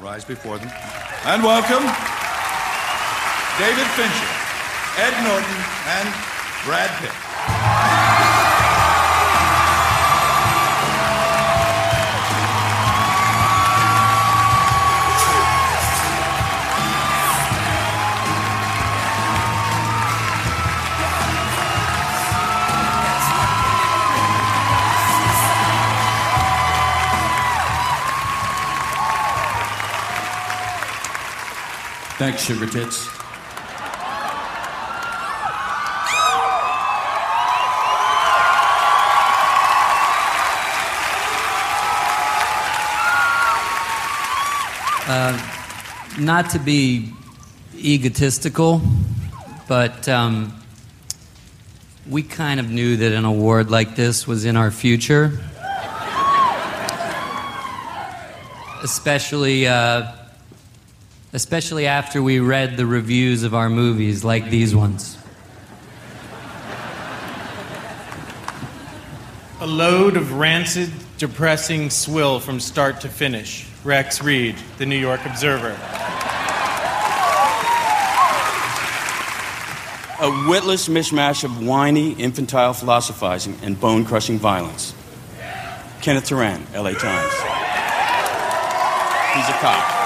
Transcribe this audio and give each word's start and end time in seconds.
Rise 0.00 0.24
before 0.24 0.56
them. 0.58 0.70
And 1.26 1.42
welcome 1.42 1.84
David 3.58 3.86
Fincher, 3.92 4.30
Ed 4.96 5.12
Norton, 5.22 5.60
and 5.86 6.08
Brad 6.64 6.90
Pitt. 7.00 7.99
Thanks, 32.20 32.44
Sugar 32.44 32.66
Tits. 32.66 33.08
not 46.18 46.50
to 46.50 46.58
be 46.58 47.10
egotistical, 47.74 48.82
but 49.66 50.06
um, 50.06 50.52
we 52.06 52.22
kind 52.22 52.60
of 52.60 52.70
knew 52.70 52.98
that 52.98 53.12
an 53.12 53.24
award 53.24 53.70
like 53.70 53.96
this 53.96 54.26
was 54.26 54.44
in 54.44 54.58
our 54.58 54.70
future. 54.70 55.40
especially, 58.82 59.66
uh, 59.66 60.19
especially 61.32 61.86
after 61.86 62.22
we 62.22 62.40
read 62.40 62.76
the 62.76 62.86
reviews 62.86 63.42
of 63.42 63.54
our 63.54 63.70
movies, 63.70 64.24
like 64.24 64.50
these 64.50 64.74
ones. 64.74 65.16
A 69.60 69.66
load 69.66 70.16
of 70.16 70.32
rancid, 70.32 70.90
depressing 71.18 71.90
swill 71.90 72.40
from 72.40 72.58
start 72.58 73.02
to 73.02 73.08
finish. 73.08 73.66
Rex 73.84 74.22
Reed, 74.22 74.56
The 74.78 74.86
New 74.86 74.96
York 74.96 75.24
Observer. 75.24 75.76
A 80.22 80.48
witless 80.48 80.88
mishmash 80.88 81.44
of 81.44 81.64
whiny, 81.66 82.12
infantile 82.12 82.74
philosophizing 82.74 83.56
and 83.62 83.78
bone 83.78 84.04
crushing 84.04 84.38
violence. 84.38 84.94
Kenneth 86.02 86.26
Turan, 86.26 86.66
LA 86.74 86.92
Times. 86.92 87.32
He's 89.34 89.48
a 89.48 89.58
cop. 89.60 89.99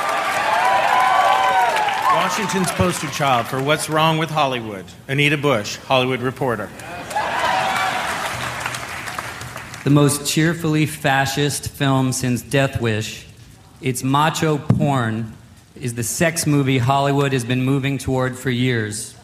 Washington's 2.25 2.71
poster 2.71 3.09
child 3.09 3.47
for 3.47 3.63
What's 3.63 3.91
Wrong 3.91 4.17
with 4.17 4.31
Hollywood. 4.31 4.87
Anita 5.09 5.37
Busch, 5.37 5.77
Hollywood 5.77 6.23
Reporter. 6.23 6.71
The 9.85 9.91
most 9.91 10.27
cheerfully 10.27 10.87
fascist 10.87 11.69
film 11.69 12.13
since 12.13 12.41
Death 12.41 12.81
Wish, 12.81 13.27
it's 13.83 14.03
macho 14.03 14.57
porn, 14.57 15.35
is 15.79 15.97
the 15.97 16.03
sex 16.03 16.47
movie 16.47 16.79
Hollywood 16.79 17.35
has 17.35 17.45
been 17.45 17.63
moving 17.63 17.99
toward 17.99 18.39
for 18.39 18.49
years. 18.49 19.15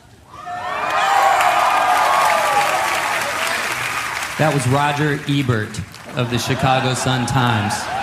That 4.37 4.51
was 4.53 4.69
Roger 4.69 5.19
Ebert 5.27 5.75
of 6.19 6.31
the 6.31 6.39
Chicago 6.39 6.92
Sun 6.92 7.29
Times. 7.29 8.00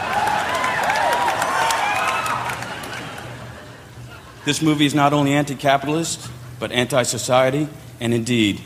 This 4.47 4.61
movie 4.61 4.85
is 4.85 4.95
not 4.95 5.11
only 5.11 5.33
anti 5.33 5.55
capitalist, 5.55 6.25
but 6.57 6.71
anti 6.71 7.03
society, 7.03 7.67
and 7.99 8.13
indeed, 8.13 8.61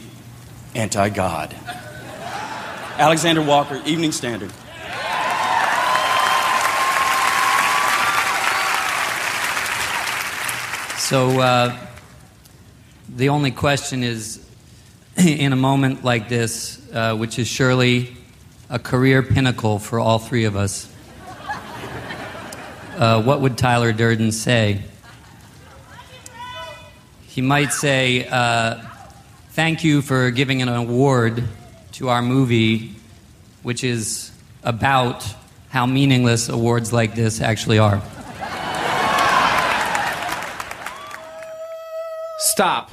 anti 0.76 1.10
God. 1.10 1.56
Alexander 3.00 3.42
Walker, 3.42 3.82
Evening 3.84 4.12
Standard. 4.12 4.52
So, 11.00 11.40
uh, 11.40 11.76
the 13.10 13.30
only 13.30 13.50
question 13.50 14.04
is 14.04 14.48
in 15.18 15.52
a 15.52 15.56
moment 15.56 16.04
like 16.04 16.30
this, 16.30 16.80
uh, 16.94 17.16
which 17.16 17.40
is 17.40 17.48
surely 17.48 18.16
a 18.70 18.78
career 18.78 19.24
pinnacle 19.24 19.80
for 19.80 20.00
all 20.00 20.20
three 20.20 20.44
of 20.44 20.56
us, 20.56 20.88
uh, 22.98 23.24
what 23.24 23.42
would 23.42 23.58
Tyler 23.58 23.92
Durden 23.92 24.32
say? 24.32 24.84
He 27.32 27.40
might 27.40 27.72
say, 27.72 28.28
uh, 28.28 28.82
Thank 29.52 29.86
you 29.86 30.02
for 30.02 30.32
giving 30.32 30.62
an 30.62 30.68
award 30.68 31.46
to 31.94 32.10
our 32.10 32.22
movie, 32.22 32.94
which 33.64 33.86
is 33.86 34.32
about 34.64 35.26
how 35.70 35.86
meaningless 35.86 36.50
awards 36.50 36.92
like 36.92 37.16
this 37.16 37.40
actually 37.40 37.80
are. 37.80 38.02
Stop. 42.40 42.92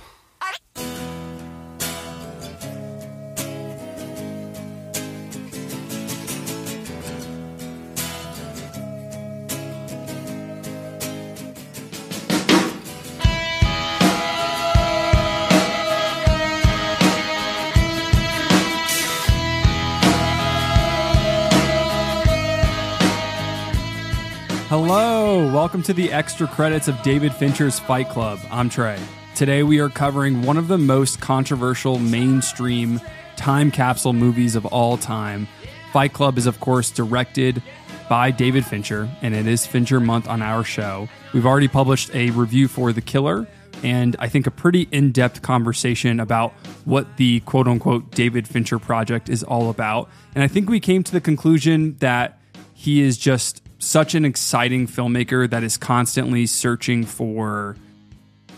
Welcome 25.79 25.95
to 25.95 26.03
the 26.03 26.13
extra 26.13 26.49
credits 26.49 26.89
of 26.89 27.01
David 27.03 27.33
Fincher's 27.33 27.79
Fight 27.79 28.09
Club. 28.09 28.41
I'm 28.51 28.69
Trey. 28.69 28.99
Today 29.37 29.63
we 29.63 29.79
are 29.79 29.89
covering 29.89 30.43
one 30.43 30.57
of 30.57 30.67
the 30.67 30.77
most 30.77 31.21
controversial 31.21 32.01
mainstream 32.01 33.01
time 33.37 33.71
capsule 33.71 34.13
movies 34.13 34.57
of 34.57 34.67
all 34.67 34.97
time. 34.97 35.47
Fight 35.93 36.13
Club 36.13 36.37
is, 36.37 36.47
of 36.47 36.59
course, 36.59 36.91
directed 36.91 37.63
by 38.09 38.33
David 38.33 38.67
Fincher, 38.67 39.09
and 39.23 39.37
it 39.37 39.47
is 39.47 39.69
Fincher 39.69 40.01
Month 40.01 40.27
on 40.27 40.43
our 40.43 40.65
show. 40.65 41.09
We've 41.33 41.47
already 41.47 41.69
published 41.69 42.13
a 42.13 42.31
review 42.31 42.67
for 42.67 42.93
The 42.93 43.01
Killer, 43.01 43.47
and 43.85 44.17
I 44.19 44.29
think 44.29 44.49
a 44.49 44.51
pretty 44.51 44.89
in 44.91 45.13
depth 45.13 45.43
conversation 45.43 46.19
about 46.19 46.55
what 46.87 47.19
the 47.19 47.39
quote 47.41 47.69
unquote 47.69 48.11
David 48.11 48.49
Fincher 48.49 48.81
project 48.81 49.29
is 49.29 49.45
all 49.45 49.71
about. 49.71 50.11
And 50.35 50.43
I 50.43 50.49
think 50.49 50.69
we 50.69 50.81
came 50.81 51.05
to 51.05 51.13
the 51.13 51.21
conclusion 51.21 51.95
that 51.99 52.41
he 52.75 53.01
is 53.01 53.17
just 53.17 53.63
such 53.79 54.15
an 54.15 54.25
exciting 54.25 54.87
filmmaker 54.87 55.49
that 55.49 55.63
is 55.63 55.77
constantly 55.77 56.47
searching 56.47 57.05
for 57.05 57.77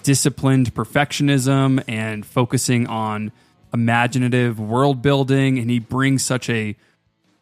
disciplined 0.02 0.74
perfectionism 0.74 1.82
and 1.86 2.24
focusing 2.24 2.86
on 2.86 3.30
imaginative 3.72 4.58
world 4.58 5.02
building. 5.02 5.58
And 5.58 5.70
he 5.70 5.78
brings 5.78 6.22
such 6.24 6.48
a 6.48 6.74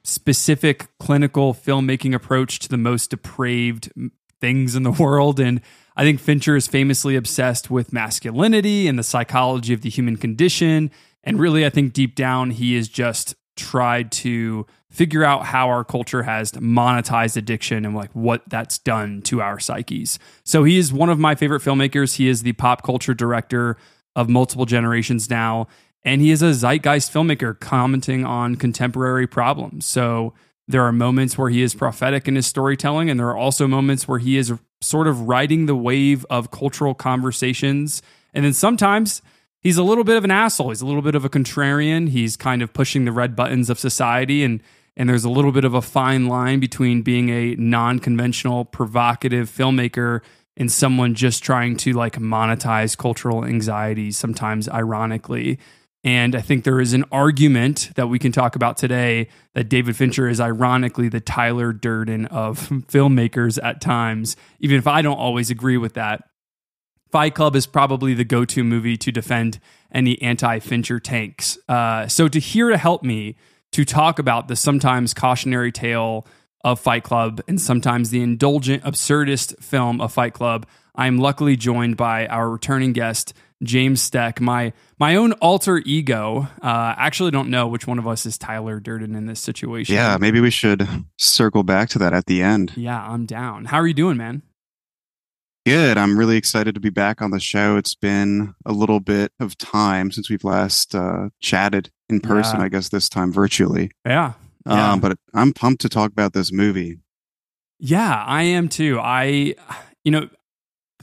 specific 0.03 0.89
clinical 0.99 1.55
filmmaking 1.55 2.15
approach 2.15 2.59
to 2.61 2.69
the 2.69 2.77
most 2.77 3.11
depraved 3.11 3.93
things 4.41 4.75
in 4.75 4.83
the 4.83 4.91
world. 4.99 5.39
And 5.39 5.61
I 5.97 6.03
think 6.03 6.21
Fincher 6.21 6.57
is 6.57 6.67
famously 6.67 7.17
obsessed 7.17 7.71
with 7.71 7.93
masculinity 7.93 8.89
and 8.89 8.99
the 8.99 9.03
psychology 9.03 9.73
of 9.73 9.83
the 9.83 9.91
human 9.91 10.17
condition. 10.17 10.91
And 11.25 11.39
really, 11.39 11.67
I 11.67 11.71
think 11.71 11.93
deep 11.93 12.15
down, 12.15 12.51
he 12.51 12.75
is 12.77 12.89
just 12.89 13.35
tried 13.59 14.11
to 14.13 14.67
figure 14.91 15.23
out 15.23 15.45
how 15.45 15.69
our 15.69 15.85
culture 15.85 16.23
has 16.23 16.53
monetized 16.53 17.37
addiction 17.37 17.85
and 17.85 17.95
like 17.95 18.11
what 18.13 18.43
that's 18.49 18.79
done 18.79 19.21
to 19.23 19.43
our 19.43 19.61
psyches. 19.61 20.19
So 20.45 20.65
he 20.65 20.79
is 20.79 20.93
one 20.93 21.11
of 21.11 21.19
my 21.19 21.35
favorite 21.35 21.61
filmmakers. 21.63 22.17
He 22.17 22.29
is 22.29 22.43
the 22.43 22.55
pop 22.55 22.83
culture 22.83 23.13
director 23.13 23.77
of 24.17 24.31
multiple 24.31 24.65
generations 24.65 25.29
now, 25.29 25.67
and 26.03 26.23
he 26.23 26.31
is 26.31 26.43
a 26.43 26.55
zeitgeist 26.55 27.13
filmmaker 27.13 27.59
commenting 27.59 28.25
on 28.25 28.57
contemporary 28.57 29.27
problems. 29.27 29.85
So 29.85 30.33
there 30.67 30.83
are 30.83 30.93
moments 30.93 31.37
where 31.37 31.51
he 31.51 31.63
is 31.63 31.75
prophetic 31.75 32.27
in 32.27 32.37
his 32.37 32.47
storytelling, 32.47 33.11
and 33.11 33.21
there 33.21 33.29
are 33.29 33.37
also 33.37 33.67
moments 33.67 34.09
where 34.09 34.19
he 34.19 34.37
is 34.37 34.53
sort 34.81 35.07
of 35.07 35.23
riding 35.23 35.67
the 35.67 35.77
wave 35.77 36.25
of 36.31 36.51
cultural 36.51 36.95
conversations. 36.95 38.01
And 38.33 38.45
then 38.45 38.53
sometimes 38.53 39.23
he's 39.61 39.77
a 39.77 39.83
little 39.83 40.05
bit 40.05 40.17
of 40.17 40.25
an 40.25 40.31
asshole. 40.31 40.71
He's 40.71 40.81
a 40.81 40.87
little 40.87 41.03
bit 41.03 41.15
of 41.15 41.25
a 41.25 41.29
contrarian. 41.29 42.09
He's 42.09 42.37
kind 42.37 42.63
of 42.63 42.73
pushing 42.73 43.05
the 43.05 43.13
red 43.13 43.37
buttons 43.37 43.71
of 43.71 43.79
society 43.79 44.45
and 44.45 44.63
and 44.99 45.09
there's 45.09 45.25
a 45.25 45.31
little 45.31 45.53
bit 45.53 45.65
of 45.65 45.75
a 45.75 45.81
fine 45.81 46.27
line 46.27 46.59
between 46.59 47.03
being 47.03 47.29
a 47.29 47.55
non-conventional 47.55 48.65
provocative 48.65 49.49
filmmaker 49.49 50.23
and 50.57 50.73
someone 50.73 51.15
just 51.15 51.45
trying 51.45 51.77
to 51.77 51.93
like 51.93 52.15
monetize 52.15 52.99
cultural 52.99 53.45
anxiety 53.45 54.11
sometimes 54.11 54.69
ironically. 54.69 55.61
And 56.03 56.35
I 56.35 56.41
think 56.41 56.65
there 56.65 56.81
is 56.81 56.95
an 56.95 57.05
argument 57.13 57.93
that 57.95 58.09
we 58.09 58.19
can 58.19 58.33
talk 58.33 58.57
about 58.57 58.77
today 58.77 59.29
that 59.55 59.69
David 59.69 59.97
Fincher 59.97 60.29
is 60.29 60.41
ironically 60.41 61.09
the 61.09 61.21
Tyler 61.21 61.73
Durden 61.73 62.27
of 62.27 62.69
filmmakers 62.69 63.59
at 63.63 63.81
times, 63.81 64.37
even 64.59 64.79
if 64.79 64.87
I 64.89 65.01
don't 65.01 65.17
always 65.19 65.49
agree 65.49 65.77
with 65.77 65.95
that. 65.95 66.25
Fight 67.11 67.35
Club 67.35 67.57
is 67.57 67.67
probably 67.67 68.15
the 68.15 68.25
go 68.25 68.45
to 68.45 68.63
movie 68.63 68.97
to 68.99 69.11
defend 69.11 69.61
any 69.93 70.21
anti 70.21 70.59
Fincher 70.59 71.01
tanks. 71.01 71.59
Uh, 71.69 72.07
so, 72.07 72.29
to 72.29 72.39
here 72.39 72.71
to 72.71 72.77
help 72.77 73.03
me 73.03 73.37
to 73.73 73.85
talk 73.85 74.19
about 74.19 74.49
the 74.49 74.57
sometimes 74.57 75.15
cautionary 75.15 75.73
tale 75.73 76.27
of 76.65 76.81
Fight 76.81 77.05
Club 77.05 77.41
and 77.49 77.61
sometimes 77.61 78.11
the 78.11 78.23
indulgent, 78.23 78.83
absurdist 78.83 79.63
film 79.63 80.01
of 80.01 80.13
Fight 80.13 80.35
Club, 80.35 80.67
I 80.95 81.07
am 81.07 81.19
luckily 81.19 81.57
joined 81.57 81.97
by 81.97 82.27
our 82.27 82.51
returning 82.51 82.93
guest, 82.93 83.33
James 83.63 84.03
Steck, 84.03 84.41
my 84.41 84.73
my 84.99 85.15
own 85.15 85.33
alter 85.35 85.79
ego. 85.79 86.49
Uh, 86.61 86.95
actually, 86.97 87.31
don't 87.31 87.51
know 87.51 87.69
which 87.69 87.87
one 87.87 87.99
of 87.99 88.07
us 88.07 88.27
is 88.27 88.37
Tyler 88.37 88.81
Durden 88.81 89.15
in 89.15 89.27
this 89.27 89.41
situation. 89.41 89.95
Yeah, 89.95 90.17
maybe 90.21 90.41
we 90.41 90.51
should 90.51 90.89
circle 91.17 91.63
back 91.63 91.89
to 91.91 91.99
that 92.01 92.13
at 92.13 92.27
the 92.27 92.43
end. 92.43 92.73
Yeah, 92.77 93.01
I'm 93.01 93.27
down. 93.27 93.67
How 93.67 93.79
are 93.79 93.87
you 93.87 93.95
doing, 93.95 94.17
man? 94.17 94.43
Good. 95.67 95.99
I'm 95.99 96.19
really 96.19 96.37
excited 96.37 96.75
to 96.75 96.81
be 96.81 96.91
back 96.91 97.21
on 97.21 97.31
the 97.31 97.41
show. 97.41 97.77
It's 97.77 97.95
been 97.95 98.55
a 98.65 98.73
little 98.73 99.01
bit 99.01 99.33
of 99.39 99.59
time 99.59 100.11
since 100.11 100.31
we've 100.31 100.45
last 100.45 100.95
uh, 100.95 101.29
chatted 101.41 101.91
in 102.09 102.21
person. 102.21 102.61
Yeah. 102.61 102.67
I 102.67 102.69
guess 102.69 102.89
this 102.89 103.09
time 103.09 103.33
virtually. 103.33 103.91
Yeah. 104.07 104.33
Yeah. 104.67 104.93
Um, 104.93 105.01
but 105.01 105.19
I'm 105.35 105.53
pumped 105.53 105.83
to 105.83 105.89
talk 105.89 106.11
about 106.11 106.33
this 106.33 106.53
movie. 106.53 106.99
Yeah, 107.79 108.25
I 108.27 108.43
am 108.43 108.69
too. 108.69 108.99
I, 108.99 109.55
you 110.05 110.11
know, 110.11 110.29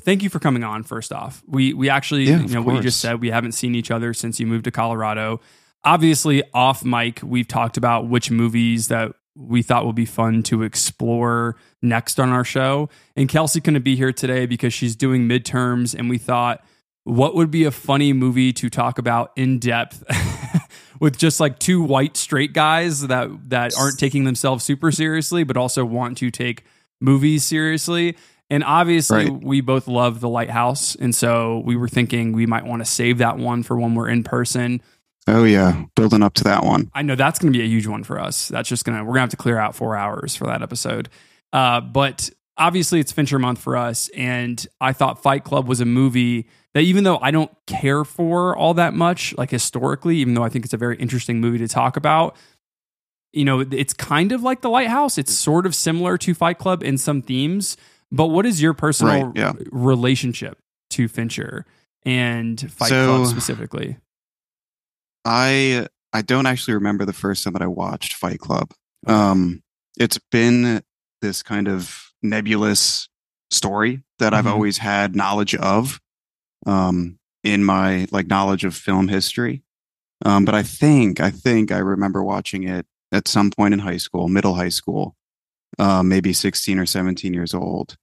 thank 0.01 0.23
you 0.23 0.29
for 0.29 0.39
coming 0.39 0.63
on. 0.63 0.83
First 0.83 1.13
off, 1.13 1.41
we 1.47 1.73
we 1.73 1.89
actually, 1.89 2.25
Yeah, 2.25 2.41
you 2.41 2.53
know, 2.53 2.61
what 2.61 2.75
you 2.75 2.81
just 2.81 2.99
said. 2.99 3.21
We 3.21 3.29
haven't 3.29 3.53
seen 3.53 3.75
each 3.75 3.91
other 3.91 4.13
since 4.13 4.39
you 4.39 4.47
moved 4.47 4.65
to 4.65 4.71
Colorado. 4.71 5.39
Obviously, 5.83 6.43
off 6.53 6.83
mic, 6.83 7.21
we've 7.23 7.47
talked 7.47 7.77
about 7.77 8.09
which 8.09 8.29
movies 8.29 8.87
that 8.89 9.13
we 9.35 9.61
thought 9.61 9.85
would 9.85 9.95
be 9.95 10.05
fun 10.05 10.43
to 10.43 10.63
explore 10.63 11.55
next 11.81 12.19
on 12.19 12.29
our 12.29 12.43
show. 12.45 12.89
And 13.15 13.27
Kelsey 13.27 13.59
couldn't 13.61 13.83
be 13.83 13.95
here 13.95 14.13
today 14.13 14.45
because 14.45 14.73
she's 14.73 14.95
doing 14.95 15.27
midterms, 15.27 15.93
and 15.97 16.09
we 16.09 16.17
thought, 16.17 16.63
what 17.03 17.35
would 17.35 17.51
be 17.51 17.65
a 17.65 17.71
funny 17.71 18.13
movie 18.13 18.53
to 18.53 18.69
talk 18.69 18.97
about 18.97 19.31
in 19.35 19.59
depth? 19.59 20.03
with 21.01 21.17
just 21.17 21.41
like 21.41 21.59
two 21.59 21.81
white 21.83 22.15
straight 22.15 22.53
guys 22.53 23.07
that 23.07 23.29
that 23.49 23.73
aren't 23.77 23.99
taking 23.99 24.23
themselves 24.23 24.63
super 24.63 24.91
seriously 24.93 25.43
but 25.43 25.57
also 25.57 25.83
want 25.83 26.17
to 26.17 26.31
take 26.31 26.63
movies 27.01 27.43
seriously 27.43 28.15
and 28.49 28.63
obviously 28.63 29.29
Right. 29.29 29.43
we 29.43 29.59
both 29.59 29.89
love 29.89 30.21
the 30.21 30.29
lighthouse 30.29 30.95
and 30.95 31.13
so 31.13 31.61
we 31.65 31.75
were 31.75 31.89
thinking 31.89 32.31
we 32.31 32.45
might 32.45 32.65
want 32.65 32.81
to 32.81 32.85
save 32.89 33.17
that 33.17 33.37
one 33.37 33.61
for 33.61 33.77
when 33.77 33.93
we're 33.93 34.07
in 34.07 34.23
person 34.23 34.81
Oh 35.27 35.43
yeah, 35.43 35.85
building 35.95 36.21
up 36.21 36.33
to 36.35 36.43
that 36.45 36.63
one. 36.63 36.91
i 36.93 37.01
know 37.01 37.15
that's 37.15 37.39
going 37.39 37.51
to 37.51 37.57
be 37.57 37.63
a 37.63 37.67
huge 37.67 37.87
one 37.87 38.03
for 38.03 38.19
us. 38.19 38.47
That's 38.49 38.69
just 38.69 38.85
gonna 38.85 39.03
we're 39.03 39.11
gonna 39.13 39.21
have 39.21 39.29
to 39.31 39.37
clear 39.37 39.57
out 39.57 39.75
four 39.75 39.95
hours 39.95 40.35
for 40.35 40.45
that 40.45 40.61
episode. 40.61 41.09
Uh, 41.53 41.81
but 41.81 42.29
obviously 42.57 42.99
it's 42.99 43.11
fincher 43.11 43.37
month 43.37 43.59
for 43.59 43.75
us 43.75 44.07
and 44.15 44.65
i 44.79 44.93
thought 44.93 45.21
fight 45.21 45.43
club 45.43 45.67
was 45.67 45.81
a 45.81 45.85
movie 45.85 46.47
that 46.73 46.83
even 46.83 47.03
though 47.03 47.17
i 47.21 47.29
don't 47.29 47.51
care 47.67 48.05
for 48.05 48.55
all 48.55 48.73
that 48.73 48.93
much 48.93 49.35
like 49.37 49.51
historically 49.51 50.15
even 50.15 50.33
though 50.35 50.43
i 50.43 50.47
think 50.47 50.63
it's 50.63 50.73
a 50.73 50.77
very 50.77 50.95
interesting 50.95 51.41
movie 51.41 51.57
to 51.57 51.67
talk 51.67 51.97
about 51.97 52.33
you 53.33 53.43
know 53.43 53.59
it's 53.59 53.91
kind 53.93 54.31
of 54.31 54.41
like 54.41 54.61
the 54.61 54.69
lighthouse. 54.69 55.17
It's 55.17 55.33
sort 55.33 55.65
of 55.65 55.75
similar 55.75 56.17
to 56.19 56.33
fight 56.33 56.57
club 56.57 56.81
in 56.81 56.97
some 56.97 57.21
themes 57.21 57.75
but 58.09 58.27
what 58.27 58.45
is 58.45 58.61
your 58.61 58.73
personal 58.73 59.25
Right, 59.25 59.35
yeah. 59.35 59.51
relationship 59.73 60.57
to 60.91 61.09
fincher 61.09 61.65
and 62.05 62.57
fight 62.71 62.87
So- 62.87 63.17
club 63.17 63.27
specifically 63.27 63.97
I 65.25 65.87
I 66.13 66.21
don't 66.21 66.45
actually 66.45 66.75
remember 66.75 67.03
the 67.03 67.13
first 67.13 67.43
time 67.43 67.53
that 67.53 67.61
I 67.61 67.67
watched 67.67 68.13
Fight 68.13 68.39
Club. 68.39 68.71
Um, 69.05 69.63
it's 69.99 70.19
been 70.31 70.81
this 71.21 71.43
kind 71.43 71.67
of 71.67 72.11
nebulous 72.21 73.09
story 73.51 74.03
that 74.19 74.33
I've 74.33 74.45
Mhm. 74.45 74.51
always 74.51 74.77
had 74.77 75.15
knowledge 75.15 75.55
of, 75.55 75.99
um, 76.65 77.19
in 77.43 77.63
my 77.63 78.07
like 78.11 78.27
knowledge 78.27 78.63
of 78.63 78.75
film 78.75 79.07
history. 79.07 79.63
Um, 80.23 80.45
but 80.45 80.55
I 80.55 80.63
think 80.63 81.19
I 81.19 81.31
think 81.31 81.71
I 81.71 81.79
remember 81.79 82.23
watching 82.23 82.63
it 82.63 82.85
at 83.11 83.27
some 83.27 83.51
point 83.51 83.73
in 83.73 83.79
high 83.79 83.97
school, 83.97 84.27
middle 84.29 84.55
high 84.55 84.69
school, 84.69 85.15
uh, 85.77 86.01
maybe 86.03 86.31
sixteen 86.33 86.79
or 86.79 86.85
seventeen 86.85 87.33
years 87.33 87.53
old. 87.53 87.97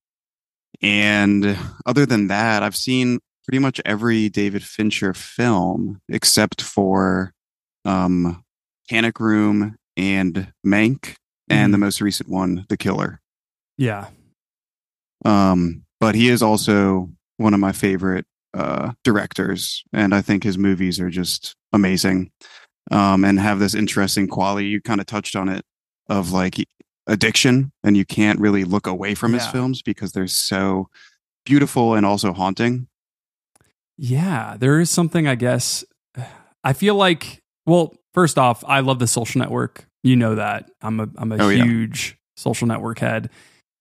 And 0.83 1.57
other 1.87 2.05
than 2.07 2.27
that, 2.29 2.63
I've 2.63 2.77
seen 2.77 3.21
pretty 3.45 3.59
much 3.59 3.81
every 3.85 4.29
David 4.29 4.63
Fincher 4.65 5.15
film 5.15 6.01
except 6.09 6.63
for 6.63 7.33
um, 7.85 8.45
Panic 8.89 9.19
Room 9.21 9.77
and 9.97 10.53
Mank, 10.67 11.17
and 11.49 11.75
the 11.75 11.79
most 11.79 12.01
recent 12.01 12.29
one, 12.29 12.65
The 12.69 12.77
Killer. 12.77 13.21
yeah 13.77 14.07
Um, 15.25 15.85
but 16.01 16.15
he 16.15 16.29
is 16.29 16.43
also 16.43 17.11
one 17.37 17.55
of 17.55 17.61
my 17.61 17.73
favorite 17.73 18.27
uh, 18.55 18.93
directors, 19.05 19.83
and 19.93 20.15
I 20.15 20.23
think 20.23 20.45
his 20.45 20.59
movies 20.59 21.01
are 21.01 21.11
just 21.11 21.55
amazing 21.73 22.31
um, 22.91 23.25
and 23.25 23.39
have 23.39 23.59
this 23.59 23.75
interesting 23.75 24.29
quality. 24.29 24.69
You 24.69 24.81
kind 24.81 25.01
of 25.01 25.07
touched 25.07 25.37
on 25.37 25.49
it 25.49 25.65
of 26.09 26.33
like 26.33 26.57
addiction, 27.07 27.73
and 27.83 27.97
you 27.97 28.05
can't 28.05 28.41
really 28.41 28.65
look 28.65 28.87
away 28.87 29.15
from 29.15 29.33
his 29.33 29.47
films 29.47 29.83
because 29.83 30.13
they're 30.13 30.27
so 30.27 30.89
beautiful 31.45 31.95
and 31.95 32.07
also 32.07 32.33
haunting. 32.33 32.89
Yeah, 34.03 34.57
there 34.59 34.81
is 34.81 34.91
something 34.91 35.29
I 35.29 35.37
guess 35.37 35.85
I 36.65 36.73
feel 36.75 36.97
like 36.97 37.41
well, 37.65 37.95
first 38.13 38.39
off, 38.39 38.65
I 38.67 38.81
love 38.81 38.99
the 38.99 39.07
social 39.07 39.39
network. 39.39 39.87
You 40.03 40.17
know 40.17 40.35
that. 40.35 40.69
I'm 40.83 40.99
a 41.01 41.09
I'm 41.17 41.31
a 41.33 41.37
Oh, 41.43 41.49
yeah. 41.49 41.65
huge 41.65 42.19
social 42.37 42.67
network 42.67 42.99
head. 42.99 43.31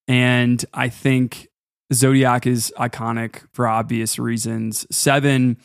And 0.07 0.63
I 0.73 0.89
think 0.89 1.47
Zodiac 1.91 2.45
is 2.45 2.71
iconic 2.77 3.41
for 3.53 3.67
obvious 3.67 4.19
reasons. 4.19 4.85
7 4.91 5.57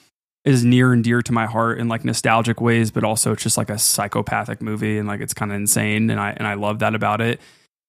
is 0.44 0.64
near 0.64 0.92
and 0.92 1.04
dear 1.04 1.20
to 1.22 1.32
my 1.32 1.44
heart 1.44 1.78
in 1.78 1.88
like 1.88 2.04
nostalgic 2.04 2.60
ways, 2.60 2.90
but 2.90 3.04
also 3.04 3.32
it's 3.32 3.42
just 3.42 3.58
like 3.58 3.68
a 3.68 3.78
psychopathic 3.78 4.62
movie 4.62 4.96
and 4.96 5.06
like 5.08 5.20
it's 5.20 5.34
kind 5.34 5.50
of 5.50 5.56
insane 5.56 6.08
and 6.08 6.18
I 6.20 6.30
and 6.30 6.46
I 6.46 6.54
love 6.54 6.78
that 6.78 6.94
about 6.94 7.20
it. 7.20 7.40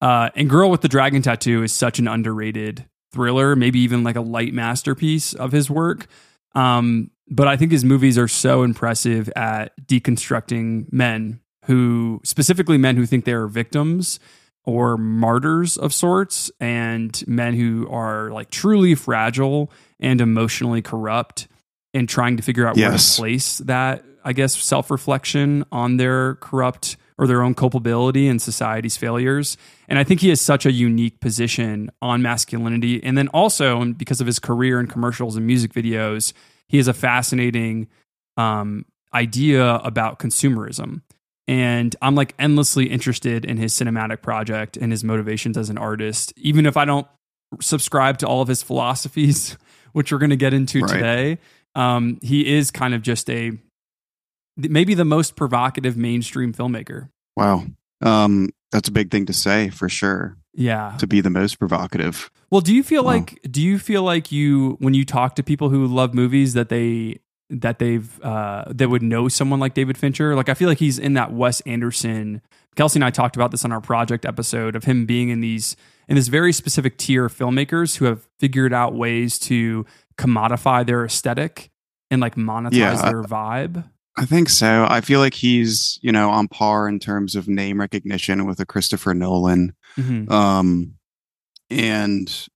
Uh, 0.01 0.29
and 0.35 0.49
Girl 0.49 0.69
with 0.69 0.81
the 0.81 0.87
Dragon 0.89 1.21
Tattoo 1.21 1.63
is 1.63 1.71
such 1.71 1.99
an 1.99 2.07
underrated 2.07 2.85
thriller, 3.13 3.55
maybe 3.55 3.79
even 3.79 4.03
like 4.03 4.15
a 4.17 4.21
light 4.21 4.53
masterpiece 4.53 5.33
of 5.33 5.51
his 5.53 5.69
work. 5.69 6.07
Um, 6.55 7.11
but 7.29 7.47
I 7.47 7.57
think 7.57 7.71
his 7.71 7.83
movies 7.83 8.17
are 8.17 8.27
so 8.27 8.63
impressive 8.63 9.29
at 9.35 9.73
deconstructing 9.85 10.91
men 10.91 11.41
who, 11.65 12.21
specifically 12.23 12.77
men 12.77 12.95
who 12.95 13.05
think 13.05 13.25
they 13.25 13.33
are 13.33 13.47
victims 13.47 14.19
or 14.63 14.97
martyrs 14.97 15.77
of 15.77 15.93
sorts, 15.93 16.51
and 16.59 17.23
men 17.27 17.53
who 17.53 17.87
are 17.89 18.31
like 18.31 18.49
truly 18.49 18.95
fragile 18.95 19.71
and 19.99 20.19
emotionally 20.19 20.81
corrupt, 20.81 21.47
and 21.93 22.07
trying 22.09 22.37
to 22.37 22.43
figure 22.43 22.67
out 22.67 22.75
where 22.89 22.97
to 23.15 23.21
place 23.21 23.59
that, 23.59 24.03
I 24.25 24.33
guess, 24.33 24.61
self 24.61 24.91
reflection 24.91 25.65
on 25.71 25.97
their 25.97 26.35
corrupt 26.35 26.97
or 27.17 27.25
their 27.27 27.41
own 27.41 27.53
culpability 27.55 28.27
and 28.27 28.41
society's 28.41 28.95
failures. 28.97 29.57
And 29.89 29.97
I 29.97 30.03
think 30.03 30.21
he 30.21 30.29
has 30.29 30.39
such 30.39 30.65
a 30.65 30.71
unique 30.71 31.19
position 31.19 31.89
on 32.01 32.21
masculinity. 32.21 33.03
And 33.03 33.17
then 33.17 33.27
also, 33.29 33.81
and 33.81 33.97
because 33.97 34.21
of 34.21 34.27
his 34.27 34.37
career 34.39 34.79
in 34.79 34.87
commercials 34.87 35.35
and 35.35 35.45
music 35.47 35.73
videos, 35.73 36.33
he 36.67 36.77
has 36.77 36.87
a 36.87 36.93
fascinating 36.93 37.87
um, 38.37 38.85
idea 39.13 39.75
about 39.75 40.19
consumerism. 40.19 41.01
And 41.47 41.95
I'm 42.01 42.13
like 42.13 42.35
endlessly 42.37 42.87
interested 42.89 43.45
in 43.45 43.57
his 43.57 43.73
cinematic 43.73 44.21
project 44.21 44.77
and 44.77 44.91
his 44.91 45.03
motivations 45.03 45.57
as 45.57 45.69
an 45.69 45.77
artist, 45.77 46.33
even 46.37 46.65
if 46.65 46.75
I 46.77 46.85
don't 46.85 47.07
subscribe 47.61 48.17
to 48.19 48.27
all 48.27 48.41
of 48.41 48.47
his 48.49 48.61
philosophies, 48.61 49.57
which 49.93 50.11
we're 50.11 50.17
going 50.19 50.29
to 50.31 50.35
get 50.35 50.53
into 50.53 50.81
Right. 50.81 50.93
today. 50.93 51.37
Um, 51.73 52.19
he 52.21 52.53
is 52.55 52.69
kind 52.69 52.93
of 52.93 53.01
just 53.01 53.29
a 53.29 53.53
maybe 54.57 54.93
the 54.93 55.05
most 55.05 55.35
provocative 55.35 55.95
mainstream 55.97 56.53
filmmaker. 56.53 57.09
Wow. 57.35 57.65
Um, 58.01 58.49
that's 58.71 58.89
a 58.89 58.91
big 58.91 59.11
thing 59.11 59.25
to 59.27 59.33
say 59.33 59.69
for 59.69 59.87
sure. 59.89 60.37
Yeah. 60.53 60.95
To 60.99 61.07
be 61.07 61.21
the 61.21 61.29
most 61.29 61.59
provocative. 61.59 62.29
Well, 62.49 62.61
do 62.61 62.73
you 62.75 62.83
feel 62.83 63.03
Wow. 63.03 63.11
like 63.13 63.39
do 63.49 63.61
you 63.61 63.77
feel 63.79 64.03
like 64.03 64.31
you 64.31 64.77
when 64.79 64.93
you 64.93 65.05
talk 65.05 65.35
to 65.35 65.43
people 65.43 65.69
who 65.69 65.85
love 65.85 66.13
movies 66.13 66.53
that 66.53 66.69
they 66.69 67.19
that 67.49 67.79
they've 67.79 68.19
uh 68.23 68.65
that 68.69 68.89
would 68.89 69.01
know 69.03 69.27
someone 69.27 69.59
like 69.59 69.73
David 69.73 69.97
Fincher? 69.97 70.35
Like 70.35 70.49
I 70.49 70.53
feel 70.55 70.67
like 70.67 70.79
he's 70.79 70.97
in 70.99 71.13
that 71.13 71.31
Wes 71.31 71.61
Anderson. 71.61 72.41
Kelsey 72.75 72.97
and 72.97 73.05
I 73.05 73.09
talked 73.09 73.35
about 73.35 73.51
this 73.51 73.63
on 73.65 73.71
our 73.71 73.81
project 73.81 74.25
episode 74.25 74.75
of 74.75 74.83
him 74.85 75.05
being 75.05 75.29
in 75.29 75.39
these 75.41 75.75
in 76.07 76.15
this 76.15 76.27
very 76.27 76.53
specific 76.53 76.97
tier 76.97 77.25
of 77.25 77.37
filmmakers 77.37 77.97
who 77.97 78.05
have 78.05 78.27
figured 78.39 78.73
out 78.73 78.93
ways 78.95 79.37
to 79.39 79.85
commodify 80.17 80.85
their 80.85 81.05
aesthetic 81.05 81.69
and 82.09 82.21
like 82.21 82.35
monetize 82.35 82.73
Yeah. 82.73 83.01
their 83.09 83.23
vibe. 83.23 83.89
I 84.17 84.25
think 84.25 84.49
so. 84.49 84.85
I 84.89 85.01
feel 85.01 85.19
like 85.19 85.35
he's, 85.35 85.99
you 86.01 86.11
know, 86.11 86.29
on 86.31 86.47
par 86.47 86.87
in 86.89 86.99
terms 86.99 87.35
of 87.35 87.47
name 87.47 87.79
recognition 87.79 88.45
with 88.47 88.59
a 88.59 88.65
Christopher 88.65 89.13
Nolan. 89.13 89.73
Mhm. 89.95 90.29
Um, 90.31 90.95
and 91.69 92.47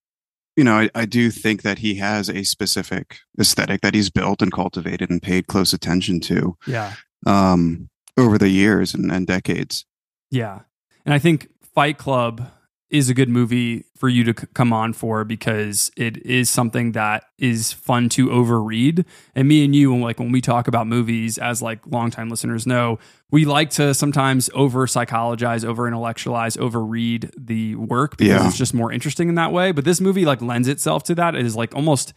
you 0.58 0.65
know, 0.65 0.75
I, 0.80 0.89
I 0.94 1.06
do 1.06 1.32
think 1.32 1.62
that 1.62 1.80
he 1.80 1.96
has 1.96 2.30
a 2.30 2.44
specific 2.44 3.20
aesthetic 3.39 3.82
that 3.82 3.94
he's 3.96 4.10
built 4.10 4.41
and 4.41 4.51
cultivated 4.51 5.10
and 5.10 5.22
paid 5.22 5.48
close 5.48 5.72
attention 5.72 6.20
to 6.22 6.58
Yeah. 6.68 6.94
um, 7.25 7.89
over 8.18 8.38
the 8.38 8.50
years 8.50 8.94
and, 8.94 9.12
and 9.12 9.25
decades. 9.25 9.86
Yeah. 10.30 10.60
And 11.06 11.13
I 11.13 11.20
think 11.20 11.48
Fight 11.74 11.98
Club 11.98 12.51
is 12.92 13.10
a 13.10 13.14
good 13.14 13.30
movie 13.30 13.86
for 13.96 14.10
you 14.10 14.24
to 14.26 14.34
c- 14.42 14.48
come 14.54 14.74
on 14.74 14.92
for 14.94 15.24
because 15.24 15.90
it 15.96 16.18
is 16.26 16.50
something 16.50 16.92
that 16.92 17.24
is 17.40 17.72
fun 17.72 18.10
to 18.10 18.28
overread. 18.28 19.06
And 19.34 19.48
me 19.48 19.64
and 19.66 19.74
you, 19.74 19.98
like 19.98 20.20
when 20.20 20.32
we 20.32 20.42
talk 20.42 20.68
about 20.68 20.88
movies, 20.88 21.38
as 21.38 21.62
like 21.62 21.80
longtime 21.88 22.30
listeners 22.30 22.68
know, 22.68 23.00
we 23.32 23.46
like 23.46 23.70
to 23.72 23.94
sometimes 23.94 24.50
over 24.54 24.86
psychologize, 24.88 25.64
over 25.64 25.88
intellectualize, 25.88 26.58
overread 26.58 27.32
the 27.38 27.76
work 27.76 28.18
because 28.18 28.42
Yeah. 28.42 28.48
it's 28.48 28.58
just 28.58 28.74
more 28.74 28.92
interesting 28.92 29.30
in 29.30 29.36
that 29.36 29.54
way. 29.54 29.72
But 29.72 29.86
this 29.86 30.02
movie 30.02 30.26
like 30.26 30.42
lends 30.42 30.68
itself 30.68 31.04
to 31.06 31.16
that. 31.16 31.34
It 31.34 31.46
is 31.46 31.56
like 31.56 31.74
almost, 31.74 32.14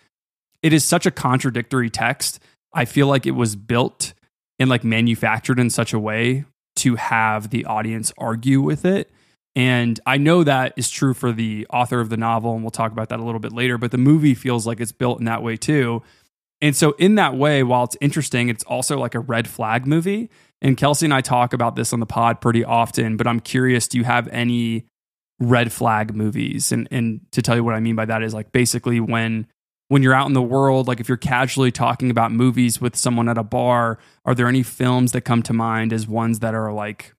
it 0.63 0.73
is 0.73 0.85
such 0.85 1.07
a 1.07 1.11
contradictory 1.13 1.89
text. 1.89 2.41
I 2.73 2.85
feel 2.85 3.07
like 3.07 3.27
it 3.27 3.33
was 3.37 3.55
built 3.55 4.13
and 4.59 4.69
like 4.69 4.83
manufactured 4.83 5.61
in 5.61 5.71
such 5.71 5.93
a 5.93 5.99
way 6.01 6.45
to 6.77 6.97
have 6.97 7.51
the 7.51 7.65
audience 7.65 8.13
argue 8.19 8.61
with 8.61 8.85
it. 8.85 9.09
And 9.57 10.01
I 10.05 10.17
know 10.17 10.43
that 10.43 10.73
is 10.77 10.91
true 10.91 11.15
for 11.15 11.31
the 11.31 11.67
author 11.71 12.01
of 12.01 12.09
the 12.09 12.17
novel, 12.17 12.55
and 12.55 12.63
we'll 12.63 12.71
talk 12.71 12.91
about 12.91 13.09
that 13.11 13.21
a 13.21 13.25
little 13.25 13.41
bit 13.41 13.53
later, 13.53 13.79
but 13.79 13.93
the 13.93 13.99
movie 13.99 14.35
feels 14.35 14.67
like 14.67 14.81
it's 14.81 14.93
built 14.93 15.21
in 15.21 15.27
that 15.27 15.43
way 15.43 15.57
too. 15.57 16.03
And 16.61 16.75
so, 16.75 16.93
in 16.93 17.17
that 17.17 17.37
way, 17.37 17.63
while 17.63 17.85
it's 17.85 17.97
interesting, 18.01 18.49
it's 18.49 18.65
also 18.65 18.99
like 18.99 19.15
a 19.15 19.21
red 19.21 19.47
flag 19.47 19.87
movie. 19.87 20.31
And 20.61 20.77
Kelsey 20.77 21.07
and 21.07 21.15
I 21.15 21.21
talk 21.21 21.53
about 21.53 21.77
this 21.77 21.93
on 21.93 22.01
the 22.01 22.07
pod 22.07 22.41
pretty 22.41 22.65
often, 22.65 23.17
but 23.17 23.27
I'm 23.27 23.39
curious 23.39 23.87
do 23.87 23.99
you 23.99 24.05
have 24.05 24.29
any 24.29 24.87
red 25.39 25.73
flag 25.73 26.15
movies? 26.15 26.73
And, 26.73 26.89
and 26.91 27.21
to 27.33 27.43
tell 27.43 27.55
you 27.55 27.63
what 27.63 27.75
I 27.75 27.81
mean 27.81 27.97
by 27.97 28.07
that 28.07 28.23
is 28.23 28.33
like 28.33 28.51
basically 28.51 28.99
when 28.99 29.47
when 29.89 30.03
you're 30.03 30.15
out 30.15 30.27
in 30.27 30.33
the 30.33 30.43
world, 30.43 30.89
like 30.89 31.01
if 31.01 31.09
you're 31.09 31.19
casually 31.19 31.71
talking 31.71 32.11
about 32.11 32.33
movies 32.33 32.81
with 32.81 32.97
someone 32.97 33.29
at 33.29 33.37
a 33.37 33.43
bar, 33.43 33.99
are 34.25 34.35
there 34.35 34.49
any 34.49 34.63
films 34.63 35.13
that 35.13 35.21
come 35.21 35.43
to 35.43 35.53
mind 35.53 35.93
as 35.93 36.09
ones 36.09 36.39
that 36.39 36.55
are 36.55 36.73
like 36.73 37.15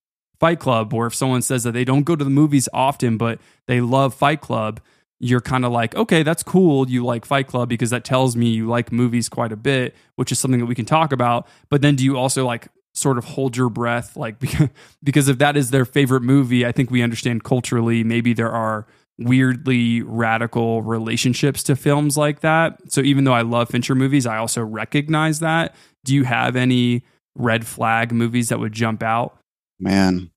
Fight 0.46 0.60
Club? 0.60 0.94
Or 0.94 1.08
if 1.08 1.16
someone 1.16 1.42
says 1.42 1.64
that 1.64 1.72
they 1.72 1.84
don't 1.84 2.04
go 2.04 2.16
to 2.16 2.24
the 2.24 2.30
movies 2.30 2.70
often, 2.72 3.18
but 3.18 3.40
they 3.66 3.82
love 3.82 4.14
Fight 4.14 4.42
Club, 4.42 4.80
you're 5.20 5.42
kind 5.42 5.66
of 5.66 5.72
like, 5.72 5.96
okay, 5.96 6.22
that's 6.22 6.44
cool. 6.44 6.88
You 6.88 7.04
like 7.04 7.26
Fight 7.26 7.48
Club 7.48 7.68
because 7.68 7.90
that 7.90 8.04
tells 8.04 8.36
me 8.36 8.50
you 8.50 8.68
like 8.68 8.92
movies 8.92 9.28
quite 9.28 9.52
a 9.52 9.56
bit, 9.56 9.96
which 10.18 10.32
is 10.32 10.38
something 10.38 10.60
that 10.60 10.68
we 10.68 10.76
can 10.76 10.86
talk 10.86 11.12
about. 11.12 11.48
But 11.72 11.82
then 11.82 11.96
do 11.96 12.04
you 12.04 12.16
also 12.16 12.46
like 12.46 12.68
sort 12.94 13.18
of 13.18 13.26
hold 13.26 13.58
your 13.58 13.72
breath? 13.72 14.16
Like, 14.16 14.36
because 15.04 15.28
if 15.30 15.40
that 15.40 15.58
is 15.58 15.72
their 15.72 15.84
favorite 15.84 16.22
movie, 16.22 16.64
I 16.64 16.72
think 16.72 16.92
we 16.92 17.02
understand 17.02 17.44
culturally, 17.44 18.04
maybe 18.04 18.34
there 18.34 18.52
are 18.52 18.86
weirdly 19.18 20.04
radical 20.04 20.84
relationships 20.84 21.64
to 21.64 21.76
films 21.76 22.18
like 22.18 22.42
that. 22.42 22.80
So 22.92 23.02
even 23.02 23.24
though 23.24 23.34
I 23.34 23.42
love 23.42 23.70
Fincher 23.70 23.96
movies, 23.96 24.28
I 24.28 24.38
also 24.38 24.62
recognize 24.62 25.40
that. 25.40 25.74
Do 26.04 26.14
you 26.14 26.24
have 26.26 26.56
any 26.56 27.04
red 27.34 27.66
flag 27.66 28.12
movies 28.12 28.50
that 28.50 28.60
would 28.60 28.74
jump 28.74 29.02
out? 29.02 29.40
Man, 29.80 30.30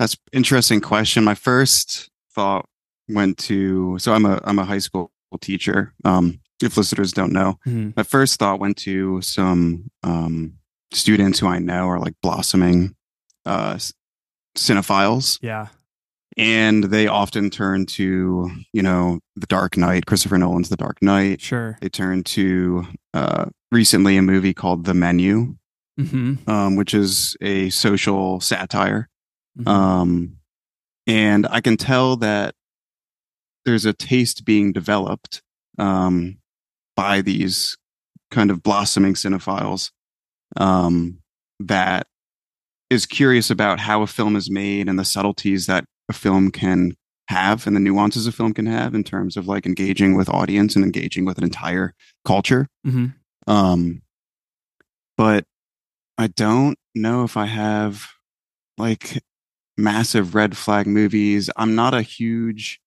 that's 0.00 0.16
interesting 0.32 0.80
question. 0.80 1.22
My 1.24 1.34
first 1.34 2.08
thought 2.34 2.64
went 3.08 3.36
to 3.38 3.98
so 3.98 4.14
I'm 4.14 4.24
a 4.24 4.40
I'm 4.44 4.58
a 4.58 4.64
high 4.64 4.78
school 4.78 5.12
teacher. 5.40 5.92
Um, 6.04 6.40
if 6.62 6.76
listeners 6.76 7.12
don't 7.12 7.32
know, 7.32 7.58
Mhm. 7.66 7.94
my 7.96 8.02
first 8.02 8.38
thought 8.38 8.60
went 8.60 8.76
to 8.78 9.20
some 9.22 9.90
um, 10.02 10.54
students 10.92 11.38
who 11.38 11.46
I 11.46 11.58
know 11.58 11.86
are 11.88 11.98
like 12.00 12.14
blossoming 12.22 12.94
uh, 13.46 13.78
cinephiles, 14.56 15.38
Yeah. 15.42 15.68
and 16.36 16.84
they 16.84 17.06
often 17.06 17.50
turn 17.50 17.86
to 17.86 18.50
you 18.72 18.82
know 18.82 19.20
The 19.36 19.46
Dark 19.46 19.76
Knight, 19.76 20.06
Christopher 20.06 20.38
Nolan's 20.38 20.68
The 20.68 20.76
Dark 20.76 21.02
Knight. 21.02 21.40
Sure. 21.40 21.76
They 21.80 21.88
turn 21.88 22.24
to 22.24 22.86
uh, 23.14 23.46
recently 23.72 24.16
a 24.16 24.22
movie 24.22 24.54
called 24.54 24.84
The 24.84 24.94
Menu, 24.94 25.56
hmm 25.98 26.34
um, 26.46 26.76
which 26.76 26.94
is 26.94 27.36
a 27.40 27.70
social 27.70 28.40
satire. 28.40 29.08
Um, 29.66 30.36
and 31.06 31.46
I 31.50 31.60
can 31.60 31.76
tell 31.76 32.16
that 32.16 32.54
there's 33.64 33.84
a 33.84 33.92
taste 33.92 34.44
being 34.44 34.72
developed 34.72 35.42
um, 35.78 36.38
by 36.96 37.20
these 37.20 37.76
kind 38.30 38.50
of 38.50 38.62
blossoming 38.62 39.14
cinephiles 39.14 39.90
um, 40.56 41.18
that 41.58 42.06
is 42.90 43.06
curious 43.06 43.50
about 43.50 43.80
how 43.80 44.02
a 44.02 44.06
film 44.06 44.36
is 44.36 44.50
made 44.50 44.88
and 44.88 44.98
the 44.98 45.04
subtleties 45.04 45.66
that 45.66 45.84
a 46.08 46.12
film 46.12 46.50
can 46.50 46.94
have 47.28 47.66
and 47.66 47.76
the 47.76 47.80
nuances 47.80 48.26
a 48.26 48.32
film 48.32 48.52
can 48.52 48.66
have 48.66 48.94
in 48.94 49.04
terms 49.04 49.36
of 49.36 49.46
like 49.46 49.64
engaging 49.64 50.16
with 50.16 50.28
audience 50.28 50.74
and 50.74 50.84
engaging 50.84 51.24
with 51.24 51.38
an 51.38 51.44
entire 51.44 51.94
culture. 52.24 52.66
hmm 52.84 53.06
Um, 53.46 54.02
but 55.16 55.44
I 56.18 56.26
don't 56.26 56.76
know 56.94 57.24
if 57.24 57.36
I 57.36 57.46
have 57.46 58.08
like 58.76 59.22
massive 59.80 60.34
red 60.34 60.56
flag 60.56 60.86
movies. 60.86 61.50
I'm 61.56 61.74
not 61.74 61.94
a 61.94 62.02
huge, 62.02 62.80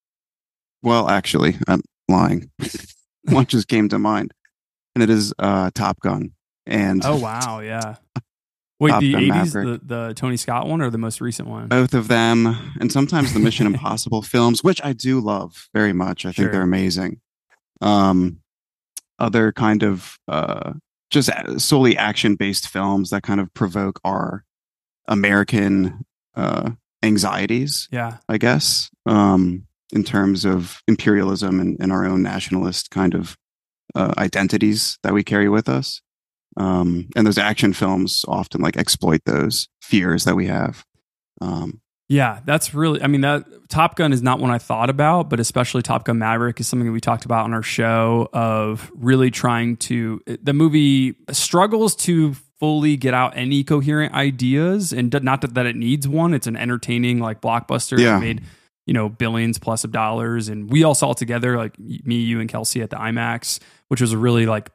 well, 0.81 1.09
actually, 1.09 1.55
I'm 1.67 1.81
lying. 2.07 2.49
One 3.23 3.45
just 3.45 3.67
came 3.67 3.89
to 3.89 3.99
mind, 3.99 4.33
and 4.95 5.03
it 5.03 5.09
is 5.09 5.33
uh, 5.39 5.71
Top 5.73 5.99
Gun. 6.01 6.31
And 6.65 7.03
Oh 7.05 7.17
wow, 7.17 7.59
yeah. 7.59 7.95
Wait, 8.79 8.89
Top 8.91 9.01
the 9.01 9.15
eighties, 9.15 9.53
the, 9.53 9.79
the 9.83 10.13
Tony 10.15 10.35
Scott 10.35 10.67
one 10.67 10.81
or 10.81 10.89
the 10.89 10.97
most 10.97 11.21
recent 11.21 11.47
one? 11.47 11.67
both 11.69 11.93
of 11.93 12.07
them, 12.09 12.47
and 12.81 12.91
sometimes 12.91 13.33
the 13.33 13.39
Mission 13.39 13.65
Impossible 13.73 14.21
films, 14.21 14.63
which 14.63 14.83
I 14.83 14.91
do 14.93 15.19
love 15.21 15.69
very 15.73 15.93
much. 15.93 16.25
I 16.25 16.31
Sure. 16.31 16.43
think 16.43 16.51
they're 16.51 16.61
amazing. 16.61 17.21
Um, 17.81 18.39
other 19.19 19.51
kind 19.53 19.83
of 19.83 20.17
uh, 20.27 20.73
just 21.11 21.29
solely 21.59 21.95
action 21.97 22.35
based 22.35 22.67
films 22.67 23.09
that 23.11 23.23
kind 23.23 23.39
of 23.39 23.53
provoke 23.53 24.01
our 24.03 24.43
American 25.07 26.03
uh, 26.35 26.71
anxieties, 27.03 27.87
yeah. 27.91 28.17
I 28.27 28.37
guess, 28.37 28.89
um, 29.05 29.67
in 29.91 30.03
terms 30.03 30.45
of 30.45 30.81
imperialism 30.87 31.59
and, 31.59 31.77
and 31.79 31.91
our 31.91 32.05
own 32.05 32.23
nationalist 32.23 32.89
kind 32.89 33.13
of 33.13 33.37
uh, 33.93 34.13
identities 34.17 34.97
that 35.03 35.13
we 35.13 35.23
carry 35.23 35.49
with 35.49 35.69
us. 35.69 36.01
Um, 36.55 37.09
and 37.15 37.25
those 37.25 37.37
action 37.37 37.73
films 37.73 38.23
often 38.27 38.61
like 38.61 38.77
exploit 38.77 39.21
those 39.25 39.67
fears 39.81 40.23
that 40.25 40.35
we 40.35 40.47
have. 40.47 40.85
Um, 41.41 41.81
Yeah, 42.09 42.41
that's 42.45 42.73
really. 42.73 43.01
I 43.01 43.07
mean, 43.07 43.21
that 43.21 43.45
Top 43.69 43.95
Gun 43.95 44.13
is 44.13 44.21
not 44.21 44.39
one 44.39 44.51
I 44.51 44.59
thought 44.59 44.89
about, 44.89 45.29
but 45.29 45.39
especially 45.39 45.81
Top 45.81 46.05
Gun 46.05 46.19
Maverick 46.19 46.59
is 46.59 46.67
something 46.67 46.85
that 46.85 46.91
we 46.91 47.01
talked 47.01 47.25
about 47.25 47.45
on 47.45 47.53
our 47.53 47.63
show. 47.63 48.29
Of 48.33 48.91
really 48.93 49.31
trying 49.31 49.77
to, 49.77 50.21
the 50.25 50.53
movie 50.53 51.15
struggles 51.31 51.95
to 51.97 52.35
fully 52.63 52.95
get 52.95 53.13
out 53.13 53.35
any 53.35 53.61
coherent 53.61 54.13
ideas, 54.13 54.93
and 54.93 55.13
not 55.21 55.41
that, 55.41 55.53
that 55.55 55.65
it 55.65 55.75
needs 55.75 56.07
one. 56.07 56.33
It's 56.33 56.47
an 56.47 56.55
entertaining 56.55 57.19
like 57.19 57.41
blockbuster. 57.41 57.99
Yeah. 57.99 58.13
that 58.13 58.21
made 58.21 58.41
you 58.85 58.93
know 58.93 59.09
billions 59.09 59.59
plus 59.59 59.83
of 59.83 59.91
dollars, 59.91 60.47
and 60.47 60.69
we 60.69 60.85
all 60.85 60.95
saw 60.95 61.11
it 61.11 61.17
together, 61.17 61.57
like 61.57 61.77
me, 61.77 62.21
you, 62.21 62.39
and 62.39 62.47
Kelsey 62.49 62.81
at 62.81 62.89
the 62.89 62.95
IMAX, 62.95 63.59
which 63.89 63.99
was 63.99 64.13
a 64.13 64.17
really 64.17 64.45
like 64.45 64.69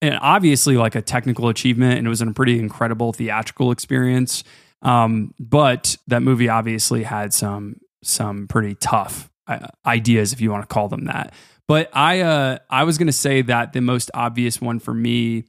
and 0.00 0.18
obviously 0.20 0.76
like 0.76 0.96
a 0.96 1.00
technical 1.00 1.48
achievement 1.48 1.98
and 1.98 2.08
it 2.08 2.10
was 2.10 2.20
a 2.20 2.26
pretty 2.32 2.58
incredible 2.58 3.12
theatrical 3.12 3.70
experience 3.70 4.42
um, 4.82 5.32
but 5.38 5.96
that 6.08 6.22
movie 6.22 6.48
obviously 6.48 7.04
had 7.04 7.32
some 7.32 7.76
some 8.02 8.48
pretty 8.48 8.74
tough 8.74 9.30
uh, 9.46 9.68
ideas 9.86 10.32
if 10.32 10.40
you 10.40 10.50
want 10.50 10.68
to 10.68 10.74
call 10.74 10.88
them 10.88 11.04
that 11.04 11.32
but 11.68 11.88
i 11.92 12.20
uh 12.20 12.58
i 12.68 12.82
was 12.82 12.98
going 12.98 13.06
to 13.06 13.12
say 13.12 13.42
that 13.42 13.72
the 13.72 13.80
most 13.80 14.10
obvious 14.12 14.60
one 14.60 14.80
for 14.80 14.92
me 14.92 15.44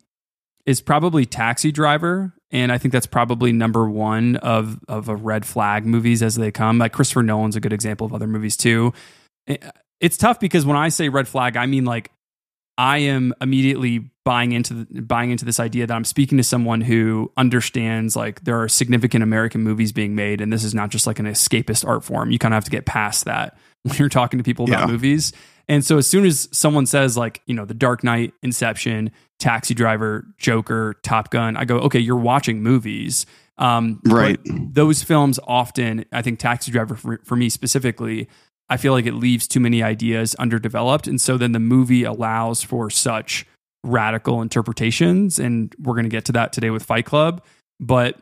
is 0.66 0.82
probably 0.82 1.26
taxi 1.26 1.72
driver 1.72 2.34
and 2.52 2.72
i 2.72 2.78
think 2.78 2.92
that's 2.92 3.06
probably 3.06 3.52
number 3.52 3.90
one 3.90 4.36
of 4.38 4.80
of 4.88 5.10
a 5.10 5.16
red 5.16 5.46
flag 5.46 5.86
movies 5.86 6.22
as 6.24 6.36
they 6.36 6.52
come 6.52 6.78
like 6.78 6.92
christopher 6.94 7.24
nolan's 7.24 7.56
a 7.56 7.60
good 7.60 7.74
example 7.74 8.06
of 8.06 8.14
other 8.14 8.28
movies 8.28 8.56
too 8.58 8.94
it's 10.00 10.18
tough 10.18 10.40
because 10.40 10.66
when 10.66 10.78
i 10.78 10.90
say 10.90 11.10
red 11.10 11.28
flag 11.28 11.58
i 11.58 11.66
mean 11.66 11.86
like 11.86 12.12
I 12.76 12.98
am 12.98 13.36
immediately 13.40 14.10
buying 14.26 14.52
into 14.52 14.74
the, 14.74 15.02
buying 15.04 15.30
into 15.30 15.46
this 15.46 15.60
idea 15.60 15.86
that 15.86 15.94
I'm 15.94 16.04
speaking 16.04 16.40
to 16.40 16.44
someone 16.44 16.82
who 16.82 17.32
understands 17.38 18.16
like 18.16 18.46
there 18.46 18.60
are 18.64 18.68
significant 18.68 19.22
American 19.22 19.62
movies 19.62 19.92
being 19.92 20.16
made, 20.16 20.42
and 20.42 20.52
this 20.52 20.64
is 20.64 20.74
not 20.74 20.90
just 20.90 21.06
like 21.06 21.20
an 21.20 21.28
escapist 21.28 21.88
art 21.88 22.04
form. 22.04 22.32
You 22.32 22.40
kind 22.40 22.52
of 22.52 22.56
have 22.56 22.64
to 22.64 22.72
get 22.72 22.88
past 22.88 23.26
that 23.26 23.56
when 23.84 23.96
you're 23.98 24.10
talking 24.10 24.40
to 24.40 24.44
people 24.44 24.66
about 24.66 24.80
Yeah. 24.80 24.92
movies. 24.92 25.34
And 25.68 25.86
so 25.86 26.00
as 26.00 26.08
soon 26.08 26.26
as 26.26 26.50
someone 26.52 26.88
says 26.88 27.16
like 27.16 27.44
you 27.46 27.54
know 27.54 27.66
The 27.66 27.76
Dark 27.76 28.04
Knight, 28.04 28.34
Inception, 28.42 29.12
Taxi 29.44 29.74
Driver, 29.74 30.26
Joker, 30.38 30.96
Top 31.04 31.30
Gun, 31.30 31.58
I 31.58 31.66
go 31.66 31.80
okay, 31.80 32.00
you're 32.00 32.16
watching 32.16 32.64
movies. 32.64 33.26
Um, 33.58 34.00
Right. 34.06 34.40
those 34.46 35.04
films 35.04 35.38
often, 35.46 36.06
I 36.14 36.22
think 36.22 36.40
Taxi 36.40 36.72
Driver 36.72 36.96
for, 36.96 37.20
for 37.26 37.36
me 37.36 37.50
specifically, 37.50 38.30
I 38.70 38.78
feel 38.78 38.94
like 38.94 39.06
it 39.06 39.14
leaves 39.16 39.46
too 39.46 39.60
many 39.60 39.84
ideas 39.84 40.34
underdeveloped. 40.36 41.08
And 41.08 41.20
so 41.20 41.38
then 41.38 41.52
the 41.52 41.60
movie 41.60 42.04
allows 42.06 42.64
for 42.64 42.90
such 42.90 43.46
radical 43.84 44.42
interpretations. 44.42 45.40
And 45.40 45.76
we're 45.78 45.94
going 45.94 46.06
to 46.06 46.10
get 46.10 46.24
to 46.26 46.32
that 46.32 46.54
today 46.54 46.70
with 46.70 46.84
Fight 46.84 47.06
Club. 47.06 47.44
But 47.82 48.18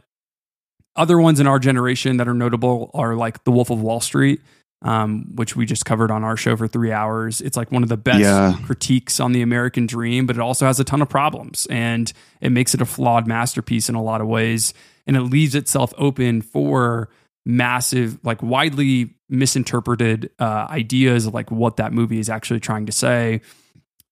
other 0.96 1.20
ones 1.20 1.40
in 1.40 1.46
our 1.46 1.60
generation 1.60 2.18
that 2.18 2.28
are 2.28 2.34
notable 2.34 2.90
are 2.96 3.16
like 3.16 3.44
The 3.44 3.52
Wolf 3.52 3.70
of 3.70 3.80
Wall 3.80 4.02
Street 4.02 4.42
um, 4.84 5.28
which 5.36 5.56
we 5.56 5.66
just 5.66 5.86
covered 5.86 6.10
on 6.12 6.24
our 6.24 6.36
show 6.36 6.56
for 6.58 6.68
three 6.68 6.92
hours. 6.92 7.40
It's 7.42 7.56
like 7.56 7.72
one 7.72 7.84
of 7.84 7.90
the 7.90 7.98
best 7.98 8.22
Yeah. 8.22 8.56
critiques 8.64 9.20
on 9.20 9.32
the 9.32 9.42
American 9.42 9.86
dream, 9.86 10.26
but 10.26 10.36
it 10.36 10.40
also 10.42 10.66
has 10.66 10.80
a 10.80 10.84
ton 10.84 11.02
of 11.02 11.10
problems 11.10 11.68
and 11.70 12.12
it 12.42 12.52
makes 12.52 12.74
it 12.74 12.82
a 12.82 12.86
flawed 12.86 13.28
masterpiece 13.28 13.90
in 13.90 13.96
a 13.96 14.02
lot 14.02 14.22
of 14.22 14.28
ways. 14.28 14.74
And 15.06 15.16
it 15.16 15.22
leaves 15.22 15.54
itself 15.56 15.94
open 15.98 16.42
for 16.42 17.10
massive, 17.46 18.20
like 18.24 18.42
widely 18.42 19.16
misinterpreted 19.30 20.30
uh, 20.40 20.68
ideas 20.70 21.26
of 21.26 21.34
like 21.34 21.52
what 21.52 21.78
that 21.78 21.94
movie 21.94 22.20
is 22.20 22.30
actually 22.30 22.60
trying 22.60 22.86
to 22.86 22.92
say. 22.92 23.42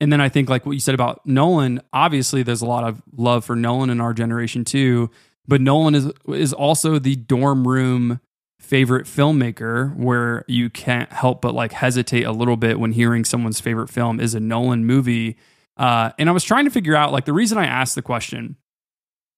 And 0.01 0.11
then 0.13 0.21
I 0.21 0.29
think 0.29 0.49
like 0.49 0.65
what 0.65 0.73
you 0.73 0.79
said 0.79 0.95
about 0.95 1.25
Nolan, 1.25 1.81
obviously 1.91 2.43
there's 2.43 2.61
a 2.61 2.65
lot 2.65 2.83
of 2.83 3.01
love 3.15 3.43
for 3.45 3.55
Nolan 3.55 3.89
in 3.89 3.99
our 4.01 4.13
generation 4.13 4.63
too, 4.65 5.09
but 5.47 5.61
Nolan 5.61 5.95
is 5.95 6.11
is 6.29 6.53
also 6.53 6.99
the 6.99 7.15
dorm 7.15 7.67
room 7.67 8.19
favorite 8.59 9.05
filmmaker 9.05 9.95
where 9.95 10.43
you 10.47 10.69
can't 10.69 11.11
help 11.11 11.41
but 11.41 11.53
like 11.53 11.71
hesitate 11.71 12.23
a 12.23 12.31
little 12.31 12.57
bit 12.57 12.79
when 12.79 12.91
hearing 12.91 13.25
someone's 13.25 13.59
favorite 13.59 13.89
film 13.89 14.19
is 14.19 14.35
a 14.35 14.39
Nolan 14.39 14.85
movie. 14.85 15.37
Uh, 15.77 16.11
and 16.19 16.29
I 16.29 16.33
was 16.33 16.43
trying 16.43 16.65
to 16.65 16.71
figure 16.71 16.95
out 16.95 17.11
like 17.11 17.25
the 17.25 17.33
reason 17.33 17.57
I 17.57 17.65
asked 17.65 17.95
the 17.95 18.01
question 18.01 18.57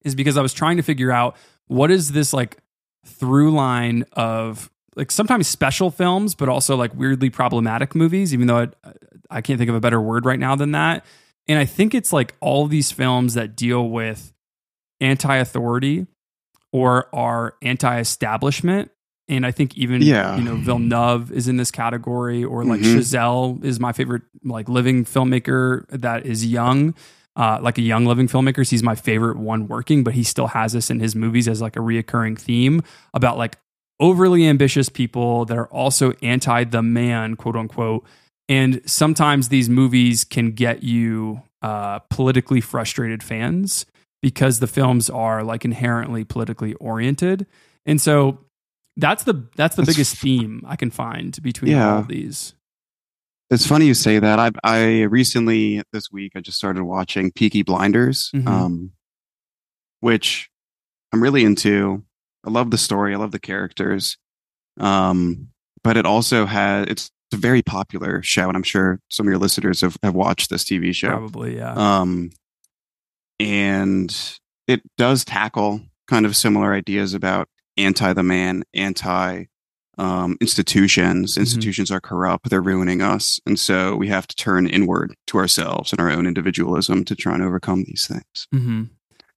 is 0.04 0.16
because 0.16 0.38
I 0.38 0.42
was 0.42 0.54
trying 0.54 0.78
to 0.78 0.84
figure 0.84 1.12
out 1.12 1.38
what 1.68 1.92
is 1.92 2.12
this 2.12 2.34
like 2.34 2.58
through 3.06 3.52
line 3.52 4.06
of 4.14 4.70
like 4.96 5.12
sometimes 5.12 5.48
special 5.48 5.92
films, 5.92 6.36
but 6.36 6.50
also 6.50 6.76
like 6.76 6.94
weirdly 6.94 7.30
problematic 7.30 7.96
movies, 7.96 8.34
even 8.34 8.48
though 8.48 8.58
I, 8.58 8.94
I 9.30 9.42
can't 9.42 9.58
think 9.58 9.70
of 9.70 9.76
a 9.76 9.80
better 9.80 10.02
word 10.02 10.26
right 10.26 10.40
now 10.40 10.56
than 10.56 10.72
that. 10.72 11.06
And 11.48 11.58
I 11.58 11.66
think 11.66 11.96
it's 11.96 12.12
like 12.12 12.36
all 12.40 12.68
these 12.68 12.92
films 12.92 13.36
that 13.36 13.56
deal 13.56 13.90
with 13.90 14.34
anti 15.00 15.36
authority 15.36 16.08
or 16.72 17.14
are 17.14 17.56
anti 17.62 18.00
establishment. 18.00 18.92
And 19.32 19.46
I 19.46 19.52
think 19.52 19.78
even, 19.78 20.02
Yeah. 20.02 20.38
you 20.38 20.44
know, 20.44 20.56
Villeneuve 20.56 21.32
is 21.32 21.48
in 21.48 21.58
this 21.58 21.72
category, 21.72 22.44
or 22.44 22.64
like 22.64 22.82
Mhm. 22.82 22.96
Chazelle 22.98 23.64
is 23.64 23.80
my 23.80 23.94
favorite, 23.94 24.24
like 24.44 24.68
living 24.70 25.06
filmmaker 25.06 25.86
that 25.90 26.26
is 26.26 26.46
young, 26.46 26.94
uh, 27.36 27.60
like 27.62 27.78
a 27.78 27.82
young 27.82 28.06
living 28.06 28.28
filmmaker. 28.28 28.68
He's 28.70 28.84
my 28.84 28.96
favorite 28.96 29.38
one 29.38 29.68
working, 29.68 30.04
but 30.04 30.14
he 30.16 30.24
still 30.24 30.48
has 30.48 30.74
this 30.74 30.92
in 30.92 31.00
his 31.00 31.16
movies 31.16 31.48
as 31.48 31.62
like 31.62 31.76
a 31.78 31.80
reoccurring 31.80 32.38
theme 32.38 32.82
about 33.14 33.38
like 33.38 33.58
overly 34.00 34.46
ambitious 34.48 34.90
people 34.90 35.46
that 35.46 35.58
are 35.58 35.68
also 35.68 36.12
anti 36.22 36.64
the 36.66 36.82
man, 36.84 37.36
quote 37.36 37.56
unquote. 37.56 38.04
And 38.50 38.82
sometimes 38.86 39.48
these 39.48 39.70
movies 39.70 40.24
can 40.26 40.52
get 40.52 40.84
you 40.84 41.42
uh, 41.62 42.00
politically 42.10 42.60
frustrated 42.60 43.24
fans 43.24 43.86
because 44.22 44.60
the 44.60 44.68
films 44.68 45.10
are 45.10 45.44
like 45.44 45.64
inherently 45.64 46.24
politically 46.26 46.74
oriented. 46.76 47.46
And 47.86 48.02
so 48.02 48.40
that's 48.98 49.24
the 49.24 49.48
that's 49.56 49.76
the 49.76 49.84
That's 49.84 49.96
biggest 49.96 50.16
f- 50.16 50.22
theme 50.22 50.64
I 50.68 50.76
can 50.76 50.92
find 50.92 51.40
between 51.42 51.72
Yeah. 51.72 51.94
all 51.94 52.00
of 52.00 52.08
these. 52.08 52.54
It's 53.50 53.66
funny 53.68 53.86
you 53.86 53.94
say 53.94 54.20
that. 54.20 54.40
I 54.40 54.52
I 54.64 55.02
recently 55.04 55.82
this 55.92 56.12
week 56.12 56.34
I 56.36 56.40
just 56.40 56.58
started 56.58 56.84
watching 56.84 57.32
Peaky 57.32 57.64
Blinders, 57.64 58.32
Mhm. 58.34 58.48
um, 58.48 58.92
which 60.00 60.50
I'm 61.12 61.22
really 61.22 61.44
into. 61.44 62.04
I 62.46 62.50
love 62.50 62.72
the 62.72 62.78
story. 62.78 63.14
I 63.14 63.18
love 63.18 63.32
the 63.32 63.40
characters. 63.40 64.18
Um, 64.80 65.50
but 65.84 65.98
it 65.98 66.06
also 66.06 66.46
has 66.46 66.86
it's 66.88 67.12
a 67.34 67.38
very 67.38 67.62
popular 67.62 68.22
show, 68.24 68.48
and 68.48 68.56
I'm 68.58 68.64
sure 68.64 69.00
some 69.10 69.26
of 69.28 69.32
your 69.32 69.40
listeners 69.40 69.82
have, 69.82 69.98
have 70.04 70.16
watched 70.16 70.50
this 70.50 70.64
TV 70.64 70.94
show. 70.94 71.10
Probably, 71.10 71.56
yeah. 71.58 71.74
Um, 71.74 72.32
and 73.40 74.40
it 74.68 74.82
does 74.98 75.26
tackle 75.26 75.82
kind 76.08 76.26
of 76.26 76.36
similar 76.36 76.74
ideas 76.74 77.14
about 77.14 77.48
anti 77.84 78.14
the 78.14 78.24
man, 78.24 78.64
anti 78.74 79.46
um, 79.98 80.38
institutions. 80.42 81.38
Institutions 81.38 81.92
are 81.92 82.02
corrupt, 82.02 82.50
they're 82.50 82.62
ruining 82.62 83.02
us. 83.02 83.40
And 83.46 83.60
so 83.60 83.96
we 83.96 84.08
have 84.08 84.28
to 84.28 84.36
turn 84.36 84.68
inward 84.68 85.14
to 85.28 85.38
ourselves 85.38 85.92
and 85.92 86.00
our 86.02 86.10
own 86.10 86.26
individualism 86.26 87.06
to 87.06 87.16
try 87.16 87.34
and 87.36 87.44
overcome 87.44 87.84
these 87.84 88.08
things. 88.08 88.48
hmm 88.52 88.84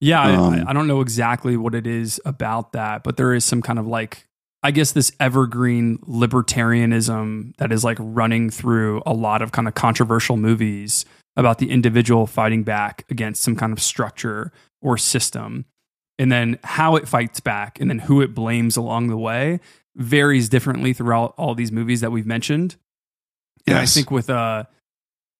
Yeah, 0.01 0.23
Um, 0.23 0.55
I, 0.55 0.71
I 0.71 0.73
don't 0.73 0.87
know 0.87 1.01
exactly 1.01 1.57
what 1.57 1.75
it 1.75 1.87
is 1.87 2.21
about 2.25 2.73
that, 2.73 3.05
but 3.05 3.17
there 3.17 3.35
is 3.35 3.45
some 3.45 3.63
kind 3.63 3.79
of 3.79 3.87
like, 3.87 4.27
I 4.63 4.71
guess, 4.71 4.93
this 4.93 5.13
evergreen 5.21 5.99
libertarianism 5.99 7.57
that 7.57 7.73
is 7.73 7.85
like 7.85 7.99
running 8.01 8.51
through 8.51 9.03
a 9.05 9.13
lot 9.13 9.43
of 9.43 9.53
kind 9.53 9.69
of 9.69 9.75
controversial 9.75 10.37
movies 10.37 11.05
about 11.37 11.59
the 11.59 11.71
individual 11.71 12.27
fighting 12.27 12.63
back 12.63 13.05
against 13.11 13.43
some 13.43 13.57
kind 13.57 13.73
of 13.73 13.83
structure 13.83 14.53
or 14.81 14.97
system. 14.97 15.67
And 16.19 16.31
then 16.31 16.59
how 16.63 16.97
it 16.97 17.09
fights 17.09 17.41
back 17.41 17.81
and 17.81 17.91
then 17.91 17.99
who 17.99 18.21
it 18.21 18.35
blames 18.35 18.77
along 18.77 19.09
the 19.09 19.17
way 19.17 19.61
varies 19.97 20.49
differently 20.49 20.93
throughout 20.93 21.35
all 21.37 21.55
these 21.55 21.73
movies 21.73 22.01
that 22.01 22.13
we've 22.13 22.27
mentioned. 22.27 22.77
And 23.67 23.79
I 23.79 23.87
think 23.87 24.11
with 24.11 24.31
uh 24.31 24.65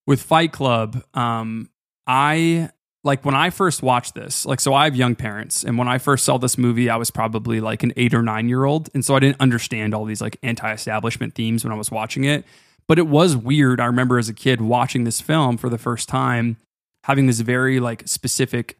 with 0.07 0.21
Fight 0.21 0.51
Club, 0.51 1.03
um, 1.13 1.69
I 2.07 2.69
like 3.03 3.23
when 3.23 3.35
I 3.35 3.49
first 3.51 3.83
watched 3.83 4.15
this, 4.15 4.45
like 4.45 4.59
so 4.59 4.73
I 4.73 4.85
have 4.85 4.95
young 4.95 5.15
parents, 5.15 5.63
and 5.63 5.77
when 5.77 5.87
I 5.87 5.97
first 5.97 6.25
saw 6.25 6.37
this 6.37 6.57
movie, 6.57 6.89
I 6.89 6.95
was 6.95 7.11
probably 7.11 7.61
like 7.61 7.83
an 7.83 7.93
eight 7.97 8.13
or 8.13 8.21
nine 8.21 8.49
year 8.49 8.65
old, 8.65 8.89
and 8.93 9.05
so 9.05 9.15
I 9.15 9.19
didn't 9.19 9.39
understand 9.39 9.93
all 9.93 10.05
these 10.05 10.21
like 10.21 10.37
anti-establishment 10.43 11.35
themes 11.35 11.63
when 11.63 11.71
I 11.71 11.77
was 11.77 11.91
watching 11.91 12.23
it. 12.23 12.45
But 12.87 12.99
it 12.99 13.07
was 13.07 13.35
weird. 13.35 13.79
I 13.79 13.85
remember 13.85 14.19
as 14.19 14.29
a 14.29 14.33
kid 14.33 14.61
watching 14.61 15.05
this 15.05 15.21
film 15.21 15.57
for 15.57 15.69
the 15.69 15.77
first 15.77 16.07
time, 16.07 16.57
having 17.03 17.25
this 17.25 17.39
very 17.39 17.79
like 17.79 18.07
specific 18.07 18.77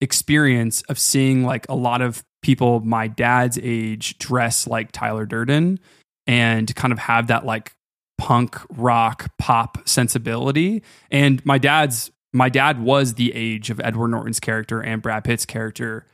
experience 0.00 0.82
of 0.82 0.98
seeing 0.98 1.44
like 1.44 1.66
a 1.68 1.74
lot 1.74 2.00
of 2.00 2.24
people 2.42 2.80
my 2.80 3.08
dad's 3.08 3.58
age 3.62 4.16
dress 4.18 4.66
like 4.66 4.92
Tyler 4.92 5.26
Durden 5.26 5.80
and 6.26 6.74
kind 6.76 6.92
of 6.92 6.98
have 7.00 7.26
that 7.28 7.44
like 7.44 7.72
punk 8.16 8.56
rock 8.76 9.30
pop 9.38 9.88
sensibility. 9.88 10.82
And 11.10 11.44
my 11.44 11.58
dad's 11.58 12.10
my 12.32 12.48
dad 12.48 12.80
was 12.82 13.14
the 13.14 13.34
age 13.34 13.70
of 13.70 13.80
Edward 13.82 14.08
Norton's 14.08 14.38
character 14.40 14.80
and 14.80 15.00
Brad 15.02 15.24
Pitt's 15.24 15.46
character 15.46 16.06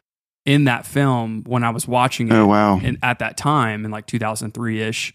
in 0.47 0.65
that 0.65 0.87
film 0.87 1.43
when 1.47 1.65
I 1.65 1.71
was 1.71 1.89
watching 1.89 2.29
it 2.29 2.35
Oh, 2.35 2.47
wow. 2.47 2.79
and 2.83 2.99
at 3.03 3.19
that 3.19 3.37
time 3.37 3.85
in 3.85 3.91
like 3.91 4.07
2003 4.07 4.81
ish. 4.83 5.13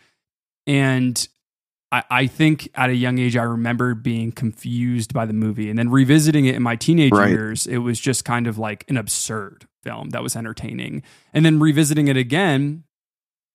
And 0.67 1.27
I, 1.91 2.04
I 2.10 2.28
think 2.28 2.69
at 2.75 2.89
a 2.89 2.95
young 2.95 3.17
age, 3.19 3.36
I 3.36 3.43
remember 3.43 3.95
being 3.95 4.32
confused 4.32 5.13
by 5.13 5.25
the 5.25 5.34
movie. 5.34 5.69
And 5.69 5.80
then 5.80 5.89
revisiting 5.89 6.45
it 6.45 6.56
in 6.56 6.62
my 6.63 6.75
teenage 6.75 7.13
Right. 7.13 7.30
years, 7.30 7.65
it 7.67 7.80
was 7.80 7.99
just 7.99 8.25
kind 8.25 8.47
of 8.47 8.58
like 8.58 8.86
an 8.89 8.97
absurd 8.97 9.65
film 9.84 10.10
that 10.10 10.21
was 10.21 10.36
entertaining. 10.36 11.04
And 11.34 11.45
then 11.45 11.60
revisiting 11.60 12.08
it 12.08 12.17
again 12.17 12.84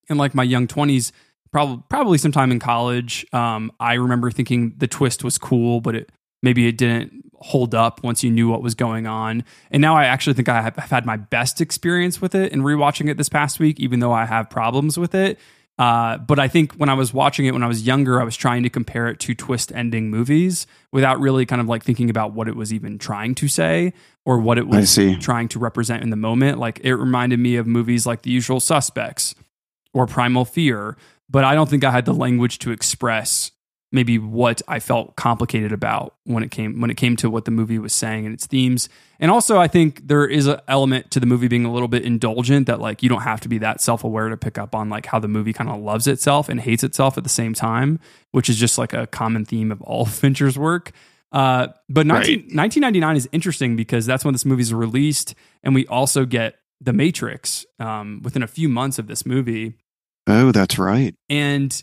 in 0.09 0.16
like 0.16 0.35
my 0.35 0.42
young 0.42 0.66
20s, 0.66 1.12
probably 1.53 1.83
probably 1.88 2.18
sometime 2.18 2.51
in 2.51 2.59
college, 2.59 3.25
um, 3.33 3.70
I 3.79 3.94
remember 3.94 4.31
thinking 4.31 4.75
the 4.77 4.88
twist 4.88 5.23
was 5.23 5.38
cool, 5.38 5.81
but 5.81 5.94
it 5.94 6.11
maybe 6.42 6.66
it 6.66 6.77
didn't 6.77 7.23
hold 7.37 7.75
up 7.75 8.03
once 8.03 8.25
you 8.25 8.31
knew 8.31 8.49
what 8.49 8.62
was 8.62 8.75
going 8.75 9.07
on. 9.07 9.44
And 9.70 9.81
now 9.81 9.97
I 9.97 10.05
actually 10.05 10.35
think 10.35 10.49
I 10.49 10.61
have, 10.62 10.77
have 10.77 10.90
had 10.90 11.07
my 11.07 11.16
best 11.16 11.61
experience 11.61 12.20
with 12.20 12.35
it 12.35 12.53
in 12.53 12.62
rewatching 12.62 13.09
it 13.09 13.16
this 13.16 13.29
past 13.29 13.61
week, 13.61 13.79
even 13.81 14.01
though 14.01 14.12
I 14.12 14.25
have 14.25 14.51
problems 14.51 14.99
with 14.99 15.14
it. 15.14 15.38
Uh, 15.76 16.18
but 16.18 16.38
I 16.38 16.46
think 16.46 16.74
when 16.74 16.88
I 16.88 16.94
was 16.94 17.12
watching 17.12 17.46
it 17.46 17.52
when 17.52 17.64
I 17.64 17.66
was 17.66 17.84
younger, 17.84 18.20
I 18.20 18.24
was 18.24 18.37
trying 18.37 18.62
to 18.62 18.70
compare 18.70 19.08
it 19.08 19.18
to 19.20 19.34
twist 19.34 19.72
ending 19.74 20.08
movies 20.08 20.68
without 20.92 21.18
really 21.18 21.46
kind 21.46 21.60
of 21.60 21.66
like 21.66 21.82
thinking 21.82 22.10
about 22.10 22.32
what 22.32 22.46
it 22.46 22.54
was 22.54 22.72
even 22.72 22.96
trying 22.96 23.34
to 23.37 23.48
say 23.48 23.92
or 24.24 24.38
what 24.38 24.56
it 24.56 24.68
was 24.68 24.76
trying 25.16 25.48
to 25.48 25.58
represent 25.58 26.02
in 26.02 26.10
the 26.10 26.16
moment. 26.16 26.58
Like 26.58 26.80
it 26.84 26.94
reminded 26.94 27.40
me 27.40 27.56
of 27.56 27.66
movies 27.66 28.06
like 28.06 28.22
The 28.22 28.30
Usual 28.30 28.60
Suspects 28.60 29.34
or 29.92 30.06
Primal 30.06 30.44
Fear, 30.44 30.96
but 31.28 31.42
I 31.42 31.56
don't 31.56 31.68
think 31.68 31.82
I 31.82 31.90
had 31.90 32.04
the 32.04 32.14
language 32.14 32.60
to 32.60 32.70
express 32.70 33.50
maybe 33.94 34.18
what 34.18 34.61
I 34.68 34.80
felt 34.80 35.16
complicated 35.16 35.72
about 35.72 36.16
when 36.24 36.42
it 36.42 36.50
came 36.50 36.80
when 36.80 36.90
it 36.90 36.96
came 36.96 37.16
to 37.16 37.30
what 37.30 37.44
the 37.44 37.50
movie 37.50 37.78
was 37.78 37.92
saying 37.92 38.26
and 38.26 38.35
its 38.35 38.46
themes. 38.46 38.88
And 39.20 39.30
also 39.30 39.59
I 39.59 39.68
think 39.68 40.09
there 40.09 40.26
is 40.26 40.46
an 40.46 40.61
element 40.68 41.11
to 41.12 41.20
the 41.20 41.26
movie 41.26 41.48
being 41.48 41.64
a 41.64 41.72
little 41.72 41.88
bit 41.88 42.04
indulgent 42.04 42.66
that 42.66 42.80
like 42.80 43.02
you 43.02 43.09
don't 43.09 43.22
have 43.22 43.40
to 43.42 43.48
be 43.48 43.59
that 43.59 43.80
self-aware 43.80 44.28
to 44.28 44.37
pick 44.37 44.59
up 44.59 44.74
on 44.74 44.90
like 44.90 45.07
how 45.07 45.18
the 45.18 45.28
movie 45.28 45.52
kind 45.52 45.70
of 45.70 45.80
loves 45.80 46.07
itself 46.07 46.48
and 46.48 46.61
hates 46.61 46.83
itself 46.83 47.16
at 47.16 47.22
the 47.22 47.30
same 47.30 47.54
time, 47.54 48.00
which 48.33 48.48
is 48.48 48.57
just 48.57 48.76
like 48.76 48.92
a 48.92 49.07
common 49.07 49.44
theme 49.44 49.70
of 49.72 49.80
all 49.83 50.04
Fincher's 50.20 50.59
work. 50.59 50.90
Uh, 51.33 51.68
but 51.88 52.07
19, 52.07 52.14
Right. 52.14 52.54
1999 52.54 53.16
is 53.16 53.28
interesting 53.33 53.76
because 53.76 54.07
that's 54.07 54.24
when 54.24 54.35
this 54.35 54.44
movie 54.44 54.62
is 54.62 54.72
released, 54.72 55.35
and 55.64 55.74
we 55.74 55.85
also 55.88 56.24
get 56.24 56.54
The 56.80 56.92
Matrix 56.92 57.66
um, 57.80 58.20
within 58.22 58.44
a 58.44 58.46
few 58.46 58.68
months 58.68 59.00
of 59.00 59.09
this 59.09 59.26
movie. 59.26 59.74
Oh, 60.28 60.52
that's 60.52 60.78
right. 60.78 61.12
And 61.28 61.83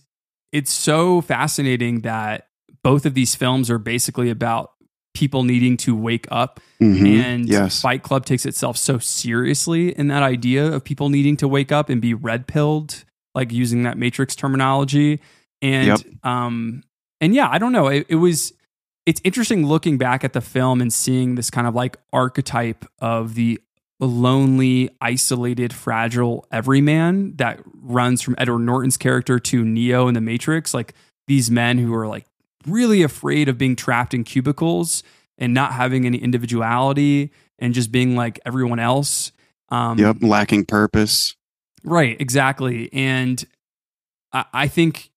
it's 0.52 0.72
so 0.72 1.22
fascinating 1.22 2.02
that 2.02 2.48
both 2.84 3.06
of 3.06 3.14
these 3.14 3.36
films 3.36 3.70
are 3.70 3.78
basically 3.78 4.30
about 4.30 4.72
people 5.14 5.44
needing 5.44 5.76
to 5.78 5.96
wake 5.96 6.26
up. 6.32 6.60
Mhm. 6.82 7.20
And 7.22 7.50
yes. 7.50 7.82
Fight 7.82 8.02
Club 8.02 8.26
takes 8.26 8.46
itself 8.46 8.78
so 8.78 8.98
seriously 8.98 9.90
in 9.98 10.08
that 10.08 10.24
idea 10.24 10.66
of 10.72 10.84
people 10.84 11.10
needing 11.10 11.36
to 11.38 11.48
wake 11.48 11.72
up 11.72 11.90
and 11.90 12.02
be 12.02 12.14
red 12.14 12.48
pilled, 12.48 13.04
like 13.36 13.52
using 13.52 13.84
that 13.84 13.98
Matrix 13.98 14.36
terminology. 14.36 15.20
And 15.62 15.88
Yep. 15.88 16.00
um 16.26 16.84
and 17.20 17.36
yeah, 17.36 17.50
I 17.52 17.58
don't 17.60 17.72
know. 17.72 17.88
It, 17.88 18.06
it 18.10 18.16
was 18.16 18.54
it's 19.06 19.20
interesting 19.24 19.66
looking 19.68 19.98
back 19.98 20.24
at 20.24 20.34
the 20.34 20.42
film 20.42 20.80
and 20.82 20.92
seeing 20.94 21.36
this 21.36 21.50
kind 21.50 21.68
of 21.68 21.76
like 21.76 21.98
archetype 22.14 22.86
of 23.00 23.36
the 23.36 23.60
lonely, 24.06 24.90
isolated, 25.00 25.74
fragile 25.74 26.46
everyman 26.52 27.36
that 27.38 27.60
runs 27.82 28.22
from 28.22 28.36
Edward 28.38 28.60
Norton's 28.60 28.98
character 28.98 29.40
to 29.40 29.64
Neo 29.64 30.08
in 30.08 30.16
the 30.16 30.22
Matrix. 30.22 30.74
Like 30.74 30.94
these 31.28 31.52
men 31.52 31.78
who 31.78 31.94
are 31.94 32.08
like 32.08 32.26
really 32.66 33.04
afraid 33.04 33.48
of 33.48 33.58
being 33.58 33.76
trapped 33.76 34.14
in 34.14 34.24
cubicles 34.24 35.04
and 35.38 35.54
not 35.54 35.74
having 35.74 36.06
any 36.06 36.18
individuality 36.18 37.32
and 37.60 37.74
just 37.74 37.92
being 37.92 38.16
like 38.16 38.40
everyone 38.46 38.80
else. 38.80 39.32
Um, 39.70 39.98
yep, 39.98 40.18
lacking 40.22 40.66
purpose. 40.66 41.36
Right, 41.84 42.20
exactly. 42.20 42.90
And 42.94 43.44
I, 44.34 44.46
I 44.54 44.68
think 44.68 45.12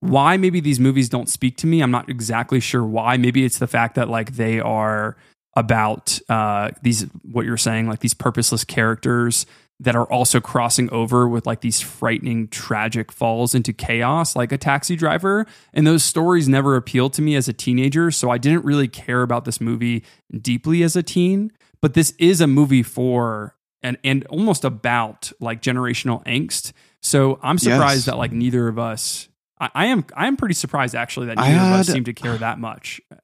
why 0.00 0.36
maybe 0.36 0.60
these 0.60 0.80
movies 0.80 1.08
don't 1.08 1.28
speak 1.28 1.56
to 1.58 1.66
me, 1.66 1.82
I'm 1.82 1.90
not 1.90 2.08
exactly 2.08 2.60
sure 2.60 2.84
why. 2.84 3.16
Maybe 3.16 3.44
it's 3.44 3.58
the 3.58 3.66
fact 3.66 3.94
that 3.94 4.08
like 4.08 4.36
they 4.36 4.60
are 4.60 5.16
about 5.56 6.18
uh, 6.28 6.70
these 6.82 7.02
what 7.22 7.46
you're 7.46 7.56
saying, 7.56 7.88
like 7.88 8.00
these 8.00 8.14
purposeless 8.14 8.62
characters 8.64 9.46
that 9.80 9.94
are 9.96 10.06
also 10.10 10.40
crossing 10.40 10.88
over 10.90 11.28
with 11.28 11.46
like 11.46 11.60
these 11.60 11.80
frightening, 11.80 12.48
tragic 12.48 13.10
falls 13.12 13.54
into 13.54 13.72
chaos, 13.74 14.34
like 14.36 14.50
a 14.52 14.56
taxi 14.58 14.96
driver. 14.96 15.44
And 15.74 15.86
those 15.86 16.02
stories 16.02 16.48
never 16.48 16.76
appealed 16.76 17.12
to 17.14 17.22
me 17.22 17.34
as 17.36 17.46
a 17.48 17.52
teenager. 17.52 18.10
So 18.10 18.30
I 18.30 18.38
didn't 18.38 18.64
really 18.64 18.88
care 18.88 19.20
about 19.22 19.44
this 19.44 19.60
movie 19.60 20.02
deeply 20.40 20.82
as 20.82 20.96
a 20.96 21.02
teen. 21.02 21.52
But 21.82 21.92
this 21.94 22.14
is 22.18 22.40
a 22.40 22.46
movie 22.46 22.82
for 22.82 23.54
and 23.82 23.98
and 24.02 24.24
almost 24.28 24.64
about 24.64 25.30
like 25.40 25.60
generational 25.60 26.24
angst. 26.24 26.72
So 27.02 27.38
I'm 27.42 27.58
surprised 27.58 27.98
Yes. 28.00 28.04
that 28.06 28.16
like 28.16 28.32
neither 28.32 28.68
of 28.68 28.78
us 28.78 29.28
I, 29.60 29.68
I 29.74 29.86
am 29.86 30.04
I 30.16 30.26
am 30.26 30.36
pretty 30.38 30.54
surprised 30.54 30.94
actually 30.94 31.26
that 31.26 31.36
neither 31.36 31.56
of 31.58 31.72
us 31.80 31.86
had- 31.86 31.94
seem 31.94 32.04
to 32.04 32.14
care 32.14 32.36
that 32.38 32.58
much 32.58 33.00
uh, 33.12 33.16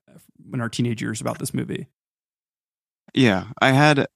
in 0.52 0.60
our 0.60 0.68
teenage 0.68 1.00
years 1.00 1.20
about 1.22 1.38
this 1.38 1.54
movie. 1.54 1.86
Yeah, 3.14 3.46
I 3.60 3.72
had, 3.72 4.06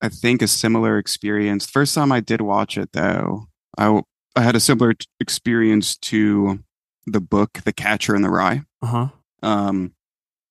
I 0.00 0.08
think, 0.08 0.42
a 0.42 0.48
similar 0.48 0.98
experience. 0.98 1.66
First 1.66 1.94
time 1.94 2.10
I 2.12 2.20
did 2.20 2.40
watch 2.40 2.76
it, 2.76 2.90
though, 2.92 3.46
I 3.78 3.84
w- 3.84 4.02
I 4.34 4.42
had 4.42 4.56
a 4.56 4.60
similar 4.60 4.94
t- 4.94 5.06
experience 5.20 5.96
to 5.98 6.60
the 7.06 7.20
book 7.20 7.60
The 7.64 7.72
Catcher 7.72 8.14
in 8.16 8.22
the 8.22 8.30
Rye, 8.30 8.62
Uh-huh. 8.82 9.08
um, 9.42 9.92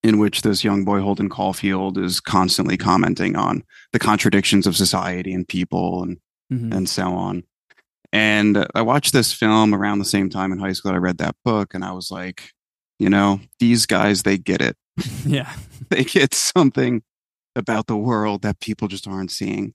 in 0.03 0.19
which 0.19 0.41
this 0.41 0.63
young 0.63 0.83
boy 0.85 1.01
Holden 1.01 1.29
Caulfield 1.29 1.97
is 1.97 2.19
constantly 2.19 2.77
commenting 2.77 3.35
on 3.35 3.63
the 3.93 3.99
contradictions 3.99 4.65
of 4.67 4.75
society 4.75 5.33
and 5.33 5.47
people 5.47 6.03
and 6.03 6.17
Mhm. 6.51 6.73
and 6.75 6.89
so 6.89 7.13
on. 7.13 7.43
And 8.13 8.65
I 8.75 8.81
watched 8.81 9.13
this 9.13 9.31
film 9.31 9.73
around 9.73 9.99
the 9.99 10.05
same 10.05 10.29
time 10.29 10.51
in 10.51 10.59
high 10.59 10.73
school 10.73 10.91
that 10.91 10.95
I 10.97 10.99
read 10.99 11.17
that 11.19 11.35
book, 11.45 11.73
and 11.73 11.83
I 11.83 11.91
was 11.93 12.11
like, 12.11 12.51
you 12.99 13.09
know, 13.09 13.39
these 13.59 13.85
guys, 13.85 14.23
they 14.23 14.37
get 14.37 14.61
it. 14.61 14.75
Yeah. 15.25 15.53
they 15.89 16.03
get 16.03 16.33
something 16.33 17.03
about 17.55 17.87
the 17.87 17.97
world 17.97 18.41
that 18.43 18.59
people 18.59 18.87
just 18.87 19.07
aren't 19.07 19.31
seeing. 19.31 19.73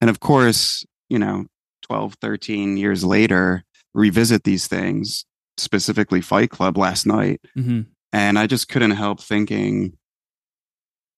And 0.00 0.08
of 0.10 0.20
course, 0.20 0.84
you 1.08 1.18
know, 1.18 1.46
12, 1.82 2.14
13 2.20 2.76
years 2.76 3.04
later, 3.04 3.64
revisit 3.94 4.44
these 4.44 4.66
things, 4.66 5.24
specifically 5.56 6.20
Fight 6.20 6.50
Club 6.50 6.76
last 6.76 7.06
night. 7.06 7.40
hmm 7.54 7.82
And 8.12 8.38
I 8.38 8.46
just 8.46 8.68
couldn't 8.68 8.92
help 8.92 9.20
thinking, 9.20 9.96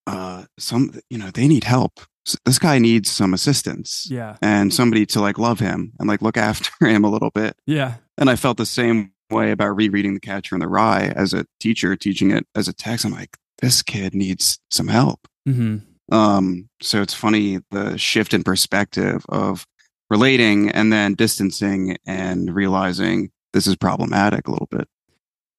uh, 0.07 0.45
some, 0.59 0.93
you 1.11 1.19
know, 1.19 1.31
they 1.31 1.47
need 1.49 1.65
help. 1.65 2.01
This 2.45 2.59
guy 2.59 2.79
needs 2.79 3.11
some 3.11 3.33
assistance 3.35 4.07
Yeah. 4.11 4.37
and 4.43 4.73
somebody 4.73 5.07
to 5.07 5.21
like 5.21 5.39
love 5.39 5.59
him 5.61 5.93
and 5.99 6.09
like 6.09 6.23
look 6.23 6.37
after 6.51 6.87
him 6.87 7.05
a 7.05 7.11
little 7.11 7.31
bit. 7.31 7.57
Yeah. 7.67 7.95
And 8.19 8.29
I 8.31 8.37
felt 8.37 8.57
the 8.57 8.67
same 8.67 9.13
way 9.31 9.51
about 9.53 9.77
rereading 9.77 10.15
The 10.15 10.21
Catcher 10.21 10.55
in 10.57 10.61
the 10.61 10.69
Rye 10.69 11.13
as 11.17 11.33
a 11.33 11.47
teacher 11.61 11.97
teaching 11.97 12.31
it 12.31 12.47
as 12.55 12.69
a 12.69 12.73
text. 12.73 13.05
I'm 13.05 13.13
like, 13.13 13.37
this 13.63 13.83
kid 13.83 14.15
needs 14.15 14.59
some 14.71 14.89
help. 14.89 15.27
hmm 15.47 15.79
Um, 16.11 16.69
so 16.81 17.03
it's 17.03 17.15
funny 17.15 17.61
the 17.71 17.97
shift 17.97 18.35
in 18.35 18.43
perspective 18.43 19.25
of 19.29 19.67
relating 20.11 20.71
and 20.71 20.93
then 20.93 21.15
distancing 21.15 21.97
and 22.07 22.55
realizing 22.55 23.31
this 23.53 23.67
is 23.67 23.77
problematic 23.77 24.49
a 24.49 24.51
little 24.51 24.69
bit. 24.71 24.89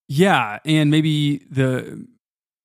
Yeah, 0.07 0.59
and 0.65 0.91
maybe 0.91 1.45
the 1.49 2.05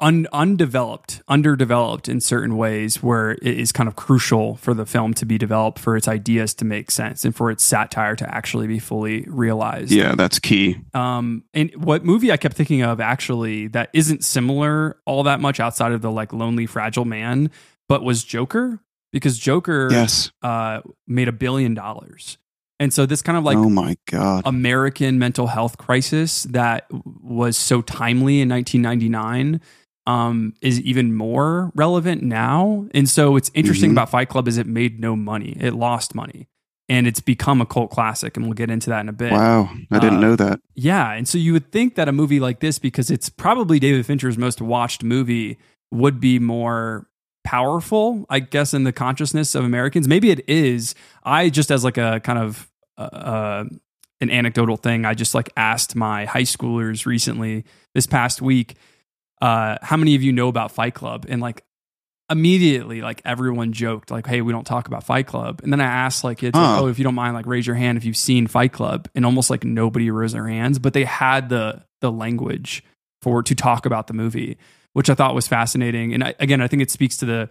un- 0.00 0.26
undeveloped, 0.32 1.22
underdeveloped 1.28 2.08
in 2.08 2.20
certain 2.20 2.56
ways, 2.56 3.02
where 3.02 3.32
it 3.32 3.44
is 3.44 3.72
kind 3.72 3.88
of 3.88 3.96
crucial 3.96 4.56
for 4.56 4.74
the 4.74 4.84
film 4.84 5.14
to 5.14 5.24
be 5.24 5.38
developed, 5.38 5.78
for 5.78 5.96
its 5.96 6.08
ideas 6.08 6.54
to 6.54 6.64
make 6.64 6.90
sense, 6.90 7.24
and 7.24 7.34
for 7.34 7.50
its 7.50 7.62
satire 7.62 8.16
to 8.16 8.34
actually 8.34 8.66
be 8.66 8.78
fully 8.78 9.24
realized. 9.28 9.92
Yeah, 9.92 10.14
that's 10.14 10.38
key. 10.38 10.78
Um, 10.94 11.44
and 11.54 11.74
what 11.76 12.04
movie 12.04 12.32
I 12.32 12.36
kept 12.36 12.56
thinking 12.56 12.82
of 12.82 13.00
actually 13.00 13.68
that 13.68 13.90
isn't 13.92 14.24
similar 14.24 14.98
all 15.04 15.22
that 15.24 15.40
much 15.40 15.60
outside 15.60 15.92
of 15.92 16.02
the 16.02 16.10
like 16.10 16.32
lonely, 16.32 16.66
fragile 16.66 17.04
man, 17.04 17.50
but 17.88 18.02
was 18.02 18.24
Joker 18.24 18.80
because 19.12 19.38
Joker 19.38 19.88
Yes. 19.90 20.30
uh, 20.42 20.80
made 21.06 21.28
a 21.28 21.32
billion 21.32 21.74
dollars, 21.74 22.38
and 22.78 22.92
so 22.92 23.06
this 23.06 23.22
kind 23.22 23.38
of 23.38 23.44
like 23.44 23.56
oh 23.56 23.70
my 23.70 23.96
God. 24.10 24.42
American 24.46 25.18
mental 25.18 25.46
health 25.46 25.78
crisis 25.78 26.44
that 26.44 26.86
was 27.22 27.56
so 27.56 27.80
timely 27.82 28.40
in 28.40 28.48
1999 28.48 29.60
um, 30.08 30.54
is 30.62 30.80
even 30.82 31.14
more 31.14 31.72
relevant 31.74 32.22
now. 32.22 32.86
And 32.94 33.08
so 33.08 33.32
what's 33.32 33.50
interesting 33.54 33.90
Mhm. 33.90 33.94
about 33.94 34.10
Fight 34.10 34.28
Club 34.28 34.46
is 34.46 34.56
it 34.56 34.66
made 34.68 35.00
no 35.00 35.16
money. 35.16 35.56
It 35.58 35.74
lost 35.74 36.14
money. 36.14 36.46
And 36.88 37.08
it's 37.08 37.18
become 37.18 37.60
a 37.60 37.66
cult 37.66 37.90
classic, 37.90 38.36
and 38.36 38.46
we'll 38.46 38.54
get 38.54 38.70
into 38.70 38.90
that 38.90 39.00
in 39.00 39.08
a 39.08 39.12
bit. 39.12 39.32
wow. 39.32 39.68
I 39.90 39.98
didn't 39.98 40.18
Uh, 40.18 40.20
know 40.20 40.36
that. 40.36 40.60
Yeah, 40.76 41.10
and 41.10 41.26
so 41.26 41.36
you 41.38 41.52
would 41.54 41.72
think 41.72 41.96
that 41.96 42.06
a 42.08 42.12
movie 42.12 42.38
like 42.38 42.60
this, 42.60 42.78
because 42.78 43.10
it's 43.10 43.28
probably 43.28 43.80
David 43.80 44.06
Fincher's 44.06 44.38
most 44.38 44.60
watched 44.62 45.02
movie, 45.02 45.58
would 45.90 46.20
be 46.20 46.38
more 46.38 47.08
powerful, 47.46 48.26
I 48.28 48.40
guess, 48.40 48.74
in 48.74 48.82
the 48.82 48.92
consciousness 48.92 49.54
of 49.54 49.64
Americans. 49.64 50.08
Maybe 50.08 50.30
it 50.30 50.46
is. 50.48 50.96
I 51.22 51.48
just 51.48 51.70
as 51.70 51.84
like 51.84 51.96
a 51.96 52.18
kind 52.20 52.40
of 52.40 52.68
uh, 52.98 53.02
uh, 53.02 53.64
an 54.20 54.30
anecdotal 54.30 54.76
thing, 54.76 55.04
I 55.04 55.14
just 55.14 55.32
like 55.32 55.50
asked 55.56 55.94
my 55.94 56.24
high 56.24 56.42
schoolers 56.42 57.06
recently 57.06 57.64
this 57.94 58.06
past 58.06 58.42
week, 58.42 58.74
uh, 59.40 59.78
how 59.80 59.96
many 59.96 60.16
of 60.16 60.24
you 60.24 60.32
know 60.32 60.48
about 60.48 60.72
Fight 60.72 60.94
Club? 60.94 61.26
And 61.28 61.40
like 61.40 61.62
immediately, 62.28 63.00
like 63.00 63.22
everyone 63.24 63.72
joked, 63.72 64.10
like, 64.10 64.26
"Hey, 64.26 64.40
we 64.40 64.52
don't 64.52 64.66
talk 64.66 64.88
about 64.88 65.04
Fight 65.04 65.28
Club." 65.28 65.60
And 65.62 65.72
then 65.72 65.80
I 65.80 65.84
asked 65.84 66.24
like, 66.24 66.42
"It's 66.42 66.56
like, 66.56 66.80
oh, 66.80 66.88
if 66.88 66.98
you 66.98 67.04
don't 67.04 67.14
mind, 67.14 67.34
like 67.34 67.46
raise 67.46 67.66
your 67.66 67.76
hand 67.76 67.96
if 67.96 68.04
you've 68.04 68.16
seen 68.16 68.48
Fight 68.48 68.72
Club." 68.72 69.08
And 69.14 69.24
almost 69.24 69.50
like 69.50 69.62
nobody 69.62 70.10
raised 70.10 70.34
their 70.34 70.48
hands, 70.48 70.80
but 70.80 70.94
they 70.94 71.04
had 71.04 71.48
the 71.48 71.84
the 72.00 72.10
language 72.10 72.82
for 73.22 73.42
to 73.44 73.54
talk 73.54 73.86
about 73.86 74.08
the 74.08 74.14
movie, 74.14 74.58
which 74.96 75.10
I 75.10 75.14
thought 75.14 75.34
was 75.34 75.46
fascinating. 75.46 76.14
And 76.14 76.24
I, 76.24 76.34
again, 76.40 76.62
I 76.62 76.68
think 76.68 76.80
it 76.80 76.90
speaks 76.90 77.18
to 77.18 77.26
the 77.26 77.50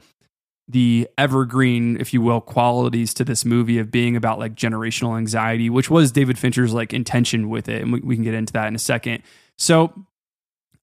the 0.67 1.08
evergreen, 1.15 1.95
if 2.01 2.12
you 2.12 2.19
will, 2.19 2.41
qualities 2.41 3.13
to 3.13 3.23
this 3.23 3.45
movie 3.45 3.77
of 3.77 3.91
being 3.91 4.15
about 4.15 4.39
like 4.39 4.55
generational 4.55 5.15
anxiety, 5.15 5.69
which 5.69 5.88
was 5.88 6.12
David 6.12 6.39
Fincher's 6.39 6.73
like 6.73 6.91
intention 6.91 7.51
with 7.51 7.69
it. 7.69 7.84
And 7.84 7.93
we, 7.93 7.99
we 7.99 8.15
can 8.15 8.23
get 8.23 8.34
into 8.34 8.51
that 8.53 8.67
in 8.67 8.73
a 8.73 8.79
second. 8.79 9.21
So, 9.60 9.93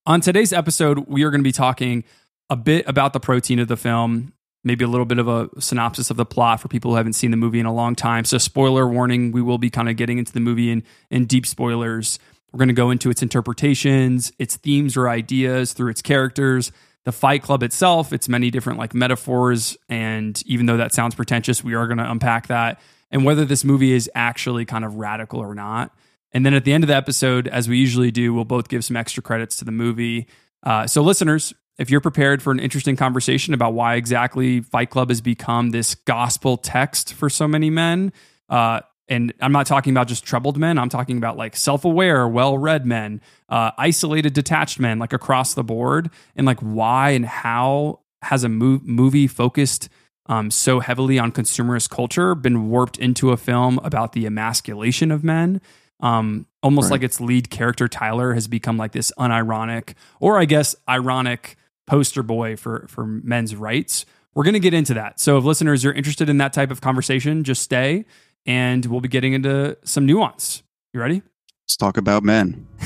on 0.07 0.21
today's 0.21 0.53
episode, 0.53 1.09
we 1.09 1.25
are 1.25 1.31
going 1.31 1.41
to 1.41 1.45
be 1.45 1.51
talking 1.51 2.05
a 2.49 2.55
bit 2.55 2.87
about 2.87 3.13
the 3.13 3.19
protein 3.19 3.59
of 3.59 3.67
the 3.67 3.77
film, 3.77 4.33
maybe 4.63 4.85
a 4.85 4.89
little 4.89 5.05
bit 5.05 5.19
of 5.19 5.27
a 5.27 5.49
synopsis 5.59 6.11
of 6.11 6.17
the 6.17 6.25
plot 6.25 6.61
for 6.61 6.69
people 6.69 6.93
who 6.93 6.97
haven't 6.97 7.15
seen 7.15 7.33
the 7.33 7.37
movie 7.37 7.59
in 7.59 7.67
a 7.67 7.75
long 7.75 7.97
time. 7.97 8.25
So, 8.25 8.39
spoiler 8.39 8.87
warning, 8.87 9.33
we 9.33 9.43
will 9.43 9.59
be 9.59 9.69
kind 9.69 9.89
of 9.89 9.97
getting 9.97 10.19
into 10.19 10.33
the 10.33 10.39
movie 10.39 10.71
in, 10.71 10.85
in 11.11 11.27
deep 11.27 11.45
spoilers. 11.45 12.21
We're 12.53 12.59
going 12.59 12.69
to 12.69 12.75
go 12.75 12.91
into 12.91 13.11
its 13.11 13.23
interpretations, 13.23 14.33
its 14.39 14.57
themes 14.57 14.97
or 14.97 15.09
ideas 15.09 15.73
through 15.73 15.91
its 15.91 16.03
characters, 16.03 16.71
the 17.05 17.13
Fight 17.13 17.43
Club 17.43 17.63
itself, 17.63 18.13
its 18.13 18.29
many 18.29 18.51
different 18.51 18.79
like 18.79 18.95
metaphors. 18.95 19.77
And 19.89 20.41
even 20.47 20.67
though 20.67 20.77
that 20.77 20.93
sounds 20.93 21.15
pretentious, 21.15 21.65
we 21.65 21.75
are 21.75 21.87
going 21.87 21.99
to 21.99 22.11
unpack 22.11 22.49
that 22.49 22.81
and 23.11 23.25
whether 23.25 23.45
this 23.45 23.63
movie 23.63 23.93
is 23.93 24.11
actually 24.15 24.65
kind 24.65 24.85
of 24.85 24.97
radical 24.97 25.41
or 25.41 25.55
not. 25.55 25.95
And 26.33 26.47
then 26.47 26.55
at 26.55 26.65
the 26.65 26.73
end 26.73 26.83
of 26.83 26.89
the 26.89 26.97
episode, 26.97 27.47
as 27.47 27.69
we 27.69 27.77
usually 27.77 28.11
do, 28.11 28.33
we'll 28.33 28.45
both 28.45 28.69
give 28.69 28.85
some 28.85 28.97
extra 28.97 29.23
credits 29.23 29.57
to 29.57 29.65
the 29.65 29.73
movie. 29.73 30.27
Uh, 30.63 30.87
so, 30.87 31.03
listeners, 31.03 31.53
if 31.79 31.91
you're 31.91 32.01
prepared 32.01 32.43
for 32.43 32.53
an 32.53 32.59
interesting 32.59 32.97
conversation 32.97 33.53
about 33.53 33.75
why 33.75 33.97
exactly 33.97 34.61
Fight 34.61 34.89
Club 34.89 35.11
has 35.11 35.21
become 35.21 35.71
this 35.71 35.95
gospel 35.95 36.57
text 36.57 37.13
for 37.13 37.29
so 37.29 37.47
many 37.47 37.69
men, 37.69 38.13
uh, 38.49 38.81
and 39.09 39.33
I'm 39.41 39.53
not 39.53 39.67
talking 39.67 39.93
about 39.93 40.09
just 40.09 40.25
troubled 40.25 40.57
men, 40.57 40.79
I'm 40.79 40.89
talking 40.89 41.19
about 41.19 41.37
like 41.37 41.57
self 41.57 41.85
aware, 41.85 42.27
well 42.29 42.57
read 42.57 42.87
men, 42.87 43.21
uh, 43.49 43.73
isolated, 43.79 44.33
detached 44.33 44.79
men, 44.81 44.99
like 44.99 45.13
across 45.13 45.55
the 45.55 45.65
board, 45.65 46.11
and 46.37 46.47
like 46.47 46.61
why 46.61 47.11
and 47.11 47.27
how 47.27 48.01
has 48.23 48.45
a 48.45 48.49
mov- 48.49 48.85
movie 48.85 49.27
focused 49.27 49.89
um, 50.27 50.51
so 50.53 50.79
heavily 50.81 51.19
on 51.19 51.33
consumerist 51.33 51.91
culture 51.91 52.35
been 52.37 52.69
warped 52.71 52.97
into 52.97 53.31
a 53.33 53.37
film 53.37 53.79
about 53.83 54.13
the 54.13 54.25
emasculation 54.27 55.11
of 55.11 55.25
men? 55.25 55.61
Um, 56.01 56.47
almost 56.63 56.87
Right. 56.87 56.93
like 56.97 57.03
its 57.03 57.21
lead 57.21 57.51
character 57.51 57.89
Tyler 57.89 58.35
has 58.35 58.47
become 58.49 58.77
like 58.77 58.93
this 58.93 59.13
unironic, 59.19 59.95
or 60.21 60.39
I 60.39 60.45
guess 60.47 60.75
ironic 60.89 61.57
poster 61.87 62.23
boy 62.23 62.57
for 62.57 62.87
for 62.89 63.05
men's 63.07 63.55
rights. 63.57 64.07
We're 64.35 64.45
going 64.45 64.55
to 64.55 64.61
get 64.61 64.73
into 64.75 64.95
that. 64.95 65.21
So 65.21 65.37
if 65.37 65.45
listeners 65.45 65.85
are 65.85 65.93
interested 65.93 66.29
in 66.31 66.39
that 66.39 66.53
type 66.55 66.71
of 66.71 66.81
conversation, 66.81 67.45
just 67.45 67.61
stay 67.63 68.07
and 68.47 68.85
we'll 68.87 69.01
be 69.01 69.09
getting 69.09 69.33
into 69.33 69.77
some 69.85 70.07
nuance. 70.07 70.63
You 70.93 71.01
ready? 71.01 71.23
Let's 71.65 71.77
talk 71.77 71.97
about 71.97 72.23
men. 72.23 72.67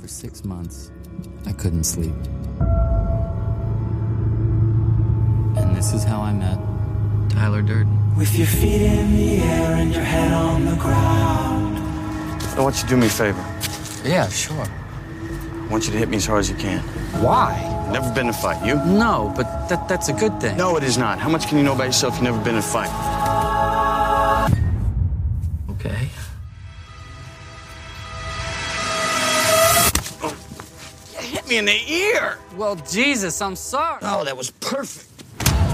For 0.00 0.08
six 0.08 0.44
months, 0.44 0.90
I 1.46 1.52
couldn't 1.52 1.84
sleep. 1.84 2.14
And 5.56 5.74
this 5.76 5.92
is 5.92 6.04
how 6.04 6.20
I 6.20 6.32
met 6.32 6.58
Tyler 7.30 7.62
Durden. 7.62 8.16
With 8.16 8.36
your 8.38 8.46
feet 8.46 8.80
in 8.80 9.16
the 9.16 9.38
air 9.42 9.74
and 9.76 9.92
your 9.92 10.04
head 10.04 10.32
on 10.32 10.64
the 10.64 10.76
ground. 10.76 11.78
I 12.58 12.60
want 12.60 12.76
you 12.76 12.82
to 12.82 12.88
do 12.88 12.96
me 12.96 13.06
a 13.06 13.10
favor. 13.10 13.44
Yeah, 14.04 14.28
sure. 14.28 14.64
I 14.64 15.66
want 15.68 15.86
you 15.86 15.92
to 15.92 15.98
hit 15.98 16.08
me 16.08 16.16
as 16.16 16.26
hard 16.26 16.40
as 16.40 16.48
you 16.48 16.56
can. 16.56 16.80
Why? 17.20 17.72
Never 17.92 18.08
been 18.14 18.26
in 18.26 18.30
a 18.30 18.32
fight. 18.32 18.64
You? 18.64 18.76
No, 18.76 19.32
but 19.36 19.68
that, 19.68 19.88
that's 19.88 20.08
a 20.08 20.12
good 20.12 20.40
thing. 20.40 20.56
No, 20.56 20.76
it 20.76 20.82
is 20.82 20.96
not. 20.96 21.18
How 21.18 21.28
much 21.28 21.48
can 21.48 21.58
you 21.58 21.64
know 21.64 21.74
about 21.74 21.84
yourself? 21.84 22.14
You've 22.14 22.22
never 22.22 22.38
been 22.38 22.54
in 22.54 22.60
a 22.60 22.62
fight. 22.62 22.90
Okay. 25.86 26.08
Hit 31.18 31.48
me 31.48 31.58
in 31.58 31.64
the 31.64 31.92
ear. 31.92 32.38
Well, 32.56 32.76
Jesus, 32.76 33.40
I'm 33.40 33.56
sorry. 33.56 33.98
Oh, 34.02 34.24
that 34.24 34.36
was 34.36 34.50
perfect. 34.50 35.10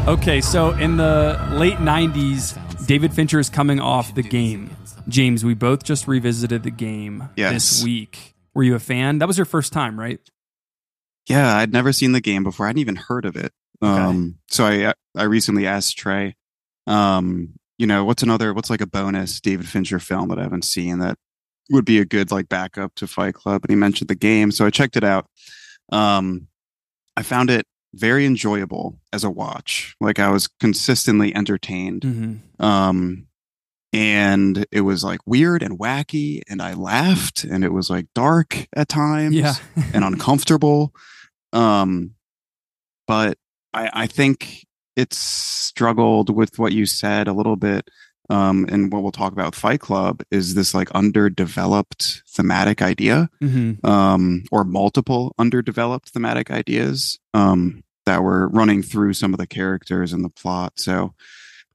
Okay, 0.09 0.41
so 0.41 0.71
in 0.73 0.97
the 0.97 1.39
late 1.53 1.79
90s, 1.79 2.87
David 2.87 3.13
Fincher 3.15 3.39
is 3.39 3.49
coming 3.49 3.81
off 3.81 4.15
the 4.15 4.23
game. 4.23 4.77
James, 5.09 5.45
we 5.45 5.55
both 5.55 5.85
just 5.85 6.07
revisited 6.09 6.63
the 6.63 6.71
game 6.71 7.29
Yes. 7.37 7.53
this 7.53 7.85
week. 7.85 8.35
Were 8.55 8.63
you 8.63 8.75
a 8.75 8.79
fan? 8.81 9.19
That 9.19 9.29
was 9.29 9.39
your 9.39 9.45
first 9.45 9.73
time, 9.73 9.99
right? 9.99 10.21
Yeah, 11.29 11.57
I'd 11.57 11.73
never 11.73 11.93
seen 11.93 12.13
the 12.13 12.21
game 12.21 12.43
before. 12.43 12.67
I 12.67 12.71
hadn't 12.71 12.81
even 12.81 12.97
heard 12.97 13.25
of 13.25 13.37
it. 13.37 13.53
Um, 13.81 14.37
so 14.49 14.65
I 14.65 14.93
I 15.17 15.25
recently 15.25 15.67
asked 15.67 15.97
Trey, 15.99 16.37
um, 16.87 17.55
you 17.79 17.87
know, 17.87 18.05
what's 18.05 18.23
another 18.23 18.53
what's 18.55 18.71
like 18.71 18.81
a 18.81 18.87
bonus 18.87 19.41
David 19.41 19.69
Fincher 19.69 19.99
film 19.99 20.29
that 20.29 20.39
I 20.39 20.43
haven't 20.43 20.65
seen 20.65 20.99
that 21.01 21.19
would 21.71 21.85
be 21.85 21.99
a 21.99 22.05
good 22.05 22.31
like 22.31 22.49
backup 22.49 22.95
to 22.97 23.07
Fight 23.07 23.35
Club? 23.35 23.63
And 23.65 23.71
he 23.71 23.77
mentioned 23.77 24.09
the 24.09 24.15
game, 24.15 24.51
so 24.53 24.67
I 24.67 24.71
checked 24.71 24.97
it 24.97 25.05
out. 25.05 25.27
Um, 25.91 26.49
I 27.17 27.23
found 27.23 27.51
it 27.51 27.67
very 27.95 28.25
enjoyable 28.25 28.99
as 29.13 29.23
a 29.25 29.31
watch. 29.31 29.95
Like 30.01 30.19
I 30.19 30.31
was 30.31 30.49
consistently 30.49 31.35
entertained. 31.35 32.03
Mm-hmm. 32.03 32.65
Um, 32.65 33.27
and 33.93 34.65
it 34.73 34.81
was 34.81 35.05
like 35.05 35.21
weird 35.27 35.63
and 35.63 35.79
wacky, 35.79 36.41
and 36.49 36.63
I 36.63 36.73
laughed, 36.73 37.45
and 37.45 37.63
it 37.63 37.73
was 37.75 37.91
like 37.91 38.07
dark 38.15 38.67
at 38.75 38.89
times 38.89 39.35
Yeah. 39.35 39.55
and 39.93 40.03
uncomfortable. 40.03 40.95
Um, 41.53 42.15
but 43.07 43.37
I, 43.75 43.91
I 43.93 44.07
think 44.07 44.65
it's 44.97 45.17
struggled 45.19 46.35
with 46.35 46.59
what 46.59 46.73
you 46.73 46.87
said 46.87 47.29
a 47.29 47.33
little 47.33 47.57
bit. 47.57 47.89
Um, 48.31 48.67
and 48.71 48.91
what 48.93 49.03
we'll 49.03 49.13
talk 49.13 49.33
about 49.33 49.47
with 49.47 49.55
Fight 49.57 49.81
Club 49.81 50.23
is 50.31 50.55
this 50.55 50.75
like 50.75 50.91
underdeveloped 50.93 52.23
thematic 52.29 52.81
idea, 52.81 53.29
Mm-hmm. 53.43 53.85
um, 53.87 54.45
or 54.53 54.65
multiple 54.65 55.35
underdeveloped 55.39 56.11
thematic 56.11 56.51
ideas, 56.51 57.19
um, 57.35 57.83
that 58.07 58.23
were 58.23 58.49
running 58.49 58.83
through 58.83 59.13
some 59.15 59.35
of 59.35 59.39
the 59.39 59.47
characters 59.47 60.13
and 60.13 60.25
the 60.25 60.29
plot. 60.31 60.75
So 60.79 61.15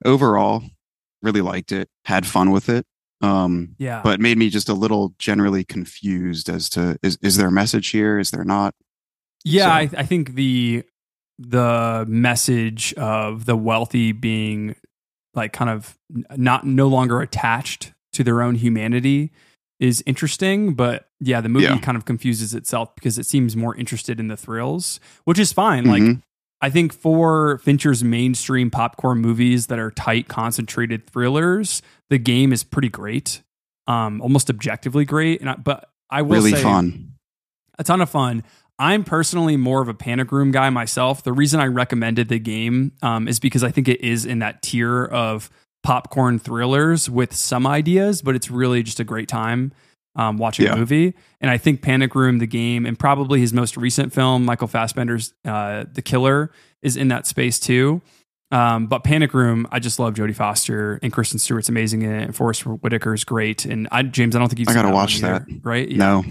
overall, 0.05 0.63
really 1.21 1.41
liked 1.41 1.71
it, 1.71 1.89
had 2.05 2.25
fun 2.25 2.51
with 2.51 2.69
it. 2.69 2.85
Um, 3.21 3.75
Yeah. 3.77 4.01
but 4.03 4.19
made 4.19 4.37
me 4.37 4.49
just 4.49 4.69
a 4.69 4.73
little 4.73 5.13
generally 5.19 5.63
confused 5.63 6.49
as 6.49 6.69
to 6.69 6.97
is 7.01 7.17
is 7.21 7.37
there 7.37 7.47
a 7.47 7.51
message 7.51 7.89
here? 7.89 8.19
Is 8.19 8.29
there 8.31 8.43
not? 8.45 8.73
Yeah, 9.43 9.65
So- 9.65 9.71
I, 9.71 10.01
I 10.01 10.03
think 10.05 10.35
the 10.35 10.83
the 11.39 12.05
message 12.07 12.93
of 12.95 13.45
the 13.45 13.55
wealthy 13.55 14.11
being 14.11 14.75
like 15.33 15.53
kind 15.53 15.69
of 15.69 15.97
not 16.35 16.65
no 16.65 16.87
longer 16.87 17.21
attached 17.21 17.93
to 18.13 18.23
their 18.23 18.41
own 18.41 18.55
humanity 18.55 19.31
is 19.79 20.03
interesting, 20.07 20.73
but 20.73 21.07
yeah, 21.19 21.39
the 21.39 21.49
movie 21.49 21.65
Yeah. 21.65 21.77
kind 21.77 21.95
of 21.95 22.05
confuses 22.05 22.55
itself 22.55 22.95
because 22.95 23.19
it 23.19 23.25
seems 23.27 23.55
more 23.55 23.75
interested 23.75 24.19
in 24.19 24.27
the 24.27 24.37
thrills, 24.37 24.99
which 25.25 25.37
is 25.37 25.53
fine. 25.53 25.85
Like 25.85 26.01
Mhm. 26.01 26.21
I 26.59 26.71
think 26.71 26.91
for 26.91 27.59
Fincher's 27.59 28.03
mainstream 28.03 28.71
popcorn 28.71 29.19
movies 29.19 29.67
that 29.67 29.77
are 29.77 29.91
tight, 29.91 30.27
concentrated 30.27 31.05
thrillers, 31.05 31.83
the 32.09 32.17
game 32.17 32.51
is 32.51 32.63
pretty 32.63 32.89
great, 32.89 33.43
um, 33.85 34.19
almost 34.21 34.49
objectively 34.49 35.05
great. 35.05 35.39
And 35.41 35.51
I, 35.51 35.55
but 35.55 35.91
I 36.09 36.23
will 36.23 36.37
really 36.37 36.51
say, 36.53 36.63
fun. 36.63 37.11
a 37.77 37.83
ton 37.83 38.01
of 38.01 38.09
fun. 38.09 38.43
I'm 38.79 39.03
personally 39.03 39.57
more 39.57 39.81
of 39.81 39.87
a 39.87 39.93
panic 39.93 40.31
room 40.31 40.51
guy 40.51 40.69
myself. 40.69 41.23
The 41.23 41.33
reason 41.33 41.59
I 41.59 41.65
recommended 41.65 42.29
the 42.29 42.39
game 42.39 42.91
um, 43.01 43.27
is 43.27 43.39
because 43.39 43.63
I 43.63 43.71
think 43.71 43.87
it 43.87 44.01
is 44.01 44.25
in 44.25 44.39
that 44.39 44.61
tier 44.61 45.03
of 45.05 45.49
popcorn 45.83 46.37
thrillers 46.37 47.09
with 47.09 47.33
some 47.33 47.65
ideas, 47.65 48.21
but 48.21 48.35
it's 48.35 48.51
really 48.51 48.83
just 48.83 48.99
a 48.99 49.03
great 49.03 49.27
time 49.27 49.71
um, 50.15 50.37
watching 50.37 50.65
Yeah. 50.65 50.73
a 50.73 50.77
movie. 50.77 51.13
And 51.41 51.49
I 51.49 51.57
think 51.57 51.81
Panic 51.81 52.13
Room, 52.15 52.39
the 52.39 52.47
game, 52.47 52.85
and 52.85 52.97
probably 52.97 53.39
his 53.39 53.53
most 53.53 53.77
recent 53.77 54.13
film, 54.13 54.45
Michael 54.45 54.67
Fassbender's 54.67 55.33
uh, 55.45 55.85
The 55.91 56.01
Killer, 56.01 56.51
is 56.81 56.97
in 56.97 57.07
that 57.07 57.25
space 57.25 57.59
too. 57.59 58.01
Um, 58.51 58.87
but 58.87 59.03
Panic 59.03 59.33
Room, 59.33 59.67
I 59.71 59.79
just 59.79 59.99
love 59.99 60.13
Jodie 60.13 60.35
Foster 60.35 60.99
and 61.03 61.11
Kristen 61.11 61.37
Stewart's 61.39 61.67
amazing 61.69 62.03
in 62.03 62.11
it, 62.13 62.23
and 62.23 62.35
Forest 62.35 62.65
Whitaker 62.65 63.13
is 63.13 63.23
great. 63.23 63.65
And 63.65 63.87
I, 63.91 64.03
James, 64.03 64.35
I 64.35 64.39
don't 64.39 64.47
think 64.49 64.59
you've 64.59 64.69
I 64.69 64.73
gotta 64.73 64.93
watch 64.93 65.17
either, 65.21 65.39
that. 65.39 65.59
right? 65.63 65.87
Yeah 65.89 65.97
No, 65.97 66.23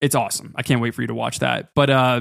it's 0.00 0.14
awesome. 0.14 0.52
I 0.56 0.62
can't 0.62 0.80
wait 0.80 0.94
for 0.94 1.02
you 1.02 1.08
to 1.08 1.14
watch 1.14 1.40
that. 1.40 1.70
But 1.74 1.90
uh 1.90 2.20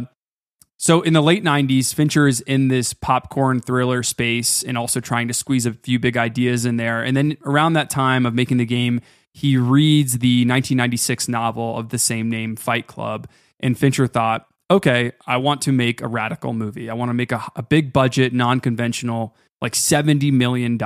so 0.82 1.02
in 1.02 1.12
the 1.12 1.22
late 1.22 1.44
90s, 1.44 1.94
Fincher 1.94 2.26
is 2.26 2.40
in 2.40 2.70
this 2.70 2.94
popcorn 2.94 3.60
thriller 3.60 4.02
space 4.02 4.64
and 4.64 4.78
also 4.78 5.02
trying 5.02 5.28
to 5.28 5.34
squeeze 5.34 5.66
a 5.66 5.74
few 5.74 6.00
big 6.00 6.16
ideas 6.16 6.66
in 6.66 6.78
there. 6.78 7.04
And 7.04 7.18
then 7.18 7.36
around 7.46 7.74
that 7.74 7.90
time 7.90 8.26
of 8.26 8.34
making 8.34 8.58
the 8.58 8.66
game, 8.66 9.02
he 9.34 9.58
reads 9.58 10.20
the 10.20 10.46
1996 10.46 11.28
novel 11.28 11.78
of 11.78 11.90
the 11.90 11.98
same 11.98 12.30
name, 12.30 12.56
Fight 12.56 12.88
Club. 12.88 13.28
And 13.60 13.78
Fincher 13.78 14.08
thought, 14.08 14.48
okay, 14.72 15.12
I 15.28 15.36
want 15.36 15.62
to 15.64 15.74
make 15.74 16.02
a 16.02 16.08
radical 16.08 16.54
movie. 16.54 16.90
I 16.90 16.94
want 16.94 17.10
to 17.10 17.14
make 17.14 17.34
a, 17.34 17.44
a 17.58 17.64
big 17.64 17.92
budget, 17.92 18.34
non 18.34 18.62
conventional, 18.62 19.36
like 19.62 19.74
$70 19.74 20.32
million 20.32 20.78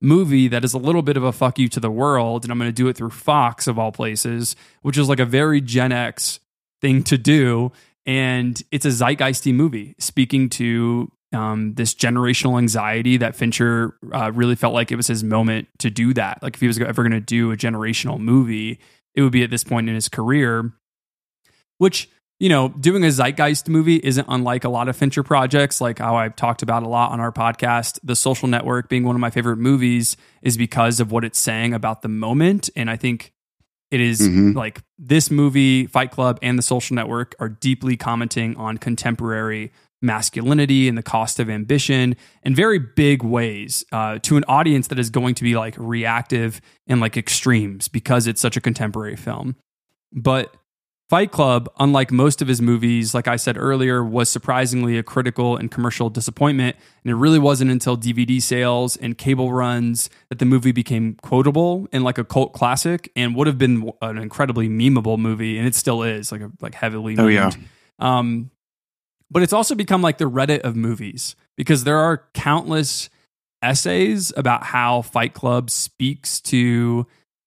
movie 0.00 0.48
that 0.48 0.64
is 0.64 0.74
a 0.74 0.78
little 0.78 1.02
bit 1.02 1.16
of 1.16 1.22
a 1.22 1.32
fuck 1.32 1.58
you 1.58 1.68
to 1.68 1.80
the 1.80 1.90
world. 1.90 2.44
And 2.44 2.52
I'm 2.52 2.58
going 2.58 2.68
to 2.68 2.72
do 2.72 2.88
it 2.88 2.96
through 2.96 3.10
Fox, 3.10 3.66
of 3.66 3.78
all 3.78 3.92
places, 3.92 4.56
which 4.82 4.98
is 4.98 5.08
like 5.08 5.20
a 5.20 5.24
very 5.24 5.60
Gen 5.60 5.92
X 5.92 6.40
thing 6.80 7.02
to 7.04 7.16
do. 7.16 7.72
And 8.04 8.60
it's 8.72 8.84
a 8.84 8.88
zeitgeisty 8.88 9.54
movie 9.54 9.94
speaking 9.98 10.48
to 10.50 11.10
um, 11.32 11.74
this 11.74 11.94
generational 11.94 12.58
anxiety 12.58 13.16
that 13.16 13.36
Fincher 13.36 13.96
uh, 14.12 14.30
really 14.32 14.56
felt 14.56 14.74
like 14.74 14.92
it 14.92 14.96
was 14.96 15.06
his 15.06 15.24
moment 15.24 15.68
to 15.78 15.90
do 15.90 16.12
that. 16.14 16.42
Like 16.42 16.54
if 16.54 16.60
he 16.60 16.66
was 16.66 16.78
ever 16.78 17.02
going 17.02 17.12
to 17.12 17.20
do 17.20 17.52
a 17.52 17.56
generational 17.56 18.18
movie, 18.18 18.78
it 19.14 19.22
would 19.22 19.32
be 19.32 19.42
at 19.42 19.50
this 19.50 19.64
point 19.64 19.88
in 19.88 19.94
his 19.94 20.08
career, 20.08 20.72
which 21.78 22.08
you 22.42 22.48
know, 22.48 22.70
doing 22.70 23.04
a 23.04 23.10
zeitgeist 23.12 23.68
movie 23.68 24.00
isn't 24.02 24.26
unlike 24.28 24.64
a 24.64 24.68
lot 24.68 24.88
of 24.88 24.96
Fincher 24.96 25.22
projects, 25.22 25.80
like 25.80 26.00
how 26.00 26.16
I've 26.16 26.34
talked 26.34 26.60
about 26.60 26.82
a 26.82 26.88
lot 26.88 27.12
on 27.12 27.20
our 27.20 27.30
podcast. 27.30 28.00
The 28.02 28.16
Social 28.16 28.48
Network 28.48 28.88
being 28.88 29.04
one 29.04 29.14
of 29.14 29.20
my 29.20 29.30
favorite 29.30 29.58
movies 29.58 30.16
is 30.42 30.56
because 30.56 30.98
of 30.98 31.12
what 31.12 31.24
it's 31.24 31.38
saying 31.38 31.72
about 31.72 32.02
the 32.02 32.08
moment. 32.08 32.68
And 32.74 32.90
I 32.90 32.96
think 32.96 33.32
it 33.92 34.00
is 34.00 34.20
Mhm. 34.22 34.56
like 34.56 34.80
this 34.98 35.30
movie, 35.30 35.86
Fight 35.86 36.10
Club, 36.10 36.40
and 36.42 36.58
The 36.58 36.62
Social 36.62 36.96
Network 36.96 37.36
are 37.38 37.48
deeply 37.48 37.96
commenting 37.96 38.56
on 38.56 38.76
contemporary 38.76 39.70
masculinity 40.04 40.88
and 40.88 40.98
the 40.98 41.02
cost 41.04 41.38
of 41.38 41.48
ambition 41.48 42.16
in 42.42 42.56
very 42.56 42.80
big 42.80 43.22
ways 43.22 43.84
uh, 43.92 44.18
to 44.22 44.36
an 44.36 44.42
audience 44.48 44.88
that 44.88 44.98
is 44.98 45.10
going 45.10 45.36
to 45.36 45.44
be 45.44 45.54
like 45.54 45.76
reactive 45.78 46.60
and 46.88 47.00
like 47.00 47.16
extremes 47.16 47.86
because 47.86 48.26
it's 48.26 48.40
such 48.40 48.56
a 48.56 48.60
contemporary 48.60 49.14
film. 49.14 49.54
But 50.12 50.56
Fight 51.12 51.30
Club, 51.30 51.68
unlike 51.78 52.10
most 52.10 52.40
of 52.40 52.48
his 52.48 52.62
movies, 52.62 53.12
like 53.12 53.28
I 53.28 53.36
said 53.36 53.58
earlier, 53.58 54.02
was 54.02 54.30
surprisingly 54.30 54.96
a 54.96 55.02
critical 55.02 55.58
and 55.58 55.70
commercial 55.70 56.08
disappointment. 56.08 56.74
And 57.04 57.10
it 57.10 57.16
really 57.16 57.38
wasn't 57.38 57.70
until 57.70 57.98
DVD 57.98 58.40
sales 58.40 58.96
and 58.96 59.18
cable 59.18 59.52
runs 59.52 60.08
that 60.30 60.38
the 60.38 60.46
movie 60.46 60.72
became 60.72 61.18
quotable 61.20 61.86
and 61.92 62.02
like 62.02 62.16
a 62.16 62.24
cult 62.24 62.54
classic 62.54 63.12
and 63.14 63.36
would 63.36 63.46
have 63.46 63.58
been 63.58 63.92
an 64.00 64.16
incredibly 64.16 64.70
memeable 64.70 65.18
movie. 65.18 65.58
And 65.58 65.68
it 65.68 65.74
still 65.74 66.02
is 66.02 66.32
like 66.32 66.40
a 66.40 66.50
like 66.62 66.74
heavily 66.74 67.16
Oh, 67.18 67.26
yeah. 67.26 67.50
Um, 67.98 68.50
but 69.30 69.42
it's 69.42 69.52
also 69.52 69.74
become 69.74 70.00
like 70.00 70.16
the 70.16 70.30
Reddit 70.30 70.60
of 70.60 70.76
movies 70.76 71.36
because 71.58 71.84
there 71.84 71.98
are 71.98 72.24
countless 72.32 73.10
essays 73.60 74.32
about 74.34 74.64
how 74.64 75.02
Fight 75.02 75.34
Club 75.34 75.68
speaks 75.68 76.40
to 76.40 77.06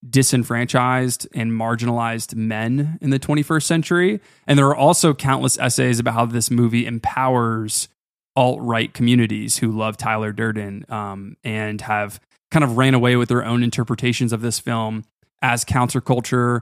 disenfranchised 0.10 1.28
and 1.34 1.52
marginalized 1.52 2.36
men 2.36 2.98
in 3.02 3.10
the 3.10 3.20
21st 3.20 3.63
century. 3.63 4.20
And 4.48 4.58
there 4.58 4.68
are 4.68 4.76
also 4.76 5.13
countless 5.13 5.58
essays 5.58 6.00
about 6.00 6.13
how 6.13 6.26
this 6.26 6.52
movie 6.52 6.86
empowers 6.86 7.88
alt 8.36 8.60
right 8.62 8.94
communities 8.94 9.58
who 9.58 9.72
love 9.72 9.98
Tyler 9.98 10.32
Durden 10.32 10.86
um, 10.89 11.38
and 11.44 11.82
have 11.82 12.20
kind 12.52 12.63
of 12.63 12.78
ran 12.78 12.94
away 12.94 13.15
with 13.15 13.30
their 13.30 13.46
own 13.46 13.63
interpretations 13.63 14.34
of 14.34 14.41
this 14.41 14.60
film 14.60 15.04
as 15.41 15.65
counterculture, 15.65 16.62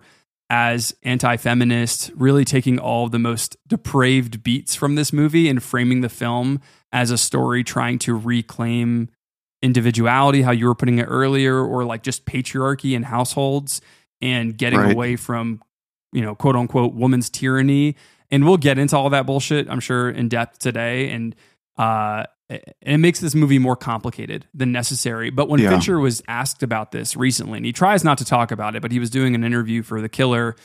as 0.49 0.95
anti 1.03 1.37
feminist, 1.37 2.11
really 2.15 2.45
taking 2.45 2.79
all 2.79 3.09
the 3.09 3.19
most 3.19 3.57
depraved 3.67 4.43
beats 4.43 4.75
from 4.75 4.95
this 4.95 5.11
movie 5.11 5.49
and 5.49 5.63
framing 5.63 6.01
the 6.01 6.09
film 6.09 6.61
as 6.91 7.11
a 7.11 7.17
story 7.17 7.63
trying 7.63 7.97
to 7.99 8.15
reclaim 8.15 9.09
individuality, 9.63 10.43
how 10.43 10.51
you 10.51 10.67
were 10.67 10.75
putting 10.75 10.99
it 10.99 11.05
earlier, 11.05 11.57
or 11.57 11.83
like 11.85 12.03
just 12.03 12.25
patriarchy 12.25 12.93
in 12.95 13.03
households 13.03 13.81
and 14.21 14.55
getting 14.57 14.79
Right. 14.79 14.93
away 14.93 15.15
from, 15.15 15.61
you 16.11 16.21
know, 16.21 16.35
quote 16.35 16.55
unquote 16.55 16.93
woman's 16.93 17.29
tyranny. 17.29 17.95
And 18.29 18.45
we'll 18.45 18.57
get 18.57 18.77
into 18.77 18.97
all 18.97 19.09
that 19.09 19.25
bullshit, 19.25 19.67
I'm 19.69 19.79
sure, 19.79 20.09
in 20.09 20.27
depth 20.29 20.59
today. 20.59 21.09
And 21.11 21.35
uh, 21.77 22.25
and 22.49 22.61
it 22.81 22.97
makes 22.99 23.19
this 23.19 23.33
movie 23.33 23.57
more 23.57 23.75
complicated 23.75 24.45
than 24.53 24.71
necessary. 24.71 25.31
But 25.31 25.49
when 25.49 25.59
Yeah. 25.59 25.69
Fincher 25.71 25.97
was 25.99 26.21
asked 26.27 26.61
about 26.61 26.91
this 26.91 27.15
recently, 27.15 27.57
and 27.57 27.65
he 27.65 27.73
tries 27.73 28.03
not 28.03 28.17
to 28.19 28.25
talk 28.25 28.51
about 28.51 28.75
it, 28.75 28.81
but 28.81 28.91
he 28.91 28.99
was 28.99 29.09
doing 29.09 29.33
an 29.33 29.43
interview 29.43 29.81
for 29.81 30.01
The 30.01 30.09
Killer. 30.09 30.55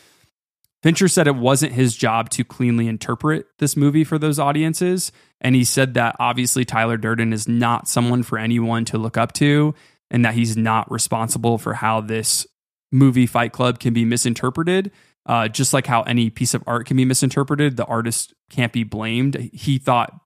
Fincher 0.82 1.08
said 1.08 1.26
it 1.26 1.34
wasn't 1.34 1.72
his 1.72 1.96
job 1.96 2.30
to 2.30 2.44
cleanly 2.44 2.86
interpret 2.86 3.46
this 3.58 3.76
movie 3.76 4.04
for 4.04 4.18
those 4.18 4.38
audiences. 4.38 5.10
And 5.40 5.54
he 5.54 5.64
said 5.64 5.94
that 5.94 6.16
obviously 6.20 6.64
Tyler 6.64 6.96
Durden 6.96 7.32
is 7.32 7.48
not 7.48 7.88
someone 7.88 8.22
for 8.22 8.38
anyone 8.38 8.84
to 8.86 8.98
look 8.98 9.16
up 9.16 9.32
to, 9.34 9.74
and 10.10 10.24
that 10.24 10.34
he's 10.34 10.56
not 10.56 10.90
responsible 10.90 11.58
for 11.58 11.74
how 11.74 12.00
this 12.00 12.46
movie 12.92 13.26
Fight 13.26 13.52
Club 13.52 13.78
can 13.78 13.92
be 13.92 14.04
misinterpreted. 14.04 14.90
Uh, 15.26 15.46
just 15.46 15.74
like 15.74 15.86
how 15.86 16.02
any 16.02 16.30
piece 16.30 16.54
of 16.54 16.62
art 16.66 16.86
can 16.86 16.96
be 16.96 17.04
misinterpreted, 17.04 17.76
the 17.76 17.84
artist 17.84 18.32
can't 18.48 18.72
be 18.72 18.82
blamed. 18.82 19.34
He 19.52 19.76
thought, 19.78 20.18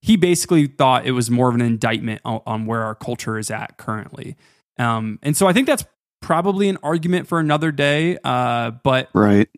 he 0.00 0.16
basically 0.16 0.66
thought 0.66 1.06
it 1.06 1.12
was 1.12 1.30
more 1.30 1.48
of 1.48 1.54
an 1.54 1.60
indictment 1.60 2.20
on, 2.24 2.40
on 2.44 2.66
where 2.66 2.82
our 2.82 2.96
culture 2.96 3.38
is 3.38 3.52
at 3.52 3.76
currently. 3.76 4.36
Um, 4.78 5.20
and 5.22 5.36
so 5.36 5.46
I 5.46 5.52
think 5.52 5.68
that's 5.68 5.84
probably 6.20 6.68
an 6.68 6.78
argument 6.82 7.28
for 7.28 7.38
another 7.38 7.70
day. 7.70 8.18
Uh, 8.24 8.72
but 8.82 9.10
Right. 9.14 9.48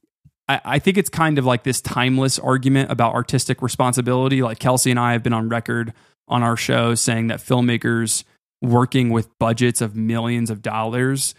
I, 0.64 0.78
think 0.78 0.96
it's 0.96 1.08
kind 1.08 1.38
of 1.38 1.44
like 1.44 1.62
this 1.62 1.80
timeless 1.80 2.38
argument 2.38 2.90
about 2.90 3.14
artistic 3.14 3.62
responsibility. 3.62 4.42
Like 4.42 4.58
Kelsey 4.58 4.90
and 4.90 4.98
I 4.98 5.12
have 5.12 5.22
been 5.22 5.32
on 5.32 5.48
record 5.48 5.92
on 6.28 6.42
our 6.42 6.56
show 6.56 6.94
saying 6.94 7.28
that 7.28 7.40
filmmakers 7.40 8.24
working 8.62 9.10
with 9.10 9.28
budgets 9.38 9.80
of 9.80 9.96
millions 9.96 10.50
of 10.50 10.62
dollars 10.62 11.34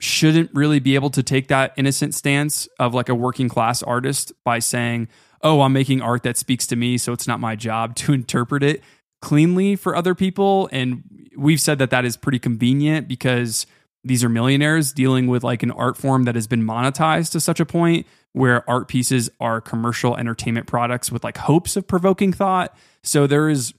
shouldn't 0.00 0.50
really 0.52 0.78
be 0.78 0.94
able 0.94 1.10
to 1.10 1.22
take 1.22 1.48
that 1.48 1.72
innocent 1.76 2.14
stance 2.14 2.68
of 2.78 2.94
like 2.94 3.08
a 3.08 3.14
working 3.14 3.48
class 3.48 3.82
artist 3.82 4.32
by 4.44 4.58
saying, 4.58 5.08
oh, 5.42 5.62
I'm 5.62 5.72
making 5.72 6.02
art 6.02 6.22
that 6.24 6.36
speaks 6.36 6.66
to 6.68 6.76
me, 6.76 6.98
so 6.98 7.12
it's 7.12 7.26
not 7.26 7.40
my 7.40 7.56
job 7.56 7.94
to 7.96 8.12
interpret 8.12 8.62
it 8.62 8.82
cleanly 9.22 9.76
for 9.76 9.96
other 9.96 10.14
people. 10.14 10.68
And 10.72 11.02
we've 11.36 11.60
said 11.60 11.78
that 11.78 11.90
that 11.90 12.04
is 12.04 12.16
pretty 12.16 12.38
convenient 12.38 13.08
because 13.08 13.66
these 14.06 14.22
are 14.24 14.28
millionaires 14.28 14.92
dealing 14.92 15.26
with 15.26 15.42
like 15.44 15.62
an 15.62 15.70
art 15.70 15.96
form 15.96 16.24
that 16.24 16.34
has 16.34 16.46
been 16.46 16.62
monetized 16.62 17.32
to 17.32 17.40
such 17.40 17.60
a 17.60 17.66
point 17.66 18.06
where 18.32 18.68
art 18.68 18.88
pieces 18.88 19.30
are 19.40 19.60
commercial 19.60 20.16
entertainment 20.16 20.66
products 20.66 21.10
with 21.10 21.24
like 21.24 21.36
hopes 21.38 21.76
of 21.76 21.86
provoking 21.86 22.32
thought. 22.32 22.76
So 23.02 23.26
there 23.26 23.48
is 23.48 23.74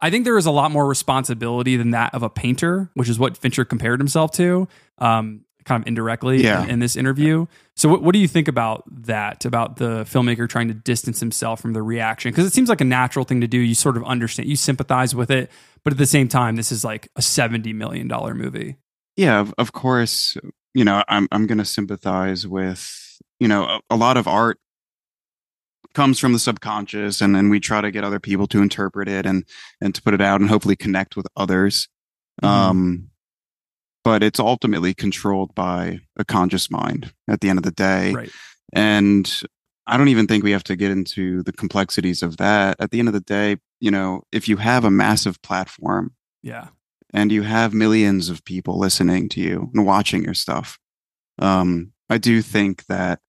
I 0.00 0.10
think 0.10 0.24
there 0.24 0.36
is 0.36 0.46
a 0.46 0.50
lot 0.50 0.70
more 0.70 0.86
responsibility 0.86 1.76
than 1.76 1.90
that 1.92 2.14
of 2.14 2.22
a 2.22 2.28
painter, 2.28 2.90
which 2.94 3.08
is 3.08 3.18
what 3.18 3.36
Fincher 3.38 3.64
compared 3.64 4.00
himself 4.00 4.32
to, 4.32 4.68
um, 4.98 5.44
kind 5.64 5.82
of 5.82 5.86
indirectly 5.88 6.42
Yeah. 6.42 6.64
in, 6.64 6.70
in 6.70 6.78
this 6.80 6.94
interview. 6.94 7.46
So, 7.74 7.88
what, 7.88 8.02
what 8.02 8.12
do 8.12 8.18
you 8.18 8.28
think 8.28 8.48
about 8.48 8.82
that? 9.06 9.46
About 9.46 9.76
the 9.76 10.04
filmmaker 10.04 10.46
trying 10.48 10.68
to 10.68 10.74
distance 10.74 11.20
himself 11.20 11.60
from 11.60 11.72
the 11.72 11.80
reaction? 11.82 12.32
Because 12.32 12.44
it 12.44 12.52
seems 12.52 12.68
like 12.68 12.82
a 12.82 12.84
natural 12.84 13.24
thing 13.24 13.40
to 13.40 13.46
do. 13.46 13.56
You 13.58 13.74
sort 13.74 13.96
of 13.96 14.04
understand, 14.04 14.48
you 14.48 14.56
sympathize 14.56 15.14
with 15.14 15.30
it, 15.30 15.50
but 15.84 15.92
at 15.94 15.98
the 15.98 16.06
same 16.06 16.28
time, 16.28 16.56
this 16.56 16.70
is 16.70 16.84
like 16.84 17.08
a 17.16 17.22
seventy 17.22 17.72
million 17.72 18.06
dollar 18.06 18.34
movie. 18.34 18.76
Yeah, 19.16 19.40
of, 19.40 19.54
of 19.58 19.72
course, 19.72 20.36
you 20.74 20.84
know, 20.84 21.02
I'm 21.08 21.28
I'm 21.30 21.46
going 21.46 21.58
to 21.58 21.64
sympathize 21.64 22.46
with, 22.46 23.20
you 23.38 23.48
know, 23.48 23.64
a, 23.64 23.80
a 23.90 23.96
lot 23.96 24.16
of 24.16 24.26
art 24.26 24.58
comes 25.94 26.18
from 26.18 26.32
the 26.32 26.38
subconscious 26.40 27.20
and 27.20 27.34
then 27.36 27.48
we 27.50 27.60
try 27.60 27.80
to 27.80 27.92
get 27.92 28.02
other 28.02 28.18
people 28.18 28.48
to 28.48 28.60
interpret 28.60 29.08
it 29.08 29.24
and 29.26 29.44
and 29.80 29.94
to 29.94 30.02
put 30.02 30.14
it 30.14 30.20
out 30.20 30.40
and 30.40 30.50
hopefully 30.50 30.74
connect 30.76 31.16
with 31.16 31.26
others. 31.36 31.88
Mhm. 32.42 32.48
Um 32.48 33.10
but 34.02 34.22
it's 34.22 34.40
ultimately 34.40 34.92
controlled 34.92 35.54
by 35.54 36.00
a 36.18 36.24
conscious 36.24 36.70
mind 36.70 37.12
at 37.26 37.40
the 37.40 37.48
end 37.48 37.58
of 37.58 37.62
the 37.62 37.70
day. 37.70 38.12
Right. 38.12 38.30
And 38.74 39.40
I 39.86 39.96
don't 39.96 40.08
even 40.08 40.26
think 40.26 40.44
we 40.44 40.50
have 40.50 40.64
to 40.64 40.76
get 40.76 40.90
into 40.90 41.42
the 41.42 41.52
complexities 41.52 42.22
of 42.22 42.36
that. 42.36 42.76
At 42.80 42.90
the 42.90 42.98
end 42.98 43.08
of 43.08 43.14
the 43.14 43.20
day, 43.20 43.56
you 43.80 43.90
know, 43.90 44.22
if 44.32 44.46
you 44.48 44.56
have 44.58 44.84
a 44.84 44.90
massive 44.90 45.40
platform 45.42 46.14
Yeah. 46.42 46.68
And 47.14 47.30
you 47.30 47.42
have 47.42 47.72
millions 47.72 48.28
of 48.28 48.44
people 48.44 48.78
listening 48.78 49.28
to 49.30 49.40
you 49.40 49.70
and 49.72 49.86
watching 49.86 50.24
your 50.24 50.34
stuff. 50.34 50.78
Um, 51.38 51.92
I 52.10 52.18
do 52.18 52.42
think 52.42 52.86
that 52.86 53.20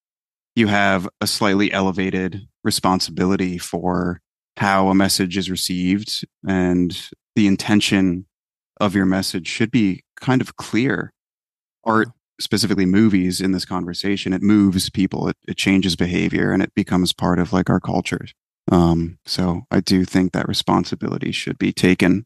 you 0.56 0.68
have 0.68 1.08
a 1.22 1.28
slightly 1.28 1.72
elevated 1.72 2.48
responsibility 2.64 3.60
for 3.60 4.22
how 4.58 4.90
a 4.90 4.96
message 4.96 5.38
is 5.38 5.52
received 5.52 6.26
and 6.48 7.10
the 7.36 7.46
intention 7.46 8.26
of 8.82 8.96
your 8.96 9.06
message 9.06 9.48
should 9.48 9.70
be 9.70 10.04
kind 10.20 10.42
of 10.42 10.56
clear. 10.56 11.14
Art, 11.84 12.08
specifically 12.40 12.86
movies 12.86 13.40
in 13.40 13.52
this 13.52 13.66
conversation, 13.66 14.34
it 14.34 14.42
moves 14.42 14.90
people, 14.90 15.28
it, 15.28 15.38
it 15.48 15.58
changes 15.58 15.96
behavior 15.96 16.52
and 16.52 16.64
it 16.64 16.74
becomes 16.74 17.14
part 17.14 17.38
of 17.38 17.54
like 17.54 17.70
our 17.70 17.80
culture. 17.80 18.26
Um, 18.72 19.20
so 19.26 19.62
I 19.70 19.80
do 19.80 20.06
think 20.06 20.32
that 20.32 20.48
responsibility 20.48 21.32
should 21.32 21.60
be 21.60 21.72
taken 21.72 22.26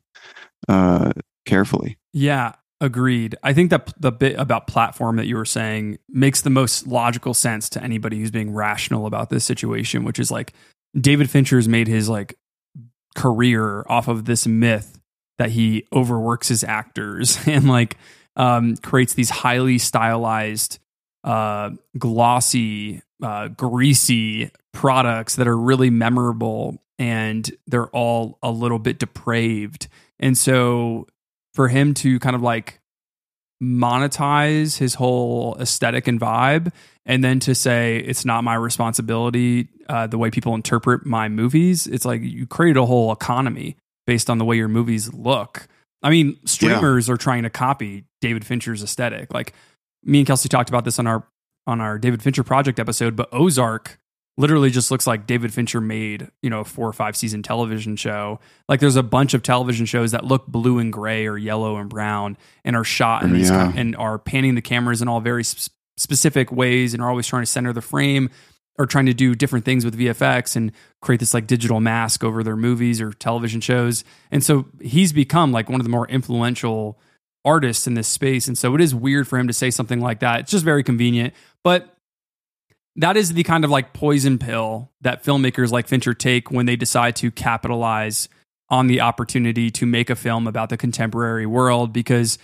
uh, 0.70 1.12
carefully. 1.50 1.98
Yeah, 2.14 2.54
agreed. 2.80 3.36
I 3.44 3.54
think 3.54 3.72
that 3.72 3.94
the 4.00 4.12
bit 4.12 4.40
about 4.40 4.68
platform 4.68 5.18
that 5.18 5.28
you 5.28 5.36
were 5.36 5.46
saying 5.46 6.00
makes 6.08 6.42
the 6.42 6.50
most 6.50 6.88
logical 6.88 7.34
sense 7.34 7.70
to 7.70 7.84
anybody 7.84 8.20
who's 8.20 8.32
being 8.32 8.54
rational 8.54 9.06
about 9.06 9.30
this 9.30 9.44
situation, 9.44 10.04
which 10.06 10.20
is 10.20 10.32
like 10.32 10.54
David 11.00 11.30
Fincher's 11.30 11.68
made 11.68 11.88
his 11.88 12.08
like 12.08 12.38
career 13.16 13.86
off 13.88 14.08
of 14.08 14.26
this 14.26 14.48
myth 14.48 15.00
that 15.38 15.52
he 15.52 15.86
overworks 15.94 16.48
his 16.48 16.64
actors 16.64 17.40
and 17.48 17.68
like 17.68 17.98
um, 18.36 18.78
creates 18.78 19.14
these 19.14 19.30
highly 19.30 19.78
stylized, 19.78 20.80
uh, 21.24 21.72
glossy, 21.98 23.02
uh, 23.22 23.50
greasy 23.50 24.52
products 24.72 25.36
that 25.36 25.48
are 25.48 25.58
really 25.58 25.90
memorable 25.90 26.82
and 26.98 27.50
they're 27.68 27.88
all 27.88 28.38
a 28.44 28.52
little 28.52 28.80
bit 28.80 29.00
depraved. 29.00 29.88
And 30.20 30.38
so 30.38 31.08
for 31.54 31.68
him 31.68 31.94
to 31.96 32.20
kind 32.20 32.36
of 32.36 32.42
like 32.42 32.80
monetize 33.62 34.78
his 34.78 34.94
whole 34.94 35.58
aesthetic 35.60 36.08
and 36.08 36.20
vibe 36.20 36.72
and 37.06 37.24
then 37.24 37.40
to 37.42 37.54
say 37.54 37.98
it's 37.98 38.24
not 38.24 38.44
my 38.44 38.56
responsibility 38.56 39.68
uh, 39.90 40.08
the 40.08 40.18
way 40.18 40.30
people 40.30 40.56
interpret 40.56 41.06
my 41.06 41.28
movies. 41.28 41.88
It's 41.88 42.06
like 42.06 42.22
you 42.22 42.46
create 42.46 42.78
a 42.78 42.86
whole 42.86 43.12
economy 43.12 43.76
based 44.08 44.30
on 44.30 44.38
the 44.38 44.46
way 44.46 44.56
your 44.56 44.68
movies 44.68 45.14
look. 45.14 45.68
I 46.02 46.10
mean 46.10 46.40
streamers 46.46 47.10
are 47.10 47.18
trying 47.18 47.44
to 47.44 47.50
copy 47.50 48.06
david 48.22 48.46
fincher's 48.46 48.82
aesthetic. 48.82 49.34
Like 49.34 49.54
me 50.04 50.20
and 50.20 50.28
kelsey 50.28 50.48
talked 50.48 50.70
about 50.70 50.86
this 50.86 50.98
on 50.98 51.08
our 51.08 51.28
on 51.68 51.82
our 51.82 51.98
david 51.98 52.24
fincher 52.24 52.44
project 52.44 52.80
episode 52.80 53.16
but 53.18 53.28
ozark 53.34 53.99
literally 54.40 54.70
just 54.70 54.90
looks 54.90 55.06
like 55.06 55.28
David 55.28 55.54
Fincher 55.54 55.82
made, 55.82 56.30
you 56.42 56.50
know, 56.50 56.62
a 56.62 56.64
four 56.64 56.88
or 56.88 56.94
five 56.94 57.18
season 57.18 57.44
television 57.44 57.98
show. 57.98 58.40
Like 58.70 58.80
there's 58.80 58.96
a 58.96 59.04
bunch 59.04 59.34
of 59.34 59.44
television 59.44 59.86
shows 59.86 60.12
that 60.12 60.24
look 60.24 60.48
blue 60.48 60.80
and 60.80 60.94
gray 60.94 61.28
or 61.28 61.38
yellow 61.38 61.76
and 61.76 61.90
brown 61.90 62.38
and 62.64 62.74
are 62.78 62.86
shot 62.86 63.24
in 63.24 63.32
mm, 63.32 63.34
these 63.34 63.50
yeah. 63.50 63.66
kind- 63.66 63.78
and 63.78 63.96
are 63.98 64.18
panning 64.18 64.56
the 64.56 64.62
cameras 64.62 65.02
in 65.02 65.10
all 65.10 65.20
very 65.20 65.42
s- 65.42 65.70
specific 65.98 66.54
ways 66.54 66.94
and 66.94 67.04
are 67.04 67.10
always 67.10 67.28
trying 67.28 67.42
to 67.42 67.48
center 67.48 67.74
the 67.74 67.82
frame 67.82 68.30
or 68.78 68.86
trying 68.86 69.08
to 69.08 69.14
do 69.14 69.36
different 69.36 69.66
things 69.66 69.84
with 69.84 70.00
VFX 70.00 70.56
and 70.56 70.72
create 71.02 71.20
this 71.20 71.34
like 71.34 71.46
digital 71.46 71.82
mask 71.82 72.24
over 72.24 72.42
their 72.42 72.56
movies 72.56 73.02
or 73.02 73.12
television 73.12 73.60
shows. 73.60 74.06
And 74.32 74.42
so 74.42 74.68
he's 74.80 75.12
become 75.12 75.52
like 75.52 75.70
one 75.70 75.82
of 75.82 75.86
the 75.86 75.92
more 75.92 76.08
influential 76.08 76.98
artists 77.44 77.88
in 77.88 77.96
this 77.96 78.08
space. 78.08 78.48
And 78.48 78.58
so 78.58 78.74
it 78.76 78.80
is 78.80 78.96
weird 78.96 79.28
for 79.28 79.38
him 79.38 79.48
to 79.48 79.54
say 79.54 79.70
something 79.70 80.00
like 80.00 80.22
that. 80.22 80.40
It's 80.40 80.52
just 80.52 80.64
very 80.64 80.82
convenient. 80.84 81.34
But 81.62 81.94
that 83.00 83.16
is 83.16 83.32
the 83.32 83.44
kind 83.44 83.64
of 83.64 83.72
like 83.72 83.94
poison 83.94 84.38
pill 84.38 84.92
that 85.02 85.24
filmmakers 85.24 85.72
like 85.72 85.88
Fincher 85.88 86.14
take 86.14 86.52
when 86.52 86.66
they 86.66 86.76
decide 86.76 87.16
to 87.18 87.32
capitalize 87.32 88.28
on 88.70 88.88
the 88.88 89.02
opportunity 89.02 89.72
to 89.72 89.86
make 89.86 90.10
a 90.10 90.16
film 90.16 90.48
about 90.48 90.70
the 90.70 90.78
contemporary 90.78 91.46
world 91.46 91.94
because 91.94 92.38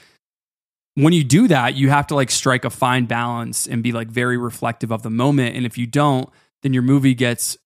when 0.96 1.14
you 1.14 1.24
do 1.24 1.48
that 1.48 1.76
you 1.76 1.90
have 1.90 2.08
to 2.08 2.16
like 2.16 2.32
strike 2.32 2.66
a 2.66 2.70
fine 2.70 3.06
balance 3.06 3.68
and 3.68 3.84
be 3.84 3.92
like 3.92 4.08
very 4.08 4.38
reflective 4.38 4.92
of 4.92 5.04
the 5.04 5.10
moment 5.10 5.56
and 5.56 5.66
if 5.66 5.78
you 5.78 5.86
don't 5.86 6.30
then 6.64 6.74
your 6.74 6.84
movie 6.84 7.14
gets 7.14 7.58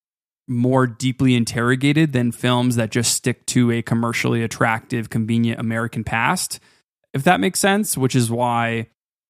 more 0.48 0.88
deeply 0.88 1.36
interrogated 1.36 2.12
than 2.12 2.32
films 2.32 2.76
that 2.76 2.90
just 2.90 3.14
stick 3.14 3.46
to 3.46 3.72
a 3.72 3.84
commercially 3.84 4.44
attractive 4.44 5.10
convenient 5.10 5.60
american 5.60 6.04
past 6.04 6.60
if 7.14 7.24
that 7.24 7.40
makes 7.40 7.60
sense 7.60 7.96
which 7.96 8.16
is 8.16 8.32
why 8.32 8.88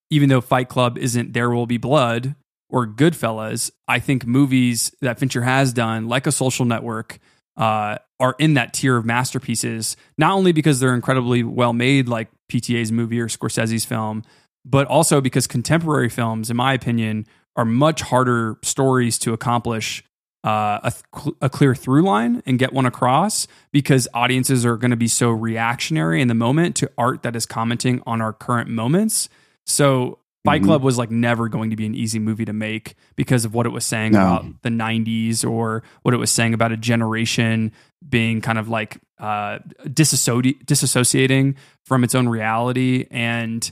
even 0.09 0.29
though 0.29 0.41
fight 0.41 0.69
club 0.69 0.97
isn't 0.97 1.33
there 1.33 1.49
will 1.51 1.67
be 1.67 1.77
blood 1.77 2.35
or 2.69 2.87
Goodfellas, 2.87 3.71
I 3.87 3.99
think 3.99 4.25
movies 4.25 4.93
that 5.01 5.19
Fincher 5.19 5.41
has 5.41 5.73
done, 5.73 6.07
like 6.07 6.27
a 6.27 6.31
social 6.31 6.65
network, 6.65 7.19
uh, 7.57 7.97
are 8.19 8.35
in 8.39 8.53
that 8.53 8.73
tier 8.73 8.95
of 8.97 9.05
masterpieces, 9.05 9.97
not 10.17 10.33
only 10.33 10.51
because 10.51 10.79
they're 10.79 10.93
incredibly 10.93 11.43
well 11.43 11.73
made, 11.73 12.07
like 12.07 12.29
PTA's 12.51 12.91
movie 12.91 13.19
or 13.19 13.27
Scorsese's 13.27 13.85
film, 13.85 14.23
but 14.65 14.87
also 14.87 15.21
because 15.21 15.47
contemporary 15.47 16.09
films, 16.09 16.49
in 16.49 16.57
my 16.57 16.73
opinion, 16.73 17.25
are 17.55 17.65
much 17.65 18.01
harder 18.01 18.57
stories 18.61 19.17
to 19.19 19.33
accomplish 19.33 20.03
uh, 20.43 20.79
a, 20.83 20.93
th- 21.21 21.35
a 21.41 21.49
clear 21.49 21.75
through 21.75 22.01
line 22.03 22.41
and 22.45 22.59
get 22.59 22.71
one 22.71 22.85
across 22.85 23.47
because 23.73 24.07
audiences 24.13 24.65
are 24.65 24.77
going 24.77 24.91
to 24.91 24.97
be 24.97 25.07
so 25.07 25.29
reactionary 25.29 26.21
in 26.21 26.29
the 26.29 26.33
moment 26.33 26.77
to 26.77 26.89
art 26.97 27.23
that 27.23 27.35
is 27.35 27.45
commenting 27.45 28.01
on 28.05 28.21
our 28.21 28.31
current 28.31 28.69
moments. 28.69 29.27
So 29.65 30.19
Fight 30.45 30.61
Mhm. 30.61 30.65
Club 30.65 30.83
was 30.83 30.97
like 30.97 31.11
never 31.11 31.49
going 31.49 31.69
to 31.69 31.75
be 31.75 31.85
an 31.85 31.93
easy 31.93 32.17
movie 32.17 32.45
to 32.45 32.53
make 32.53 32.95
because 33.17 33.43
of 33.45 33.53
what 33.53 33.65
it 33.65 33.69
was 33.69 33.83
saying 33.83 34.13
No. 34.13 34.19
about 34.19 34.45
the 34.61 34.69
90s 34.69 35.43
or 35.43 35.83
what 36.03 36.13
it 36.13 36.17
was 36.17 36.31
saying 36.31 36.53
about 36.53 36.71
a 36.71 36.77
generation 36.77 37.71
being 38.07 38.39
kind 38.39 38.57
of 38.57 38.69
like 38.69 38.99
uh, 39.19 39.59
disassoci- 39.85 40.63
disassociating 40.65 41.55
from 41.85 42.03
its 42.05 42.15
own 42.15 42.29
reality, 42.29 43.05
and 43.11 43.69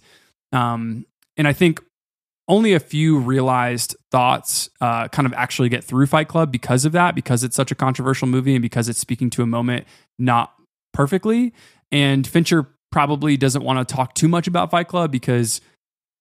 um, 0.51 1.05
and 1.38 1.47
I 1.47 1.53
think 1.53 1.82
only 2.49 2.74
a 2.74 2.80
few 2.80 3.18
realized 3.20 3.95
thoughts 4.11 4.70
uh, 4.82 5.07
kind 5.09 5.26
of 5.26 5.34
actually 5.34 5.70
get 5.70 5.84
through 5.84 6.05
Fight 6.07 6.28
Club 6.28 6.51
because 6.51 6.84
of 6.86 6.91
that, 6.93 7.15
because 7.15 7.43
it's 7.43 7.55
such 7.55 7.72
a 7.72 7.76
controversial 7.76 8.28
movie 8.28 8.55
and 8.55 8.61
because 8.61 8.88
it's 8.89 8.99
speaking 8.99 9.30
to 9.32 9.41
a 9.41 9.45
moment 9.45 9.86
not 10.20 10.53
perfectly. 10.93 11.53
And 11.91 12.26
Fincher 12.28 12.68
probably 12.91 13.36
doesn't 13.38 13.63
want 13.63 13.86
to 13.88 13.95
talk 13.95 14.13
too 14.15 14.28
much 14.30 14.47
about 14.47 14.72
Fight 14.72 14.88
Club 14.88 15.11
because 15.11 15.59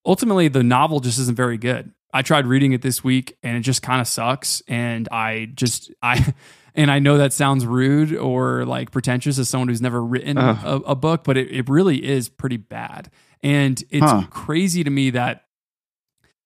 ultimately 0.07 0.49
the 0.49 0.63
novel 0.63 1.01
just 1.01 1.19
isn't 1.19 1.37
very 1.37 1.59
good. 1.59 1.93
I 2.15 2.23
tried 2.23 2.47
reading 2.47 2.73
it 2.73 2.81
this 2.83 3.03
week 3.05 3.37
and 3.43 3.57
it 3.57 3.61
just 3.61 3.83
kind 3.83 4.01
of 4.01 4.07
sucks. 4.09 4.63
And 4.69 5.09
I 5.11 5.51
just, 5.55 5.91
I, 6.03 6.35
and 6.75 6.91
I 6.91 6.99
know 6.99 7.19
that 7.19 7.33
sounds 7.33 7.67
rude 7.67 8.15
or 8.15 8.65
like 8.65 8.91
pretentious 8.91 9.39
as 9.39 9.49
someone 9.49 9.69
who's 9.69 9.83
never 9.83 10.03
written 10.03 10.39
Ugh. 10.39 10.59
a, 10.65 10.91
a 10.93 10.95
book, 10.95 11.25
but 11.25 11.37
it, 11.37 11.51
it 11.51 11.69
really 11.69 12.03
is 12.05 12.29
pretty 12.29 12.57
bad. 12.57 13.11
And 13.43 13.83
it's 13.91 14.11
Huh. 14.11 14.25
crazy 14.31 14.83
to 14.85 14.91
me 14.91 15.11
that 15.11 15.43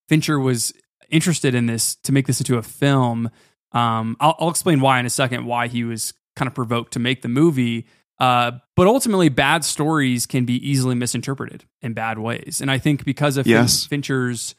Fincher 0.09 0.41
was 0.41 0.73
interested 1.09 1.55
in 1.55 1.67
this 1.67 1.95
to 1.97 2.13
make 2.13 2.27
this 2.27 2.41
into 2.41 2.57
a 2.57 2.63
film. 2.63 3.31
Um, 3.73 4.17
I'll, 4.21 4.37
I'll 4.41 4.51
explain 4.51 4.81
why 4.81 4.99
in 4.99 5.07
a 5.07 5.11
second, 5.11 5.47
why 5.47 5.69
he 5.69 5.85
was 5.85 6.13
kind 6.37 6.47
of 6.49 6.55
provoked 6.55 6.93
to 6.95 6.99
make 6.99 7.23
the 7.23 7.29
movie. 7.29 7.87
Uh, 8.21 8.53
but 8.77 8.87
ultimately, 8.87 9.31
bad 9.31 9.65
stories 9.65 10.27
can 10.27 10.45
be 10.45 10.55
easily 10.69 10.95
misinterpreted 10.95 11.65
in 11.81 11.95
bad 11.95 12.19
ways. 12.19 12.61
And 12.61 12.71
I 12.71 12.79
think 12.79 13.05
because 13.05 13.39
of 13.39 13.47
Yes. 13.47 13.87
Fincher's 13.87 14.55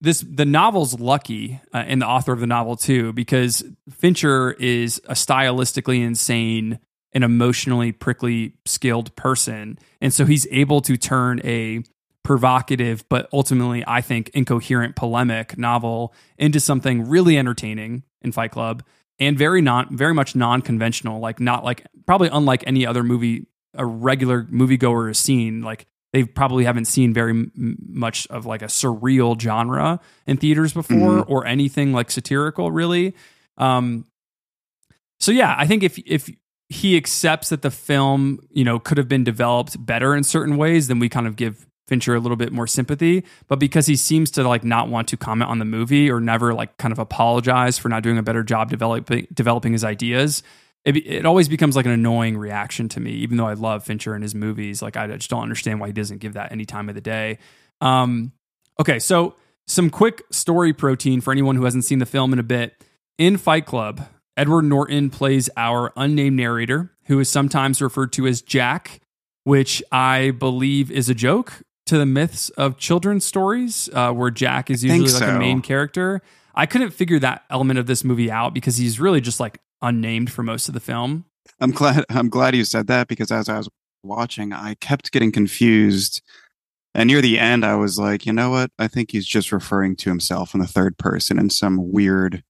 this 0.00 0.20
the 0.20 0.44
novel's 0.44 0.98
lucky 0.98 1.60
uh, 1.72 1.78
and 1.78 2.00
the 2.00 2.06
author 2.06 2.32
of 2.32 2.40
the 2.40 2.46
novel 2.46 2.76
too 2.76 3.12
because 3.12 3.62
fincher 3.90 4.52
is 4.52 5.00
a 5.06 5.14
stylistically 5.14 6.02
insane 6.04 6.78
and 7.12 7.24
emotionally 7.24 7.92
prickly 7.92 8.54
skilled 8.64 9.14
person 9.16 9.78
and 10.00 10.12
so 10.12 10.24
he's 10.24 10.46
able 10.50 10.80
to 10.80 10.96
turn 10.96 11.40
a 11.44 11.82
provocative 12.22 13.04
but 13.08 13.28
ultimately 13.32 13.84
i 13.86 14.00
think 14.00 14.30
incoherent 14.30 14.96
polemic 14.96 15.58
novel 15.58 16.14
into 16.38 16.60
something 16.60 17.08
really 17.08 17.36
entertaining 17.36 18.02
in 18.22 18.32
fight 18.32 18.52
club 18.52 18.82
and 19.20 19.38
very 19.38 19.60
not 19.60 19.90
very 19.92 20.14
much 20.14 20.34
non-conventional 20.34 21.20
like 21.20 21.38
not 21.38 21.62
like 21.62 21.86
probably 22.06 22.28
unlike 22.32 22.64
any 22.66 22.84
other 22.84 23.04
movie 23.04 23.46
a 23.74 23.86
regular 23.86 24.44
moviegoer 24.44 25.08
has 25.08 25.18
seen 25.18 25.62
like 25.62 25.86
they 26.12 26.24
probably 26.24 26.64
haven't 26.64 26.86
seen 26.86 27.14
very 27.14 27.30
m- 27.30 27.76
much 27.88 28.26
of 28.28 28.44
like 28.46 28.62
a 28.62 28.66
surreal 28.66 29.40
genre 29.40 30.00
in 30.26 30.36
theaters 30.36 30.72
before 30.72 31.22
or 31.24 31.46
anything 31.46 31.92
like 31.92 32.10
satirical 32.10 32.72
really. 32.72 33.14
Um 33.58 34.06
so 35.20 35.30
yeah 35.30 35.54
i 35.58 35.66
think 35.66 35.82
if 35.82 35.98
if 36.06 36.30
he 36.70 36.96
accepts 36.96 37.50
that 37.50 37.62
the 37.62 37.70
film 37.70 38.40
you 38.50 38.64
know 38.64 38.78
could 38.78 38.96
have 38.96 39.08
been 39.08 39.24
developed 39.24 39.84
better 39.84 40.16
in 40.16 40.24
certain 40.24 40.56
ways 40.56 40.88
then 40.88 40.98
we 40.98 41.08
kind 41.08 41.26
of 41.26 41.36
give 41.36 41.66
fincher 41.90 42.14
a 42.14 42.20
little 42.20 42.36
bit 42.36 42.52
more 42.52 42.66
sympathy 42.66 43.24
but 43.48 43.58
because 43.58 43.86
he 43.86 43.96
seems 43.96 44.30
to 44.30 44.42
like 44.42 44.64
not 44.64 44.88
want 44.88 45.08
to 45.08 45.16
comment 45.16 45.50
on 45.50 45.58
the 45.58 45.64
movie 45.64 46.10
or 46.10 46.20
never 46.20 46.54
like 46.54 46.76
kind 46.78 46.92
of 46.92 46.98
apologize 46.98 47.76
for 47.76 47.88
not 47.88 48.02
doing 48.02 48.16
a 48.16 48.22
better 48.22 48.42
job 48.42 48.70
developing 48.70 49.26
developing 49.34 49.72
his 49.72 49.84
ideas 49.84 50.42
it, 50.84 50.96
it 50.96 51.26
always 51.26 51.48
becomes 51.48 51.76
like 51.76 51.84
an 51.84 51.92
annoying 51.92 52.38
reaction 52.38 52.88
to 52.90 53.00
me, 53.00 53.10
even 53.12 53.36
though 53.36 53.46
I 53.46 53.52
love 53.52 53.84
Fincher 53.84 54.14
and 54.14 54.22
his 54.22 54.34
movies. 54.34 54.80
Like, 54.80 54.96
I 54.96 55.06
just 55.08 55.28
don't 55.28 55.42
understand 55.42 55.80
why 55.80 55.88
he 55.88 55.92
doesn't 55.92 56.18
give 56.18 56.34
that 56.34 56.52
any 56.52 56.64
time 56.64 56.88
of 56.88 56.94
the 56.94 57.00
day. 57.00 57.38
Um, 57.80 58.32
okay, 58.78 58.98
so 58.98 59.34
some 59.66 59.90
quick 59.90 60.22
story 60.30 60.72
protein 60.72 61.20
for 61.20 61.32
anyone 61.32 61.56
who 61.56 61.64
hasn't 61.64 61.84
seen 61.84 61.98
the 61.98 62.06
film 62.06 62.32
in 62.32 62.38
a 62.38 62.44
bit. 62.44 62.82
In 63.18 63.36
Fight 63.36 63.66
Club, 63.66 64.06
Edward 64.36 64.62
Norton 64.62 65.10
plays 65.10 65.50
our 65.56 65.92
unnamed 65.96 66.36
narrator, 66.36 66.92
who 67.04 67.20
is 67.20 67.28
sometimes 67.28 67.82
referred 67.82 68.12
to 68.14 68.26
as 68.26 68.40
Jack, 68.40 69.00
which 69.44 69.82
I 69.92 70.30
believe 70.30 70.90
is 70.90 71.10
a 71.10 71.14
joke 71.14 71.62
to 71.90 71.98
the 71.98 72.06
myths 72.06 72.48
of 72.50 72.76
children's 72.78 73.24
stories, 73.24 73.88
uh, 73.92 74.10
where 74.12 74.30
Jack 74.30 74.70
is 74.70 74.82
usually 74.82 75.10
like 75.10 75.22
a 75.36 75.38
main 75.38 75.60
character. 75.60 76.22
I 76.54 76.66
couldn't 76.66 76.90
figure 76.90 77.18
that 77.20 77.44
element 77.50 77.78
of 77.78 77.86
this 77.86 78.02
movie 78.02 78.30
out 78.30 78.54
because 78.54 78.76
he's 78.78 78.98
really 78.98 79.20
just 79.20 79.38
like 79.40 79.60
unnamed 79.82 80.32
for 80.32 80.42
most 80.42 80.68
of 80.68 80.74
the 80.74 80.80
film. 80.80 81.24
I'm 81.60 81.70
glad 81.70 82.04
I'm 82.10 82.28
glad 82.28 82.54
you 82.56 82.64
said 82.64 82.86
that 82.88 83.08
because 83.08 83.30
as 83.30 83.48
I 83.48 83.58
was 83.58 83.68
watching, 84.02 84.52
I 84.52 84.74
kept 84.80 85.12
getting 85.12 85.30
confused. 85.32 86.22
And 86.94 87.06
near 87.08 87.20
the 87.22 87.38
end, 87.38 87.64
I 87.64 87.76
was 87.76 87.98
like, 87.98 88.26
you 88.26 88.32
know 88.32 88.50
what? 88.50 88.70
I 88.78 88.88
think 88.88 89.12
he's 89.12 89.26
just 89.26 89.52
referring 89.52 89.94
to 89.96 90.10
himself 90.10 90.54
in 90.54 90.60
the 90.60 90.66
third 90.66 90.98
person 90.98 91.38
in 91.38 91.48
some 91.50 91.92
weird, 91.92 92.42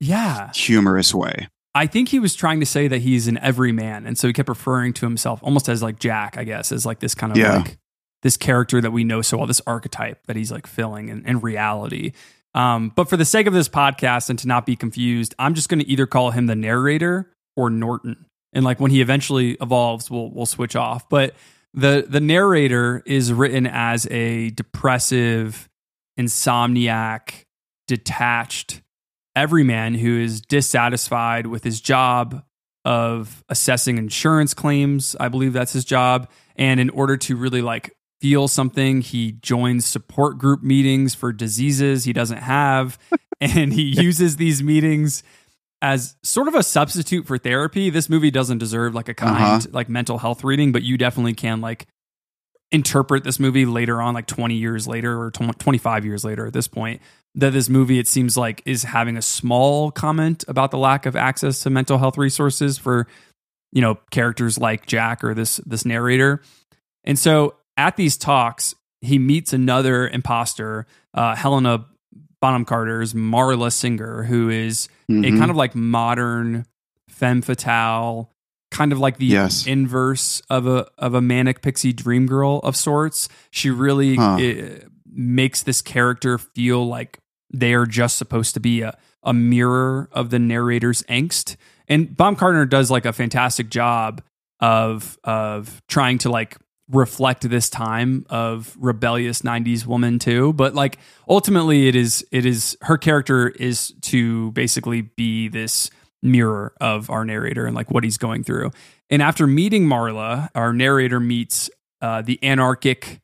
Yeah. 0.00 0.50
humorous 0.54 1.12
way. 1.14 1.48
I 1.74 1.86
think 1.86 2.08
he 2.08 2.18
was 2.18 2.34
trying 2.34 2.60
to 2.60 2.66
say 2.66 2.88
that 2.88 2.98
he's 3.02 3.28
an 3.28 3.38
everyman. 3.38 4.06
And 4.06 4.16
so 4.16 4.26
he 4.26 4.32
kept 4.32 4.48
referring 4.48 4.92
to 4.94 5.06
himself 5.06 5.40
almost 5.42 5.68
as 5.68 5.82
like 5.82 5.98
Jack, 5.98 6.36
I 6.38 6.44
guess, 6.44 6.72
as 6.72 6.84
like 6.86 7.00
this 7.00 7.14
kind 7.14 7.32
of 7.32 7.38
Yeah. 7.38 7.58
like 7.58 7.78
this 8.22 8.36
character 8.36 8.80
that 8.80 8.90
we 8.90 9.04
know 9.04 9.22
so 9.22 9.36
well, 9.36 9.46
this 9.46 9.60
archetype 9.66 10.26
that 10.26 10.36
he's 10.36 10.52
like 10.52 10.66
filling 10.66 11.08
in, 11.08 11.26
in 11.26 11.40
reality. 11.40 12.12
Um, 12.54 12.92
but 12.94 13.08
for 13.08 13.16
the 13.16 13.24
sake 13.24 13.46
of 13.46 13.54
this 13.54 13.68
podcast 13.68 14.30
and 14.30 14.38
to 14.40 14.48
not 14.48 14.66
be 14.66 14.76
confused, 14.76 15.34
I'm 15.38 15.54
just 15.54 15.68
going 15.68 15.80
to 15.80 15.88
either 15.88 16.06
call 16.06 16.30
him 16.30 16.46
the 16.46 16.54
narrator 16.54 17.30
or 17.56 17.70
Norton. 17.70 18.26
And 18.52 18.64
like 18.64 18.80
when 18.80 18.90
he 18.90 19.00
eventually 19.00 19.52
evolves, 19.60 20.10
we'll 20.10 20.30
we'll 20.30 20.46
switch 20.46 20.76
off. 20.76 21.08
But 21.08 21.34
the 21.74 22.04
the 22.06 22.20
narrator 22.20 23.02
is 23.06 23.32
written 23.32 23.66
as 23.66 24.06
a 24.10 24.50
depressive, 24.50 25.68
insomniac, 26.18 27.44
detached 27.88 28.82
everyman 29.34 29.94
who 29.94 30.20
is 30.20 30.42
dissatisfied 30.42 31.46
with 31.46 31.64
his 31.64 31.80
job 31.80 32.44
of 32.84 33.42
assessing 33.48 33.96
insurance 33.96 34.52
claims. 34.52 35.16
I 35.18 35.28
believe 35.28 35.54
that's 35.54 35.72
his 35.72 35.84
job. 35.84 36.28
And 36.56 36.78
in 36.80 36.90
order 36.90 37.16
to 37.16 37.36
really 37.36 37.62
like 37.62 37.96
feel 38.22 38.46
something, 38.46 39.00
he 39.02 39.32
joins 39.32 39.84
support 39.84 40.38
group 40.38 40.62
meetings 40.62 41.12
for 41.14 41.32
diseases 41.32 42.04
he 42.04 42.12
doesn't 42.12 42.38
have. 42.38 42.96
and 43.40 43.72
he 43.72 43.82
uses 43.82 44.36
these 44.36 44.62
meetings 44.62 45.24
as 45.82 46.14
sort 46.22 46.46
of 46.46 46.54
a 46.54 46.62
substitute 46.62 47.26
for 47.26 47.36
therapy. 47.38 47.90
This 47.90 48.08
movie 48.08 48.30
doesn't 48.30 48.58
deserve 48.58 48.94
like 48.94 49.08
a 49.08 49.14
kind 49.14 49.36
Uh-huh. 49.36 49.60
like 49.72 49.88
mental 49.88 50.18
health 50.18 50.44
reading, 50.44 50.70
but 50.70 50.82
you 50.84 50.96
definitely 50.96 51.34
can 51.34 51.60
like 51.60 51.86
interpret 52.70 53.24
this 53.24 53.40
movie 53.40 53.66
later 53.66 54.00
on 54.00 54.14
like 54.14 54.26
20 54.26 54.54
years 54.54 54.86
later 54.86 55.20
or 55.20 55.30
20, 55.32 55.52
25 55.54 56.04
years 56.04 56.24
later 56.24 56.46
at 56.46 56.52
this 56.52 56.68
point 56.68 57.02
that 57.34 57.50
this 57.52 57.68
movie 57.68 57.98
it 57.98 58.06
seems 58.06 58.36
like 58.36 58.62
is 58.64 58.84
having 58.84 59.16
a 59.16 59.22
small 59.22 59.90
comment 59.90 60.44
about 60.48 60.70
the 60.70 60.78
lack 60.78 61.04
of 61.04 61.16
access 61.16 61.60
to 61.64 61.70
mental 61.70 61.98
health 61.98 62.16
resources 62.16 62.78
for 62.78 63.06
you 63.72 63.80
know 63.82 63.98
characters 64.10 64.56
like 64.58 64.86
Jack 64.86 65.24
or 65.24 65.34
this 65.34 65.56
this 65.66 65.84
narrator. 65.84 66.40
And 67.04 67.18
so 67.18 67.54
at 67.76 67.96
these 67.96 68.16
talks 68.16 68.74
he 69.00 69.18
meets 69.18 69.52
another 69.52 70.06
imposter, 70.08 70.86
uh, 71.14 71.34
Helena 71.34 71.86
Bonham 72.40 72.64
Carter's 72.64 73.14
Marla 73.14 73.72
Singer, 73.72 74.22
who 74.24 74.48
is 74.48 74.88
a 75.08 75.12
Mhm. 75.12 75.38
kind 75.38 75.50
of 75.50 75.56
like 75.56 75.74
modern 75.74 76.66
femme 77.08 77.42
fatale, 77.42 78.30
kind 78.70 78.92
of 78.92 78.98
like 79.00 79.18
the 79.18 79.26
Yes. 79.26 79.66
inverse 79.66 80.40
of 80.48 80.66
a 80.66 80.86
of 80.98 81.14
a 81.14 81.20
manic 81.20 81.62
pixie 81.62 81.92
dream 81.92 82.26
girl 82.26 82.60
of 82.64 82.76
sorts. 82.76 83.28
She 83.50 83.70
really 83.70 84.14
Huh. 84.16 84.36
eh, 84.40 84.78
makes 85.12 85.62
this 85.62 85.82
character 85.82 86.38
feel 86.38 86.86
like 86.86 87.18
they 87.52 87.74
are 87.74 87.86
just 87.86 88.16
supposed 88.16 88.54
to 88.54 88.60
be 88.60 88.80
a, 88.82 88.96
a 89.24 89.34
mirror 89.34 90.08
of 90.12 90.30
the 90.30 90.38
narrator's 90.38 91.02
angst. 91.04 91.56
And 91.88 92.16
Bonham 92.16 92.36
Carter 92.36 92.64
does 92.66 92.90
like 92.90 93.04
a 93.04 93.12
fantastic 93.12 93.68
job 93.68 94.22
of 94.60 95.18
of 95.24 95.82
trying 95.88 96.18
to 96.18 96.30
like 96.30 96.56
reflect 96.92 97.48
this 97.48 97.68
time 97.70 98.24
of 98.30 98.76
rebellious 98.78 99.42
90s 99.42 99.86
woman 99.86 100.18
too 100.18 100.52
but 100.52 100.74
like 100.74 100.98
ultimately 101.28 101.88
it 101.88 101.96
is 101.96 102.24
it 102.30 102.46
is 102.46 102.76
her 102.82 102.98
character 102.98 103.48
is 103.48 103.94
to 104.02 104.52
basically 104.52 105.00
be 105.00 105.48
this 105.48 105.90
mirror 106.22 106.72
of 106.80 107.10
our 107.10 107.24
narrator 107.24 107.66
and 107.66 107.74
like 107.74 107.90
what 107.90 108.04
he's 108.04 108.16
going 108.16 108.44
through. 108.44 108.70
And 109.10 109.20
after 109.20 109.46
meeting 109.46 109.86
marla 109.86 110.48
our 110.54 110.72
narrator 110.72 111.20
meets 111.20 111.68
uh, 112.00 112.22
the 112.22 112.38
anarchic 112.42 113.20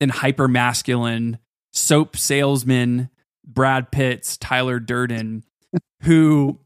and 0.00 0.10
hyper 0.10 0.48
masculine 0.48 1.38
soap 1.72 2.16
salesman 2.16 3.08
brad 3.46 3.90
pitt's 3.90 4.36
tyler 4.36 4.80
durden 4.80 5.44
who 6.02 6.58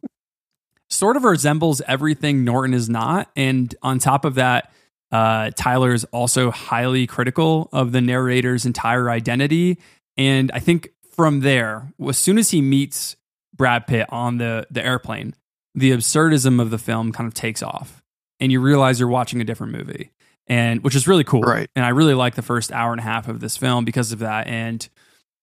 sort 0.88 1.16
of 1.16 1.24
resembles 1.24 1.82
everything 1.86 2.44
norton 2.44 2.74
is 2.74 2.88
not. 2.88 3.30
And 3.36 3.74
on 3.82 3.98
top 3.98 4.24
of 4.24 4.36
that 4.36 4.72
uh, 5.14 5.52
Tyler 5.54 5.94
is 5.94 6.02
also 6.06 6.50
highly 6.50 7.06
critical 7.06 7.68
of 7.72 7.92
the 7.92 8.00
narrator's 8.00 8.66
entire 8.66 9.08
identity. 9.08 9.78
And 10.16 10.50
I 10.52 10.58
think 10.58 10.88
from 11.12 11.38
there, 11.38 11.92
as 12.04 12.18
soon 12.18 12.36
as 12.36 12.50
he 12.50 12.60
meets 12.60 13.14
Brad 13.54 13.86
Pitt 13.86 14.06
on 14.08 14.38
the, 14.38 14.66
the 14.72 14.84
airplane, 14.84 15.36
the 15.76 15.92
absurdism 15.92 16.60
of 16.60 16.70
the 16.70 16.78
film 16.78 17.12
kind 17.12 17.28
of 17.28 17.34
takes 17.34 17.62
off. 17.62 18.02
And 18.40 18.50
you 18.50 18.60
realize 18.60 18.98
you're 18.98 19.08
watching 19.08 19.40
a 19.40 19.44
different 19.44 19.72
movie. 19.72 20.10
And 20.48 20.82
which 20.82 20.96
is 20.96 21.06
really 21.06 21.22
cool. 21.22 21.42
Right. 21.42 21.70
And 21.76 21.84
I 21.84 21.90
really 21.90 22.14
like 22.14 22.34
the 22.34 22.42
first 22.42 22.72
hour 22.72 22.90
and 22.90 23.00
a 23.00 23.04
half 23.04 23.28
of 23.28 23.38
this 23.38 23.56
film 23.56 23.84
because 23.84 24.10
of 24.10 24.18
that. 24.18 24.48
And 24.48 24.86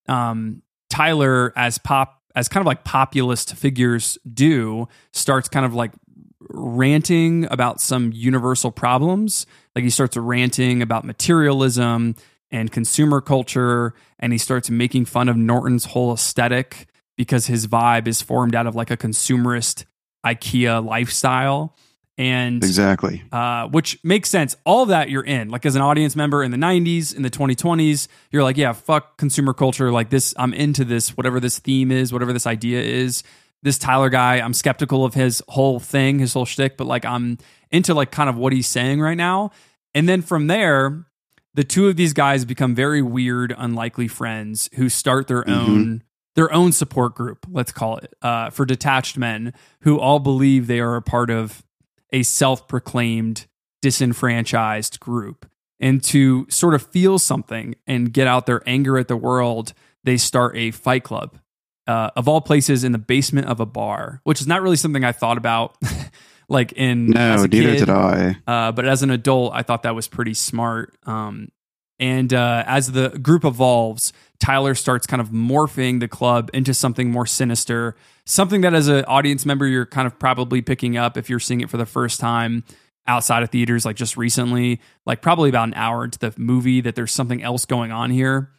um, 0.10 0.64
Tyler, 0.90 1.54
as 1.56 1.78
pop 1.78 2.22
as 2.36 2.50
kind 2.50 2.62
of 2.62 2.68
like 2.68 2.84
populist 2.84 3.56
figures 3.56 4.18
do, 4.32 4.90
starts 5.14 5.48
kind 5.48 5.66
of 5.66 5.74
like 5.74 5.94
ranting 6.54 7.48
about 7.52 7.82
some 7.82 8.12
universal 8.14 8.72
problems. 8.72 9.46
Like 9.76 9.84
he 9.84 9.90
starts 9.90 10.18
ranting 10.18 10.82
about 10.82 11.06
materialism 11.06 12.16
and 12.52 12.72
consumer 12.72 13.22
culture, 13.22 13.94
and 14.20 14.34
he 14.34 14.38
starts 14.38 14.70
making 14.70 15.06
fun 15.06 15.30
of 15.30 15.38
Norton's 15.38 15.86
whole 15.86 16.14
aesthetic 16.14 16.88
because 17.18 17.48
his 17.48 17.68
vibe 17.68 18.08
is 18.08 18.22
formed 18.22 18.56
out 18.56 18.68
of 18.68 18.76
like 18.76 18.92
a 18.92 18.98
consumerist 18.98 19.86
IKEA 20.26 20.84
lifestyle. 20.86 21.76
And 22.18 22.64
Exactly. 22.64 23.24
uh, 23.32 23.68
which 23.70 23.98
makes 24.04 24.30
sense. 24.30 24.56
All 24.64 24.86
that 24.88 25.10
you're 25.10 25.24
in. 25.24 25.50
Like 25.50 25.66
as 25.66 25.76
an 25.76 25.82
audience 25.82 26.16
member 26.16 26.44
in 26.44 26.52
the 26.52 26.58
90s, 26.58 27.16
in 27.16 27.24
the 27.24 27.32
2020s, 27.32 28.08
you're 28.32 28.44
like, 28.44 28.58
yeah, 28.58 28.74
fuck 28.74 29.18
consumer 29.18 29.54
culture. 29.54 29.92
Like 29.92 30.10
this, 30.10 30.34
I'm 30.38 30.54
into 30.54 30.84
this, 30.84 31.18
whatever 31.18 31.40
this 31.40 31.58
theme 31.58 31.90
is, 31.90 32.14
whatever 32.14 32.32
this 32.32 32.46
idea 32.46 32.82
is. 32.82 33.24
This 33.64 33.78
Tyler 33.78 34.10
guy, 34.10 34.36
I'm 34.40 34.54
skeptical 34.54 35.06
of 35.06 35.14
his 35.14 35.44
whole 35.50 35.80
thing, 35.80 36.20
his 36.20 36.34
whole 36.34 36.46
shtick, 36.46 36.78
but 36.78 36.88
like 36.88 37.06
I'm 37.06 37.38
into 37.70 37.94
like 37.94 38.12
kind 38.12 38.30
of 38.30 38.36
what 38.38 38.54
he's 38.54 38.68
saying 38.68 39.02
right 39.02 39.18
now. 39.18 39.52
And 39.94 40.10
then 40.10 40.22
from 40.22 40.48
there, 40.48 41.06
the 41.54 41.64
two 41.64 41.88
of 41.88 41.96
these 41.96 42.14
guys 42.14 42.46
become 42.46 42.74
very 42.74 43.02
weird, 43.02 43.54
unlikely 43.58 44.08
friends 44.08 44.70
who 44.76 44.90
start 44.90 45.28
their 45.28 45.44
Mhm. 45.44 45.56
own 45.58 46.04
their 46.34 46.52
own 46.54 46.72
support 46.72 47.14
group, 47.14 47.46
let's 47.52 47.74
call 47.74 47.98
it, 47.98 48.14
uh, 48.22 48.50
for 48.50 48.66
detached 48.66 49.18
men 49.18 49.52
who 49.82 50.00
all 50.00 50.18
believe 50.18 50.66
they 50.66 50.80
are 50.80 50.96
a 50.96 51.02
part 51.02 51.30
of 51.30 51.62
a 52.14 52.24
self-proclaimed 52.24 53.48
disenfranchised 53.82 54.98
group. 55.02 55.46
And 55.78 56.02
to 56.06 56.48
sort 56.50 56.74
of 56.74 56.84
feel 56.84 57.20
something 57.20 57.76
and 57.86 58.14
get 58.14 58.28
out 58.28 58.46
their 58.46 58.64
anger 58.66 58.98
at 58.98 59.10
the 59.10 59.18
world, 59.18 59.74
they 60.06 60.16
start 60.16 60.56
a 60.56 60.72
fight 60.72 61.04
club. 61.04 61.38
Uh, 61.88 62.10
of 62.16 62.28
all 62.28 62.42
places, 62.42 62.84
in 62.84 62.92
the 62.92 62.98
basement 63.00 63.48
of 63.48 63.60
a 63.60 63.66
bar, 63.66 64.22
which 64.24 64.40
is 64.40 64.48
not 64.48 64.62
really 64.62 64.76
something 64.78 65.04
I 65.04 65.12
thought 65.12 65.38
about, 65.38 65.76
like 66.48 66.74
in 66.74 67.18
as 67.18 67.40
No, 67.42 67.44
a 67.46 67.48
neither 67.48 67.72
kid. 67.74 67.80
did 67.80 67.90
I. 67.90 68.36
Uh, 68.46 68.72
but 68.72 68.86
as 68.86 69.02
an 69.04 69.10
adult, 69.10 69.54
I 69.56 69.64
thought 69.64 69.84
that 69.84 69.96
was 69.96 70.08
pretty 70.08 70.34
smart. 70.36 70.96
Um, 71.06 71.50
and 72.00 72.34
uh, 72.34 72.64
as 72.68 72.92
the 72.92 73.10
group 73.10 73.46
evolves, 73.46 74.14
Tyler 74.40 74.76
starts 74.76 75.06
kind 75.08 75.22
of 75.22 75.30
morphing 75.30 76.00
the 76.00 76.08
club 76.08 76.50
into 76.54 76.74
something 76.74 77.12
more 77.12 77.26
sinister, 77.26 77.96
something 78.26 78.62
that 78.62 78.74
as 78.74 78.88
an 78.88 79.04
audience 79.06 79.46
member, 79.46 79.68
you're 79.68 79.86
kind 79.86 80.06
of 80.08 80.18
probably 80.20 80.62
picking 80.62 80.98
up 80.98 81.18
if 81.18 81.30
you're 81.30 81.40
seeing 81.40 81.62
it 81.62 81.70
for 81.70 81.78
the 81.78 81.86
first 81.86 82.20
time 82.20 82.64
outside 83.08 83.42
of 83.44 83.50
theaters, 83.50 83.86
like 83.86 83.96
just 83.96 84.18
recently, 84.18 84.80
like 85.06 85.22
probably 85.22 85.50
about 85.50 85.68
an 85.68 85.74
hour 85.74 86.04
into 86.04 86.20
the 86.20 86.34
movie, 86.38 86.82
that 86.82 86.96
there's 86.96 87.12
something 87.12 87.42
else 87.44 87.66
going 87.66 87.92
on 87.92 88.12
here. 88.12 88.52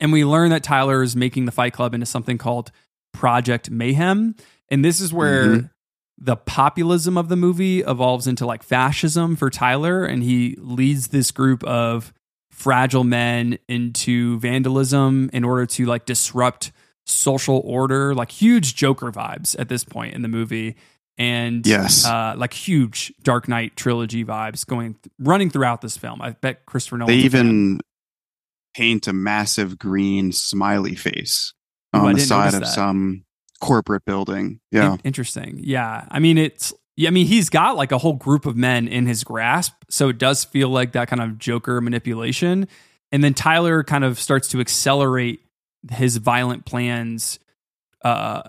And 0.00 0.12
we 0.12 0.24
learn 0.24 0.50
that 0.50 0.62
Tyler 0.62 1.02
is 1.02 1.16
making 1.16 1.44
the 1.44 1.52
Fight 1.52 1.72
Club 1.72 1.94
into 1.94 2.06
something 2.06 2.38
called 2.38 2.70
Project 3.12 3.70
Mayhem. 3.70 4.34
And 4.70 4.84
this 4.84 5.00
is 5.00 5.12
where 5.12 5.46
Mhm. 5.46 5.70
the 6.18 6.36
populism 6.36 7.16
of 7.16 7.28
the 7.28 7.36
movie 7.36 7.80
evolves 7.80 8.26
into 8.26 8.46
like 8.46 8.62
fascism 8.62 9.34
for 9.36 9.50
Tyler. 9.50 10.04
And 10.04 10.22
he 10.22 10.56
leads 10.60 11.08
this 11.08 11.30
group 11.30 11.64
of 11.64 12.12
fragile 12.50 13.04
men 13.04 13.58
into 13.68 14.38
vandalism 14.40 15.30
in 15.32 15.44
order 15.44 15.64
to 15.66 15.86
like 15.86 16.06
disrupt 16.06 16.72
social 17.06 17.62
order, 17.64 18.14
like 18.14 18.30
huge 18.30 18.74
Joker 18.76 19.10
vibes 19.10 19.58
at 19.58 19.68
this 19.68 19.84
point 19.84 20.14
in 20.14 20.22
the 20.22 20.28
movie. 20.28 20.76
And 21.16 21.66
Yes. 21.66 22.04
uh, 22.06 22.34
like 22.36 22.52
huge 22.52 23.12
Dark 23.24 23.48
Knight 23.48 23.76
trilogy 23.76 24.24
vibes 24.24 24.64
going 24.66 24.96
running 25.18 25.50
throughout 25.50 25.80
this 25.80 25.96
film. 25.96 26.20
I 26.22 26.30
bet 26.32 26.66
Christopher 26.66 26.98
Nolan. 26.98 27.16
They 27.16 27.24
even 27.24 27.80
paint 28.78 29.08
a 29.08 29.12
massive 29.12 29.78
green 29.78 30.30
smiley 30.32 30.94
face 30.94 31.52
Ooh, 31.96 32.00
on 32.00 32.14
the 32.14 32.20
side 32.20 32.54
of 32.54 32.60
that. 32.60 32.66
some 32.66 33.24
corporate 33.60 34.04
building. 34.04 34.60
Yeah. 34.70 34.96
interesting. 35.04 35.58
Yeah. 35.62 36.06
I 36.10 36.20
mean, 36.20 36.38
it's, 36.38 36.72
yeah, 36.96 37.08
I 37.08 37.10
mean, 37.10 37.26
he's 37.26 37.50
got 37.50 37.76
like 37.76 37.90
a 37.92 37.98
whole 37.98 38.12
group 38.14 38.46
of 38.46 38.56
men 38.56 38.86
in 38.88 39.06
his 39.06 39.24
grasp. 39.24 39.72
So 39.90 40.08
it 40.08 40.18
does 40.18 40.44
feel 40.44 40.68
like 40.68 40.92
that 40.92 41.08
kind 41.08 41.20
of 41.20 41.38
Joker 41.38 41.80
manipulation. 41.80 42.68
And 43.10 43.24
then 43.24 43.34
Tyler 43.34 43.82
kind 43.82 44.04
of 44.04 44.18
starts 44.20 44.48
to 44.50 44.60
accelerate 44.60 45.40
his 45.90 46.16
violent 46.18 46.64
plans, 46.66 47.38
uh, 48.04 48.42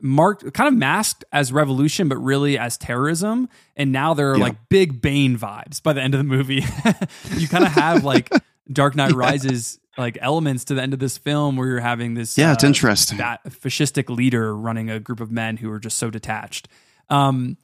marked 0.00 0.52
kind 0.54 0.68
of 0.68 0.74
masked 0.74 1.24
as 1.32 1.52
revolution, 1.52 2.08
but 2.08 2.16
really 2.18 2.58
as 2.58 2.76
terrorism. 2.78 3.48
And 3.76 3.92
now 3.92 4.14
there 4.14 4.30
are 4.32 4.36
Yeah. 4.38 4.44
like 4.44 4.68
big 4.68 5.00
Bane 5.02 5.36
vibes 5.38 5.82
by 5.82 5.92
the 5.92 6.02
end 6.02 6.14
of 6.14 6.18
the 6.18 6.24
movie. 6.24 6.64
you 7.36 7.48
kind 7.48 7.64
of 7.64 7.72
have 7.72 8.04
like 8.04 8.30
Dark 8.72 8.94
Knight 8.96 9.10
Yeah. 9.12 9.16
Rises 9.18 9.78
like 9.98 10.18
elements 10.20 10.64
to 10.66 10.74
the 10.74 10.82
end 10.82 10.92
of 10.92 10.98
this 10.98 11.16
film 11.16 11.56
where 11.56 11.66
you're 11.68 11.80
having 11.80 12.14
this 12.14 12.36
Yeah, 12.36 12.52
it's 12.52 12.64
uh, 12.64 12.66
interesting. 12.66 13.18
that 13.18 13.42
fascistic 13.48 14.14
leader 14.14 14.54
running 14.56 14.90
a 14.90 15.00
group 15.00 15.20
of 15.20 15.30
men 15.30 15.56
who 15.56 15.70
are 15.70 15.78
just 15.78 15.96
so 15.96 16.10
detached. 16.10 16.68
Um, 17.08 17.56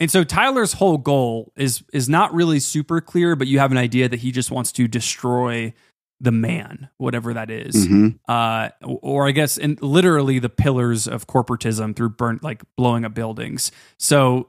and 0.00 0.10
so 0.10 0.22
Tyler's 0.22 0.74
whole 0.74 0.98
goal 0.98 1.52
is 1.56 1.82
is 1.92 2.08
not 2.08 2.32
really 2.34 2.60
super 2.60 3.00
clear, 3.00 3.34
but 3.36 3.46
you 3.48 3.58
have 3.58 3.70
an 3.72 3.78
idea 3.78 4.08
that 4.08 4.20
he 4.20 4.30
just 4.32 4.50
wants 4.50 4.70
to 4.72 4.86
destroy 4.86 5.72
the 6.20 6.32
man, 6.32 6.88
whatever 6.98 7.32
that 7.32 7.48
is. 7.50 7.74
Mhm. 7.86 8.18
Uh, 8.28 8.68
or 8.82 9.26
I 9.28 9.30
guess 9.30 9.56
in 9.56 9.78
literally 9.80 10.38
the 10.40 10.48
pillars 10.48 11.06
of 11.08 11.26
corporatism 11.26 11.94
through 11.96 12.10
burnt 12.10 12.42
like 12.42 12.62
blowing 12.76 13.04
up 13.04 13.14
buildings. 13.14 13.70
So 13.98 14.48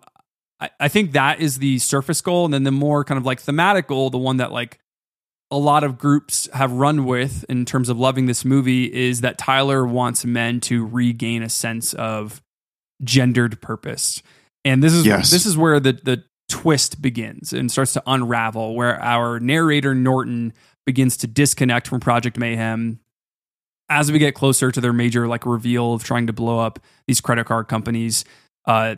I, 0.60 0.70
I 0.80 0.88
think 0.88 1.12
that 1.14 1.39
is 1.39 1.60
the 1.60 1.78
surface 1.80 2.22
goal, 2.22 2.45
and 2.45 2.53
then 2.53 2.64
the 2.64 2.72
more 2.72 3.03
kind 3.05 3.18
of 3.18 3.26
like 3.26 3.39
thematic 3.39 3.88
goal, 3.88 4.10
the 4.10 4.18
one 4.18 4.38
that 4.38 4.51
like 4.51 4.80
a 5.51 5.57
lot 5.57 5.83
of 5.83 5.97
groups 5.97 6.47
have 6.53 6.71
run 6.71 7.05
with 7.05 7.43
in 7.49 7.65
terms 7.65 7.89
of 7.89 7.97
loving 7.99 8.27
this 8.27 8.45
movie 8.45 8.85
is 8.85 9.21
that 9.21 9.37
Tyler 9.37 9.85
wants 9.85 10.23
men 10.23 10.59
to 10.61 10.85
regain 10.85 11.41
a 11.41 11.49
sense 11.49 11.93
of 11.95 12.41
gendered 13.03 13.61
purpose. 13.61 14.21
And 14.63 14.83
this 14.83 14.93
is 14.93 15.05
Yes. 15.05 15.31
this 15.31 15.45
is 15.45 15.57
where 15.57 15.79
the 15.79 15.93
the 15.93 16.23
twist 16.49 17.01
begins 17.01 17.53
and 17.53 17.71
starts 17.71 17.93
to 17.93 18.03
unravel 18.07 18.75
where 18.75 18.99
our 19.01 19.39
narrator 19.39 19.93
Norton 19.95 20.51
begins 20.85 21.15
to 21.17 21.27
disconnect 21.27 21.87
from 21.87 21.99
Project 21.99 22.37
Mayhem 22.37 22.99
as 23.87 24.11
we 24.11 24.19
get 24.19 24.35
closer 24.35 24.71
to 24.71 24.81
their 24.81 24.93
major 24.93 25.27
like 25.27 25.45
reveal 25.45 25.93
of 25.93 26.03
trying 26.03 26.27
to 26.27 26.33
blow 26.33 26.59
up 26.59 26.79
these 27.07 27.21
credit 27.21 27.45
card 27.45 27.67
companies. 27.67 28.25
Uh 28.65 28.95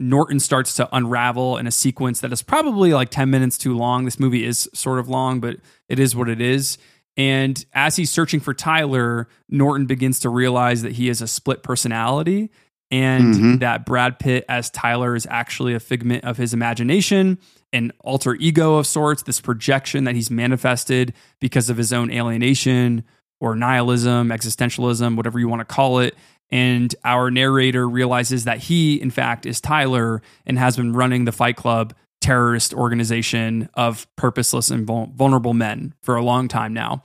Norton 0.00 0.40
starts 0.40 0.74
to 0.76 0.88
unravel 0.96 1.58
in 1.58 1.66
a 1.66 1.70
sequence 1.70 2.20
that 2.20 2.32
is 2.32 2.42
probably 2.42 2.92
like 2.94 3.10
10 3.10 3.30
minutes 3.30 3.58
too 3.58 3.76
long. 3.76 4.06
This 4.06 4.18
movie 4.18 4.44
is 4.44 4.68
sort 4.74 4.98
of 4.98 5.08
long, 5.08 5.40
but 5.40 5.58
it 5.88 5.98
is 5.98 6.16
what 6.16 6.28
it 6.28 6.40
is. 6.40 6.78
And 7.16 7.62
as 7.74 7.96
he's 7.96 8.10
searching 8.10 8.40
for 8.40 8.54
Tyler, 8.54 9.28
Norton 9.50 9.86
begins 9.86 10.20
to 10.20 10.30
realize 10.30 10.80
that 10.82 10.92
he 10.92 11.08
is 11.10 11.20
a 11.20 11.26
split 11.26 11.62
personality 11.62 12.50
and 12.90 13.34
Mhm. 13.34 13.60
that 13.60 13.84
Brad 13.84 14.18
Pitt 14.18 14.44
as 14.48 14.70
Tyler 14.70 15.14
is 15.14 15.26
actually 15.30 15.74
a 15.74 15.80
figment 15.80 16.24
of 16.24 16.38
his 16.38 16.54
imagination, 16.54 17.38
an 17.72 17.92
alter 18.00 18.34
ego 18.36 18.76
of 18.76 18.86
sorts, 18.86 19.22
this 19.22 19.40
projection 19.40 20.04
that 20.04 20.14
he's 20.14 20.30
manifested 20.30 21.12
because 21.40 21.68
of 21.68 21.76
his 21.76 21.92
own 21.92 22.10
alienation 22.10 23.04
or 23.38 23.54
nihilism, 23.54 24.30
existentialism, 24.30 25.16
whatever 25.16 25.38
you 25.38 25.46
want 25.48 25.60
to 25.60 25.64
call 25.64 25.98
it. 25.98 26.14
And 26.50 26.94
our 27.04 27.30
narrator 27.30 27.88
realizes 27.88 28.44
that 28.44 28.58
he, 28.58 29.00
in 29.00 29.10
fact, 29.10 29.46
is 29.46 29.60
Tyler 29.60 30.20
and 30.46 30.58
has 30.58 30.76
been 30.76 30.92
running 30.92 31.24
the 31.24 31.32
Fight 31.32 31.56
Club 31.56 31.94
terrorist 32.20 32.74
organization 32.74 33.68
of 33.74 34.06
purposeless 34.16 34.70
and 34.70 34.86
vulnerable 34.86 35.54
men 35.54 35.94
for 36.02 36.16
a 36.16 36.22
long 36.22 36.48
time 36.48 36.74
now. 36.74 37.02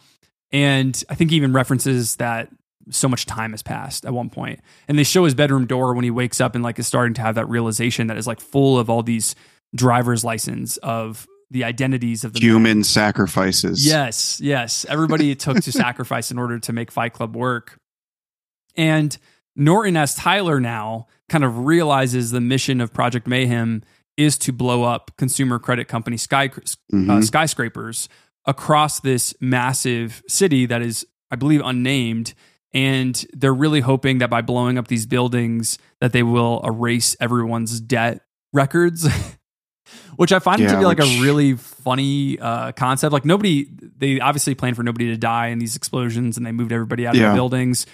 And 0.52 1.02
I 1.10 1.16
think 1.16 1.32
he 1.32 1.38
even 1.38 1.54
references 1.54 2.18
that 2.18 2.50
so 2.90 3.08
much 3.08 3.26
time 3.26 3.52
has 3.52 3.64
passed 3.64 4.06
at 4.06 4.14
one 4.14 4.30
point. 4.30 4.60
And 4.88 4.98
they 4.98 5.04
show 5.04 5.26
his 5.26 5.34
bedroom 5.34 5.66
door 5.66 5.94
when 5.94 6.04
he 6.04 6.12
wakes 6.12 6.40
up 6.40 6.56
and 6.56 6.64
like 6.64 6.78
is 6.80 6.88
starting 6.88 7.14
to 7.16 7.22
have 7.22 7.36
that 7.36 7.50
realization 7.50 8.08
that 8.08 8.18
is 8.18 8.28
like 8.28 8.40
full 8.40 8.78
of 8.78 8.90
all 8.90 9.04
these 9.04 9.36
driver's 9.74 10.24
license 10.24 10.78
of 10.78 11.28
the 11.50 11.64
identities 11.64 12.24
of 12.24 12.34
the 12.34 12.40
men. 12.40 12.50
Human 12.50 12.84
sacrifices. 12.84 13.86
Yes, 13.86 14.40
yes. 14.42 14.86
Everybody 14.88 15.32
it 15.32 15.40
took 15.40 15.62
to 15.62 15.72
sacrifice 15.72 16.32
in 16.32 16.38
order 16.38 16.60
to 16.60 16.74
make 16.74 16.92
Fight 16.92 17.14
Club 17.14 17.36
work. 17.36 17.78
And 18.76 19.18
Norton, 19.56 19.96
as 19.98 20.16
Tyler 20.16 20.60
now, 20.60 21.08
kind 21.30 21.44
of 21.44 21.60
realizes 21.66 22.32
the 22.32 22.42
mission 22.42 22.82
of 22.82 22.94
Project 22.94 23.28
Mayhem 23.28 23.84
is 24.18 24.38
to 24.40 24.52
blow 24.52 24.84
up 24.84 25.12
consumer 25.18 25.60
credit 25.60 25.88
company 25.88 26.18
sky, 26.18 26.46
uh, 26.46 26.60
Mhm. 26.96 27.24
skyscrapers 27.24 28.08
across 28.46 29.00
this 29.00 29.34
massive 29.42 30.22
city 30.28 30.66
that 30.66 30.82
is, 30.82 31.06
I 31.32 31.36
believe, 31.36 31.62
unnamed. 31.64 32.34
And 32.74 33.26
they're 33.34 33.54
really 33.54 33.80
hoping 33.82 34.18
that 34.20 34.30
by 34.30 34.42
blowing 34.42 34.78
up 34.78 34.88
these 34.88 35.06
buildings, 35.06 35.78
that 36.02 36.12
they 36.14 36.24
will 36.24 36.62
erase 36.66 37.16
everyone's 37.20 37.80
debt 37.80 38.22
records. 38.54 39.08
which 40.16 40.32
I 40.32 40.40
find 40.40 40.62
it 40.62 40.70
to 40.70 40.80
be 40.80 40.86
like 40.86 40.98
which- 40.98 41.18
a 41.20 41.22
really 41.22 41.54
funny 41.56 42.40
uh, 42.40 42.72
concept. 42.72 43.14
Like 43.14 43.26
nobody, 43.26 43.68
they 43.98 44.20
obviously 44.20 44.56
planned 44.56 44.76
for 44.76 44.84
nobody 44.84 45.08
to 45.08 45.18
die 45.18 45.48
in 45.48 45.60
these 45.60 45.76
explosions, 45.76 46.38
and 46.38 46.46
they 46.46 46.52
moved 46.52 46.72
everybody 46.72 47.06
out 47.06 47.16
of 47.16 47.22
the 47.32 47.36
buildings. 47.36 47.86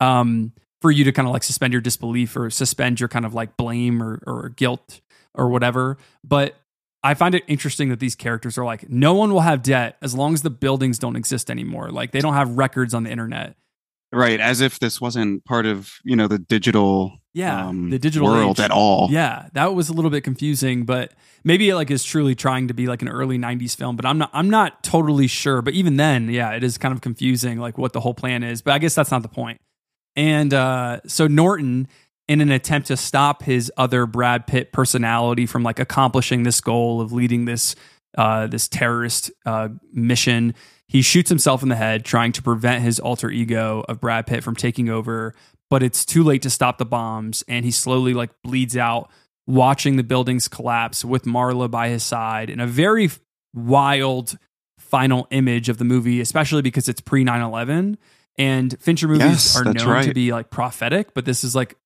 Um, 0.00 0.52
for 0.80 0.90
you 0.90 1.04
to 1.04 1.12
kind 1.12 1.26
of 1.26 1.32
like 1.32 1.42
suspend 1.42 1.72
your 1.72 1.82
disbelief 1.82 2.36
or 2.36 2.50
suspend 2.50 3.00
your 3.00 3.08
kind 3.08 3.26
of 3.26 3.34
like 3.34 3.56
blame 3.56 4.02
or, 4.02 4.20
or 4.26 4.50
guilt 4.50 5.00
or 5.34 5.48
whatever. 5.48 5.98
But 6.24 6.56
I 7.02 7.14
find 7.14 7.34
it 7.34 7.44
interesting 7.46 7.88
that 7.90 8.00
these 8.00 8.14
characters 8.14 8.58
are 8.58 8.64
like, 8.64 8.88
no 8.88 9.14
one 9.14 9.32
will 9.32 9.40
have 9.40 9.62
debt 9.62 9.96
as 10.02 10.14
long 10.14 10.34
as 10.34 10.42
the 10.42 10.50
buildings 10.50 10.98
don't 10.98 11.16
exist 11.16 11.50
anymore. 11.50 11.90
Like 11.90 12.12
they 12.12 12.20
don't 12.20 12.34
have 12.34 12.56
records 12.56 12.94
on 12.94 13.04
the 13.04 13.10
internet. 13.10 13.56
Right. 14.10 14.40
As 14.40 14.60
if 14.60 14.78
this 14.78 15.00
wasn't 15.00 15.44
part 15.44 15.66
of, 15.66 15.92
you 16.02 16.16
know, 16.16 16.28
the 16.28 16.38
digital 16.38 17.20
yeah, 17.38 17.68
um, 17.68 17.90
the 17.90 18.00
digital 18.00 18.26
world 18.26 18.58
age. 18.58 18.64
at 18.64 18.72
all. 18.72 19.08
Yeah, 19.12 19.48
that 19.52 19.72
was 19.72 19.88
a 19.88 19.92
little 19.92 20.10
bit 20.10 20.24
confusing, 20.24 20.84
but 20.84 21.12
maybe 21.44 21.68
it 21.68 21.76
like 21.76 21.88
is 21.88 22.02
truly 22.02 22.34
trying 22.34 22.66
to 22.66 22.74
be 22.74 22.88
like 22.88 23.00
an 23.00 23.08
early 23.08 23.38
'90s 23.38 23.76
film. 23.76 23.94
But 23.94 24.06
I'm 24.06 24.18
not. 24.18 24.30
I'm 24.32 24.50
not 24.50 24.82
totally 24.82 25.28
sure. 25.28 25.62
But 25.62 25.74
even 25.74 25.98
then, 25.98 26.30
yeah, 26.30 26.50
it 26.52 26.64
is 26.64 26.78
kind 26.78 26.92
of 26.92 27.00
confusing, 27.00 27.58
like 27.60 27.78
what 27.78 27.92
the 27.92 28.00
whole 28.00 28.14
plan 28.14 28.42
is. 28.42 28.60
But 28.60 28.74
I 28.74 28.78
guess 28.78 28.96
that's 28.96 29.12
not 29.12 29.22
the 29.22 29.28
point. 29.28 29.60
And 30.18 30.52
uh, 30.52 31.00
so 31.06 31.28
Norton, 31.28 31.86
in 32.26 32.40
an 32.40 32.50
attempt 32.50 32.88
to 32.88 32.96
stop 32.96 33.44
his 33.44 33.70
other 33.76 34.04
Brad 34.04 34.48
Pitt 34.48 34.72
personality 34.72 35.46
from 35.46 35.62
like 35.62 35.78
accomplishing 35.78 36.42
this 36.42 36.60
goal 36.60 37.00
of 37.00 37.12
leading 37.12 37.44
this 37.44 37.76
uh, 38.16 38.48
this 38.48 38.66
terrorist 38.66 39.30
uh, 39.46 39.68
mission, 39.92 40.54
he 40.88 41.02
shoots 41.02 41.28
himself 41.28 41.62
in 41.62 41.68
the 41.68 41.76
head, 41.76 42.04
trying 42.04 42.32
to 42.32 42.42
prevent 42.42 42.82
his 42.82 42.98
alter 42.98 43.30
ego 43.30 43.84
of 43.88 44.00
Brad 44.00 44.26
Pitt 44.26 44.42
from 44.42 44.56
taking 44.56 44.88
over. 44.88 45.36
But 45.70 45.84
it's 45.84 46.04
too 46.04 46.24
late 46.24 46.42
to 46.42 46.50
stop 46.50 46.78
the 46.78 46.84
bombs, 46.84 47.44
and 47.46 47.64
he 47.64 47.70
slowly 47.70 48.12
like 48.12 48.30
bleeds 48.42 48.76
out, 48.76 49.12
watching 49.46 49.94
the 49.94 50.02
buildings 50.02 50.48
collapse 50.48 51.04
with 51.04 51.26
Marla 51.26 51.70
by 51.70 51.90
his 51.90 52.02
side 52.02 52.50
in 52.50 52.58
a 52.58 52.66
very 52.66 53.08
wild 53.54 54.36
final 54.80 55.28
image 55.30 55.68
of 55.68 55.78
the 55.78 55.84
movie, 55.84 56.20
especially 56.20 56.62
because 56.62 56.88
it's 56.88 57.00
pre 57.00 57.22
9 57.22 57.40
11. 57.40 57.98
And 58.38 58.78
Fincher 58.80 59.08
movies 59.08 59.22
Yes, 59.22 59.56
are 59.56 59.64
known 59.64 60.04
to 60.04 60.14
be 60.14 60.32
like 60.32 60.48
prophetic, 60.48 61.12
but 61.12 61.24
this 61.24 61.42
is 61.42 61.54
like 61.56 61.76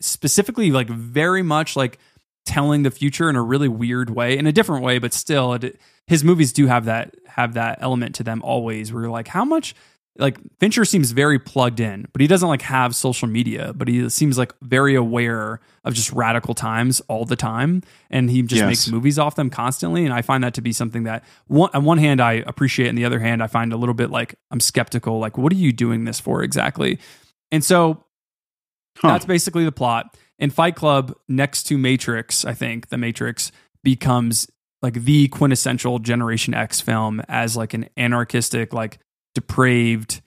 specifically 0.00 0.70
like 0.70 0.88
very 0.88 1.42
much 1.42 1.76
like 1.76 1.98
telling 2.46 2.82
the 2.82 2.90
future 2.90 3.28
in 3.28 3.36
a 3.36 3.42
really 3.42 3.68
weird 3.68 4.10
way, 4.10 4.38
in 4.38 4.46
a 4.46 4.52
different 4.52 4.82
way, 4.82 4.98
but 4.98 5.12
still, 5.12 5.52
it, 5.54 5.78
his 6.06 6.24
movies 6.24 6.52
do 6.52 6.66
have 6.66 6.86
that 6.86 7.14
have 7.26 7.54
that 7.54 7.78
element 7.82 8.14
to 8.16 8.24
them 8.24 8.40
always. 8.42 8.92
Where 8.92 9.02
you're 9.02 9.12
like, 9.12 9.28
how 9.28 9.44
much 9.44 9.74
like 10.20 10.38
Fincher 10.60 10.84
seems 10.84 11.10
very 11.10 11.38
plugged 11.38 11.80
in, 11.80 12.06
but 12.12 12.20
he 12.20 12.26
doesn't 12.28 12.48
like 12.48 12.62
have 12.62 12.94
social 12.94 13.26
media, 13.26 13.72
but 13.74 13.88
he 13.88 14.08
seems 14.10 14.38
like 14.38 14.52
very 14.62 14.94
aware 14.94 15.60
of 15.84 15.94
just 15.94 16.12
radical 16.12 16.54
times 16.54 17.00
all 17.08 17.24
the 17.24 17.36
time, 17.36 17.82
and 18.10 18.30
he 18.30 18.42
just 18.42 18.58
Yes. 18.60 18.66
makes 18.68 18.88
movies 18.88 19.18
off 19.18 19.34
them 19.34 19.50
constantly. 19.50 20.04
And 20.04 20.12
I 20.14 20.22
find 20.22 20.44
that 20.44 20.54
to 20.54 20.60
be 20.60 20.72
something 20.72 21.04
that 21.04 21.24
one, 21.46 21.70
on 21.74 21.84
one 21.84 21.98
hand 21.98 22.20
I 22.20 22.34
appreciate, 22.46 22.88
And 22.88 22.98
the 22.98 23.04
other 23.04 23.18
hand 23.18 23.42
I 23.42 23.46
find 23.46 23.72
a 23.72 23.76
little 23.76 23.94
bit 23.94 24.10
like 24.10 24.34
I'm 24.50 24.60
skeptical. 24.60 25.18
Like, 25.18 25.36
what 25.38 25.52
are 25.52 25.56
you 25.56 25.72
doing 25.72 26.04
this 26.04 26.20
for 26.20 26.42
exactly? 26.42 26.98
And 27.50 27.64
so 27.64 28.04
Huh. 28.98 29.08
that's 29.12 29.24
basically 29.24 29.64
the 29.64 29.72
plot. 29.72 30.16
In 30.38 30.50
Fight 30.50 30.74
Club, 30.76 31.14
next 31.28 31.64
to 31.64 31.78
Matrix, 31.78 32.44
I 32.44 32.54
think 32.54 32.88
the 32.88 32.98
Matrix 32.98 33.50
becomes 33.82 34.46
like 34.82 35.04
the 35.04 35.28
quintessential 35.28 35.98
Generation 35.98 36.54
X 36.54 36.80
film 36.80 37.20
as 37.28 37.56
like 37.56 37.74
an 37.74 37.88
anarchistic, 37.96 38.72
like 38.72 38.98
depraved 39.34 40.20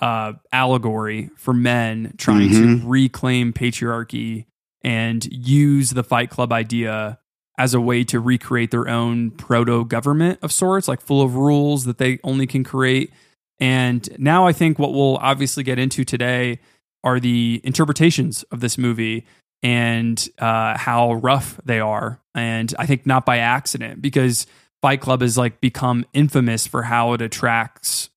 uh, 0.00 0.32
allegory 0.52 1.28
for 1.36 1.52
men 1.52 2.14
trying 2.16 2.48
to 2.48 2.54
Mhm. 2.54 2.82
reclaim 2.86 3.52
patriarchy 3.52 4.46
and 4.82 5.26
use 5.30 5.90
the 5.90 6.02
Fight 6.02 6.30
Club 6.30 6.52
idea 6.52 7.18
as 7.58 7.74
a 7.74 7.80
way 7.82 8.02
to 8.04 8.18
recreate 8.18 8.70
their 8.70 8.88
own 8.88 9.30
proto 9.30 9.84
government 9.84 10.38
of 10.40 10.50
sorts, 10.52 10.88
like 10.88 11.02
full 11.02 11.20
of 11.20 11.34
rules 11.34 11.84
that 11.84 11.98
they 11.98 12.18
only 12.24 12.46
can 12.46 12.64
create. 12.64 13.12
And 13.58 14.08
now 14.18 14.46
I 14.46 14.52
think 14.52 14.78
what 14.78 14.94
we'll 14.94 15.18
obviously 15.18 15.62
get 15.62 15.78
into 15.78 16.02
today 16.04 16.60
are 17.04 17.20
the 17.20 17.60
interpretations 17.62 18.42
of 18.44 18.60
this 18.60 18.78
movie 18.78 19.26
and 19.62 20.26
uh, 20.38 20.78
how 20.78 21.12
rough 21.14 21.60
they 21.64 21.80
are. 21.80 22.20
And 22.34 22.74
I 22.78 22.86
think 22.86 23.04
not 23.04 23.26
by 23.26 23.36
accident, 23.38 24.00
because 24.00 24.46
Fight 24.80 25.02
Club 25.02 25.20
has 25.20 25.36
like 25.36 25.60
become 25.60 26.06
infamous 26.14 26.66
for 26.66 26.84
how 26.84 27.12
it 27.12 27.20
attracts 27.20 28.08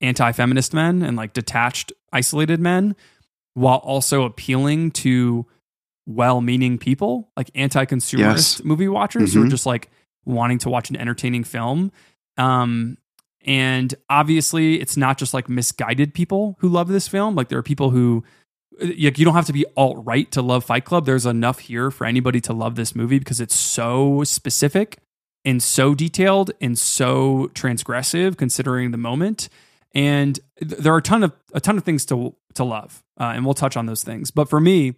anti-feminist 0.00 0.72
men 0.74 1.02
and 1.02 1.16
like 1.16 1.32
detached, 1.32 1.92
isolated 2.12 2.60
men, 2.60 2.96
while 3.54 3.78
also 3.78 4.22
appealing 4.24 4.90
to 4.92 5.46
well-meaning 6.06 6.78
people, 6.78 7.30
like 7.36 7.50
anti-consumerist 7.54 8.18
Yes. 8.18 8.64
movie 8.64 8.88
watchers 8.88 9.34
who 9.34 9.42
are 9.42 9.46
Mhm. 9.46 9.50
just 9.50 9.66
like 9.66 9.90
wanting 10.24 10.58
to 10.58 10.68
watch 10.70 10.90
an 10.90 10.96
entertaining 10.96 11.44
film. 11.44 11.92
Um, 12.36 12.96
and 13.46 13.94
obviously, 14.08 14.80
it's 14.80 14.96
not 14.96 15.18
just 15.18 15.32
like 15.34 15.48
misguided 15.48 16.14
people 16.14 16.56
who 16.60 16.68
love 16.68 16.88
this 16.88 17.08
film. 17.08 17.34
Like 17.34 17.48
there 17.48 17.58
are 17.58 17.62
people 17.62 17.90
who 17.90 18.24
like 18.80 19.18
you 19.18 19.24
don't 19.26 19.34
have 19.34 19.46
to 19.46 19.52
be 19.52 19.66
alt 19.76 20.02
right 20.06 20.30
to 20.32 20.40
love 20.40 20.64
Fight 20.64 20.84
Club. 20.86 21.04
There's 21.04 21.26
enough 21.26 21.58
here 21.60 21.90
for 21.90 22.06
anybody 22.06 22.40
to 22.42 22.52
love 22.54 22.76
this 22.76 22.94
movie 22.96 23.18
because 23.18 23.40
it's 23.40 23.54
so 23.54 24.24
specific 24.24 24.98
and 25.44 25.62
so 25.62 25.94
detailed 25.94 26.50
and 26.60 26.78
so 26.78 27.50
transgressive 27.54 28.36
considering 28.38 28.90
the 28.90 28.96
moment. 28.98 29.48
And 29.94 30.38
th- 30.58 30.80
there 30.80 30.94
are 30.94 30.98
a 30.98 31.02
ton 31.02 31.22
of 31.24 31.32
a 31.52 31.60
ton 31.60 31.76
of 31.76 31.84
things 31.84 32.04
to 32.06 32.34
to 32.54 32.64
love, 32.64 33.02
uh, 33.18 33.32
and 33.34 33.44
we'll 33.44 33.54
touch 33.54 33.76
on 33.76 33.86
those 33.86 34.02
things. 34.02 34.30
But 34.30 34.48
for 34.48 34.60
me, 34.60 34.94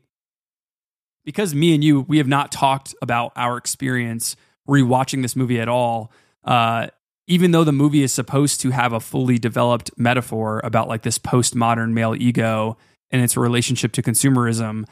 because 1.24 1.54
me 1.54 1.74
and 1.74 1.82
you 1.82 2.00
we 2.02 2.18
have 2.18 2.28
not 2.28 2.52
talked 2.52 2.94
about 3.00 3.32
our 3.36 3.56
experience 3.56 4.36
rewatching 4.68 5.22
this 5.22 5.36
movie 5.36 5.60
at 5.60 5.68
all. 5.68 6.12
Uh, 6.44 6.88
even 7.28 7.52
though 7.52 7.64
the 7.64 7.72
movie 7.72 8.02
is 8.02 8.12
supposed 8.12 8.60
to 8.60 8.70
have 8.70 8.92
a 8.92 9.00
fully 9.00 9.38
developed 9.38 9.90
metaphor 9.96 10.60
about 10.64 10.88
like 10.88 11.02
this 11.02 11.18
postmodern 11.18 11.92
male 11.92 12.14
ego 12.14 12.76
and 13.10 13.22
its 13.22 13.36
relationship 13.36 13.92
to 13.92 14.02
consumerism, 14.02 14.84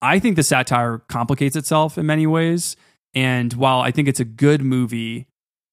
I 0.00 0.18
think 0.18 0.36
the 0.36 0.42
satire 0.42 0.98
complicates 1.08 1.56
itself 1.56 1.98
in 1.98 2.06
many 2.06 2.26
ways. 2.26 2.76
And 3.14 3.52
while 3.54 3.80
I 3.80 3.90
think 3.90 4.08
it's 4.08 4.20
a 4.20 4.24
good 4.24 4.62
movie, 4.62 5.26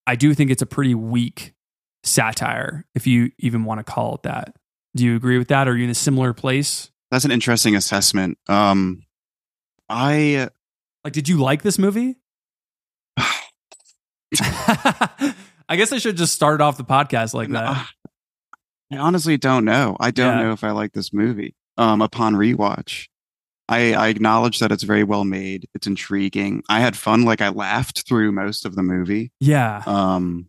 I 0.07 0.15
do 0.15 0.33
think 0.33 0.51
it's 0.51 0.61
a 0.61 0.67
pretty 0.67 0.95
weak 0.95 1.53
satire, 2.03 2.85
if 2.95 3.05
you 3.07 3.31
even 3.39 3.63
want 3.65 3.79
to 3.79 3.83
call 3.83 4.15
it 4.15 4.23
that. 4.23 4.55
Do 4.95 5.03
you 5.05 5.15
agree 5.15 5.37
with 5.37 5.49
that? 5.49 5.67
Are 5.67 5.75
you 5.77 5.83
in 5.83 5.89
a 5.89 5.95
similar 5.95 6.33
place? 6.33 6.89
That's 7.11 7.25
an 7.25 7.31
interesting 7.31 7.75
assessment. 7.75 8.37
Um, 8.47 9.03
I 9.89 10.49
Like, 11.03 11.13
did 11.13 11.27
you 11.29 11.37
like 11.37 11.61
this 11.63 11.77
movie? 11.79 12.15
I 14.41 15.75
guess 15.75 15.91
I 15.91 15.97
should 15.97 16.17
just 16.17 16.33
start 16.33 16.61
off 16.61 16.77
the 16.77 16.83
podcast 16.83 17.33
like 17.33 17.49
that. 17.49 17.87
I 18.91 18.97
honestly 18.97 19.37
don't 19.37 19.65
know. 19.65 19.95
I 19.99 20.11
don't 20.11 20.37
Yeah. 20.37 20.43
know 20.45 20.51
if 20.53 20.63
I 20.63 20.71
like 20.71 20.93
this 20.93 21.13
movie. 21.13 21.55
Um, 21.77 22.01
upon 22.01 22.33
rewatch, 22.35 23.07
I, 23.69 23.93
I 23.93 24.07
acknowledge 24.09 24.59
that 24.59 24.71
it's 24.71 24.83
very 24.83 25.03
well 25.03 25.23
made. 25.23 25.67
It's 25.73 25.87
intriguing. 25.87 26.63
I 26.67 26.79
had 26.81 26.97
fun. 26.97 27.23
Like 27.23 27.39
I 27.41 27.49
laughed 27.49 28.05
through 28.07 28.31
most 28.33 28.65
of 28.65 28.75
the 28.75 28.83
movie. 28.83 29.31
Yeah. 29.39 29.83
Um, 29.85 30.48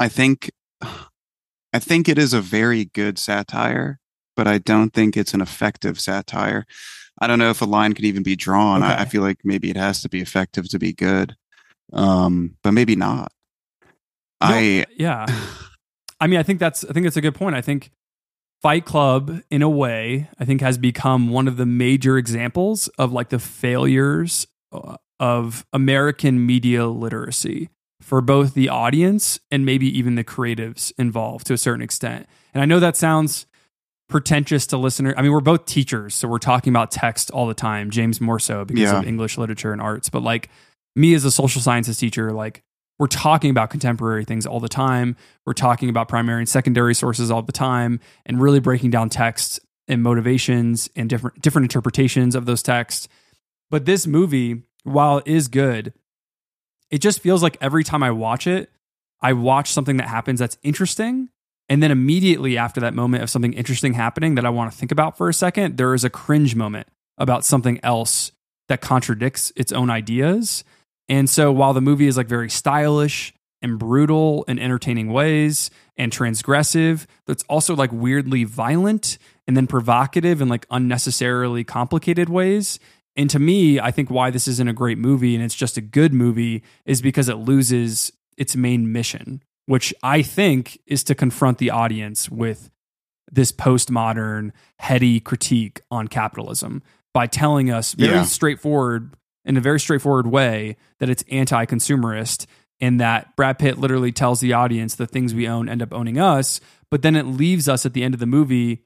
I 0.00 0.08
think, 0.08 0.50
I 0.82 1.78
think 1.78 2.08
it 2.08 2.18
is 2.18 2.32
a 2.32 2.40
very 2.40 2.86
good 2.86 3.18
satire, 3.18 4.00
but 4.34 4.48
I 4.48 4.58
don't 4.58 4.92
think 4.92 5.16
it's 5.16 5.34
an 5.34 5.40
effective 5.40 6.00
satire. 6.00 6.66
I 7.20 7.26
don't 7.26 7.38
know 7.38 7.50
if 7.50 7.60
a 7.60 7.66
line 7.66 7.92
could 7.92 8.06
even 8.06 8.22
be 8.22 8.34
drawn. 8.34 8.82
I, 8.82 8.94
Okay. 8.94 9.02
I 9.02 9.04
feel 9.04 9.22
like 9.22 9.38
maybe 9.44 9.70
it 9.70 9.76
has 9.76 10.00
to 10.02 10.08
be 10.08 10.20
effective 10.20 10.68
to 10.70 10.78
be 10.78 10.94
good, 10.94 11.36
um, 11.92 12.56
but 12.62 12.72
maybe 12.72 12.96
not. 12.96 13.30
I 14.40 14.86
yeah. 14.96 15.26
I 16.18 16.26
mean, 16.26 16.40
I 16.40 16.42
think 16.42 16.60
that's 16.60 16.82
I 16.84 16.92
think 16.92 17.04
that's 17.04 17.18
a 17.18 17.20
good 17.20 17.34
point. 17.34 17.54
I 17.54 17.60
think 17.60 17.90
Fight 18.62 18.86
Club, 18.86 19.40
in 19.50 19.60
a 19.60 19.68
way, 19.68 20.30
I 20.38 20.46
think 20.46 20.62
has 20.62 20.78
become 20.78 21.28
one 21.28 21.46
of 21.46 21.58
the 21.58 21.66
major 21.66 22.16
examples 22.16 22.88
of 22.98 23.12
like 23.12 23.28
the 23.28 23.38
failures 23.38 24.46
uh, 24.72 24.96
of 25.18 25.66
American 25.74 26.46
media 26.46 26.86
literacy 26.86 27.68
for 28.00 28.20
both 28.20 28.54
the 28.54 28.68
audience 28.68 29.38
and 29.50 29.64
maybe 29.64 29.86
even 29.98 30.14
the 30.14 30.24
creatives 30.24 30.92
involved 30.98 31.46
to 31.46 31.52
a 31.52 31.58
certain 31.58 31.82
extent. 31.82 32.26
And 32.54 32.62
I 32.62 32.66
know 32.66 32.80
that 32.80 32.96
sounds 32.96 33.46
pretentious 34.08 34.66
to 34.68 34.76
listener. 34.76 35.14
I 35.16 35.22
mean, 35.22 35.30
we're 35.32 35.40
both 35.40 35.66
teachers, 35.66 36.14
so 36.14 36.26
we're 36.26 36.38
talking 36.38 36.72
about 36.72 36.90
text 36.90 37.30
all 37.30 37.46
the 37.46 37.54
time. 37.54 37.90
James 37.90 38.20
more 38.20 38.40
so 38.40 38.64
because 38.64 38.82
Yeah. 38.82 38.98
of 38.98 39.06
English 39.06 39.38
literature 39.38 39.72
and 39.72 39.80
arts. 39.80 40.08
But 40.08 40.22
like 40.22 40.48
me 40.96 41.14
as 41.14 41.24
a 41.24 41.30
social 41.30 41.62
sciences 41.62 41.96
teacher, 41.98 42.32
like 42.32 42.62
we're 42.98 43.06
talking 43.06 43.50
about 43.50 43.70
contemporary 43.70 44.24
things 44.24 44.46
all 44.46 44.60
the 44.60 44.68
time. 44.68 45.16
We're 45.46 45.52
talking 45.52 45.88
about 45.88 46.08
primary 46.08 46.40
and 46.40 46.48
secondary 46.48 46.94
sources 46.94 47.30
all 47.30 47.42
the 47.42 47.52
time 47.52 48.00
and 48.26 48.40
really 48.40 48.60
breaking 48.60 48.90
down 48.90 49.08
texts 49.10 49.60
and 49.86 50.02
motivations 50.02 50.90
and 50.96 51.08
different 51.08 51.40
different 51.40 51.64
interpretations 51.64 52.34
of 52.34 52.46
those 52.46 52.62
texts. 52.62 53.08
But 53.70 53.84
this 53.86 54.06
movie, 54.06 54.62
while 54.82 55.18
it 55.18 55.26
is 55.28 55.46
good, 55.48 55.92
it 56.90 56.98
just 56.98 57.20
feels 57.20 57.42
like 57.42 57.56
every 57.60 57.84
time 57.84 58.02
I 58.02 58.10
watch 58.10 58.46
it, 58.46 58.70
I 59.20 59.32
watch 59.32 59.70
something 59.70 59.96
that 59.98 60.08
happens 60.08 60.40
that's 60.40 60.58
interesting. 60.62 61.28
And 61.68 61.82
then 61.82 61.90
immediately 61.90 62.58
after 62.58 62.80
that 62.80 62.94
moment 62.94 63.22
of 63.22 63.30
something 63.30 63.52
interesting 63.52 63.94
happening 63.94 64.34
that 64.34 64.44
I 64.44 64.50
want 64.50 64.72
to 64.72 64.76
think 64.76 64.90
about 64.90 65.16
for 65.16 65.28
a 65.28 65.34
second, 65.34 65.76
there 65.76 65.94
is 65.94 66.04
a 66.04 66.10
cringe 66.10 66.56
moment 66.56 66.88
about 67.16 67.44
something 67.44 67.78
else 67.82 68.32
that 68.68 68.80
contradicts 68.80 69.52
its 69.54 69.72
own 69.72 69.90
ideas. 69.90 70.64
And 71.08 71.28
so 71.28 71.52
while 71.52 71.72
the 71.72 71.80
movie 71.80 72.06
is 72.06 72.16
like 72.16 72.28
very 72.28 72.50
stylish 72.50 73.34
and 73.62 73.78
brutal 73.78 74.44
in 74.48 74.58
entertaining 74.58 75.12
ways 75.12 75.70
and 75.96 76.10
transgressive, 76.10 77.06
that's 77.26 77.44
also 77.44 77.76
like 77.76 77.92
weirdly 77.92 78.44
violent 78.44 79.18
and 79.46 79.56
then 79.56 79.66
provocative 79.66 80.40
in 80.40 80.48
like 80.48 80.66
unnecessarily 80.70 81.62
complicated 81.62 82.28
ways. 82.28 82.78
And 83.16 83.28
to 83.30 83.38
me, 83.38 83.80
I 83.80 83.90
think 83.90 84.10
why 84.10 84.30
this 84.30 84.46
isn't 84.48 84.68
a 84.68 84.72
great 84.72 84.98
movie 84.98 85.34
and 85.34 85.44
it's 85.44 85.54
just 85.54 85.76
a 85.76 85.80
good 85.80 86.12
movie 86.14 86.62
is 86.86 87.02
because 87.02 87.28
it 87.28 87.34
loses 87.36 88.12
its 88.36 88.54
main 88.56 88.92
mission, 88.92 89.42
which 89.66 89.92
I 90.02 90.22
think 90.22 90.78
is 90.86 91.02
to 91.04 91.14
confront 91.14 91.58
the 91.58 91.70
audience 91.70 92.30
with 92.30 92.70
this 93.30 93.52
postmodern, 93.52 94.52
heady 94.78 95.20
critique 95.20 95.80
on 95.90 96.08
capitalism. 96.08 96.82
by 97.12 97.26
telling 97.26 97.72
us 97.72 97.92
very 97.94 98.18
Yeah. 98.18 98.22
straightforward 98.22 99.14
in 99.44 99.56
a 99.56 99.60
very 99.60 99.80
straightforward 99.80 100.28
way 100.28 100.76
that 101.00 101.10
it's 101.10 101.24
anti-consumerist 101.28 102.46
and 102.80 103.00
that 103.00 103.34
Brad 103.34 103.58
Pitt 103.58 103.78
literally 103.78 104.12
tells 104.12 104.38
the 104.38 104.52
audience 104.52 104.94
the 104.94 105.08
things 105.08 105.34
we 105.34 105.48
own 105.48 105.68
end 105.68 105.82
up 105.82 105.92
owning 105.92 106.18
us, 106.18 106.60
but 106.88 107.02
then 107.02 107.16
it 107.16 107.26
leaves 107.26 107.68
us 107.68 107.84
at 107.84 107.94
the 107.94 108.04
end 108.04 108.14
of 108.14 108.20
the 108.20 108.26
movie 108.26 108.84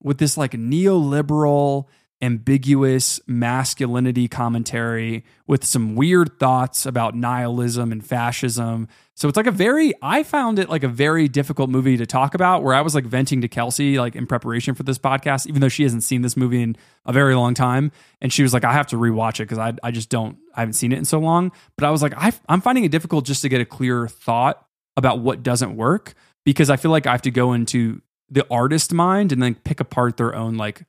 with 0.00 0.18
this 0.18 0.36
like 0.38 0.52
neoliberal 0.52 1.86
ambiguous 2.22 3.20
masculinity 3.26 4.26
commentary 4.26 5.22
with 5.46 5.64
some 5.64 5.94
weird 5.94 6.38
thoughts 6.38 6.86
about 6.86 7.14
nihilism 7.14 7.92
and 7.92 8.04
fascism. 8.04 8.88
So 9.14 9.28
it's 9.28 9.36
like 9.36 9.46
a 9.46 9.50
very 9.50 9.92
I 10.00 10.22
found 10.22 10.58
it 10.58 10.70
like 10.70 10.82
a 10.82 10.88
very 10.88 11.28
difficult 11.28 11.68
movie 11.68 11.98
to 11.98 12.06
talk 12.06 12.34
about 12.34 12.62
where 12.62 12.74
I 12.74 12.80
was 12.80 12.94
like 12.94 13.04
venting 13.04 13.42
to 13.42 13.48
Kelsey 13.48 13.98
like 13.98 14.16
in 14.16 14.26
preparation 14.26 14.74
for 14.74 14.82
this 14.82 14.98
podcast 14.98 15.46
even 15.46 15.60
though 15.60 15.68
she 15.68 15.82
hasn't 15.82 16.04
seen 16.04 16.22
this 16.22 16.36
movie 16.38 16.62
in 16.62 16.76
a 17.04 17.12
very 17.12 17.34
long 17.34 17.52
time 17.52 17.92
and 18.22 18.32
she 18.32 18.42
was 18.42 18.54
like 18.54 18.64
I 18.64 18.72
have 18.72 18.86
to 18.88 18.96
rewatch 18.96 19.40
it 19.40 19.46
cuz 19.46 19.58
I 19.58 19.74
I 19.82 19.90
just 19.90 20.08
don't 20.08 20.38
I 20.54 20.60
haven't 20.60 20.74
seen 20.74 20.92
it 20.92 20.98
in 20.98 21.04
so 21.04 21.18
long, 21.18 21.52
but 21.76 21.84
I 21.86 21.90
was 21.90 22.02
like 22.02 22.14
I 22.16 22.32
I'm 22.48 22.62
finding 22.62 22.84
it 22.84 22.90
difficult 22.90 23.26
just 23.26 23.42
to 23.42 23.50
get 23.50 23.60
a 23.60 23.66
clear 23.66 24.08
thought 24.08 24.66
about 24.96 25.18
what 25.20 25.42
doesn't 25.42 25.76
work 25.76 26.14
because 26.46 26.70
I 26.70 26.76
feel 26.76 26.90
like 26.90 27.06
I 27.06 27.12
have 27.12 27.22
to 27.22 27.30
go 27.30 27.52
into 27.52 28.00
the 28.30 28.46
artist 28.50 28.92
mind 28.92 29.32
and 29.32 29.42
then 29.42 29.54
pick 29.54 29.80
apart 29.80 30.16
their 30.16 30.34
own 30.34 30.56
like 30.56 30.84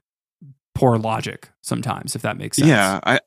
poor 0.78 0.98
logic 0.98 1.50
sometimes 1.62 2.16
if 2.16 2.22
that 2.22 2.38
makes 2.38 2.58
sense. 2.58 2.70
Yeah, 2.70 3.00
I 3.04 3.20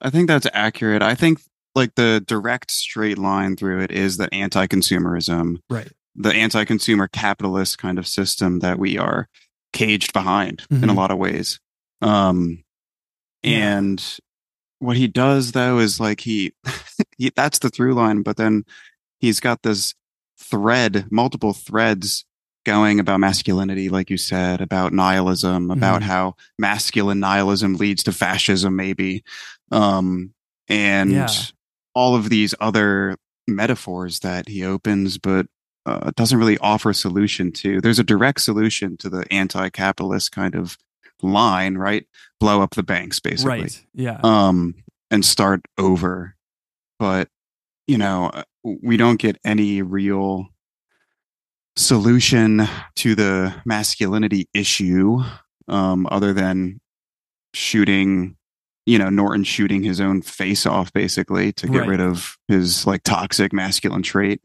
I 0.00 0.10
think 0.10 0.28
that's 0.28 0.46
accurate. 0.52 1.02
I 1.02 1.14
think 1.14 1.40
like 1.74 1.94
the 1.94 2.22
direct 2.26 2.70
straight 2.70 3.18
line 3.18 3.56
through 3.56 3.80
it 3.80 3.90
is 3.92 4.16
the 4.16 4.32
anti-consumerism, 4.34 5.56
Right. 5.70 5.90
the 6.16 6.32
anti-consumer 6.32 7.08
capitalist 7.08 7.78
kind 7.78 7.98
of 7.98 8.06
system 8.06 8.58
that 8.60 8.78
we 8.78 8.98
are 8.98 9.28
caged 9.72 10.12
behind 10.12 10.64
in 10.70 10.84
a 10.84 10.92
Mhm. 10.92 10.96
lot 10.96 11.10
of 11.10 11.18
ways. 11.18 11.60
Um 12.02 12.64
Yeah. 13.42 13.78
and 13.78 14.18
what 14.80 14.96
he 14.96 15.06
does 15.06 15.52
though 15.52 15.78
is 15.78 16.00
like 16.00 16.20
he, 16.20 16.52
he 17.18 17.30
that's 17.36 17.58
the 17.60 17.68
through 17.70 17.94
line, 17.94 18.22
but 18.22 18.36
then 18.36 18.64
he's 19.18 19.38
got 19.40 19.62
this 19.62 19.94
thread, 20.38 21.06
multiple 21.10 21.52
threads 21.52 22.24
going 22.64 23.00
about 23.00 23.20
masculinity, 23.20 23.88
like 23.88 24.10
you 24.10 24.16
said, 24.16 24.60
about 24.60 24.92
nihilism, 24.92 25.70
about 25.70 26.02
Mhm. 26.02 26.04
how 26.04 26.34
masculine 26.58 27.18
nihilism 27.20 27.76
leads 27.76 28.02
to 28.04 28.12
fascism, 28.12 28.76
maybe. 28.76 29.22
Um, 29.70 30.34
and 30.68 31.10
Yeah. 31.12 31.28
all 31.94 32.14
of 32.14 32.28
these 32.28 32.54
other 32.60 33.16
metaphors 33.48 34.20
that 34.20 34.48
he 34.48 34.64
opens, 34.64 35.18
but 35.18 35.46
uh, 35.86 36.10
doesn't 36.14 36.38
really 36.38 36.58
offer 36.58 36.90
a 36.90 36.94
solution 36.94 37.50
to. 37.50 37.80
There's 37.80 37.98
a 37.98 38.04
direct 38.04 38.42
solution 38.42 38.98
to 38.98 39.08
the 39.08 39.24
anti-capitalist 39.32 40.30
kind 40.30 40.54
of 40.54 40.76
line, 41.22 41.78
right? 41.78 42.06
Blow 42.38 42.60
up 42.60 42.74
the 42.74 42.82
banks, 42.82 43.18
basically 43.18 43.60
Right. 43.62 43.84
Yeah. 43.94 44.20
um, 44.22 44.74
and 45.10 45.24
start 45.24 45.62
over. 45.78 46.36
But 46.98 47.28
you 47.88 47.96
know, 47.98 48.26
uh, 48.26 48.42
we 48.62 48.96
don't 48.98 49.18
get 49.18 49.38
any 49.42 49.80
real 49.82 50.48
solution 51.76 52.66
to 52.96 53.14
the 53.14 53.54
masculinity 53.64 54.48
issue, 54.54 55.20
um, 55.68 56.06
other 56.10 56.32
than 56.32 56.80
shooting. 57.54 58.36
You 58.86 58.98
know, 58.98 59.08
Norton 59.10 59.44
shooting 59.44 59.82
his 59.82 60.00
own 60.00 60.20
face 60.22 60.66
off 60.66 60.92
basically 60.92 61.52
to 61.52 61.68
get 61.68 61.80
Right. 61.80 61.88
rid 61.90 62.00
of 62.00 62.38
his 62.48 62.86
like 62.86 63.02
toxic 63.04 63.52
masculine 63.52 64.02
trait. 64.02 64.40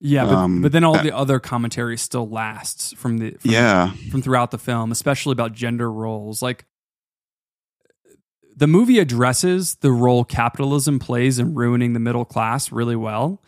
yeah, 0.00 0.24
but, 0.26 0.34
um, 0.34 0.62
but 0.62 0.72
then 0.72 0.84
all 0.84 0.92
that- 0.94 1.02
the 1.04 1.16
other 1.16 1.38
commentary 1.40 1.96
still 1.96 2.28
lasts 2.28 2.92
from 2.92 3.18
the 3.18 3.30
from, 3.40 3.50
Yeah, 3.50 3.92
from 4.10 4.20
throughout 4.22 4.50
the 4.50 4.58
film, 4.58 4.92
especially 4.92 5.32
about 5.32 5.52
gender 5.54 5.90
roles. 5.90 6.42
Like 6.42 6.66
the 8.54 8.66
movie 8.66 8.98
addresses 8.98 9.76
the 9.76 9.92
role 9.92 10.24
capitalism 10.24 10.98
plays 10.98 11.38
in 11.38 11.54
ruining 11.54 11.92
the 11.92 12.00
middle 12.00 12.24
class 12.24 12.72
really 12.72 12.96
well. 12.96 13.40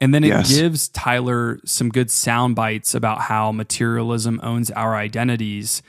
And 0.00 0.14
then 0.14 0.22
it 0.24 0.28
Yes. 0.28 0.48
gives 0.56 0.88
Tyler 0.88 1.58
some 1.64 1.88
good 1.88 2.10
sound 2.10 2.54
bites 2.54 2.94
about 2.94 3.22
how 3.22 3.50
materialism 3.52 4.38
owns 4.42 4.70
our 4.70 4.94
identities 4.96 5.82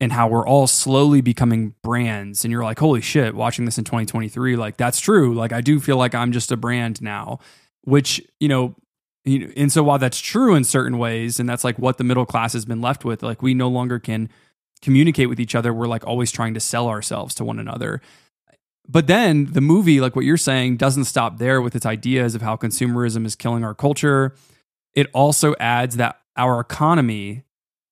and 0.00 0.12
how 0.12 0.28
we're 0.28 0.46
all 0.46 0.66
slowly 0.66 1.20
becoming 1.20 1.74
brands. 1.82 2.44
And 2.44 2.52
you're 2.52 2.62
like, 2.62 2.78
holy 2.78 3.00
shit, 3.00 3.34
watching 3.34 3.64
this 3.64 3.78
in 3.78 3.84
2023, 3.84 4.54
like 4.56 4.76
that's 4.76 5.00
true. 5.00 5.34
Like 5.34 5.52
I 5.52 5.60
do 5.60 5.80
feel 5.80 5.96
like 5.96 6.14
I'm 6.14 6.32
just 6.32 6.52
a 6.52 6.56
brand 6.56 7.00
now, 7.02 7.40
which, 7.82 8.22
you 8.38 8.48
know, 8.48 8.74
you 9.24 9.40
know, 9.40 9.52
and 9.56 9.72
so 9.72 9.82
while 9.82 9.98
that's 9.98 10.20
true 10.20 10.54
in 10.54 10.62
certain 10.62 10.98
ways, 10.98 11.40
and 11.40 11.48
that's 11.48 11.64
like 11.64 11.78
what 11.78 11.98
the 11.98 12.04
middle 12.04 12.26
class 12.26 12.52
has 12.52 12.64
been 12.64 12.80
left 12.80 13.04
with, 13.04 13.22
like 13.24 13.42
we 13.42 13.54
no 13.54 13.68
longer 13.68 13.98
can 13.98 14.28
communicate 14.82 15.28
with 15.28 15.40
each 15.40 15.54
other. 15.56 15.72
We're 15.74 15.88
like 15.88 16.06
always 16.06 16.30
trying 16.30 16.54
to 16.54 16.60
sell 16.60 16.86
ourselves 16.88 17.34
to 17.36 17.44
one 17.44 17.58
another. 17.58 18.00
But 18.88 19.06
then 19.06 19.46
the 19.52 19.60
movie, 19.60 20.00
like 20.00 20.14
what 20.14 20.24
you're 20.24 20.36
saying, 20.36 20.76
doesn't 20.76 21.04
stop 21.04 21.38
there 21.38 21.60
with 21.60 21.74
its 21.74 21.86
ideas 21.86 22.34
of 22.34 22.42
how 22.42 22.56
consumerism 22.56 23.26
is 23.26 23.34
killing 23.34 23.64
our 23.64 23.74
culture. 23.74 24.34
It 24.94 25.08
also 25.12 25.54
adds 25.58 25.96
that 25.96 26.20
our 26.36 26.60
economy 26.60 27.44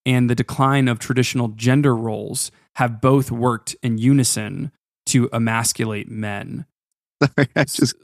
and 0.07 0.31
the 0.31 0.35
decline 0.35 0.89
of 0.89 0.99
traditional 0.99 1.49
gender 1.49 1.97
roles 1.97 2.51
have 2.77 3.01
both 3.01 3.31
worked 3.31 3.75
in 3.83 3.99
unison 3.99 4.71
to 5.07 5.29
emasculate 5.33 6.09
men. 6.11 6.67
Sorry, 7.23 7.49
I 7.57 7.65
just 7.65 7.95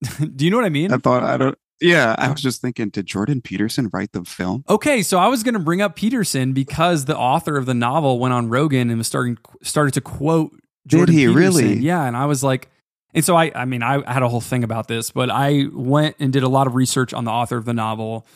Do 0.36 0.44
you 0.44 0.50
know 0.50 0.56
what 0.56 0.66
I 0.66 0.70
mean? 0.70 0.92
I 0.92 0.98
thought 0.98 1.22
I 1.22 1.36
don't. 1.36 1.58
Yeah, 1.80 2.16
I 2.18 2.30
was 2.30 2.40
just 2.40 2.60
thinking, 2.60 2.88
did 2.88 3.06
Jordan 3.06 3.40
Peterson 3.40 3.88
write 3.92 4.10
the 4.10 4.24
film? 4.24 4.64
Okay, 4.68 5.00
so 5.00 5.18
I 5.18 5.28
was 5.28 5.44
going 5.44 5.54
to 5.54 5.60
bring 5.60 5.80
up 5.80 5.94
Peterson 5.94 6.52
because 6.52 7.04
the 7.04 7.16
author 7.16 7.56
of 7.56 7.66
the 7.66 7.74
novel 7.74 8.18
went 8.18 8.34
on 8.34 8.48
Rogan 8.48 8.90
and 8.90 8.98
was 8.98 9.06
starting 9.06 9.38
started 9.62 9.94
to 9.94 10.00
quote 10.00 10.52
Jordan 10.88 11.14
he 11.14 11.26
Peterson. 11.26 11.36
really? 11.64 11.74
Yeah, 11.78 12.04
and 12.04 12.16
I 12.16 12.26
was 12.26 12.42
like, 12.42 12.68
and 13.14 13.24
so 13.24 13.36
I, 13.36 13.52
I 13.54 13.64
mean, 13.64 13.82
I 13.82 14.10
had 14.12 14.22
a 14.22 14.28
whole 14.28 14.40
thing 14.40 14.64
about 14.64 14.88
this, 14.88 15.10
but 15.10 15.30
I 15.30 15.66
went 15.72 16.16
and 16.18 16.32
did 16.32 16.42
a 16.42 16.48
lot 16.48 16.66
of 16.66 16.74
research 16.74 17.14
on 17.14 17.24
the 17.24 17.30
author 17.30 17.56
of 17.56 17.64
the 17.64 17.72
novel, 17.74 18.26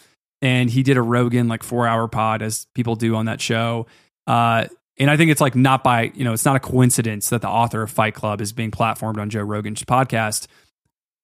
and 0.41 0.71
he 0.71 0.83
did 0.83 0.97
a 0.97 1.03
Rogan 1.03 1.49
like 1.49 1.63
four 1.63 1.87
hour 1.87 2.09
pod 2.09 2.43
as 2.43 2.67
people 2.75 2.95
do 2.97 3.15
on 3.17 3.27
that 3.27 3.41
show. 3.41 3.87
Uh, 4.27 4.67
and 4.99 5.11
I 5.11 5.17
think 5.17 5.31
it's 5.31 5.41
like 5.41 5.55
not 5.57 5.83
by 5.83 6.13
you 6.15 6.25
know, 6.25 6.33
it's 6.33 6.45
not 6.45 6.55
a 6.57 6.61
coincidence 6.61 7.31
that 7.31 7.41
the 7.43 7.49
author 7.49 7.83
of 7.83 7.91
Fight 7.91 8.15
Club 8.15 8.41
is 8.41 8.53
being 8.53 8.71
platformed 8.71 9.19
on 9.19 9.31
Joe 9.31 9.43
Rogan's 9.43 9.83
podcast. 9.83 10.47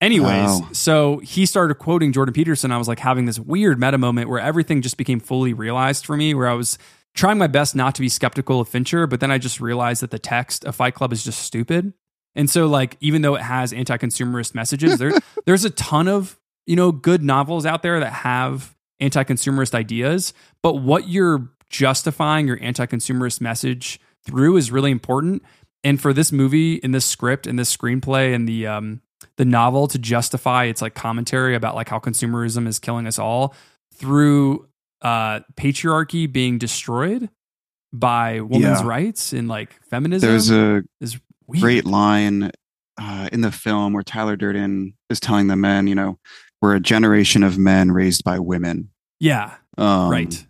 Anyways, 0.00 0.60
Wow. 0.60 0.68
so 0.72 1.18
he 1.18 1.44
started 1.44 1.74
quoting 1.74 2.12
Jordan 2.12 2.32
Peterson. 2.32 2.70
I 2.70 2.78
was 2.78 2.86
like 2.86 3.00
having 3.00 3.24
this 3.24 3.40
weird 3.40 3.80
meta 3.80 3.98
moment 3.98 4.28
where 4.28 4.38
everything 4.38 4.80
just 4.80 4.96
became 4.96 5.18
fully 5.18 5.52
realized 5.52 6.06
for 6.06 6.16
me, 6.16 6.34
where 6.34 6.46
I 6.48 6.54
was 6.54 6.78
trying 7.14 7.38
my 7.38 7.46
best 7.46 7.74
not 7.74 7.94
to 7.96 8.00
be 8.00 8.08
skeptical 8.08 8.60
of 8.60 8.68
Fincher, 8.68 9.06
but 9.06 9.20
then 9.20 9.30
I 9.30 9.38
just 9.38 9.60
realized 9.60 10.02
that 10.02 10.10
the 10.10 10.18
text 10.18 10.64
of 10.64 10.76
Fight 10.76 10.94
Club 10.94 11.12
is 11.12 11.24
just 11.24 11.40
stupid. 11.40 11.92
And 12.34 12.48
so, 12.48 12.66
like, 12.66 12.96
even 13.00 13.22
though 13.22 13.34
it 13.34 13.42
has 13.42 13.72
anti-consumerist 13.72 14.54
messages, 14.54 14.98
there 14.98 15.12
there's 15.46 15.64
a 15.64 15.70
ton 15.70 16.08
of 16.08 16.38
you 16.66 16.76
know 16.76 16.92
good 16.92 17.22
novels 17.22 17.66
out 17.66 17.82
there 17.82 18.00
that 18.00 18.12
have 18.12 18.76
anti-consumerist 19.00 19.74
ideas. 19.74 20.32
But 20.62 20.74
what 20.74 21.08
you're 21.08 21.50
justifying 21.70 22.46
your 22.46 22.58
anti-consumerist 22.62 23.40
message 23.40 24.00
through 24.24 24.56
is 24.56 24.70
really 24.70 24.90
important. 24.90 25.42
And 25.84 26.00
for 26.00 26.12
this 26.12 26.32
movie, 26.32 26.74
in 26.74 26.92
this 26.92 27.04
script, 27.04 27.46
in 27.46 27.56
this 27.56 27.74
screenplay, 27.74 28.34
and 28.34 28.48
the 28.48 28.66
um, 28.66 29.00
the 29.36 29.44
novel 29.44 29.88
to 29.88 29.98
justify 29.98 30.64
its 30.64 30.82
like 30.82 30.94
commentary 30.94 31.54
about 31.54 31.74
like 31.74 31.88
how 31.88 31.98
consumerism 31.98 32.66
is 32.66 32.78
killing 32.78 33.06
us 33.06 33.18
all 33.18 33.54
through 33.94 34.68
uh 35.02 35.40
patriarchy 35.56 36.30
being 36.30 36.58
destroyed 36.58 37.28
by 37.92 38.40
women's 38.40 38.80
Yeah. 38.80 38.86
rights 38.86 39.32
and 39.32 39.48
like 39.48 39.72
feminism 39.84 40.28
There's 40.28 40.50
a 40.50 40.82
is 41.00 41.18
weird. 41.46 41.62
great 41.62 41.84
line 41.84 42.50
uh, 43.00 43.28
in 43.32 43.40
the 43.42 43.52
film 43.52 43.92
where 43.92 44.02
Tyler 44.02 44.34
Durden 44.36 44.92
is 45.08 45.20
telling 45.20 45.46
the 45.46 45.54
men, 45.56 45.86
you 45.86 45.94
know, 45.94 46.18
we're 46.60 46.74
a 46.74 46.80
generation 46.80 47.44
of 47.44 47.56
men 47.56 47.92
raised 47.92 48.24
by 48.24 48.38
women. 48.40 48.90
yeah 49.20 49.54
Um, 49.78 50.10
right 50.10 50.44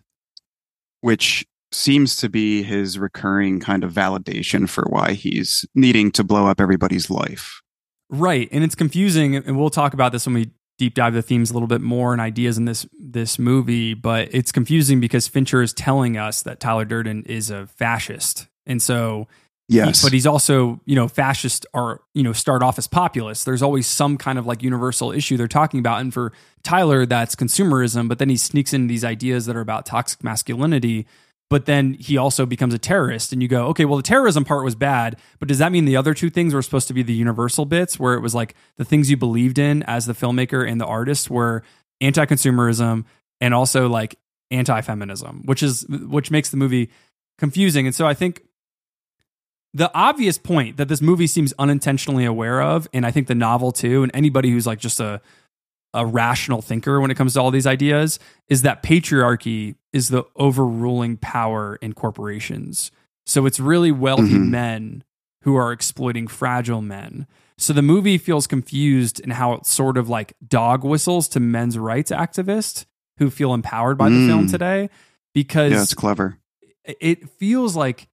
Which 1.01 1.45
seems 1.71 2.15
to 2.17 2.27
be 2.29 2.63
his 2.63 2.97
recurring 2.97 3.59
kind 3.59 3.83
of 3.83 3.93
validation 3.93 4.67
for 4.67 4.83
why 4.89 5.13
he's 5.13 5.63
needing 5.75 6.11
to 6.13 6.23
blow 6.23 6.47
up 6.47 6.59
everybody's 6.59 7.09
life. 7.11 7.61
Right, 8.09 8.49
and 8.51 8.63
it's 8.63 8.73
confusing, 8.73 9.35
and 9.35 9.55
we'll 9.57 9.69
talk 9.69 9.93
about 9.93 10.11
this 10.11 10.25
when 10.25 10.33
we 10.33 10.49
deep 10.79 10.95
dive 10.95 11.13
the 11.13 11.21
themes 11.21 11.51
a 11.51 11.53
little 11.53 11.67
bit 11.67 11.81
more 11.81 12.11
and 12.11 12.19
ideas 12.19 12.57
in 12.57 12.65
this 12.65 12.87
this 12.97 13.37
movie. 13.37 13.93
But 13.93 14.29
it's 14.31 14.51
confusing 14.51 14.99
because 14.99 15.27
Fincher 15.27 15.61
is 15.61 15.73
telling 15.73 16.17
us 16.17 16.41
that 16.41 16.59
Tyler 16.59 16.85
Durden 16.85 17.23
is 17.25 17.51
a 17.51 17.67
fascist, 17.67 18.47
and 18.65 18.81
so 18.81 19.27
Yes. 19.71 20.01
but 20.01 20.11
he's 20.11 20.25
also 20.25 20.81
you 20.85 20.95
know 20.95 21.07
fascists 21.07 21.63
are 21.75 22.01
you 22.15 22.23
know 22.23 22.33
start 22.33 22.63
off 22.63 22.79
as 22.79 22.87
populists. 22.87 23.43
There's 23.43 23.61
always 23.61 23.85
some 23.85 24.17
kind 24.17 24.39
of 24.39 24.47
like 24.47 24.63
universal 24.63 25.11
issue 25.11 25.37
they're 25.37 25.47
talking 25.47 25.79
about, 25.79 26.01
and 26.01 26.11
for 26.11 26.31
Tyler 26.63 27.05
that's 27.05 27.35
consumerism. 27.35 28.09
But 28.09 28.17
then 28.17 28.29
he 28.29 28.37
sneaks 28.37 28.73
in 28.73 28.87
these 28.87 29.05
ideas 29.05 29.45
that 29.45 29.55
are 29.55 29.61
about 29.61 29.85
toxic 29.85 30.23
masculinity. 30.23 31.05
But 31.49 31.65
then 31.65 31.95
he 31.95 32.15
also 32.15 32.45
becomes 32.45 32.75
a 32.75 32.77
terrorist, 32.77 33.33
and 33.33 33.41
you 33.41 33.47
go, 33.47 33.65
okay, 33.67 33.85
well, 33.85 33.97
the 33.97 34.03
terrorism 34.03 34.45
part 34.45 34.63
was 34.63 34.75
bad, 34.75 35.17
but 35.39 35.47
does 35.47 35.57
that 35.57 35.71
mean 35.71 35.85
the 35.85 35.97
other 35.97 36.13
two 36.13 36.29
things 36.29 36.53
were 36.53 36.61
supposed 36.61 36.87
to 36.89 36.93
be 36.93 37.01
the 37.01 37.13
universal 37.13 37.65
bits, 37.65 37.99
where 37.99 38.13
it 38.13 38.21
was 38.21 38.35
like 38.35 38.53
the 38.77 38.85
things 38.85 39.09
you 39.09 39.17
believed 39.17 39.57
in 39.57 39.81
as 39.83 40.05
the 40.05 40.13
filmmaker 40.13 40.69
and 40.69 40.79
the 40.79 40.85
artist 40.85 41.29
were 41.29 41.63
anti-consumerism 42.01 43.03
and 43.41 43.53
also 43.53 43.89
like 43.89 44.19
anti-feminism, 44.51 45.41
which 45.45 45.63
is 45.63 45.87
which 45.89 46.29
makes 46.29 46.49
the 46.49 46.57
movie 46.57 46.91
confusing. 47.39 47.87
And 47.87 47.95
so 47.95 48.05
I 48.05 48.13
think 48.13 48.43
the 49.73 49.91
obvious 49.95 50.37
point 50.37 50.77
that 50.77 50.87
this 50.87 51.01
movie 51.01 51.27
seems 51.27 51.53
unintentionally 51.57 52.25
aware 52.25 52.61
of, 52.61 52.87
and 52.93 53.05
I 53.05 53.11
think 53.11 53.27
the 53.27 53.35
novel 53.35 53.71
too, 53.71 54.03
and 54.03 54.11
anybody 54.13 54.51
who's 54.51 54.67
like 54.67 54.79
just 54.79 54.99
a 54.99 55.19
a 55.95 56.05
rational 56.05 56.61
thinker 56.61 57.01
when 57.01 57.09
it 57.09 57.15
comes 57.15 57.33
to 57.33 57.41
all 57.41 57.49
these 57.49 57.65
ideas, 57.65 58.19
is 58.47 58.61
that 58.61 58.83
patriarchy 58.83 59.73
is 59.93 60.09
the 60.09 60.23
overruling 60.35 61.17
power 61.17 61.77
in 61.81 61.93
corporations. 61.93 62.91
So 63.25 63.45
it's 63.45 63.59
really 63.59 63.91
wealthy 63.91 64.33
Mhm. 64.35 64.49
men 64.49 65.03
who 65.43 65.55
are 65.55 65.71
exploiting 65.71 66.27
fragile 66.27 66.81
men. 66.81 67.25
So 67.57 67.73
the 67.73 67.81
movie 67.81 68.17
feels 68.17 68.47
confused 68.47 69.19
in 69.19 69.31
how 69.31 69.53
it 69.53 69.65
sort 69.65 69.97
of 69.97 70.07
like 70.09 70.33
dog 70.47 70.83
whistles 70.83 71.27
to 71.29 71.39
men's 71.39 71.77
rights 71.77 72.11
activists 72.11 72.85
who 73.17 73.29
feel 73.29 73.53
empowered 73.53 73.97
by 73.97 74.09
the 74.09 74.27
film 74.27 74.47
Mm. 74.47 74.51
today 74.51 74.89
because 75.33 75.71
Yeah, 75.73 75.81
it's 75.83 75.93
clever. 75.93 76.37
it 76.99 77.29
feels 77.29 77.75
like 77.75 78.07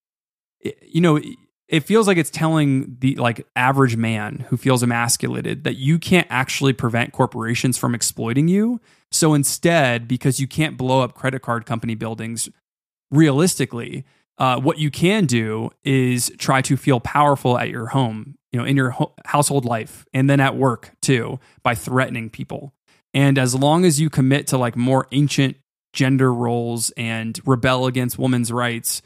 you 0.82 1.00
know 1.00 1.20
it 1.68 1.80
feels 1.80 2.06
like 2.06 2.16
it's 2.16 2.30
telling 2.30 2.96
the 3.00 3.14
like 3.16 3.46
average 3.56 3.96
man 3.96 4.44
who 4.48 4.56
feels 4.56 4.82
emasculated 4.82 5.64
that 5.64 5.76
you 5.76 5.98
can't 5.98 6.26
actually 6.30 6.72
prevent 6.72 7.12
corporations 7.12 7.76
from 7.78 7.94
exploiting 7.94 8.48
you 8.48 8.80
so 9.10 9.34
instead 9.34 10.08
because 10.08 10.40
you 10.40 10.46
can't 10.46 10.76
blow 10.76 11.00
up 11.00 11.14
credit 11.14 11.42
card 11.42 11.66
company 11.66 11.94
buildings 11.94 12.48
realistically 13.10 14.04
uh, 14.38 14.60
what 14.60 14.78
you 14.78 14.90
can 14.90 15.24
do 15.24 15.70
is 15.82 16.30
try 16.38 16.60
to 16.60 16.76
feel 16.76 17.00
powerful 17.00 17.58
at 17.58 17.70
your 17.70 17.86
home 17.86 18.36
you 18.52 18.58
know 18.58 18.66
in 18.66 18.76
your 18.76 18.90
ho- 18.90 19.14
household 19.24 19.64
life 19.64 20.06
and 20.12 20.28
then 20.28 20.40
at 20.40 20.56
work 20.56 20.90
too 21.00 21.38
by 21.62 21.74
threatening 21.74 22.28
people 22.28 22.72
and 23.14 23.38
as 23.38 23.54
long 23.54 23.86
as 23.86 23.98
you 23.98 24.10
commit 24.10 24.48
to 24.48 24.58
like 24.58 24.76
more 24.76 25.06
ancient 25.10 25.56
gender 25.96 26.32
roles 26.32 26.90
and 26.98 27.40
rebel 27.46 27.86
against 27.86 28.18
women's 28.18 28.52
rights, 28.52 29.02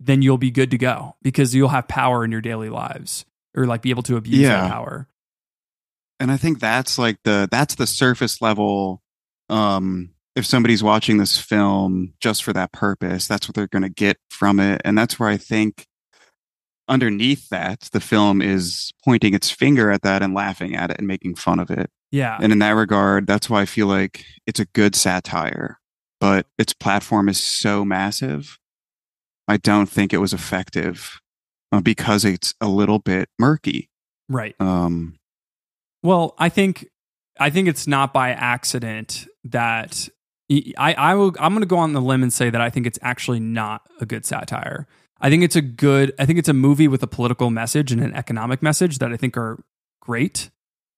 then 0.00 0.20
you'll 0.20 0.38
be 0.38 0.50
good 0.50 0.72
to 0.72 0.78
go 0.78 1.14
because 1.22 1.54
you'll 1.54 1.68
have 1.68 1.88
power 1.88 2.24
in 2.24 2.32
your 2.32 2.40
daily 2.40 2.68
lives 2.68 3.24
or 3.56 3.66
like 3.66 3.80
be 3.80 3.90
able 3.90 4.02
to 4.02 4.16
abuse 4.16 4.42
that 4.46 4.70
power. 4.70 5.08
and 6.20 6.30
I 6.30 6.36
think 6.36 6.58
that's 6.58 6.98
like 6.98 7.18
the 7.22 7.48
that's 7.50 7.76
the 7.76 7.86
surface 7.86 8.42
level. 8.42 9.02
Um, 9.48 10.10
if 10.36 10.46
somebody's 10.46 10.82
watching 10.82 11.18
this 11.18 11.38
film 11.38 12.14
just 12.20 12.44
for 12.44 12.52
that 12.52 12.72
purpose, 12.72 13.26
that's 13.26 13.48
what 13.48 13.54
they're 13.54 13.66
going 13.66 13.82
to 13.82 13.88
get 13.88 14.18
from 14.30 14.60
it, 14.60 14.80
and 14.84 14.96
that's 14.96 15.18
where 15.18 15.28
I 15.28 15.36
think 15.36 15.86
underneath 16.88 17.48
that 17.50 17.88
the 17.92 18.00
film 18.00 18.40
is 18.40 18.92
pointing 19.04 19.34
its 19.34 19.50
finger 19.50 19.90
at 19.90 20.02
that 20.02 20.22
and 20.22 20.34
laughing 20.34 20.74
at 20.74 20.90
it 20.90 20.98
and 20.98 21.06
making 21.06 21.34
fun 21.34 21.60
of 21.60 21.70
it. 21.70 21.90
Yeah. 22.10 22.38
And 22.40 22.52
in 22.52 22.58
that 22.60 22.70
regard, 22.70 23.26
that's 23.26 23.50
why 23.50 23.60
I 23.60 23.66
feel 23.66 23.86
like 23.86 24.24
it's 24.46 24.60
a 24.60 24.64
good 24.64 24.96
satire, 24.96 25.78
but 26.20 26.46
its 26.58 26.72
platform 26.72 27.28
is 27.28 27.42
so 27.42 27.84
massive. 27.84 28.58
I 29.46 29.58
don't 29.58 29.88
think 29.88 30.12
it 30.12 30.18
was 30.18 30.32
effective 30.32 31.20
uh, 31.72 31.80
because 31.80 32.24
it's 32.24 32.54
a 32.60 32.68
little 32.68 32.98
bit 32.98 33.28
murky. 33.38 33.90
Right. 34.28 34.54
Um, 34.58 35.16
Well, 36.02 36.34
I 36.38 36.48
think 36.48 36.88
I 37.40 37.50
think 37.50 37.68
it's 37.68 37.86
not 37.86 38.12
by 38.12 38.30
accident 38.30 39.26
that 39.50 40.08
I 40.78 40.94
I 40.94 41.14
will 41.14 41.34
I'm 41.38 41.52
going 41.52 41.60
to 41.60 41.66
go 41.66 41.78
on 41.78 41.92
the 41.92 42.00
limb 42.00 42.22
and 42.22 42.32
say 42.32 42.50
that 42.50 42.60
I 42.60 42.70
think 42.70 42.86
it's 42.86 42.98
actually 43.02 43.40
not 43.40 43.82
a 44.00 44.06
good 44.06 44.24
satire. 44.24 44.86
I 45.20 45.30
think 45.30 45.42
it's 45.42 45.56
a 45.56 45.62
good 45.62 46.14
I 46.18 46.26
think 46.26 46.38
it's 46.38 46.48
a 46.48 46.54
movie 46.54 46.88
with 46.88 47.02
a 47.02 47.06
political 47.06 47.50
message 47.50 47.92
and 47.92 48.02
an 48.02 48.14
economic 48.14 48.62
message 48.62 48.98
that 48.98 49.12
I 49.12 49.16
think 49.16 49.36
are 49.36 49.62
great. 50.00 50.50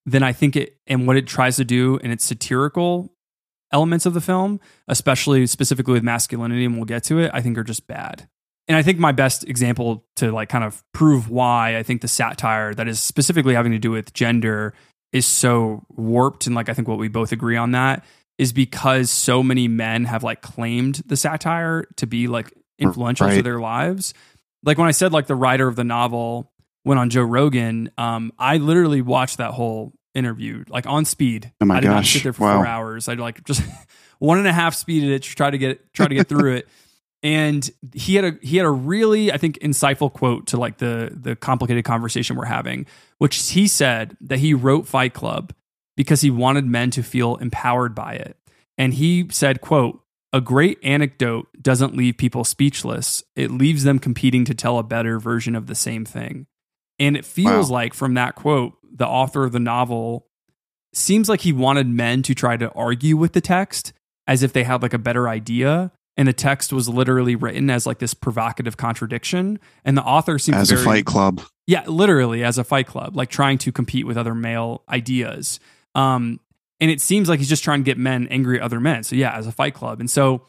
Then 0.06 0.22
I 0.22 0.32
think 0.32 0.56
it 0.56 0.76
and 0.86 1.06
what 1.06 1.16
it 1.16 1.26
tries 1.26 1.56
to 1.56 1.64
do 1.64 1.96
in 1.98 2.10
its 2.10 2.24
satirical 2.24 3.12
elements 3.72 4.06
of 4.06 4.14
the 4.14 4.20
film, 4.20 4.60
especially 4.88 5.46
specifically 5.46 5.94
with 5.94 6.02
masculinity 6.02 6.64
and 6.64 6.76
we'll 6.76 6.84
get 6.84 7.04
to 7.04 7.18
it, 7.18 7.30
I 7.32 7.40
think 7.40 7.56
are 7.58 7.64
just 7.64 7.86
bad. 7.86 8.28
And 8.68 8.76
I 8.76 8.82
think 8.82 8.98
my 8.98 9.12
best 9.12 9.48
example 9.48 10.04
to 10.16 10.30
like 10.30 10.48
kind 10.48 10.64
of 10.64 10.84
prove 10.92 11.28
why 11.28 11.76
I 11.76 11.82
think 11.82 12.02
the 12.02 12.08
satire 12.08 12.72
that 12.74 12.86
is 12.86 13.00
specifically 13.00 13.54
having 13.54 13.72
to 13.72 13.78
do 13.78 13.90
with 13.90 14.12
gender 14.12 14.74
is 15.12 15.26
so 15.26 15.84
warped 15.88 16.46
and 16.46 16.54
like 16.54 16.68
I 16.68 16.74
think 16.74 16.86
what 16.86 16.98
we 16.98 17.08
both 17.08 17.32
agree 17.32 17.56
on 17.56 17.72
that 17.72 18.04
is 18.40 18.54
because 18.54 19.10
so 19.10 19.42
many 19.42 19.68
men 19.68 20.06
have 20.06 20.22
like 20.22 20.40
claimed 20.40 20.94
the 21.04 21.14
satire 21.14 21.84
to 21.96 22.06
be 22.06 22.26
like 22.26 22.50
influential 22.78 23.28
to 23.28 23.42
their 23.42 23.60
lives. 23.60 24.14
Like 24.64 24.78
when 24.78 24.88
I 24.88 24.92
said 24.92 25.12
like 25.12 25.26
the 25.26 25.34
writer 25.34 25.68
of 25.68 25.76
the 25.76 25.84
novel 25.84 26.50
went 26.82 26.98
on 26.98 27.10
Joe 27.10 27.20
Rogan, 27.22 27.90
um, 27.98 28.32
I 28.38 28.56
literally 28.56 29.02
watched 29.02 29.36
that 29.36 29.50
whole 29.50 29.92
interview 30.14 30.64
like 30.68 30.86
on 30.86 31.04
speed. 31.04 31.52
Oh 31.60 31.66
my 31.66 31.76
I 31.76 31.80
did 31.80 31.88
not 31.88 31.96
gosh. 31.96 32.14
sit 32.14 32.22
there 32.22 32.32
for 32.32 32.44
Wow. 32.44 32.56
four 32.56 32.66
hours. 32.66 33.08
I 33.08 33.14
like 33.14 33.44
just 33.44 33.62
one 34.20 34.38
and 34.38 34.48
a 34.48 34.54
half 34.54 34.74
speeded 34.74 35.10
it 35.10 35.22
to 35.24 35.34
try 35.36 35.50
to 35.50 35.58
get 35.58 35.92
try 35.92 36.08
to 36.08 36.14
get 36.14 36.26
through 36.28 36.54
it. 36.54 36.68
And 37.22 37.70
he 37.92 38.14
had 38.14 38.24
a 38.24 38.38
he 38.40 38.56
had 38.56 38.64
a 38.64 38.70
really 38.70 39.30
I 39.30 39.36
think 39.36 39.58
insightful 39.58 40.10
quote 40.10 40.46
to 40.46 40.56
like 40.56 40.78
the 40.78 41.10
the 41.14 41.36
complicated 41.36 41.84
conversation 41.84 42.34
we're 42.34 42.46
having, 42.46 42.86
which 43.18 43.50
he 43.50 43.68
said 43.68 44.16
that 44.22 44.38
he 44.38 44.54
wrote 44.54 44.88
Fight 44.88 45.12
Club 45.12 45.52
because 46.00 46.22
he 46.22 46.30
wanted 46.30 46.64
men 46.64 46.90
to 46.90 47.02
feel 47.02 47.36
empowered 47.36 47.94
by 47.94 48.14
it. 48.14 48.34
And 48.78 48.94
he 48.94 49.26
said, 49.30 49.60
quote, 49.60 50.00
a 50.32 50.40
great 50.40 50.78
anecdote 50.82 51.46
doesn't 51.60 51.94
leave 51.94 52.16
people 52.16 52.42
speechless. 52.42 53.22
It 53.36 53.50
leaves 53.50 53.84
them 53.84 53.98
competing 53.98 54.46
to 54.46 54.54
tell 54.54 54.78
a 54.78 54.82
better 54.82 55.18
version 55.20 55.54
of 55.54 55.66
the 55.66 55.74
same 55.74 56.06
thing. 56.06 56.46
And 56.98 57.18
it 57.18 57.26
feels 57.26 57.68
Wow. 57.68 57.74
like 57.74 57.92
from 57.92 58.14
that 58.14 58.34
quote, 58.34 58.78
the 58.90 59.06
author 59.06 59.44
of 59.44 59.52
the 59.52 59.60
novel 59.60 60.24
seems 60.94 61.28
like 61.28 61.42
he 61.42 61.52
wanted 61.52 61.86
men 61.86 62.22
to 62.22 62.34
try 62.34 62.56
to 62.56 62.72
argue 62.72 63.18
with 63.18 63.34
the 63.34 63.42
text 63.42 63.92
as 64.26 64.42
if 64.42 64.54
they 64.54 64.64
had 64.64 64.80
like 64.80 64.94
a 64.94 64.98
better 64.98 65.28
idea. 65.28 65.92
And 66.16 66.26
the 66.26 66.32
text 66.32 66.72
was 66.72 66.88
literally 66.88 67.36
written 67.36 67.68
as 67.68 67.86
like 67.86 67.98
this 67.98 68.14
provocative 68.14 68.78
contradiction. 68.78 69.58
And 69.84 69.98
the 69.98 70.02
author 70.02 70.38
seems 70.38 70.56
as 70.56 70.70
very, 70.70 70.80
a 70.80 70.84
fight 70.84 71.04
club. 71.04 71.42
yeah, 71.66 71.84
literally 71.86 72.42
as 72.42 72.56
a 72.56 72.64
fight 72.64 72.86
club, 72.86 73.14
like 73.16 73.28
trying 73.28 73.58
to 73.58 73.70
compete 73.70 74.06
with 74.06 74.16
other 74.16 74.34
male 74.34 74.82
ideas. 74.88 75.60
Um, 75.94 76.40
and 76.80 76.90
it 76.90 77.00
seems 77.00 77.28
like 77.28 77.38
he's 77.40 77.48
just 77.48 77.64
trying 77.64 77.80
to 77.80 77.84
get 77.84 77.98
men 77.98 78.26
angry 78.28 78.58
at 78.58 78.62
other 78.62 78.80
men. 78.80 79.02
So 79.04 79.16
yeah, 79.16 79.32
as 79.36 79.46
a 79.46 79.52
fight 79.52 79.74
club. 79.74 80.00
And 80.00 80.10
so 80.10 80.46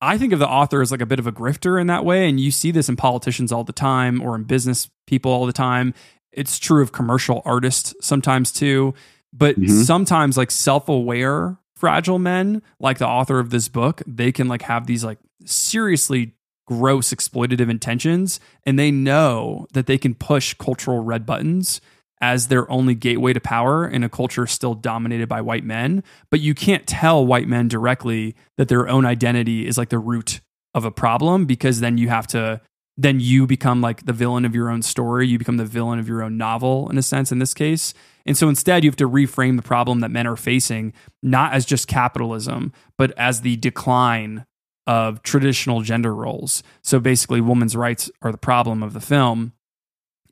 I 0.00 0.18
think 0.18 0.32
of 0.32 0.38
the 0.38 0.48
author 0.48 0.80
as 0.82 0.90
like 0.90 1.00
a 1.02 1.06
bit 1.06 1.18
of 1.18 1.26
a 1.26 1.32
grifter 1.32 1.80
in 1.80 1.86
that 1.88 2.04
way. 2.04 2.28
And 2.28 2.40
you 2.40 2.50
see 2.50 2.70
this 2.70 2.88
in 2.88 2.96
politicians 2.96 3.52
all 3.52 3.64
the 3.64 3.72
time 3.72 4.20
or 4.20 4.34
in 4.34 4.44
business 4.44 4.88
people 5.06 5.30
all 5.30 5.46
the 5.46 5.52
time. 5.52 5.94
It's 6.32 6.58
true 6.58 6.82
of 6.82 6.92
commercial 6.92 7.42
artists 7.44 7.94
sometimes 8.00 8.50
too. 8.50 8.94
But 9.32 9.60
Mhm. 9.60 9.84
sometimes 9.84 10.36
like 10.36 10.50
self-aware 10.50 11.58
fragile 11.76 12.18
men, 12.18 12.62
like 12.80 12.98
the 12.98 13.06
author 13.06 13.38
of 13.38 13.50
this 13.50 13.68
book, 13.68 14.02
they 14.06 14.32
can 14.32 14.48
like 14.48 14.62
have 14.62 14.86
these 14.86 15.04
like 15.04 15.18
seriously 15.44 16.34
gross 16.66 17.12
exploitative 17.12 17.68
intentions 17.70 18.38
and 18.64 18.78
they 18.78 18.90
know 18.90 19.66
that 19.72 19.86
they 19.86 19.98
can 19.98 20.14
push 20.14 20.54
cultural 20.54 21.00
red 21.02 21.26
buttons 21.26 21.80
as 22.20 22.48
their 22.48 22.70
only 22.70 22.94
gateway 22.94 23.32
to 23.32 23.40
power 23.40 23.88
in 23.88 24.04
a 24.04 24.08
culture 24.08 24.46
still 24.46 24.74
dominated 24.74 25.28
by 25.28 25.40
white 25.40 25.64
men 25.64 26.02
but 26.30 26.40
you 26.40 26.54
can't 26.54 26.86
tell 26.86 27.24
white 27.24 27.48
men 27.48 27.68
directly 27.68 28.34
that 28.56 28.68
their 28.68 28.88
own 28.88 29.04
identity 29.04 29.66
is 29.66 29.78
like 29.78 29.88
the 29.88 29.98
root 29.98 30.40
of 30.74 30.84
a 30.84 30.90
problem 30.90 31.46
because 31.46 31.80
then 31.80 31.98
you 31.98 32.08
have 32.08 32.26
to 32.26 32.60
then 32.96 33.18
you 33.18 33.46
become 33.46 33.80
like 33.80 34.04
the 34.04 34.12
villain 34.12 34.44
of 34.44 34.54
your 34.54 34.70
own 34.70 34.82
story 34.82 35.26
you 35.26 35.38
become 35.38 35.56
the 35.56 35.64
villain 35.64 35.98
of 35.98 36.08
your 36.08 36.22
own 36.22 36.36
novel 36.36 36.88
in 36.90 36.98
a 36.98 37.02
sense 37.02 37.32
in 37.32 37.38
this 37.38 37.54
case 37.54 37.94
and 38.26 38.36
so 38.36 38.48
instead 38.48 38.84
you 38.84 38.90
have 38.90 38.96
to 38.96 39.08
reframe 39.08 39.56
the 39.56 39.62
problem 39.62 40.00
that 40.00 40.10
men 40.10 40.26
are 40.26 40.36
facing 40.36 40.92
not 41.22 41.52
as 41.52 41.64
just 41.64 41.88
capitalism 41.88 42.72
but 42.96 43.12
as 43.18 43.40
the 43.40 43.56
decline 43.56 44.44
of 44.90 45.22
traditional 45.22 45.82
gender 45.82 46.12
roles. 46.12 46.64
So 46.82 46.98
basically, 46.98 47.40
women's 47.40 47.76
rights 47.76 48.10
are 48.22 48.32
the 48.32 48.38
problem 48.38 48.82
of 48.82 48.92
the 48.92 49.00
film. 49.00 49.52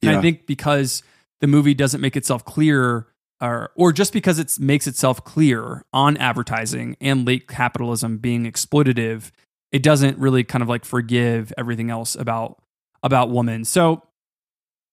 And 0.02 0.16
I 0.16 0.20
think 0.20 0.46
because 0.46 1.04
the 1.40 1.46
movie 1.46 1.74
doesn't 1.74 2.00
make 2.00 2.16
itself 2.16 2.44
clear, 2.44 3.06
or, 3.40 3.70
or 3.76 3.92
just 3.92 4.12
because 4.12 4.38
it 4.38 4.58
makes 4.58 4.86
itself 4.86 5.24
clear 5.24 5.84
on 5.92 6.16
advertising 6.16 6.96
and 7.00 7.26
late 7.26 7.48
capitalism 7.48 8.18
being 8.18 8.44
exploitative, 8.44 9.30
it 9.70 9.82
doesn't 9.82 10.18
really 10.18 10.44
kind 10.44 10.62
of 10.62 10.68
like 10.68 10.84
forgive 10.84 11.52
everything 11.56 11.90
else 11.90 12.14
about 12.14 12.62
about 13.02 13.30
women. 13.30 13.64
So 13.64 14.02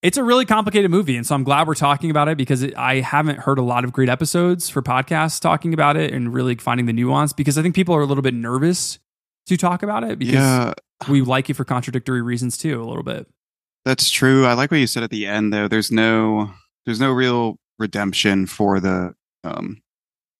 it's 0.03 0.17
a 0.17 0.23
really 0.23 0.45
complicated 0.45 0.91
movie, 0.91 1.17
and 1.17 1.25
so 1.25 1.33
I'm 1.33 1.43
glad 1.43 1.67
we're 1.67 1.73
talking 1.73 2.11
about 2.11 2.27
it 2.27 2.37
because 2.37 2.61
it, 2.61 2.77
I 2.77 2.99
haven't 2.99 3.39
heard 3.39 3.57
a 3.57 3.63
lot 3.63 3.83
of 3.83 3.91
great 3.91 4.09
episodes 4.09 4.69
for 4.69 4.83
podcasts 4.83 5.39
talking 5.39 5.73
about 5.73 5.97
it 5.97 6.13
and 6.13 6.31
really 6.31 6.55
finding 6.55 6.85
the 6.85 6.93
nuance. 6.93 7.33
Because 7.33 7.57
I 7.57 7.63
think 7.63 7.73
people 7.73 7.95
are 7.95 8.01
a 8.01 8.05
little 8.05 8.21
bit 8.21 8.35
nervous 8.35 8.99
to 9.47 9.57
talk 9.57 9.81
about 9.81 10.03
it 10.03 10.19
because 10.19 10.35
Yeah, 10.35 10.73
we 11.09 11.21
like 11.21 11.49
it 11.49 11.55
for 11.55 11.65
contradictory 11.65 12.21
reasons 12.21 12.57
too, 12.57 12.81
a 12.81 12.85
little 12.85 13.03
bit. 13.03 13.27
That's 13.85 14.09
true. 14.09 14.45
I 14.45 14.53
like 14.53 14.71
what 14.71 14.79
you 14.79 14.87
said 14.87 15.03
at 15.03 15.11
the 15.11 15.25
end 15.27 15.53
though. 15.53 15.67
There's 15.67 15.91
no 15.91 16.51
there's 16.85 16.99
no 16.99 17.11
real 17.11 17.57
redemption 17.79 18.45
for 18.47 18.79
the 18.79 19.13
um 19.43 19.81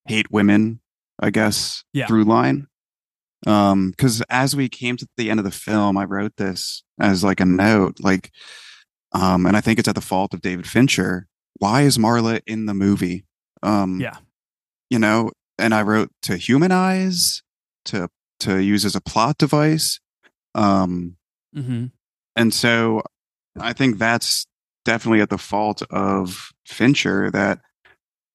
hate 0.08 0.30
women, 0.32 0.80
I 1.20 1.30
guess, 1.30 1.84
Yeah. 1.94 2.08
through 2.08 2.24
line. 2.26 2.68
Um, 3.48 3.92
because 3.92 4.22
as 4.30 4.56
we 4.56 4.70
came 4.70 4.98
to 4.98 5.08
the 5.18 5.30
end 5.30 5.40
of 5.40 5.44
the 5.44 5.52
film, 5.52 5.98
I 5.98 6.06
wrote 6.06 6.38
this 6.38 6.84
as 7.00 7.24
like 7.24 7.40
a 7.40 7.46
note, 7.46 7.98
like 8.00 8.32
um, 9.12 9.46
and 9.46 9.56
I 9.56 9.62
think 9.62 9.80
it's 9.80 9.88
at 9.88 9.96
the 9.96 10.02
fault 10.02 10.34
of 10.34 10.42
David 10.42 10.68
Fincher. 10.68 11.28
Why 11.60 11.84
is 11.84 11.98
Marla 11.98 12.42
in 12.48 12.66
the 12.66 12.74
movie? 12.74 13.26
Um 13.64 14.00
Yeah. 14.02 14.18
you 14.90 15.00
know, 15.00 15.32
and 15.58 15.74
I 15.74 15.82
wrote 15.84 16.10
to 16.24 16.38
humanize, 16.38 17.44
to 17.86 18.10
to 18.42 18.58
use 18.58 18.84
as 18.86 18.96
a 18.96 19.02
plot 19.02 19.38
device. 19.38 20.00
Um 20.56 21.18
Mm-hmm. 21.56 21.86
and 22.36 22.54
so 22.54 23.02
I 23.60 23.74
think 23.74 23.98
that's 23.98 24.46
definitely 24.84 25.22
at 25.22 25.30
the 25.30 25.38
fault 25.38 25.82
of 25.90 26.52
Fincher 26.66 27.32
that 27.32 27.60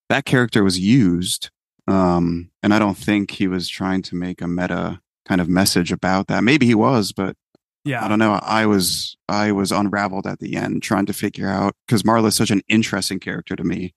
that 0.08 0.24
character 0.24 0.64
was 0.64 0.78
used. 0.78 1.50
Um, 1.86 2.50
and 2.62 2.74
I 2.74 2.78
don't 2.78 2.96
think 2.96 3.30
he 3.32 3.48
was 3.48 3.68
trying 3.68 4.02
to 4.02 4.14
make 4.14 4.40
a 4.40 4.48
meta 4.48 5.00
kind 5.26 5.40
of 5.40 5.48
message 5.48 5.92
about 5.92 6.26
that. 6.28 6.42
Maybe 6.44 6.66
he 6.66 6.74
was, 6.74 7.12
but 7.12 7.36
Yeah. 7.84 8.04
I 8.04 8.08
don't 8.08 8.18
know. 8.18 8.38
I 8.42 8.66
was 8.66 9.16
I 9.28 9.52
was 9.52 9.72
unraveled 9.72 10.26
at 10.26 10.40
the 10.40 10.56
end 10.56 10.82
trying 10.82 11.06
to 11.06 11.12
figure 11.12 11.48
out 11.48 11.74
because 11.86 12.02
Marla 12.02 12.28
is 12.28 12.36
such 12.36 12.50
an 12.50 12.62
interesting 12.68 13.20
character 13.20 13.56
to 13.56 13.64
me. 13.64 13.94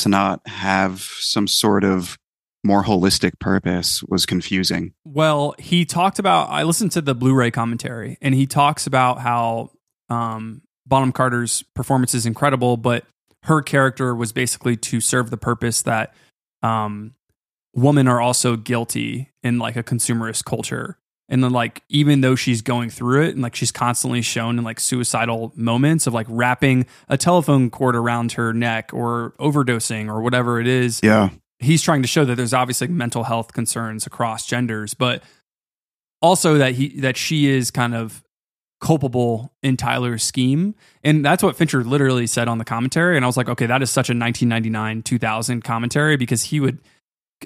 To 0.00 0.10
not 0.10 0.46
have 0.46 1.00
some 1.00 1.46
sort 1.46 1.82
of 1.82 2.18
more 2.62 2.84
holistic 2.84 3.38
purpose 3.40 4.02
was 4.02 4.26
confusing. 4.26 4.92
Well, 5.04 5.54
he 5.58 5.86
talked 5.86 6.18
about. 6.18 6.50
I 6.50 6.64
listened 6.64 6.92
to 6.92 7.00
the 7.00 7.14
Blu-ray 7.14 7.50
commentary, 7.50 8.18
and 8.20 8.34
he 8.34 8.46
talks 8.46 8.86
about 8.86 9.20
how 9.20 9.70
um, 10.08 10.62
Bonham 10.86 11.12
Carter's 11.12 11.62
performance 11.74 12.14
is 12.14 12.26
incredible, 12.26 12.76
but 12.76 13.04
her 13.44 13.62
character 13.62 14.14
was 14.14 14.32
basically 14.32 14.76
to 14.76 15.00
serve 15.00 15.30
the 15.30 15.36
purpose 15.36 15.82
that 15.82 16.14
um, 16.62 17.14
women 17.74 18.08
are 18.08 18.20
also 18.20 18.56
guilty 18.56 19.30
in 19.42 19.58
like 19.58 19.76
a 19.76 19.82
consumerist 19.82 20.44
culture, 20.44 20.98
and 21.28 21.42
then 21.44 21.52
like 21.52 21.82
even 21.88 22.20
though 22.20 22.34
she's 22.34 22.62
going 22.62 22.90
through 22.90 23.22
it, 23.22 23.30
and 23.34 23.42
like 23.42 23.54
she's 23.54 23.72
constantly 23.72 24.22
shown 24.22 24.58
in 24.58 24.64
like 24.64 24.80
suicidal 24.80 25.52
moments 25.56 26.06
of 26.06 26.14
like 26.14 26.26
wrapping 26.28 26.86
a 27.08 27.16
telephone 27.16 27.70
cord 27.70 27.94
around 27.96 28.32
her 28.32 28.52
neck 28.52 28.90
or 28.92 29.34
overdosing 29.38 30.08
or 30.08 30.20
whatever 30.22 30.60
it 30.60 30.66
is 30.66 31.00
Yeah. 31.02 31.30
he's 31.58 31.82
trying 31.82 32.02
to 32.02 32.08
show 32.08 32.24
that 32.24 32.34
there's 32.36 32.54
obviously 32.54 32.86
mental 32.88 33.24
health 33.24 33.52
concerns 33.52 34.06
across 34.06 34.46
genders, 34.46 34.94
but 34.94 35.22
also 36.22 36.58
that 36.58 36.74
he 36.74 37.00
that 37.00 37.16
she 37.16 37.46
is 37.46 37.70
kind 37.70 37.94
of 37.94 38.22
culpable 38.80 39.52
in 39.62 39.76
Tyler's 39.76 40.22
scheme. 40.22 40.74
And 41.02 41.24
that's 41.24 41.42
what 41.42 41.56
Fincher 41.56 41.82
literally 41.82 42.26
said 42.26 42.46
on 42.48 42.58
the 42.58 42.64
commentary. 42.64 43.16
And 43.16 43.24
I 43.24 43.28
was 43.28 43.36
like, 43.36 43.48
okay, 43.48 43.66
that 43.66 43.82
is 43.82 43.90
such 43.90 44.08
a 44.10 44.12
1999 44.12 45.02
2000 45.02 45.62
commentary 45.64 46.16
because 46.16 46.44
he 46.44 46.60
would 46.60 46.78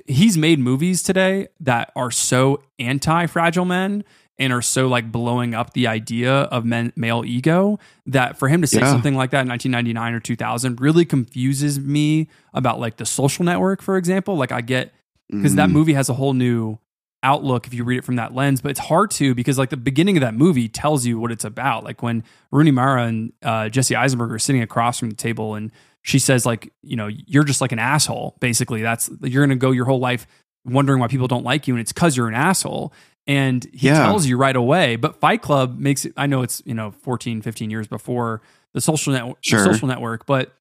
he's 0.07 0.37
made 0.39 0.59
movies 0.59 1.03
today 1.03 1.49
that 1.61 1.91
are 1.97 2.11
so 2.11 2.62
anti 2.78 3.26
fragile 3.26 3.64
men 3.64 4.05
and 4.39 4.53
are 4.53 4.62
so 4.62 4.87
like 4.89 5.11
blowing 5.12 5.53
up 5.55 5.72
the 5.74 5.87
idea 5.87 6.33
of 6.33 6.64
men, 6.64 6.93
male 6.97 7.24
ego 7.26 7.78
that 8.07 8.39
for 8.39 8.49
him 8.49 8.61
to 8.61 8.66
say 8.66 8.78
Yeah. 8.81 8.91
something 8.91 9.14
like 9.14 9.31
that 9.31 9.43
in 9.43 9.49
1999 9.49 10.14
or 10.14 10.20
2000 10.20 10.81
really 10.81 11.05
confuses 11.05 11.78
me 11.81 12.28
about 12.55 12.78
like 12.81 12.97
the 12.97 13.05
social 13.07 13.45
network 13.45 13.83
for 13.83 13.97
example 13.97 14.37
like 14.37 14.53
i 14.53 14.61
get 14.61 14.95
because 15.28 15.57
that 15.57 15.68
Mm. 15.68 15.72
movie 15.72 15.93
has 15.95 16.09
a 16.09 16.14
whole 16.14 16.33
new 16.35 16.78
outlook 17.23 17.66
if 17.66 17.75
you 17.75 17.85
read 17.85 17.99
it 17.99 18.05
from 18.05 18.16
that 18.16 18.35
lens 18.35 18.61
but 18.62 18.71
it's 18.71 18.81
hard 18.81 19.11
to 19.11 19.35
because 19.35 19.59
like 19.59 19.68
the 19.68 19.77
beginning 19.77 20.16
of 20.16 20.23
that 20.23 20.33
movie 20.35 20.68
tells 20.68 21.05
you 21.05 21.18
what 21.18 21.31
it's 21.31 21.45
about 21.45 21.85
like 21.85 22.03
when 22.03 22.25
rooney 22.51 22.71
mara 22.71 23.05
and 23.05 23.31
uh, 23.43 23.68
jesse 23.68 23.95
eisenberg 23.95 24.33
are 24.33 24.39
sitting 24.39 24.62
across 24.62 24.99
from 24.99 25.11
the 25.11 25.16
table 25.16 25.55
and 25.55 25.71
she 26.03 26.18
says 26.18 26.47
like 26.47 26.73
you 26.83 26.97
know 26.97 27.09
you're 27.09 27.45
just 27.45 27.61
like 27.61 27.73
an 27.73 27.79
asshole 27.79 28.37
basically 28.41 28.81
that's 28.81 29.11
you're 29.23 29.45
gonna 29.45 29.55
go 29.55 29.71
your 29.71 29.85
whole 29.85 29.99
life 30.01 30.27
wondering 30.64 30.99
why 30.99 31.09
people 31.09 31.29
don't 31.29 31.45
like 31.45 31.68
you 31.68 31.75
and 31.75 31.81
it's 31.83 31.93
because 31.93 32.16
you're 32.16 32.29
an 32.29 32.35
asshole 32.35 32.91
and 33.27 33.64
he 33.75 33.89
Yeah. 33.89 34.05
tells 34.07 34.25
you 34.27 34.39
right 34.39 34.57
away 34.57 34.97
but 34.97 35.21
fight 35.21 35.43
club 35.43 35.79
makes 35.79 36.07
it 36.07 36.14
i 36.16 36.27
know 36.27 36.41
it's 36.41 36.62
you 36.64 36.73
know 36.75 36.91
14 36.91 37.43
15 37.43 37.68
years 37.71 37.87
before 37.87 38.41
the 38.73 38.81
social 38.81 39.12
network 39.12 39.37
Sure. 39.43 39.59
the 39.59 39.64
social 39.75 39.89
network 39.89 40.25
but 40.25 40.55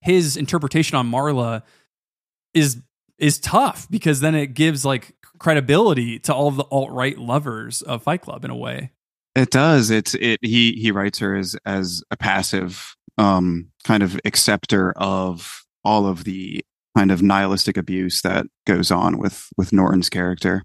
his 0.00 0.36
interpretation 0.36 0.96
on 0.96 1.08
marla 1.10 1.62
is 2.54 2.80
is 3.18 3.38
tough 3.38 3.86
because 3.90 4.20
then 4.20 4.34
it 4.34 4.54
gives 4.54 4.84
like 4.84 5.14
credibility 5.40 6.18
to 6.20 6.32
all 6.32 6.46
of 6.48 6.56
the 6.56 6.64
alt-right 6.70 7.18
lovers 7.18 7.82
of 7.82 8.02
fight 8.04 8.20
club 8.22 8.44
in 8.44 8.50
a 8.50 8.56
way 8.56 8.92
It 9.34 9.50
does. 9.50 9.90
It's 9.90 10.14
it. 10.14 10.38
He 10.42 10.72
he 10.72 10.92
writes 10.92 11.18
her 11.18 11.34
as 11.34 11.56
as 11.66 12.02
a 12.12 12.16
passive 12.16 12.94
um 13.18 13.70
kind 13.84 14.02
of 14.02 14.18
acceptor 14.24 14.92
of 14.96 15.64
all 15.84 16.06
of 16.06 16.24
the 16.24 16.64
kind 16.96 17.10
of 17.10 17.22
nihilistic 17.22 17.76
abuse 17.76 18.22
that 18.22 18.46
goes 18.66 18.90
on 18.90 19.18
with 19.18 19.48
with 19.56 19.72
Norton's 19.72 20.08
character. 20.08 20.62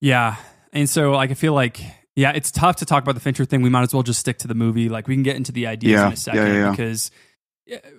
Yeah. 0.00 0.36
And 0.72 0.88
so 0.88 1.12
like 1.12 1.30
I 1.30 1.34
feel 1.34 1.52
like 1.54 1.80
yeah, 2.16 2.32
it's 2.32 2.50
tough 2.50 2.76
to 2.76 2.84
talk 2.84 3.02
about 3.02 3.14
the 3.14 3.20
Fincher 3.20 3.44
thing. 3.44 3.62
We 3.62 3.70
might 3.70 3.82
as 3.82 3.94
well 3.94 4.02
just 4.02 4.20
stick 4.20 4.38
to 4.38 4.48
the 4.48 4.54
movie. 4.54 4.88
Like 4.88 5.06
we 5.08 5.14
can 5.14 5.22
get 5.22 5.36
into 5.36 5.52
the 5.52 5.66
ideas 5.68 5.92
Yeah. 5.92 6.06
in 6.08 6.12
a 6.12 6.16
second 6.16 6.40
Yeah, 6.40 6.52
yeah, 6.52 6.58
yeah. 6.64 6.70
because 6.70 7.10
yeah, 7.12 7.16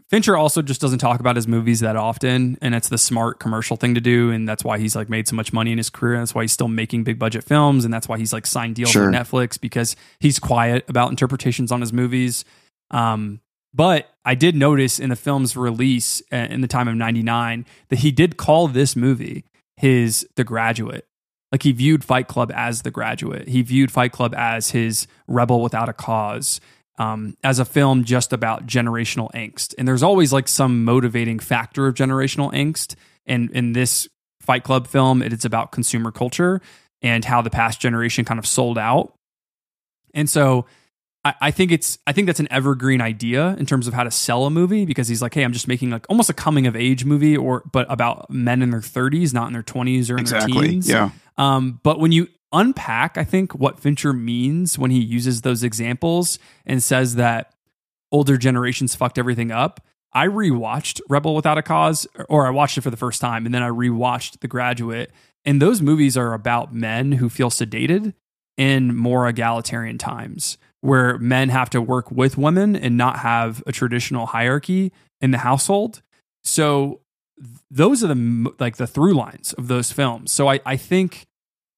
Fincher 0.09 0.35
also 0.37 0.61
just 0.61 0.81
doesn't 0.81 0.99
talk 0.99 1.19
about 1.19 1.35
his 1.35 1.47
movies 1.47 1.79
that 1.81 1.95
often 1.95 2.57
and 2.61 2.75
it's 2.75 2.89
the 2.89 2.97
smart 2.97 3.39
commercial 3.39 3.77
thing 3.77 3.95
to 3.95 4.01
do 4.01 4.31
and 4.31 4.47
that's 4.47 4.63
why 4.63 4.77
he's 4.77 4.95
like 4.95 5.09
made 5.09 5.27
so 5.27 5.35
much 5.35 5.53
money 5.53 5.71
in 5.71 5.77
his 5.77 5.89
career 5.89 6.13
and 6.15 6.21
that's 6.21 6.35
why 6.35 6.41
he's 6.43 6.51
still 6.51 6.67
making 6.67 7.03
big 7.03 7.17
budget 7.19 7.43
films 7.43 7.85
and 7.85 7.93
that's 7.93 8.07
why 8.07 8.17
he's 8.17 8.33
like 8.33 8.45
signed 8.45 8.75
deals 8.75 8.89
Sure. 8.91 9.05
with 9.09 9.15
Netflix 9.15 9.59
because 9.59 9.95
he's 10.19 10.39
quiet 10.39 10.83
about 10.89 11.09
interpretations 11.09 11.71
on 11.71 11.81
his 11.81 11.93
movies. 11.93 12.43
Um 12.89 13.39
but 13.73 14.09
I 14.25 14.35
did 14.35 14.55
notice 14.55 14.99
in 14.99 15.09
the 15.09 15.15
film's 15.15 15.55
release 15.55 16.21
uh, 16.33 16.35
in 16.35 16.59
the 16.59 16.67
time 16.67 16.89
of 16.89 16.95
99 16.95 17.65
that 17.87 17.99
he 17.99 18.11
did 18.11 18.35
call 18.35 18.67
this 18.67 18.95
movie 18.97 19.45
his 19.77 20.27
The 20.35 20.43
Graduate. 20.43 21.05
Like 21.53 21.63
he 21.63 21.71
viewed 21.71 22.03
Fight 22.03 22.27
Club 22.27 22.51
as 22.53 22.81
The 22.81 22.91
Graduate. 22.91 23.47
He 23.47 23.61
viewed 23.61 23.89
Fight 23.91 24.11
Club 24.11 24.33
as 24.35 24.71
his 24.71 25.07
Rebel 25.27 25.61
Without 25.61 25.87
a 25.89 25.93
Cause, 25.93 26.59
um, 27.01 27.35
as 27.43 27.57
a 27.57 27.65
film 27.65 28.03
just 28.03 28.31
about 28.31 28.67
generational 28.67 29.31
angst. 29.31 29.73
And 29.77 29.87
there's 29.87 30.03
always 30.03 30.31
like 30.31 30.47
some 30.47 30.85
motivating 30.85 31.39
factor 31.39 31.87
of 31.87 31.95
generational 31.95 32.53
angst. 32.53 32.95
And 33.25 33.49
in 33.51 33.73
this 33.73 34.07
Fight 34.39 34.63
Club 34.63 34.85
film, 34.85 35.23
it 35.23 35.33
is 35.33 35.43
about 35.43 35.71
consumer 35.71 36.11
culture 36.11 36.61
and 37.01 37.25
how 37.25 37.41
the 37.41 37.49
past 37.49 37.81
generation 37.81 38.23
kind 38.23 38.37
of 38.37 38.45
sold 38.45 38.77
out. 38.77 39.13
And 40.13 40.29
so 40.29 40.67
I, 41.25 41.33
I 41.41 41.51
think 41.51 41.71
it's 41.71 41.97
I 42.05 42.11
think 42.11 42.27
that's 42.27 42.39
an 42.39 42.47
evergreen 42.51 43.01
idea 43.01 43.55
in 43.57 43.65
terms 43.65 43.87
of 43.87 43.95
how 43.95 44.03
to 44.03 44.11
sell 44.11 44.45
a 44.45 44.51
movie 44.51 44.85
because 44.85 45.07
he's 45.07 45.23
like, 45.23 45.33
hey, 45.33 45.43
I'm 45.43 45.53
just 45.53 45.67
making 45.67 45.89
like 45.89 46.05
almost 46.07 46.29
a 46.29 46.35
coming 46.35 46.67
of 46.67 46.75
age 46.75 47.03
movie 47.03 47.35
or 47.35 47.63
but 47.71 47.87
about 47.89 48.29
men 48.29 48.61
in 48.61 48.69
their 48.69 48.79
30s, 48.79 49.33
not 49.33 49.47
in 49.47 49.53
their 49.53 49.63
20s 49.63 50.11
or 50.11 50.17
in 50.19 50.25
their 50.25 50.41
teens. 50.41 50.87
Yeah. 50.87 51.09
Um, 51.37 51.79
but 51.81 51.99
when 51.99 52.11
you 52.11 52.27
unpack, 52.51 53.17
I 53.17 53.23
think 53.23 53.53
what 53.53 53.79
Fincher 53.79 54.13
means 54.13 54.77
when 54.77 54.91
he 54.91 54.99
uses 54.99 55.41
those 55.41 55.63
examples 55.63 56.39
and 56.65 56.83
says 56.83 57.15
that 57.15 57.53
older 58.11 58.37
generations 58.37 58.95
fucked 58.95 59.17
everything 59.17 59.51
up. 59.51 59.85
I 60.13 60.27
rewatched 60.27 60.99
Rebel 61.07 61.35
Without 61.35 61.57
a 61.57 61.61
Cause, 61.61 62.05
or 62.27 62.45
I 62.45 62.49
watched 62.49 62.77
it 62.77 62.81
for 62.81 62.89
the 62.89 62.97
first 62.97 63.21
time, 63.21 63.45
and 63.45 63.55
then 63.55 63.63
I 63.63 63.69
rewatched 63.69 64.41
The 64.41 64.47
Graduate. 64.47 65.11
And 65.45 65.61
those 65.61 65.81
movies 65.81 66.17
are 66.17 66.33
about 66.33 66.73
men 66.73 67.13
who 67.13 67.29
feel 67.29 67.49
sedated 67.49 68.13
in 68.57 68.95
more 68.95 69.27
egalitarian 69.27 69.97
times, 69.97 70.57
where 70.81 71.17
men 71.17 71.49
have 71.49 71.69
to 71.69 71.81
work 71.81 72.11
with 72.11 72.37
women 72.37 72.75
and 72.75 72.97
not 72.97 73.19
have 73.19 73.63
a 73.65 73.71
traditional 73.71 74.27
hierarchy 74.27 74.91
in 75.21 75.31
the 75.31 75.37
household. 75.39 76.01
So 76.43 77.01
those 77.69 78.03
are 78.03 78.07
the 78.07 78.53
like 78.59 78.77
the 78.77 78.87
through 78.87 79.13
lines 79.13 79.53
of 79.53 79.67
those 79.67 79.91
films. 79.91 80.31
So 80.31 80.49
I, 80.49 80.59
I 80.65 80.75
think 80.75 81.25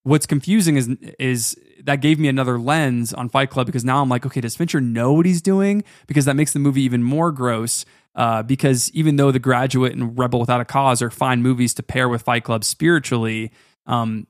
what's 0.04 0.26
confusing 0.26 0.76
is 0.78 0.89
is 1.20 1.58
that 1.84 1.97
gave 2.01 2.20
me 2.20 2.28
another 2.28 2.58
lens 2.60 3.14
on 3.14 3.30
Fight 3.30 3.49
Club 3.49 3.66
because 3.66 3.84
now 3.86 4.01
I'm 4.01 4.10
like, 4.10 4.26
okay, 4.26 4.41
does 4.41 4.56
Fincher 4.56 4.80
know 4.82 5.14
what 5.14 5.26
he's 5.26 5.41
doing? 5.41 5.84
Because 6.08 6.26
that 6.26 6.36
makes 6.36 6.54
the 6.54 6.60
movie 6.60 6.82
even 6.84 7.04
more 7.04 7.32
gross. 7.32 7.86
Uh, 8.16 8.43
because 8.43 8.91
even 8.91 9.16
though 9.16 9.32
The 9.32 9.39
Graduate 9.39 9.93
and 9.93 10.18
Rebel 10.18 10.39
Without 10.39 10.62
a 10.62 10.66
Cause 10.66 11.01
are 11.01 11.10
fine 11.10 11.41
movies 11.41 11.74
to 11.76 11.84
pair 11.84 12.08
with 12.08 12.22
Fight 12.22 12.43
Club 12.43 12.64
spiritually, 12.64 13.51
um, 13.88 14.28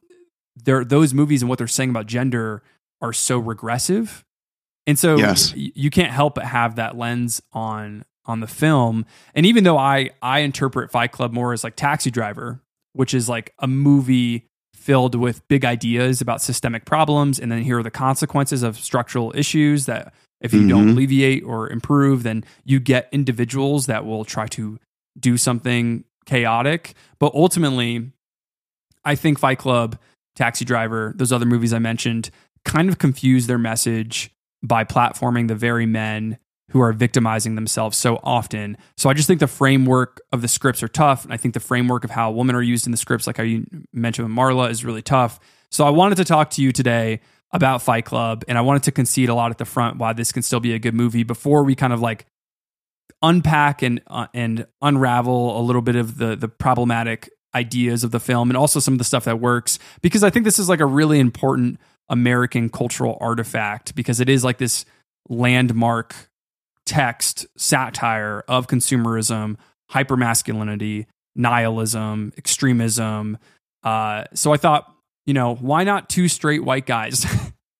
they're, 0.55 0.85
those 0.85 1.13
movies 1.13 1.41
and 1.41 1.49
what 1.49 1.57
they're 1.57 1.67
saying 1.67 1.89
about 1.89 2.05
gender 2.07 2.63
are 3.01 3.11
so 3.11 3.37
regressive, 3.39 4.23
and 4.87 4.97
so 4.97 5.17
Yes. 5.17 5.53
y- 5.53 5.71
you 5.75 5.89
can't 5.89 6.11
help 6.11 6.35
but 6.35 6.45
have 6.45 6.75
that 6.77 6.97
lens 6.97 7.41
on 7.51 8.05
on 8.25 8.39
the 8.39 8.47
film. 8.47 9.05
And 9.35 9.45
even 9.45 9.65
though 9.65 9.77
I 9.77 10.11
I 10.21 10.39
interpret 10.39 10.89
Fight 10.89 11.11
Club 11.11 11.33
more 11.33 11.51
as 11.51 11.63
like 11.65 11.75
Taxi 11.75 12.09
Driver, 12.09 12.61
which 12.93 13.13
is 13.13 13.27
like 13.27 13.53
a 13.59 13.67
movie 13.67 14.47
filled 14.83 15.15
with 15.15 15.47
big 15.47 15.63
ideas 15.63 16.19
about 16.19 16.41
systemic 16.41 16.83
problems, 16.85 17.39
and 17.39 17.51
then 17.51 17.61
here 17.63 17.79
are 17.79 17.83
the 17.83 17.89
consequences 17.91 18.63
of 18.63 18.77
structural 18.77 19.31
issues 19.35 19.85
that 19.85 20.13
if 20.41 20.53
you 20.53 20.67
don't 20.67 20.87
Mhm. 20.89 20.91
alleviate 20.91 21.43
or 21.45 21.69
improve, 21.69 22.23
then 22.23 22.43
you 22.65 22.81
get 22.81 23.07
individuals 23.13 23.85
that 23.85 24.05
will 24.05 24.25
try 24.25 24.45
to 24.47 24.77
do 25.17 25.37
something 25.37 26.03
chaotic. 26.25 26.95
But 27.17 27.33
ultimately, 27.33 28.11
I 29.05 29.15
think 29.15 29.39
Fight 29.39 29.57
Club, 29.57 29.97
Taxi 30.35 30.65
Driver, 30.65 31.13
those 31.15 31.31
other 31.31 31.45
movies 31.45 31.71
I 31.71 31.79
mentioned 31.79 32.29
kind 32.65 32.89
of 32.89 32.97
confuse 32.97 33.47
their 33.47 33.57
message 33.57 34.31
by 34.61 34.83
platforming 34.83 35.47
the 35.47 35.55
very 35.55 35.85
men 35.85 36.37
who 36.73 36.81
are 36.81 36.91
victimizing 36.91 37.53
themselves 37.53 37.95
so 37.95 38.19
often. 38.23 38.75
So 38.97 39.07
I 39.07 39.13
just 39.13 39.27
think 39.27 39.39
the 39.39 39.45
framework 39.45 40.19
of 40.31 40.41
the 40.41 40.47
scripts 40.47 40.81
are 40.81 40.87
tough. 40.87 41.23
And 41.23 41.31
I 41.31 41.37
think 41.37 41.53
the 41.53 41.59
framework 41.59 42.03
of 42.03 42.09
how 42.09 42.31
women 42.31 42.55
are 42.55 42.63
used 42.63 42.87
in 42.87 42.91
the 42.91 42.97
scripts, 42.97 43.27
like 43.27 43.37
you 43.37 43.67
mentioned 43.93 44.27
with 44.27 44.35
Marla, 44.35 44.71
is 44.71 44.83
really 44.83 45.03
tough. 45.03 45.39
So 45.69 45.85
I 45.85 45.91
wanted 45.91 46.15
to 46.15 46.25
talk 46.25 46.49
to 46.51 46.63
you 46.63 46.71
today 46.71 47.21
about 47.51 47.83
Fight 47.83 48.05
Club. 48.05 48.43
And 48.47 48.57
I 48.57 48.61
wanted 48.61 48.81
to 48.83 48.91
concede 48.91 49.29
a 49.29 49.35
lot 49.35 49.51
at 49.51 49.59
the 49.59 49.65
front 49.65 49.97
why 49.97 50.13
this 50.13 50.31
can 50.31 50.41
still 50.41 50.59
be 50.59 50.73
a 50.73 50.79
good 50.79 50.95
movie 50.95 51.21
before 51.21 51.63
we 51.63 51.75
kind 51.75 51.93
of 51.93 52.01
like 52.01 52.25
unpack 53.21 53.83
and 53.83 54.01
uh, 54.07 54.25
and 54.33 54.65
unravel 54.81 55.59
a 55.59 55.61
little 55.61 55.83
bit 55.83 55.95
of 55.95 56.17
the 56.17 56.35
the 56.35 56.47
problematic 56.47 57.29
ideas 57.53 58.03
of 58.03 58.09
the 58.09 58.19
film 58.19 58.49
and 58.49 58.57
also 58.57 58.79
some 58.79 58.95
of 58.95 58.97
the 58.97 59.03
stuff 59.03 59.25
that 59.25 59.39
works 59.39 59.77
because 60.01 60.23
I 60.23 60.31
think 60.31 60.43
this 60.43 60.57
is 60.57 60.67
like 60.67 60.79
a 60.79 60.87
really 60.87 61.19
important 61.19 61.79
American 62.09 62.67
cultural 62.69 63.15
artifact 63.21 63.93
because 63.93 64.19
it 64.19 64.27
is 64.27 64.43
like 64.43 64.57
this 64.57 64.85
landmark 65.29 66.31
text 66.85 67.45
satire 67.57 68.43
of 68.47 68.67
consumerism, 68.67 69.57
hypermasculinity, 69.91 71.05
nihilism, 71.35 72.33
extremism. 72.37 73.37
Uh, 73.83 74.25
so 74.33 74.53
I 74.53 74.57
thought, 74.57 74.93
you 75.25 75.33
know, 75.33 75.55
why 75.55 75.83
not 75.83 76.09
two 76.09 76.27
straight 76.27 76.63
white 76.63 76.85
guys 76.85 77.25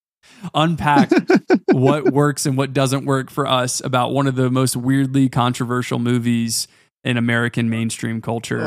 unpack 0.53 1.11
what 1.71 2.11
works 2.11 2.45
and 2.45 2.57
what 2.57 2.73
doesn't 2.73 3.05
work 3.05 3.29
for 3.29 3.47
us 3.47 3.81
about 3.83 4.13
one 4.13 4.27
of 4.27 4.35
the 4.35 4.49
most 4.49 4.75
weirdly 4.75 5.29
controversial 5.29 5.99
movies 5.99 6.67
in 7.03 7.17
American 7.17 7.69
mainstream 7.69 8.21
culture. 8.21 8.61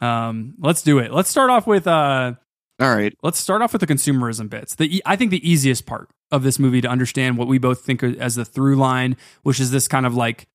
Um, 0.00 0.54
let's 0.58 0.82
do 0.82 0.98
it. 0.98 1.12
Let's 1.12 1.28
start 1.28 1.50
off 1.50 1.66
with 1.66 1.86
uh, 1.86 2.34
All 2.80 2.94
right. 2.94 3.14
let's 3.22 3.38
start 3.38 3.62
off 3.62 3.72
with 3.72 3.80
the 3.80 3.86
consumerism 3.86 4.48
bits. 4.50 4.74
The 4.74 5.02
I 5.06 5.14
think 5.16 5.30
the 5.30 5.48
easiest 5.48 5.86
part 5.86 6.08
of 6.30 6.42
this 6.42 6.58
movie 6.58 6.80
to 6.80 6.88
understand 6.88 7.36
what 7.36 7.46
we 7.46 7.58
both 7.58 7.82
think 7.84 8.02
as 8.02 8.34
the 8.34 8.44
through 8.44 8.76
line, 8.76 9.16
which 9.42 9.60
is 9.60 9.70
this 9.70 9.86
kind 9.88 10.06
of 10.06 10.14
like 10.14 10.46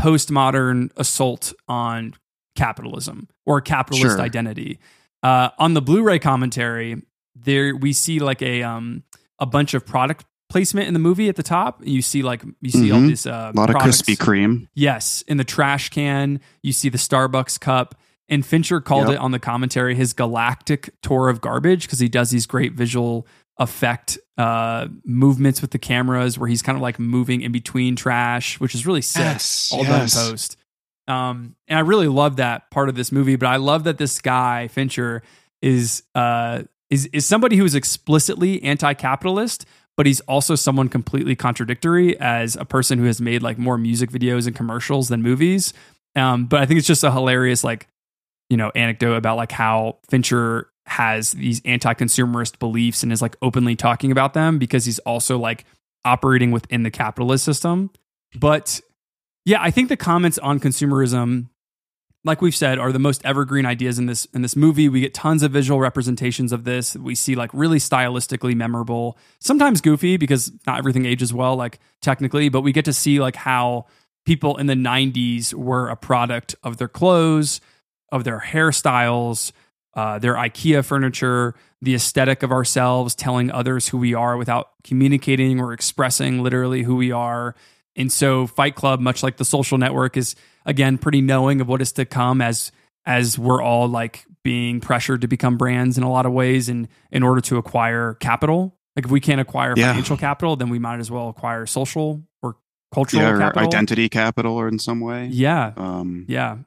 postmodern 0.00 0.90
assault 0.96 1.52
on 1.68 2.14
capitalism 2.56 3.28
or 3.46 3.60
capitalist 3.60 4.16
Sure. 4.16 4.20
identity. 4.20 4.78
Uh, 5.22 5.50
on 5.58 5.74
the 5.74 5.82
Blu-ray 5.82 6.18
commentary, 6.18 7.02
there 7.34 7.76
we 7.76 7.92
see 7.92 8.18
like 8.18 8.42
a 8.42 8.62
um 8.62 9.02
a 9.38 9.46
bunch 9.46 9.74
of 9.74 9.84
product 9.86 10.24
placement 10.48 10.88
in 10.88 10.94
the 10.94 11.00
movie 11.00 11.28
at 11.28 11.36
the 11.36 11.42
top. 11.42 11.80
You 11.84 12.02
see 12.02 12.22
like 12.22 12.42
you 12.60 12.70
see 12.70 12.90
all 12.90 13.00
Mhm. 13.00 13.08
this 13.10 13.26
uh, 13.26 13.52
A 13.54 13.56
lot 13.58 13.70
of 13.70 13.76
Krispy 13.76 14.16
Kreme. 14.16 14.66
Yes, 14.74 15.22
in 15.28 15.36
the 15.36 15.44
trash 15.44 15.90
can, 15.90 16.40
you 16.62 16.72
see 16.72 16.88
the 16.88 16.98
Starbucks 16.98 17.60
cup. 17.60 17.94
And 18.30 18.46
Fincher 18.46 18.80
called 18.80 19.08
Yep. 19.08 19.16
it 19.16 19.20
on 19.20 19.32
the 19.32 19.38
commentary 19.38 19.94
his 19.94 20.12
galactic 20.14 20.90
tour 21.02 21.28
of 21.28 21.40
garbage 21.42 21.82
because 21.82 21.98
he 21.98 22.08
does 22.08 22.30
these 22.30 22.46
great 22.46 22.72
visual 22.72 23.26
effect 23.58 24.18
uh, 24.38 24.86
movements 25.04 25.60
with 25.60 25.72
the 25.72 25.78
cameras 25.78 26.38
where 26.38 26.48
he's 26.48 26.62
kind 26.62 26.76
of 26.76 26.80
like 26.82 26.98
moving 26.98 27.42
in 27.42 27.52
between 27.52 27.96
trash, 27.96 28.58
which 28.60 28.74
is 28.74 28.86
really 28.86 29.02
sick. 29.02 29.20
Yes, 29.24 29.70
all 29.72 29.82
done 29.84 30.02
in 30.02 30.08
post. 30.08 30.56
Um, 31.08 31.56
and 31.68 31.76
I 31.76 31.82
really 31.82 32.06
love 32.08 32.36
that 32.36 32.70
part 32.70 32.88
of 32.88 32.94
this 32.94 33.10
movie, 33.12 33.34
but 33.36 33.48
I 33.48 33.56
love 33.56 33.84
that 33.84 33.98
this 33.98 34.20
guy 34.20 34.68
Fincher 34.68 35.22
is 35.60 36.04
uh, 36.14 36.62
is 36.88 37.06
is 37.06 37.26
somebody 37.26 37.56
who 37.56 37.64
is 37.64 37.74
explicitly 37.74 38.62
anti-capitalist, 38.62 39.66
but 39.96 40.06
he's 40.06 40.20
also 40.22 40.54
someone 40.54 40.88
completely 40.88 41.34
contradictory 41.34 42.18
as 42.20 42.54
a 42.56 42.64
person 42.64 42.98
who 42.98 43.06
has 43.06 43.20
made 43.20 43.42
like 43.42 43.58
more 43.58 43.76
music 43.76 44.10
videos 44.10 44.46
and 44.46 44.54
commercials 44.54 45.08
than 45.08 45.20
movies. 45.20 45.74
Um, 46.16 46.46
but 46.46 46.60
I 46.60 46.66
think 46.66 46.78
it's 46.78 46.86
just 46.86 47.04
a 47.04 47.10
hilarious 47.10 47.62
like 47.64 47.88
you 48.50 48.56
know 48.56 48.70
anecdote 48.74 49.14
about 49.14 49.36
like 49.36 49.52
how 49.52 49.98
Fincher 50.10 50.70
has 50.86 51.30
these 51.32 51.62
anti-consumerist 51.64 52.58
beliefs 52.58 53.02
and 53.02 53.12
is 53.12 53.22
like 53.22 53.36
openly 53.40 53.76
talking 53.76 54.10
about 54.10 54.34
them 54.34 54.58
because 54.58 54.84
he's 54.84 54.98
also 55.00 55.38
like 55.38 55.64
operating 56.04 56.50
within 56.50 56.82
the 56.82 56.90
capitalist 56.90 57.44
system. 57.44 57.90
But 58.38 58.80
yeah, 59.44 59.62
I 59.62 59.70
think 59.70 59.88
the 59.88 59.96
comments 59.96 60.36
on 60.38 60.58
consumerism 60.60 61.46
like 62.24 62.42
we've 62.42 62.54
said 62.54 62.78
are 62.78 62.92
the 62.92 62.98
most 62.98 63.24
evergreen 63.24 63.64
ideas 63.64 63.98
in 63.98 64.06
this 64.06 64.26
in 64.26 64.42
this 64.42 64.56
movie. 64.56 64.88
We 64.88 65.00
get 65.00 65.14
tons 65.14 65.42
of 65.42 65.52
visual 65.52 65.80
representations 65.80 66.52
of 66.52 66.64
this. 66.64 66.94
We 66.96 67.14
see 67.14 67.34
like 67.34 67.50
really 67.54 67.78
stylistically 67.78 68.54
memorable, 68.54 69.16
sometimes 69.38 69.80
goofy 69.80 70.16
because 70.16 70.52
not 70.66 70.78
everything 70.78 71.06
ages 71.06 71.32
well 71.32 71.56
like 71.56 71.78
technically, 72.02 72.48
but 72.48 72.60
we 72.60 72.72
get 72.72 72.84
to 72.86 72.92
see 72.92 73.20
like 73.20 73.36
how 73.36 73.86
people 74.26 74.58
in 74.58 74.66
the 74.66 74.74
90s 74.74 75.54
were 75.54 75.88
a 75.88 75.96
product 75.96 76.54
of 76.62 76.76
their 76.76 76.88
clothes, 76.88 77.60
of 78.12 78.24
their 78.24 78.40
hairstyles, 78.40 79.52
uh, 79.94 80.18
their 80.18 80.34
IKEA 80.34 80.84
furniture, 80.84 81.54
the 81.82 81.94
aesthetic 81.94 82.42
of 82.42 82.52
ourselves, 82.52 83.14
telling 83.14 83.50
others 83.50 83.88
who 83.88 83.98
we 83.98 84.14
are 84.14 84.36
without 84.36 84.70
communicating 84.84 85.60
or 85.60 85.72
expressing 85.72 86.42
literally 86.42 86.82
who 86.82 86.96
we 86.96 87.10
are. 87.12 87.54
And 87.96 88.12
so 88.12 88.46
Fight 88.46 88.74
Club, 88.76 89.00
much 89.00 89.22
like 89.22 89.36
the 89.36 89.44
social 89.44 89.78
network, 89.78 90.16
is 90.16 90.36
again 90.64 90.98
pretty 90.98 91.20
knowing 91.20 91.60
of 91.60 91.68
what 91.68 91.82
is 91.82 91.92
to 91.92 92.04
come 92.04 92.40
as 92.40 92.70
as 93.06 93.38
we're 93.38 93.62
all 93.62 93.88
like 93.88 94.24
being 94.42 94.80
pressured 94.80 95.22
to 95.22 95.28
become 95.28 95.56
brands 95.56 95.98
in 95.98 96.04
a 96.04 96.10
lot 96.10 96.24
of 96.26 96.32
ways 96.32 96.68
and 96.68 96.86
in 97.10 97.22
order 97.22 97.40
to 97.40 97.56
acquire 97.56 98.14
capital. 98.14 98.76
Like 98.96 99.04
if 99.06 99.10
we 99.10 99.20
can't 99.20 99.40
acquire 99.40 99.74
Yeah. 99.76 99.88
financial 99.90 100.16
capital, 100.16 100.56
then 100.56 100.68
we 100.68 100.78
might 100.78 101.00
as 101.00 101.10
well 101.10 101.28
acquire 101.28 101.66
social 101.66 102.22
or 102.42 102.56
cultural 102.92 103.22
Yeah, 103.22 103.30
or 103.30 103.38
capital. 103.38 103.66
identity 103.68 104.08
capital 104.08 104.54
or 104.56 104.68
in 104.68 104.78
some 104.78 105.00
way. 105.00 105.26
Yeah. 105.32 105.72
Um, 105.76 106.24
Yeah. 106.28 106.58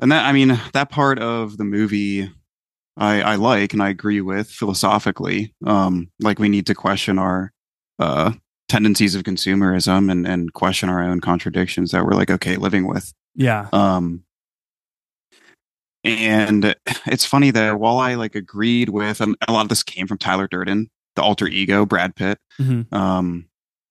And 0.00 0.12
that 0.12 0.24
I 0.24 0.32
mean 0.32 0.60
that 0.72 0.90
part 0.90 1.18
of 1.18 1.56
the 1.56 1.64
movie 1.64 2.30
I, 2.96 3.22
I 3.22 3.34
like 3.36 3.72
and 3.72 3.82
I 3.82 3.88
agree 3.88 4.20
with 4.20 4.50
philosophically. 4.50 5.54
Um, 5.64 6.10
like 6.20 6.38
we 6.38 6.48
need 6.48 6.66
to 6.66 6.74
question 6.74 7.18
our 7.18 7.52
uh, 7.98 8.32
tendencies 8.68 9.14
of 9.14 9.22
consumerism 9.22 10.10
and 10.10 10.26
and 10.26 10.52
question 10.52 10.88
our 10.88 11.02
own 11.02 11.20
contradictions 11.20 11.90
that 11.92 12.04
we're 12.04 12.12
like 12.12 12.30
okay 12.30 12.56
living 12.56 12.86
with. 12.86 13.12
Yeah. 13.34 13.68
Um, 13.72 14.24
and 16.04 16.74
it's 17.06 17.24
funny 17.24 17.50
that 17.52 17.78
while 17.78 17.98
I 17.98 18.14
like 18.14 18.34
agreed 18.34 18.88
with, 18.88 19.20
and 19.20 19.36
a 19.46 19.52
lot 19.52 19.62
of 19.62 19.68
this 19.68 19.82
came 19.82 20.06
from 20.06 20.18
Tyler 20.18 20.48
Durden, 20.48 20.90
the 21.16 21.22
alter 21.22 21.46
ego 21.46 21.86
Brad 21.86 22.16
Pitt. 22.16 22.38
Mhm. 22.60 22.92
Um, 22.92 23.46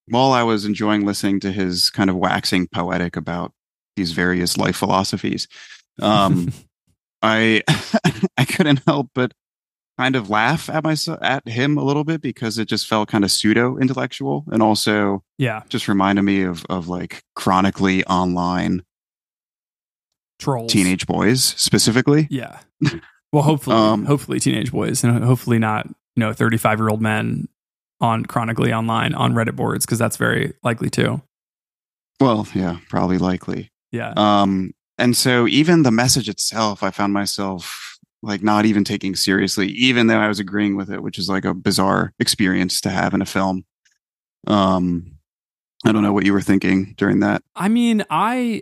while 0.07 0.33
I 0.33 0.43
was 0.43 0.65
enjoying 0.65 1.05
listening 1.05 1.39
to 1.41 1.51
his 1.51 1.89
kind 1.89 2.09
of 2.09 2.17
waxing 2.17 2.67
poetic 2.67 3.15
about 3.15 3.53
these 3.95 4.11
various 4.11 4.57
life 4.57 4.75
philosophies, 4.75 5.47
um, 6.01 6.51
I 7.21 7.61
I 8.37 8.45
couldn't 8.45 8.81
help 8.87 9.09
but 9.13 9.33
kind 9.97 10.15
of 10.15 10.29
laugh 10.29 10.69
at 10.69 10.83
myself 10.83 11.19
at 11.21 11.47
him 11.47 11.77
a 11.77 11.83
little 11.83 12.03
bit 12.03 12.21
because 12.21 12.57
it 12.57 12.67
just 12.67 12.87
felt 12.87 13.09
kind 13.09 13.23
of 13.23 13.31
pseudo 13.31 13.77
intellectual 13.77 14.45
and 14.51 14.63
also 14.63 15.23
Yeah. 15.37 15.61
just 15.69 15.87
reminded 15.87 16.23
me 16.23 16.41
of 16.43 16.65
of 16.69 16.87
like 16.87 17.21
chronically 17.35 18.03
online 18.05 18.83
Trolls. 20.39 20.71
teenage 20.71 21.05
boys 21.05 21.43
specifically. 21.43 22.27
Yeah. 22.31 22.59
Well, 23.31 23.43
hopefully, 23.43 23.75
Um, 23.75 24.05
hopefully 24.05 24.39
teenage 24.39 24.71
boys 24.71 25.03
and 25.03 25.23
hopefully 25.23 25.59
not, 25.59 25.85
you 25.87 25.93
know, 26.19 26.33
35 26.33 26.79
year 26.79 26.89
old 26.89 27.01
men 27.01 27.47
on 27.99 28.25
chronically 28.25 28.73
online 28.73 29.13
on 29.13 29.33
Reddit 29.33 29.55
boards 29.55 29.85
because 29.85 29.99
that's 29.99 30.17
very 30.17 30.53
likely 30.63 30.89
too. 30.89 31.21
Well, 32.19 32.47
yeah, 32.55 32.77
probably 32.89 33.19
likely. 33.19 33.69
Yeah. 33.91 34.13
Um, 34.17 34.73
and 35.01 35.17
so 35.17 35.47
even 35.47 35.81
the 35.81 35.91
message 35.91 36.29
itself, 36.29 36.83
I 36.83 36.91
found 36.91 37.11
myself 37.11 37.97
like 38.21 38.43
not 38.43 38.65
even 38.65 38.83
taking 38.83 39.15
seriously, 39.15 39.67
even 39.69 40.05
though 40.05 40.19
I 40.19 40.27
was 40.27 40.39
agreeing 40.39 40.75
with 40.75 40.91
it, 40.91 41.01
which 41.01 41.17
is 41.17 41.27
like 41.27 41.43
a 41.43 41.55
bizarre 41.55 42.13
experience 42.19 42.81
to 42.81 42.91
have 42.91 43.15
in 43.15 43.21
a 43.21 43.25
film. 43.25 43.65
Um, 44.45 45.17
I 45.83 45.91
don't 45.91 46.03
know 46.03 46.13
what 46.13 46.25
you 46.25 46.33
were 46.33 46.41
thinking 46.41 46.93
during 46.97 47.21
that. 47.21 47.41
I 47.55 47.67
mean, 47.67 48.03
I 48.11 48.61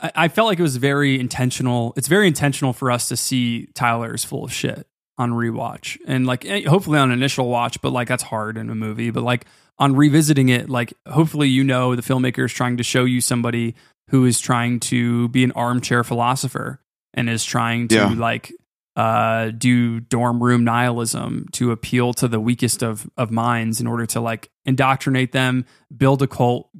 I 0.00 0.28
felt 0.28 0.46
like 0.46 0.58
it 0.58 0.62
was 0.62 0.78
very 0.78 1.20
intentional. 1.20 1.92
It's 1.96 2.08
very 2.08 2.26
intentional 2.26 2.72
for 2.72 2.90
us 2.90 3.08
to 3.08 3.16
see 3.16 3.66
Tyler's 3.74 4.24
full 4.24 4.44
of 4.44 4.52
shit 4.52 4.86
on 5.18 5.32
rewatch 5.32 5.98
and 6.06 6.26
like 6.26 6.46
eh, 6.46 6.62
hopefully 6.66 6.98
on 6.98 7.10
initial 7.10 7.48
watch, 7.50 7.82
but 7.82 7.92
like 7.92 8.08
that's 8.08 8.22
hard 8.22 8.56
in 8.56 8.70
a 8.70 8.74
movie. 8.74 9.10
But 9.10 9.24
like 9.24 9.44
on 9.78 9.94
revisiting 9.94 10.48
it, 10.48 10.70
like 10.70 10.94
hopefully 11.06 11.50
you 11.50 11.64
know 11.64 11.94
the 11.94 12.02
filmmaker 12.02 12.46
is 12.46 12.52
trying 12.52 12.78
to 12.78 12.82
show 12.82 13.04
you 13.04 13.20
somebody 13.20 13.74
who 14.10 14.24
is 14.24 14.40
trying 14.40 14.80
to 14.80 15.28
be 15.28 15.42
an 15.44 15.52
armchair 15.52 16.04
philosopher 16.04 16.80
and 17.14 17.28
is 17.28 17.44
trying 17.44 17.88
to 17.88 17.94
Yeah. 17.96 18.08
like 18.16 18.52
uh, 18.94 19.50
do 19.50 20.00
dorm 20.00 20.42
room 20.42 20.64
nihilism 20.64 21.46
to 21.52 21.70
appeal 21.70 22.14
to 22.14 22.28
the 22.28 22.40
weakest 22.40 22.82
of 22.82 23.08
of 23.16 23.30
minds 23.30 23.80
in 23.80 23.86
order 23.86 24.06
to 24.06 24.20
like 24.20 24.50
indoctrinate 24.64 25.32
them, 25.32 25.66
build 25.94 26.22
a 26.22 26.26
cult, 26.26 26.70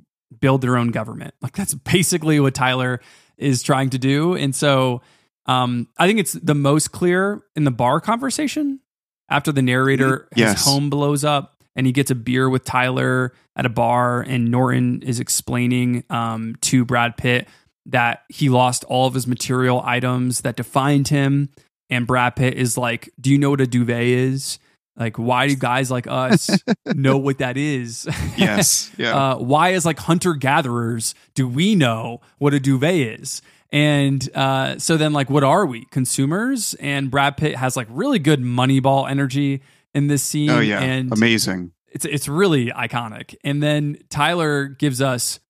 build 0.40 0.62
their 0.62 0.76
own 0.78 0.88
government. 0.92 1.34
Like 1.42 1.52
that's 1.54 1.74
basically 1.74 2.40
what 2.40 2.54
Tyler 2.54 3.00
is 3.36 3.62
trying 3.62 3.90
to 3.90 3.98
do. 3.98 4.34
And 4.34 4.54
so 4.54 5.02
um, 5.44 5.88
I 5.98 6.06
think 6.06 6.18
it's 6.18 6.32
the 6.32 6.54
most 6.54 6.90
clear 6.90 7.42
in 7.54 7.64
the 7.64 7.70
bar 7.70 8.00
conversation 8.00 8.80
after 9.28 9.52
the 9.52 9.62
narrator, 9.62 10.26
his 10.34 10.38
Yes. 10.40 10.64
home 10.64 10.88
blows 10.88 11.22
up 11.22 11.55
and 11.76 11.86
he 11.86 11.92
gets 11.92 12.10
a 12.10 12.14
beer 12.14 12.48
with 12.48 12.64
Tyler 12.64 13.32
at 13.54 13.66
a 13.66 13.68
bar, 13.68 14.22
and 14.22 14.50
Norton 14.50 15.02
is 15.02 15.20
explaining 15.20 16.02
um, 16.10 16.56
to 16.62 16.84
Brad 16.84 17.16
Pitt 17.16 17.46
that 17.86 18.24
he 18.28 18.48
lost 18.48 18.82
all 18.84 19.06
of 19.06 19.14
his 19.14 19.26
material 19.26 19.80
items 19.84 20.40
that 20.40 20.56
defined 20.56 21.08
him. 21.08 21.50
And 21.88 22.06
Brad 22.06 22.34
Pitt 22.34 22.54
is 22.54 22.76
like, 22.76 23.10
Do 23.20 23.30
you 23.30 23.38
know 23.38 23.50
what 23.50 23.60
a 23.60 23.66
duvet 23.66 24.02
is? 24.02 24.58
Like, 24.96 25.18
why 25.18 25.46
do 25.46 25.54
guys 25.54 25.90
like 25.90 26.06
us 26.06 26.50
know 26.86 27.18
what 27.18 27.38
that 27.38 27.56
is? 27.56 28.08
Yes. 28.36 28.90
Yeah. 28.98 29.16
uh, 29.16 29.36
why, 29.38 29.72
as 29.72 29.86
like 29.86 29.98
hunter 29.98 30.34
gatherers, 30.34 31.14
do 31.34 31.48
we 31.48 31.74
know 31.74 32.20
what 32.38 32.52
a 32.52 32.60
duvet 32.60 33.20
is? 33.20 33.40
And 33.72 34.28
uh, 34.34 34.78
so 34.78 34.96
then, 34.96 35.12
like, 35.12 35.30
what 35.30 35.42
are 35.42 35.64
we? 35.66 35.86
Consumers? 35.86 36.74
And 36.74 37.10
Brad 37.10 37.36
Pitt 37.36 37.56
has 37.56 37.76
like 37.76 37.88
really 37.90 38.18
good 38.18 38.40
Moneyball 38.40 39.08
energy 39.10 39.62
in 39.94 40.06
this 40.08 40.22
oh, 40.22 40.30
scene. 40.30 40.50
oh 40.50 40.60
yeah. 40.60 40.80
and 40.80 41.12
Amazing. 41.12 41.72
it's 41.88 42.04
it's 42.04 42.28
really 42.28 42.66
iconic. 42.66 43.34
And 43.44 43.62
then 43.62 43.98
Tyler 44.10 44.66
gives 44.66 45.00
us 45.00 45.40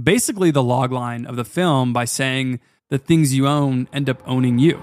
basically 0.00 0.50
the 0.50 0.62
log 0.62 0.92
line 0.92 1.26
of 1.26 1.36
the 1.36 1.44
film 1.44 1.92
by 1.92 2.04
saying 2.04 2.60
the 2.90 2.98
things 2.98 3.34
you 3.34 3.46
own 3.46 3.88
end 3.92 4.08
up 4.08 4.22
owning 4.26 4.58
you. 4.58 4.82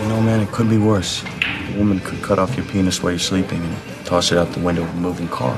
You 0.00 0.08
know, 0.08 0.20
man, 0.20 0.40
it 0.40 0.50
could 0.52 0.70
be 0.70 0.78
worse. 0.78 1.24
A 1.24 1.78
woman 1.78 2.00
could 2.00 2.22
cut 2.22 2.38
off 2.38 2.56
your 2.56 2.66
penis 2.66 3.02
while 3.02 3.12
you're 3.12 3.18
sleeping 3.18 3.60
and 3.60 4.06
toss 4.06 4.30
it 4.32 4.38
out 4.38 4.52
the 4.52 4.60
window 4.60 4.82
of 4.82 4.90
a 4.90 5.00
moving 5.00 5.28
car. 5.28 5.56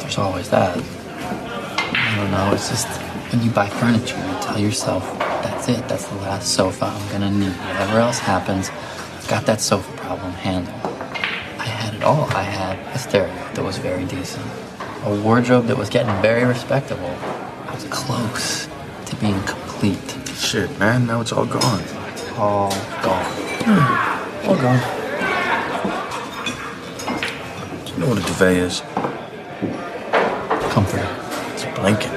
there's 0.00 0.18
always 0.18 0.48
that. 0.50 0.76
I 0.78 2.16
don't 2.16 2.30
know. 2.30 2.50
It's 2.54 2.70
just 2.70 2.88
when 3.32 3.42
you 3.42 3.50
buy 3.50 3.68
furniture, 3.68 4.16
you 4.16 4.38
tell 4.40 4.58
yourself, 4.58 5.02
that's 5.42 5.68
it. 5.68 5.86
That's 5.88 6.06
the 6.08 6.16
last 6.16 6.54
sofa 6.54 6.86
I'm 6.86 7.12
gonna 7.12 7.30
need. 7.30 7.52
Whatever 7.52 7.98
else 7.98 8.18
happens, 8.18 8.70
I've 8.70 8.95
got 9.26 9.44
that 9.46 9.60
sofa 9.60 9.90
problem 9.96 10.32
handled. 10.32 10.74
I 11.58 11.64
had 11.64 11.94
it 11.94 12.02
all. 12.04 12.24
I 12.30 12.42
had 12.42 12.78
a 12.94 12.98
stereo 12.98 13.34
that 13.54 13.64
was 13.64 13.78
very 13.78 14.04
decent, 14.04 14.44
a 15.04 15.20
wardrobe 15.22 15.66
that 15.66 15.76
was 15.76 15.88
getting 15.90 16.14
very 16.22 16.44
respectable. 16.44 17.16
I 17.66 17.74
was 17.74 17.84
close 17.84 18.68
to 19.06 19.16
being 19.16 19.40
complete. 19.42 20.16
Shit, 20.36 20.78
man, 20.78 21.06
now 21.06 21.20
it's 21.20 21.32
all 21.32 21.46
gone. 21.46 21.82
All 22.36 22.70
gone. 23.02 23.24
Hmm, 23.64 24.48
all 24.48 24.56
gone. 24.56 24.80
Do 27.84 27.92
you 27.92 27.98
know 27.98 28.08
what 28.08 28.18
a 28.18 28.22
duvet 28.22 28.56
is? 28.56 28.80
Comforter. 30.72 31.08
It's 31.54 31.64
a 31.64 31.72
blanket. 31.74 32.12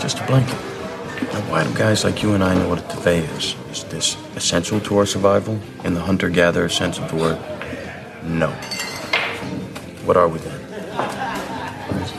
Just 0.00 0.20
a 0.20 0.26
blanket. 0.26 0.69
Why 1.48 1.64
do 1.64 1.72
guys 1.74 2.04
like 2.04 2.22
you 2.22 2.34
and 2.34 2.44
I 2.44 2.54
know 2.54 2.68
what 2.68 2.78
a 2.78 2.94
duvet 2.94 3.24
is? 3.36 3.54
Is 3.70 3.84
this 3.84 4.16
essential 4.36 4.80
to 4.80 4.98
our 4.98 5.06
survival 5.06 5.58
in 5.84 5.94
the 5.94 6.00
hunter 6.00 6.28
gatherer 6.28 6.68
sense 6.68 6.98
of 6.98 7.08
the 7.08 7.16
word? 7.16 7.38
No. 8.24 8.50
What 10.04 10.16
are 10.16 10.28
we 10.28 10.38
then? 10.40 10.60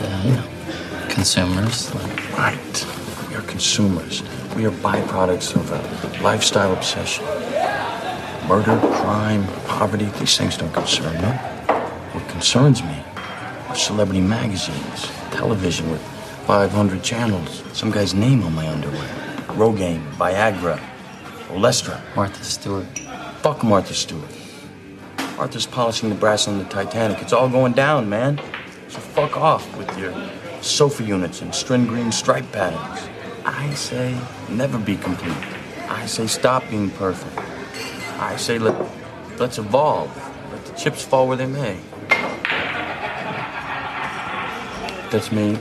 Uh, 0.04 1.08
consumers. 1.10 1.94
Right. 2.38 2.86
We 3.30 3.36
are 3.36 3.42
consumers. 3.44 4.24
We 4.56 4.66
are 4.66 4.72
byproducts 4.72 5.56
of 5.56 5.72
a 5.72 6.24
lifestyle 6.24 6.74
obsession. 6.74 7.26
Murder, 8.48 8.80
crime, 8.96 9.46
poverty, 9.68 10.06
these 10.20 10.38
things 10.38 10.58
don't 10.58 10.74
concern 10.74 11.14
me. 11.22 11.28
What 12.14 12.28
concerns 12.30 12.82
me 12.82 13.04
are 13.68 13.76
celebrity 13.76 14.22
magazines, 14.22 15.12
television 15.32 15.90
with 15.92 16.11
500 16.46 17.04
channels, 17.04 17.64
some 17.74 17.92
guy's 17.92 18.14
name 18.14 18.44
on 18.44 18.54
my 18.54 18.68
underwear. 18.68 19.08
Rogaine, 19.50 20.04
Viagra, 20.14 20.80
Olestra. 21.50 22.02
Martha 22.16 22.44
Stewart. 22.44 22.86
Fuck 23.42 23.64
Martha 23.64 23.94
Stewart. 23.94 24.30
Martha's 25.38 25.66
polishing 25.66 26.10
the 26.10 26.16
brass 26.16 26.48
on 26.48 26.58
the 26.58 26.66
Titanic. 26.66 27.22
It's 27.22 27.34
all 27.34 27.50
going 27.50 27.74
down, 27.74 28.10
man. 28.10 28.40
So 28.88 29.00
fuck 29.00 29.38
off 29.38 29.76
with 29.78 29.98
your 29.98 30.14
sofa 30.62 31.04
units 31.04 31.42
and 31.42 31.52
Strinne 31.52 31.88
green 31.88 32.12
stripe 32.12 32.52
patterns. 32.52 33.10
I 33.46 33.74
say 33.74 34.18
never 34.50 34.78
be 34.78 34.98
complete. 34.98 35.36
I 35.90 36.06
say 36.06 36.28
stop 36.28 36.70
being 36.70 36.90
perfect. 36.92 37.38
I 38.20 38.36
say 38.36 38.60
let 38.60 38.76
let's 39.40 39.58
evolve. 39.58 40.10
Let 40.52 40.66
the 40.66 40.74
chips 40.74 41.04
fall 41.04 41.28
where 41.28 41.38
they 41.38 41.48
may. 41.48 41.78
That's 45.10 45.32
me, 45.32 45.58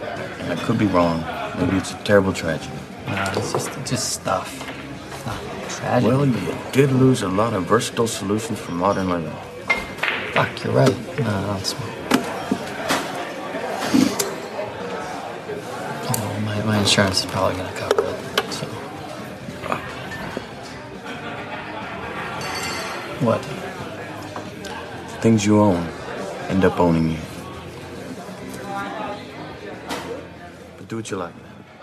I 0.51 0.57
could 0.57 0.79
be 0.79 0.87
wrong. 0.87 1.25
Maybe 1.59 1.77
it's 1.77 1.93
a 1.93 1.99
terrible 2.03 2.33
tragedy. 2.33 2.75
Uh, 3.07 3.35
it's 3.37 3.53
just, 3.53 3.71
just 3.87 4.13
stuff. 4.13 4.49
It's 5.15 5.27
not 5.27 5.41
tragic. 5.71 6.09
Well, 6.09 6.27
you 6.27 6.55
did 6.73 6.91
lose 6.91 7.23
a 7.23 7.29
lot 7.29 7.53
of 7.55 7.65
versatile 7.67 8.09
solutions 8.09 8.59
for 8.59 8.73
modern 8.73 9.09
living. 9.11 9.33
Fuck, 10.33 10.65
you're 10.65 10.73
right. 10.73 10.97
No, 11.21 11.27
I 11.27 11.47
don't 11.47 11.65
smoke. 11.65 11.91
Oh, 16.13 16.41
my, 16.45 16.63
my 16.65 16.79
insurance 16.79 17.21
is 17.21 17.27
probably 17.31 17.57
gonna 17.57 17.73
cover 17.73 18.03
it. 18.03 18.53
So. 18.53 18.67
What? 23.25 23.41
Things 25.23 25.45
you 25.47 25.61
own 25.61 25.87
end 26.49 26.65
up 26.65 26.81
owning 26.81 27.11
you. 27.11 27.19
But 30.77 30.89
do 30.89 30.90
what 31.01 31.11
you 31.11 31.17
like. 31.17 31.35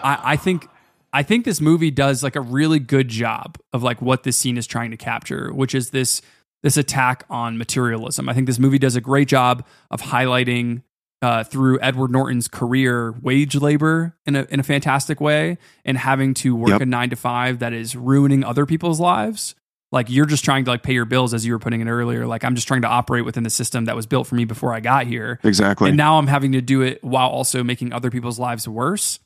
I, 0.04 0.20
I 0.34 0.36
think 0.38 0.68
I 1.14 1.24
think 1.24 1.46
this 1.46 1.60
movie 1.62 1.92
does 1.92 2.24
like 2.24 2.36
a 2.36 2.42
really 2.42 2.80
good 2.80 3.08
job 3.08 3.58
of 3.74 3.84
like 3.84 4.02
what 4.02 4.24
this 4.24 4.38
scene 4.38 4.58
is 4.58 4.68
trying 4.68 4.92
to 4.92 4.98
capture, 4.98 5.52
which 5.54 5.74
is 5.76 5.90
this 5.92 6.22
this 6.64 6.78
attack 6.78 7.24
on 7.30 7.58
materialism. 7.58 8.28
I 8.30 8.34
think 8.34 8.48
this 8.48 8.60
movie 8.60 8.80
does 8.80 8.96
a 8.96 9.02
great 9.02 9.28
job 9.28 9.66
of 9.92 10.02
highlighting 10.02 10.82
uh, 11.22 11.44
through 11.44 11.80
Edward 11.82 12.12
Norton's 12.12 12.48
career 12.48 13.16
wage 13.22 13.56
labor 13.56 14.16
in 14.26 14.36
a 14.36 14.46
in 14.50 14.60
a 14.60 14.64
fantastic 14.64 15.20
way, 15.20 15.58
and 15.86 15.98
having 15.98 16.34
to 16.36 16.56
work 16.56 16.70
Yep. 16.70 16.82
a 16.82 16.86
nine 16.86 17.10
to 17.10 17.16
five 17.16 17.60
that 17.60 17.74
is 17.74 17.96
ruining 17.96 18.44
other 18.44 18.66
people's 18.66 19.00
lives. 19.00 19.56
Like 19.92 20.10
you're 20.10 20.26
just 20.26 20.44
trying 20.44 20.66
to 20.66 20.72
like 20.72 20.84
pay 20.84 20.94
your 20.94 21.06
bills, 21.06 21.34
as 21.34 21.46
you 21.46 21.54
were 21.54 21.60
putting 21.60 21.82
it 21.82 21.88
earlier. 21.88 22.28
Like 22.28 22.44
I'm 22.44 22.56
just 22.56 22.68
trying 22.68 22.82
to 22.82 22.88
operate 22.88 23.24
within 23.26 23.44
the 23.44 23.50
system 23.50 23.86
that 23.86 23.96
was 23.96 24.06
built 24.06 24.28
for 24.28 24.36
me 24.36 24.46
before 24.46 24.74
I 24.74 24.80
got 24.80 25.08
here. 25.08 25.40
Exactly. 25.44 25.90
And 25.90 25.98
now 25.98 26.18
I'm 26.18 26.28
having 26.28 26.52
to 26.54 26.62
do 26.62 26.82
it 26.82 27.04
while 27.04 27.30
also 27.30 27.64
making 27.64 27.94
other 27.94 28.12
people's 28.12 28.38
lives 28.38 28.68
worse. 28.68 29.20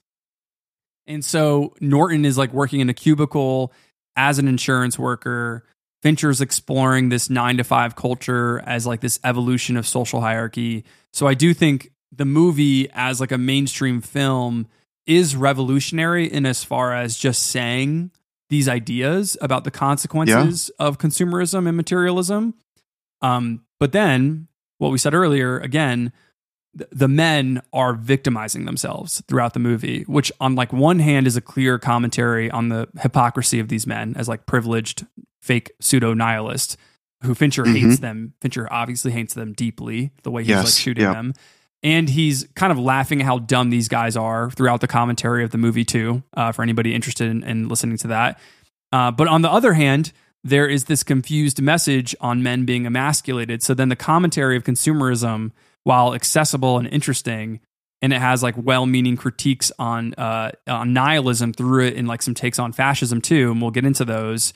And 1.07 1.25
so 1.25 1.73
Norton 1.81 2.25
is 2.25 2.37
like 2.37 2.53
working 2.53 2.79
in 2.79 2.89
a 2.89 2.93
cubicle 2.93 3.73
as 4.15 4.37
an 4.39 4.47
insurance 4.47 4.99
worker. 4.99 5.65
Fincher's 6.03 6.41
exploring 6.41 7.09
this 7.09 7.29
nine 7.29 7.57
to 7.57 7.63
five 7.63 7.95
culture 7.95 8.61
as 8.65 8.87
like 8.87 9.01
this 9.01 9.19
evolution 9.23 9.77
of 9.77 9.87
social 9.87 10.21
hierarchy. 10.21 10.83
So 11.11 11.27
I 11.27 11.33
do 11.33 11.53
think 11.53 11.91
the 12.11 12.25
movie 12.25 12.89
as 12.91 13.19
like 13.19 13.31
a 13.31 13.37
mainstream 13.37 14.01
film 14.01 14.67
is 15.05 15.35
revolutionary 15.35 16.31
in 16.31 16.45
as 16.45 16.63
far 16.63 16.93
as 16.93 17.17
just 17.17 17.47
saying 17.47 18.11
these 18.51 18.67
ideas 18.67 19.37
about 19.39 19.63
the 19.63 19.71
consequences 19.71 20.69
of 20.77 20.97
consumerism 20.97 21.69
and 21.69 21.77
materialism. 21.77 22.53
Um, 23.21 23.63
but 23.79 23.93
then 23.93 24.49
what 24.77 24.91
we 24.91 24.97
said 24.97 25.13
earlier, 25.13 25.57
again, 25.59 26.11
th- 26.77 26.89
the 26.91 27.07
men 27.07 27.61
are 27.71 27.93
victimizing 27.93 28.65
themselves 28.65 29.23
throughout 29.29 29.53
the 29.53 29.61
movie, 29.61 30.03
which 30.03 30.33
on 30.41 30.55
like 30.55 30.73
one 30.73 30.99
hand 30.99 31.27
is 31.27 31.37
a 31.37 31.41
clear 31.41 31.79
commentary 31.79 32.51
on 32.51 32.67
the 32.67 32.89
hypocrisy 32.99 33.61
of 33.61 33.69
these 33.69 33.87
men 33.87 34.15
as 34.17 34.27
like 34.27 34.45
privileged 34.45 35.07
fake 35.41 35.71
pseudo 35.79 36.13
nihilists 36.13 36.75
who 37.23 37.33
Fincher 37.33 37.63
hates 37.63 37.99
them. 37.99 38.33
Fincher 38.41 38.67
obviously 38.69 39.13
hates 39.13 39.33
them 39.33 39.53
deeply, 39.53 40.11
the 40.23 40.31
way 40.31 40.43
he's 40.43 40.57
like 40.57 40.67
shooting 40.67 41.05
yeah. 41.05 41.13
them. 41.13 41.33
And 41.83 42.09
he's 42.09 42.47
kind 42.55 42.71
of 42.71 42.77
laughing 42.77 43.21
at 43.21 43.25
how 43.25 43.39
dumb 43.39 43.71
these 43.71 43.87
guys 43.87 44.15
are 44.15 44.51
throughout 44.51 44.81
the 44.81 44.87
commentary 44.87 45.43
of 45.43 45.49
the 45.49 45.57
movie, 45.57 45.85
too, 45.85 46.21
uh, 46.35 46.51
for 46.51 46.61
anybody 46.61 46.93
interested 46.93 47.29
in, 47.29 47.43
in 47.43 47.69
listening 47.69 47.97
to 47.97 48.07
that. 48.09 48.39
Uh, 48.91 49.09
but 49.09 49.27
on 49.27 49.41
the 49.41 49.49
other 49.49 49.73
hand, 49.73 50.13
there 50.43 50.67
is 50.67 50.85
this 50.85 51.03
confused 51.03 51.61
message 51.61 52.15
on 52.21 52.43
men 52.43 52.65
being 52.65 52.85
emasculated. 52.85 53.63
So 53.63 53.73
then 53.73 53.89
the 53.89 53.95
commentary 53.95 54.57
of 54.57 54.63
consumerism, 54.63 55.51
while 55.83 56.13
accessible 56.13 56.77
and 56.77 56.87
interesting, 56.87 57.61
and 58.01 58.13
it 58.13 58.19
has 58.19 58.41
like 58.43 58.55
well-meaning 58.57 59.17
critiques 59.17 59.71
on 59.77 60.13
uh, 60.15 60.51
on 60.67 60.93
nihilism 60.93 61.53
through 61.53 61.85
it, 61.85 61.95
and 61.95 62.07
like 62.07 62.21
some 62.21 62.33
takes 62.33 62.59
on 62.59 62.73
fascism 62.73 63.21
too, 63.21 63.51
and 63.51 63.61
we'll 63.61 63.71
get 63.71 63.85
into 63.85 64.05
those. 64.05 64.53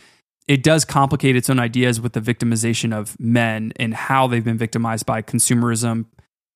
It 0.47 0.63
does 0.63 0.85
complicate 0.85 1.35
its 1.35 1.49
own 1.49 1.59
ideas 1.59 1.99
with 1.99 2.13
the 2.13 2.21
victimization 2.21 2.93
of 2.93 3.19
men 3.19 3.73
and 3.77 3.93
how 3.93 4.27
they've 4.27 4.43
been 4.43 4.57
victimized 4.57 5.05
by 5.05 5.21
consumerism 5.21 6.05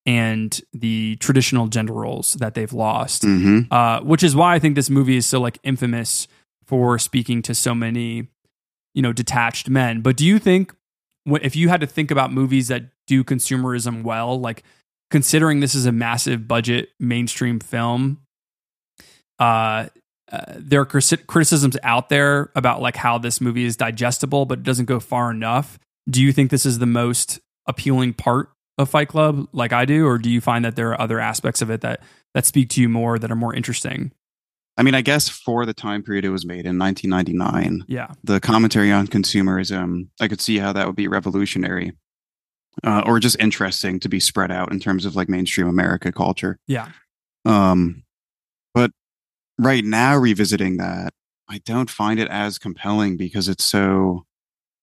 and 0.05 0.61
the 0.73 1.15
traditional 1.17 1.67
gender 1.67 1.93
roles 1.93 2.33
that 2.33 2.53
they've 2.53 2.73
lost 2.73 3.23
hmm 3.23 3.61
uh, 3.71 3.99
which 4.01 4.23
is 4.23 4.35
why 4.35 4.55
I 4.55 4.59
think 4.59 4.75
this 4.75 4.89
movie 4.89 5.17
is 5.17 5.25
so 5.25 5.39
like 5.39 5.59
infamous 5.63 6.27
for 6.69 6.99
speaking 6.99 7.41
to 7.41 7.55
so 7.55 7.73
many, 7.73 8.27
you 8.93 9.01
know, 9.01 9.11
detached 9.11 9.69
men. 9.69 10.01
But 10.01 10.15
do 10.17 10.25
you 10.25 10.37
think 10.37 10.71
if 11.25 11.55
you 11.55 11.67
had 11.67 11.81
to 11.81 11.87
think 11.87 12.11
about 12.11 12.31
movies 12.31 12.67
that 12.67 12.83
do 13.07 13.23
consumerism 13.23 14.03
well, 14.03 14.39
like 14.39 14.63
considering 15.09 15.61
this 15.61 15.73
is 15.73 15.87
a 15.87 15.91
massive 15.91 16.47
budget 16.47 16.89
mainstream 16.99 17.59
film, 17.59 18.19
uh, 19.39 19.87
uh, 20.31 20.43
there 20.55 20.81
are 20.81 20.85
criticisms 20.85 21.75
out 21.81 22.09
there 22.09 22.51
about 22.55 22.81
like 22.83 22.95
how 22.95 23.17
this 23.17 23.41
movie 23.41 23.65
is 23.65 23.75
digestible, 23.75 24.45
but 24.45 24.59
it 24.59 24.63
doesn't 24.63 24.85
go 24.85 24.99
far 24.99 25.31
enough. 25.31 25.79
Do 26.07 26.21
you 26.21 26.31
think 26.31 26.51
this 26.51 26.67
is 26.67 26.77
the 26.77 26.85
most 26.85 27.39
appealing 27.67 28.13
part 28.13 28.51
of 28.79 28.89
Fight 28.89 29.09
Club, 29.09 29.47
like 29.51 29.73
I 29.73 29.85
do, 29.85 30.07
or 30.07 30.17
do 30.17 30.29
you 30.31 30.41
find 30.41 30.65
that 30.65 30.75
there 30.75 30.89
are 30.91 30.99
other 31.01 31.19
aspects 31.19 31.61
of 31.61 31.69
it 31.69 31.81
that 31.81 32.01
that 32.33 32.45
speak 32.45 32.69
to 32.69 32.81
you 32.81 32.89
more 32.89 33.19
that 33.19 33.29
are 33.31 33.35
more 33.35 33.53
interesting? 33.53 34.11
I 34.77 34.83
mean, 34.83 34.95
I 34.95 35.01
guess 35.01 35.27
for 35.27 35.65
the 35.65 35.73
time 35.73 36.01
period 36.03 36.23
it 36.23 36.29
was 36.29 36.45
made 36.45 36.65
in 36.65 36.79
1999, 36.79 37.83
Yeah. 37.89 38.13
the 38.23 38.39
commentary 38.39 38.91
on 38.91 39.07
consumerism, 39.07 40.07
I 40.21 40.29
could 40.29 40.39
see 40.39 40.57
how 40.57 40.71
that 40.71 40.87
would 40.87 40.95
be 40.95 41.07
revolutionary 41.09 41.91
uh, 42.83 43.03
or 43.05 43.19
just 43.19 43.37
interesting 43.41 43.99
to 43.99 44.07
be 44.07 44.21
spread 44.21 44.51
out 44.51 44.71
in 44.71 44.79
terms 44.79 45.03
of 45.05 45.15
like 45.17 45.27
mainstream 45.27 45.67
America 45.67 46.13
culture. 46.13 46.57
Yeah. 46.65 46.89
Um, 47.43 48.03
but 48.73 48.91
right 49.57 49.83
now, 49.83 50.15
revisiting 50.15 50.77
that, 50.77 51.13
I 51.49 51.57
don't 51.65 51.89
find 51.89 52.17
it 52.19 52.29
as 52.29 52.57
compelling 52.57 53.17
because 53.17 53.49
it's 53.49 53.65
so 53.65 54.23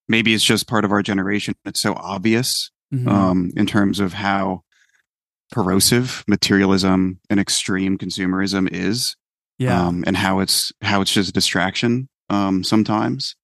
maybe 0.09 0.35
it's 0.35 0.45
just 0.45 0.69
part 0.69 0.85
of 0.85 0.93
our 0.93 1.01
generation. 1.03 1.55
It's 1.65 1.81
so 1.81 1.95
obvious 1.95 2.71
Mhm. 2.95 3.09
um, 3.09 3.51
in 3.57 3.67
terms 3.67 3.99
of 4.01 4.13
how 4.13 4.63
corrosive 5.53 6.25
materialism 6.29 7.21
and 7.31 7.39
extreme 7.41 7.99
consumerism 7.99 8.69
is 8.73 9.17
yeah. 9.59 9.87
um, 9.87 10.05
and 10.07 10.17
how 10.17 10.41
it's 10.41 10.73
how 10.83 11.01
it's 11.01 11.13
just 11.13 11.29
a 11.31 11.33
distraction 11.33 12.09
um, 12.31 12.63
sometimes. 12.65 13.37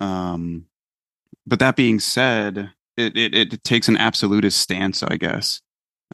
Um, 0.00 0.66
but 1.46 1.58
that 1.58 1.76
being 1.76 2.00
said, 2.00 2.70
it, 2.96 3.16
it 3.16 3.34
it 3.34 3.64
takes 3.64 3.88
an 3.88 3.96
absolutist 3.96 4.60
stance, 4.60 5.02
I 5.02 5.16
guess, 5.16 5.60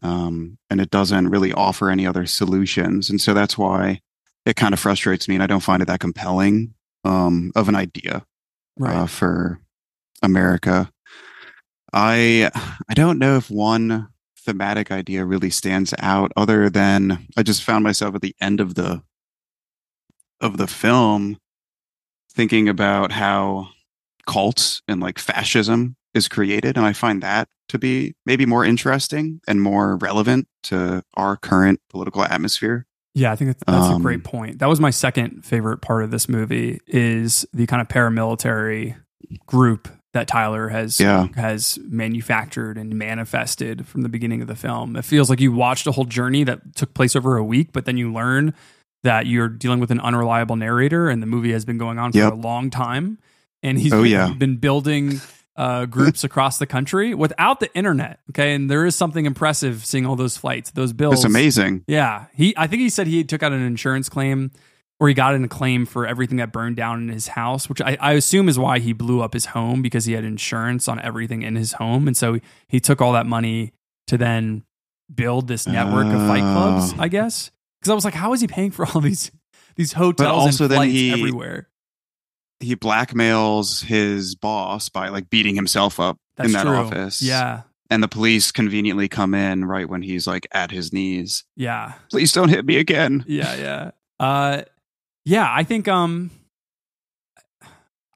um, 0.02 0.59
and 0.70 0.81
it 0.81 0.90
doesn't 0.90 1.28
really 1.28 1.52
offer 1.52 1.90
any 1.90 2.06
other 2.06 2.27
solutions. 2.27 3.10
And 3.10 3.20
so 3.20 3.35
that's 3.35 3.56
why 3.59 4.01
it 4.47 4.56
kind 4.56 4.72
of 4.74 4.81
frustrates 4.81 5.28
me, 5.28 5.35
and 5.36 5.43
I 5.43 5.47
don't 5.47 5.60
find 5.62 5.82
it 5.82 5.86
that 5.86 6.01
compelling 6.01 6.74
um, 7.05 7.52
of 7.55 7.68
an 7.68 7.77
idea 7.77 8.24
Right. 8.78 8.94
uh, 8.97 9.06
for 9.06 9.60
America. 10.22 10.90
I 11.93 12.51
I 12.89 12.95
don't 12.95 13.19
know 13.19 13.37
if 13.37 13.51
one 13.51 14.09
thematic 14.39 14.91
idea 14.91 15.25
really 15.25 15.51
stands 15.51 15.95
out 15.99 16.33
other 16.37 16.71
than 16.71 17.27
I 17.37 17.43
just 17.43 17.62
found 17.62 17.85
myself 17.85 18.15
at 18.15 18.23
the 18.23 18.35
end 18.41 18.61
of 18.61 18.75
the 18.75 19.03
of 20.41 20.57
the 20.57 20.67
film 20.67 21.39
thinking 22.33 22.69
about 22.69 23.12
how 23.12 23.69
cults 24.27 24.83
and 24.89 25.01
like 25.01 25.19
fascism 25.19 25.97
is 26.15 26.29
created 26.29 26.77
and 26.77 26.87
I 26.87 26.93
find 26.93 27.23
that 27.23 27.49
to 27.69 27.79
be 27.79 28.15
maybe 28.27 28.47
more 28.47 28.65
interesting 28.65 29.41
and 29.47 29.61
more 29.62 29.97
relevant 29.97 30.49
to 30.65 31.03
our 31.15 31.37
current 31.37 31.81
political 31.89 32.23
atmosphere. 32.25 32.87
Yeah, 33.15 33.33
I 33.33 33.37
think 33.37 33.51
that's, 33.51 33.62
that's 33.67 33.93
a 33.93 33.95
Um, 33.97 34.03
great 34.03 34.25
point. 34.25 34.59
That 34.61 34.69
was 34.69 34.81
my 34.81 34.91
second 34.91 35.45
favorite 35.45 35.79
part 35.79 36.03
of 36.05 36.11
this 36.11 36.29
movie 36.29 36.81
is 36.87 37.45
the 37.53 37.67
kind 37.67 37.81
of 37.83 37.89
paramilitary 37.89 38.97
group 39.47 39.89
that 40.12 40.27
Tyler 40.27 40.69
has 40.69 40.99
Yeah. 40.99 41.28
has 41.37 41.78
manufactured 41.89 42.77
and 42.78 42.95
manifested 42.99 43.87
from 43.87 44.03
the 44.03 44.09
beginning 44.09 44.43
of 44.43 44.49
the 44.49 44.57
film. 44.57 44.97
It 44.97 45.05
feels 45.05 45.31
like 45.31 45.41
you 45.41 45.53
watched 45.53 45.87
a 45.87 45.93
whole 45.93 46.05
journey 46.05 46.43
that 46.45 46.74
took 46.74 46.95
place 46.95 47.15
over 47.15 47.37
a 47.37 47.45
week, 47.45 47.69
but 47.73 47.85
then 47.85 47.97
you 47.97 48.12
learn 48.12 48.55
that 49.05 49.27
you're 49.27 49.49
dealing 49.49 49.81
with 49.81 49.91
an 49.91 50.01
unreliable 50.01 50.57
narrator 50.57 51.09
and 51.09 51.23
the 51.23 51.27
movie 51.27 51.53
has 51.53 51.65
been 51.65 51.78
going 51.78 51.99
on 51.99 52.12
for 52.12 52.19
Yep. 52.19 52.32
a 52.32 52.37
long 52.37 52.70
time 52.70 53.19
and 53.62 53.78
he's 53.78 53.93
Oh, 53.93 54.03
been, 54.03 54.11
yeah. 54.11 54.32
been 54.37 54.57
building 54.57 55.20
uh, 55.57 55.85
groups 55.97 56.24
across 56.24 56.59
the 56.59 56.66
country 56.66 57.15
without 57.15 57.61
the 57.61 57.73
internet. 57.77 58.19
Okay, 58.31 58.55
and 58.55 58.70
there 58.70 58.85
is 58.87 58.97
something 58.97 59.27
impressive 59.27 59.85
seeing 59.85 60.07
all 60.07 60.16
those 60.16 60.37
flights, 60.37 60.70
those 60.73 60.93
bills. 60.93 61.15
It's 61.16 61.24
amazing. 61.24 61.85
Yeah, 61.87 62.27
he. 62.35 62.55
I 62.57 62.66
think 62.66 62.81
he 62.81 62.89
said 62.89 63.07
he 63.07 63.23
took 63.24 63.43
out 63.43 63.53
an 63.53 63.62
insurance 63.62 64.09
claim, 64.09 64.51
or 65.01 65.09
he 65.09 65.14
got 65.14 65.35
an 65.35 65.43
a 65.44 65.48
claim 65.48 65.86
for 65.86 66.06
everything 66.06 66.36
that 66.36 66.52
burned 66.52 66.77
down 66.77 67.01
in 67.02 67.09
his 67.09 67.28
house, 67.28 67.68
which 67.68 67.81
I, 67.81 67.97
I 68.01 68.12
assume 68.12 68.48
is 68.48 68.59
why 68.59 68.78
he 68.78 68.93
blew 68.93 69.22
up 69.22 69.32
his 69.32 69.47
home 69.47 69.81
because 69.82 70.05
he 70.05 70.12
had 70.12 70.24
insurance 70.24 70.86
on 70.89 71.01
everything 71.01 71.43
in 71.43 71.56
his 71.56 71.72
home, 71.72 72.06
and 72.06 72.16
so 72.16 72.39
he 72.68 72.78
took 72.81 73.01
all 73.01 73.12
that 73.14 73.27
money 73.27 73.72
to 74.09 74.18
then 74.18 74.62
build 75.12 75.48
this 75.48 75.66
network 75.66 76.06
of 76.06 76.20
fight 76.28 76.43
clubs. 76.43 76.93
Oh. 76.93 77.02
I 77.02 77.09
guess 77.09 77.51
because 77.81 77.90
I 77.90 77.94
was 77.94 78.05
like, 78.05 78.14
how 78.14 78.32
is 78.35 78.40
he 78.43 78.47
paying 78.47 78.70
for 78.70 78.86
all 78.86 79.01
these 79.01 79.31
these 79.74 79.94
hotels 79.94 80.28
also 80.44 80.64
and 80.66 80.74
flights 80.74 80.93
he- 80.93 81.10
everywhere? 81.12 81.66
He 82.62 82.77
blackmails 82.77 83.82
his 83.82 84.35
boss 84.35 84.90
by 84.90 85.09
like 85.09 85.31
beating 85.31 85.55
himself 85.55 85.98
up 85.98 86.18
That's 86.36 86.48
in 86.48 86.52
that 86.52 86.64
true. 86.66 86.77
office. 86.77 87.22
Yeah, 87.22 87.62
and 87.89 88.02
the 88.02 88.09
police 88.09 88.52
conveniently 88.52 89.09
come 89.09 89.32
in 89.35 89.64
right 89.64 89.89
when 89.89 90.02
he's 90.02 90.27
like 90.27 90.47
at 90.52 90.70
his 90.70 90.93
knees. 90.93 91.44
yeah. 91.56 91.94
Please 92.10 92.32
don't 92.32 92.51
hit 92.51 92.66
me 92.66 92.77
again. 92.77 93.24
yeah, 93.27 93.55
yeah. 93.56 93.90
Uh, 94.20 94.62
yeah, 95.24 95.47
I 95.48 95.62
think 95.64 95.86
um, 95.88 96.30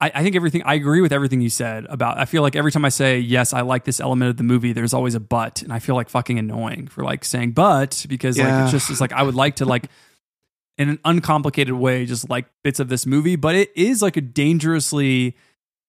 I, 0.00 0.10
I 0.14 0.22
think 0.22 0.36
everything. 0.36 0.62
I 0.64 0.74
agree 0.74 1.00
with 1.00 1.12
everything 1.12 1.40
you 1.40 1.50
said 1.50 1.86
about. 1.88 2.18
I 2.18 2.24
feel 2.24 2.42
like 2.42 2.56
every 2.56 2.72
time 2.72 2.84
I 2.84 2.88
say 2.88 3.18
yes, 3.18 3.52
I 3.52 3.60
like 3.62 3.84
this 3.84 4.00
element 4.00 4.30
of 4.30 4.36
the 4.36 4.42
movie. 4.42 4.72
There's 4.72 4.92
always 4.94 5.14
a 5.14 5.20
but, 5.20 5.62
and 5.62 5.72
I 5.72 5.78
feel 5.78 5.94
like 5.94 6.08
fucking 6.08 6.38
annoying 6.38 6.88
for 6.88 7.04
like 7.04 7.24
saying 7.24 7.52
but 7.52 8.04
because 8.08 8.36
like 8.38 8.46
Yeah. 8.46 8.64
it's 8.64 8.72
just 8.72 8.90
it's 8.90 9.00
like 9.00 9.12
I 9.12 9.22
would 9.22 9.34
like 9.34 9.56
to 9.56 9.64
like 9.64 9.88
in 10.78 10.88
an 10.88 10.98
uncomplicated 11.04 11.74
way 11.74 12.04
just 12.04 12.28
like 12.28 12.46
bits 12.64 12.80
of 12.80 12.88
this 12.88 13.06
movie, 13.06 13.36
but 13.36 13.54
it 13.54 13.70
is 13.76 14.02
like 14.02 14.16
a 14.16 14.20
dangerously 14.20 15.36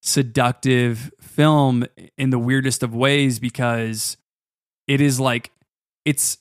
seductive 0.02 1.12
film 1.20 1.86
in 2.18 2.30
the 2.30 2.38
weirdest 2.38 2.84
of 2.84 2.94
ways 2.94 3.40
because 3.40 4.18
it 4.88 5.02
is 5.02 5.20
like 5.20 5.52
it's 6.06 6.38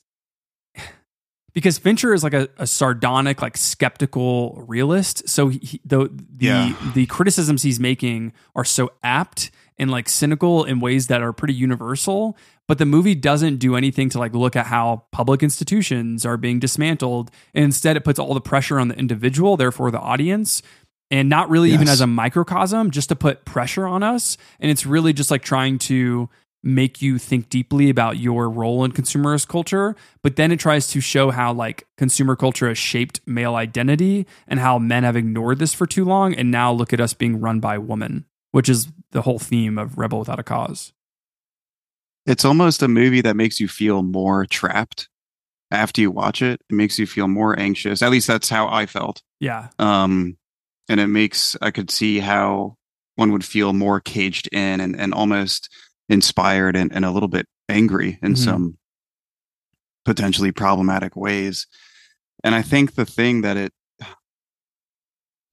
because 1.54 1.78
Fincher 1.78 2.12
is 2.12 2.22
like 2.22 2.34
a, 2.34 2.48
a 2.58 2.66
sardonic, 2.66 3.40
like 3.40 3.56
skeptical 3.56 4.62
realist. 4.68 5.28
So 5.28 5.48
he, 5.48 5.58
he- 5.58 5.80
the 5.84 6.08
the 6.36 6.46
Yeah. 6.46 6.76
the 6.94 7.06
criticisms 7.06 7.62
he's 7.62 7.80
making 7.80 8.32
are 8.54 8.64
so 8.64 8.90
apt 9.02 9.50
and 9.78 9.90
like 9.90 10.08
cynical 10.08 10.64
in 10.64 10.78
ways 10.80 11.06
that 11.08 11.22
are 11.22 11.32
pretty 11.32 11.54
universal. 11.54 12.36
But 12.66 12.78
the 12.78 12.86
movie 12.86 13.14
doesn't 13.14 13.56
do 13.58 13.76
anything 13.76 14.08
to 14.10 14.18
like 14.18 14.34
look 14.34 14.56
at 14.56 14.66
how 14.66 15.04
public 15.10 15.42
institutions 15.42 16.24
are 16.24 16.36
being 16.36 16.58
dismantled. 16.58 17.30
And 17.54 17.64
instead, 17.64 17.96
it 17.96 18.04
puts 18.04 18.18
all 18.18 18.34
the 18.34 18.40
pressure 18.40 18.78
on 18.80 18.88
the 18.88 18.96
individual, 18.98 19.56
therefore 19.56 19.90
the 19.90 19.98
audience, 20.00 20.62
and 21.10 21.28
not 21.28 21.50
really 21.50 21.72
even 21.72 21.88
as 21.88 22.00
a 22.00 22.06
microcosm, 22.06 22.90
just 22.90 23.10
to 23.10 23.16
put 23.16 23.44
pressure 23.44 23.86
on 23.86 24.02
us. 24.02 24.38
And 24.60 24.70
it's 24.70 24.86
really 24.86 25.12
just 25.12 25.30
like 25.30 25.42
trying 25.42 25.78
to 25.80 26.30
make 26.64 27.02
you 27.02 27.18
think 27.18 27.48
deeply 27.50 27.90
about 27.90 28.16
your 28.16 28.48
role 28.48 28.84
in 28.84 28.90
consumerist 28.90 29.46
culture 29.48 29.94
but 30.22 30.36
then 30.36 30.50
it 30.50 30.58
tries 30.58 30.86
to 30.86 31.00
show 31.00 31.30
how 31.30 31.52
like 31.52 31.86
consumer 31.98 32.34
culture 32.34 32.66
has 32.68 32.78
shaped 32.78 33.20
male 33.26 33.54
identity 33.54 34.26
and 34.48 34.58
how 34.58 34.78
men 34.78 35.04
have 35.04 35.14
ignored 35.14 35.58
this 35.58 35.74
for 35.74 35.86
too 35.86 36.04
long 36.04 36.34
and 36.34 36.50
now 36.50 36.72
look 36.72 36.92
at 36.92 37.00
us 37.00 37.12
being 37.12 37.38
run 37.38 37.60
by 37.60 37.76
women 37.76 38.24
which 38.50 38.68
is 38.68 38.88
the 39.12 39.22
whole 39.22 39.38
theme 39.38 39.78
of 39.78 39.98
rebel 39.98 40.18
without 40.18 40.40
a 40.40 40.42
cause 40.42 40.92
It's 42.26 42.44
almost 42.44 42.82
a 42.82 42.88
movie 42.88 43.20
that 43.20 43.36
makes 43.36 43.60
you 43.60 43.68
feel 43.68 44.02
more 44.02 44.46
trapped 44.46 45.08
after 45.70 46.00
you 46.00 46.10
watch 46.10 46.40
it. 46.40 46.60
It 46.70 46.74
makes 46.74 46.98
you 46.98 47.06
feel 47.06 47.28
more 47.28 47.58
anxious. 47.58 48.00
At 48.00 48.10
least 48.10 48.26
that's 48.26 48.48
how 48.48 48.68
I 48.68 48.86
felt. 48.86 49.22
yeah 49.40 49.68
Um, 49.78 50.38
and 50.88 51.00
it 51.00 51.08
makes 51.08 51.56
I 51.60 51.70
could 51.70 51.90
see 51.90 52.20
how 52.20 52.76
one 53.16 53.32
would 53.32 53.44
feel 53.44 53.72
more 53.72 54.00
caged 54.00 54.48
in 54.52 54.80
and, 54.80 54.98
and 54.98 55.12
almost 55.12 55.68
inspired 56.08 56.76
and, 56.76 56.92
and 56.92 57.04
a 57.04 57.10
little 57.10 57.28
bit 57.28 57.46
angry 57.68 58.18
in 58.22 58.34
Mhm. 58.34 58.38
some 58.38 58.78
potentially 60.04 60.52
problematic 60.52 61.16
ways. 61.16 61.66
And 62.42 62.54
I 62.54 62.62
think 62.62 62.94
the 62.94 63.06
thing 63.06 63.40
that 63.42 63.56
it 63.56 63.72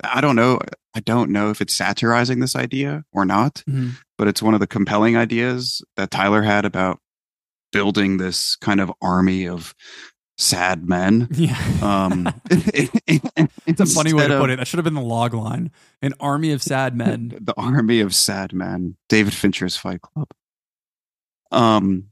I 0.03 0.19
don't 0.19 0.35
know 0.35 0.59
I 0.95 0.99
don't 0.99 1.29
know 1.31 1.51
if 1.51 1.61
it's 1.61 1.75
satirizing 1.75 2.39
this 2.39 2.55
idea 2.55 3.05
or 3.13 3.23
not, 3.23 3.63
Mhm. 3.69 3.91
but 4.17 4.27
it's 4.27 4.41
one 4.41 4.53
of 4.53 4.59
the 4.59 4.67
compelling 4.67 5.15
ideas 5.15 5.81
that 5.95 6.11
Tyler 6.11 6.41
had 6.41 6.65
about 6.65 6.99
building 7.71 8.17
this 8.17 8.57
kind 8.57 8.81
of 8.81 8.91
army 9.01 9.47
of 9.47 9.73
sad 10.37 10.85
men. 10.89 11.27
yeah 11.31 11.55
Um, 11.81 12.27
it's 12.49 13.79
a 13.79 13.85
funny 13.85 14.11
way 14.11 14.27
to 14.27 14.39
put 14.39 14.49
it 14.49 14.57
that 14.57 14.67
should 14.67 14.79
have 14.79 14.83
been 14.83 14.95
the 14.95 15.01
log 15.01 15.33
line 15.35 15.71
an 16.01 16.13
army 16.19 16.51
of 16.51 16.61
sad 16.63 16.95
men 16.97 17.37
the 17.39 17.53
army 17.55 17.99
of 18.01 18.13
sad 18.15 18.51
men 18.51 18.97
david 19.07 19.33
fincher's 19.33 19.77
fight 19.77 20.01
club 20.01 20.27
um 21.51 22.05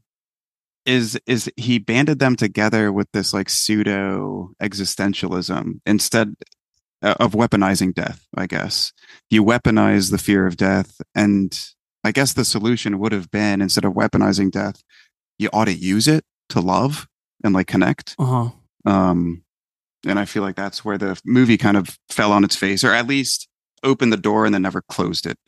is 0.86 1.18
is 1.26 1.50
he 1.56 1.78
banded 1.78 2.18
them 2.18 2.36
together 2.36 2.92
with 2.92 3.06
this 3.12 3.32
like 3.34 3.48
pseudo 3.48 4.50
existentialism 4.62 5.80
instead 5.84 6.34
uh, 7.02 7.14
of 7.20 7.32
weaponizing 7.32 7.94
death 7.94 8.26
i 8.36 8.46
guess? 8.46 8.92
You 9.28 9.44
weaponize 9.44 10.10
the 10.10 10.18
fear 10.18 10.46
of 10.46 10.56
death 10.56 11.00
and 11.14 11.58
i 12.04 12.12
guess 12.12 12.32
the 12.32 12.44
solution 12.44 12.98
would 12.98 13.12
have 13.12 13.30
been 13.30 13.60
instead 13.60 13.84
of 13.84 13.94
weaponizing 13.94 14.50
death 14.50 14.82
you 15.38 15.48
ought 15.52 15.66
to 15.66 15.72
use 15.72 16.06
it 16.06 16.24
to 16.50 16.60
love 16.60 17.08
and 17.42 17.54
like 17.54 17.66
connect. 17.66 18.14
Uh-huh. 18.18 18.50
Um 18.84 19.42
and 20.06 20.18
i 20.18 20.24
feel 20.24 20.42
like 20.42 20.56
that's 20.56 20.84
where 20.84 20.98
the 20.98 21.20
movie 21.24 21.58
kind 21.58 21.76
of 21.76 21.98
fell 22.08 22.32
on 22.32 22.44
its 22.44 22.56
face 22.56 22.82
or 22.84 22.92
at 22.92 23.06
least 23.06 23.48
opened 23.82 24.12
the 24.12 24.16
door 24.16 24.44
and 24.44 24.54
then 24.54 24.62
never 24.62 24.82
closed 24.82 25.26
it. 25.26 25.38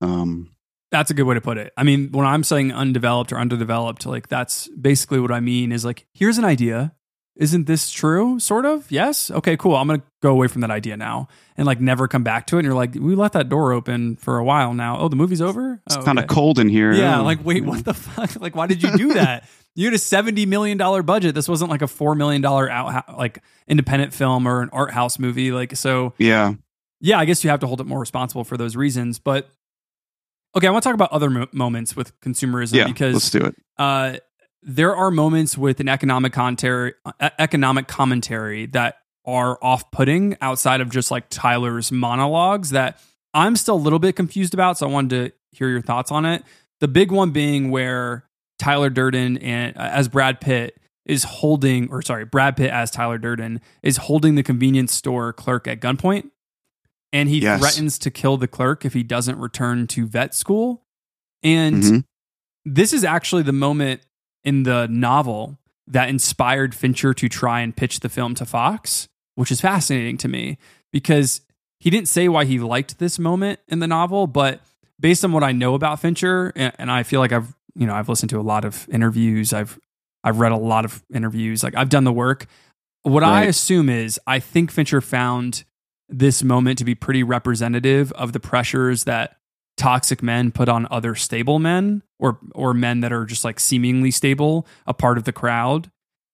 Um 0.00 0.50
That's 0.92 1.10
a 1.10 1.14
good 1.14 1.24
way 1.24 1.34
to 1.34 1.40
put 1.40 1.58
it. 1.58 1.72
I 1.76 1.82
mean, 1.82 2.12
when 2.12 2.26
I'm 2.26 2.44
saying 2.44 2.70
undeveloped 2.70 3.32
or 3.32 3.38
underdeveloped, 3.38 4.06
like 4.06 4.28
that's 4.28 4.68
basically 4.68 5.18
what 5.18 5.32
I 5.32 5.40
mean 5.40 5.72
is 5.72 5.84
like, 5.84 6.06
here's 6.14 6.38
an 6.38 6.44
idea. 6.44 6.94
Isn't 7.34 7.66
this 7.66 7.90
true? 7.90 8.38
Sort 8.38 8.66
of. 8.66 8.90
Yes. 8.92 9.30
Okay, 9.30 9.56
cool. 9.56 9.74
I'm 9.74 9.88
going 9.88 10.00
to 10.00 10.06
go 10.20 10.30
away 10.30 10.48
from 10.48 10.60
that 10.60 10.70
idea 10.70 10.98
now 10.98 11.28
and 11.56 11.66
like 11.66 11.80
never 11.80 12.06
come 12.06 12.22
back 12.22 12.46
to 12.48 12.56
it. 12.56 12.58
And 12.60 12.66
you're 12.66 12.74
like, 12.74 12.94
we 12.94 13.14
left 13.14 13.32
that 13.32 13.48
door 13.48 13.72
open 13.72 14.16
for 14.16 14.36
a 14.36 14.44
while 14.44 14.74
now. 14.74 14.98
Oh, 14.98 15.08
the 15.08 15.16
movie's 15.16 15.40
over? 15.40 15.80
it's 15.86 15.96
Oh, 15.96 16.02
kind 16.02 16.18
of 16.18 16.26
okay. 16.26 16.34
cold 16.34 16.58
in 16.58 16.68
here 16.68 16.92
Yeah. 16.92 17.20
Oh. 17.20 17.24
Like, 17.24 17.42
wait, 17.42 17.64
what 17.64 17.80
mm. 17.80 17.84
the 17.84 17.94
fuck? 17.94 18.38
Like, 18.38 18.54
why 18.54 18.66
did 18.66 18.82
you 18.82 18.96
do 18.96 19.14
that? 19.14 19.48
You 19.74 19.86
had 19.86 19.94
a 19.94 19.96
$70 19.96 20.46
million 20.48 20.76
budget. 20.76 21.34
This 21.34 21.48
wasn't 21.48 21.70
like 21.70 21.80
a 21.80 21.86
$4 21.86 22.14
million 22.14 22.44
out, 22.44 23.16
like 23.16 23.42
independent 23.66 24.12
film 24.12 24.46
or 24.46 24.60
an 24.60 24.68
art 24.70 24.90
house 24.90 25.18
movie. 25.18 25.50
Like, 25.50 25.76
so 25.76 26.12
yeah 26.18 26.56
yeah, 27.02 27.18
I 27.18 27.24
guess 27.24 27.42
you 27.42 27.50
have 27.50 27.60
to 27.60 27.66
hold 27.66 27.80
it 27.80 27.86
more 27.86 27.98
responsible 27.98 28.44
for 28.44 28.56
those 28.56 28.76
reasons. 28.76 29.18
But 29.18 29.48
okay, 30.54 30.66
I 30.66 30.70
want 30.70 30.82
to 30.82 30.88
talk 30.88 30.94
about 30.94 31.12
other 31.12 31.30
mo- 31.30 31.48
moments 31.52 31.96
with 31.96 32.18
consumerism 32.20 32.74
yeah 32.74 32.86
because 32.86 33.14
let's 33.14 33.30
do 33.30 33.40
it 33.40 33.54
uh, 33.78 34.16
there 34.62 34.94
are 34.94 35.10
moments 35.10 35.58
with 35.58 35.80
an 35.80 35.88
economic 35.88 36.32
commentary, 36.32 36.94
economic 37.38 37.88
commentary 37.88 38.66
that 38.66 38.96
are 39.24 39.58
off-putting 39.62 40.36
outside 40.40 40.80
of 40.80 40.90
just 40.90 41.10
like 41.10 41.28
Tyler's 41.30 41.90
monologues 41.90 42.70
that 42.70 42.98
I'm 43.34 43.56
still 43.56 43.74
a 43.74 43.76
little 43.76 43.98
bit 43.98 44.14
confused 44.14 44.54
about. 44.54 44.78
So 44.78 44.88
I 44.88 44.90
wanted 44.90 45.10
to 45.10 45.56
hear 45.56 45.68
your 45.68 45.82
thoughts 45.82 46.10
on 46.10 46.24
it. 46.24 46.44
The 46.80 46.88
big 46.88 47.10
one 47.10 47.30
being 47.30 47.70
where 47.70 48.24
Tyler 48.58 48.90
Durden 48.90 49.38
and 49.38 49.76
uh, 49.76 49.80
as 49.80 50.08
Brad 50.08 50.40
Pitt 50.40 50.78
is 51.04 51.24
holding, 51.24 51.90
or 51.90 52.02
sorry, 52.02 52.24
Brad 52.24 52.56
Pitt 52.56 52.70
as 52.70 52.90
Tyler 52.90 53.18
Durden 53.18 53.60
is 53.82 53.96
holding 53.96 54.36
the 54.36 54.42
convenience 54.42 54.92
store 54.92 55.32
clerk 55.32 55.66
at 55.66 55.80
gunpoint, 55.80 56.30
and 57.12 57.28
he 57.28 57.40
Yes. 57.40 57.60
threatens 57.60 57.98
to 57.98 58.10
kill 58.10 58.36
the 58.36 58.48
clerk 58.48 58.84
if 58.84 58.94
he 58.94 59.02
doesn't 59.02 59.38
return 59.38 59.86
to 59.88 60.06
vet 60.06 60.34
school. 60.34 60.84
And 61.42 61.82
Mhm. 61.82 62.04
this 62.64 62.92
is 62.92 63.04
actually 63.04 63.42
the 63.42 63.52
moment 63.52 64.02
in 64.44 64.62
the 64.62 64.86
novel 64.88 65.58
that 65.86 66.08
inspired 66.08 66.74
Fincher 66.74 67.12
to 67.14 67.28
try 67.28 67.60
and 67.60 67.74
pitch 67.76 68.00
the 68.00 68.08
film 68.08 68.34
to 68.36 68.46
Fox, 68.46 69.08
which 69.34 69.50
is 69.50 69.60
fascinating 69.60 70.16
to 70.18 70.28
me 70.28 70.58
because 70.92 71.40
he 71.80 71.90
didn't 71.90 72.08
say 72.08 72.28
why 72.28 72.44
he 72.44 72.58
liked 72.60 72.98
this 72.98 73.18
moment 73.18 73.58
in 73.68 73.80
the 73.80 73.88
novel, 73.88 74.26
but 74.26 74.60
based 75.00 75.24
on 75.24 75.32
what 75.32 75.42
I 75.42 75.50
know 75.52 75.74
about 75.74 76.00
Fincher, 76.00 76.52
and, 76.54 76.72
and 76.78 76.90
I 76.90 77.02
feel 77.02 77.20
like 77.20 77.32
I've 77.32 77.54
you 77.74 77.86
know 77.86 77.94
I've 77.94 78.08
listened 78.08 78.30
to 78.30 78.38
a 78.38 78.42
lot 78.42 78.64
of 78.64 78.86
interviews, 78.90 79.52
I've 79.52 79.78
I've 80.22 80.38
read 80.38 80.52
a 80.52 80.56
lot 80.56 80.84
of 80.84 81.02
interviews, 81.12 81.62
like 81.64 81.74
I've 81.74 81.88
done 81.88 82.04
the 82.04 82.12
work. 82.12 82.46
What 83.02 83.24
I 83.24 83.44
assume 83.44 83.88
is 83.88 84.20
I 84.26 84.38
think 84.38 84.70
Fincher 84.70 85.00
found 85.00 85.64
this 86.12 86.42
moment 86.42 86.78
to 86.78 86.84
be 86.84 86.94
pretty 86.94 87.22
representative 87.22 88.12
of 88.12 88.32
the 88.32 88.40
pressures 88.40 89.04
that 89.04 89.36
toxic 89.76 90.22
men 90.22 90.52
put 90.52 90.68
on 90.68 90.86
other 90.90 91.14
stable 91.14 91.58
men 91.58 92.02
or 92.18 92.38
or 92.54 92.74
men 92.74 93.00
that 93.00 93.12
are 93.12 93.24
just 93.24 93.44
like 93.44 93.58
seemingly 93.58 94.10
stable, 94.10 94.66
a 94.86 94.94
part 94.94 95.18
of 95.18 95.24
the 95.24 95.32
crowd, 95.32 95.90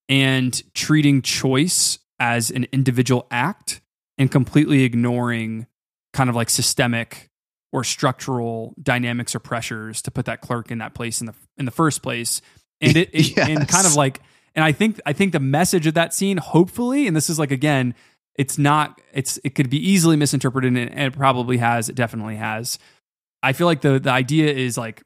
and 0.08 0.62
treating 0.74 1.22
choice 1.22 1.98
as 2.18 2.50
an 2.50 2.66
individual 2.72 3.26
act 3.30 3.80
and 4.18 4.30
completely 4.30 4.82
ignoring 4.82 5.66
kind 6.12 6.28
of 6.28 6.34
like 6.34 6.50
systemic 6.50 7.30
or 7.72 7.84
structural 7.84 8.74
dynamics 8.82 9.34
or 9.34 9.38
pressures 9.38 10.02
to 10.02 10.10
put 10.10 10.24
that 10.24 10.40
clerk 10.40 10.70
in 10.70 10.78
that 10.78 10.94
place 10.94 11.20
in 11.20 11.26
the 11.26 11.34
in 11.56 11.64
the 11.64 11.70
first 11.70 12.02
place. 12.02 12.40
And 12.80 12.96
it, 12.96 13.10
it 13.12 13.38
and 13.38 13.68
kind 13.68 13.86
of 13.86 13.94
like 13.94 14.20
and 14.54 14.64
I 14.64 14.72
think 14.72 15.00
I 15.06 15.12
think 15.12 15.32
the 15.32 15.40
message 15.40 15.86
of 15.86 15.94
that 15.94 16.12
scene, 16.12 16.36
hopefully, 16.38 17.06
and 17.06 17.14
this 17.14 17.30
is 17.30 17.38
like 17.38 17.52
again, 17.52 17.94
it's 18.38 18.56
not 18.56 19.00
it's 19.12 19.38
it 19.44 19.54
could 19.54 19.68
be 19.68 19.76
easily 19.90 20.16
misinterpreted 20.16 20.74
and 20.74 20.98
it 20.98 21.12
probably 21.12 21.58
has, 21.58 21.88
it 21.90 21.94
definitely 21.96 22.36
has. 22.36 22.78
I 23.42 23.52
feel 23.52 23.66
like 23.66 23.82
the 23.82 23.98
the 23.98 24.10
idea 24.10 24.50
is 24.52 24.78
like 24.78 25.02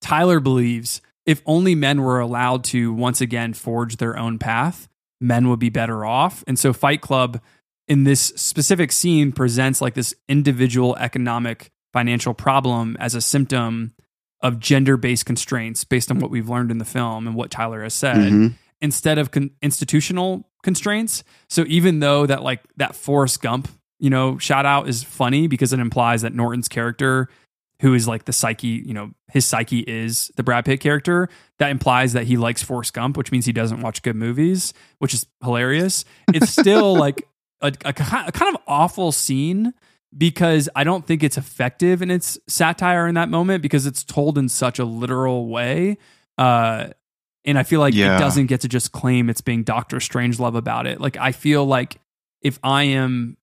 Tyler 0.00 0.40
believes 0.40 1.00
if 1.24 1.40
only 1.46 1.74
men 1.76 2.02
were 2.02 2.18
allowed 2.18 2.64
to 2.64 2.92
once 2.92 3.20
again 3.20 3.52
forge 3.52 3.98
their 3.98 4.18
own 4.18 4.38
path, 4.40 4.88
men 5.20 5.48
would 5.48 5.60
be 5.60 5.68
better 5.70 6.04
off. 6.04 6.42
And 6.48 6.58
so 6.58 6.72
Fight 6.72 7.00
Club 7.00 7.40
in 7.86 8.02
this 8.04 8.20
specific 8.34 8.90
scene 8.90 9.30
presents 9.30 9.80
like 9.80 9.94
this 9.94 10.14
individual 10.28 10.96
economic 10.96 11.70
financial 11.92 12.34
problem 12.34 12.96
as 12.98 13.14
a 13.14 13.20
symptom 13.20 13.94
of 14.40 14.58
gender-based 14.58 15.24
constraints 15.24 15.84
based 15.84 16.10
on 16.10 16.18
what 16.18 16.30
we've 16.30 16.48
learned 16.48 16.72
in 16.72 16.78
the 16.78 16.84
film 16.84 17.28
and 17.28 17.36
what 17.36 17.50
Tyler 17.52 17.82
has 17.84 17.94
said 17.94 18.16
Mhm. 18.32 18.54
instead 18.80 19.18
of 19.18 19.30
con- 19.30 19.50
institutional 19.62 20.48
constraints. 20.62 21.24
So 21.48 21.64
even 21.68 22.00
though 22.00 22.26
that 22.26 22.42
like 22.42 22.62
that 22.76 22.94
Forrest 22.94 23.42
Gump, 23.42 23.68
you 23.98 24.10
know, 24.10 24.38
shout 24.38 24.66
out 24.66 24.88
is 24.88 25.02
funny 25.02 25.46
because 25.46 25.72
it 25.72 25.80
implies 25.80 26.22
that 26.22 26.34
Norton's 26.34 26.68
character, 26.68 27.28
who 27.80 27.94
is 27.94 28.08
like 28.08 28.24
the 28.24 28.32
psyche, 28.32 28.82
you 28.84 28.94
know, 28.94 29.10
his 29.30 29.44
psyche 29.44 29.80
is 29.80 30.30
the 30.36 30.42
Brad 30.42 30.64
Pitt 30.64 30.80
character. 30.80 31.28
That 31.58 31.70
implies 31.70 32.12
that 32.12 32.24
he 32.24 32.36
likes 32.36 32.62
Forrest 32.62 32.94
Gump, 32.94 33.16
which 33.16 33.32
means 33.32 33.46
he 33.46 33.52
doesn't 33.52 33.80
watch 33.80 34.02
good 34.02 34.16
movies, 34.16 34.72
which 34.98 35.14
is 35.14 35.26
hilarious. 35.42 36.04
It's 36.32 36.50
still 36.60 36.96
like 36.96 37.22
a, 37.60 37.72
a, 37.84 37.90
a 37.90 37.92
kind 38.32 38.54
of 38.54 38.56
awful 38.66 39.12
scene 39.12 39.74
because 40.16 40.68
I 40.76 40.84
don't 40.84 41.06
think 41.06 41.22
it's 41.22 41.38
effective 41.38 42.02
in 42.02 42.10
its 42.10 42.38
satire 42.46 43.06
in 43.06 43.14
that 43.14 43.28
moment 43.28 43.62
because 43.62 43.86
it's 43.86 44.04
told 44.04 44.36
in 44.36 44.48
such 44.48 44.78
a 44.78 44.84
literal 44.84 45.48
way. 45.48 45.98
Uh, 46.36 46.88
and 47.44 47.58
I 47.58 47.62
feel 47.62 47.80
like 47.80 47.94
Yeah. 47.94 48.16
it 48.16 48.20
doesn't 48.20 48.46
get 48.46 48.60
to 48.62 48.68
just 48.68 48.92
claim 48.92 49.28
it's 49.30 49.40
being 49.40 49.62
Doctor 49.64 49.96
Strangelove 49.98 50.56
about 50.56 50.86
it. 50.86 51.00
Like 51.00 51.16
I 51.16 51.32
feel 51.32 51.64
like 51.64 51.98
if 52.40 52.58
I 52.62 52.84
am 52.84 53.36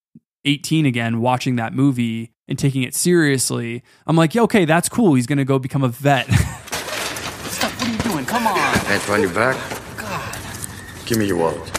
18 0.46 0.86
again 0.86 1.20
watching 1.22 1.58
that 1.58 1.74
movie 1.74 2.32
and 2.48 2.58
taking 2.58 2.84
it 2.84 2.96
seriously, 2.96 3.84
I'm 4.08 4.16
like, 4.16 4.34
yeah, 4.36 4.42
okay, 4.44 4.66
that's 4.66 4.90
cool. 4.90 5.14
He's 5.16 5.28
gonna 5.28 5.46
go 5.46 5.60
become 5.60 5.84
a 5.84 5.90
vet. 5.90 6.28
Stop, 6.32 7.72
what 7.74 7.88
are 7.88 7.92
you 7.92 7.98
doing? 8.00 8.26
Come 8.26 8.48
on. 8.48 8.58
Hands 8.58 9.10
on 9.10 9.22
your 9.22 9.34
back. 9.34 9.58
God. 9.98 10.38
Give 11.06 11.18
me 11.18 11.26
your 11.26 11.38
wallet. 11.38 11.72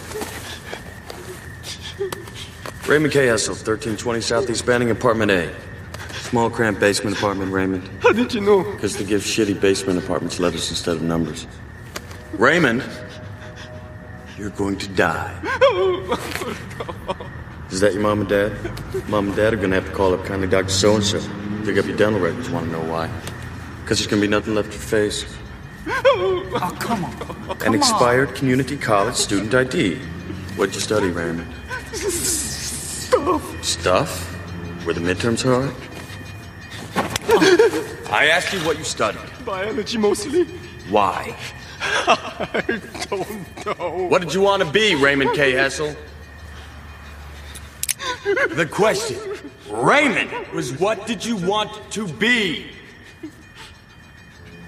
Raymond 2.89 3.13
K. 3.13 3.27
Hessel, 3.27 3.53
1320 3.55 4.21
Southeast 4.21 4.67
Banning, 4.67 4.91
Apartment 4.91 5.31
A. 5.31 5.55
Small, 6.23 6.51
cramped 6.51 6.81
basement 6.81 7.17
apartment, 7.17 7.53
Raymond. 7.53 7.89
How 8.03 8.13
did 8.13 8.35
you 8.35 8.41
know? 8.41 8.65
Because 8.65 8.97
they 8.97 9.05
give 9.05 9.23
shitty 9.23 9.61
basement 9.61 9.99
apartments 10.03 10.41
letters 10.41 10.69
instead 10.71 10.97
of 10.97 11.03
numbers. 11.03 11.47
Raymond, 12.41 12.83
you're 14.39 14.49
going 14.49 14.79
to 14.79 14.89
die. 14.89 15.31
Is 17.71 17.81
that 17.81 17.93
your 17.93 18.01
mom 18.01 18.21
and 18.21 18.31
dad? 18.31 18.53
Mom 19.11 19.27
and 19.27 19.37
dad 19.37 19.53
are 19.53 19.59
going 19.59 19.69
to 19.69 19.77
have 19.77 19.85
to 19.85 19.93
call 19.93 20.15
up 20.15 20.25
kindly 20.25 20.49
Dr. 20.49 20.71
So 20.71 20.95
and 20.95 21.05
so. 21.05 21.21
Dig 21.67 21.79
up 21.79 21.85
your 21.85 21.99
dental 21.99 22.19
records. 22.19 22.49
Want 22.49 22.65
to 22.65 22.73
know 22.73 22.91
why? 22.91 23.11
Because 23.83 23.99
there's 23.99 24.07
going 24.07 24.23
to 24.23 24.27
be 24.27 24.31
nothing 24.31 24.55
left 24.55 24.73
to 24.73 24.79
face. 24.79 25.27
Oh, 25.87 26.77
come 26.81 27.05
on. 27.05 27.13
An 27.51 27.59
Come 27.59 27.75
expired 27.75 28.35
community 28.35 28.79
college 28.79 29.17
student 29.17 29.55
ID. 29.55 29.97
What'd 30.57 30.75
you 30.75 30.81
study, 30.81 31.11
Raymond? 31.11 31.53
Stuff. 31.93 33.63
Stuff? 33.63 34.87
Were 34.87 34.95
the 34.95 35.01
midterms 35.03 35.43
hard? 35.43 35.75
I 38.11 38.29
asked 38.29 38.55
you 38.55 38.61
what 38.61 38.79
you 38.79 38.85
studied. 38.85 39.21
Biology 39.45 39.99
mostly. 39.99 40.45
Why? 40.89 41.37
I 41.81 42.81
don't 43.09 43.67
know. 43.67 44.07
What 44.09 44.23
did 44.23 44.35
you 44.35 44.41
want 44.41 44.63
to 44.63 44.71
be, 44.71 44.95
Raymond 44.95 45.35
K. 45.35 45.53
Hessel? 45.53 45.95
The 48.25 48.69
question, 48.71 49.17
Raymond, 49.69 50.31
was 50.53 50.79
what 50.79 51.07
did 51.07 51.25
you 51.25 51.37
want 51.37 51.71
to 51.93 52.07
be? 52.07 52.67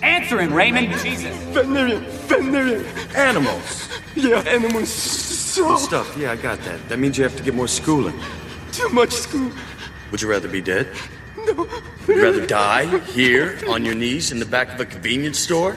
Answer 0.03 0.41
him, 0.41 0.53
Raymond. 0.53 0.93
Jesus. 1.01 1.37
Veterinarian. 1.55 2.03
Veterinarian. 2.03 2.85
Animals. 3.15 3.89
Yeah, 4.17 4.41
animals. 4.49 4.89
So. 4.89 5.77
Stuff, 5.77 6.17
yeah, 6.17 6.33
I 6.33 6.37
got 6.37 6.61
that. 6.63 6.89
That 6.89 6.99
means 6.99 7.19
you 7.19 7.25
have 7.25 7.37
to 7.37 7.43
get 7.43 7.55
more 7.55 7.69
schooling. 7.69 8.19
Too 8.73 8.89
much 8.89 9.13
school. 9.13 9.51
Would 10.11 10.23
you 10.23 10.29
rather 10.29 10.49
be 10.49 10.63
dead? 10.63 10.89
No. 11.37 11.69
You'd 12.09 12.17
you 12.17 12.23
rather 12.23 12.47
die 12.47 12.99
here 13.01 13.59
on 13.69 13.85
your 13.85 13.95
knees 13.95 14.33
in 14.33 14.39
the 14.39 14.47
back 14.47 14.73
of 14.73 14.81
a 14.81 14.87
convenience 14.87 15.39
store? 15.39 15.77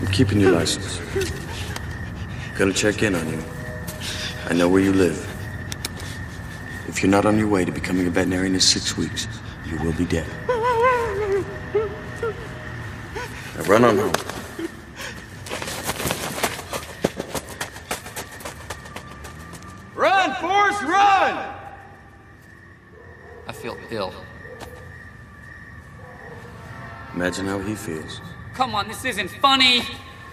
I'm 0.00 0.06
keeping 0.08 0.40
your 0.40 0.52
license. 0.52 1.00
Gonna 2.56 2.72
check 2.72 3.02
in 3.02 3.14
on 3.14 3.28
you. 3.28 3.42
I 4.48 4.54
know 4.54 4.68
where 4.68 4.80
you 4.80 4.92
live. 4.92 5.18
If 6.88 7.02
you're 7.02 7.10
not 7.10 7.26
on 7.26 7.38
your 7.38 7.48
way 7.48 7.64
to 7.64 7.72
becoming 7.72 8.06
a 8.06 8.10
veterinarian 8.10 8.54
in 8.54 8.60
six 8.60 8.96
weeks, 8.96 9.28
you 9.66 9.78
will 9.78 9.92
be 9.92 10.04
dead. 10.04 10.26
Now 13.56 13.62
run 13.64 13.84
on 13.84 13.98
home. 13.98 14.12
Run, 19.94 20.34
Forrest, 20.36 20.82
run! 20.82 21.54
I 23.48 23.52
feel 23.52 23.76
ill. 23.90 24.14
Imagine 27.14 27.46
how 27.46 27.58
he 27.58 27.74
feels. 27.74 28.20
Come 28.58 28.74
on, 28.74 28.88
this 28.88 29.04
isn't 29.04 29.28
funny. 29.28 29.82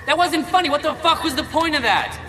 That 0.08 0.18
wasn't 0.18 0.48
funny. 0.48 0.68
What 0.68 0.82
the 0.82 0.96
fuck 0.96 1.24
was 1.24 1.36
the 1.36 1.44
point 1.44 1.76
of 1.76 1.84
that? 1.84 2.20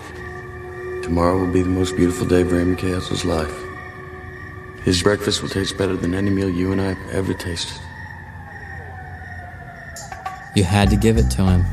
Tomorrow 1.03 1.39
will 1.39 1.51
be 1.51 1.63
the 1.63 1.71
most 1.71 1.97
beautiful 1.97 2.27
day 2.27 2.43
of 2.43 2.53
Raymond 2.53 2.77
K. 2.77 2.91
Hessel's 2.91 3.25
life. 3.25 3.57
His 4.85 5.03
breakfast 5.03 5.41
will 5.41 5.49
taste 5.49 5.79
better 5.79 5.97
than 5.97 6.13
any 6.13 6.29
meal 6.29 6.51
you 6.51 6.71
and 6.71 6.83
I 6.83 6.93
have 6.93 7.15
ever 7.15 7.33
tasted. 7.33 7.81
You 10.55 10.65
had 10.65 10.91
to 10.91 10.97
give 10.97 11.17
it 11.17 11.31
to 11.31 11.43
him. 11.47 11.65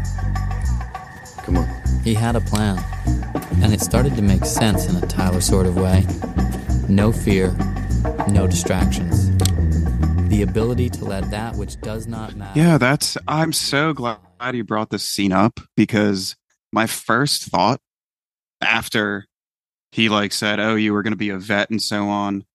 Come 1.44 1.58
on. 1.58 1.68
He 2.06 2.14
had 2.14 2.38
a 2.38 2.42
plan. 2.42 2.82
And 3.62 3.74
it 3.74 3.82
started 3.82 4.16
to 4.16 4.22
make 4.22 4.46
sense 4.46 4.88
in 4.88 4.96
a 4.96 5.06
Tyler 5.06 5.42
sort 5.42 5.66
of 5.66 5.76
way. 5.76 6.06
No 6.88 7.12
fear, 7.12 7.52
no 8.30 8.48
distractions. 8.48 9.23
The 10.34 10.42
ability 10.42 10.90
to 10.90 11.06
let 11.06 11.30
that 11.30 11.56
which 11.58 11.80
does 11.82 12.08
not 12.08 12.36
matter. 12.36 12.60
Yeah, 12.60 12.80
that's. 12.80 13.20
I'm 13.28 13.54
so 13.54 13.94
glad 13.94 14.18
you 14.52 14.64
brought 14.64 14.90
this 14.90 15.04
scene 15.04 15.32
up 15.32 15.60
because 15.78 16.36
my 16.72 16.88
first 16.88 17.44
thought 17.44 17.80
after 18.60 19.28
he 19.92 20.10
like 20.10 20.34
said, 20.34 20.60
"Oh, 20.60 20.74
you 20.74 20.92
were 20.92 21.04
going 21.04 21.14
to 21.14 21.18
be 21.18 21.30
a 21.30 21.38
vet 21.38 21.70
and 21.70 21.80
so 21.80 22.10
on." 22.10 22.46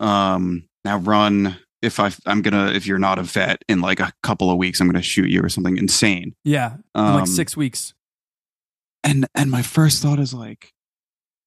Um, 0.00 0.66
now 0.82 0.96
run. 0.96 1.58
If 1.82 2.00
I, 2.00 2.10
I'm 2.24 2.40
gonna, 2.40 2.68
if 2.68 2.86
you're 2.86 2.98
not 2.98 3.18
a 3.18 3.22
vet 3.22 3.60
in 3.68 3.82
like 3.82 4.00
a 4.00 4.14
couple 4.22 4.50
of 4.50 4.56
weeks, 4.56 4.80
I'm 4.80 4.86
gonna 4.88 5.02
shoot 5.02 5.28
you 5.28 5.42
or 5.42 5.50
something 5.50 5.76
insane. 5.76 6.34
yeah, 6.42 6.76
in 6.94 7.00
Um, 7.02 7.14
like 7.16 7.26
six 7.26 7.54
weeks. 7.54 7.92
And 9.04 9.26
and 9.34 9.50
my 9.50 9.60
first 9.60 10.02
thought 10.02 10.20
is 10.20 10.32
like, 10.32 10.72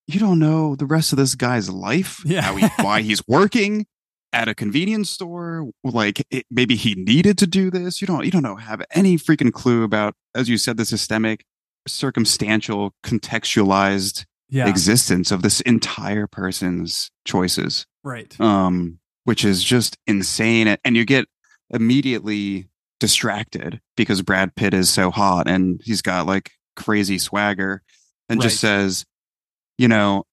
you 0.06 0.20
don't 0.20 0.38
know 0.38 0.76
the 0.76 0.86
rest 0.86 1.14
of 1.14 1.18
this 1.18 1.34
guy's 1.34 1.68
life. 1.68 2.22
Yeah. 2.28 2.42
how 2.42 2.56
he, 2.58 2.68
why 2.84 3.02
he's 3.02 3.28
working 3.28 3.88
at 4.34 4.48
a 4.48 4.56
convenience 4.56 5.10
store. 5.10 5.70
Like 5.84 6.26
it, 6.30 6.46
maybe 6.52 6.76
he 6.76 6.96
needed 6.96 7.38
to 7.40 7.48
do 7.48 7.70
this. 7.72 8.02
You 8.02 8.08
don't. 8.08 8.26
You 8.26 8.32
don't 8.32 8.44
know. 8.44 8.56
Have 8.56 8.82
any 8.92 9.18
freaking 9.18 9.52
clue 9.54 9.84
about, 9.84 10.16
as 10.36 10.50
you 10.50 10.58
said, 10.58 10.78
the 10.78 10.86
systemic, 10.86 11.46
circumstantial, 11.88 12.94
contextualized 13.04 14.26
Yeah. 14.50 14.68
existence 14.68 15.32
of 15.32 15.42
this 15.42 15.62
entire 15.62 16.28
person's 16.28 17.12
choices. 17.26 17.86
Right. 18.04 18.40
Um, 18.40 19.00
which 19.26 19.44
is 19.46 19.64
just 19.64 19.98
insane. 20.08 20.76
And 20.84 20.96
you 20.96 21.06
get 21.06 21.28
immediately 21.70 22.68
distracted 23.00 23.80
because 23.96 24.22
Brad 24.22 24.56
Pitt 24.56 24.74
is 24.74 24.90
so 24.90 25.12
hot 25.12 25.48
and 25.48 25.82
he's 25.84 26.02
got 26.02 26.26
like 26.26 26.52
crazy 26.76 27.18
swagger 27.20 27.82
and 28.28 28.42
just 28.42 28.60
says, 28.60 29.06
you 29.78 29.88
know, 29.88 30.24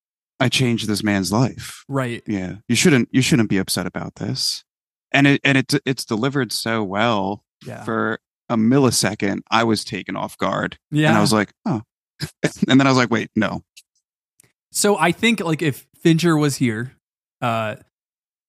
I 0.40 0.48
changed 0.48 0.86
this 0.86 1.02
man's 1.02 1.32
life. 1.32 1.84
Right. 1.88 2.22
Yeah. 2.26 2.56
You 2.68 2.76
shouldn't 2.76 3.08
you 3.12 3.22
shouldn't 3.22 3.48
be 3.48 3.58
upset 3.58 3.86
about 3.86 4.16
this. 4.16 4.64
And 5.12 5.26
it 5.26 5.40
and 5.44 5.56
it's 5.58 5.74
it's 5.86 6.04
delivered 6.04 6.52
so 6.52 6.82
well 6.84 7.44
Yeah. 7.64 7.84
for 7.84 8.18
a 8.48 8.56
millisecond 8.56 9.40
I 9.50 9.64
was 9.64 9.84
taken 9.84 10.14
off 10.16 10.36
guard. 10.38 10.78
Yeah. 10.90 11.08
And 11.08 11.18
I 11.18 11.20
was 11.20 11.32
like, 11.32 11.52
oh. 11.64 11.82
and 12.68 12.80
then 12.80 12.86
I 12.86 12.90
was 12.90 12.96
like, 12.98 13.10
wait, 13.10 13.30
no. 13.34 13.62
So 14.72 14.96
I 14.98 15.12
think 15.12 15.40
like 15.40 15.62
if 15.62 15.86
Fincher 16.02 16.36
was 16.36 16.56
here, 16.56 16.92
uh, 17.40 17.76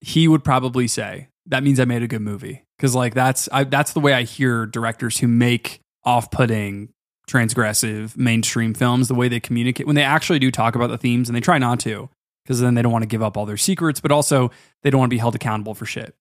he 0.00 0.28
would 0.28 0.44
probably 0.44 0.86
say 0.88 1.28
that 1.46 1.62
means 1.62 1.80
I 1.80 1.84
made 1.86 2.02
a 2.02 2.08
good 2.08 2.20
movie 2.22 2.64
because 2.76 2.94
like 2.94 3.14
that's 3.14 3.48
I, 3.50 3.64
that's 3.64 3.92
the 3.94 4.00
way 4.00 4.12
I 4.12 4.22
hear 4.22 4.66
directors 4.66 5.18
who 5.18 5.26
make 5.28 5.80
off-putting, 6.04 6.90
transgressive 7.28 8.16
mainstream 8.16 8.74
films. 8.74 9.06
The 9.08 9.14
way 9.14 9.28
they 9.28 9.40
communicate 9.40 9.86
when 9.86 9.96
they 9.96 10.02
actually 10.02 10.38
do 10.38 10.50
talk 10.50 10.74
about 10.74 10.88
the 10.88 10.98
themes, 10.98 11.28
and 11.28 11.36
they 11.36 11.40
try 11.40 11.58
not 11.58 11.78
to 11.80 12.08
because 12.44 12.60
then 12.60 12.74
they 12.74 12.82
don't 12.82 12.92
want 12.92 13.02
to 13.02 13.08
give 13.08 13.22
up 13.22 13.36
all 13.36 13.46
their 13.46 13.56
secrets, 13.58 14.00
but 14.00 14.10
also 14.10 14.50
they 14.82 14.90
don't 14.90 14.98
want 14.98 15.10
to 15.10 15.14
be 15.14 15.18
held 15.18 15.34
accountable 15.34 15.74
for 15.74 15.86
shit. 15.86 16.14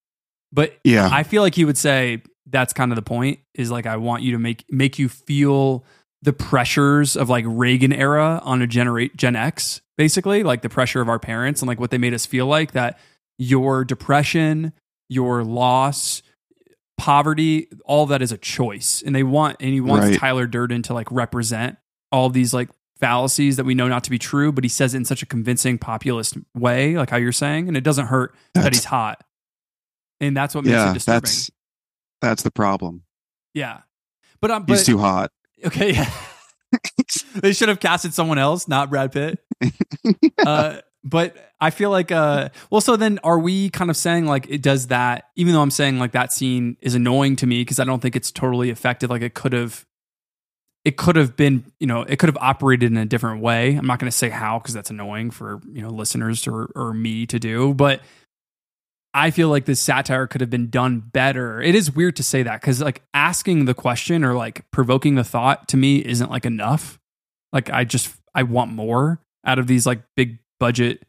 But 0.51 0.77
Yeah. 0.83 1.09
I 1.11 1.23
feel 1.23 1.41
like 1.41 1.55
he 1.55 1.65
would 1.65 1.77
say 1.77 2.21
that's 2.45 2.73
kind 2.73 2.91
of 2.91 2.95
the 2.97 3.01
point. 3.01 3.39
Is 3.53 3.71
like 3.71 3.85
I 3.85 3.97
want 3.97 4.23
you 4.23 4.33
to 4.33 4.39
make 4.39 4.65
make 4.69 4.99
you 4.99 5.09
feel 5.09 5.83
the 6.21 6.33
pressures 6.33 7.15
of 7.15 7.29
like 7.29 7.45
Reagan 7.47 7.93
era 7.93 8.41
on 8.43 8.61
a 8.61 8.67
generate 8.67 9.15
Gen 9.15 9.35
X, 9.35 9.81
basically, 9.97 10.43
like 10.43 10.61
the 10.61 10.69
pressure 10.69 11.01
of 11.01 11.09
our 11.09 11.19
parents 11.19 11.61
and 11.61 11.67
like 11.67 11.79
what 11.79 11.91
they 11.91 11.97
made 11.97 12.13
us 12.13 12.25
feel 12.25 12.45
like 12.45 12.71
that 12.71 12.99
your 13.37 13.85
depression, 13.85 14.73
your 15.09 15.43
loss, 15.43 16.21
poverty, 16.97 17.67
all 17.85 18.05
that 18.07 18.21
is 18.21 18.31
a 18.31 18.37
choice. 18.37 19.03
And 19.05 19.15
they 19.15 19.23
want 19.23 19.57
and 19.59 19.71
he 19.71 19.81
wants 19.81 20.07
Right. 20.07 20.19
Tyler 20.19 20.47
Durden 20.47 20.81
to 20.83 20.93
like 20.93 21.11
represent 21.11 21.77
all 22.11 22.29
these 22.29 22.53
like 22.53 22.69
fallacies 22.99 23.57
that 23.57 23.65
we 23.65 23.75
know 23.75 23.87
not 23.87 24.03
to 24.05 24.09
be 24.09 24.17
true, 24.17 24.51
but 24.51 24.63
he 24.63 24.69
says 24.69 24.93
it 24.93 24.97
in 24.97 25.05
such 25.05 25.21
a 25.21 25.25
convincing 25.25 25.77
populist 25.77 26.37
way, 26.55 26.97
like 26.97 27.09
how 27.09 27.17
you're 27.17 27.31
saying, 27.31 27.67
and 27.67 27.77
it 27.77 27.83
doesn't 27.83 28.07
hurt 28.07 28.35
that 28.53 28.73
he's 28.73 28.85
hot. 28.85 29.23
And 30.19 30.35
that's 30.35 30.55
what 30.55 30.65
makes 30.65 30.77
it 30.77 30.93
disturbing. 30.93 31.21
that's 31.21 31.51
that's 32.21 32.43
the 32.43 32.51
problem. 32.51 33.03
yeah. 33.53 33.81
But 34.41 34.51
um, 34.51 34.65
but 34.65 34.73
He's 34.77 34.85
too 34.85 34.97
hot. 34.97 35.31
Okay, 35.65 35.93
yeah. 35.93 36.11
they 37.33 37.51
should 37.51 37.67
have 37.69 37.79
casted 37.79 38.13
someone 38.13 38.37
else, 38.37 38.67
not 38.67 38.91
Brad 38.91 39.11
Pitt. 39.11 39.39
uh, 40.45 40.81
but 41.07 41.35
I 41.59 41.69
feel 41.69 41.89
like, 41.89 42.11
uh, 42.11 42.49
well, 42.69 42.81
so 42.81 42.95
then 42.95 43.19
are 43.23 43.39
we 43.39 43.69
kind 43.69 43.89
of 43.89 43.97
saying 43.97 44.25
like 44.25 44.47
it 44.49 44.61
does 44.61 44.87
that? 44.87 45.29
Even 45.35 45.53
though 45.53 45.61
I'm 45.61 45.71
saying 45.71 45.99
like 45.99 46.11
that 46.11 46.33
scene 46.33 46.77
is 46.81 46.95
annoying 46.95 47.35
to 47.37 47.47
me 47.47 47.61
because 47.61 47.79
I 47.79 47.83
don't 47.83 48.01
think 48.01 48.15
it's 48.15 48.31
totally 48.31 48.69
effective. 48.69 49.09
Like 49.09 49.21
it 49.21 49.33
could 49.33 49.53
have, 49.53 49.85
it 50.85 50.97
could 50.97 51.15
have 51.15 51.35
been, 51.35 51.71
you 51.79 51.87
know, 51.87 52.01
it 52.01 52.19
could 52.19 52.29
have 52.29 52.37
operated 52.37 52.91
in 52.91 52.97
a 52.97 53.05
different 53.05 53.41
way. 53.41 53.75
I'm 53.75 53.87
not 53.87 53.99
going 53.99 54.11
to 54.11 54.15
say 54.17 54.29
how 54.29 54.59
because 54.59 54.73
that's 54.73 54.89
annoying 54.89 55.31
for 55.31 55.61
you 55.71 55.81
know 55.81 55.89
listeners 55.89 56.47
or 56.47 56.69
or 56.75 56.93
me 56.93 57.25
to 57.27 57.39
do, 57.39 57.73
but. 57.73 58.01
I 59.13 59.31
feel 59.31 59.49
like 59.49 59.65
this 59.65 59.79
satire 59.79 60.27
could 60.27 60.41
have 60.41 60.51
been 60.51 60.69
done 60.69 60.99
better. 60.99 61.59
It 61.59 61.73
is 61.73 61.89
weird 61.89 62.17
to 62.17 62.23
say 62.23 62.43
that 62.43 62.61
because 62.61 62.83
like 62.83 63.01
asking 63.15 63.65
the 63.65 63.73
question 63.73 64.23
or 64.23 64.35
like 64.35 64.69
provoking 64.69 65.15
the 65.15 65.23
thought 65.23 65.69
to 65.69 65.77
me 65.77 66.05
isn't 66.05 66.29
like 66.29 66.45
enough. 66.45 66.99
Like 67.51 67.71
I 67.71 67.83
just 67.83 68.13
I 68.35 68.43
want 68.43 68.71
more 68.71 69.19
out 69.43 69.57
of 69.57 69.65
these 69.65 69.87
like 69.87 70.03
big 70.15 70.37
budget 70.59 71.03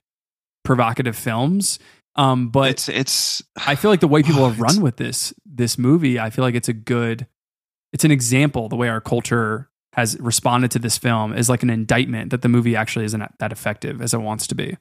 provocative 0.64 1.16
films. 1.16 1.78
Um, 2.16 2.48
but 2.48 2.70
it's 2.70 2.88
it's 2.88 3.42
I 3.66 3.74
feel 3.74 3.90
like 3.90 4.00
the 4.00 4.08
way 4.08 4.22
people 4.22 4.48
have 4.48 4.60
run 4.66 4.80
with 4.80 4.96
this 4.96 5.32
this 5.46 5.78
movie, 5.78 6.18
I 6.18 6.30
feel 6.30 6.44
like 6.44 6.54
it's 6.54 6.68
a 6.68 6.72
good 6.72 7.26
it's 7.92 8.04
an 8.04 8.10
example 8.10 8.68
the 8.68 8.76
way 8.76 8.88
our 8.88 9.00
culture 9.00 9.70
has 9.94 10.18
responded 10.20 10.70
to 10.72 10.78
this 10.78 10.98
film 10.98 11.32
is 11.34 11.48
like 11.48 11.62
an 11.62 11.70
indictment 11.70 12.30
that 12.30 12.42
the 12.42 12.48
movie 12.48 12.76
actually 12.76 13.04
isn't 13.06 13.22
that 13.38 13.50
effective 13.52 14.00
as 14.02 14.12
it 14.14 14.18
wants 14.20 14.46
to 14.48 14.54
be. 14.54 14.76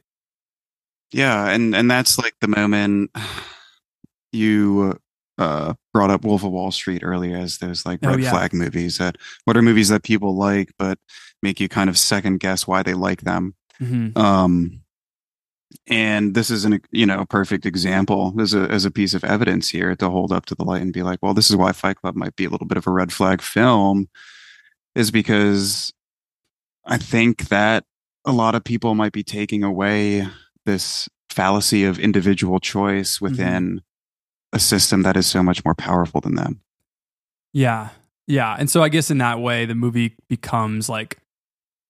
Yeah, 1.12 1.48
and 1.50 1.74
and 1.76 1.90
that's 1.90 2.18
like 2.18 2.36
the 2.42 2.48
moment 2.48 3.12
you 4.32 5.00
uh 5.38 5.74
brought 5.94 6.10
up 6.10 6.26
Wolf 6.26 6.44
of 6.44 6.52
Wall 6.52 6.72
Street 6.72 7.02
earlier 7.04 7.38
as 7.38 7.60
those 7.60 7.86
like 7.86 8.00
Oh, 8.04 8.10
red 8.10 8.22
yeah. 8.22 8.32
flag 8.32 8.54
movies 8.54 8.98
that 8.98 9.18
what 9.46 9.56
are 9.56 9.62
movies 9.62 9.90
that 9.90 10.04
people 10.04 10.36
like 10.36 10.72
but 10.78 10.98
make 11.44 11.60
you 11.60 11.70
kind 11.70 11.90
of 11.90 11.98
second 11.98 12.40
guess 12.40 12.68
why 12.68 12.84
they 12.84 12.94
like 12.94 13.22
them. 13.22 13.56
Mhm. 13.80 14.18
Um 14.18 14.82
and 15.88 16.34
this 16.34 16.50
is 16.50 16.66
an 16.66 16.82
you 16.92 17.06
know 17.06 17.26
perfect 17.26 17.66
example 17.66 18.34
as 18.40 18.54
a 18.54 18.62
as 18.72 18.86
a 18.86 18.92
piece 18.92 19.14
of 19.14 19.24
evidence 19.24 19.70
here 19.70 19.96
to 19.96 20.10
hold 20.10 20.32
up 20.32 20.46
to 20.48 20.56
the 20.56 20.64
light 20.64 20.82
and 20.82 20.94
be 20.94 21.04
like, 21.04 21.20
well, 21.22 21.34
this 21.34 21.50
is 21.50 21.56
why 21.56 21.72
Fight 21.72 21.98
Club 21.98 22.16
might 22.16 22.36
be 22.36 22.46
a 22.46 22.50
little 22.50 22.68
bit 22.68 22.78
of 22.78 22.88
a 22.88 22.92
red 22.92 23.12
flag 23.12 23.42
film, 23.42 24.10
is 24.96 25.12
because 25.12 25.94
I 26.86 26.98
think 26.98 27.50
that 27.50 27.84
a 28.26 28.32
lot 28.32 28.56
of 28.56 28.64
people 28.64 28.96
might 28.96 29.14
be 29.14 29.24
taking 29.24 29.64
away 29.64 30.28
this 30.66 31.08
fallacy 31.30 31.84
of 31.84 32.00
individual 32.00 32.60
choice 32.60 33.22
within 33.22 33.82
a 34.54 34.60
system 34.60 35.04
that 35.04 35.18
is 35.18 35.28
so 35.28 35.44
much 35.44 35.64
more 35.64 35.76
powerful 35.76 36.22
than 36.22 36.36
them. 36.36 36.62
Yeah. 37.54 37.90
Yeah. 38.26 38.56
And 38.58 38.70
so 38.70 38.82
I 38.84 38.90
guess 38.90 39.12
in 39.12 39.18
that 39.20 39.40
way, 39.40 39.66
the 39.66 39.76
movie 39.76 40.16
becomes 40.30 40.90
like 40.90 41.20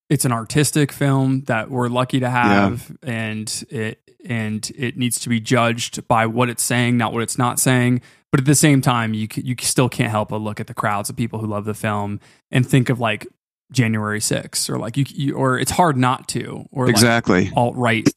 it's 0.09 0.25
an 0.25 0.31
artistic 0.31 0.91
film 0.91 1.41
that 1.43 1.69
we're 1.69 1.89
lucky 1.89 2.19
to 2.19 2.29
have 2.29 2.95
and 3.03 3.65
it 3.69 3.99
and 4.27 4.71
it 4.75 4.97
needs 4.97 5.19
to 5.19 5.29
be 5.29 5.39
judged 5.39 6.05
by 6.07 6.25
what 6.25 6.49
it's 6.49 6.63
saying, 6.63 6.97
not 6.97 7.13
what 7.13 7.23
it's 7.23 7.37
not 7.37 7.59
saying. 7.59 8.01
But 8.31 8.41
at 8.41 8.45
the 8.45 8.55
same 8.55 8.81
time, 8.81 9.13
you 9.13 9.27
you 9.35 9.55
still 9.61 9.89
can't 9.89 10.11
help 10.11 10.29
but 10.29 10.37
look 10.41 10.59
at 10.59 10.67
the 10.67 10.73
crowds 10.73 11.09
of 11.09 11.15
people 11.15 11.39
who 11.39 11.47
love 11.47 11.65
the 11.65 11.73
film 11.73 12.19
and 12.51 12.67
think 12.67 12.89
of 12.89 12.99
like 12.99 13.25
January 13.71 14.19
6th 14.19 14.69
or 14.69 14.77
like 14.77 14.97
you, 14.97 15.05
you 15.09 15.35
or 15.35 15.59
it's 15.59 15.71
hard 15.71 15.97
not 15.97 16.27
to 16.29 16.65
or 16.71 16.89
Exactly. 16.89 17.51
alt 17.55 17.75
right 17.75 18.07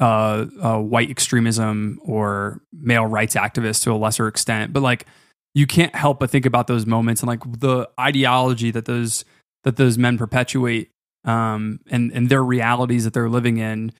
uh, 0.00 0.46
uh, 0.60 0.78
white 0.78 1.10
extremism 1.10 1.98
or 2.02 2.60
male 2.72 3.06
rights 3.06 3.34
activists 3.34 3.82
to 3.84 3.92
a 3.92 3.94
lesser 3.96 4.28
extent. 4.28 4.72
But 4.72 4.82
like 4.82 5.06
you 5.54 5.66
can't 5.66 5.94
help 5.94 6.20
but 6.20 6.30
think 6.30 6.46
about 6.46 6.66
those 6.68 6.86
moments 6.86 7.22
and 7.22 7.28
like 7.28 7.40
the 7.60 7.88
ideology 7.98 8.70
that 8.70 8.84
those 8.84 9.24
that 9.64 9.76
those 9.76 9.98
men 9.98 10.18
perpetuate 10.18 10.90
um, 11.28 11.80
and 11.90 12.10
and 12.12 12.28
their 12.28 12.42
realities 12.42 13.04
that 13.04 13.12
they're 13.12 13.28
living 13.28 13.58
in. 13.58 13.92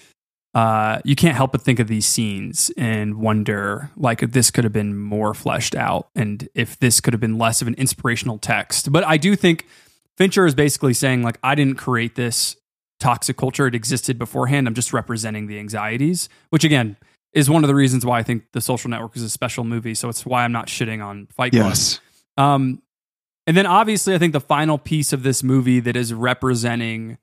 Uh, 0.55 0.99
you 1.05 1.15
can't 1.15 1.37
help 1.37 1.53
but 1.53 1.61
think 1.61 1.79
of 1.79 1.87
these 1.87 2.07
scenes 2.07 2.71
and 2.79 3.17
wonder 3.17 3.91
like 3.97 4.23
if 4.23 4.33
this 4.33 4.51
could 4.51 4.65
have 4.65 4.73
been 4.73 4.97
more 4.97 5.35
fleshed 5.35 5.75
out 5.75 6.09
and 6.17 6.49
if 6.55 6.79
this 6.79 7.01
could 7.01 7.13
have 7.13 7.21
been 7.21 7.37
less 7.37 7.61
of 7.61 7.69
an 7.69 7.75
inspirational 7.75 8.39
text. 8.39 8.91
But 8.91 9.05
I 9.05 9.19
do 9.19 9.37
think 9.37 9.67
Fincher 10.17 10.47
is 10.47 10.55
basically 10.55 10.95
saying 10.95 11.23
like 11.23 11.39
I 11.43 11.55
didn't 11.55 11.77
create 11.77 12.15
this 12.15 12.57
toxic 12.99 13.37
culture; 13.37 13.67
it 13.67 13.75
existed 13.75 14.19
beforehand. 14.19 14.67
I'm 14.67 14.75
just 14.75 14.95
representing 14.95 15.47
the 15.47 15.59
anxieties, 15.59 16.31
which 16.49 16.65
again 16.65 16.97
is 17.35 17.51
one 17.51 17.63
of 17.63 17.69
the 17.69 17.75
reasons 17.75 18.07
why 18.07 18.19
I 18.19 18.23
think 18.23 18.45
The 18.53 18.63
Social 18.63 18.89
Network 18.89 19.15
is 19.17 19.23
a 19.23 19.31
special 19.31 19.65
movie. 19.65 19.95
So 19.95 20.09
it's 20.09 20.25
why 20.25 20.45
I'm 20.45 20.53
not 20.53 20.67
shitting 20.67 21.05
on 21.05 21.27
Fight 21.27 21.53
Club. 21.53 21.67
Yes. 21.67 22.01
Um, 22.39 22.83
and 23.49 23.57
then 23.57 23.65
obviously, 23.65 24.15
I 24.15 24.19
think 24.19 24.35
the 24.35 24.41
final 24.41 24.77
piece 24.77 25.15
of 25.15 25.23
this 25.23 25.43
movie 25.43 25.81
that 25.81 25.97
is 25.97 26.13
representing 26.13 27.17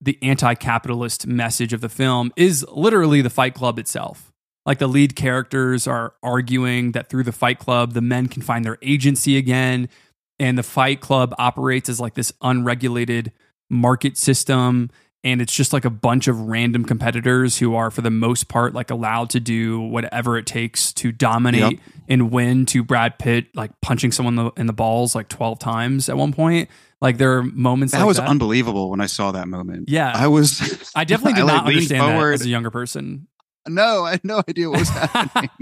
the 0.00 0.18
anti-capitalist 0.20 1.28
message 1.28 1.72
of 1.72 1.80
the 1.80 1.88
film 1.88 2.32
is 2.34 2.66
literally 2.72 3.22
the 3.22 3.30
Fight 3.30 3.54
Club 3.54 3.78
itself. 3.78 4.32
Like 4.66 4.80
the 4.80 4.88
lead 4.88 5.14
characters 5.14 5.86
are 5.86 6.14
arguing 6.24 6.90
that 6.90 7.08
through 7.08 7.22
the 7.22 7.30
Fight 7.30 7.60
Club, 7.60 7.92
the 7.92 8.00
men 8.00 8.26
can 8.26 8.42
find 8.42 8.64
their 8.64 8.78
agency 8.82 9.36
again, 9.36 9.88
and 10.40 10.58
the 10.58 10.64
Fight 10.64 11.00
Club 11.00 11.36
operates 11.38 11.88
as 11.88 12.00
like 12.00 12.14
this 12.14 12.32
unregulated 12.42 13.30
market 13.70 14.18
system. 14.18 14.90
And 15.22 15.42
it's 15.42 15.54
just 15.54 15.72
like 15.74 15.84
a 15.84 15.90
bunch 15.90 16.28
of 16.28 16.40
random 16.40 16.84
competitors 16.86 17.58
who 17.58 17.74
are, 17.74 17.90
for 17.90 18.00
the 18.00 18.10
most 18.10 18.48
part, 18.48 18.72
like 18.72 18.90
allowed 18.90 19.28
to 19.30 19.40
do 19.40 19.78
whatever 19.78 20.38
it 20.38 20.46
takes 20.46 20.94
to 20.94 21.12
dominate 21.12 21.60
Yep. 21.72 21.80
and 22.08 22.30
win. 22.30 22.64
To 22.66 22.82
Brad 22.82 23.18
Pitt, 23.18 23.48
like 23.54 23.70
punching 23.82 24.12
someone 24.12 24.38
in 24.38 24.44
the, 24.46 24.50
in 24.60 24.66
the 24.66 24.72
balls 24.72 25.14
like 25.14 25.28
twelve 25.28 25.58
times 25.58 26.08
at 26.08 26.16
one 26.16 26.32
point. 26.32 26.70
Like 27.02 27.18
there 27.18 27.36
are 27.38 27.42
moments 27.42 27.92
That 27.92 27.98
like 28.00 28.06
was 28.06 28.16
that. 28.16 28.28
unbelievable 28.28 28.90
when 28.90 29.00
I 29.02 29.06
saw 29.06 29.30
that 29.32 29.46
moment. 29.48 29.88
Yeah. 29.90 30.10
I 30.14 30.26
was 30.28 30.90
I 30.96 31.04
definitely 31.04 31.34
did 31.34 31.44
I, 31.50 31.56
not 31.56 31.66
understand 31.66 32.00
that 32.02 32.12
forward. 32.14 32.32
as 32.32 32.42
a 32.42 32.48
younger 32.48 32.70
person. 32.70 33.26
No, 33.68 34.04
I 34.04 34.12
had 34.12 34.24
no 34.24 34.42
idea 34.48 34.70
what 34.70 34.80
was 34.80 34.88
happening. 34.88 35.50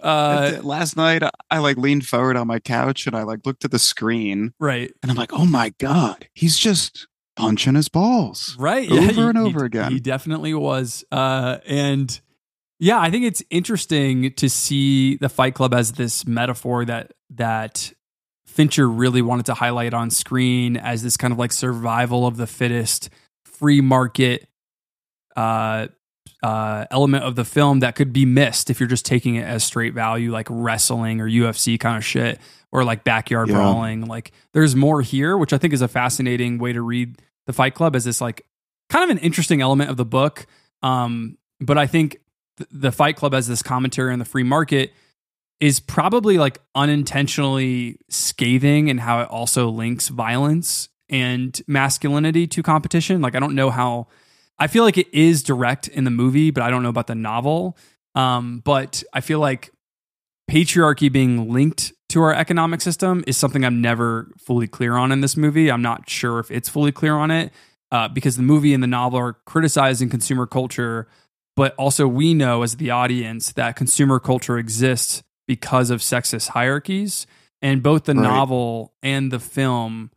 Uh, 0.00 0.58
Last 0.62 0.96
night, 0.96 1.22
I, 1.22 1.30
I 1.50 1.58
like 1.58 1.76
leaned 1.76 2.04
forward 2.06 2.36
on 2.36 2.48
my 2.48 2.58
couch 2.58 3.06
and 3.06 3.14
I 3.14 3.22
like 3.22 3.46
looked 3.46 3.64
at 3.64 3.70
the 3.70 3.78
screen 3.78 4.52
right. 4.58 4.92
and 5.02 5.10
I'm 5.10 5.16
like, 5.16 5.32
oh 5.32 5.44
my 5.46 5.72
God, 5.78 6.28
he's 6.34 6.58
just 6.58 7.06
punching 7.36 7.74
his 7.74 7.88
balls. 7.88 8.56
Right. 8.58 8.90
Over 8.92 9.02
yeah, 9.02 9.28
and 9.28 9.38
over 9.38 9.60
he- 9.60 9.66
again. 9.66 9.92
He 9.92 10.00
definitely 10.00 10.54
was. 10.54 11.04
Uh, 11.10 11.58
and 11.66 12.20
yeah, 12.78 13.00
I 13.00 13.10
think 13.10 13.24
it's 13.24 13.42
interesting 13.50 14.32
to 14.34 14.48
see 14.48 15.16
the 15.16 15.28
Fight 15.28 15.54
Club 15.54 15.74
as 15.74 15.92
this 15.92 16.26
metaphor 16.26 16.84
that 16.84 17.12
that 17.30 17.92
Fincher 18.46 18.88
really 18.88 19.22
wanted 19.22 19.46
to 19.46 19.54
highlight 19.54 19.94
on 19.94 20.10
screen 20.10 20.76
as 20.76 21.02
this 21.02 21.16
kind 21.16 21.32
of 21.32 21.38
like 21.38 21.52
survival 21.52 22.26
of 22.26 22.36
the 22.36 22.46
fittest, 22.46 23.08
free 23.44 23.80
market, 23.80 24.46
uh, 25.36 25.86
uh, 26.42 26.86
element 26.90 27.24
of 27.24 27.36
the 27.36 27.44
film 27.44 27.80
that 27.80 27.94
could 27.94 28.12
be 28.12 28.26
missed 28.26 28.68
if 28.68 28.80
you're 28.80 28.88
just 28.88 29.06
taking 29.06 29.36
it 29.36 29.44
as 29.44 29.62
straight 29.64 29.94
value, 29.94 30.32
like 30.32 30.48
wrestling 30.50 31.20
or 31.20 31.28
UFC 31.28 31.78
kind 31.78 31.96
of 31.96 32.04
shit, 32.04 32.38
or 32.72 32.84
like 32.84 33.04
backyard 33.04 33.48
Yeah. 33.48 33.56
brawling. 33.56 34.06
Like 34.06 34.32
there's 34.54 34.74
more 34.74 35.02
here, 35.02 35.36
which 35.36 35.52
I 35.52 35.58
think 35.58 35.72
is 35.74 35.82
a 35.82 35.88
fascinating 35.88 36.58
way 36.58 36.72
to 36.72 36.80
read 36.82 37.20
the 37.46 37.52
Fight 37.52 37.74
Club 37.74 37.94
as 37.94 38.04
this 38.04 38.20
like 38.20 38.46
kind 38.88 39.04
of 39.04 39.10
an 39.16 39.22
interesting 39.22 39.60
element 39.60 39.90
of 39.90 39.96
the 39.96 40.04
book. 40.04 40.46
Um, 40.82 41.36
but 41.60 41.76
I 41.78 41.86
think 41.86 42.18
th- 42.58 42.68
the 42.72 42.90
Fight 42.92 43.16
Club 43.16 43.34
as 43.34 43.46
this 43.46 43.62
commentary 43.62 44.12
on 44.12 44.18
the 44.18 44.24
free 44.24 44.42
market 44.42 44.92
is 45.60 45.78
probably 45.80 46.38
like 46.38 46.60
unintentionally 46.74 47.98
scathing 48.08 48.90
and 48.90 48.98
how 49.00 49.20
it 49.20 49.28
also 49.28 49.68
links 49.68 50.08
violence 50.08 50.88
and 51.08 51.60
masculinity 51.68 52.46
to 52.48 52.62
competition. 52.62 53.20
Like 53.20 53.34
I 53.34 53.38
don't 53.40 53.54
know 53.54 53.70
how 53.70 54.08
I 54.58 54.66
feel 54.66 54.82
like 54.84 54.98
it 54.98 55.12
is 55.12 55.42
direct 55.42 55.88
in 55.88 56.04
the 56.04 56.10
movie, 56.10 56.50
but 56.50 56.62
I 56.62 56.70
don't 56.70 56.82
know 56.82 56.88
about 56.88 57.06
the 57.06 57.14
novel. 57.14 57.76
Um, 58.14 58.60
but 58.64 59.02
I 59.12 59.20
feel 59.20 59.38
like 59.40 59.70
patriarchy 60.50 61.10
being 61.10 61.50
linked 61.52 61.92
to 62.12 62.22
our 62.22 62.34
economic 62.34 62.80
system 62.80 63.24
is 63.26 63.36
something 63.36 63.64
I'm 63.64 63.80
never 63.80 64.30
fully 64.38 64.66
clear 64.66 64.96
on 64.96 65.12
in 65.12 65.22
this 65.22 65.36
movie. 65.36 65.70
I'm 65.70 65.82
not 65.82 66.08
sure 66.08 66.38
if 66.38 66.50
it's 66.50 66.68
fully 66.68 66.92
clear 66.92 67.14
on 67.16 67.30
it 67.30 67.52
uh, 67.90 68.08
because 68.08 68.36
the 68.36 68.42
movie 68.42 68.74
and 68.74 68.82
the 68.82 68.86
novel 68.86 69.18
are 69.18 69.32
criticizing 69.46 70.10
consumer 70.10 70.46
culture, 70.46 71.08
but 71.56 71.74
also 71.76 72.06
we 72.06 72.34
know 72.34 72.62
as 72.62 72.76
the 72.76 72.90
audience 72.90 73.52
that 73.52 73.76
consumer 73.76 74.20
culture 74.20 74.58
exists 74.58 75.22
because 75.46 75.90
of 75.90 76.00
sexist 76.00 76.48
hierarchies. 76.48 77.26
And 77.62 77.82
both 77.82 78.04
the 78.04 78.14
Right. 78.14 78.22
novel 78.22 78.92
and 79.02 79.30
the 79.30 79.38
film, 79.38 80.10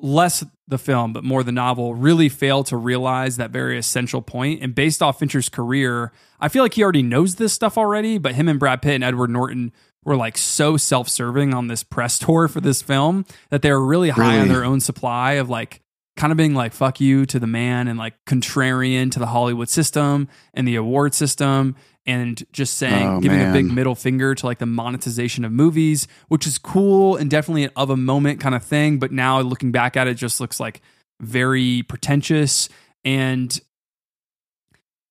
less 0.00 0.44
the 0.68 0.78
film, 0.78 1.12
but 1.12 1.24
more 1.24 1.42
the 1.42 1.52
novel, 1.52 1.94
really 1.94 2.28
fail 2.28 2.62
to 2.64 2.76
realize 2.76 3.38
that 3.38 3.50
very 3.50 3.78
essential 3.78 4.22
point. 4.22 4.62
And 4.62 4.74
based 4.74 5.02
off 5.02 5.18
Fincher's 5.18 5.48
career, 5.48 6.12
I 6.40 6.48
feel 6.48 6.62
like 6.62 6.74
he 6.74 6.82
already 6.82 7.02
knows 7.02 7.36
this 7.36 7.52
stuff 7.52 7.76
already, 7.78 8.18
but 8.18 8.34
him 8.34 8.48
and 8.48 8.58
Brad 8.58 8.82
Pitt 8.82 8.94
and 8.94 9.04
Edward 9.04 9.30
Norton 9.30 9.72
were 10.04 10.16
like 10.16 10.36
so 10.36 10.76
self 10.76 11.08
serving 11.08 11.54
on 11.54 11.68
this 11.68 11.82
press 11.82 12.18
tour 12.18 12.48
for 12.48 12.60
this 12.60 12.82
film 12.82 13.24
that 13.50 13.62
they 13.62 13.70
were 13.70 13.84
really 13.84 14.10
high 14.10 14.38
on 14.38 14.48
their 14.48 14.64
own 14.64 14.80
supply 14.80 15.32
of 15.32 15.48
like 15.48 15.80
kind 16.16 16.30
of 16.30 16.36
being 16.36 16.54
like 16.54 16.72
fuck 16.72 17.00
you 17.00 17.24
to 17.24 17.38
the 17.38 17.46
man 17.46 17.88
and 17.88 17.98
like 17.98 18.14
contrarian 18.26 19.10
to 19.10 19.18
the 19.18 19.26
Hollywood 19.26 19.68
system 19.68 20.28
and 20.54 20.68
the 20.68 20.76
award 20.76 21.14
system 21.14 21.74
and 22.04 22.42
just 22.52 22.76
saying 22.78 23.06
Oh, 23.06 23.20
giving 23.20 23.40
a 23.40 23.52
big 23.52 23.66
middle 23.66 23.94
finger 23.94 24.34
to 24.34 24.46
like 24.46 24.58
the 24.58 24.66
monetization 24.66 25.44
of 25.44 25.52
movies, 25.52 26.08
which 26.28 26.46
is 26.46 26.58
cool 26.58 27.16
and 27.16 27.30
definitely 27.30 27.64
an 27.64 27.70
of 27.76 27.90
a 27.90 27.96
moment 27.96 28.40
kind 28.40 28.54
of 28.54 28.64
thing. 28.64 28.98
But 28.98 29.12
now 29.12 29.40
looking 29.40 29.70
back 29.70 29.96
at 29.96 30.08
it, 30.08 30.14
just 30.14 30.40
looks 30.40 30.58
like 30.58 30.80
very 31.20 31.82
pretentious 31.84 32.68
and 33.04 33.58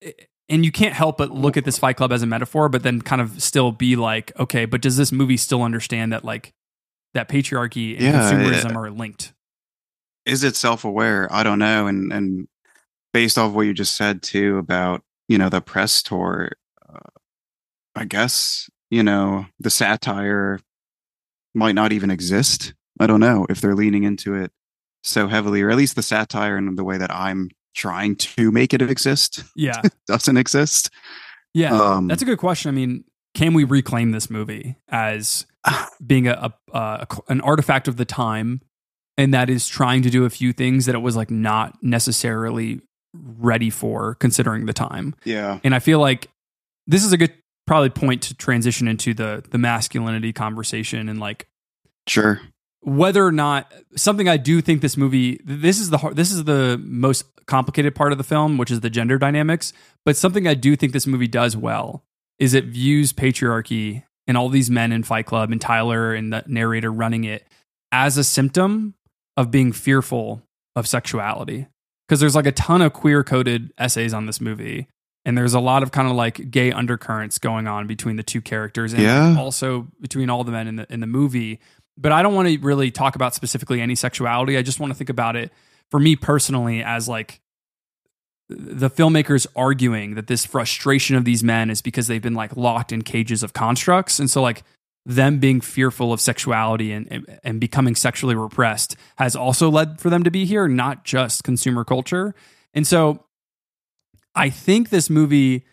eh, 0.02 0.12
and 0.52 0.64
you 0.66 0.72
can't 0.72 0.94
help 0.94 1.18
but 1.18 1.32
look 1.32 1.58
at 1.58 1.66
this 1.66 1.80
Fight 1.80 1.98
Club 1.98 2.12
as 2.12 2.22
a 2.22 2.28
metaphor, 2.28 2.70
but 2.70 2.84
then 2.84 3.02
kind 3.02 3.22
of 3.22 3.42
still 3.42 3.72
be 3.72 3.96
like, 3.96 4.32
okay, 4.40 4.66
but 4.66 4.82
does 4.82 4.98
this 4.98 5.12
movie 5.12 5.38
still 5.38 5.64
understand 5.64 6.12
that 6.14 6.24
like 6.24 6.54
that 7.14 7.28
patriarchy 7.30 7.94
and 7.94 8.04
Yeah, 8.04 8.32
consumerism 8.32 8.72
yeah. 8.72 8.78
are 8.78 8.92
linked? 8.92 9.34
is 10.28 10.44
it 10.44 10.56
self-aware 10.56 11.28
i 11.34 11.42
don't 11.42 11.58
know 11.58 11.88
and 11.88 12.14
and 12.14 12.48
based 13.12 13.40
off 13.40 13.54
what 13.54 13.64
you 13.64 13.74
just 13.74 13.98
said 13.98 14.22
too 14.22 14.60
about 14.60 15.02
you 15.28 15.36
know 15.36 15.50
the 15.50 15.60
press 15.60 16.04
tour 16.04 16.52
uh, 16.88 17.10
i 17.96 18.06
guess 18.06 18.70
you 18.92 19.02
know 19.02 19.48
the 19.60 19.72
satire 19.72 20.60
might 21.56 21.74
not 21.74 21.92
even 21.92 22.12
exist 22.12 22.76
i 23.00 23.08
don't 23.08 23.20
know 23.20 23.48
if 23.50 23.62
they're 23.62 23.74
leaning 23.74 24.04
into 24.04 24.36
it 24.36 24.52
so 25.04 25.28
heavily 25.28 25.64
or 25.64 25.72
at 25.72 25.76
least 25.78 25.96
the 25.96 26.04
satire 26.04 26.56
and 26.56 26.78
the 26.78 26.84
way 26.84 27.00
that 27.00 27.10
i'm 27.12 27.50
trying 27.74 28.16
to 28.16 28.52
make 28.52 28.74
it 28.74 28.82
exist 28.82 29.44
Yeah. 29.56 29.82
doesn't 30.08 30.38
exist 30.38 30.90
Yeah, 31.54 31.74
Um, 31.74 32.08
that's 32.08 32.22
a 32.22 32.26
good 32.26 32.38
question. 32.38 32.70
I 32.70 32.72
mean, 32.72 33.04
can 33.34 33.54
we 33.54 33.64
reclaim 33.64 34.12
this 34.12 34.30
movie 34.30 34.78
as 34.90 35.46
being 36.06 36.28
a, 36.28 36.54
a, 36.74 36.78
a 36.78 37.08
an 37.30 37.42
artifact 37.42 37.88
of 37.88 37.98
the 37.98 38.06
time, 38.06 38.62
and 39.18 39.34
that 39.34 39.50
is 39.50 39.68
trying 39.68 40.02
to 40.04 40.10
do 40.10 40.26
a 40.26 40.30
few 40.30 40.54
things 40.54 40.86
that 40.86 40.96
it 40.96 41.00
was 41.00 41.16
like 41.16 41.32
not 41.32 41.78
necessarily 41.82 42.82
ready 43.14 43.70
for, 43.70 44.16
considering 44.16 44.66
the 44.66 44.74
time. 44.74 45.16
yeah 45.26 45.60
And 45.64 45.76
I 45.76 45.80
feel 45.80 46.00
like 46.00 46.30
this 46.88 47.04
is 47.04 47.12
a 47.12 47.18
good 47.18 47.34
probably 47.68 47.90
point 47.90 48.22
to 48.24 48.34
transition 48.34 48.88
into 48.88 49.14
the 49.14 49.44
the 49.50 49.58
masculinity 49.58 50.34
conversation 50.34 51.08
and 51.10 51.20
like 51.20 51.48
sure 52.08 52.42
whether 52.82 53.26
or 53.26 53.32
not 53.32 53.72
something 53.96 54.28
I 54.28 54.38
do 54.38 54.62
think 54.62 54.82
this 54.82 54.98
movie 54.98 55.40
this 55.46 55.80
is 55.80 55.90
the 55.90 55.98
this 56.14 56.32
is 56.32 56.44
the 56.46 56.80
most 56.84 57.26
complicated 57.46 57.96
part 57.96 58.12
of 58.12 58.18
the 58.18 58.24
film, 58.24 58.58
which 58.58 58.72
is 58.72 58.80
the 58.82 58.90
gender 58.90 59.18
dynamics. 59.18 59.74
But 60.06 60.18
something 60.18 60.48
I 60.48 60.54
do 60.54 60.76
think 60.76 60.94
this 60.94 61.08
movie 61.08 61.28
does 61.28 61.56
well 61.58 62.04
is 62.40 62.54
it 62.54 62.66
views 62.66 63.14
patriarchy 63.14 64.04
and 64.28 64.38
all 64.38 64.50
these 64.50 64.70
men 64.72 64.92
in 64.92 65.04
Fight 65.04 65.26
Club 65.26 65.52
and 65.52 65.60
Tyler 65.60 66.14
and 66.14 66.32
the 66.34 66.44
narrator 66.48 66.92
running 66.92 67.24
it 67.24 67.46
as 67.92 68.18
a 68.18 68.24
symptom 68.24 68.94
of 69.38 69.52
being 69.52 69.72
fearful 69.72 70.42
of 70.76 70.88
sexuality. 70.88 71.68
Because 72.08 72.20
there's 72.20 72.36
like 72.36 72.46
a 72.46 72.52
ton 72.52 72.82
of 72.82 72.94
queer 72.94 73.24
coded 73.24 73.72
essays 73.78 74.14
on 74.14 74.26
this 74.26 74.42
movie. 74.42 74.88
And 75.24 75.38
there's 75.38 75.54
a 75.54 75.60
lot 75.60 75.84
of 75.84 75.92
kind 75.92 76.08
of 76.08 76.16
like 76.16 76.50
gay 76.50 76.72
undercurrents 76.72 77.38
going 77.38 77.68
on 77.68 77.86
between 77.86 78.16
the 78.16 78.24
two 78.24 78.42
characters 78.42 78.92
and 78.94 79.04
Yeah. 79.04 79.36
also 79.38 79.88
between 80.02 80.30
all 80.30 80.44
the 80.44 80.52
men 80.52 80.68
in 80.68 80.76
the 80.78 80.92
in 80.92 81.00
the 81.00 81.08
movie. 81.08 81.60
But 81.98 82.12
I 82.12 82.24
don't 82.24 82.34
want 82.34 82.48
to 82.48 82.58
really 82.60 82.92
talk 82.92 83.16
about 83.16 83.36
specifically 83.36 83.82
any 83.82 83.96
sexuality. 83.96 84.58
I 84.58 84.62
just 84.62 84.80
want 84.80 84.92
to 84.92 84.98
think 84.98 85.10
about 85.10 85.36
it 85.36 85.52
for 85.90 86.00
me 86.00 86.16
personally 86.16 86.84
as 86.84 87.08
like 87.08 87.42
the 88.50 88.90
filmmakers 88.90 89.48
arguing 89.56 90.16
that 90.16 90.28
this 90.28 90.46
frustration 90.46 91.16
of 91.16 91.26
these 91.26 91.44
men 91.44 91.70
is 91.70 91.82
because 91.82 92.08
they've 92.08 92.22
been 92.22 92.34
like 92.34 92.56
locked 92.58 92.92
in 92.92 93.02
cages 93.02 93.44
of 93.44 93.54
constructs. 93.54 94.20
And 94.20 94.30
so 94.30 94.42
like 94.42 94.64
them 95.06 95.40
being 95.40 95.62
fearful 95.62 96.14
of 96.14 96.22
sexuality 96.22 96.92
and, 96.92 97.08
and, 97.12 97.40
and 97.44 97.60
becoming 97.60 97.96
sexually 97.96 98.36
repressed 98.36 98.96
has 99.18 99.36
also 99.36 99.70
led 99.70 100.00
for 100.00 100.10
them 100.10 100.24
to 100.24 100.32
be 100.32 100.46
here, 100.46 100.68
not 100.68 101.06
just 101.06 101.44
consumer 101.44 101.84
culture. 101.84 102.36
And 102.74 102.86
so 102.86 103.24
I 104.36 104.50
think 104.50 104.90
this 104.90 105.10
movie 105.10 105.66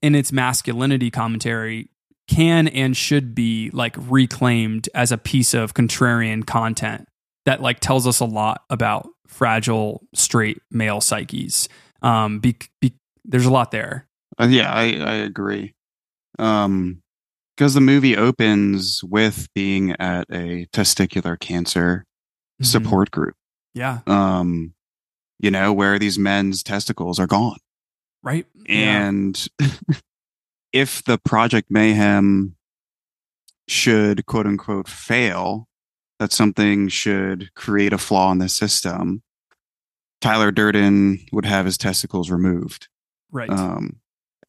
in 0.00 0.14
its 0.14 0.32
masculinity 0.32 1.10
commentary 1.10 1.88
can 2.28 2.68
and 2.68 2.96
should 2.96 3.34
be 3.34 3.70
like 3.72 3.96
reclaimed 3.98 4.88
as 4.94 5.10
a 5.10 5.18
piece 5.18 5.54
of 5.54 5.74
contrarian 5.74 6.46
content 6.46 7.08
that 7.46 7.60
like 7.62 7.80
tells 7.80 8.06
us 8.06 8.20
a 8.20 8.24
lot 8.26 8.62
about 8.70 9.08
fragile 9.26 10.06
straight 10.14 10.60
male 10.70 11.00
psyches. 11.00 11.68
Um, 12.02 12.38
be, 12.40 12.56
be, 12.80 12.94
there's 13.24 13.46
a 13.46 13.50
lot 13.50 13.70
there. 13.70 14.06
Uh, 14.38 14.46
yeah, 14.48 14.70
I, 14.72 14.84
I 14.98 15.14
agree. 15.14 15.74
Um, 16.38 17.02
because 17.56 17.74
the 17.74 17.80
movie 17.80 18.16
opens 18.16 19.02
with 19.02 19.48
being 19.54 19.92
at 19.92 20.26
a 20.30 20.66
testicular 20.72 21.38
cancer 21.40 22.04
Mhm. 22.62 22.66
support 22.66 23.10
group. 23.10 23.34
Yeah. 23.74 24.00
Um, 24.06 24.74
you 25.40 25.50
know, 25.50 25.72
where 25.72 25.98
these 25.98 26.18
men's 26.18 26.62
testicles 26.62 27.18
are 27.18 27.26
gone. 27.26 27.58
Right. 28.22 28.46
Yeah. 28.68 29.10
If 30.78 31.02
the 31.02 31.18
Project 31.18 31.72
Mayhem 31.72 32.54
should 33.66 34.26
quote 34.26 34.46
unquote 34.46 34.86
fail, 34.86 35.66
that 36.20 36.32
something 36.32 36.86
should 36.86 37.52
create 37.54 37.92
a 37.92 37.98
flaw 37.98 38.30
in 38.30 38.38
the 38.38 38.48
system, 38.48 39.22
Tyler 40.20 40.52
Durden 40.52 41.18
would 41.32 41.44
have 41.44 41.66
his 41.66 41.78
testicles 41.78 42.30
removed. 42.30 42.86
Right. 43.32 43.50
Um, 43.50 43.96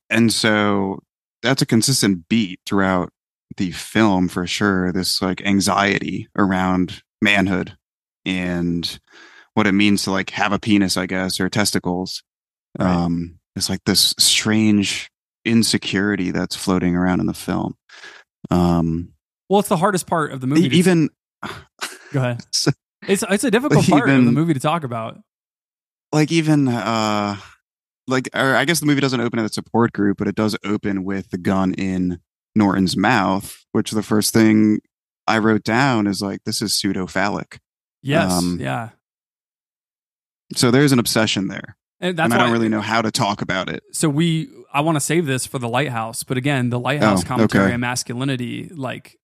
and 0.07 0.31
so 0.31 1.01
that's 1.41 1.63
a 1.63 1.65
consistent 1.65 2.29
beat 2.29 2.59
throughout 2.63 3.11
the 3.57 3.71
film 3.71 4.27
for 4.27 4.45
sure. 4.45 4.91
This 4.91 5.23
like 5.23 5.41
anxiety 5.41 6.27
around 6.37 7.01
manhood 7.23 7.75
and 8.23 8.99
what 9.55 9.65
it 9.65 9.71
means 9.71 10.03
to 10.03 10.11
like 10.11 10.29
have 10.29 10.51
a 10.51 10.59
penis, 10.59 10.95
I 10.95 11.07
guess, 11.07 11.39
or 11.39 11.49
testicles. 11.49 12.21
Um, 12.77 13.39
it's 13.55 13.67
like 13.67 13.83
this 13.85 14.13
strange 14.19 15.09
insecurity 15.45 16.31
that's 16.31 16.55
floating 16.55 16.95
around 16.95 17.19
in 17.19 17.25
the 17.25 17.33
film. 17.33 17.75
Um, 18.51 19.13
well, 19.49 19.59
it's 19.59 19.69
the 19.69 19.77
hardest 19.77 20.07
part 20.07 20.31
of 20.31 20.41
the 20.41 20.47
movie. 20.47 20.75
even 20.77 21.09
go 22.11 22.19
ahead. 22.19 22.41
so- 22.53 22.71
It's 23.07 23.23
it's 23.29 23.43
a 23.43 23.51
difficult 23.51 23.85
part 23.89 24.09
of 24.09 24.25
the 24.25 24.31
movie 24.31 24.53
to 24.53 24.59
talk 24.59 24.83
about. 24.83 25.17
like 26.11 26.31
even 26.31 26.67
uh 26.67 27.37
like 28.07 28.29
or 28.35 28.55
I 28.55 28.65
guess 28.65 28.79
the 28.79 28.85
movie 28.87 29.01
doesn't 29.01 29.21
open 29.21 29.39
at 29.39 29.43
the 29.43 29.49
support 29.49 29.93
group, 29.93 30.17
but 30.17 30.27
it 30.27 30.35
does 30.35 30.55
open 30.65 31.03
with 31.03 31.29
the 31.31 31.37
gun 31.37 31.73
in 31.75 32.19
Norton's 32.55 32.97
mouth, 32.97 33.55
which 33.71 33.91
the 33.91 34.03
first 34.03 34.33
thing 34.33 34.79
I 35.27 35.37
wrote 35.37 35.63
down 35.63 36.07
is 36.07 36.21
like 36.21 36.43
this 36.45 36.61
is 36.61 36.73
pseudo 36.73 37.05
phallic. 37.07 37.59
Yes. 38.01 38.31
Um, 38.31 38.57
yeah. 38.59 38.89
So 40.55 40.71
there's 40.71 40.91
an 40.91 40.99
obsession 40.99 41.47
there. 41.47 41.77
And 42.01 42.15
that's 42.17 42.25
and 42.25 42.33
I 42.33 42.37
why 42.37 42.43
don't 42.43 42.53
really 42.53 42.69
know 42.69 42.81
how 42.81 43.01
to 43.01 43.11
talk 43.11 43.41
about 43.41 43.69
it. 43.69 43.83
so 43.91 44.07
we 44.09 44.49
I 44.73 44.81
want 44.81 44.95
to 44.95 44.99
save 45.01 45.25
this 45.25 45.45
for 45.47 45.59
the 45.59 45.67
lighthouse, 45.69 46.23
but 46.23 46.37
again, 46.37 46.69
the 46.69 46.79
lighthouse 46.79 47.23
Oh, 47.23 47.27
commentary 47.27 47.65
okay. 47.65 47.73
on 47.73 47.79
masculinity, 47.81 48.69
like 48.73 49.17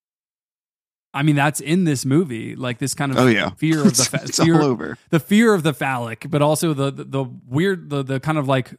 I 1.13 1.23
mean, 1.23 1.35
that's 1.37 1.61
in 1.61 1.85
this 1.85 2.03
movie, 2.05 2.55
like 2.57 2.79
this 2.79 2.93
kind 2.93 3.11
of 3.11 3.17
Oh, 3.17 3.27
yeah. 3.27 3.51
fear 3.51 3.79
of 3.85 3.95
the 3.95 4.03
fa- 4.11 4.27
fear, 4.27 4.59
over. 4.61 4.97
the 5.11 5.19
fear 5.19 5.53
of 5.53 5.63
the 5.63 5.73
phallic, 5.73 6.25
but 6.29 6.41
also 6.41 6.73
the 6.73 6.91
the, 6.91 7.03
the 7.05 7.23
weird 7.47 7.89
the 7.89 8.03
the 8.03 8.19
kind 8.19 8.37
of 8.37 8.47
like 8.49 8.73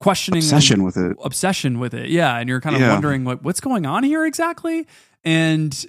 questioning 0.00 0.38
obsession 0.38 0.82
with 0.82 0.96
it. 0.96 1.16
obsession 1.22 1.78
with 1.78 1.92
it. 1.94 2.08
Yeah, 2.08 2.36
and 2.38 2.48
you're 2.48 2.60
kind 2.62 2.74
of 2.76 2.80
Yeah. 2.82 2.92
wondering 2.94 3.24
like 3.24 3.40
what's 3.40 3.60
going 3.60 3.84
on 3.86 4.02
here 4.04 4.24
exactly. 4.24 4.86
And 5.24 5.84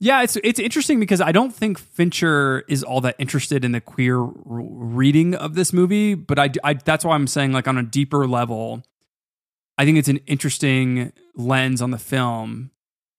yeah, 0.00 0.22
it's 0.22 0.36
it's 0.44 0.60
interesting 0.60 1.00
because 1.00 1.20
I 1.20 1.32
don't 1.32 1.52
think 1.52 1.78
Fincher 1.78 2.64
is 2.68 2.84
all 2.84 3.00
that 3.00 3.16
interested 3.18 3.64
in 3.64 3.72
the 3.72 3.80
queer 3.80 4.18
reading 4.20 5.34
of 5.34 5.54
this 5.54 5.72
movie, 5.72 6.14
but 6.14 6.38
I, 6.38 6.50
I 6.62 6.74
that's 6.74 7.04
why 7.04 7.14
I'm 7.14 7.26
saying 7.26 7.52
like 7.52 7.66
on 7.66 7.78
a 7.78 7.82
deeper 7.82 8.26
level, 8.26 8.82
I 9.76 9.84
think 9.84 9.98
it's 9.98 10.08
an 10.08 10.18
interesting 10.26 11.12
lens 11.34 11.82
on 11.82 11.90
the 11.90 11.98
film 11.98 12.70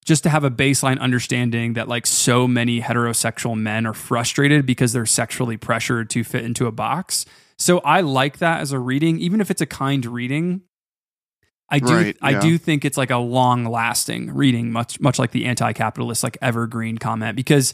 just 0.06 0.24
to 0.24 0.30
have 0.30 0.44
a 0.44 0.50
baseline 0.50 1.00
understanding 1.00 1.74
that 1.74 1.88
like 1.88 2.08
so 2.08 2.48
many 2.48 2.82
heterosexual 2.82 3.58
men 3.58 3.86
are 3.86 3.94
frustrated 3.94 4.66
because 4.66 4.94
they're 4.94 5.06
sexually 5.06 5.58
pressured 5.58 6.10
to 6.10 6.24
fit 6.24 6.46
into 6.46 6.66
a 6.66 6.72
box. 6.72 7.26
So 7.58 7.80
I 7.80 8.02
like 8.02 8.38
that 8.38 8.62
as 8.62 8.72
a 8.72 8.80
reading, 8.80 9.20
even 9.20 9.42
if 9.42 9.52
it's 9.52 9.62
a 9.62 9.66
kind 9.66 10.06
reading. 10.06 10.62
I 11.72 11.80
do 11.80 11.94
Right, 11.94 12.18
I 12.22 12.32
yeah. 12.32 12.40
do 12.40 12.58
think 12.58 12.86
it's 12.86 12.98
like 12.98 13.12
a 13.12 13.18
long 13.18 13.66
lasting 13.66 14.34
reading, 14.34 14.72
much 14.72 15.00
much 15.00 15.20
like 15.20 15.32
the 15.32 15.46
anti 15.46 15.74
capitalist 15.74 16.24
like 16.24 16.38
evergreen 16.42 16.98
comment, 16.98 17.36
because 17.36 17.74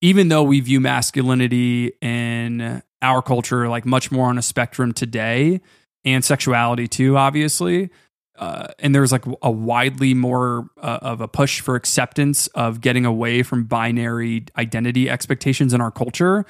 even 0.00 0.28
though 0.28 0.42
we 0.42 0.60
view 0.60 0.80
masculinity 0.80 1.92
in 2.00 2.82
our 3.02 3.22
culture 3.22 3.68
like 3.68 3.84
much 3.84 4.10
more 4.10 4.28
on 4.28 4.38
a 4.38 4.42
spectrum 4.42 4.92
today 4.92 5.60
and 6.04 6.24
sexuality 6.24 6.88
too, 6.88 7.16
obviously, 7.16 7.90
uh, 8.38 8.68
and 8.78 8.94
there's 8.94 9.12
like 9.12 9.24
a 9.42 9.50
widely 9.50 10.14
more 10.14 10.68
uh, 10.80 10.98
of 11.02 11.20
a 11.20 11.28
push 11.28 11.60
for 11.60 11.76
acceptance 11.76 12.46
of 12.48 12.80
getting 12.80 13.04
away 13.04 13.42
from 13.42 13.64
binary 13.64 14.44
identity 14.56 15.08
expectations 15.08 15.72
in 15.72 15.80
our 15.80 15.90
culture. 15.90 16.44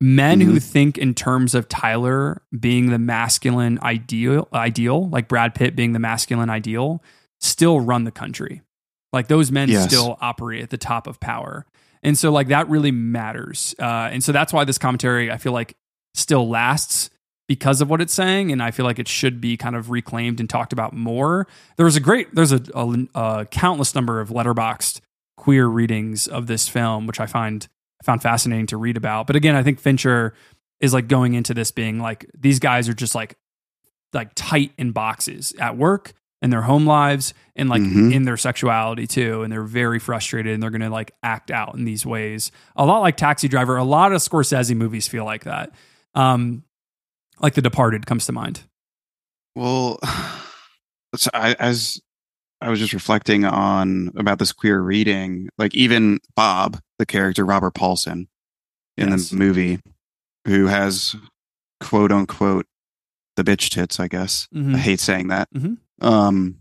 Men 0.00 0.40
who 0.40 0.60
think 0.60 0.98
in 0.98 1.14
terms 1.14 1.54
of 1.54 1.68
Tyler 1.68 2.42
being 2.58 2.90
the 2.90 2.98
masculine 2.98 3.78
ideal, 3.82 4.48
ideal, 4.52 5.08
like 5.08 5.28
Brad 5.28 5.54
Pitt 5.54 5.74
being 5.76 5.92
the 5.92 5.98
masculine 5.98 6.50
ideal, 6.50 7.02
still 7.40 7.80
run 7.80 8.04
the 8.04 8.10
country. 8.10 8.60
Like 9.12 9.28
those 9.28 9.50
men 9.52 9.68
Yes. 9.68 9.84
still 9.86 10.18
operate 10.20 10.62
at 10.62 10.70
the 10.70 10.76
top 10.76 11.06
of 11.06 11.20
power. 11.20 11.64
And 12.02 12.18
so 12.18 12.30
like 12.32 12.48
that 12.48 12.68
really 12.68 12.90
matters. 12.90 13.74
Uh, 13.78 14.08
and 14.12 14.22
so 14.22 14.32
that's 14.32 14.52
why 14.52 14.64
this 14.64 14.76
commentary 14.76 15.30
I 15.30 15.38
feel 15.38 15.52
like 15.52 15.74
still 16.14 16.48
lasts 16.48 17.08
because 17.48 17.80
of 17.80 17.90
what 17.90 18.00
it's 18.00 18.12
saying, 18.14 18.50
and 18.52 18.62
I 18.62 18.70
feel 18.70 18.86
like 18.86 18.98
it 18.98 19.06
should 19.06 19.38
be 19.40 19.56
kind 19.58 19.76
of 19.76 19.90
reclaimed 19.90 20.40
and 20.40 20.48
talked 20.48 20.72
about 20.72 20.94
more. 20.94 21.46
There 21.76 21.84
was 21.84 21.94
a 21.94 22.00
great, 22.00 22.34
there's 22.34 22.52
a, 22.52 22.62
a, 22.74 23.06
a 23.14 23.44
countless 23.46 23.94
number 23.94 24.18
of 24.20 24.30
Letterboxd 24.30 25.00
queer 25.36 25.66
readings 25.66 26.26
of 26.26 26.46
this 26.46 26.68
film, 26.68 27.06
which 27.06 27.20
I 27.20 27.26
find 27.26 27.68
found 28.04 28.22
fascinating 28.22 28.66
to 28.66 28.76
read 28.76 28.96
about. 28.96 29.26
But 29.26 29.36
again, 29.36 29.56
I 29.56 29.62
think 29.62 29.80
Fincher 29.80 30.34
is 30.80 30.92
like 30.92 31.08
going 31.08 31.34
into 31.34 31.54
this 31.54 31.70
being 31.70 31.98
like 31.98 32.26
these 32.38 32.58
guys 32.58 32.88
are 32.88 32.94
just 32.94 33.14
like 33.14 33.36
like 34.12 34.30
tight 34.34 34.72
in 34.78 34.92
boxes 34.92 35.52
at 35.58 35.76
work 35.76 36.12
in 36.42 36.50
their 36.50 36.62
home 36.62 36.84
lives 36.86 37.32
and 37.56 37.68
like 37.70 37.80
Mhm. 37.82 38.12
in 38.12 38.22
their 38.24 38.36
sexuality 38.36 39.06
too 39.06 39.42
and 39.42 39.50
they're 39.52 39.62
very 39.62 39.98
frustrated 39.98 40.52
and 40.52 40.62
they're 40.62 40.70
going 40.70 40.82
to 40.82 40.90
like 40.90 41.12
act 41.22 41.50
out 41.50 41.74
in 41.74 41.84
these 41.84 42.04
ways 42.04 42.52
a 42.76 42.84
lot 42.84 43.00
like 43.00 43.16
taxi 43.16 43.48
driver 43.48 43.76
a 43.76 43.84
lot 43.84 44.12
of 44.12 44.20
scorsese 44.20 44.76
movies 44.76 45.08
feel 45.08 45.24
like 45.24 45.44
that 45.44 45.70
um 46.14 46.62
like 47.40 47.54
the 47.54 47.62
departed 47.62 48.04
comes 48.06 48.26
to 48.26 48.32
mind 48.32 48.60
Well, 49.54 49.98
I, 51.32 51.54
as 51.58 52.00
I 52.60 52.70
was 52.70 52.78
just 52.80 52.92
reflecting 52.94 53.44
on 53.44 54.10
about 54.16 54.38
this 54.38 54.52
queer 54.52 54.80
reading, 54.80 55.48
like 55.58 55.74
even 55.74 56.20
Bob, 56.34 56.80
the 56.98 57.06
character 57.06 57.44
Robert 57.44 57.72
Paulson 57.74 58.28
in 58.96 59.08
Yes. 59.10 59.30
the 59.30 59.36
movie, 59.36 59.80
who 60.46 60.66
has 60.66 61.14
quote 61.80 62.12
unquote 62.12 62.66
the 63.36 63.44
bitch 63.44 63.68
tits, 63.70 63.98
I 64.00 64.08
guess. 64.08 64.46
Mhm. 64.54 64.74
I 64.74 64.78
hate 64.78 65.00
saying 65.00 65.28
that. 65.28 65.48
Mhm. 65.52 65.78
Um, 66.00 66.60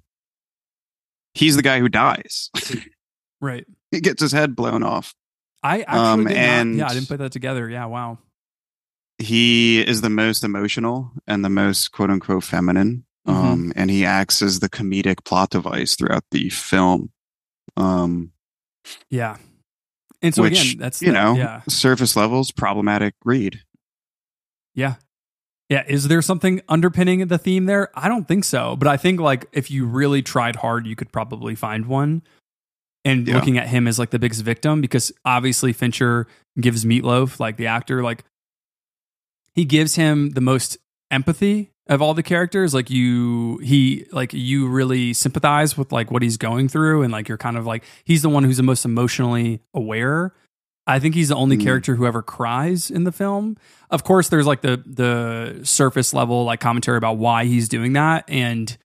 he's 1.33 1.55
the 1.55 1.61
guy 1.61 1.79
who 1.79 1.89
dies. 1.89 2.49
right 3.41 3.65
he 3.91 3.99
gets 3.99 4.21
his 4.21 4.31
head 4.31 4.55
blown 4.55 4.83
off. 4.83 5.13
i 5.63 5.81
actually 5.81 5.99
Um, 5.99 6.27
and- 6.29 6.77
not, 6.77 6.83
yeah 6.85 6.89
i 6.89 6.93
didn't 6.93 7.07
put 7.09 7.19
that 7.19 7.31
together 7.33 7.69
yeah 7.69 7.85
wow 7.85 8.17
he 9.19 9.81
is 9.85 9.99
the 10.01 10.09
most 10.09 10.43
emotional 10.45 11.11
and 11.27 11.43
the 11.45 11.49
most 11.49 11.91
quote 11.91 12.09
unquote 12.09 12.43
feminine. 12.43 13.05
Mhm. 13.27 13.33
Um, 13.33 13.73
and 13.75 13.89
he 13.89 14.05
acts 14.05 14.41
as 14.41 14.59
the 14.59 14.69
comedic 14.69 15.23
plot 15.23 15.49
device 15.51 15.95
throughout 15.95 16.23
the 16.31 16.49
film. 16.49 17.11
Um, 17.77 18.31
yeah 19.09 19.37
and 20.21 20.35
so 20.35 20.41
which, 20.41 20.73
again 20.73 20.77
that's 20.79 21.01
you 21.01 21.07
the- 21.07 21.13
know, 21.13 21.33
yeah 21.35 21.61
surface 21.69 22.15
levels 22.17 22.51
problematic 22.51 23.15
read. 23.23 23.61
Yeah. 24.75 24.95
Yeah. 25.69 25.83
Is 25.87 26.07
there 26.07 26.21
something 26.21 26.61
underpinning 26.67 27.25
the 27.27 27.37
theme 27.37 27.65
there? 27.65 27.89
I 27.97 28.07
don't 28.09 28.27
think 28.27 28.43
so. 28.43 28.75
But 28.75 28.87
I 28.89 28.97
think 28.97 29.19
like 29.19 29.45
if 29.53 29.71
you 29.71 29.85
really 29.85 30.21
tried 30.21 30.57
hard, 30.57 30.85
you 30.85 30.95
could 30.95 31.11
probably 31.11 31.55
find 31.55 31.85
one. 31.85 32.23
And 33.05 33.27
Yeah. 33.27 33.35
looking 33.35 33.57
at 33.57 33.67
him 33.69 33.87
as 33.87 33.97
like 33.99 34.09
the 34.11 34.19
biggest 34.19 34.41
victim, 34.43 34.81
because 34.81 35.11
obviously 35.25 35.71
Fincher 35.73 36.27
gives 36.59 36.85
Meatloaf, 36.85 37.39
like 37.39 37.57
the 37.57 37.67
actor, 37.67 38.01
like 38.03 38.23
he 39.53 39.63
gives 39.65 39.95
him 39.95 40.31
the 40.31 40.41
most 40.41 40.77
empathy 41.11 41.69
of 41.93 42.01
all 42.01 42.13
the 42.13 42.23
characters. 42.23 42.73
Like 42.73 42.89
you, 42.89 43.57
he, 43.59 44.05
like 44.11 44.33
you 44.33 44.67
really 44.67 45.13
sympathize 45.13 45.77
with 45.77 45.91
like 45.91 46.11
what 46.11 46.21
he's 46.21 46.37
going 46.37 46.67
through. 46.67 47.03
And 47.03 47.11
like 47.11 47.27
you're 47.29 47.37
kind 47.37 47.57
of 47.57 47.65
like, 47.65 47.83
he's 48.03 48.21
the 48.21 48.29
one 48.29 48.43
who's 48.43 48.57
the 48.57 48.63
most 48.63 48.85
emotionally 48.85 49.61
aware. 49.73 50.33
I 50.85 50.99
think 50.99 51.15
he's 51.15 51.29
the 51.29 51.35
only 51.35 51.57
Mm. 51.57 51.63
character 51.63 51.95
who 51.95 52.05
ever 52.05 52.21
cries 52.21 52.91
in 52.91 53.05
the 53.05 53.13
film. 53.13 53.55
Of 53.89 54.03
course, 54.03 54.27
there's 54.27 54.45
like 54.45 54.59
the 54.61 54.83
the 54.85 55.61
surface 55.63 56.13
level 56.13 56.43
like 56.43 56.59
commentary 56.59 56.97
about 56.97 57.17
why 57.17 57.45
he's 57.45 57.69
doing 57.69 57.93
that, 57.93 58.25
and 58.27 58.75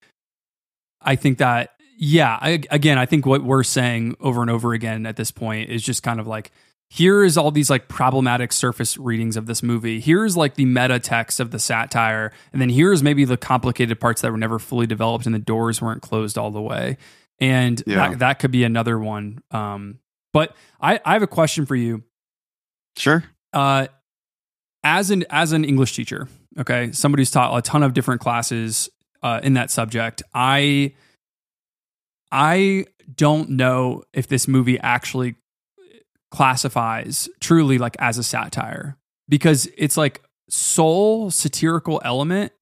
I 1.03 1.17
think 1.17 1.39
that 1.39 1.71
yeah, 1.99 2.39
I, 2.41 2.63
again, 2.71 2.99
I 2.99 3.07
think 3.07 3.27
what 3.27 3.43
we're 3.43 3.65
saying 3.65 4.17
over 4.21 4.43
and 4.43 4.51
over 4.51 4.75
again 4.75 5.07
at 5.07 5.17
this 5.17 5.33
point 5.33 5.71
is 5.71 5.83
just 5.83 6.05
kind 6.05 6.21
of 6.21 6.29
like 6.29 6.53
here 6.91 7.23
is 7.23 7.37
all 7.37 7.51
these 7.51 7.69
like 7.71 7.89
problematic 7.89 8.53
surface 8.53 8.97
readings 8.97 9.37
of 9.37 9.47
this 9.47 9.63
movie. 9.63 10.01
Here's 10.01 10.37
like 10.37 10.55
the 10.55 10.65
meta 10.65 10.99
text 10.99 11.39
of 11.41 11.51
the 11.51 11.59
satire, 11.59 12.33
and 12.53 12.63
then 12.63 12.71
here's 12.71 13.03
maybe 13.03 13.25
the 13.25 13.37
complicated 13.37 14.01
parts 14.01 14.23
that 14.23 14.31
were 14.33 14.39
never 14.39 14.59
fully 14.59 14.87
developed 14.87 15.27
and 15.27 15.35
the 15.35 15.39
doors 15.39 15.83
weren't 15.83 16.01
closed 16.03 16.39
all 16.39 16.51
the 16.51 16.63
way. 16.63 16.97
And 17.41 17.83
Yeah. 17.87 18.09
that, 18.11 18.19
that 18.21 18.39
could 18.39 18.51
be 18.51 18.65
another 18.65 18.99
one. 18.99 19.41
Um, 19.51 19.99
but 20.33 20.57
I, 20.81 20.99
I 21.05 21.13
have 21.13 21.23
a 21.23 21.27
question 21.29 21.67
for 21.67 21.77
you. 21.77 22.03
Sure. 22.97 23.23
Uh, 23.53 23.87
as 24.83 25.11
an 25.11 25.25
as 25.31 25.53
an 25.53 25.65
English 25.65 25.95
teacher, 25.95 26.27
okay, 26.59 26.93
somebody 26.93 27.21
who's 27.21 27.31
taught 27.31 27.57
a 27.57 27.63
ton 27.63 27.83
of 27.83 27.93
different 27.95 28.21
classes 28.21 28.89
uh, 29.23 29.41
in 29.43 29.55
that 29.55 29.71
subject, 29.71 30.23
I 30.35 30.95
I 32.31 32.87
don't 33.15 33.51
know 33.51 34.03
if 34.13 34.27
this 34.29 34.47
movie 34.49 34.79
actually 34.79 35.37
classifies 36.31 37.29
truly 37.41 37.79
like 37.79 37.97
as 37.99 38.19
a 38.19 38.23
satire 38.23 38.97
because 39.29 39.69
it's 39.77 39.97
like 39.97 40.23
sole 40.49 41.31
satirical 41.31 42.01
element 42.05 42.53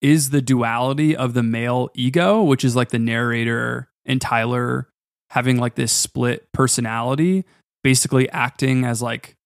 is 0.00 0.30
the 0.30 0.42
duality 0.42 1.14
of 1.14 1.34
the 1.34 1.42
male 1.42 1.90
ego, 1.94 2.42
which 2.42 2.64
is 2.64 2.74
like 2.74 2.88
the 2.90 2.98
narrator 2.98 3.88
and 4.06 4.20
Tyler 4.20 4.88
having 5.30 5.58
like 5.58 5.74
this 5.74 5.92
split 5.92 6.50
personality, 6.52 7.44
basically 7.82 8.28
acting 8.30 8.84
as 8.84 9.02
like 9.02 9.36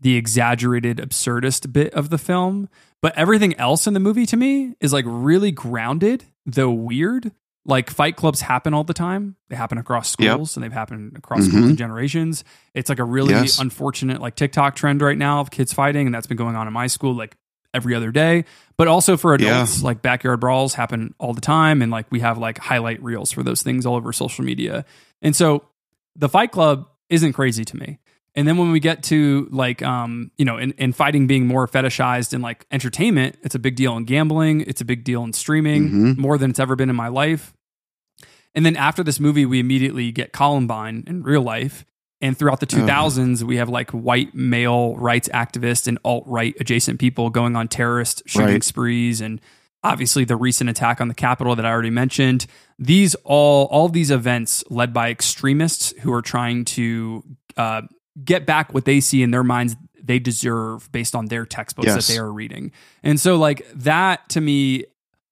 the 0.00 0.16
exaggerated 0.16 0.98
absurdist 0.98 1.72
bit 1.72 1.92
of 1.94 2.10
the 2.10 2.18
film. 2.18 2.68
But 3.02 3.16
everything 3.16 3.54
else 3.58 3.86
in 3.86 3.94
the 3.94 4.00
movie 4.00 4.26
to 4.26 4.36
me 4.36 4.74
is 4.80 4.92
like 4.92 5.04
really 5.06 5.52
grounded, 5.52 6.24
though 6.46 6.70
weird. 6.70 7.32
Like 7.64 7.90
fight 7.90 8.16
clubs 8.16 8.40
happen 8.40 8.72
all 8.72 8.84
the 8.84 8.94
time. 8.94 9.36
They 9.50 9.56
happen 9.56 9.76
across 9.78 10.16
Yep. 10.18 10.32
schools 10.34 10.56
and 10.56 10.64
they've 10.64 10.72
happened 10.72 11.16
across 11.16 11.44
schools 11.46 11.64
Mhm. 11.64 11.68
and 11.70 11.78
generations. 11.78 12.42
It's 12.74 12.88
like 12.88 12.98
a 12.98 13.04
really 13.04 13.34
Yes. 13.34 13.58
unfortunate 13.58 14.20
like 14.22 14.36
TikTok 14.36 14.74
trend 14.74 15.02
right 15.02 15.18
now 15.18 15.40
of 15.40 15.50
kids 15.50 15.72
fighting, 15.72 16.06
and 16.06 16.14
that's 16.14 16.26
been 16.26 16.36
going 16.38 16.56
on 16.56 16.66
in 16.66 16.72
my 16.72 16.86
school 16.86 17.14
like 17.14 17.36
every 17.74 17.94
other 17.94 18.10
day. 18.10 18.44
But 18.78 18.88
also 18.88 19.18
for 19.18 19.34
adults, 19.34 19.82
like 19.82 20.00
backyard 20.00 20.40
brawls 20.40 20.74
happen 20.74 21.14
all 21.18 21.34
the 21.34 21.42
time, 21.42 21.82
and 21.82 21.92
like 21.92 22.06
we 22.10 22.20
have 22.20 22.38
like 22.38 22.56
highlight 22.58 23.02
reels 23.02 23.32
for 23.32 23.42
those 23.42 23.62
things 23.62 23.84
all 23.84 23.96
over 23.96 24.12
social 24.14 24.44
media. 24.44 24.86
And 25.20 25.36
so 25.36 25.64
the 26.16 26.28
Fight 26.30 26.50
Club 26.52 26.88
isn't 27.10 27.34
crazy 27.34 27.64
to 27.66 27.76
me. 27.76 27.98
And 28.34 28.46
then 28.46 28.56
when 28.56 28.70
we 28.70 28.78
get 28.80 29.02
to 29.04 29.48
like 29.50 29.82
um, 29.82 30.30
you 30.38 30.44
know, 30.44 30.58
in, 30.58 30.72
in 30.72 30.92
fighting 30.92 31.26
being 31.26 31.46
more 31.46 31.66
fetishized 31.66 32.32
in 32.32 32.40
like 32.42 32.66
entertainment, 32.70 33.36
it's 33.42 33.54
a 33.54 33.58
big 33.58 33.74
deal 33.74 33.96
in 33.96 34.04
gambling, 34.04 34.60
it's 34.62 34.80
a 34.80 34.84
big 34.84 35.02
deal 35.04 35.24
in 35.24 35.32
streaming, 35.32 35.90
Mhm. 35.90 36.18
more 36.18 36.38
than 36.38 36.50
it's 36.50 36.60
ever 36.60 36.76
been 36.76 36.90
in 36.90 36.96
my 36.96 37.08
life. 37.08 37.52
And 38.54 38.64
then 38.64 38.76
after 38.76 39.02
this 39.02 39.20
movie, 39.20 39.44
we 39.46 39.60
immediately 39.60 40.10
get 40.12 40.32
Columbine 40.32 41.04
in 41.06 41.22
real 41.22 41.42
life. 41.42 41.84
And 42.20 42.36
throughout 42.36 42.58
the 42.60 42.66
2000s, 42.66 43.44
we 43.44 43.56
have 43.56 43.68
like 43.68 43.90
white 43.92 44.34
male 44.34 44.96
rights 44.96 45.28
activists 45.28 45.86
and 45.86 45.98
alt 46.04 46.24
right 46.26 46.54
adjacent 46.58 46.98
people 46.98 47.30
going 47.30 47.54
on 47.56 47.68
terrorist 47.68 48.22
shooting 48.26 48.48
Right. 48.54 48.64
sprees. 48.64 49.20
And 49.20 49.40
obviously, 49.84 50.24
the 50.24 50.34
recent 50.36 50.68
attack 50.68 51.00
on 51.00 51.06
the 51.08 51.14
Capitol 51.14 51.54
that 51.54 51.64
I 51.64 51.70
already 51.70 51.90
mentioned. 51.90 52.46
These 52.78 53.14
all, 53.24 53.66
all 53.66 53.88
these 53.88 54.10
events 54.10 54.64
led 54.70 54.92
by 54.92 55.10
extremists 55.10 55.92
who 56.00 56.12
are 56.12 56.22
trying 56.22 56.64
to 56.66 57.22
uh, 57.56 57.82
get 58.24 58.46
back 58.46 58.72
what 58.74 58.84
they 58.84 59.00
see 59.00 59.22
in 59.22 59.30
their 59.30 59.44
minds 59.44 59.76
they 60.02 60.18
deserve 60.18 60.90
based 60.92 61.14
on 61.14 61.26
their 61.26 61.44
textbooks 61.44 61.86
Yes. 61.88 62.06
that 62.06 62.12
they 62.12 62.18
are 62.18 62.32
reading. 62.32 62.72
And 63.02 63.20
so, 63.20 63.36
like, 63.36 63.66
that 63.74 64.28
to 64.30 64.40
me, 64.40 64.84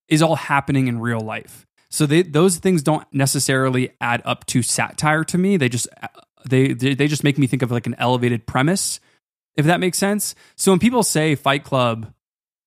is 0.08 0.22
all 0.22 0.36
happening 0.36 0.86
in 0.86 1.00
real 1.00 1.20
life. 1.20 1.66
So 1.90 2.04
they, 2.06 2.22
those 2.22 2.58
things 2.58 2.82
don't 2.82 3.06
necessarily 3.12 3.90
add 4.00 4.22
up 4.24 4.44
to 4.46 4.62
satire 4.62 5.24
to 5.24 5.38
me. 5.38 5.56
They 5.56 5.68
just 5.68 5.88
uh, 6.02 6.08
they 6.48 6.74
they 6.74 6.94
they 6.94 7.08
just 7.08 7.24
make 7.24 7.38
me 7.38 7.46
think 7.46 7.62
of 7.62 7.70
like 7.72 7.86
an 7.86 7.94
elevated 7.98 8.46
premise, 8.46 9.00
if 9.56 9.66
that 9.66 9.80
makes 9.80 9.98
sense. 9.98 10.34
So 10.56 10.70
when 10.72 10.78
people 10.78 11.02
say 11.02 11.34
Fight 11.34 11.64
Club 11.64 12.12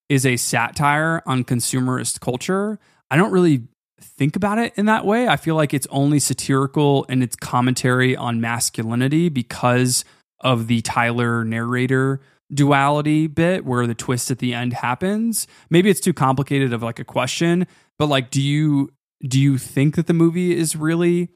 is 0.09 0.25
a 0.25 0.35
satire 0.35 1.21
on 1.25 1.43
consumerist 1.43 2.19
culture, 2.21 2.79
I 3.11 3.17
don't 3.17 3.31
really 3.31 3.67
think 4.01 4.35
about 4.35 4.57
it 4.57 4.73
in 4.75 4.85
that 4.85 5.05
way. 5.05 5.27
I 5.27 5.35
feel 5.35 5.55
like 5.55 5.73
it's 5.73 5.87
only 5.89 6.19
satirical 6.19 7.03
in 7.05 7.21
its 7.21 7.35
commentary 7.35 8.15
on 8.15 8.41
masculinity 8.41 9.29
because 9.29 10.05
of 10.41 10.67
the 10.67 10.81
Tyler 10.81 11.43
narrator 11.43 12.21
duality 12.53 13.27
bit 13.27 13.65
where 13.65 13.85
the 13.85 13.93
twist 13.93 14.31
at 14.31 14.39
the 14.39 14.53
end 14.53 14.73
happens. 14.73 15.47
Maybe 15.69 15.89
it's 15.89 15.99
too 15.99 16.13
complicated 16.13 16.73
of 16.73 16.81
like 16.81 16.99
a 16.99 17.03
question, 17.03 17.67
but 17.97 18.07
like 18.07 18.31
do 18.31 18.41
you 18.41 18.91
do 19.27 19.39
you 19.39 19.57
think 19.57 19.95
that 19.95 20.07
the 20.07 20.13
movie 20.13 20.57
is 20.57 20.75
really 20.75 21.29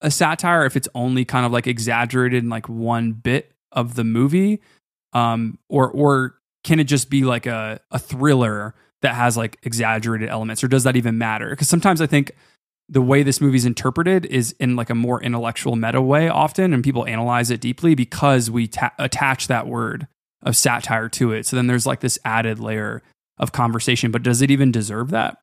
a 0.00 0.10
satire 0.10 0.64
if 0.64 0.76
it's 0.76 0.88
only 0.94 1.24
kind 1.24 1.46
of 1.46 1.52
like 1.52 1.66
exaggerated 1.66 2.42
in 2.42 2.50
like 2.50 2.68
one 2.68 3.12
bit 3.12 3.52
of 3.72 3.94
the 3.94 4.04
movie? 4.04 4.60
Um 5.12 5.58
or 5.68 5.90
or 5.90 6.34
can 6.64 6.80
it 6.80 6.84
just 6.84 7.10
be 7.10 7.24
like 7.24 7.46
a 7.46 7.80
a 7.90 7.98
thriller 7.98 8.74
that 9.06 9.14
has 9.14 9.36
like 9.36 9.56
exaggerated 9.62 10.28
elements 10.28 10.64
or 10.64 10.68
does 10.68 10.82
that 10.82 10.96
even 10.96 11.16
matter? 11.16 11.50
Because 11.50 11.68
sometimes 11.68 12.00
I 12.00 12.06
think 12.08 12.32
the 12.88 13.00
way 13.00 13.22
this 13.22 13.40
movie's 13.40 13.64
interpreted 13.64 14.26
is 14.26 14.50
in 14.58 14.74
like 14.74 14.90
a 14.90 14.96
more 14.96 15.22
intellectual 15.22 15.76
meta 15.76 16.02
way 16.02 16.28
often 16.28 16.72
and 16.74 16.82
people 16.82 17.06
analyze 17.06 17.52
it 17.52 17.60
deeply 17.60 17.94
because 17.94 18.50
we 18.50 18.66
ta- 18.66 18.92
attach 18.98 19.46
that 19.46 19.68
word 19.68 20.08
of 20.42 20.56
satire 20.56 21.08
to 21.10 21.30
it. 21.30 21.46
So 21.46 21.54
then 21.54 21.68
there's 21.68 21.86
like 21.86 22.00
this 22.00 22.18
added 22.24 22.58
layer 22.58 23.00
of 23.38 23.52
conversation 23.52 24.10
but 24.10 24.24
does 24.24 24.42
it 24.42 24.50
even 24.50 24.72
deserve 24.72 25.10
that? 25.10 25.36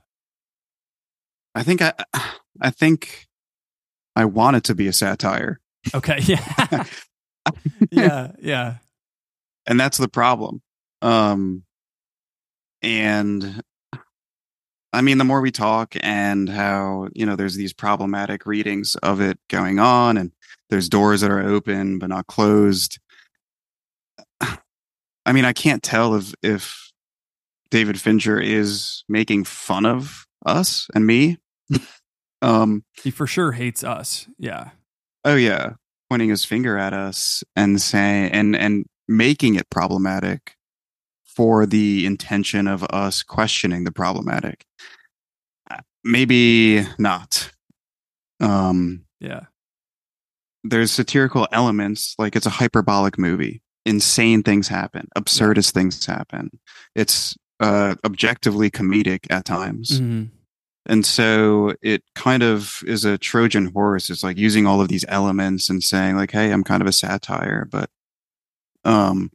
I 1.56 1.64
think 1.64 1.81
I 1.81 1.94
I 2.60 2.69
think 2.69 3.27
I 4.14 4.26
want 4.26 4.57
it 4.57 4.65
to 4.65 4.76
be 4.76 4.88
a 4.88 4.94
satire. 4.94 5.61
okay 5.94 6.19
yeah. 6.23 6.84
Yeah 7.91 8.31
yeah. 8.41 8.76
And 9.65 9.80
that's 9.80 9.98
the 9.98 10.10
problem. 10.10 10.61
Um 11.02 11.64
and 12.84 13.64
i 14.91 15.01
mean 15.01 15.18
the 15.18 15.23
more 15.23 15.41
we 15.41 15.51
talk 15.51 15.95
and 16.01 16.49
how 16.49 17.07
you 17.14 17.26
know 17.26 17.35
there's 17.35 17.55
these 17.55 17.73
problematic 17.73 18.45
readings 18.45 18.95
of 18.97 19.22
it 19.22 19.39
going 19.49 19.80
on 19.80 20.18
and 20.18 20.31
there's 20.69 20.89
doors 20.89 21.22
that 21.22 21.31
are 21.31 21.41
open 21.41 21.99
but 21.99 22.10
not 22.10 22.26
closed. 22.27 22.99
I 25.26 25.31
mean 25.31 25.45
i 25.45 25.53
can't 25.53 25.84
tell 25.84 26.15
if 26.15 26.34
if 26.41 26.91
david 27.69 27.99
fincher 27.99 28.39
is 28.39 29.03
making 29.07 29.45
fun 29.45 29.85
of 29.85 30.26
us 30.45 30.88
and 30.93 31.05
me. 31.07 31.38
Um 32.41 32.84
he 33.01 33.10
for 33.10 33.26
sure 33.26 33.53
hates 33.53 33.85
us 33.85 34.27
yeah. 34.38 34.72
Oh 35.23 35.35
yeah. 35.35 35.76
Pointing 36.10 36.27
his 36.27 36.43
finger 36.43 36.77
at 36.77 36.91
us 36.91 37.41
and 37.55 37.81
saying 37.81 38.34
and 38.34 38.53
and 38.53 38.85
making 39.07 39.55
it 39.55 39.69
problematic 39.69 40.57
for 41.35 41.65
the 41.65 42.05
intention 42.05 42.68
of 42.68 42.84
us 42.85 43.23
questioning 43.23 43.84
the 43.84 43.91
problematic. 43.91 44.65
Uh, 45.69 45.77
maybe 46.03 46.85
not. 46.97 47.51
Um 48.39 49.05
yeah. 49.19 49.41
there's 50.64 50.91
satirical 50.91 51.47
elements 51.51 52.15
like 52.18 52.35
it's 52.35 52.45
a 52.45 52.49
hyperbolic 52.51 53.18
movie. 53.18 53.61
Insane 53.85 54.43
things 54.43 54.68
happen. 54.68 55.07
Absurdist 55.18 55.72
things 55.72 56.05
happen. 56.05 56.49
It's 56.95 57.35
uh 57.60 57.95
objectively 58.05 58.69
comedic 58.72 59.26
at 59.30 59.45
times. 59.45 59.99
Mhm. 59.99 60.30
and 60.85 61.05
so 61.05 61.73
it 61.81 62.03
kind 62.15 62.43
of 62.43 62.81
is 62.85 63.05
a 63.05 63.18
trojan 63.18 63.68
horse. 63.73 64.10
It's 64.10 64.23
like 64.23 64.38
using 64.38 64.65
all 64.68 64.81
of 64.81 64.89
these 64.89 65.05
elements 65.07 65.69
and 65.69 65.81
saying 65.81 66.15
like 66.18 66.31
hey 66.31 66.51
i'm 66.51 66.64
kind 66.64 66.81
of 66.81 66.88
a 66.88 66.91
satire 66.91 67.65
but 67.72 67.89
um 68.84 69.31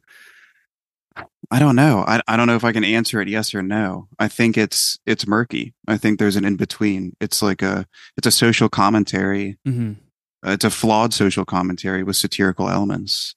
i 1.51 1.59
don't 1.59 1.75
know. 1.75 2.03
I, 2.07 2.21
I 2.27 2.37
don't 2.37 2.47
know 2.47 2.55
if 2.55 2.63
i 2.63 2.71
can 2.71 2.83
answer 2.83 3.21
it 3.21 3.27
yes 3.27 3.55
or 3.55 3.61
no. 3.61 4.07
I 4.19 4.27
think 4.27 4.57
it's 4.57 4.99
it's 5.05 5.25
murky. 5.27 5.73
I 5.87 5.97
think 5.97 6.19
there's 6.19 6.35
an 6.35 6.45
in 6.45 6.55
between 6.55 7.15
it's 7.19 7.41
like 7.41 7.61
a 7.61 7.85
it's 8.17 8.27
a 8.27 8.31
social 8.31 8.69
commentary. 8.69 9.57
Mhm. 9.67 9.97
Uh, 10.45 10.51
it's 10.51 10.63
a 10.65 10.69
flawed 10.69 11.13
social 11.13 11.45
commentary 11.45 12.03
with 12.03 12.15
satirical 12.15 12.69
elements. 12.69 13.35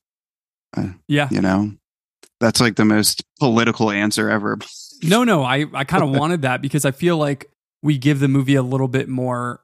Uh, 0.77 0.91
yeah. 1.09 1.29
you 1.31 1.41
know? 1.41 1.73
That's 2.41 2.61
like 2.61 2.77
the 2.77 2.85
most 2.85 3.25
political 3.41 3.91
answer 3.91 4.31
ever. 4.31 4.59
No, 5.03 5.25
no, 5.25 5.43
I, 5.43 5.67
I 5.75 5.85
kind 5.85 6.03
of 6.05 6.11
wanted 6.21 6.43
that 6.43 6.63
because 6.63 6.85
I 6.85 6.91
feel 6.93 7.17
like 7.17 7.51
we 7.83 7.99
give 7.99 8.21
the 8.21 8.29
movie 8.29 8.55
a 8.55 8.63
little 8.63 8.89
bit 8.89 9.09
more 9.09 9.61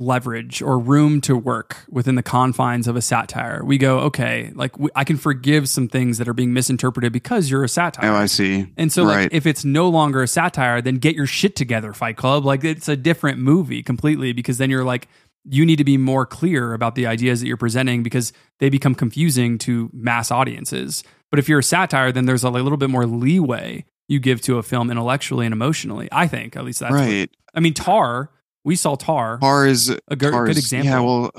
leverage 0.00 0.62
or 0.62 0.78
room 0.78 1.20
to 1.20 1.36
work 1.36 1.76
within 1.90 2.14
the 2.14 2.22
confines 2.22 2.88
of 2.88 2.96
a 2.96 3.02
satire. 3.02 3.62
We 3.64 3.78
go, 3.78 4.00
okay, 4.00 4.50
like 4.54 4.78
we, 4.78 4.90
I 4.96 5.04
can 5.04 5.16
forgive 5.16 5.68
some 5.68 5.86
things 5.88 6.18
that 6.18 6.26
are 6.26 6.32
being 6.34 6.52
misinterpreted 6.52 7.12
because 7.12 7.50
you're 7.50 7.62
a 7.62 7.68
satire. 7.68 8.10
oh 8.10 8.14
i 8.16 8.26
see 8.26 8.66
And 8.76 8.90
so, 8.90 9.04
like, 9.04 9.28
if 9.32 9.46
it's 9.46 9.64
no 9.64 9.88
longer 9.88 10.22
a 10.22 10.26
satire, 10.26 10.80
then 10.80 10.96
get 10.96 11.14
your 11.14 11.26
shit 11.26 11.54
together, 11.54 11.92
Fight 11.92 12.16
Club. 12.16 12.44
Like, 12.44 12.64
it's 12.64 12.88
a 12.88 12.96
different 12.96 13.38
movie 13.38 13.82
completely 13.82 14.32
because 14.32 14.58
then 14.58 14.70
you're 14.70 14.84
like, 14.84 15.06
you 15.44 15.64
need 15.64 15.76
to 15.76 15.84
be 15.84 15.96
more 15.96 16.26
clear 16.26 16.72
about 16.72 16.94
the 16.94 17.06
ideas 17.06 17.40
that 17.40 17.46
you're 17.46 17.56
presenting 17.56 18.02
because 18.02 18.32
they 18.58 18.68
become 18.70 18.94
confusing 18.94 19.58
to 19.58 19.90
mass 19.92 20.30
audiences. 20.30 21.04
But 21.30 21.38
if 21.38 21.48
you're 21.48 21.60
a 21.60 21.62
satire, 21.62 22.10
then 22.10 22.24
there's 22.26 22.42
a 22.44 22.50
little 22.50 22.76
bit 22.76 22.90
more 22.90 23.06
leeway 23.06 23.84
you 24.08 24.18
give 24.18 24.40
to 24.42 24.58
a 24.58 24.62
film 24.62 24.90
intellectually 24.90 25.46
and 25.46 25.52
emotionally. 25.52 26.08
I 26.10 26.26
think, 26.26 26.56
at 26.56 26.64
least 26.64 26.80
that's 26.80 26.92
what- 26.92 27.00
right 27.00 27.30
I 27.54 27.60
mean, 27.60 27.74
Tar. 27.74 28.30
We 28.64 28.76
saw 28.76 28.94
Tar. 28.96 29.38
Tar 29.38 29.66
is 29.66 29.88
a 30.08 30.16
good, 30.16 30.32
Tar 30.32 30.46
good 30.46 30.58
example. 30.58 30.90
Yeah, 30.90 31.00
well, 31.00 31.30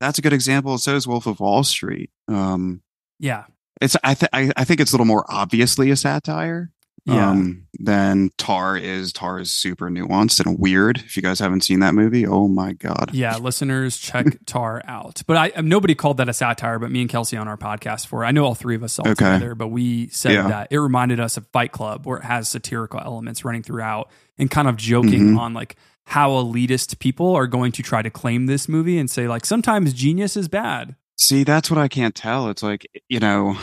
that's 0.00 0.18
a 0.18 0.22
good 0.22 0.32
example. 0.34 0.76
So 0.78 0.94
is 0.94 1.06
Wolf 1.06 1.26
of 1.26 1.40
Wall 1.40 1.64
Street. 1.64 2.10
Um, 2.28 2.82
yeah, 3.18 3.44
it's 3.80 3.96
I, 4.04 4.14
th- 4.14 4.30
I 4.32 4.52
I 4.56 4.64
think 4.64 4.80
it's 4.80 4.92
a 4.92 4.94
little 4.94 5.06
more 5.06 5.24
obviously 5.28 5.90
a 5.90 5.96
satire. 5.96 6.70
Yeah. 7.08 7.30
Um, 7.30 7.68
than 7.78 8.30
Tar 8.36 8.76
is. 8.76 9.12
Tar 9.12 9.38
is 9.38 9.54
super 9.54 9.88
nuanced 9.88 10.44
and 10.44 10.58
weird. 10.58 10.98
If 10.98 11.16
you 11.16 11.22
guys 11.22 11.38
haven't 11.38 11.60
seen 11.60 11.78
that 11.78 11.94
movie, 11.94 12.26
oh 12.26 12.48
my 12.48 12.72
god. 12.72 13.10
Yeah, 13.12 13.36
listeners, 13.36 13.96
check 13.96 14.26
Tar 14.46 14.82
out. 14.88 15.22
But 15.28 15.36
I 15.56 15.60
nobody 15.60 15.94
called 15.94 16.16
that 16.16 16.28
a 16.28 16.32
satire, 16.32 16.80
but 16.80 16.90
me 16.90 17.02
and 17.02 17.08
Kelsey 17.08 17.36
on 17.36 17.46
our 17.46 17.56
podcast 17.56 18.08
for. 18.08 18.24
it. 18.24 18.26
I 18.26 18.32
know 18.32 18.44
all 18.44 18.56
three 18.56 18.74
of 18.74 18.82
us 18.82 18.94
saw 18.94 19.04
it 19.04 19.10
Okay. 19.10 19.34
together, 19.34 19.54
but 19.54 19.68
we 19.68 20.08
said 20.08 20.32
Yeah. 20.32 20.48
that 20.48 20.68
it 20.72 20.78
reminded 20.78 21.20
us 21.20 21.36
of 21.36 21.46
Fight 21.52 21.70
Club, 21.70 22.06
where 22.06 22.18
it 22.18 22.24
has 22.24 22.48
satirical 22.48 22.98
elements 22.98 23.44
running 23.44 23.62
throughout, 23.62 24.10
and 24.36 24.50
kind 24.50 24.66
of 24.66 24.76
joking 24.76 25.34
Mhm. 25.34 25.38
on 25.38 25.54
like 25.54 25.76
how 26.06 26.30
elitist 26.30 26.98
people 26.98 27.34
are 27.34 27.46
going 27.46 27.72
to 27.72 27.82
try 27.82 28.00
to 28.02 28.10
claim 28.10 28.46
this 28.46 28.68
movie 28.68 28.98
and 28.98 29.10
say 29.10 29.26
like 29.28 29.44
sometimes 29.44 29.92
genius 29.92 30.36
is 30.36 30.48
bad. 30.48 30.94
See, 31.18 31.44
that's 31.44 31.70
what 31.70 31.78
I 31.78 31.88
can't 31.88 32.14
tell. 32.14 32.48
It's 32.48 32.62
like, 32.62 32.86
you 33.08 33.18
know, 33.20 33.56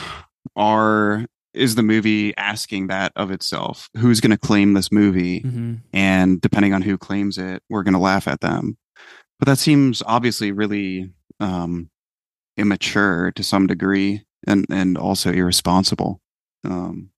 are 0.56 1.26
is 1.54 1.76
the 1.76 1.84
movie 1.84 2.36
asking 2.36 2.88
that 2.88 3.12
of 3.16 3.30
itself? 3.30 3.88
Who's 3.98 4.20
going 4.20 4.32
to 4.32 4.38
claim 4.38 4.74
this 4.74 4.92
movie? 4.92 5.42
Mhm. 5.42 5.82
And 5.94 6.42
depending 6.42 6.74
on 6.74 6.82
who 6.82 6.98
claims 6.98 7.38
it, 7.38 7.62
we're 7.70 7.84
going 7.84 7.94
to 7.94 8.00
laugh 8.00 8.28
at 8.28 8.42
them. 8.42 8.78
But 9.40 9.46
that 9.48 9.60
seems 9.60 10.02
obviously 10.06 10.52
really 10.52 11.12
um, 11.40 11.90
immature 12.58 13.32
to 13.36 13.44
some 13.44 13.68
degree, 13.68 14.24
and 14.48 14.66
and 14.70 14.98
also 14.98 15.32
irresponsible. 15.32 16.22
Um, 16.64 17.10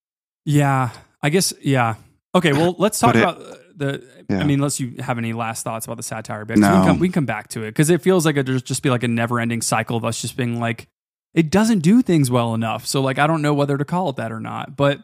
Yeah, 0.43 0.89
I 1.21 1.29
guess. 1.29 1.53
Yeah. 1.61 1.95
Okay. 2.33 2.51
Well, 2.53 2.75
let's 2.77 2.99
talk 2.99 3.15
it- 3.15 3.59
the. 3.77 4.03
I 4.29 4.33
Yeah. 4.33 4.43
mean, 4.43 4.59
unless 4.59 4.79
you 4.79 4.95
have 4.99 5.17
any 5.17 5.33
last 5.33 5.63
thoughts 5.63 5.85
about 5.85 5.97
the 5.97 6.03
satire 6.03 6.45
bit, 6.45 6.55
'cause 6.59 6.63
we, 6.63 6.75
can 6.77 6.85
come, 6.87 6.99
we 6.99 7.07
can 7.07 7.13
come 7.13 7.25
back 7.25 7.47
to 7.49 7.63
it 7.63 7.71
because 7.71 7.89
it 7.89 8.01
feels 8.01 8.25
like 8.25 8.37
it'd 8.37 8.65
just 8.65 8.81
be 8.83 8.89
like 8.89 9.03
a 9.03 9.07
never-ending 9.07 9.61
cycle 9.61 9.95
of 9.97 10.05
us 10.05 10.21
just 10.21 10.35
being 10.37 10.59
like, 10.59 10.87
it 11.33 11.49
doesn't 11.51 11.79
do 11.79 12.01
things 12.01 12.31
well 12.31 12.53
enough. 12.53 12.85
So, 12.85 13.01
like, 13.01 13.19
I 13.19 13.27
don't 13.27 13.41
know 13.41 13.53
whether 13.53 13.77
to 13.77 13.85
call 13.85 14.09
it 14.09 14.15
that 14.15 14.31
or 14.31 14.39
not. 14.39 14.75
But 14.77 14.99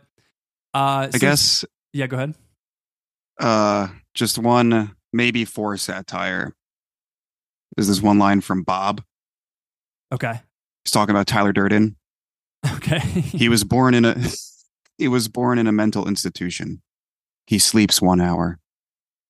uh, 0.73 1.09
I 1.13 1.17
guess 1.17 1.65
Yeah. 1.93 2.07
Go 2.07 2.15
ahead. 2.17 2.35
uh, 3.39 3.89
just 4.13 4.37
one 4.39 4.95
maybe 5.13 5.43
for 5.45 5.75
satire. 5.77 6.53
Is 7.77 7.87
this 7.87 8.01
one 8.01 8.17
line 8.19 8.41
from 8.41 8.63
Bob? 8.63 9.01
Okay. 10.13 10.39
He's 10.85 10.91
talking 10.91 11.13
about 11.15 11.27
Tyler 11.27 11.51
Durden. 11.53 11.95
Okay. 12.75 12.99
he 12.99 13.49
was 13.49 13.63
born 13.63 13.93
in 13.95 14.05
a 14.05 14.15
he 14.99 15.07
was 15.07 15.27
born 15.27 15.57
in 15.57 15.65
a 15.67 15.71
mental 15.71 16.07
institution. 16.07 16.81
He 17.47 17.57
sleeps 17.57 17.99
one 18.01 18.21
hour. 18.21 18.59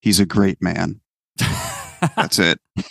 He's 0.01 0.19
a 0.19 0.25
great 0.25 0.61
man. 0.61 0.99
That's 2.15 2.39
it. 2.39 2.59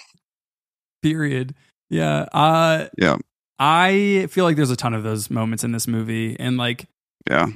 Period. 1.03 1.55
Yeah. 1.89 2.27
Uh, 2.33 2.89
Yeah. 2.99 3.17
I 3.59 4.27
feel 4.31 4.45
like 4.45 4.57
there's 4.57 4.71
a 4.71 4.77
ton 4.77 4.95
of 4.95 5.03
those 5.03 5.29
moments 5.31 5.65
in 5.65 5.73
this 5.73 5.87
movie, 5.87 6.35
and 6.41 6.57
like 6.57 6.87
Yeah. 7.29 7.49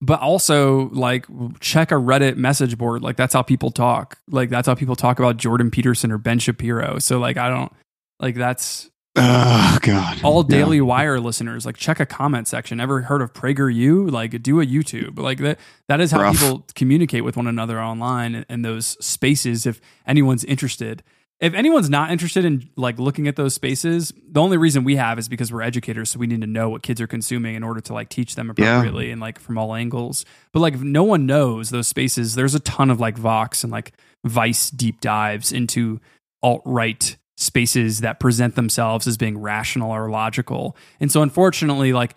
but 0.00 0.20
also 0.20 0.88
like 0.90 1.26
check 1.60 1.92
a 1.92 1.96
reddit 1.96 2.36
message 2.36 2.76
board 2.76 3.02
like 3.02 3.16
that's 3.16 3.32
how 3.34 3.42
people 3.42 3.70
talk 3.70 4.18
like 4.28 4.50
that's 4.50 4.66
how 4.66 4.74
people 4.74 4.96
talk 4.96 5.20
about 5.20 5.36
jordan 5.36 5.70
peterson 5.70 6.10
or 6.10 6.18
ben 6.18 6.40
shapiro 6.40 6.98
so 6.98 7.20
like 7.20 7.36
i 7.36 7.48
don't 7.48 7.72
like 8.18 8.34
that's 8.34 8.90
Oh 9.14 9.78
God! 9.82 10.20
All 10.22 10.42
Yeah. 10.48 10.56
Daily 10.56 10.80
Wire 10.80 11.20
listeners, 11.20 11.66
like 11.66 11.76
check 11.76 12.00
a 12.00 12.06
comment 12.06 12.48
section. 12.48 12.80
Ever 12.80 13.02
heard 13.02 13.20
of 13.20 13.34
PragerU? 13.34 14.10
Like 14.10 14.42
do 14.42 14.60
a 14.60 14.64
YouTube. 14.66 15.18
Like 15.18 15.38
that. 15.38 15.58
That 15.88 16.00
is 16.00 16.10
how 16.12 16.22
Rough. 16.22 16.38
people 16.38 16.66
communicate 16.74 17.22
with 17.22 17.36
one 17.36 17.46
another 17.46 17.78
online 17.80 18.46
in, 18.48 18.62
those 18.62 18.96
spaces. 19.04 19.66
If 19.66 19.82
anyone's 20.06 20.44
interested, 20.44 21.02
if 21.40 21.52
anyone's 21.52 21.90
not 21.90 22.10
interested 22.10 22.46
in 22.46 22.70
like 22.76 22.98
looking 22.98 23.28
at 23.28 23.36
those 23.36 23.52
spaces, 23.52 24.14
the 24.30 24.40
only 24.40 24.56
reason 24.56 24.82
we 24.82 24.96
have 24.96 25.18
is 25.18 25.28
because 25.28 25.52
we're 25.52 25.60
educators, 25.62 26.08
so 26.08 26.18
we 26.18 26.26
need 26.26 26.40
to 26.40 26.46
know 26.46 26.70
what 26.70 26.82
kids 26.82 26.98
are 26.98 27.06
consuming 27.06 27.54
in 27.54 27.62
order 27.62 27.82
to 27.82 27.92
like 27.92 28.08
teach 28.08 28.34
them 28.34 28.46
Yeah. 28.56 28.64
appropriately 28.78 29.10
and 29.10 29.20
like 29.20 29.38
from 29.38 29.58
all 29.58 29.74
angles. 29.74 30.24
But 30.54 30.60
like 30.60 30.72
if 30.72 30.80
no 30.80 31.04
one 31.04 31.26
knows 31.26 31.68
those 31.68 31.86
spaces, 31.86 32.34
there's 32.34 32.54
a 32.54 32.60
ton 32.60 32.88
of 32.88 32.98
like 32.98 33.18
Vox 33.18 33.62
and 33.62 33.70
like 33.70 33.92
Vice 34.24 34.70
deep 34.70 35.02
dives 35.02 35.52
into 35.52 36.00
alt 36.42 36.62
right 36.64 37.16
spaces 37.42 38.00
that 38.00 38.20
present 38.20 38.54
themselves 38.54 39.06
as 39.06 39.16
being 39.16 39.38
rational 39.38 39.90
or 39.90 40.08
logical. 40.10 40.76
And 41.00 41.10
so 41.10 41.22
unfortunately, 41.22 41.92
like 41.92 42.14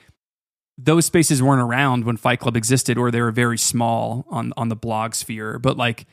those 0.77 1.05
spaces 1.05 1.41
weren't 1.41 1.61
around 1.61 2.05
when 2.05 2.17
Fight 2.17 2.39
Club 2.39 2.57
existed, 2.57 2.97
or 2.97 3.09
they 3.11 3.21
were 3.21 3.31
very 3.31 3.57
small 3.57 4.25
on 4.29 4.53
on 4.57 4.69
the 4.69 4.75
blog 4.75 5.13
sphere. 5.15 5.57
But 5.59 5.77
like, 5.77 6.05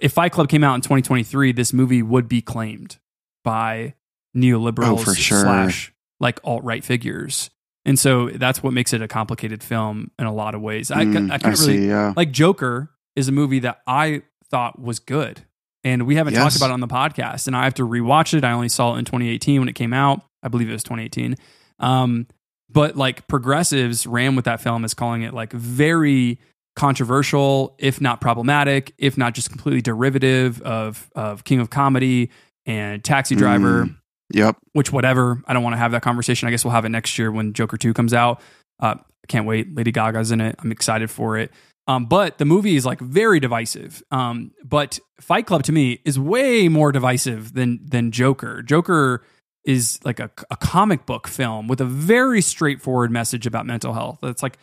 if 0.00 0.12
Fight 0.12 0.32
Club 0.32 0.48
came 0.48 0.64
out 0.64 0.74
in 0.74 0.80
2023, 0.80 1.52
this 1.52 1.72
movie 1.72 2.02
would 2.02 2.28
be 2.28 2.40
claimed 2.40 2.98
by 3.44 3.94
neoliberals 4.36 5.06
Oh, 5.08 5.14
sure. 5.14 5.40
slash 5.42 5.92
like 6.20 6.40
alt 6.44 6.64
right 6.64 6.82
figures. 6.84 7.50
And 7.84 7.98
so 7.98 8.30
that's 8.30 8.62
what 8.62 8.72
makes 8.72 8.94
it 8.94 9.02
a 9.02 9.08
complicated 9.08 9.62
film 9.62 10.10
in 10.18 10.24
a 10.24 10.32
lot 10.32 10.54
of 10.54 10.62
ways. 10.62 10.90
I, 10.90 11.04
Mm, 11.04 11.26
I 11.30 11.38
can't 11.38 11.44
I 11.44 11.48
really 11.50 11.56
see, 11.80 11.88
yeah. 11.88 12.14
like 12.16 12.30
Joker 12.32 12.90
is 13.14 13.28
a 13.28 13.32
movie 13.32 13.58
that 13.58 13.80
I 13.86 14.22
thought 14.50 14.80
was 14.80 14.98
good. 14.98 15.42
And 15.84 16.06
we 16.06 16.16
haven't 16.16 16.32
talked 16.34 16.56
about 16.56 16.70
it 16.70 16.72
on 16.72 16.80
the 16.80 16.88
podcast. 16.88 17.46
And 17.46 17.54
I 17.54 17.64
have 17.64 17.74
to 17.74 17.86
rewatch 17.86 18.32
it. 18.32 18.42
I 18.42 18.52
only 18.52 18.70
saw 18.70 18.94
it 18.94 18.98
in 18.98 19.04
2018 19.04 19.60
when 19.60 19.68
it 19.68 19.74
came 19.74 19.92
out. 19.92 20.22
I 20.42 20.48
believe 20.48 20.68
it 20.68 20.72
was 20.72 20.82
2018. 20.82 21.36
Um, 21.78 22.26
but 22.70 22.96
like 22.96 23.26
progressives 23.28 24.06
ran 24.06 24.34
with 24.34 24.46
that 24.46 24.60
film 24.60 24.84
as 24.84 24.94
calling 24.94 25.22
it 25.22 25.34
like 25.34 25.52
very 25.52 26.40
controversial, 26.74 27.74
if 27.78 28.00
not 28.00 28.20
problematic, 28.20 28.92
if 28.98 29.16
not 29.16 29.34
just 29.34 29.50
completely 29.50 29.80
derivative 29.80 30.60
of 30.62 31.10
of 31.14 31.44
King 31.44 31.60
of 31.60 31.70
Comedy 31.70 32.30
and 32.66 33.04
Taxi 33.04 33.34
Driver. 33.34 33.84
Mm, 33.84 33.96
yep. 34.32 34.56
Which 34.72 34.92
whatever. 34.92 35.42
I 35.46 35.52
don't 35.52 35.62
want 35.62 35.74
to 35.74 35.78
have 35.78 35.92
that 35.92 36.02
conversation. 36.02 36.48
I 36.48 36.50
guess 36.50 36.64
we'll 36.64 36.72
have 36.72 36.84
it 36.84 36.90
next 36.90 37.18
year 37.18 37.30
when 37.30 37.52
Joker 37.52 37.76
2 37.76 37.94
comes 37.94 38.14
out. 38.14 38.40
Uh, 38.80 38.96
I 38.98 39.26
can't 39.28 39.46
wait. 39.46 39.74
Lady 39.74 39.92
Gaga's 39.92 40.32
in 40.32 40.40
it. 40.40 40.56
I'm 40.58 40.72
excited 40.72 41.10
for 41.10 41.38
it. 41.38 41.50
Um, 41.86 42.06
but 42.06 42.38
the 42.38 42.44
movie 42.46 42.76
is 42.76 42.86
like 42.86 42.98
very 43.00 43.40
divisive. 43.40 44.02
Um, 44.10 44.52
but 44.64 44.98
Fight 45.20 45.46
Club 45.46 45.62
to 45.64 45.72
me 45.72 46.00
is 46.04 46.18
way 46.18 46.68
more 46.68 46.92
divisive 46.92 47.52
than 47.54 47.80
than 47.84 48.10
Joker. 48.10 48.62
Joker 48.62 49.22
is 49.64 49.98
like 50.04 50.20
a, 50.20 50.30
a 50.50 50.56
comic 50.56 51.04
book 51.06 51.26
film 51.28 51.68
with 51.68 51.80
a 51.80 51.84
very 51.86 52.40
straightforward 52.40 53.10
message 53.10 53.46
about 53.46 53.66
mental 53.66 53.92
health. 53.92 54.18
It's 54.22 54.42
like 54.42 54.58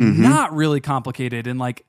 Mhm. 0.00 0.16
not 0.18 0.52
really 0.52 0.80
complicated 0.80 1.46
and 1.46 1.58
like 1.60 1.84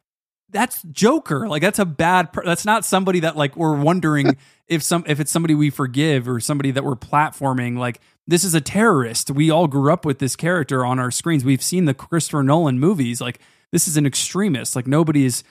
that's 0.51 0.83
Joker. 0.83 1.47
Like 1.49 1.63
that's 1.63 1.79
a 1.79 1.85
bad. 1.85 2.31
Per- 2.31 2.45
that's 2.45 2.63
not 2.65 2.85
somebody 2.85 3.21
that 3.21 3.35
like 3.35 3.57
we're 3.57 3.75
wondering 3.75 4.37
if 4.67 4.83
some 4.83 5.03
if 5.07 5.19
it's 5.19 5.31
somebody 5.31 5.55
we 5.55 5.71
forgive 5.71 6.29
or 6.29 6.39
somebody 6.39 6.69
that 6.71 6.83
we're 6.83 6.95
platforming. 6.95 7.77
Like 7.79 7.99
this 8.27 8.43
is 8.43 8.53
a 8.53 8.61
terrorist. 8.61 9.31
We 9.31 9.49
all 9.49 9.67
grew 9.67 9.91
up 9.91 10.05
with 10.05 10.19
this 10.19 10.35
character 10.35 10.85
on 10.85 10.99
our 10.99 11.09
screens. 11.09 11.43
We've 11.43 11.63
seen 11.63 11.85
the 11.85 11.95
Christopher 11.95 12.43
Nolan 12.43 12.79
movies. 12.79 13.19
Like 13.19 13.39
this 13.71 13.87
is 13.87 13.97
an 13.97 14.05
extremist. 14.05 14.75
Like 14.75 14.87
nobody 14.87 15.25
is 15.25 15.43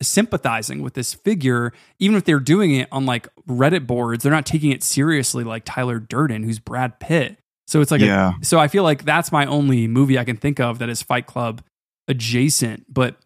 sympathizing 0.00 0.82
with 0.82 0.94
this 0.94 1.14
figure, 1.14 1.72
even 1.98 2.16
if 2.16 2.24
they're 2.24 2.40
doing 2.40 2.74
it 2.74 2.88
on 2.92 3.06
like 3.06 3.28
Reddit 3.48 3.86
boards. 3.86 4.22
They're 4.22 4.32
not 4.32 4.46
taking 4.46 4.70
it 4.70 4.82
seriously, 4.82 5.44
like 5.44 5.64
Tyler 5.64 5.98
Durden, 5.98 6.42
who's 6.42 6.58
Brad 6.58 7.00
Pitt. 7.00 7.36
So 7.66 7.80
it's 7.80 7.90
like, 7.90 8.00
a- 8.00 8.06
Yeah. 8.06 8.32
so 8.42 8.58
I 8.58 8.68
feel 8.68 8.82
like 8.82 9.04
that's 9.04 9.32
my 9.32 9.46
only 9.46 9.86
movie 9.88 10.18
I 10.18 10.24
can 10.24 10.36
think 10.36 10.60
of 10.60 10.78
that 10.78 10.88
is 10.88 11.02
Fight 11.02 11.26
Club 11.26 11.62
adjacent. 12.08 12.92
But 12.92 13.16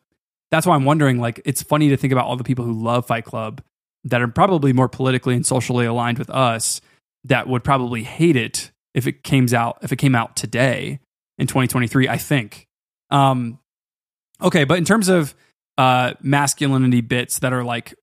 that's 0.50 0.66
why 0.66 0.74
I'm 0.76 0.84
wondering. 0.84 1.18
Like, 1.20 1.40
it's 1.44 1.62
funny 1.62 1.88
to 1.88 1.96
think 1.96 2.12
about 2.12 2.26
all 2.26 2.36
the 2.36 2.44
people 2.44 2.64
who 2.64 2.72
love 2.72 3.06
Fight 3.06 3.24
Club 3.24 3.62
that 4.04 4.22
are 4.22 4.28
probably 4.28 4.72
more 4.72 4.88
politically 4.88 5.34
and 5.34 5.44
socially 5.44 5.84
aligned 5.86 6.18
with 6.18 6.30
us 6.30 6.80
that 7.24 7.48
would 7.48 7.64
probably 7.64 8.04
hate 8.04 8.36
it 8.36 8.70
if 8.94 9.06
it 9.06 9.24
came 9.24 9.52
out 9.52 9.78
if 9.82 9.90
it 9.92 9.96
came 9.96 10.14
out 10.14 10.36
today 10.36 11.00
in 11.38 11.46
2023. 11.48 12.08
I 12.08 12.16
think. 12.16 12.66
Um, 13.10 13.58
okay, 14.40 14.64
but 14.64 14.78
in 14.78 14.84
terms 14.84 15.08
of 15.08 15.34
uh, 15.78 16.14
masculinity 16.22 17.00
bits 17.00 17.38
that 17.40 17.52
are 17.52 17.64
like 17.64 17.94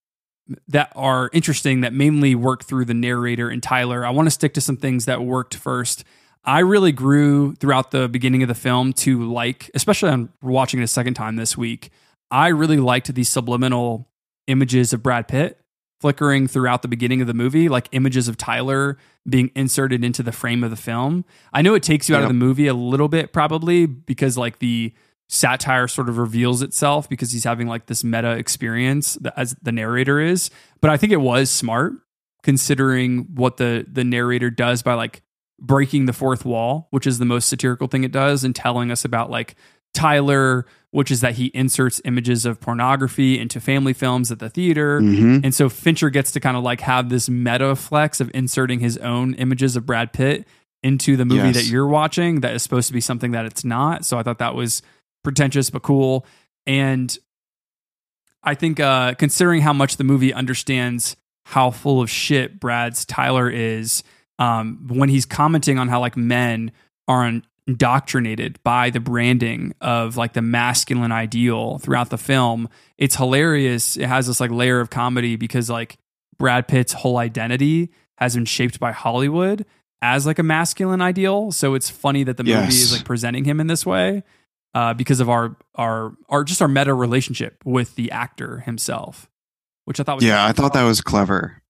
that 0.68 0.92
are 0.94 1.30
interesting 1.32 1.80
that 1.80 1.92
mainly 1.92 2.34
work 2.34 2.64
through 2.64 2.84
the 2.84 2.94
narrator 2.94 3.48
and 3.48 3.62
Tyler. 3.62 4.04
I 4.04 4.10
want 4.10 4.26
to 4.26 4.30
stick 4.30 4.54
to 4.54 4.60
some 4.60 4.76
things 4.76 5.06
that 5.06 5.22
worked 5.22 5.54
first. 5.54 6.04
I 6.44 6.58
really 6.58 6.92
grew 6.92 7.54
throughout 7.54 7.90
the 7.90 8.08
beginning 8.08 8.42
of 8.42 8.48
the 8.48 8.54
film 8.54 8.92
to 8.94 9.24
like, 9.32 9.70
especially 9.74 10.10
on 10.10 10.28
watching 10.42 10.80
it 10.80 10.84
a 10.84 10.88
second 10.88 11.14
time 11.14 11.36
this 11.36 11.56
week. 11.56 11.90
I 12.30 12.48
really 12.48 12.76
liked 12.76 13.12
these 13.14 13.28
subliminal 13.30 14.08
images 14.46 14.92
of 14.92 15.02
Brad 15.02 15.28
Pitt 15.28 15.58
flickering 16.00 16.46
throughout 16.46 16.82
the 16.82 16.88
beginning 16.88 17.22
of 17.22 17.26
the 17.26 17.32
movie, 17.32 17.70
like 17.70 17.88
images 17.92 18.28
of 18.28 18.36
Tyler 18.36 18.98
being 19.26 19.50
inserted 19.54 20.04
into 20.04 20.22
the 20.22 20.32
frame 20.32 20.62
of 20.62 20.68
the 20.68 20.76
film. 20.76 21.24
I 21.50 21.62
know 21.62 21.74
it 21.74 21.82
takes 21.82 22.10
you 22.10 22.16
out 22.16 22.22
of 22.22 22.28
the 22.28 22.34
movie 22.34 22.66
a 22.66 22.74
little 22.74 23.08
bit, 23.08 23.32
probably 23.32 23.86
because 23.86 24.36
like 24.36 24.58
the 24.58 24.92
satire 25.28 25.88
sort 25.88 26.08
of 26.08 26.18
reveals 26.18 26.62
itself 26.62 27.08
because 27.08 27.32
he's 27.32 27.44
having 27.44 27.66
like 27.66 27.86
this 27.86 28.04
meta 28.04 28.32
experience 28.32 29.16
as 29.36 29.56
the 29.62 29.72
narrator 29.72 30.20
is. 30.20 30.50
But 30.80 30.90
I 30.90 30.96
think 30.96 31.12
it 31.12 31.20
was 31.20 31.50
smart 31.50 31.94
considering 32.42 33.26
what 33.34 33.56
the 33.56 33.86
the 33.90 34.04
narrator 34.04 34.50
does 34.50 34.82
by 34.82 34.94
like 34.94 35.22
breaking 35.60 36.06
the 36.06 36.12
fourth 36.12 36.44
wall, 36.44 36.88
which 36.90 37.06
is 37.06 37.18
the 37.18 37.24
most 37.24 37.48
satirical 37.48 37.86
thing 37.88 38.04
it 38.04 38.12
does, 38.12 38.44
and 38.44 38.54
telling 38.54 38.90
us 38.90 39.04
about 39.04 39.30
like 39.30 39.54
Tyler, 39.94 40.66
which 40.90 41.10
is 41.10 41.20
that 41.20 41.34
he 41.36 41.46
inserts 41.54 42.00
images 42.04 42.44
of 42.44 42.60
pornography 42.60 43.38
into 43.38 43.60
family 43.60 43.92
films 43.92 44.30
at 44.32 44.40
the 44.40 44.50
theater. 44.50 45.00
Mhm. 45.00 45.42
And 45.44 45.54
so 45.54 45.68
Fincher 45.68 46.10
gets 46.10 46.32
to 46.32 46.40
kind 46.40 46.56
of 46.56 46.64
like 46.64 46.80
have 46.82 47.08
this 47.08 47.28
meta 47.30 47.74
flex 47.76 48.20
of 48.20 48.30
inserting 48.34 48.80
his 48.80 48.98
own 48.98 49.34
images 49.34 49.76
of 49.76 49.86
Brad 49.86 50.12
Pitt 50.12 50.46
into 50.82 51.16
the 51.16 51.24
movie 51.24 51.46
Yes. 51.46 51.54
that 51.54 51.66
you're 51.66 51.86
watching 51.86 52.40
that 52.40 52.54
is 52.54 52.62
supposed 52.62 52.88
to 52.88 52.92
be 52.92 53.00
something 53.00 53.30
that 53.30 53.46
it's 53.46 53.64
not. 53.64 54.04
So 54.04 54.18
I 54.18 54.22
thought 54.22 54.38
that 54.38 54.54
was 54.54 54.82
pretentious 55.24 55.70
but 55.70 55.82
cool. 55.82 56.24
And 56.66 57.16
I 58.44 58.54
think 58.54 58.78
uh, 58.78 59.14
considering 59.14 59.62
how 59.62 59.72
much 59.72 59.96
the 59.96 60.04
movie 60.04 60.32
understands 60.32 61.16
how 61.46 61.70
full 61.70 62.00
of 62.00 62.08
shit 62.08 62.60
Brad's 62.60 63.04
Tyler 63.04 63.50
is, 63.50 64.04
um, 64.38 64.86
when 64.88 65.08
he's 65.08 65.26
commenting 65.26 65.78
on 65.78 65.88
how 65.88 66.00
like 66.00 66.16
men 66.16 66.72
are 67.08 67.40
indoctrinated 67.66 68.62
by 68.62 68.90
the 68.90 69.00
branding 69.00 69.74
of 69.80 70.16
like 70.16 70.34
the 70.34 70.42
masculine 70.42 71.12
ideal 71.12 71.78
throughout 71.78 72.10
the 72.10 72.18
film, 72.18 72.68
it's 72.98 73.16
hilarious. 73.16 73.96
It 73.96 74.06
has 74.06 74.26
this 74.26 74.40
like 74.40 74.50
layer 74.50 74.80
of 74.80 74.90
comedy 74.90 75.36
because 75.36 75.70
like 75.70 75.96
Brad 76.38 76.68
Pitt's 76.68 76.92
whole 76.92 77.16
identity 77.16 77.90
has 78.18 78.34
been 78.34 78.44
shaped 78.44 78.78
by 78.78 78.92
Hollywood 78.92 79.64
as 80.02 80.26
like 80.26 80.38
a 80.38 80.42
masculine 80.42 81.00
ideal. 81.00 81.52
So 81.52 81.74
it's 81.74 81.88
funny 81.88 82.24
that 82.24 82.36
the 82.36 82.44
movie 82.44 82.68
is 82.68 82.92
like 82.92 83.04
presenting 83.04 83.44
him 83.44 83.60
in 83.60 83.66
this 83.66 83.86
way 83.86 84.22
uh, 84.74 84.94
because 84.94 85.20
of 85.20 85.28
our 85.30 85.56
our 85.74 86.12
our 86.28 86.44
just 86.44 86.60
our 86.62 86.68
meta 86.68 86.94
relationship 86.94 87.62
with 87.64 87.94
the 87.96 88.10
actor 88.10 88.60
himself, 88.60 89.28
which 89.84 90.00
I 90.00 90.02
thought 90.02 90.16
was 90.16 90.24
Yeah, 90.24 90.44
I 90.44 90.52
thought 90.52 90.72
that 90.74 90.84
was 90.84 91.00
clever. 91.00 91.62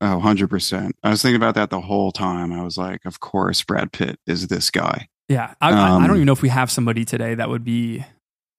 Oh, 0.00 0.20
100%. 0.22 0.92
I 1.02 1.10
was 1.10 1.22
thinking 1.22 1.34
about 1.34 1.56
that 1.56 1.70
the 1.70 1.80
whole 1.80 2.12
time. 2.12 2.52
I 2.52 2.62
was 2.62 2.78
like, 2.78 3.04
of 3.04 3.18
course, 3.18 3.64
Brad 3.64 3.90
Pitt 3.92 4.20
is 4.28 4.46
this 4.46 4.70
guy. 4.70 5.08
Yeah, 5.28 5.54
I, 5.60 5.70
I, 5.70 5.72
I 5.72 5.86
don't 5.88 6.02
Um, 6.02 6.14
even 6.14 6.26
know 6.26 6.32
if 6.32 6.40
we 6.40 6.50
have 6.50 6.70
somebody 6.70 7.04
today 7.04 7.34
that 7.34 7.48
would 7.48 7.64
be 7.64 8.04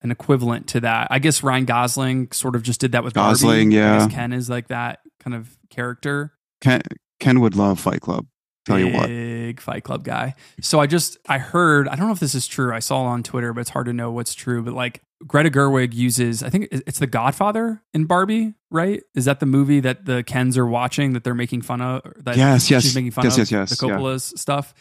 an 0.02 0.12
equivalent 0.12 0.68
to 0.68 0.82
that. 0.82 1.08
I 1.10 1.20
guess 1.20 1.42
Ryan 1.42 1.64
Gosling 1.64 2.32
sort 2.34 2.58
of 2.58 2.64
just 2.64 2.82
did 2.82 2.92
that 2.92 3.06
with 3.06 3.14
Barbie. 3.14 3.40
Gosling, 3.40 3.72
I 3.74 3.76
yeah. 3.76 4.08
Ken 4.10 4.34
is 4.34 4.50
like 4.50 4.68
that 4.68 5.00
kind 5.22 5.34
of 5.34 5.58
character. 5.70 6.34
Ken, 6.60 6.82
Ken 7.22 7.40
would 7.40 7.56
love 7.56 7.80
Fight 7.80 8.02
Club. 8.02 8.26
Tell 8.70 8.80
you 8.80 8.94
what. 8.94 9.08
Big 9.08 9.60
Fight 9.60 9.84
Club 9.84 10.04
guy. 10.04 10.36
So 10.62 10.80
I 10.80 10.88
just 10.88 11.18
I 11.28 11.38
heard 11.38 11.88
I 11.88 11.96
don't 11.96 12.08
know 12.08 12.14
if 12.14 12.20
this 12.20 12.36
is 12.36 12.48
true. 12.48 12.74
I 12.74 12.80
saw 12.80 13.02
on 13.04 13.24
Twitter, 13.24 13.54
but 13.54 13.62
it's 13.62 13.70
hard 13.72 13.88
to 13.88 13.94
know 13.94 14.12
what's 14.12 14.34
true. 14.34 14.62
But 14.64 14.74
like 14.74 15.02
Greta 15.28 15.50
Gerwig 15.50 15.94
uses, 15.94 16.44
I 16.44 16.50
think 16.50 16.70
it's 16.72 17.00
The 17.00 17.08
Godfather 17.08 17.82
in 17.94 18.06
Barbie, 18.06 18.54
right? 18.72 19.04
Is 19.16 19.26
that 19.26 19.40
the 19.42 19.46
movie 19.46 19.80
that 19.82 20.06
the 20.06 20.24
Kens 20.24 20.58
are 20.58 20.66
watching 20.66 21.14
that 21.14 21.24
they're 21.26 21.34
making 21.36 21.62
fun 21.64 21.82
of? 21.82 22.02
That 22.24 22.38
Yes, 22.38 22.70
yes. 22.72 22.84
she's 22.84 22.96
making 22.96 23.12
fun 23.12 23.26
Yes, 23.26 23.34
of 23.34 23.40
yes, 23.40 23.52
yes, 23.52 23.78
the 23.80 23.88
yeah. 23.88 23.94
Coppola's 23.96 24.34
stuff. 24.38 24.74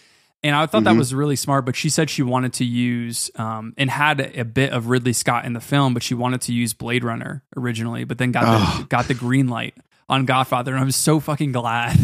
And 0.44 0.54
I 0.54 0.66
thought 0.66 0.84
that 0.84 0.94
Mhm. 0.94 0.98
was 0.98 1.12
really 1.12 1.34
smart, 1.34 1.66
but 1.66 1.74
she 1.74 1.88
said 1.88 2.08
she 2.08 2.22
wanted 2.22 2.52
to 2.54 2.64
use 2.64 3.28
and 3.34 3.74
and 3.76 3.90
had 3.90 4.20
a 4.36 4.44
bit 4.44 4.72
of 4.72 4.86
Ridley 4.88 5.12
Scott 5.12 5.44
in 5.44 5.52
the 5.54 5.60
film, 5.60 5.94
but 5.94 6.04
she 6.04 6.14
wanted 6.14 6.40
to 6.42 6.52
use 6.52 6.72
Blade 6.74 7.02
Runner 7.02 7.42
originally, 7.56 8.04
but 8.04 8.18
then 8.18 8.30
got 8.30 8.78
the, 8.78 8.84
got 8.84 9.08
the 9.08 9.14
green 9.14 9.48
light 9.48 9.74
on 10.08 10.24
Godfather, 10.26 10.72
and 10.72 10.80
I'm 10.80 10.92
so 10.92 11.18
fucking 11.18 11.50
glad. 11.50 11.98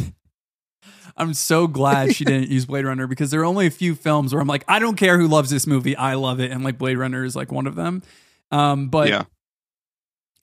I'm 1.16 1.35
so 1.35 1.66
glad 1.66 2.15
she 2.15 2.24
didn't 2.24 2.51
use 2.51 2.66
Blade 2.66 2.85
Runner 2.85 3.07
because 3.07 3.31
there 3.31 3.41
are 3.41 3.45
only 3.45 3.66
a 3.66 3.70
few 3.70 3.95
films 3.95 4.32
where 4.32 4.41
I'm 4.41 4.49
like, 4.49 4.65
I 4.66 4.78
don't 4.78 4.97
care 4.97 5.19
who 5.19 5.28
loves 5.28 5.51
this 5.51 5.66
movie, 5.66 5.97
I 5.97 6.15
love 6.15 6.41
it, 6.41 6.51
and 6.51 6.65
like 6.65 6.78
Blade 6.78 6.97
Runner 6.97 7.24
is 7.24 7.36
like 7.36 7.53
one 7.53 7.66
of 7.66 7.74
them. 7.74 8.03
Um, 8.51 8.89
but 8.89 9.09
yeah. 9.09 9.24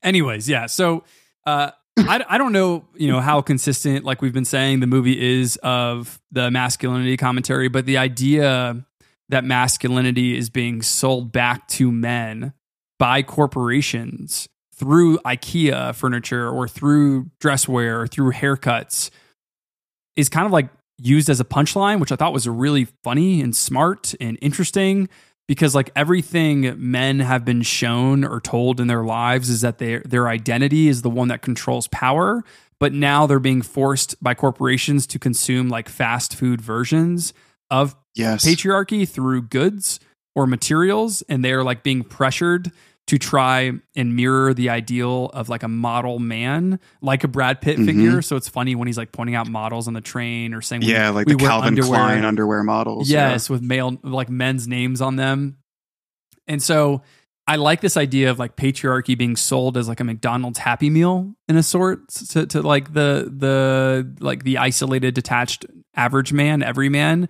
anyways, 0.02 0.48
yeah. 0.48 0.68
So 0.68 1.04
uh, 1.46 1.72
I, 1.98 2.24
I 2.28 2.38
don't 2.38 2.54
know, 2.54 2.88
you 2.96 3.12
know, 3.12 3.20
how 3.20 3.42
consistent, 3.42 4.06
like 4.06 4.22
we've 4.22 4.34
been 4.34 4.46
saying, 4.46 4.80
the 4.80 4.88
movie 4.88 5.40
is 5.40 5.58
of 5.58 6.22
the 6.32 6.50
masculinity 6.52 7.18
commentary, 7.18 7.68
but 7.68 7.86
the 7.86 7.98
idea 7.98 8.86
that 9.30 9.44
masculinity 9.44 10.38
is 10.38 10.50
being 10.50 10.82
sold 10.82 11.32
back 11.32 11.68
to 11.70 11.92
men 11.92 12.54
by 12.98 13.24
corporations 13.24 14.48
through 14.74 15.18
IKEA 15.20 15.94
furniture 15.96 16.50
or 16.50 16.68
through 16.68 17.30
dresswear 17.40 18.02
or 18.02 18.08
through 18.08 18.32
haircuts 18.32 19.10
is 20.22 20.30
kind 20.30 20.46
of 20.46 20.52
like 20.54 20.70
used 20.98 21.30
as 21.30 21.40
a 21.40 21.46
punchline, 21.46 22.00
which 22.00 22.12
I 22.12 22.16
thought 22.16 22.32
was 22.32 22.48
really 22.48 22.86
funny 23.04 23.42
and 23.42 23.56
smart 23.56 24.14
and 24.22 24.38
interesting 24.42 25.10
because 25.48 25.76
like 25.76 25.90
everything 25.96 26.76
men 26.78 27.20
have 27.20 27.44
been 27.44 27.62
shown 27.64 28.24
or 28.24 28.40
told 28.40 28.80
in 28.80 28.88
their 28.88 29.04
lives 29.04 29.50
is 29.50 29.62
that 29.62 29.80
their 29.80 30.02
their 30.06 30.30
identity 30.30 30.88
is 30.88 31.02
the 31.02 31.10
one 31.10 31.28
that 31.30 31.42
controls 31.42 31.88
power 31.90 32.44
but 32.80 32.94
now 32.94 33.28
they're 33.28 33.40
being 33.40 33.62
forced 33.62 34.16
by 34.24 34.34
corporations 34.34 35.06
to 35.08 35.20
consume 35.20 35.68
like 35.70 35.90
fast 35.90 36.36
food 36.36 36.62
versions 36.62 37.34
of 37.70 37.96
Yes. 38.16 38.46
patriarchy 38.46 39.08
through 39.08 39.42
goods 39.44 40.00
or 40.36 40.46
materials 40.48 41.22
and 41.28 41.44
they're 41.44 41.64
like 41.64 41.82
being 41.84 42.04
pressured 42.04 42.72
to 43.12 43.18
try 43.20 43.74
and 43.94 44.16
mirror 44.16 44.54
the 44.54 44.70
ideal 44.70 45.26
of 45.34 45.50
like 45.50 45.64
a 45.64 45.68
model 45.68 46.18
man 46.18 46.80
like 47.02 47.26
a 47.26 47.28
Brad 47.28 47.60
Pitt 47.60 47.78
Mhm. 47.78 47.86
figure 47.86 48.22
so 48.22 48.38
it's 48.38 48.48
funny 48.48 48.74
when 48.74 48.88
he's 48.88 48.98
like 48.98 49.12
pointing 49.12 49.36
out 49.36 49.50
models 49.50 49.90
on 49.90 49.94
the 49.94 50.00
train 50.00 50.54
or 50.54 50.62
saying 50.62 50.82
we- 50.84 50.94
Yeah, 50.94 51.10
like 51.10 51.28
we 51.28 51.34
the 51.34 51.40
Calvin 51.40 51.68
underwear. 51.68 52.00
Klein 52.00 52.24
underwear 52.24 52.64
models. 52.64 53.10
yeah. 53.10 53.32
Yes, 53.32 53.50
with 53.50 53.62
male 53.62 53.98
like 54.02 54.30
men's 54.30 54.66
names 54.66 55.02
on 55.02 55.18
them. 55.18 55.58
And 56.48 56.64
so 56.64 57.02
I 57.48 57.58
like 57.58 57.82
this 57.82 57.98
idea 57.98 58.32
of 58.32 58.40
like 58.40 58.56
patriarchy 58.56 59.18
being 59.18 59.36
sold 59.36 59.76
as 59.76 59.90
like 59.90 60.00
a 60.00 60.06
McDonald's 60.06 60.60
Happy 60.60 60.90
Meal 60.90 61.34
in 61.50 61.58
a 61.58 61.64
sort 61.64 62.08
to, 62.30 62.46
to 62.46 62.62
like 62.62 62.94
the 62.94 63.30
the 63.36 64.16
like 64.22 64.44
the 64.46 64.58
isolated, 64.58 65.16
detached 65.16 65.66
average 65.96 66.32
man, 66.32 66.64
every 66.64 66.88
man. 66.88 67.28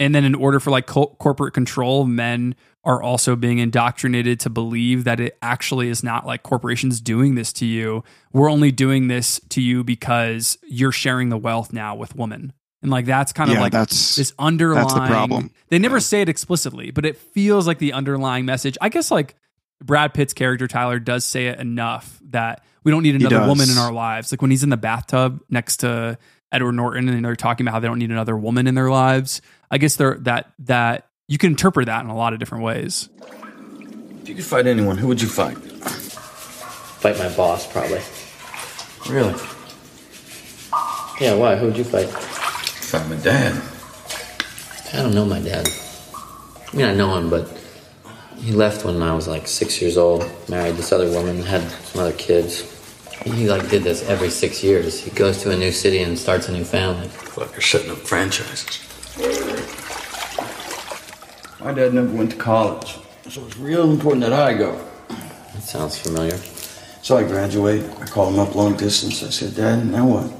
And 0.00 0.14
then 0.14 0.24
in 0.24 0.34
order 0.34 0.58
for 0.58 0.70
like 0.70 0.86
co- 0.86 1.14
corporate 1.20 1.54
control, 1.54 2.04
men 2.06 2.56
are 2.82 3.02
also 3.02 3.36
being 3.36 3.58
indoctrinated 3.58 4.40
to 4.40 4.50
believe 4.50 5.04
that 5.04 5.20
it 5.20 5.36
actually 5.42 5.88
is 5.90 6.02
not 6.02 6.26
like 6.26 6.42
corporations 6.42 7.00
doing 7.00 7.34
this 7.34 7.52
to 7.52 7.66
you. 7.66 8.02
We're 8.32 8.50
only 8.50 8.72
doing 8.72 9.08
this 9.08 9.38
to 9.50 9.60
you 9.60 9.84
because 9.84 10.56
you're 10.66 10.90
sharing 10.90 11.28
the 11.28 11.36
wealth 11.36 11.72
now 11.74 11.94
with 11.94 12.16
women. 12.16 12.54
And 12.82 12.90
like 12.90 13.04
that's 13.04 13.32
kind 13.34 13.50
of 13.50 13.56
Yeah, 13.56 13.60
like 13.60 13.72
that's- 13.72 14.16
this 14.16 14.32
underlying 14.38 14.88
that's 14.88 14.94
the 14.94 15.06
problem. 15.06 15.50
They 15.68 15.78
never 15.78 16.00
say 16.00 16.22
it 16.22 16.30
explicitly, 16.30 16.90
but 16.90 17.04
it 17.04 17.18
feels 17.18 17.66
like 17.66 17.78
the 17.78 17.92
underlying 17.92 18.46
message. 18.46 18.78
I 18.80 18.88
guess 18.88 19.10
like 19.10 19.34
Brad 19.84 20.14
Pitt's 20.14 20.32
character 20.32 20.66
Tyler 20.66 20.98
does 20.98 21.26
say 21.26 21.48
it 21.48 21.58
enough 21.60 22.18
that 22.30 22.64
we 22.84 22.90
don't 22.90 23.02
need 23.02 23.16
another 23.16 23.40
woman 23.48 23.68
in 23.68 23.76
our 23.76 23.92
lives. 23.92 24.32
Like 24.32 24.40
when 24.40 24.50
he's 24.50 24.62
in 24.62 24.70
the 24.70 24.78
bathtub 24.78 25.42
next 25.50 25.78
to 25.78 26.16
Edward 26.52 26.72
Norton 26.72 27.08
and 27.10 27.22
they're 27.24 27.36
talking 27.36 27.64
about 27.66 27.74
how 27.74 27.80
they 27.80 27.88
don't 27.88 27.98
need 27.98 28.10
another 28.10 28.36
woman 28.36 28.66
in 28.66 28.74
their 28.74 28.90
lives. 28.90 29.42
I 29.70 29.78
guess 29.78 29.96
they're 29.96 30.18
that 30.20 30.52
that 30.60 31.06
you 31.28 31.38
can 31.38 31.50
interpret 31.50 31.86
that 31.86 32.04
in 32.04 32.10
a 32.10 32.16
lot 32.16 32.32
of 32.32 32.38
different 32.38 32.64
ways. 32.64 33.08
If 34.22 34.28
you 34.28 34.34
could 34.34 34.44
fight 34.44 34.66
anyone, 34.66 34.98
who 34.98 35.06
would 35.08 35.22
you 35.22 35.28
fight? 35.28 35.56
Fight 35.56 37.18
my 37.18 37.34
boss, 37.34 37.70
probably. 37.70 38.00
Really? 39.08 39.34
Yeah, 41.20 41.34
why? 41.34 41.56
Who'd 41.56 41.76
you 41.76 41.84
fight? 41.84 42.08
Fight 42.08 43.08
my 43.08 43.16
dad. 43.16 43.62
I 44.92 45.02
don't 45.02 45.14
know 45.14 45.24
my 45.24 45.40
dad. 45.40 45.68
I 46.72 46.76
mean, 46.76 46.86
I 46.86 46.94
know 46.94 47.16
him, 47.16 47.30
but 47.30 47.48
he 48.36 48.52
left 48.52 48.84
when 48.84 49.00
I 49.02 49.14
was 49.14 49.28
like 49.28 49.46
six 49.46 49.80
years 49.80 49.96
old. 49.96 50.28
Married 50.48 50.74
this 50.74 50.92
other 50.92 51.10
woman, 51.10 51.42
had 51.42 51.62
some 51.62 52.02
other 52.02 52.12
kids. 52.12 52.66
He 53.24 53.48
like 53.48 53.68
did 53.68 53.84
this 53.84 54.02
every 54.08 54.30
six 54.30 54.64
years. 54.64 55.00
He 55.00 55.10
goes 55.10 55.42
to 55.42 55.50
a 55.50 55.56
new 55.56 55.72
city 55.72 56.02
and 56.02 56.18
starts 56.18 56.48
a 56.48 56.52
new 56.52 56.64
family. 56.64 57.08
Like 57.36 57.52
you're 57.52 57.60
setting 57.60 57.90
up 57.90 57.98
franchises. 57.98 58.80
My 61.60 61.72
dad 61.72 61.94
never 61.94 62.08
went 62.16 62.30
to 62.30 62.36
college, 62.36 62.98
so 63.28 63.44
it's 63.44 63.56
real 63.56 63.90
important 63.90 64.22
that 64.22 64.32
I 64.32 64.54
go. 64.54 64.72
That 65.08 65.62
sounds 65.62 65.98
familiar. 65.98 66.36
So 67.02 67.16
I 67.16 67.24
graduate. 67.24 67.84
I 68.00 68.06
call 68.06 68.28
him 68.30 68.38
up 68.38 68.54
long 68.54 68.76
distance. 68.76 69.22
I 69.22 69.30
said, 69.30 69.56
Dad, 69.56 69.86
now 69.86 70.06
what? 70.06 70.30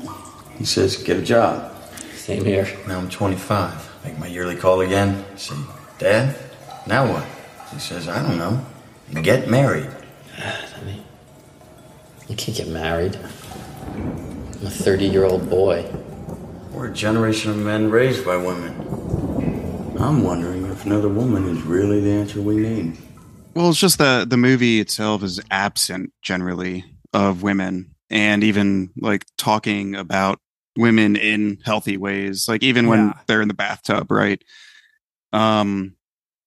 He 0.59 0.64
says, 0.64 0.97
get 1.02 1.16
a 1.16 1.22
job. 1.22 1.74
Same 2.14 2.44
here. 2.44 2.68
Now 2.86 2.98
I'm 2.98 3.09
25. 3.09 4.05
Make 4.05 4.18
my 4.18 4.26
yearly 4.26 4.56
call 4.56 4.82
again. 4.82 5.24
I 5.32 5.36
say, 5.36 5.56
Dad, 5.98 6.36
now 6.86 7.10
what? 7.12 7.26
He 7.72 7.78
says, 7.78 8.09
I 8.09 8.22
don't 8.22 8.38
know. 8.38 8.64
Get 9.22 9.48
married. 9.48 9.90
Ah, 10.38 10.64
I 10.80 10.84
mean, 10.84 11.02
you 12.28 12.36
can't 12.36 12.56
get 12.56 12.68
married. 12.68 13.18
I'm 13.94 14.66
a 14.66 14.70
30 14.70 15.06
year 15.06 15.24
old 15.24 15.51
boy. 15.51 15.84
We're 16.70 16.88
a 16.88 16.92
generation 16.92 17.51
of 17.51 17.56
men 17.56 17.90
raised 17.90 18.24
by 18.24 18.36
women. 18.36 18.72
I'm 19.98 20.22
wondering 20.22 20.64
if 20.66 20.86
another 20.86 21.09
woman 21.09 21.48
is 21.48 21.62
really 21.62 22.01
the 22.01 22.10
answer 22.10 22.40
we 22.40 22.56
need. 22.56 22.97
Well, 23.55 23.70
it's 23.70 23.80
just 23.80 23.98
the 23.98 24.24
the 24.28 24.36
movie 24.36 24.80
itself 24.80 25.22
is 25.22 25.40
absent 25.51 26.12
generally 26.22 26.84
of 27.12 27.42
women, 27.42 27.94
and 28.09 28.44
even 28.44 28.90
like 28.97 29.26
talking 29.36 29.97
about 29.97 30.38
women 30.76 31.16
in 31.16 31.59
healthy 31.64 31.97
ways. 31.97 32.48
Like 32.48 32.62
even 32.62 32.86
when 32.86 33.12
they're 33.26 33.42
in 33.42 33.48
the 33.48 33.55
bathtub, 33.55 34.10
right? 34.10 34.42
Um, 35.32 35.97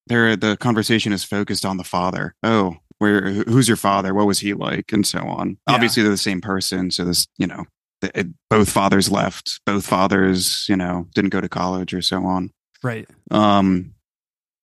there 0.06 0.36
the 0.36 0.56
conversation 0.56 1.12
is 1.12 1.22
focused 1.22 1.64
on 1.64 1.76
the 1.76 1.84
father. 1.84 2.34
Oh, 2.42 2.76
where 2.98 3.30
who's 3.30 3.68
your 3.68 3.76
father? 3.76 4.14
What 4.14 4.26
was 4.26 4.40
he 4.40 4.54
like, 4.54 4.92
and 4.92 5.06
so 5.06 5.20
on. 5.20 5.58
Yeah. 5.68 5.74
Obviously, 5.74 6.02
they're 6.02 6.10
the 6.10 6.18
same 6.18 6.40
person, 6.40 6.90
so 6.90 7.04
this 7.04 7.26
you 7.36 7.46
know. 7.46 7.66
It, 8.02 8.28
both 8.50 8.70
fathers 8.70 9.10
left. 9.10 9.60
Both 9.64 9.86
fathers, 9.86 10.66
you 10.68 10.76
know, 10.76 11.06
didn't 11.14 11.30
go 11.30 11.40
to 11.40 11.48
college 11.48 11.94
or 11.94 12.02
so 12.02 12.24
on. 12.24 12.50
Right. 12.82 13.08
Um, 13.30 13.94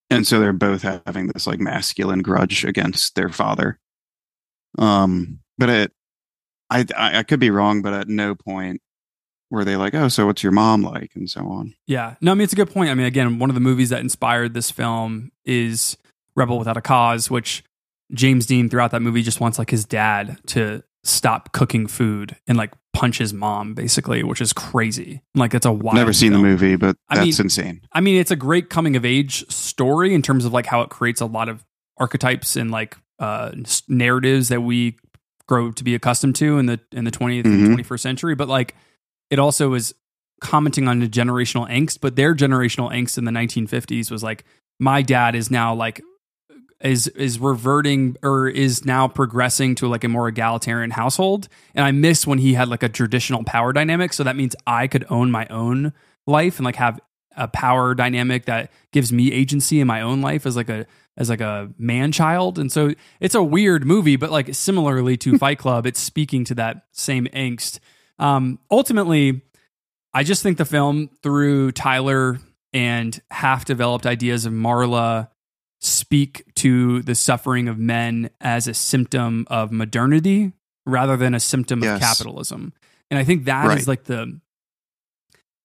and 0.09 0.27
so 0.27 0.39
they're 0.39 0.53
both 0.53 0.83
having 0.83 1.27
this 1.27 1.47
like 1.47 1.59
masculine 1.59 2.21
grudge 2.21 2.65
against 2.65 3.15
their 3.15 3.29
father. 3.29 3.79
Um, 4.77 5.39
but 5.57 5.69
it, 5.69 5.91
I, 6.69 6.85
I, 6.95 7.19
I 7.19 7.23
could 7.23 7.39
be 7.39 7.49
wrong, 7.49 7.81
but 7.81 7.93
at 7.93 8.07
no 8.07 8.35
point 8.35 8.81
were 9.49 9.65
they 9.65 9.75
like, 9.75 9.93
oh, 9.93 10.07
so 10.07 10.25
what's 10.25 10.43
your 10.43 10.51
mom 10.51 10.81
like, 10.81 11.11
and 11.15 11.29
so 11.29 11.41
on. 11.47 11.75
Yeah. 11.87 12.15
No, 12.21 12.31
I 12.31 12.35
mean, 12.35 12.43
it's 12.43 12.53
a 12.53 12.55
good 12.55 12.71
point. 12.71 12.89
I 12.89 12.93
mean, 12.93 13.05
again, 13.05 13.39
one 13.39 13.49
of 13.49 13.53
the 13.53 13.59
movies 13.59 13.89
that 13.89 13.99
inspired 13.99 14.53
this 14.53 14.71
film 14.71 15.31
is 15.45 15.97
Rebel 16.35 16.57
Without 16.57 16.77
a 16.77 16.81
Cause, 16.81 17.29
which 17.29 17.63
James 18.13 18.45
Dean 18.45 18.69
throughout 18.69 18.91
that 18.91 19.01
movie 19.01 19.21
just 19.21 19.39
wants 19.39 19.59
like 19.59 19.69
his 19.69 19.85
dad 19.85 20.37
to 20.47 20.83
stop 21.03 21.51
cooking 21.51 21.87
food 21.87 22.37
and 22.47 22.57
like 22.57 22.71
punch 22.93 23.17
his 23.19 23.33
mom, 23.33 23.73
basically, 23.73 24.23
which 24.23 24.41
is 24.41 24.53
crazy. 24.53 25.21
Like, 25.35 25.53
it's 25.53 25.65
a 25.65 25.71
wild. 25.71 25.95
Never 25.95 26.13
seen 26.13 26.31
film. 26.31 26.43
the 26.43 26.49
movie, 26.49 26.75
but 26.75 26.95
I 27.09 27.15
that's 27.23 27.39
mean- 27.39 27.45
insane. 27.45 27.81
I 27.93 28.01
mean, 28.01 28.19
it's 28.19 28.31
a 28.31 28.35
great 28.35 28.69
coming 28.69 28.95
of 28.95 29.05
age 29.05 29.49
story 29.49 30.13
in 30.13 30.21
terms 30.21 30.45
of 30.45 30.53
like 30.53 30.65
how 30.65 30.81
it 30.81 30.89
creates 30.89 31.21
a 31.21 31.25
lot 31.25 31.49
of 31.49 31.63
archetypes 31.97 32.55
and 32.55 32.71
like 32.71 32.97
uh, 33.19 33.51
narratives 33.87 34.49
that 34.49 34.61
we 34.61 34.97
grow 35.47 35.71
to 35.71 35.83
be 35.83 35.93
accustomed 35.95 36.35
to 36.35 36.57
in 36.57 36.65
the 36.65 36.79
in 36.91 37.03
the 37.05 37.11
20th 37.11 37.45
and 37.45 37.59
Mhm. 37.59 37.75
21st 37.83 37.99
century. 38.01 38.35
But 38.35 38.47
like, 38.47 38.75
it 39.29 39.39
also 39.39 39.73
is 39.73 39.93
commenting 40.41 40.87
on 40.87 40.99
the 40.99 41.07
generational 41.07 41.69
angst. 41.69 41.99
But 42.01 42.15
their 42.15 42.33
generational 42.35 42.91
angst 42.91 43.17
in 43.17 43.25
the 43.25 43.31
1950s 43.31 44.09
was 44.11 44.23
like, 44.23 44.43
my 44.79 45.01
dad 45.01 45.35
is 45.35 45.51
now 45.51 45.73
like 45.75 46.01
is 46.83 47.07
is 47.07 47.39
reverting 47.39 48.17
or 48.23 48.47
is 48.47 48.85
now 48.85 49.07
progressing 49.07 49.75
to 49.75 49.87
like 49.87 50.03
a 50.03 50.07
more 50.07 50.27
egalitarian 50.27 50.91
household. 50.91 51.47
And 51.75 51.85
i 51.85 51.91
miss 51.91 52.27
when 52.27 52.39
he 52.39 52.53
had 52.53 52.67
like 52.67 52.83
a 52.83 52.89
traditional 52.89 53.43
power 53.43 53.73
dynamic. 53.73 54.13
So 54.13 54.23
that 54.23 54.35
means 54.35 54.55
i 54.67 54.87
could 54.87 55.05
own 55.09 55.31
my 55.31 55.45
own 55.47 55.93
life 56.27 56.57
and 56.57 56.65
like 56.65 56.75
have 56.75 56.99
a 57.37 57.47
power 57.47 57.95
dynamic 57.95 58.45
that 58.45 58.71
gives 58.91 59.13
me 59.13 59.31
agency 59.31 59.79
in 59.79 59.87
my 59.87 60.01
own 60.01 60.21
life 60.21 60.45
as 60.45 60.55
like 60.55 60.69
a 60.69 60.85
as 61.17 61.29
like 61.29 61.41
a 61.41 61.69
man 61.77 62.11
child. 62.11 62.57
And 62.57 62.71
so 62.71 62.93
it's 63.19 63.35
a 63.35 63.43
weird 63.43 63.85
movie 63.85 64.15
but 64.15 64.31
like 64.31 64.53
similarly 64.53 65.17
to 65.17 65.37
fight 65.39 65.59
club 65.59 65.85
it's 65.85 65.99
speaking 65.99 66.43
to 66.45 66.55
that 66.55 66.85
same 66.91 67.27
angst. 67.27 67.79
Um 68.19 68.59
ultimately 68.69 69.41
i 70.13 70.23
just 70.23 70.43
think 70.43 70.57
the 70.57 70.65
film 70.65 71.09
through 71.23 71.71
tyler 71.71 72.39
and 72.73 73.21
half 73.29 73.65
developed 73.65 74.05
ideas 74.05 74.45
of 74.45 74.53
marla 74.53 75.29
speak 75.81 76.43
to 76.55 77.01
the 77.01 77.15
suffering 77.15 77.67
of 77.67 77.77
men 77.77 78.29
as 78.39 78.67
a 78.67 78.73
symptom 78.73 79.45
of 79.49 79.71
modernity 79.71 80.53
rather 80.85 81.17
than 81.17 81.33
a 81.33 81.39
symptom 81.39 81.81
Yes. 81.83 81.95
of 81.95 81.99
capitalism. 82.01 82.73
And 83.09 83.17
I 83.19 83.23
think 83.23 83.45
that 83.45 83.65
is 83.65 83.69
Right. 83.69 83.87
like 83.87 84.03
the 84.05 84.39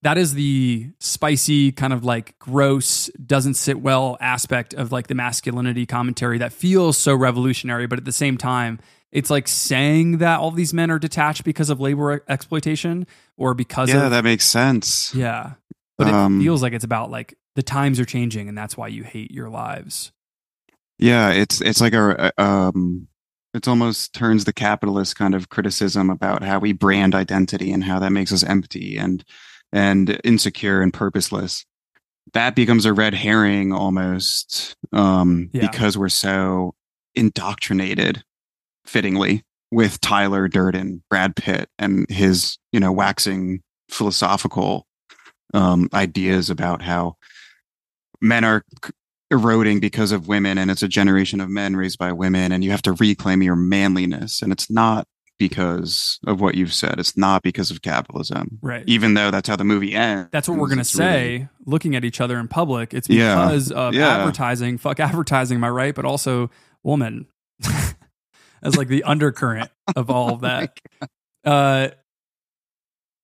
that 0.02 0.18
is 0.18 0.34
the 0.34 0.90
spicy 1.00 1.72
kind 1.72 1.92
of 1.92 2.04
like 2.04 2.38
gross 2.38 3.10
doesn't 3.24 3.54
sit 3.54 3.80
well 3.80 4.16
aspect 4.20 4.72
of 4.74 4.92
like 4.92 5.08
the 5.08 5.14
masculinity 5.14 5.84
commentary 5.86 6.38
that 6.38 6.52
feels 6.52 6.96
so 6.96 7.14
revolutionary 7.14 7.86
but 7.86 7.98
at 7.98 8.04
the 8.04 8.12
same 8.12 8.36
time 8.36 8.78
it's 9.10 9.30
like 9.30 9.48
saying 9.48 10.18
that 10.18 10.38
all 10.38 10.50
these 10.50 10.72
men 10.74 10.90
are 10.90 10.98
detached 10.98 11.42
because 11.44 11.70
of 11.70 11.80
labor 11.80 12.22
exploitation 12.28 13.06
or 13.36 13.54
because 13.54 13.88
Yeah, 13.88 14.04
of 14.04 14.10
that 14.12 14.22
makes 14.22 14.44
sense. 14.44 15.12
yeah 15.14 15.54
but 15.98 16.06
it 16.08 16.14
Um, 16.14 16.40
feels 16.40 16.62
like 16.62 16.72
it's 16.72 16.84
about 16.84 17.10
like 17.10 17.36
the 17.56 17.62
times 17.64 17.98
are 17.98 18.04
changing 18.06 18.48
and 18.48 18.56
that's 18.56 18.76
why 18.76 18.86
you 18.88 19.02
hate 19.02 19.32
your 19.32 19.50
lives 19.50 20.12
Yeah, 20.98 21.30
it's 21.32 21.60
it's 21.60 21.80
like 21.80 21.92
a 21.94 22.32
um 22.42 23.08
It's 23.54 23.68
almost 23.68 24.14
turns 24.14 24.44
the 24.44 24.52
capitalist 24.52 25.16
kind 25.16 25.34
of 25.34 25.48
criticism 25.48 26.10
about 26.10 26.42
how 26.42 26.58
we 26.58 26.72
brand 26.72 27.14
identity 27.14 27.72
and 27.72 27.84
how 27.84 27.98
that 27.98 28.12
makes 28.12 28.32
us 28.32 28.42
empty 28.44 28.98
and 28.98 29.24
and 29.72 30.20
insecure 30.24 30.80
and 30.82 30.92
purposeless. 30.92 31.64
That 32.32 32.54
becomes 32.54 32.86
a 32.86 32.92
red 32.92 33.14
herring 33.14 33.72
almost 33.72 34.76
um, 34.92 35.50
Yeah. 35.52 35.68
because 35.70 35.98
we're 35.98 36.08
so 36.10 36.74
indoctrinated, 37.14 38.22
fittingly, 38.84 39.42
with 39.70 40.00
Tyler 40.00 40.48
Durden, 40.48 41.02
Brad 41.10 41.36
Pitt, 41.36 41.68
and 41.78 42.06
his 42.10 42.58
you 42.72 42.80
know 42.80 42.92
waxing 42.92 43.62
philosophical 43.90 44.86
um, 45.54 45.88
ideas 45.94 46.50
about 46.50 46.82
how 46.82 47.16
men 48.20 48.44
are 48.44 48.62
eroding 49.30 49.80
because 49.80 50.12
of 50.12 50.28
women 50.28 50.56
and 50.58 50.70
it's 50.70 50.82
a 50.82 50.88
generation 50.88 51.40
of 51.40 51.48
men 51.50 51.74
raised 51.76 51.98
by 51.98 52.12
women 52.12 52.52
and 52.52 52.62
you 52.62 52.70
have 52.70 52.82
to 52.82 52.92
reclaim 52.92 53.42
your 53.42 53.56
manliness 53.56 54.40
and 54.40 54.52
it's 54.52 54.70
not 54.70 55.06
because 55.38 56.18
of 56.28 56.40
what 56.40 56.54
you've 56.54 56.72
said 56.72 56.98
it's 57.00 57.16
not 57.16 57.42
because 57.42 57.70
of 57.72 57.82
capitalism 57.82 58.58
Right. 58.62 58.84
even 58.86 59.14
though 59.14 59.30
that's 59.32 59.48
how 59.48 59.56
the 59.56 59.64
movie 59.64 59.94
ends 59.94 60.28
That's 60.30 60.48
what 60.48 60.56
we're 60.58 60.68
going 60.68 60.76
to 60.78 60.82
It's 60.82 60.94
really- 60.94 61.10
say 61.40 61.48
looking 61.66 61.96
at 61.96 62.04
each 62.04 62.20
other 62.20 62.38
in 62.38 62.46
public. 62.48 62.94
It's 62.94 63.08
Yeah. 63.08 63.34
because 63.46 63.72
of 63.72 63.94
Yeah. 63.94 64.16
advertising. 64.18 64.78
Fuck 64.78 65.00
advertising, 65.00 65.56
am 65.56 65.64
I 65.64 65.70
right? 65.70 65.94
But 65.94 66.04
also 66.04 66.48
woman 66.84 67.26
as 68.62 68.76
like 68.76 68.88
the 68.88 69.02
undercurrent 69.02 69.70
of 69.96 70.08
all 70.10 70.32
of 70.34 70.40
that. 70.42 70.78
Uh, 71.44 71.90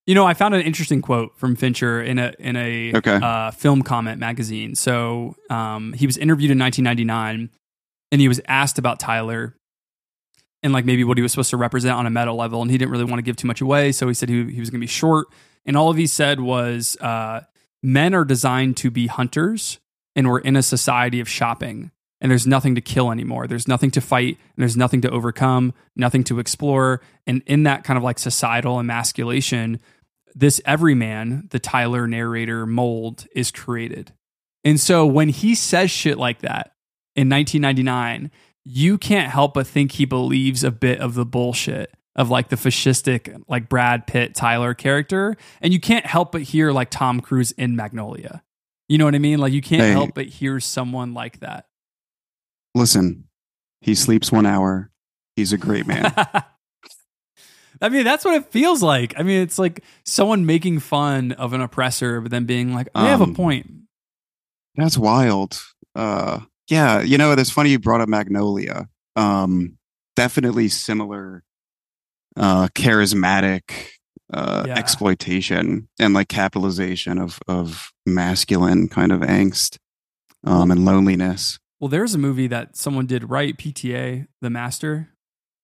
you 0.06 0.14
know, 0.14 0.26
I 0.26 0.34
found 0.34 0.54
an 0.54 0.62
interesting 0.62 1.00
quote 1.00 1.38
from 1.38 1.54
Fincher 1.56 2.02
in 2.02 2.18
a 2.18 2.34
in 2.38 2.56
a 2.56 2.94
Okay. 2.96 3.18
uh, 3.22 3.50
film 3.52 3.82
comment 3.82 4.18
magazine. 4.18 4.74
So 4.74 5.36
um, 5.50 5.92
he 5.92 6.06
was 6.06 6.16
interviewed 6.16 6.50
in 6.50 6.58
1999, 6.58 7.50
and 8.10 8.20
he 8.20 8.28
was 8.28 8.40
asked 8.48 8.78
about 8.78 8.98
Tyler 9.00 9.54
and 10.64 10.72
like 10.72 10.84
maybe 10.84 11.02
what 11.04 11.18
he 11.18 11.22
was 11.22 11.32
supposed 11.32 11.50
to 11.50 11.56
represent 11.56 11.96
on 11.96 12.06
a 12.06 12.10
meta 12.10 12.32
level, 12.32 12.62
and 12.62 12.70
he 12.70 12.78
didn't 12.78 12.90
really 12.92 13.04
want 13.04 13.18
to 13.18 13.22
give 13.22 13.36
too 13.36 13.46
much 13.46 13.60
away. 13.60 13.92
So 13.92 14.06
he 14.08 14.14
said 14.14 14.28
he, 14.28 14.44
he 14.52 14.60
was 14.60 14.70
going 14.70 14.80
to 14.80 14.84
be 14.84 14.86
short, 14.86 15.26
and 15.66 15.76
all 15.76 15.90
of 15.90 15.96
he 15.96 16.06
said 16.06 16.40
was, 16.40 16.96
uh, 17.00 17.40
"Men 17.82 18.14
are 18.14 18.24
designed 18.24 18.76
to 18.78 18.90
be 18.90 19.06
hunters, 19.08 19.78
and 20.16 20.28
we're 20.28 20.40
in 20.40 20.56
a 20.56 20.62
society 20.62 21.20
of 21.20 21.28
shopping." 21.28 21.90
And 22.20 22.30
there's 22.30 22.46
nothing 22.46 22.76
to 22.76 22.80
kill 22.80 23.10
anymore. 23.10 23.48
There's 23.48 23.66
nothing 23.66 23.90
to 23.90 24.00
fight. 24.00 24.38
And 24.54 24.62
there's 24.62 24.76
nothing 24.76 25.00
to 25.00 25.10
overcome, 25.10 25.74
nothing 25.96 26.22
to 26.24 26.38
explore. 26.38 27.00
And 27.26 27.42
in 27.48 27.64
that 27.64 27.82
kind 27.82 27.96
of 27.96 28.04
like 28.04 28.20
societal 28.20 28.78
emasculation, 28.78 29.80
this 30.34 30.60
everyman, 30.64 31.48
the 31.50 31.58
Tyler 31.58 32.06
narrator 32.06 32.66
mold, 32.66 33.26
is 33.34 33.50
created. 33.50 34.12
And 34.64 34.78
so 34.80 35.04
when 35.06 35.28
he 35.28 35.54
says 35.54 35.90
shit 35.90 36.18
like 36.18 36.40
that 36.40 36.74
in 37.16 37.28
1999, 37.28 38.30
you 38.64 38.96
can't 38.98 39.30
help 39.30 39.54
but 39.54 39.66
think 39.66 39.92
he 39.92 40.04
believes 40.04 40.62
a 40.62 40.70
bit 40.70 41.00
of 41.00 41.14
the 41.14 41.26
bullshit 41.26 41.92
of 42.14 42.30
like 42.30 42.48
the 42.48 42.56
fascistic, 42.56 43.42
like 43.48 43.68
Brad 43.68 44.06
Pitt 44.06 44.34
Tyler 44.34 44.74
character. 44.74 45.36
And 45.60 45.72
you 45.72 45.80
can't 45.80 46.06
help 46.06 46.32
but 46.32 46.42
hear 46.42 46.70
like 46.72 46.90
Tom 46.90 47.20
Cruise 47.20 47.52
in 47.52 47.74
Magnolia. 47.74 48.42
You 48.88 48.98
know 48.98 49.04
what 49.06 49.14
I 49.14 49.18
mean? 49.18 49.38
Like 49.40 49.52
you 49.52 49.62
can't 49.62 49.82
Hey. 49.82 49.90
help 49.92 50.14
but 50.14 50.26
hear 50.26 50.60
someone 50.60 51.14
like 51.14 51.40
that. 51.40 51.66
listen 52.74 53.24
he 53.80 53.94
sleeps 53.94 54.30
one 54.30 54.46
hour 54.46 54.90
he's 55.36 55.52
a 55.52 55.58
great 55.58 55.86
man 55.86 56.12
I 57.82 57.88
mean, 57.88 58.04
that's 58.04 58.24
what 58.24 58.34
it 58.34 58.46
feels 58.52 58.82
like. 58.82 59.12
I 59.18 59.22
mean, 59.24 59.42
it's 59.42 59.58
like 59.58 59.82
someone 60.04 60.46
making 60.46 60.78
fun 60.80 61.32
of 61.32 61.52
an 61.52 61.60
oppressor, 61.60 62.20
but 62.20 62.30
then 62.30 62.44
being 62.46 62.72
like, 62.72 62.88
they 62.94 63.00
have 63.00 63.20
a 63.20 63.24
Um, 63.24 63.34
point. 63.34 63.70
That's 64.76 64.96
wild. 64.96 65.60
Uh, 65.94 66.40
yeah, 66.68 67.02
you 67.02 67.18
know, 67.18 67.32
it's 67.32 67.50
funny 67.50 67.70
you 67.70 67.78
brought 67.78 68.00
up 68.00 68.08
Magnolia. 68.08 68.88
Um, 69.16 69.76
definitely 70.16 70.68
similar, 70.68 71.42
uh, 72.36 72.68
charismatic, 72.68 73.88
uh, 74.32 74.64
Yeah. 74.68 74.76
exploitation 74.78 75.88
and 75.98 76.14
like 76.14 76.28
capitalization 76.28 77.18
of 77.18 77.38
of 77.48 77.92
masculine 78.06 78.88
kind 78.88 79.12
of 79.12 79.20
angst, 79.20 79.76
um, 80.44 80.70
and 80.70 80.84
loneliness. 80.86 81.58
Well, 81.80 81.88
there's 81.88 82.14
a 82.14 82.18
movie 82.18 82.46
that 82.46 82.76
someone 82.76 83.06
did 83.06 83.28
right, 83.28 83.56
PTA, 83.58 84.26
The 84.40 84.48
Master. 84.50 85.08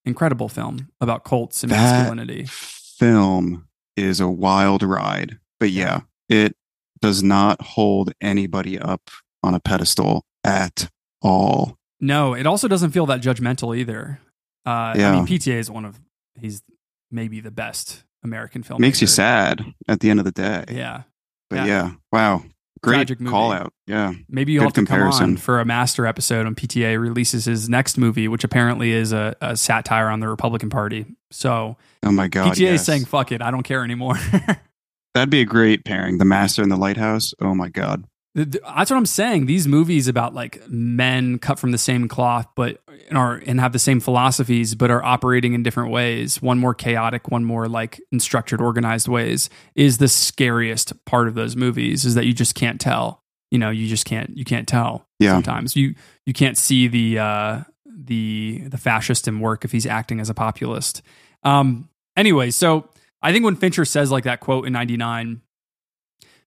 Incredible 0.09 0.49
film 0.49 0.89
about 1.01 1.23
cults 1.25 1.63
and 1.63 1.71
That 1.71 1.77
masculinity. 1.93 2.47
film 2.49 3.69
is 3.97 4.21
a 4.21 4.29
wild 4.29 4.83
ride, 4.83 5.39
but 5.61 5.71
yeah, 5.71 6.01
it 6.29 6.57
does 7.01 7.23
not 7.23 7.61
hold 7.63 8.13
anybody 8.21 8.79
up 8.79 9.11
on 9.43 9.55
a 9.55 9.61
pedestal 9.61 10.25
at 10.45 10.91
all. 11.23 11.77
No, 12.01 12.33
it 12.35 12.47
also 12.47 12.69
doesn't 12.69 12.91
feel 12.93 13.07
that 13.07 13.21
judgmental 13.21 13.77
either. 13.77 14.21
Uh, 14.67 14.71
I 14.71 14.95
Yeah. 14.97 15.13
mean, 15.13 15.27
PTA 15.27 15.59
is 15.59 15.71
one 15.71 15.85
of, 15.85 16.01
he's 16.41 16.63
maybe 17.11 17.41
the 17.41 17.51
best 17.51 18.05
American 18.25 18.63
film. 18.63 18.81
Makes 18.81 19.01
you 19.01 19.07
sad 19.07 19.65
at 19.89 20.01
the 20.01 20.11
end 20.11 20.19
of 20.21 20.25
the 20.25 20.33
day. 20.33 20.65
Yeah. 20.71 21.03
But 21.51 21.57
Yeah. 21.57 21.67
yeah, 21.67 21.91
wow. 22.13 22.45
Great 22.83 22.95
Tragic 22.97 23.21
movie. 23.21 23.31
call 23.31 23.53
out. 23.53 23.73
Yeah. 23.87 24.13
Maybe 24.29 24.53
you'll 24.53 24.61
Good 24.63 24.67
have 24.67 24.73
to 24.75 24.81
come 24.81 24.87
comparison. 24.87 25.25
on 25.25 25.37
for 25.37 25.61
a 25.61 25.65
master 25.65 26.07
episode 26.07 26.45
when 26.45 26.55
PTA 26.55 27.01
releases 27.01 27.45
his 27.45 27.69
next 27.69 27.99
movie, 27.99 28.29
which 28.29 28.45
apparently 28.45 28.93
is 28.93 29.13
a, 29.13 29.35
a 29.41 29.57
satire 29.57 30.09
on 30.09 30.21
the 30.21 30.29
Republican 30.29 30.71
Party. 30.71 31.07
So 31.31 31.77
Oh 32.03 32.13
my 32.13 32.29
God. 32.29 32.55
PTA 32.57 32.73
is 32.75 32.85
saying, 32.85 33.05
fuck 33.07 33.33
it, 33.33 33.43
I 33.43 33.51
don't 33.51 33.63
care 33.65 33.83
anymore. 33.85 34.15
That'd 35.15 35.31
be 35.31 35.41
a 35.41 35.45
great 35.45 35.85
pairing. 35.85 36.19
The 36.19 36.25
Master 36.25 36.63
and 36.63 36.71
the 36.71 36.77
Lighthouse. 36.77 37.35
Oh 37.41 37.55
my 37.55 37.69
God. 37.69 38.05
Th- 38.39 38.53
th- 38.53 38.63
That's 38.65 38.89
what 38.89 38.97
I'm 38.97 39.07
saying. 39.07 39.47
These 39.47 39.67
movies 39.67 40.07
about 40.07 40.33
like 40.33 40.63
men 40.69 41.41
cut 41.41 41.59
from 41.59 41.73
the 41.73 41.79
same 41.79 42.07
cloth, 42.07 42.47
but 42.55 42.81
are 43.11 43.35
and 43.35 43.59
have 43.59 43.73
the 43.73 43.81
same 43.81 43.99
philosophies, 43.99 44.77
but 44.77 44.93
are 44.93 45.03
operating 45.03 45.55
in 45.55 45.65
different 45.65 45.91
ways. 45.91 46.41
One 46.41 46.57
more 46.57 46.73
chaotic, 46.73 47.29
one 47.33 47.45
more 47.45 47.67
like 47.67 48.01
in 48.13 48.21
structured, 48.21 48.61
organized 48.61 49.09
ways. 49.09 49.51
Is 49.75 49.99
the 49.99 50.07
scariest 50.07 51.05
part 51.05 51.27
of 51.27 51.35
those 51.35 51.57
movies 51.57 52.05
is 52.05 52.15
that 52.15 52.27
you 52.27 52.33
just 52.33 52.55
can't 52.55 52.81
tell. 52.81 53.25
You 53.51 53.59
know, 53.59 53.71
you 53.71 53.89
just 53.89 54.05
can't 54.05 54.37
you 54.37 54.45
can't 54.45 54.69
tell. 54.69 55.09
Yeah. 55.19 55.33
Sometimes 55.33 55.75
you 55.75 55.97
you 56.25 56.33
can't 56.33 56.57
see 56.57 56.87
the 56.87 57.19
uh, 57.19 57.61
the 57.85 58.63
the 58.69 58.79
fascist 58.79 59.27
in 59.27 59.41
work 59.41 59.65
if 59.65 59.73
he's 59.73 59.87
acting 59.87 60.21
as 60.21 60.31
a 60.31 60.35
populist. 60.35 61.03
Um. 61.43 61.89
Anyway, 62.17 62.53
so 62.53 62.89
I 63.21 63.33
think 63.33 63.45
when 63.45 63.57
Fincher 63.57 63.85
says 63.85 64.13
like 64.13 64.25
that 64.25 64.39
quote 64.39 64.65
in 64.65 64.73
'99 64.75 65.41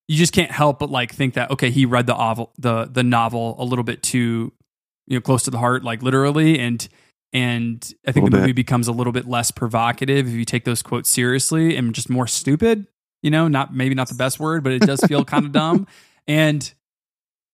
you 0.07 0.17
just 0.17 0.33
can't 0.33 0.51
help 0.51 0.79
but 0.79 0.89
like 0.89 1.13
think 1.13 1.33
that 1.35 1.49
okay 1.51 1.69
he 1.69 1.85
read 1.85 2.05
the 2.05 2.13
novel 2.13 2.51
the 2.57 2.85
the 2.85 3.03
novel 3.03 3.55
a 3.59 3.63
little 3.63 3.83
bit 3.83 4.03
too 4.03 4.51
you 5.07 5.17
know 5.17 5.21
close 5.21 5.43
to 5.43 5.51
the 5.51 5.57
heart 5.57 5.83
like 5.83 6.01
literally 6.01 6.59
and 6.59 6.87
and 7.33 7.93
i 8.07 8.11
think 8.11 8.29
the 8.29 8.35
movie 8.35 8.47
bit. 8.47 8.55
becomes 8.55 8.87
a 8.87 8.91
little 8.91 9.13
bit 9.13 9.27
less 9.27 9.51
provocative 9.51 10.27
if 10.27 10.33
you 10.33 10.45
take 10.45 10.65
those 10.65 10.81
quotes 10.81 11.09
seriously 11.09 11.75
and 11.75 11.93
just 11.93 12.09
more 12.09 12.27
stupid 12.27 12.87
you 13.21 13.31
know 13.31 13.47
not 13.47 13.73
maybe 13.73 13.95
not 13.95 14.09
the 14.09 14.15
best 14.15 14.39
word 14.39 14.63
but 14.63 14.73
it 14.73 14.81
does 14.81 15.01
feel 15.01 15.23
kind 15.23 15.45
of 15.45 15.51
dumb 15.51 15.87
and 16.27 16.73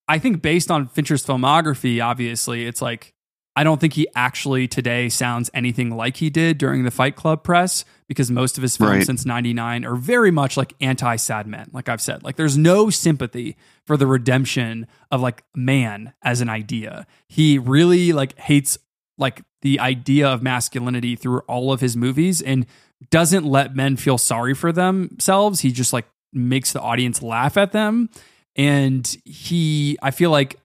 i 0.07 0.17
think 0.17 0.41
based 0.41 0.71
on 0.71 0.87
fincher's 0.87 1.25
filmography 1.25 2.03
obviously 2.03 2.65
it's 2.65 2.81
like 2.81 3.13
i 3.57 3.63
don't 3.63 3.81
think 3.81 3.93
he 3.93 4.07
actually 4.15 4.67
today 4.67 5.09
sounds 5.09 5.49
anything 5.53 5.89
like 5.89 6.17
he 6.17 6.29
did 6.29 6.57
during 6.57 6.83
the 6.85 6.91
fight 6.91 7.15
club 7.15 7.43
press 7.43 7.83
because 8.07 8.31
most 8.31 8.57
of 8.57 8.61
his 8.61 8.77
films 8.77 8.91
Right. 8.91 9.05
since 9.05 9.25
99 9.25 9.83
are 9.83 9.95
very 9.95 10.31
much 10.31 10.55
like 10.55 10.73
anti 10.79 11.17
sad 11.17 11.45
men 11.47 11.69
like 11.73 11.89
i've 11.89 11.99
said. 12.01 12.23
Like 12.23 12.37
there's 12.37 12.57
no 12.57 12.89
sympathy 12.89 13.57
for 13.85 13.97
the 13.97 14.07
redemption 14.07 14.87
of 15.11 15.19
like 15.21 15.43
man 15.53 16.13
as 16.21 16.39
an 16.39 16.47
idea. 16.49 17.05
He 17.27 17.57
really 17.59 18.13
like 18.13 18.37
hates 18.39 18.77
like 19.17 19.41
the 19.61 19.79
idea 19.81 20.27
of 20.27 20.41
masculinity 20.41 21.15
through 21.17 21.41
all 21.49 21.73
of 21.73 21.81
his 21.81 21.97
movies 21.97 22.41
and 22.41 22.65
doesn't 23.11 23.43
let 23.45 23.75
men 23.75 23.97
feel 23.97 24.17
sorry 24.17 24.53
for 24.53 24.71
themselves. 24.71 25.59
He 25.61 25.71
just 25.71 25.91
like 25.91 26.05
makes 26.31 26.71
the 26.71 26.79
audience 26.81 27.21
laugh 27.21 27.57
at 27.57 27.71
them. 27.73 28.09
And 28.55 29.05
he 29.25 29.97
i 30.01 30.11
feel 30.11 30.31
like 30.31 30.55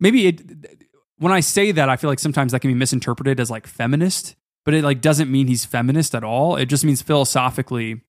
maybe 0.00 0.26
it 0.26 0.42
when 1.18 1.32
i 1.32 1.40
say 1.40 1.72
that 1.72 1.88
i 1.88 1.96
feel 1.96 2.10
like 2.10 2.18
sometimes 2.18 2.52
that 2.52 2.60
can 2.60 2.70
be 2.70 2.74
misinterpreted 2.74 3.38
as 3.40 3.50
like 3.50 3.66
feminist 3.66 4.36
but 4.68 4.74
it 4.74 4.84
like 4.84 5.00
doesn't 5.00 5.30
mean 5.30 5.46
he's 5.46 5.64
feminist 5.64 6.14
at 6.14 6.22
all. 6.22 6.56
It 6.56 6.66
just 6.66 6.84
means 6.84 7.00
philosophically 7.00 8.02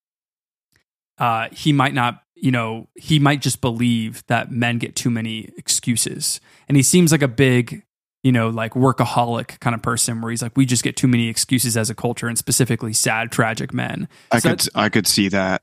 uh 1.18 1.48
he 1.53 1.72
might 1.72 1.94
not 1.94 2.23
you 2.36 2.52
know 2.52 2.90
he 2.95 3.18
might 3.18 3.41
just 3.41 3.61
believe 3.61 4.26
that 4.27 4.52
men 4.52 4.77
get 4.77 4.94
too 4.94 5.10
many 5.10 5.53
excuses. 5.56 6.41
And 6.68 6.76
he 6.76 6.84
seems 6.84 7.14
like 7.14 7.22
a 7.22 7.30
big 7.30 7.84
you 8.23 8.34
know 8.34 8.49
like 8.49 8.73
workaholic 8.73 9.57
kind 9.61 9.73
of 9.73 9.81
person 9.81 10.19
where 10.19 10.31
he's 10.31 10.41
like 10.41 10.57
we 10.57 10.65
just 10.65 10.84
get 10.84 10.98
too 10.98 11.07
many 11.07 11.30
excuses 11.30 11.77
as 11.77 11.90
a 11.90 11.95
culture 11.95 12.27
and 12.27 12.38
specifically 12.38 12.91
sad 12.91 13.31
tragic 13.31 13.73
men. 13.73 14.10
I 14.30 14.40
So 14.40 14.49
could 14.49 14.68
I 14.76 14.90
could 14.90 15.07
see 15.07 15.30
that. 15.30 15.61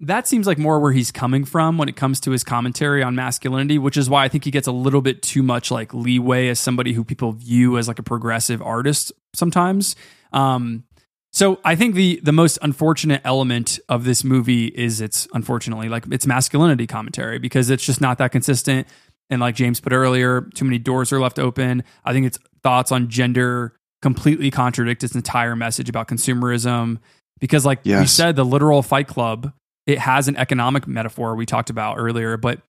That 0.00 0.26
seems 0.26 0.46
like 0.46 0.58
more 0.58 0.80
where 0.80 0.92
he's 0.92 1.10
coming 1.12 1.44
from 1.44 1.76
when 1.78 1.88
it 1.88 1.96
comes 1.96 2.20
to 2.20 2.30
his 2.30 2.42
commentary 2.42 3.02
on 3.02 3.14
masculinity, 3.14 3.78
which 3.78 3.96
is 3.96 4.08
why 4.08 4.24
I 4.24 4.28
think 4.28 4.44
he 4.44 4.50
gets 4.50 4.66
a 4.66 4.72
little 4.72 5.02
bit 5.02 5.22
too 5.22 5.42
much 5.42 5.70
like 5.70 5.92
leeway 5.92 6.48
as 6.48 6.58
somebody 6.58 6.92
who 6.94 7.04
people 7.04 7.32
view 7.32 7.76
as 7.78 7.86
like 7.88 7.98
a 7.98 8.02
progressive 8.02 8.62
artist 8.62 9.12
sometimes. 9.34 9.96
Um, 10.32 10.84
so 11.32 11.60
I 11.64 11.76
think 11.76 11.94
the 11.94 12.18
the 12.22 12.32
most 12.32 12.58
unfortunate 12.62 13.20
element 13.24 13.78
of 13.88 14.04
this 14.04 14.24
movie 14.24 14.66
is 14.66 15.00
it's 15.00 15.28
unfortunately 15.32 15.88
like 15.88 16.04
it's 16.10 16.26
masculinity 16.26 16.86
commentary 16.86 17.38
because 17.38 17.70
it's 17.70 17.84
just 17.84 18.00
not 18.00 18.18
that 18.18 18.32
consistent. 18.32 18.88
And 19.28 19.40
like 19.40 19.54
James 19.54 19.78
put 19.80 19.92
earlier, 19.92 20.40
too 20.54 20.64
many 20.64 20.78
doors 20.78 21.12
are 21.12 21.20
left 21.20 21.38
open. 21.38 21.84
I 22.04 22.12
think 22.12 22.26
it's 22.26 22.38
thoughts 22.64 22.90
on 22.90 23.08
gender 23.08 23.76
completely 24.02 24.50
contradict 24.50 25.04
its 25.04 25.14
entire 25.14 25.54
message 25.54 25.88
about 25.88 26.08
consumerism. 26.08 26.98
Because, 27.38 27.64
like 27.64 27.84
we 27.84 27.92
Yes. 27.92 28.12
said, 28.12 28.34
the 28.36 28.44
literal 28.44 28.82
Fight 28.82 29.06
Club 29.06 29.52
it 29.90 29.98
has 29.98 30.28
an 30.28 30.36
economic 30.36 30.86
metaphor 30.86 31.34
we 31.34 31.44
talked 31.44 31.70
about 31.70 31.96
earlier, 31.98 32.36
but 32.36 32.60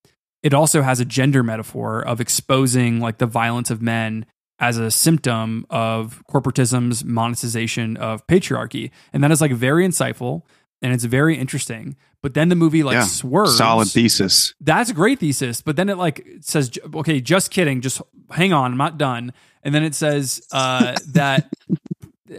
it 0.41 0.53
also 0.53 0.81
has 0.81 0.99
a 0.99 1.05
gender 1.05 1.43
metaphor 1.43 2.01
of 2.01 2.19
exposing 2.19 2.99
like 2.99 3.19
the 3.19 3.27
violence 3.27 3.69
of 3.69 3.81
men 3.81 4.25
as 4.59 4.77
a 4.77 4.89
symptom 4.89 5.65
of 5.69 6.23
corporatism's 6.29 7.05
monetization 7.05 7.95
of 7.97 8.25
patriarchy. 8.27 8.91
And 9.13 9.23
that 9.23 9.31
is 9.31 9.39
like 9.39 9.51
very 9.51 9.87
insightful 9.87 10.43
and 10.81 10.93
it's 10.93 11.03
very 11.03 11.37
interesting. 11.37 11.95
But 12.23 12.33
then 12.33 12.49
the 12.49 12.55
movie 12.55 12.83
like 12.83 12.95
yeah, 12.95 13.03
swerves. 13.03 13.57
solid 13.57 13.87
thesis. 13.87 14.55
That's 14.59 14.89
a 14.89 14.93
great 14.93 15.19
thesis. 15.19 15.61
But 15.61 15.75
then 15.75 15.89
it 15.89 15.97
like 15.97 16.25
says, 16.41 16.71
okay, 16.93 17.21
just 17.21 17.51
kidding. 17.51 17.81
Just 17.81 18.01
hang 18.31 18.53
on. 18.53 18.71
I'm 18.71 18.77
not 18.77 18.97
done. 18.97 19.33
And 19.63 19.75
then 19.75 19.83
it 19.83 19.93
says 19.93 20.41
uh, 20.51 20.95
that, 21.09 21.51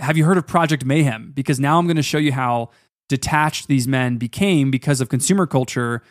have 0.00 0.16
you 0.16 0.24
heard 0.24 0.38
of 0.38 0.46
Project 0.46 0.84
Mayhem? 0.84 1.32
Because 1.34 1.60
now 1.60 1.78
I'm 1.78 1.86
going 1.86 1.96
to 1.96 2.02
show 2.02 2.18
you 2.18 2.32
how 2.32 2.70
detached 3.12 3.68
these 3.68 3.86
men 3.86 4.16
became 4.16 4.70
because 4.70 5.02
of 5.02 5.10
consumer 5.10 5.46
culture, 5.46 6.02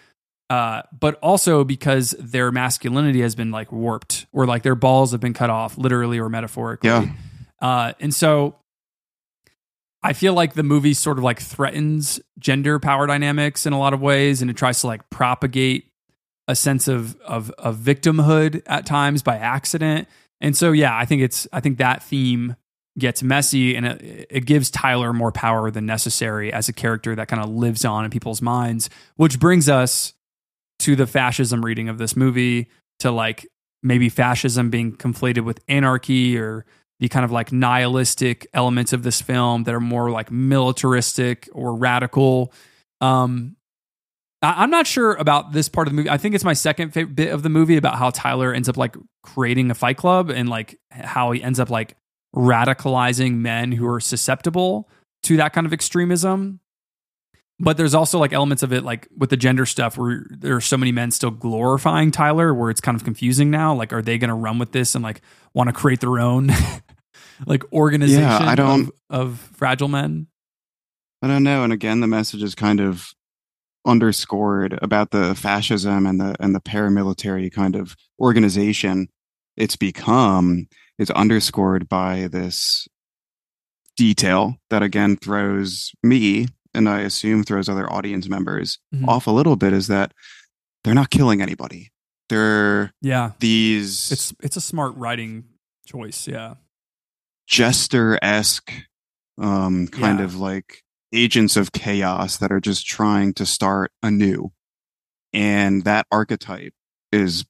uh, 0.51 0.83
but 0.97 1.15
also 1.15 1.63
because 1.63 2.11
their 2.19 2.51
masculinity 2.51 3.21
has 3.21 3.33
been 3.33 3.49
like 3.49 3.71
warped 3.71 4.27
or 4.31 4.45
like 4.45 4.61
their 4.61 4.75
balls 4.75 5.11
have 5.11 5.19
been 5.19 5.33
cut 5.33 5.49
off, 5.49 5.79
literally 5.79 6.19
or 6.19 6.29
metaphorically. 6.29 6.89
Yeah. 6.89 7.07
Uh, 7.59 7.93
and 7.99 8.13
so 8.13 8.55
I 10.03 10.13
feel 10.13 10.33
like 10.33 10.53
the 10.53 10.63
movie 10.63 10.93
sort 10.93 11.17
of 11.17 11.23
like 11.23 11.39
threatens 11.41 12.19
gender 12.37 12.77
power 12.77 13.07
dynamics 13.07 13.65
in 13.65 13.73
a 13.73 13.79
lot 13.79 13.93
of 13.93 14.01
ways, 14.01 14.41
and 14.43 14.51
it 14.51 14.57
tries 14.57 14.81
to 14.81 14.87
like 14.87 15.09
propagate 15.09 15.87
a 16.47 16.55
sense 16.55 16.87
of 16.87 17.15
of 17.21 17.49
of 17.51 17.77
victimhood 17.77 18.61
at 18.67 18.85
times 18.85 19.23
by 19.23 19.37
accident. 19.37 20.07
And 20.39 20.55
so, 20.55 20.71
yeah, 20.71 20.95
I 20.95 21.05
think 21.05 21.23
it's 21.23 21.47
I 21.51 21.59
think 21.59 21.79
that 21.79 22.03
theme 22.03 22.55
gets 22.97 23.23
messy, 23.23 23.75
and 23.75 23.85
it, 23.85 24.27
it 24.29 24.45
gives 24.45 24.69
Tyler 24.69 25.13
more 25.13 25.31
power 25.31 25.71
than 25.71 25.85
necessary 25.85 26.51
as 26.51 26.69
a 26.69 26.73
character 26.73 27.15
that 27.15 27.27
kind 27.27 27.41
of 27.41 27.49
lives 27.49 27.85
on 27.85 28.05
in 28.05 28.11
people's 28.11 28.41
minds. 28.41 28.89
Which 29.15 29.39
brings 29.39 29.69
us 29.69 30.13
to 30.79 30.95
the 30.95 31.07
fascism 31.07 31.63
reading 31.63 31.89
of 31.89 31.97
this 31.97 32.15
movie, 32.15 32.69
to 32.99 33.11
like 33.11 33.47
maybe 33.83 34.09
fascism 34.09 34.69
being 34.69 34.93
conflated 34.93 35.43
with 35.43 35.59
anarchy 35.67 36.37
or 36.37 36.65
the 36.99 37.09
kind 37.09 37.25
of 37.25 37.31
like 37.31 37.51
nihilistic 37.51 38.45
elements 38.53 38.93
of 38.93 39.01
this 39.01 39.21
film 39.21 39.63
that 39.63 39.73
are 39.73 39.79
more 39.79 40.11
like 40.11 40.29
militaristic 40.29 41.49
or 41.51 41.75
radical. 41.75 42.53
Um, 43.01 43.55
I, 44.43 44.63
I'm 44.63 44.69
not 44.69 44.85
sure 44.85 45.15
about 45.15 45.51
this 45.51 45.67
part 45.67 45.87
of 45.87 45.93
the 45.93 45.95
movie. 45.95 46.09
I 46.09 46.17
think 46.17 46.35
it's 46.35 46.43
my 46.43 46.53
second 46.53 46.91
favorite 46.91 47.15
bit 47.15 47.33
of 47.33 47.41
the 47.41 47.49
movie 47.49 47.75
about 47.75 47.95
how 47.95 48.11
Tyler 48.11 48.53
ends 48.53 48.69
up 48.69 48.77
like 48.77 48.95
creating 49.23 49.71
a 49.71 49.73
fight 49.73 49.97
club 49.97 50.29
and 50.29 50.47
like 50.47 50.79
how 50.91 51.31
he 51.31 51.41
ends 51.41 51.59
up 51.59 51.71
like 51.71 51.95
radicalizing 52.35 53.35
men 53.35 53.71
who 53.71 53.87
are 53.87 53.99
susceptible 53.99 54.89
to 55.23 55.37
that 55.37 55.53
kind 55.53 55.67
of 55.67 55.73
extremism. 55.73 56.59
But 57.59 57.77
there's 57.77 57.93
also 57.93 58.17
like 58.17 58.33
elements 58.33 58.63
of 58.63 58.73
it, 58.73 58.83
like 58.83 59.07
with 59.15 59.29
the 59.29 59.37
gender 59.37 59.67
stuff, 59.67 59.97
where 59.97 60.25
there 60.31 60.55
are 60.55 60.61
so 60.61 60.77
many 60.77 60.91
men 60.91 61.11
still 61.11 61.29
glorifying 61.29 62.09
Tyler, 62.09 62.53
where 62.53 62.71
it's 62.71 62.81
kind 62.81 62.95
of 62.95 63.03
confusing 63.03 63.51
now. 63.51 63.75
Like, 63.75 63.93
are 63.93 64.01
they 64.01 64.17
going 64.17 64.29
to 64.29 64.33
run 64.33 64.57
with 64.57 64.71
this 64.71 64.95
and 64.95 65.03
like 65.03 65.21
want 65.53 65.67
to 65.67 65.73
create 65.73 65.99
their 65.99 66.17
own 66.17 66.49
like 67.45 67.71
organization 67.71 68.23
I 68.23 68.55
don't- 68.55 68.91
of, 69.09 69.21
of 69.21 69.39
fragile 69.53 69.89
men? 69.89 70.27
I 71.21 71.27
don't 71.27 71.43
know. 71.43 71.63
And 71.63 71.71
again, 71.71 71.99
the 71.99 72.07
message 72.07 72.41
is 72.41 72.55
kind 72.55 72.79
of 72.79 73.13
underscored 73.85 74.77
about 74.81 75.11
the 75.11 75.35
fascism 75.35 76.05
and 76.05 76.19
the 76.19 76.35
and 76.39 76.53
the 76.55 76.59
paramilitary 76.61 77.51
kind 77.51 77.75
of 77.75 77.95
organization 78.19 79.07
it's 79.57 79.75
become 79.75 80.67
is 81.01 81.09
underscored 81.11 81.89
by 81.89 82.27
this 82.27 82.87
detail 83.97 84.55
that 84.69 84.83
again 84.83 85.17
throws 85.17 85.91
me 86.03 86.47
and 86.73 86.87
I 86.87 87.01
assume 87.01 87.43
throws 87.43 87.67
other 87.67 87.91
audience 87.91 88.29
members 88.29 88.77
Mhm. 88.93 89.07
off 89.07 89.27
a 89.27 89.31
little 89.31 89.55
bit 89.55 89.73
is 89.73 89.87
that 89.87 90.13
they're 90.83 90.93
not 90.93 91.09
killing 91.09 91.41
anybody. 91.41 91.91
They're 92.29 92.93
Yeah, 93.01 93.31
these 93.39 94.11
it's 94.11 94.33
it's 94.41 94.55
a 94.57 94.61
smart 94.61 94.95
writing 94.95 95.45
choice. 95.85 96.27
Yeah, 96.27 96.55
jester 97.47 98.17
esque, 98.21 98.71
um, 99.37 99.87
kind 99.87 100.19
Yeah. 100.19 100.25
of 100.25 100.35
like 100.35 100.83
agents 101.13 101.57
of 101.57 101.71
chaos 101.73 102.37
that 102.37 102.51
are 102.51 102.61
just 102.61 102.85
trying 102.87 103.33
to 103.33 103.45
start 103.45 103.91
anew. 104.01 104.53
And 105.33 105.83
that 105.83 106.07
archetype 106.11 106.73
is 107.11 107.43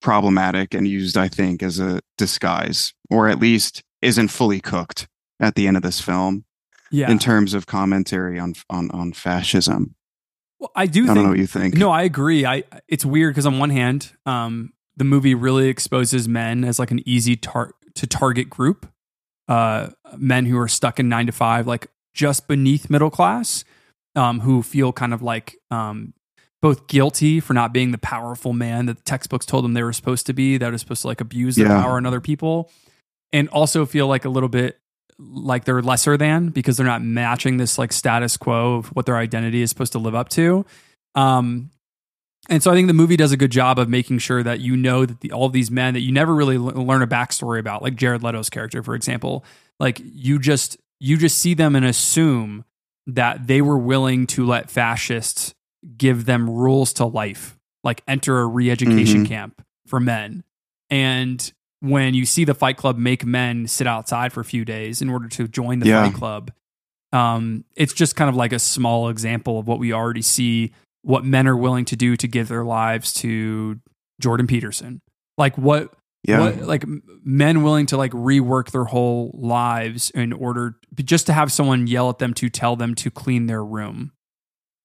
problematic 0.00 0.74
and 0.74 0.86
used, 0.86 1.16
I 1.16 1.28
think, 1.28 1.62
as 1.62 1.78
a 1.78 2.00
disguise, 2.16 2.92
or 3.10 3.28
at 3.28 3.38
least 3.38 3.82
isn't 4.02 4.28
fully 4.28 4.60
cooked 4.60 5.08
at 5.40 5.54
the 5.54 5.66
end 5.66 5.76
of 5.76 5.82
this 5.82 6.00
film 6.00 6.44
yeah. 6.90 7.10
in 7.10 7.18
terms 7.18 7.54
of 7.54 7.66
commentary 7.66 8.38
on 8.38 8.54
on 8.70 8.90
on 8.90 9.12
fascism. 9.12 9.94
Well, 10.58 10.70
I 10.74 10.86
do 10.86 11.04
I 11.04 11.06
think 11.06 11.14
don't 11.14 11.24
know 11.24 11.30
what 11.30 11.38
you 11.38 11.46
think. 11.46 11.76
No, 11.76 11.90
I 11.90 12.02
agree. 12.02 12.44
I 12.44 12.64
it's 12.88 13.04
weird 13.04 13.34
because 13.34 13.46
on 13.46 13.58
one 13.58 13.70
hand, 13.70 14.12
um, 14.26 14.72
the 14.96 15.04
movie 15.04 15.34
really 15.34 15.68
exposes 15.68 16.28
men 16.28 16.64
as 16.64 16.78
like 16.78 16.90
an 16.90 17.00
easy 17.06 17.36
tar- 17.36 17.74
to 17.94 18.06
target 18.06 18.50
group, 18.50 18.90
uh, 19.48 19.90
men 20.16 20.46
who 20.46 20.58
are 20.58 20.68
stuck 20.68 20.98
in 20.98 21.08
nine 21.08 21.26
to 21.26 21.32
five, 21.32 21.66
like 21.66 21.88
just 22.12 22.48
beneath 22.48 22.90
middle 22.90 23.10
class, 23.10 23.64
um, 24.16 24.40
who 24.40 24.62
feel 24.62 24.92
kind 24.92 25.14
of 25.14 25.22
like 25.22 25.56
um, 25.70 26.14
both 26.60 26.86
guilty 26.88 27.40
for 27.40 27.54
not 27.54 27.72
being 27.72 27.92
the 27.92 27.98
powerful 27.98 28.52
man 28.52 28.86
that 28.86 28.96
the 28.96 29.02
textbooks 29.04 29.46
told 29.46 29.64
them 29.64 29.74
they 29.74 29.82
were 29.82 29.92
supposed 29.92 30.26
to 30.26 30.32
be, 30.32 30.58
that 30.58 30.72
was 30.72 30.80
supposed 30.80 31.02
to 31.02 31.08
like 31.08 31.20
abuse 31.20 31.56
their 31.56 31.68
Yeah. 31.68 31.82
power 31.82 31.96
on 31.96 32.06
other 32.06 32.20
people, 32.20 32.70
and 33.32 33.48
also 33.50 33.86
feel 33.86 34.06
like 34.08 34.24
a 34.24 34.28
little 34.28 34.48
bit 34.48 34.78
like 35.18 35.64
they're 35.64 35.82
lesser 35.82 36.16
than 36.16 36.48
because 36.48 36.76
they're 36.76 36.86
not 36.86 37.02
matching 37.02 37.56
this 37.56 37.76
like 37.78 37.92
status 37.92 38.36
quo 38.36 38.76
of 38.76 38.86
what 38.88 39.04
their 39.06 39.16
identity 39.16 39.62
is 39.62 39.68
supposed 39.70 39.92
to 39.92 39.98
live 39.98 40.14
up 40.14 40.28
to. 40.30 40.64
Um, 41.14 41.70
and 42.48 42.62
so 42.62 42.70
I 42.70 42.74
think 42.74 42.86
the 42.86 42.94
movie 42.94 43.16
does 43.16 43.32
a 43.32 43.36
good 43.36 43.50
job 43.50 43.78
of 43.78 43.88
making 43.88 44.18
sure 44.20 44.42
that 44.44 44.60
you 44.60 44.76
know 44.76 45.04
that 45.04 45.20
the, 45.20 45.32
all 45.32 45.44
of 45.46 45.52
these 45.52 45.70
men 45.70 45.94
that 45.94 46.00
you 46.00 46.12
never 46.12 46.34
really 46.34 46.54
l- 46.56 46.62
learn 46.62 47.02
a 47.02 47.06
backstory 47.06 47.58
about, 47.58 47.82
like 47.82 47.96
Jared 47.96 48.22
Leto's 48.22 48.48
character, 48.48 48.82
for 48.82 48.94
example, 48.94 49.44
like 49.80 50.00
you 50.04 50.38
just 50.38 50.76
you 51.00 51.16
just 51.16 51.38
see 51.38 51.52
them 51.54 51.74
and 51.76 51.84
assume 51.84 52.64
that 53.06 53.46
they 53.48 53.60
were 53.60 53.78
willing 53.78 54.26
to 54.28 54.46
let 54.46 54.70
fascists 54.70 55.52
give 55.96 56.24
them 56.24 56.48
rules 56.48 56.92
to 56.94 57.06
life, 57.06 57.58
like 57.84 58.02
enter 58.08 58.40
a 58.40 58.46
re-education 58.46 59.24
Mhm. 59.24 59.28
camp 59.28 59.62
for 59.86 60.00
men. 60.00 60.44
And 60.90 61.52
when 61.80 62.14
you 62.14 62.26
see 62.26 62.44
the 62.44 62.54
Fight 62.54 62.76
Club 62.76 62.98
make 62.98 63.24
men 63.24 63.66
sit 63.66 63.86
outside 63.86 64.32
for 64.32 64.40
a 64.40 64.44
few 64.44 64.64
days 64.64 65.00
in 65.00 65.08
order 65.08 65.28
to 65.28 65.46
join 65.46 65.78
the 65.78 65.86
Yeah. 65.88 66.04
Fight 66.04 66.14
Club, 66.14 66.50
um, 67.12 67.64
it's 67.76 67.92
just 67.92 68.16
kind 68.16 68.28
of 68.28 68.34
like 68.36 68.52
a 68.52 68.58
small 68.58 69.08
example 69.08 69.58
of 69.58 69.66
what 69.66 69.78
we 69.78 69.92
already 69.92 70.22
see 70.22 70.72
what 71.02 71.24
men 71.24 71.46
are 71.46 71.56
willing 71.56 71.84
to 71.86 71.96
do 71.96 72.16
to 72.16 72.26
give 72.26 72.48
their 72.48 72.64
lives 72.64 73.12
to 73.14 73.78
Jordan 74.20 74.46
Peterson. 74.46 75.00
Like 75.38 75.56
what 75.56 75.94
Yeah. 76.26 76.40
what 76.40 76.62
like 76.62 76.84
men 77.24 77.62
willing 77.62 77.86
to 77.86 77.96
like 77.96 78.10
rework 78.10 78.72
their 78.72 78.84
whole 78.84 79.30
lives 79.40 80.10
in 80.10 80.32
order 80.32 80.74
just 81.04 81.26
to 81.26 81.32
have 81.32 81.52
someone 81.52 81.86
yell 81.86 82.10
at 82.10 82.18
them 82.18 82.34
to 82.34 82.50
tell 82.50 82.74
them 82.74 82.96
to 82.96 83.10
clean 83.10 83.46
their 83.46 83.64
room. 83.64 84.10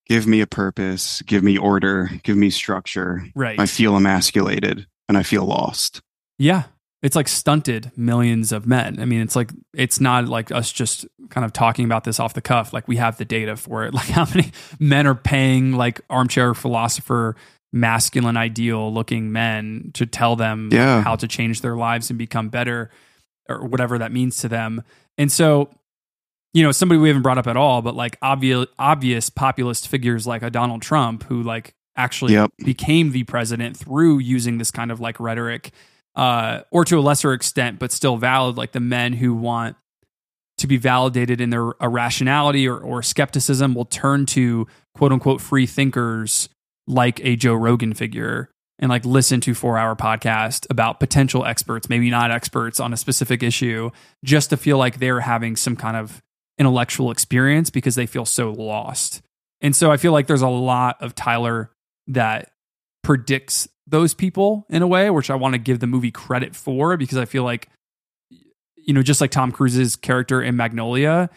Give 0.07 0.27
me 0.27 0.41
a 0.41 0.47
purpose, 0.47 1.21
give 1.23 1.43
me 1.43 1.57
order, 1.57 2.09
give 2.23 2.35
me 2.37 2.49
structure. 2.49 3.25
Right. 3.35 3.59
I 3.59 3.65
feel 3.65 3.95
emasculated 3.95 4.85
and 5.07 5.17
I 5.17 5.23
feel 5.23 5.45
lost. 5.45 6.01
Yeah. 6.37 6.63
It's 7.01 7.15
like 7.15 7.27
stunted 7.27 7.91
millions 7.97 8.51
of 8.53 8.65
men. 8.65 8.99
I 8.99 9.05
mean, 9.05 9.21
it's 9.21 9.35
like 9.35 9.51
it's 9.73 9.99
not 9.99 10.27
like 10.29 10.51
us 10.51 10.71
just 10.71 11.05
kind 11.29 11.43
of 11.43 11.51
talking 11.51 11.83
about 11.85 12.03
this 12.05 12.19
off 12.19 12.33
the 12.33 12.41
cuff. 12.41 12.71
Like 12.73 12.87
we 12.87 12.95
have 12.97 13.17
the 13.17 13.25
data 13.25 13.55
for 13.57 13.85
it. 13.85 13.93
Like 13.93 14.07
how 14.07 14.25
many 14.33 14.51
men 14.79 15.05
are 15.07 15.15
paying 15.15 15.73
like 15.73 15.99
armchair 16.09 16.53
philosopher 16.53 17.35
masculine 17.73 18.37
ideal 18.37 18.93
looking 18.93 19.31
men 19.31 19.91
to 19.95 20.05
tell 20.05 20.35
them 20.35 20.69
Yeah. 20.71 21.01
how 21.01 21.15
to 21.17 21.27
change 21.27 21.61
their 21.61 21.75
lives 21.75 22.09
and 22.09 22.19
become 22.19 22.49
better 22.49 22.89
or 23.49 23.65
whatever 23.65 23.97
that 23.97 24.11
means 24.11 24.37
to 24.37 24.47
them. 24.47 24.83
And 25.17 25.31
so, 25.31 25.69
you 26.53 26.63
know, 26.63 26.71
somebody 26.71 26.99
we 26.99 27.07
haven't 27.09 27.23
brought 27.23 27.37
up 27.37 27.47
at 27.47 27.57
all, 27.57 27.81
but 27.81 27.95
like 27.95 28.17
obvious 28.21 28.67
obvious 28.77 29.29
populist 29.29 29.87
figures 29.87 30.27
like 30.27 30.43
a 30.43 30.49
Donald 30.49 30.81
Trump 30.81 31.23
who 31.23 31.41
like 31.41 31.73
actually 31.95 32.33
Yep. 32.33 32.51
became 32.63 33.11
the 33.11 33.23
president 33.23 33.77
through 33.77 34.19
using 34.19 34.57
this 34.57 34.71
kind 34.71 34.91
of 34.91 34.99
like 34.99 35.19
rhetoric 35.19 35.71
uh, 36.15 36.61
or 36.71 36.85
to 36.85 36.97
a 36.99 37.01
lesser 37.01 37.33
extent, 37.33 37.79
but 37.79 37.91
still 37.91 38.17
valid, 38.17 38.55
like 38.57 38.71
the 38.71 38.79
men 38.79 39.13
who 39.13 39.33
want 39.33 39.75
to 40.59 40.67
be 40.67 40.77
validated 40.77 41.41
in 41.41 41.49
their 41.49 41.71
irrationality 41.81 42.67
or, 42.67 42.77
or 42.77 43.01
skepticism 43.01 43.73
will 43.73 43.85
turn 43.85 44.25
to 44.27 44.67
quote 44.95 45.11
unquote 45.11 45.41
free 45.41 45.65
thinkers 45.65 46.49
like 46.87 47.19
a 47.25 47.35
Joe 47.35 47.55
Rogan 47.55 47.93
figure 47.93 48.49
and 48.77 48.89
like 48.89 49.05
listen 49.05 49.41
to 49.41 49.55
four 49.55 49.77
hour 49.77 49.95
podcast 49.95 50.67
about 50.69 50.99
potential 50.99 51.45
experts, 51.45 51.89
maybe 51.89 52.09
not 52.11 52.29
experts 52.31 52.79
on 52.79 52.93
a 52.93 52.97
specific 52.97 53.41
issue, 53.41 53.89
just 54.23 54.51
to 54.51 54.57
feel 54.57 54.77
like 54.77 54.99
they're 54.99 55.21
having 55.21 55.55
some 55.55 55.75
kind 55.75 55.97
of 55.97 56.21
intellectual 56.57 57.11
experience 57.11 57.69
because 57.69 57.95
they 57.95 58.05
feel 58.05 58.25
so 58.25 58.51
lost. 58.51 59.21
And 59.61 59.75
so 59.75 59.91
I 59.91 59.97
feel 59.97 60.11
like 60.11 60.27
there's 60.27 60.41
a 60.41 60.49
lot 60.49 61.01
of 61.01 61.15
Tyler 61.15 61.71
that 62.07 62.51
predicts 63.03 63.67
those 63.87 64.13
people 64.13 64.65
in 64.69 64.81
a 64.81 64.87
way, 64.87 65.09
which 65.09 65.29
I 65.29 65.35
want 65.35 65.53
to 65.53 65.59
give 65.59 65.79
the 65.79 65.87
movie 65.87 66.11
credit 66.11 66.55
for 66.55 66.97
because 66.97 67.17
I 67.17 67.25
feel 67.25 67.43
like 67.43 67.69
you 68.85 68.93
know, 68.93 69.01
just 69.01 69.21
like 69.21 69.31
Tom 69.31 69.51
Cruise's 69.51 69.95
character 69.95 70.41
in 70.41 70.57
Magnolia, 70.57 71.29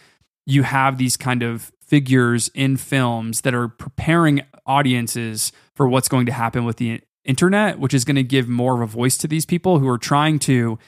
you 0.46 0.62
have 0.64 0.98
these 0.98 1.16
kind 1.16 1.42
of 1.42 1.72
figures 1.80 2.50
in 2.54 2.76
films 2.76 3.42
that 3.42 3.54
are 3.54 3.68
preparing 3.68 4.42
audiences 4.66 5.52
for 5.74 5.86
what's 5.86 6.08
going 6.08 6.26
to 6.26 6.32
happen 6.32 6.64
with 6.64 6.76
the 6.76 7.00
internet, 7.24 7.78
which 7.78 7.94
is 7.94 8.04
going 8.04 8.16
to 8.16 8.24
give 8.24 8.48
more 8.48 8.74
of 8.74 8.80
a 8.80 8.92
voice 8.92 9.16
to 9.18 9.28
these 9.28 9.46
people 9.46 9.78
who 9.78 9.88
are 9.88 9.98
trying 9.98 10.38
to 10.40 10.78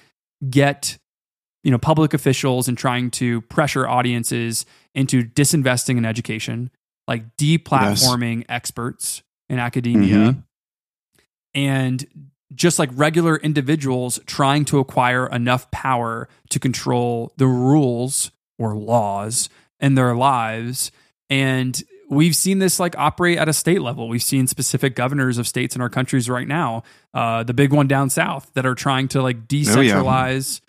get 0.51 0.99
you 1.65 1.71
know 1.71 1.79
public 1.79 2.15
officials 2.15 2.69
and 2.69 2.77
trying 2.79 3.11
to 3.13 3.41
pressure 3.43 3.87
audiences 3.89 4.65
into 4.95 5.23
disinvesting 5.25 5.97
in 5.99 6.05
education, 6.05 6.71
like 7.07 7.37
deplatforming 7.37 8.45
experts 8.49 9.23
in 9.49 9.59
academia, 9.59 10.33
Mhm. 10.33 10.43
and 11.55 12.07
just 12.55 12.79
like 12.79 12.91
regular 12.95 13.37
individuals 13.37 14.19
trying 14.27 14.65
to 14.67 14.79
acquire 14.79 15.27
enough 15.27 15.71
power 15.71 16.29
to 16.51 16.59
control 16.59 17.33
the 17.37 17.47
rules 17.47 18.31
or 18.59 18.75
laws 18.75 19.49
in 19.81 19.95
their 19.95 20.15
lives. 20.17 20.91
And 21.29 21.81
we've 22.09 22.35
seen 22.35 22.59
this 22.59 22.81
like 22.81 22.97
operate 22.97 23.37
at 23.39 23.49
a 23.49 23.53
state 23.53 23.83
level. 23.83 24.09
We've 24.09 24.23
seen 24.23 24.47
specific 24.47 24.95
governors 24.97 25.37
of 25.37 25.47
states 25.47 25.77
in 25.77 25.83
our 25.83 25.91
countries 25.91 26.31
right 26.31 26.49
now, 26.49 26.85
uh, 27.13 27.43
the 27.43 27.53
big 27.53 27.71
one 27.73 27.87
down 27.87 28.09
south, 28.09 28.51
that 28.55 28.65
are 28.65 28.75
trying 28.75 29.09
to 29.09 29.23
like 29.23 29.37
Oh, 29.37 29.41
decentralize 29.47 30.61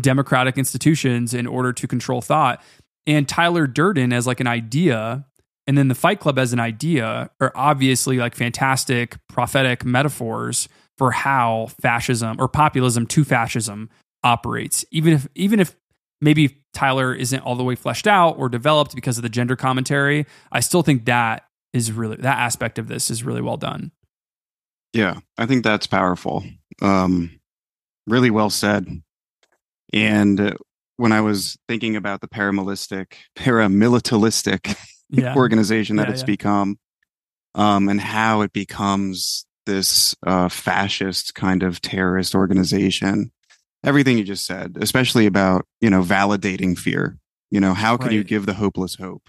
democratic 0.00 0.58
institutions 0.58 1.34
in 1.34 1.46
order 1.46 1.72
to 1.72 1.86
control 1.86 2.20
thought. 2.20 2.62
And 3.06 3.28
Tyler 3.28 3.66
Durden 3.66 4.12
as 4.12 4.26
like 4.26 4.40
an 4.40 4.46
idea, 4.46 5.26
and 5.66 5.76
then 5.76 5.88
the 5.88 5.94
Fight 5.94 6.20
Club 6.20 6.38
as 6.38 6.52
an 6.52 6.60
idea 6.60 7.30
are 7.40 7.52
obviously 7.54 8.18
like 8.18 8.34
fantastic 8.34 9.16
prophetic 9.28 9.84
metaphors 9.84 10.68
for 10.96 11.10
how 11.10 11.68
fascism 11.80 12.40
or 12.40 12.48
populism 12.48 13.06
to 13.08 13.24
fascism 13.24 13.90
operates. 14.22 14.84
Even 14.90 15.12
if 15.12 15.28
even 15.34 15.60
if 15.60 15.76
maybe 16.20 16.62
Tyler 16.72 17.14
isn't 17.14 17.40
all 17.40 17.56
the 17.56 17.64
way 17.64 17.74
fleshed 17.74 18.06
out 18.06 18.38
or 18.38 18.48
developed 18.48 18.94
because 18.94 19.18
of 19.18 19.22
the 19.22 19.28
gender 19.28 19.56
commentary, 19.56 20.26
I 20.50 20.60
still 20.60 20.82
think 20.82 21.04
that 21.06 21.44
is 21.72 21.92
really 21.92 22.16
that 22.16 22.38
aspect 22.38 22.78
of 22.78 22.88
this 22.88 23.10
is 23.10 23.22
really 23.22 23.42
well 23.42 23.56
done. 23.56 23.92
Yeah, 24.92 25.18
I 25.36 25.46
think 25.46 25.64
that's 25.64 25.86
powerful. 25.86 26.44
Um, 26.80 27.40
really 28.06 28.30
well 28.30 28.50
said. 28.50 29.02
And 29.94 30.40
uh, 30.40 30.54
when 30.96 31.12
I 31.12 31.20
was 31.20 31.56
thinking 31.68 31.96
about 31.96 32.20
the 32.20 32.28
paramilitaristic, 32.28 33.14
paramilitaristic 33.36 34.76
Yeah. 35.10 35.34
organization 35.36 35.96
that 35.96 36.08
Yeah, 36.08 36.12
it's 36.12 36.22
yeah. 36.22 36.26
become, 36.26 36.78
um, 37.54 37.88
and 37.88 38.00
how 38.00 38.40
it 38.40 38.52
becomes 38.52 39.46
this 39.64 40.14
uh, 40.26 40.48
fascist 40.48 41.34
kind 41.34 41.62
of 41.62 41.80
terrorist 41.80 42.34
organization, 42.34 43.30
everything 43.84 44.18
you 44.18 44.24
just 44.24 44.44
said, 44.44 44.76
especially 44.80 45.26
about 45.26 45.66
you 45.80 45.88
know 45.88 46.02
validating 46.02 46.76
fear. 46.76 47.16
You 47.50 47.60
know, 47.60 47.74
how 47.74 47.96
can 47.96 48.10
you 48.10 48.24
give 48.24 48.46
the 48.46 48.54
hopeless 48.54 48.96
hope, 48.96 49.28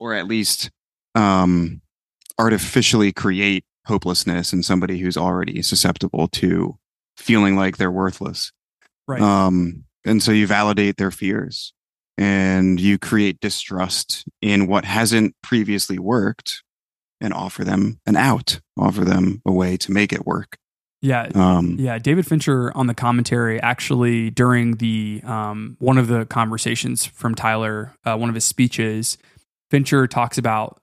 or 0.00 0.14
at 0.14 0.26
least 0.26 0.70
um, 1.14 1.80
artificially 2.38 3.12
create 3.12 3.64
hopelessness 3.86 4.52
in 4.52 4.62
somebody 4.62 4.98
who's 4.98 5.16
already 5.16 5.62
susceptible 5.62 6.26
to 6.28 6.76
feeling 7.16 7.54
like 7.54 7.76
they're 7.76 7.90
worthless. 7.90 8.52
Right. 9.06 9.20
Um, 9.20 9.84
and 10.04 10.22
so 10.22 10.32
you 10.32 10.46
validate 10.46 10.96
their 10.96 11.10
fears 11.10 11.72
and 12.16 12.78
you 12.80 12.98
create 12.98 13.40
distrust 13.40 14.24
in 14.40 14.66
what 14.66 14.84
hasn't 14.84 15.34
previously 15.42 15.98
worked 15.98 16.62
and 17.20 17.32
offer 17.32 17.64
them 17.64 17.98
an 18.06 18.16
out, 18.16 18.60
offer 18.78 19.04
them 19.04 19.40
a 19.46 19.52
way 19.52 19.76
to 19.78 19.92
make 19.92 20.12
it 20.12 20.26
work. 20.26 20.58
Yeah. 21.00 21.28
Um, 21.34 21.76
yeah. 21.78 21.98
David 21.98 22.26
Fincher 22.26 22.72
on 22.74 22.86
the 22.86 22.94
commentary 22.94 23.60
actually 23.60 24.30
during 24.30 24.76
the 24.76 25.20
um, 25.24 25.76
one 25.78 25.98
of 25.98 26.08
the 26.08 26.24
conversations 26.24 27.04
from 27.04 27.34
Tyler, 27.34 27.94
uh, 28.04 28.16
one 28.16 28.30
of 28.30 28.34
his 28.34 28.44
speeches, 28.44 29.18
Fincher 29.70 30.06
talks 30.06 30.38
about 30.38 30.80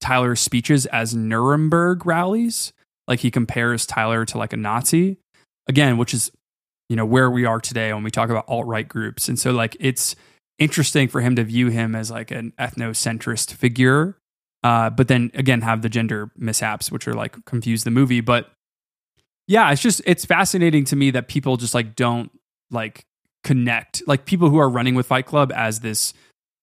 Tyler's 0.00 0.40
speeches 0.40 0.86
as 0.86 1.14
Nuremberg 1.14 2.04
rallies. 2.04 2.72
Like 3.06 3.20
he 3.20 3.30
compares 3.30 3.86
Tyler 3.86 4.24
to 4.24 4.38
like 4.38 4.52
a 4.52 4.56
Nazi, 4.56 5.18
again, 5.68 5.98
which 5.98 6.14
is 6.14 6.32
you 6.88 6.96
know 6.96 7.06
where 7.06 7.30
we 7.30 7.44
are 7.44 7.60
today 7.60 7.92
when 7.92 8.02
we 8.02 8.10
talk 8.10 8.30
about 8.30 8.44
alt 8.48 8.66
right 8.66 8.88
groups. 8.88 9.28
And 9.28 9.38
so 9.38 9.50
like 9.52 9.76
it's 9.80 10.16
interesting 10.58 11.08
for 11.08 11.20
him 11.20 11.36
to 11.36 11.44
view 11.44 11.68
him 11.68 11.94
as 11.94 12.10
like 12.10 12.30
an 12.30 12.52
ethnocentrist 12.58 13.52
figure, 13.52 14.16
uh, 14.62 14.90
but 14.90 15.08
then 15.08 15.30
again 15.34 15.62
have 15.62 15.82
the 15.82 15.88
gender 15.88 16.30
mishaps, 16.36 16.90
which 16.92 17.08
are 17.08 17.14
like 17.14 17.44
confuse 17.44 17.84
the 17.84 17.90
movie, 17.90 18.20
but 18.20 18.50
yeah, 19.46 19.70
it's 19.70 19.82
just 19.82 20.00
it's 20.06 20.24
fascinating 20.24 20.84
to 20.86 20.96
me 20.96 21.10
that 21.10 21.28
people 21.28 21.56
just 21.56 21.74
like 21.74 21.94
don't 21.94 22.30
like 22.70 23.04
connect 23.42 24.02
like 24.06 24.24
people 24.24 24.48
who 24.48 24.58
are 24.58 24.70
running 24.70 24.94
with 24.94 25.06
Fight 25.06 25.26
Club 25.26 25.52
as 25.54 25.80
this 25.80 26.14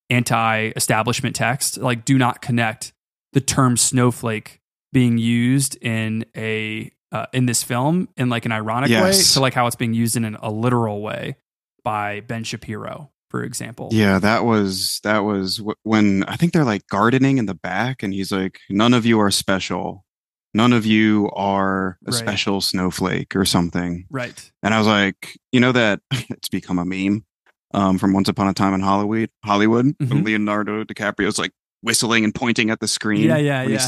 anti-establishment 0.09 1.35
text 1.35 1.77
like 1.77 2.03
do 2.03 2.17
not 2.17 2.41
connect 2.41 2.91
the 3.33 3.39
term 3.39 3.77
snowflake 3.77 4.59
being 4.91 5.17
used 5.17 5.77
in 5.81 6.25
a 6.35 6.91
uh, 7.11 7.25
in 7.33 7.45
this 7.45 7.63
film 7.63 8.07
in 8.17 8.29
like 8.29 8.45
an 8.45 8.51
ironic 8.51 8.89
way 8.89 9.11
to 9.11 9.39
like 9.39 9.53
how 9.53 9.67
it's 9.67 9.75
being 9.75 9.93
used 9.93 10.15
in 10.15 10.23
an, 10.25 10.37
a 10.41 10.49
literal 10.51 11.01
way 11.01 11.35
by 11.83 12.21
Ben 12.21 12.43
Shapiro, 12.43 13.11
for 13.29 13.43
example. 13.43 13.89
Yeah, 13.91 14.19
that 14.19 14.45
was 14.45 14.99
that 15.03 15.19
was 15.19 15.61
when 15.83 16.23
I 16.25 16.35
think 16.37 16.53
they're 16.53 16.63
like 16.63 16.87
gardening 16.87 17.37
in 17.37 17.45
the 17.47 17.53
back, 17.55 18.03
and 18.03 18.13
he's 18.13 18.31
like, 18.31 18.59
"None 18.69 18.93
of 18.93 19.05
you 19.05 19.19
are 19.19 19.31
special. 19.31 20.05
None 20.53 20.73
of 20.73 20.85
you 20.85 21.29
are 21.33 21.97
a 22.05 22.11
Right. 22.11 22.13
special 22.13 22.61
snowflake 22.61 23.35
or 23.35 23.45
something." 23.45 24.05
Right. 24.09 24.51
And 24.63 24.73
I 24.73 24.77
was 24.77 24.87
like, 24.87 25.37
you 25.51 25.59
know 25.59 25.71
that 25.71 26.01
it's 26.29 26.49
become 26.49 26.77
a 26.79 26.85
meme 26.85 27.25
um, 27.73 27.97
from 27.97 28.13
Once 28.13 28.27
Upon 28.29 28.47
a 28.47 28.53
Time 28.53 28.73
in 28.73 28.81
Hollywood. 28.81 29.29
Hollywood, 29.43 29.97
Mhm. 29.97 30.23
Leonardo 30.25 30.83
DiCaprio's 30.83 31.39
like 31.39 31.51
whistling 31.81 32.23
and 32.23 32.35
pointing 32.35 32.69
at 32.69 32.79
the 32.79 32.87
screen. 32.87 33.23
Yeah, 33.27 33.37
yeah, 33.37 33.63
yeah. 33.63 33.87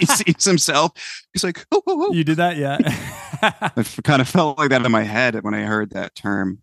He, 0.00 0.06
sees 0.06 0.44
himself. 0.44 0.92
He's 1.32 1.44
like, 1.44 1.64
oh, 1.70 1.82
oh, 1.86 2.06
oh. 2.08 2.12
You 2.12 2.24
did 2.24 2.38
that, 2.38 2.56
yeah. 2.56 2.78
I 3.42 3.84
kind 4.02 4.20
of 4.20 4.28
felt 4.28 4.58
like 4.58 4.70
that 4.70 4.84
in 4.84 4.90
my 4.92 5.02
head 5.04 5.42
when 5.42 5.54
I 5.54 5.62
heard 5.62 5.90
that 5.90 6.14
term. 6.14 6.48
And 6.50 6.58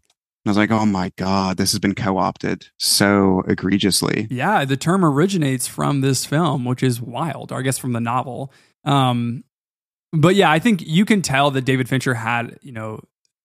I 0.45 0.49
was 0.49 0.57
like, 0.57 0.71
oh 0.71 0.85
my 0.85 1.11
God, 1.17 1.57
this 1.57 1.71
has 1.71 1.79
been 1.79 1.95
co 1.95 2.17
opted 2.17 2.67
so 2.77 3.43
egregiously. 3.47 4.27
Yeah, 4.29 4.63
the 4.65 4.77
term 4.77 5.03
originates 5.03 5.67
from 5.67 6.01
this 6.01 6.25
film, 6.25 6.65
which 6.65 6.83
is 6.83 7.01
wild, 7.01 7.51
or 7.51 7.59
I 7.59 7.61
guess 7.61 7.77
from 7.77 7.93
the 7.93 7.99
novel. 7.99 8.51
Um, 8.83 9.43
but 10.13 10.35
yeah, 10.35 10.49
I 10.49 10.59
think 10.59 10.81
you 10.85 11.03
can 11.05 11.21
tell 11.21 11.51
that 11.51 11.65
David 11.65 11.89
Fincher 11.89 12.13
had, 12.13 12.57
you 12.61 12.71
know, 12.71 13.01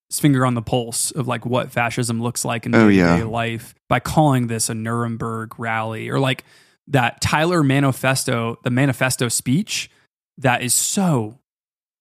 his 0.09 0.21
finger 0.21 0.47
on 0.47 0.55
the 0.55 0.63
pulse 0.63 1.11
of 1.11 1.27
like 1.27 1.45
what 1.45 1.73
fascism 1.73 2.23
looks 2.23 2.45
like 2.45 2.67
in 2.67 2.75
Oh, 2.75 2.89
day 2.89 2.97
yeah. 2.97 3.25
life 3.25 3.75
by 3.89 3.99
calling 3.99 4.47
this 4.47 4.69
a 4.69 4.75
Nuremberg 4.75 5.59
rally 5.59 6.09
or 6.09 6.21
like 6.21 6.45
that 6.89 7.21
Tyler 7.21 7.63
manifesto, 7.63 8.59
the 8.63 8.71
manifesto 8.71 9.29
speech 9.29 9.91
that 10.39 10.63
is 10.63 10.75
so 10.75 11.39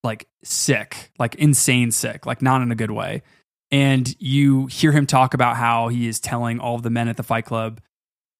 like 0.03 0.27
sick, 0.43 1.11
like 1.19 1.35
insane 1.35 1.91
sick, 1.91 2.25
like 2.25 2.41
not 2.41 2.61
in 2.61 2.71
a 2.71 2.75
good 2.75 2.91
way. 2.91 3.21
And 3.71 4.13
you 4.19 4.65
hear 4.65 4.91
him 4.91 5.05
talk 5.05 5.33
about 5.33 5.57
how 5.57 5.87
he 5.87 6.07
is 6.07 6.19
telling 6.19 6.59
all 6.59 6.79
the 6.79 6.89
men 6.89 7.07
at 7.07 7.17
the 7.17 7.23
Fight 7.23 7.45
Club, 7.45 7.79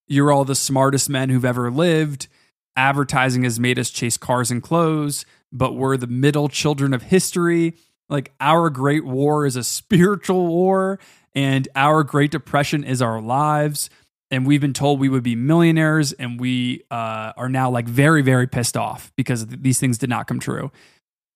you're 0.08 0.32
all 0.32 0.44
the 0.44 0.56
smartest 0.56 1.10
men 1.10 1.30
who've 1.30 1.46
ever 1.46 1.72
lived. 1.72 2.28
Advertising 2.76 3.44
has 3.44 3.60
made 3.60 3.80
us 3.80 3.90
chase 3.90 4.18
cars 4.18 4.52
and 4.52 4.62
clothes, 4.62 5.26
but 5.52 5.76
we're 5.76 5.98
the 5.98 6.08
middle 6.08 6.50
children 6.50 6.94
of 6.94 7.04
history. 7.04 7.76
Like 8.10 8.34
our 8.42 8.70
great 8.70 9.06
war 9.06 9.46
is 9.46 9.56
a 9.56 9.64
spiritual 9.64 10.48
war, 10.48 11.00
and 11.34 11.70
our 11.76 12.04
Great 12.04 12.32
Depression 12.32 12.84
is 12.84 13.02
our 13.02 13.22
lives. 13.22 13.90
And 14.32 14.48
we've 14.48 14.62
been 14.62 14.74
told 14.74 15.00
we 15.00 15.10
would 15.10 15.24
be 15.24 15.36
millionaires, 15.36 16.14
and 16.14 16.40
we 16.40 16.84
uh, 16.90 17.34
are 17.36 17.50
now 17.50 17.70
like 17.70 17.86
very, 17.88 18.22
very 18.22 18.48
pissed 18.48 18.78
off 18.78 19.12
because 19.18 19.46
th- 19.46 19.60
these 19.62 19.78
things 19.80 19.98
did 19.98 20.10
not 20.10 20.26
come 20.26 20.40
true. 20.40 20.72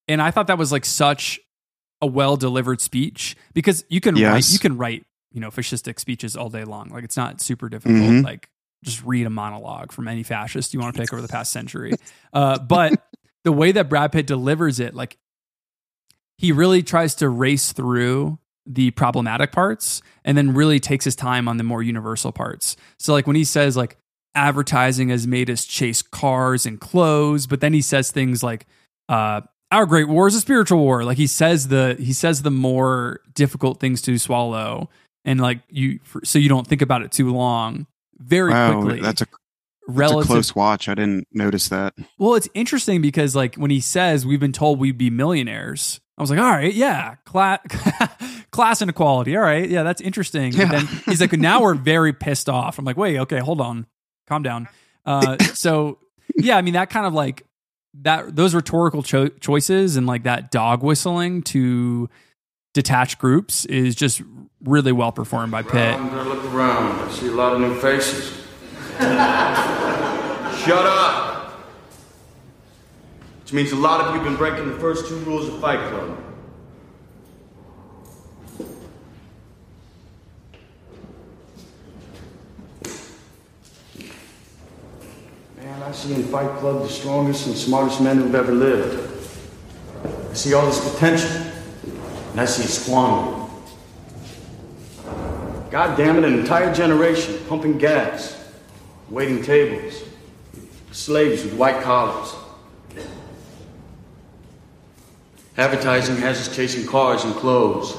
And 0.07 0.21
I 0.21 0.31
thought 0.31 0.47
that 0.47 0.57
was 0.57 0.71
like 0.71 0.85
such 0.85 1.39
a 2.01 2.07
well 2.07 2.37
delivered 2.37 2.79
speech 2.81 3.35
because 3.53 3.83
you 3.89 3.99
can 4.01 4.15
write 4.31 4.49
you 4.53 4.59
can 4.59 4.77
write 4.77 5.05
you 5.31 5.41
know 5.41 5.49
fascistic 5.49 5.99
speeches 5.99 6.35
all 6.37 6.49
day 6.49 6.63
long. 6.63 6.89
Like 6.89 7.03
it's 7.03 7.17
not 7.17 7.41
super 7.41 7.67
difficult. 7.69 7.97
Mhm. 7.99 8.23
Like 8.23 8.49
just 8.83 9.03
read 9.03 9.25
a 9.25 9.29
monologue 9.29 9.91
from 9.91 10.07
any 10.07 10.23
fascist 10.23 10.73
you 10.73 10.79
want 10.79 10.95
to 10.95 11.01
pick 11.01 11.11
over 11.11 11.21
the 11.21 11.27
past 11.27 11.51
century. 11.51 11.93
Uh, 12.33 12.59
but 12.59 12.93
the 13.45 13.51
way 13.51 13.71
that 13.71 13.87
Brad 13.87 14.11
Pitt 14.11 14.27
delivers 14.27 14.79
it, 14.81 14.93
like 14.93 15.17
he 16.37 16.51
really 16.51 16.83
tries 16.83 17.15
to 17.15 17.29
race 17.29 17.71
through 17.71 18.37
the 18.65 18.91
problematic 18.91 19.51
parts 19.51 20.01
and 20.23 20.37
then 20.37 20.53
really 20.53 20.79
takes 20.79 21.05
his 21.05 21.15
time 21.15 21.47
on 21.47 21.57
the 21.57 21.63
more 21.63 21.83
universal 21.83 22.31
parts. 22.31 22.75
So 22.97 23.13
like 23.13 23.27
when 23.27 23.35
he 23.35 23.43
says 23.43 23.77
like 23.77 23.97
advertising 24.33 25.09
has 25.09 25.27
made 25.27 25.49
us 25.49 25.65
chase 25.65 26.01
cars 26.01 26.65
and 26.65 26.79
clothes, 26.79 27.47
but 27.47 27.61
then 27.61 27.73
he 27.73 27.81
says 27.81 28.11
things 28.11 28.43
like 28.43 28.65
uh 29.09 29.41
our 29.71 29.85
great 29.85 30.07
war 30.07 30.27
is 30.27 30.35
a 30.35 30.41
spiritual 30.41 30.79
war. 30.79 31.03
Like 31.03 31.17
he 31.17 31.27
says 31.27 31.67
the 31.67 31.95
he 31.99 32.13
says 32.13 32.41
the 32.41 32.51
more 32.51 33.21
difficult 33.33 33.79
things 33.79 34.01
to 34.03 34.17
swallow 34.17 34.89
and 35.25 35.39
like 35.39 35.59
you 35.69 35.99
so 36.23 36.39
you 36.39 36.49
don't 36.49 36.67
think 36.67 36.81
about 36.81 37.01
it 37.01 37.11
too 37.11 37.33
long 37.33 37.87
very 38.17 38.51
wow, 38.51 38.81
quickly. 38.81 39.01
that's 39.01 39.21
a, 39.21 39.25
that's 39.25 39.31
a 39.31 39.91
relative 39.91 40.27
close 40.27 40.55
watch. 40.55 40.87
I 40.87 40.95
didn't 40.95 41.27
notice 41.31 41.69
that. 41.69 41.93
well, 42.17 42.35
it's 42.35 42.47
interesting 42.53 43.01
because 43.01 43.35
like 43.35 43.55
when 43.55 43.71
he 43.71 43.81
says 43.81 44.25
we've 44.25 44.39
been 44.39 44.53
told 44.53 44.79
we'd 44.79 44.97
be 44.97 45.09
millionaires, 45.09 45.99
I 46.17 46.21
was 46.21 46.29
like, 46.29 46.39
all 46.39 46.51
right, 46.51 46.73
yeah, 46.73 47.15
cla- 47.25 47.59
class 48.55 48.81
inequality. 48.81 49.35
All 49.35 49.43
right, 49.43 49.69
yeah, 49.69 49.83
that's 49.83 50.01
interesting. 50.01 50.51
But 50.51 50.59
Yeah. 50.59 50.71
then 50.71 50.87
he's 51.05 51.21
like, 51.21 51.33
now 51.33 51.61
we're 51.61 51.73
very 51.93 52.13
pissed 52.13 52.49
off. 52.49 52.79
I'm 52.79 52.85
like, 52.85 52.97
wait, 52.97 53.19
okay, 53.19 53.39
hold 53.39 53.59
on, 53.61 53.85
calm 54.27 54.41
down. 54.43 54.67
Uh, 55.05 55.37
so 55.53 55.99
yeah, 56.35 56.57
I 56.57 56.61
mean 56.61 56.73
that 56.73 56.89
kind 56.89 57.05
of 57.05 57.13
like 57.13 57.45
that 58.01 58.35
those 58.35 58.55
rhetorical 58.55 59.03
cho- 59.03 59.27
choices 59.27 59.95
and 59.97 60.07
like 60.07 60.23
that 60.23 60.51
dog 60.51 60.83
whistling 60.83 61.43
to 61.43 62.09
detach 62.73 63.17
groups 63.19 63.65
is 63.65 63.95
just 63.95 64.21
really 64.63 64.91
well 64.91 65.11
performed 65.11 65.51
by 65.51 65.61
Pitt. 65.61 65.95
I'm 65.95 66.09
gonna 66.09 66.27
look 66.27 66.43
around. 66.53 67.07
I 67.07 67.11
see 67.11 67.27
a 67.27 67.31
lot 67.31 67.53
of 67.53 67.61
new 67.61 67.79
faces. 67.79 68.31
Shut 70.65 70.85
up! 70.85 71.51
Which 73.43 73.53
means 73.53 73.71
a 73.71 73.75
lot 73.75 74.01
of 74.01 74.07
you 74.07 74.13
have 74.21 74.23
been 74.23 74.35
breaking 74.37 74.67
the 74.71 74.79
first 74.79 75.07
two 75.07 75.17
rules 75.19 75.47
of 75.47 75.59
Fight 75.61 75.79
Club. 75.89 76.17
I 85.85 85.91
see 85.91 86.15
in 86.15 86.23
Fight 86.23 86.49
Club 86.57 86.81
the 86.81 86.89
strongest 86.89 87.45
and 87.45 87.55
smartest 87.55 88.01
men 88.01 88.17
who've 88.17 88.33
ever 88.33 88.51
lived. 88.51 89.07
I 90.31 90.33
see 90.33 90.55
all 90.55 90.65
this 90.65 90.93
potential, 90.93 91.29
and 92.31 92.41
I 92.41 92.45
see 92.45 92.63
it 92.63 92.69
squandered. 92.69 93.47
God 95.69 95.95
damn 95.95 96.17
it, 96.17 96.23
an 96.23 96.39
entire 96.39 96.73
generation 96.73 97.37
pumping 97.47 97.77
gas, 97.77 98.35
waiting 99.11 99.43
tables, 99.43 100.01
slaves 100.91 101.43
with 101.43 101.53
white 101.53 101.83
collars. 101.83 102.33
Advertising 105.55 106.17
has 106.17 106.47
us 106.47 106.55
chasing 106.55 106.87
cars 106.87 107.23
and 107.25 107.35
clothes, 107.35 107.95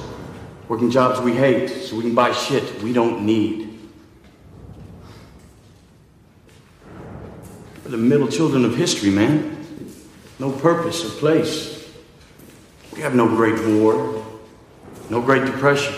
working 0.67 0.91
jobs 0.91 1.21
we 1.21 1.31
hate 1.31 1.69
so 1.69 1.95
we 1.95 2.01
can 2.01 2.13
buy 2.13 2.33
shit 2.33 2.83
we 2.83 2.91
don't 2.91 3.25
need. 3.25 3.66
We're 7.87 7.91
the 7.91 7.97
middle 7.99 8.27
children 8.27 8.65
of 8.65 8.75
history, 8.75 9.09
man. 9.09 9.65
No 10.39 10.51
purpose 10.51 11.05
or 11.05 11.09
place. 11.19 11.89
We 12.93 12.99
have 12.99 13.15
no 13.15 13.29
great 13.29 13.57
war, 13.65 14.25
no 15.09 15.21
great 15.21 15.45
depression. 15.45 15.95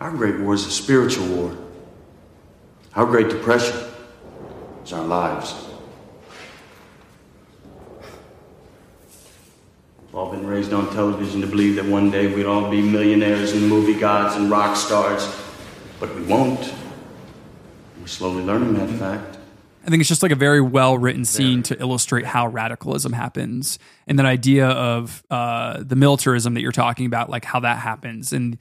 Our 0.00 0.10
great 0.12 0.40
war 0.40 0.54
is 0.54 0.64
a 0.64 0.70
spiritual 0.70 1.26
war. 1.26 1.54
Our 2.94 3.04
great 3.04 3.28
depression 3.28 3.76
is 4.82 4.94
our 4.94 5.04
lives. 5.04 5.54
We've 10.06 10.14
all 10.14 10.30
been 10.30 10.46
raised 10.46 10.72
on 10.72 10.90
television 10.94 11.42
to 11.42 11.46
believe 11.46 11.76
that 11.76 11.84
one 11.84 12.10
day 12.10 12.34
we'd 12.34 12.46
all 12.46 12.70
be 12.70 12.80
millionaires 12.80 13.52
and 13.52 13.68
movie 13.68 14.00
gods 14.00 14.36
and 14.36 14.50
rock 14.50 14.74
stars, 14.74 15.30
but 16.00 16.14
we 16.14 16.22
won't. 16.22 16.72
We're 18.06 18.10
slowly 18.10 18.44
learning 18.44 18.74
that 18.74 18.88
fact. 19.00 19.36
I 19.84 19.90
think 19.90 19.98
it's 20.00 20.08
just 20.08 20.22
like 20.22 20.30
a 20.30 20.36
very 20.36 20.60
well 20.60 20.96
written 20.96 21.24
scene 21.24 21.64
to 21.64 21.80
illustrate 21.80 22.24
how 22.24 22.46
radicalism 22.46 23.12
happens 23.12 23.80
and 24.06 24.16
that 24.20 24.26
idea 24.26 24.68
of 24.68 25.24
uh, 25.28 25.82
the 25.82 25.96
militarism 25.96 26.54
that 26.54 26.60
you're 26.60 26.70
talking 26.70 27.06
about, 27.06 27.30
like 27.30 27.44
how 27.44 27.58
that 27.58 27.80
happens 27.80 28.32
and 28.32 28.58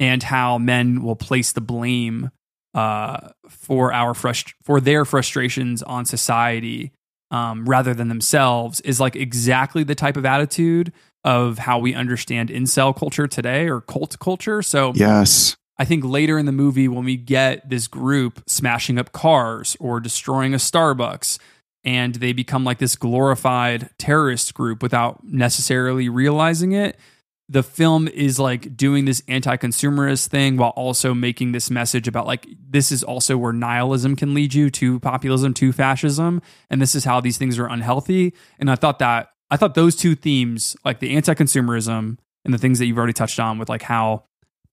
and 0.00 0.22
how 0.22 0.56
men 0.56 1.02
will 1.02 1.16
place 1.16 1.52
the 1.52 1.60
blame 1.60 2.30
uh, 2.72 3.28
for 3.46 3.92
our 3.92 4.14
frust- 4.14 4.54
for 4.62 4.80
their 4.80 5.04
frustrations 5.04 5.82
on 5.82 6.06
society 6.06 6.90
um, 7.30 7.68
rather 7.68 7.92
than 7.92 8.08
themselves 8.08 8.80
is 8.80 8.98
like 8.98 9.16
exactly 9.16 9.84
the 9.84 9.94
type 9.94 10.16
of 10.16 10.24
attitude 10.24 10.94
of 11.24 11.58
how 11.58 11.78
we 11.78 11.92
understand 11.92 12.48
incel 12.48 12.96
culture 12.96 13.26
today 13.26 13.68
or 13.68 13.82
cult 13.82 14.18
culture. 14.18 14.62
So 14.62 14.92
Yes. 14.94 15.58
I 15.78 15.84
think 15.84 16.04
later 16.04 16.38
in 16.38 16.46
the 16.46 16.52
movie, 16.52 16.88
when 16.88 17.04
we 17.04 17.16
get 17.16 17.68
this 17.68 17.86
group 17.86 18.42
smashing 18.46 18.98
up 18.98 19.12
cars 19.12 19.76
or 19.78 20.00
destroying 20.00 20.52
a 20.54 20.56
Starbucks, 20.56 21.38
and 21.84 22.16
they 22.16 22.32
become 22.32 22.64
like 22.64 22.78
this 22.78 22.96
glorified 22.96 23.88
terrorist 23.98 24.52
group 24.54 24.82
without 24.82 25.22
necessarily 25.24 26.08
realizing 26.08 26.72
it, 26.72 26.98
the 27.48 27.62
film 27.62 28.08
is 28.08 28.38
like 28.38 28.76
doing 28.76 29.04
this 29.04 29.22
anti 29.26 29.56
consumerist 29.56 30.26
thing 30.26 30.56
while 30.56 30.70
also 30.70 31.14
making 31.14 31.52
this 31.52 31.70
message 31.70 32.06
about 32.06 32.26
like 32.26 32.46
this 32.68 32.92
is 32.92 33.02
also 33.02 33.38
where 33.38 33.52
nihilism 33.52 34.16
can 34.16 34.34
lead 34.34 34.52
you 34.52 34.70
to 34.70 35.00
populism, 35.00 35.54
to 35.54 35.72
fascism. 35.72 36.42
And 36.68 36.82
this 36.82 36.94
is 36.94 37.04
how 37.04 37.20
these 37.20 37.38
things 37.38 37.58
are 37.58 37.66
unhealthy. 37.66 38.34
And 38.58 38.70
I 38.70 38.74
thought 38.74 38.98
that, 38.98 39.30
I 39.50 39.56
thought 39.56 39.74
those 39.74 39.96
two 39.96 40.14
themes, 40.14 40.76
like 40.84 40.98
the 40.98 41.16
anti 41.16 41.32
consumerism 41.34 42.18
and 42.44 42.52
the 42.52 42.58
things 42.58 42.78
that 42.80 42.86
you've 42.86 42.98
already 42.98 43.14
touched 43.14 43.40
on 43.40 43.58
with 43.58 43.70
like 43.70 43.82
how 43.82 44.24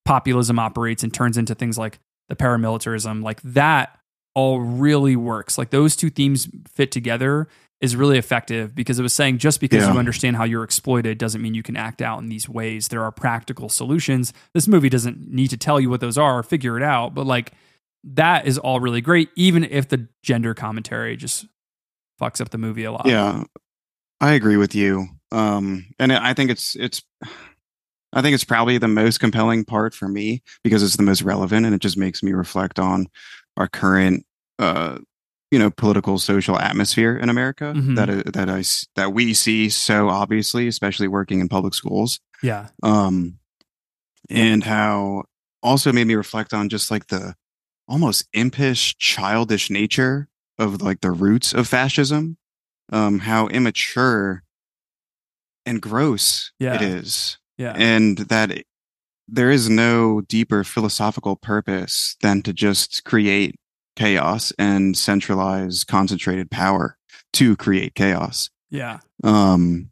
populism 0.05 0.59
operates 0.59 1.03
and 1.03 1.13
turns 1.13 1.37
into 1.37 1.55
things 1.55 1.77
like 1.77 1.99
the 2.29 2.35
paramilitarism, 2.35 3.23
like 3.23 3.41
that 3.41 3.99
all 4.33 4.59
really 4.59 5.15
works. 5.15 5.57
Like 5.57 5.69
those 5.71 5.95
two 5.95 6.09
themes 6.09 6.47
fit 6.67 6.91
together 6.91 7.47
is 7.81 7.95
really 7.95 8.17
effective 8.17 8.73
because 8.73 8.99
it 8.99 9.03
was 9.03 9.13
saying 9.13 9.37
just 9.37 9.59
because 9.59 9.83
Yeah. 9.83 9.93
you 9.93 9.99
understand 9.99 10.35
how 10.37 10.43
you're 10.43 10.63
exploited 10.63 11.17
doesn't 11.17 11.41
mean 11.41 11.53
you 11.53 11.63
can 11.63 11.75
act 11.75 12.01
out 12.01 12.19
in 12.21 12.29
these 12.29 12.47
ways. 12.47 12.87
There 12.87 13.03
are 13.03 13.11
practical 13.11 13.67
solutions. 13.69 14.31
This 14.53 14.67
movie 14.67 14.89
doesn't 14.89 15.29
need 15.29 15.49
to 15.49 15.57
tell 15.57 15.79
you 15.79 15.89
what 15.89 15.99
those 15.99 16.17
are, 16.17 16.39
or 16.39 16.43
figure 16.43 16.77
it 16.77 16.83
out. 16.83 17.13
But 17.13 17.25
like 17.25 17.51
that 18.03 18.47
is 18.47 18.57
all 18.57 18.79
really 18.79 19.01
great, 19.01 19.29
even 19.35 19.63
if 19.65 19.89
the 19.89 20.07
gender 20.23 20.53
commentary 20.53 21.17
just 21.17 21.47
fucks 22.21 22.39
up 22.39 22.49
the 22.49 22.57
movie 22.57 22.83
a 22.85 22.91
lot. 22.91 23.07
Yeah, 23.07 23.43
I 24.21 24.33
agree 24.33 24.57
with 24.57 24.73
you. 24.73 25.07
Um, 25.31 25.85
and 25.99 26.13
I 26.13 26.33
think 26.33 26.49
it's 26.51 26.75
it's 26.75 27.01
I 28.15 28.21
think 28.21 28.33
it's 28.33 28.43
probably 28.45 28.77
the 28.77 28.87
most 28.87 29.19
compelling 29.19 29.65
part 29.65 29.93
for 29.93 30.07
me 30.07 30.41
because 30.63 30.81
it's 30.81 30.95
the 30.97 31.03
most 31.03 31.21
relevant 31.21 31.65
and 31.65 31.75
it 31.75 31.81
just 31.81 31.97
makes 31.97 32.23
me 32.23 32.31
reflect 32.33 32.79
on 32.79 33.07
our 33.57 33.67
current 33.67 34.25
uh 34.57 34.97
you 35.51 35.59
know 35.59 35.69
political 35.69 36.17
social 36.17 36.57
atmosphere 36.57 37.15
in 37.17 37.29
America 37.29 37.73
Mhm. 37.75 37.95
that 37.97 38.09
I- 38.09 38.31
that 38.31 38.49
I 38.49 38.63
that 38.95 39.13
we 39.13 39.33
see 39.33 39.69
so 39.69 40.09
obviously 40.09 40.67
especially 40.67 41.07
working 41.09 41.39
in 41.41 41.49
public 41.49 41.73
schools 41.73 42.19
Yeah. 42.41 42.69
um 42.83 43.37
and 44.29 44.63
how 44.63 45.25
also 45.61 45.91
made 45.93 46.07
me 46.07 46.15
reflect 46.15 46.53
on 46.53 46.69
just 46.69 46.89
like 46.89 47.07
the 47.07 47.35
almost 47.87 48.27
impish 48.33 48.97
childish 48.97 49.69
nature 49.69 50.27
of 50.57 50.81
like 50.81 51.01
the 51.01 51.11
roots 51.11 51.53
of 51.53 51.67
fascism 51.67 52.37
um 52.91 53.19
how 53.19 53.47
immature 53.49 54.43
and 55.65 55.81
gross 55.81 56.51
Yeah. 56.59 56.75
it 56.75 56.81
is 56.81 57.37
Yeah. 57.57 57.73
and 57.75 58.17
that 58.17 58.51
it- 58.51 58.67
there 59.27 59.49
is 59.49 59.69
no 59.69 60.21
deeper 60.21 60.63
philosophical 60.63 61.35
purpose 61.35 62.15
than 62.21 62.41
to 62.43 62.53
just 62.53 63.03
create 63.05 63.55
chaos 63.95 64.51
and 64.59 64.95
centralize 64.97 65.83
concentrated 65.83 66.51
power 66.51 66.97
to 67.33 67.55
create 67.55 67.95
chaos 67.95 68.49
Yeah. 68.69 68.99
um 69.23 69.89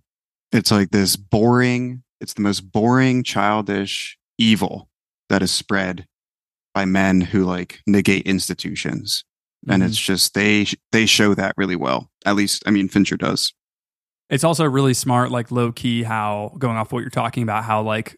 it's 0.52 0.72
like 0.72 0.92
this 0.92 1.16
boring 1.16 2.04
it's 2.20 2.34
the 2.34 2.42
most 2.42 2.72
boring 2.72 3.24
childish 3.24 4.18
evil 4.38 4.90
that 5.30 5.42
is 5.42 5.52
spread 5.52 6.06
by 6.74 6.86
men 6.86 7.22
who 7.22 7.44
like 7.46 7.82
negate 7.88 8.26
institutions 8.28 9.24
and 9.70 9.82
Mhm. 9.82 9.86
it's 9.88 9.98
just 9.98 10.34
they 10.34 10.68
they 10.92 11.06
show 11.06 11.34
that 11.34 11.54
really 11.58 11.76
well 11.78 12.10
at 12.26 12.36
least 12.36 12.62
i 12.68 12.72
mean 12.72 12.90
fincher 12.90 13.16
does 13.18 13.54
It's 14.30 14.44
also 14.44 14.66
really 14.66 14.94
smart, 14.94 15.32
like 15.32 15.52
low 15.52 15.72
key, 15.72 16.04
how 16.04 16.54
going 16.58 16.78
off 16.78 16.92
what 16.92 17.02
you're 17.02 17.10
talking 17.10 17.44
about, 17.44 17.64
how 17.64 17.82
like 17.82 18.16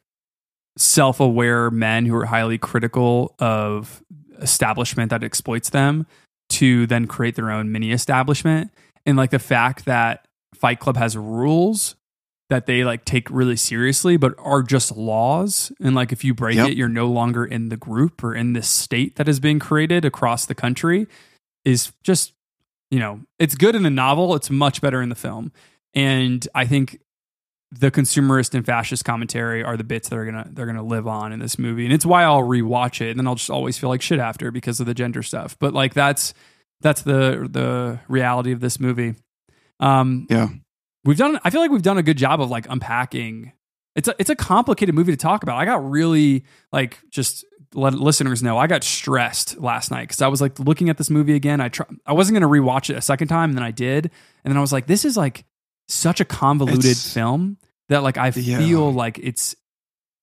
self 0.78 1.20
aware 1.20 1.72
men 1.72 2.06
who 2.06 2.16
are 2.16 2.26
highly 2.26 2.58
critical 2.58 3.36
of 3.40 4.04
establishment 4.42 5.10
that 5.10 5.24
exploits 5.24 5.70
them 5.70 6.06
to 6.50 6.86
then 6.88 7.08
create 7.08 7.36
their 7.36 7.52
own 7.52 7.72
mini 7.72 7.92
establishment. 7.92 8.72
And 9.06 9.18
like 9.18 9.32
the 9.32 9.40
fact 9.40 9.86
that 9.86 10.28
Fight 10.54 10.80
Club 10.80 10.98
has 10.98 11.18
rules 11.18 11.96
that 12.50 12.68
they 12.68 12.84
like 12.84 13.06
take 13.06 13.30
really 13.32 13.56
seriously, 13.56 14.18
but 14.18 14.36
are 14.38 14.62
just 14.62 14.96
laws. 14.96 15.72
And 15.80 15.96
like 15.96 16.12
if 16.12 16.24
you 16.24 16.34
break 16.34 16.56
Yep. 16.58 16.70
it, 16.70 16.78
you're 16.78 16.88
no 16.90 17.08
longer 17.08 17.44
in 17.44 17.70
the 17.70 17.78
group 17.78 18.24
or 18.24 18.36
in 18.36 18.54
this 18.54 18.70
state 18.70 19.16
that 19.16 19.28
is 19.28 19.40
being 19.40 19.58
created 19.60 20.06
across 20.06 20.46
the 20.46 20.54
country 20.56 21.08
is 21.64 21.92
just, 22.04 22.34
you 22.92 23.00
know, 23.00 23.22
it's 23.40 23.56
good 23.56 23.76
in 23.76 23.82
the 23.84 23.90
novel. 23.90 24.36
It's 24.36 24.52
much 24.52 24.80
better 24.80 25.02
in 25.02 25.10
the 25.10 25.16
film. 25.16 25.52
And 25.96 26.48
I 26.54 26.66
think 26.66 27.00
the 27.72 27.90
consumerist 27.90 28.54
and 28.54 28.66
fascist 28.66 29.04
commentary 29.06 29.64
are 29.64 29.78
the 29.78 29.84
bits 29.84 30.10
that 30.10 30.18
are 30.18 30.26
gonna 30.26 30.48
they're 30.52 30.66
gonna 30.66 30.84
live 30.84 31.08
on 31.08 31.34
in 31.34 31.40
this 31.40 31.58
movie, 31.58 31.86
and 31.86 31.94
it's 31.94 32.06
why 32.06 32.24
I'll 32.24 32.44
rewatch 32.44 33.02
it, 33.02 33.12
and 33.12 33.20
then 33.20 33.28
I'll 33.28 33.36
just 33.36 33.50
always 33.50 33.78
feel 33.78 33.90
like 33.90 34.02
shit 34.02 34.20
after 34.20 34.52
because 34.52 34.80
of 34.80 34.86
the 34.86 34.94
gender 34.94 35.24
stuff. 35.24 35.58
But 35.60 35.74
like 35.74 35.94
that's 35.94 36.34
that's 36.82 37.02
the 37.02 37.48
the 37.50 38.00
reality 38.08 38.52
of 38.52 38.60
this 38.60 38.80
movie. 38.80 39.16
Um, 39.80 40.28
yeah 40.30 40.50
we've 41.06 41.18
done. 41.18 41.40
I 41.44 41.52
feel 41.52 41.62
like 41.62 41.72
we've 41.72 41.82
done 41.82 41.98
a 41.98 42.04
good 42.04 42.18
job 42.18 42.42
of 42.42 42.50
like 42.50 42.68
unpacking. 42.70 43.54
It's 43.96 44.10
a 44.10 44.16
it's 44.20 44.30
a 44.30 44.36
complicated 44.36 44.94
movie 44.94 45.14
to 45.14 45.18
talk 45.18 45.44
about. 45.44 45.58
I 45.58 45.64
got 45.64 45.90
really 45.90 46.44
like 46.74 47.00
just 47.10 47.46
let 47.74 47.94
listeners 47.94 48.44
know 48.44 48.58
I 48.58 48.68
got 48.68 48.84
stressed 48.84 49.60
last 49.60 49.92
night 49.92 50.04
because 50.04 50.22
I 50.22 50.28
was 50.28 50.42
like 50.42 50.60
looking 50.60 50.90
at 50.90 50.98
this 50.98 51.10
movie 51.10 51.36
again. 51.36 51.62
I 51.62 51.70
try, 51.70 51.86
I 52.06 52.14
wasn't 52.14 52.36
gonna 52.36 52.52
rewatch 52.52 52.90
it 52.90 52.98
a 52.98 53.02
second 53.02 53.30
time, 53.30 53.52
and 53.52 53.58
then 53.58 53.64
I 53.64 53.72
did, 53.72 54.12
and 54.44 54.52
then 54.52 54.58
I 54.58 54.62
was 54.62 54.74
like, 54.74 54.88
this 54.88 55.06
is 55.06 55.16
like 55.16 55.46
such 55.88 56.20
a 56.20 56.26
convoluted 56.26 56.86
It's- 56.86 57.14
film 57.14 57.58
that 57.90 58.04
like 58.04 58.18
I 58.18 58.28
Yeah. 58.36 58.58
feel 58.60 58.92
like 58.92 59.20
it's 59.22 59.56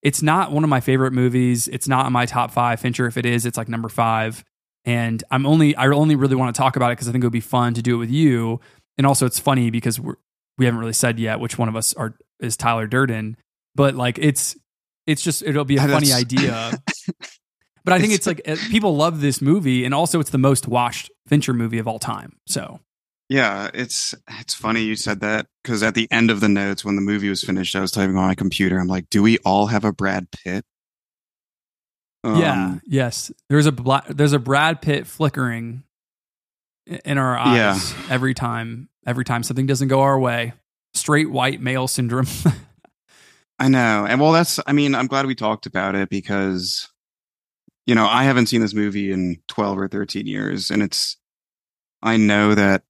it's 0.02 0.20
not 0.22 0.50
one 0.50 0.64
of 0.64 0.70
my 0.70 0.80
favorite 0.80 1.12
movies. 1.12 1.68
It's 1.68 1.86
not 1.86 2.06
in 2.06 2.12
my 2.12 2.26
top 2.26 2.50
five. 2.50 2.80
Fincher, 2.80 3.06
if 3.06 3.16
it 3.16 3.24
is, 3.24 3.46
it's 3.46 3.56
like 3.56 3.68
number 3.68 3.88
five. 3.88 4.44
And 4.84 5.22
I'm 5.30 5.46
only 5.46 5.76
I 5.76 5.86
only 5.88 6.16
really 6.16 6.34
want 6.34 6.52
to 6.54 6.58
talk 6.58 6.74
about 6.74 6.90
it 6.90 6.96
because 6.96 7.08
I 7.08 7.12
think 7.12 7.22
it 7.22 7.26
would 7.28 7.32
be 7.32 7.40
fun 7.40 7.74
to 7.74 7.82
do 7.82 7.94
it 7.94 7.98
with 7.98 8.10
you. 8.10 8.60
And 8.98 9.06
also, 9.06 9.26
it's 9.26 9.38
funny 9.38 9.70
because 9.70 10.00
we're, 10.00 10.16
we 10.58 10.64
haven't 10.64 10.80
really 10.80 10.92
said 10.92 11.18
yet 11.20 11.38
which 11.40 11.56
one 11.56 11.68
of 11.68 11.76
us 11.76 11.94
are 11.94 12.16
is 12.40 12.56
Tyler 12.56 12.86
Durden. 12.88 13.36
But 13.76 13.94
like 13.94 14.18
it's 14.18 14.56
it's 15.06 15.22
just 15.22 15.42
it'll 15.42 15.64
be 15.64 15.76
a 15.76 15.80
That's- 15.80 15.94
funny 15.94 16.12
idea. 16.12 16.72
But 17.84 17.94
I 17.94 17.98
think 18.00 18.12
it's 18.12 18.28
like 18.28 18.40
uh, 18.46 18.54
people 18.70 18.94
love 18.94 19.20
this 19.20 19.42
movie, 19.42 19.84
and 19.84 19.92
also 19.92 20.20
it's 20.20 20.30
the 20.30 20.38
most 20.38 20.68
watched 20.68 21.10
Fincher 21.26 21.52
movie 21.52 21.78
of 21.78 21.88
all 21.88 21.98
time. 21.98 22.36
So 22.46 22.78
Yeah, 23.32 23.70
it's 23.72 24.14
it's 24.40 24.52
funny 24.52 24.82
you 24.82 24.94
said 24.94 25.20
that 25.20 25.46
because 25.62 25.82
at 25.82 25.94
the 25.94 26.06
end 26.12 26.30
of 26.30 26.40
the 26.40 26.50
notes 26.50 26.84
when 26.84 26.96
the 26.96 27.00
movie 27.02 27.30
was 27.30 27.42
finished, 27.42 27.74
I 27.74 27.80
was 27.80 27.90
typing 27.90 28.14
on 28.16 28.26
my 28.26 28.34
computer. 28.34 28.78
I'm 28.78 28.88
like, 28.88 29.08
do 29.08 29.22
we 29.22 29.38
all 29.38 29.68
have 29.68 29.84
a 29.86 29.92
Brad 29.92 30.30
Pitt? 30.30 30.66
yeah, 32.24 32.64
Um, 32.66 32.82
yes, 32.86 33.32
there's 33.48 33.64
a 33.66 33.72
Bla- 33.72 34.04
there's 34.10 34.34
a 34.34 34.38
Brad 34.38 34.82
Pitt 34.82 35.06
flickering 35.06 35.82
in 37.06 37.16
our 37.16 37.38
eyes 37.38 37.56
Yeah. 37.56 37.98
every 38.10 38.34
time 38.34 38.90
every 39.06 39.24
time 39.24 39.42
something 39.42 39.64
doesn't 39.66 39.88
go 39.88 40.02
our 40.02 40.18
way. 40.18 40.52
Straight 40.92 41.30
white 41.30 41.60
male 41.62 41.88
syndrome. 41.88 42.26
I 43.58 43.68
know, 43.68 44.04
and 44.06 44.20
well, 44.20 44.32
that's. 44.32 44.60
I 44.66 44.72
mean, 44.72 44.94
I'm 44.94 45.06
glad 45.06 45.24
we 45.24 45.34
talked 45.34 45.64
about 45.64 45.94
it 45.94 46.10
because, 46.10 46.90
you 47.86 47.94
know, 47.94 48.06
I 48.06 48.24
haven't 48.24 48.46
seen 48.48 48.60
this 48.60 48.74
movie 48.74 49.10
in 49.10 49.36
12 49.48 49.78
or 49.78 49.88
13 49.88 50.26
years, 50.26 50.70
and 50.70 50.82
it's. 50.82 51.16
I 52.02 52.16
know 52.18 52.54
that 52.54 52.82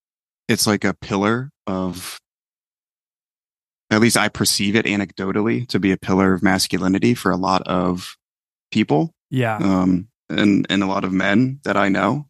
it's 0.48 0.66
like 0.66 0.84
a 0.84 0.94
pillar 0.94 1.50
of. 1.66 2.18
At 3.90 4.00
least 4.00 4.16
I 4.16 4.28
perceive 4.30 4.74
it 4.74 4.86
anecdotally 4.86 5.68
to 5.68 5.78
be 5.78 5.92
a 5.92 5.98
pillar 5.98 6.32
of 6.32 6.42
masculinity 6.42 7.12
for 7.12 7.30
a 7.30 7.36
lot 7.36 7.60
of 7.66 8.16
people. 8.70 9.12
yeah, 9.28 9.58
um, 9.58 10.08
and 10.30 10.66
and 10.70 10.82
a 10.82 10.86
lot 10.86 11.04
of 11.04 11.12
men 11.12 11.60
that 11.64 11.76
I 11.76 11.90
know. 11.90 12.26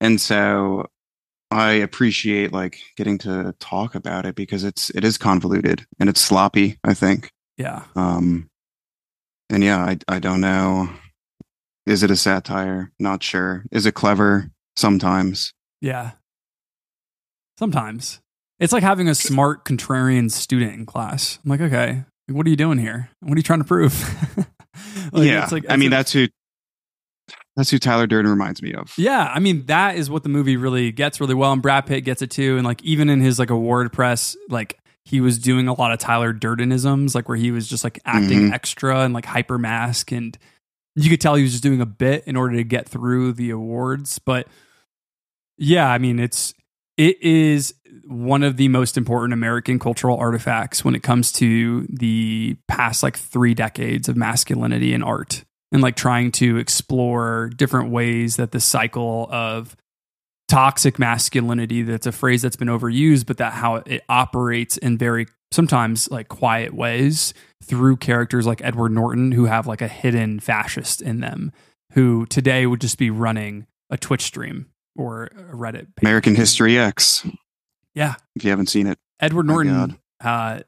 And 0.00 0.20
so 0.20 0.86
I 1.52 1.72
appreciate 1.74 2.52
like 2.52 2.78
getting 2.96 3.18
to 3.18 3.54
talk 3.60 3.94
about 3.94 4.26
it 4.26 4.34
because 4.34 4.64
it's 4.64 4.90
it 4.90 5.04
is 5.04 5.16
convoluted 5.16 5.86
and 6.00 6.08
it's 6.08 6.20
sloppy, 6.20 6.78
I 6.82 6.92
think. 6.94 7.30
yeah, 7.56 7.84
Um 7.94 8.50
and 9.48 9.62
yeah, 9.62 9.78
I 9.78 9.98
I 10.08 10.18
don't 10.18 10.40
know. 10.40 10.88
Is 11.86 12.02
it 12.02 12.10
a 12.10 12.16
satire? 12.16 12.90
Not 12.98 13.22
sure. 13.22 13.64
Is 13.70 13.86
it 13.86 13.94
clever? 13.94 14.50
Sometimes. 14.74 15.52
yeah. 15.80 16.12
Sometimes 17.58 18.20
it's 18.58 18.72
like 18.72 18.82
having 18.82 19.08
a 19.08 19.14
smart 19.14 19.64
contrarian 19.64 20.30
student 20.30 20.74
in 20.74 20.86
class. 20.86 21.38
I'm 21.44 21.50
like, 21.50 21.60
okay, 21.60 22.04
what 22.28 22.46
are 22.46 22.50
you 22.50 22.56
doing 22.56 22.78
here? 22.78 23.10
What 23.20 23.32
are 23.34 23.36
you 23.38 23.42
trying 23.42 23.60
to 23.60 23.64
prove? 23.66 23.94
Like, 25.12 25.28
yeah. 25.28 25.44
it's 25.44 25.52
like- 25.52 25.66
I 25.68 25.76
mean 25.76 25.88
a- 25.92 25.96
that's 25.96 26.12
who 26.12 26.26
that's 27.56 27.70
who 27.70 27.78
Tyler 27.78 28.08
Durden 28.08 28.28
reminds 28.28 28.60
me 28.60 28.72
of. 28.74 28.92
Yeah, 28.98 29.30
I 29.32 29.38
mean 29.38 29.66
that 29.66 29.94
is 29.96 30.10
what 30.10 30.24
the 30.24 30.28
movie 30.28 30.56
really 30.56 30.90
gets 30.90 31.20
really 31.20 31.34
well, 31.34 31.52
and 31.52 31.62
Brad 31.62 31.86
Pitt 31.86 32.04
gets 32.04 32.20
it 32.22 32.30
too. 32.32 32.56
And 32.56 32.64
like 32.66 32.82
even 32.82 33.08
in 33.08 33.20
his 33.20 33.38
like 33.38 33.50
award 33.50 33.92
press, 33.92 34.36
like 34.48 34.76
he 35.04 35.20
was 35.20 35.38
doing 35.38 35.68
a 35.68 35.74
lot 35.74 35.92
of 35.92 36.00
Tyler 36.00 36.34
Durdenisms, 36.34 37.14
like 37.14 37.28
where 37.28 37.36
he 37.36 37.52
was 37.52 37.68
just 37.68 37.84
like 37.84 38.00
acting 38.04 38.48
Mhm. 38.48 38.52
extra 38.52 39.00
and 39.00 39.14
like 39.14 39.26
hyper 39.26 39.58
mask, 39.58 40.10
and 40.10 40.36
you 40.96 41.08
could 41.08 41.20
tell 41.20 41.36
he 41.36 41.42
was 41.44 41.52
just 41.52 41.62
doing 41.62 41.80
a 41.80 41.86
bit 41.86 42.24
in 42.26 42.34
order 42.34 42.56
to 42.56 42.64
get 42.64 42.88
through 42.88 43.34
the 43.34 43.50
awards. 43.50 44.18
But 44.18 44.48
yeah, 45.56 45.88
I 45.88 45.98
mean 45.98 46.18
it's 46.18 46.52
it 46.96 47.20
is 47.22 47.74
one 48.06 48.42
of 48.42 48.56
the 48.56 48.68
most 48.68 48.96
important 48.96 49.32
American 49.32 49.78
cultural 49.78 50.16
artifacts 50.18 50.84
when 50.84 50.94
it 50.94 51.02
comes 51.02 51.32
to 51.32 51.86
the 51.88 52.56
past 52.68 53.02
like 53.02 53.16
three 53.16 53.54
decades 53.54 54.08
of 54.08 54.16
masculinity 54.16 54.92
in 54.92 55.02
art 55.02 55.44
and 55.72 55.82
like 55.82 55.96
trying 55.96 56.30
to 56.30 56.56
explore 56.56 57.50
different 57.56 57.90
ways 57.90 58.36
that 58.36 58.52
the 58.52 58.60
cycle 58.60 59.28
of 59.30 59.76
toxic 60.48 60.98
masculinity 60.98 61.82
that's 61.82 62.06
a 62.06 62.12
phrase 62.12 62.42
that's 62.42 62.56
been 62.56 62.68
overused 62.68 63.26
but 63.26 63.38
that 63.38 63.54
how 63.54 63.76
it 63.76 64.02
operates 64.08 64.76
in 64.76 64.98
very 64.98 65.26
sometimes 65.50 66.10
like 66.10 66.28
quiet 66.28 66.74
ways 66.74 67.32
through 67.62 67.96
characters 67.96 68.46
like 68.46 68.62
Edward 68.62 68.92
Norton 68.92 69.32
who 69.32 69.46
have 69.46 69.66
like 69.66 69.80
a 69.80 69.88
hidden 69.88 70.38
fascist 70.38 71.00
in 71.00 71.20
them 71.20 71.50
who 71.92 72.26
today 72.26 72.66
would 72.66 72.80
just 72.80 72.98
be 72.98 73.08
running 73.08 73.66
a 73.88 73.96
Twitch 73.96 74.22
stream 74.22 74.66
or 74.96 75.24
a 75.24 75.54
Reddit 75.54 75.86
page. 75.96 76.02
American 76.02 76.34
History 76.34 76.78
X, 76.78 77.26
Yeah. 77.94 78.14
if 78.36 78.44
you 78.44 78.50
haven't 78.50 78.66
seen 78.68 78.86
it. 78.86 78.98
Edward 79.20 79.46
Norton, 79.46 79.98
uh, 80.22 80.60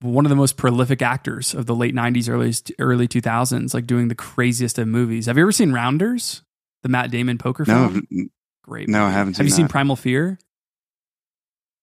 one 0.00 0.24
of 0.24 0.30
the 0.30 0.36
most 0.36 0.56
prolific 0.56 1.02
actors 1.02 1.54
of 1.54 1.66
the 1.66 1.74
late 1.74 1.94
'90s, 1.94 2.28
early 2.28 2.52
early 2.78 3.08
2000s, 3.08 3.74
like 3.74 3.86
doing 3.86 4.08
the 4.08 4.14
craziest 4.14 4.78
of 4.78 4.86
movies. 4.88 5.26
Have 5.26 5.36
you 5.36 5.42
ever 5.42 5.52
seen 5.52 5.72
Rounders, 5.72 6.42
the 6.82 6.88
Matt 6.88 7.10
Damon 7.10 7.36
poker 7.38 7.64
No, 7.66 7.88
film? 7.88 8.30
Great. 8.62 8.88
no, 8.88 9.04
I 9.04 9.10
haven't 9.10 9.36
Have 9.38 9.46
you 9.46 9.50
seen 9.50 9.64
seen. 9.64 9.68
Primal 9.68 9.96
Fear? 9.96 10.38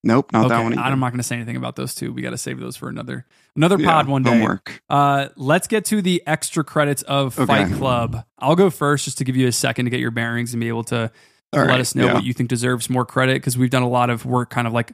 Nope, 0.04 0.32
not 0.32 0.50
that 0.50 0.62
one. 0.62 0.74
Either. 0.78 0.82
I'm 0.84 1.00
not 1.00 1.10
going 1.10 1.18
to 1.18 1.24
say 1.24 1.36
anything 1.36 1.56
about 1.56 1.76
those 1.76 1.96
two. 1.96 2.14
We 2.14 2.22
got 2.22 2.30
to 2.30 2.38
save 2.38 2.60
those 2.60 2.78
for 2.78 2.90
another 2.90 3.26
another 3.56 3.80
Yeah, 3.80 3.92
pod 3.92 4.08
one 4.08 4.22
day. 4.22 4.30
homework. 4.30 4.84
Uh, 4.88 5.30
let's 5.36 5.66
get 5.68 5.84
to 5.86 6.00
the 6.02 6.22
extra 6.28 6.64
credits 6.64 7.02
of 7.04 7.38
Okay. 7.40 7.46
Fight 7.48 7.74
Club. 7.74 8.24
I'll 8.38 8.56
go 8.56 8.70
first 8.70 9.06
just 9.06 9.18
to 9.18 9.24
give 9.24 9.36
you 9.36 9.48
a 9.48 9.52
second 9.52 9.86
to 9.86 9.90
get 9.92 10.00
your 10.00 10.12
bearings 10.12 10.54
and 10.54 10.62
be 10.62 10.68
able 10.68 10.84
to 10.86 11.12
Let 11.56 11.80
us 11.80 11.96
know 11.96 12.06
yeah. 12.08 12.14
what 12.16 12.24
you 12.24 12.34
think 12.34 12.50
deserves 12.50 12.90
more 12.90 13.06
credit 13.06 13.36
because 13.36 13.58
we've 13.58 13.70
done 13.70 13.84
a 13.84 13.90
lot 13.90 14.10
of 14.10 14.26
work, 14.26 14.50
kind 14.50 14.68
of 14.68 14.74
like 14.74 14.94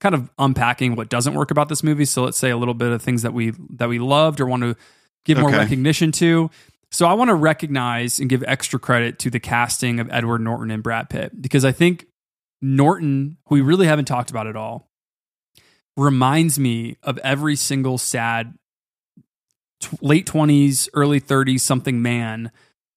kind 0.00 0.14
of 0.14 0.30
unpacking 0.38 0.96
what 0.96 1.08
doesn't 1.08 1.34
work 1.34 1.50
about 1.50 1.68
this 1.68 1.82
movie. 1.82 2.04
So 2.04 2.24
let's 2.24 2.38
say 2.38 2.50
a 2.50 2.56
little 2.56 2.74
bit 2.74 2.92
of 2.92 3.02
things 3.02 3.22
that 3.22 3.32
we 3.32 3.52
that 3.70 3.88
we 3.88 3.98
loved 3.98 4.40
or 4.40 4.46
want 4.46 4.62
to 4.62 4.76
give 5.24 5.38
more 5.38 5.50
recognition 5.50 6.12
to. 6.12 6.50
So 6.90 7.06
I 7.06 7.14
want 7.14 7.28
to 7.28 7.34
recognize 7.34 8.20
and 8.20 8.30
give 8.30 8.44
extra 8.46 8.78
credit 8.78 9.18
to 9.20 9.30
the 9.30 9.40
casting 9.40 10.00
of 10.00 10.08
Edward 10.10 10.40
Norton 10.40 10.70
and 10.70 10.82
Brad 10.82 11.10
Pitt 11.10 11.40
because 11.40 11.64
I 11.64 11.72
think 11.72 12.06
Norton, 12.62 13.38
who 13.46 13.56
we 13.56 13.60
really 13.60 13.86
haven't 13.86 14.06
talked 14.06 14.30
about 14.30 14.46
at 14.46 14.56
all, 14.56 14.88
reminds 15.96 16.58
me 16.58 16.96
of 17.02 17.18
every 17.18 17.56
single 17.56 17.98
sad 17.98 18.54
t- 19.80 19.96
late 20.00 20.26
20s, 20.26 20.88
early 20.94 21.20
30s 21.20 21.60
something 21.60 22.02
man 22.02 22.50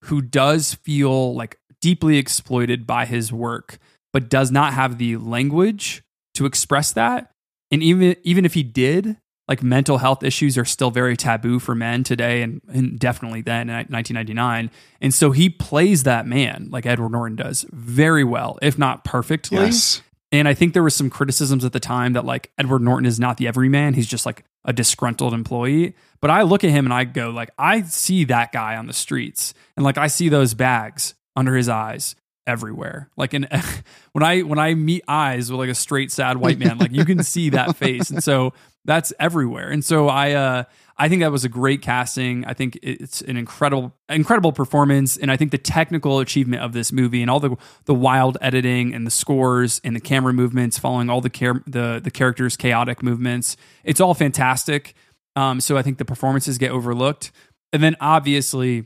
who 0.03 0.22
does 0.22 0.75
feel 0.75 1.33
like 1.35 1.58
deeply 1.82 2.17
exploited 2.17 2.85
by 2.85 3.06
his 3.06 3.32
work 3.32 3.77
but 4.11 4.30
does 4.30 4.51
not 4.51 4.74
have 4.74 4.98
the 4.98 5.17
language 5.17 6.03
to 6.33 6.45
express 6.45 6.91
that. 6.93 7.32
And 7.72 7.83
even 7.83 8.16
even 8.24 8.45
if 8.45 8.53
he 8.53 8.64
did, 8.64 9.17
like 9.48 9.64
mental 9.64 9.98
health 9.98 10.24
issues 10.24 10.58
are 10.58 10.66
still 10.66 10.91
very 10.91 11.16
taboo 11.16 11.59
for 11.59 11.75
men 11.75 12.03
today 12.03 12.41
and, 12.41 12.61
and 12.67 12.99
definitely 12.99 13.41
then 13.41 13.69
in 13.69 13.75
1999. 13.75 14.72
And 15.01 15.14
so 15.14 15.32
he 15.32 15.49
plays 15.49 16.03
that 16.03 16.25
man 16.25 16.69
like 16.72 16.85
Edward 16.85 17.11
Norton 17.11 17.35
does 17.35 17.66
very 17.72 18.24
well, 18.24 18.58
if 18.61 18.77
not 18.77 19.03
perfectly. 19.03 19.58
Yes. 19.58 20.01
And 20.32 20.48
I 20.48 20.53
think 20.53 20.74
there 20.74 20.83
was 20.83 20.95
some 20.95 21.09
criticisms 21.09 21.66
at 21.66 21.74
the 21.74 21.80
time 21.80 22.14
that 22.14 22.25
like 22.25 22.51
Edward 22.58 22.83
Norton 22.83 23.08
is 23.08 23.19
not 23.19 23.38
the 23.38 23.48
everyman. 23.48 23.95
He's 23.95 24.08
just 24.08 24.25
like 24.25 24.43
a 24.64 24.74
disgruntled 24.74 25.33
employee. 25.33 25.95
But 26.22 26.30
I 26.30 26.43
look 26.43 26.64
at 26.64 26.69
him 26.69 26.85
and 26.85 26.93
I 26.93 27.03
go 27.06 27.30
like 27.30 27.49
I 27.58 27.82
see 27.82 28.25
that 28.25 28.51
guy 28.51 28.75
on 28.75 28.85
the 28.85 28.93
streets 28.93 29.53
and 29.75 29.83
like 29.83 29.98
I 29.98 30.08
see 30.08 30.30
those 30.30 30.53
bags 30.53 31.16
under 31.40 31.56
his 31.56 31.69
eyes 31.69 32.16
everywhere. 32.50 33.09
Like 33.16 33.34
in 33.34 33.48
when 34.11 34.24
I 34.24 34.42
when 34.42 34.59
I 34.59 34.74
meet 34.74 35.03
eyes 35.08 35.51
with 35.51 35.59
like 35.59 35.69
a 35.69 35.76
straight 35.76 36.11
sad 36.11 36.38
white 36.38 36.58
man, 36.58 36.80
like 36.80 36.92
you 36.92 37.06
can 37.06 37.24
see 37.24 37.50
that 37.51 37.76
face. 37.77 38.09
And 38.09 38.24
so 38.24 38.53
that's 38.85 39.14
everywhere. 39.19 39.69
And 39.69 39.85
so 39.85 40.09
I 40.09 40.34
uh 40.34 40.64
I 40.98 41.08
think 41.08 41.22
that 41.22 41.32
was 41.32 41.45
a 41.45 41.50
great 41.50 41.82
casting. 41.82 42.43
I 42.45 42.53
think 42.53 42.77
it's 42.82 43.22
an 43.22 43.38
incredible 43.38 43.93
incredible 44.09 44.51
performance 44.51 45.16
and 45.16 45.32
I 45.32 45.38
think 45.38 45.51
the 45.51 45.59
technical 45.59 46.19
achievement 46.19 46.64
of 46.64 46.74
this 46.74 46.92
movie 46.92 47.22
and 47.22 47.30
all 47.30 47.40
the 47.40 47.56
the 47.85 47.93
wild 47.93 48.38
editing 48.42 48.93
and 48.95 49.06
the 49.06 49.11
scores 49.11 49.80
and 49.84 49.95
the 49.95 50.01
camera 50.01 50.34
movements 50.34 50.80
following 50.80 51.09
all 51.09 51.22
the 51.22 51.30
care 51.30 51.61
the 51.68 52.01
the 52.03 52.11
characters 52.11 52.58
chaotic 52.58 53.03
movements. 53.03 53.58
It's 53.84 54.01
all 54.01 54.16
fantastic. 54.16 54.95
Um 55.35 55.61
so 55.61 55.77
I 55.77 55.84
think 55.84 56.00
the 56.00 56.06
performances 56.06 56.58
get 56.58 56.72
overlooked. 56.72 57.32
And 57.72 57.84
then 57.84 57.95
obviously 58.01 58.85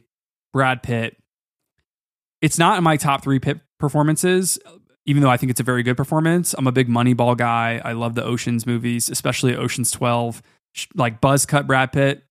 Brad 0.51 0.83
Pitt 0.83 1.15
it's 2.43 2.59
not 2.59 2.77
in 2.77 2.83
my 2.83 2.97
top 2.97 3.23
three 3.23 3.39
Pitt 3.39 3.59
performances, 3.79 4.59
even 5.07 5.23
though 5.23 5.29
I 5.29 5.37
think 5.37 5.49
it's 5.49 5.59
a 5.59 5.63
very 5.63 5.81
good 5.81 5.97
performance. 5.97 6.53
I'm 6.55 6.67
a 6.67 6.71
big 6.71 6.87
Moneyball 6.89 7.35
guy. 7.37 7.81
I 7.83 7.93
love 7.93 8.13
the 8.15 8.23
Oceans 8.23 8.67
movies, 8.67 9.09
especially 9.09 9.55
Oceans 9.55 9.89
12. 9.91 10.43
Like 10.95 11.21
buzz 11.21 11.45
cut 11.45 11.65
Brad 11.67 11.91
Pitt, 11.91 12.23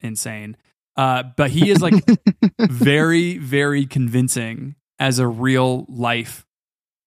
insane. 0.00 0.56
Uh, 0.96 1.22
but 1.36 1.50
he 1.50 1.70
is 1.70 1.80
like 1.80 1.94
very, 2.60 3.38
very 3.38 3.86
convincing 3.86 4.74
as 4.98 5.18
a 5.18 5.26
real 5.28 5.86
life 5.88 6.44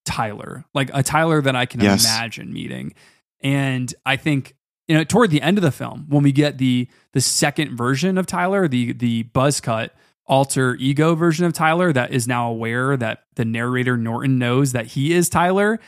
Tyler, 0.06 0.66
like 0.74 0.90
a 0.94 1.04
Tyler 1.04 1.42
that 1.42 1.56
I 1.56 1.66
can 1.66 1.82
Yes. 1.82 2.04
imagine 2.06 2.52
meeting. 2.54 2.94
And 3.42 3.94
I 4.06 4.16
think 4.18 4.56
you 4.88 4.96
know 4.96 5.04
toward 5.04 5.32
the 5.32 5.42
end 5.42 5.58
of 5.58 5.62
the 5.64 5.72
film 5.72 6.06
when 6.10 6.24
we 6.24 6.32
get 6.32 6.58
the 6.58 6.88
the 7.14 7.22
second 7.22 7.76
version 7.78 8.18
of 8.18 8.26
Tyler, 8.26 8.68
the 8.68 8.94
the 8.94 9.24
buzz 9.24 9.60
cut 9.62 9.94
alter 10.26 10.76
ego 10.76 11.16
version 11.16 11.46
of 11.46 11.54
Tyler 11.54 11.92
that 11.94 12.12
is 12.12 12.28
now 12.28 12.50
aware 12.50 12.96
that 12.98 13.24
the 13.36 13.46
narrator 13.46 13.98
Norton 13.98 14.38
knows 14.38 14.72
that 14.72 14.88
he 14.88 15.14
is 15.14 15.30
Tyler. 15.30 15.80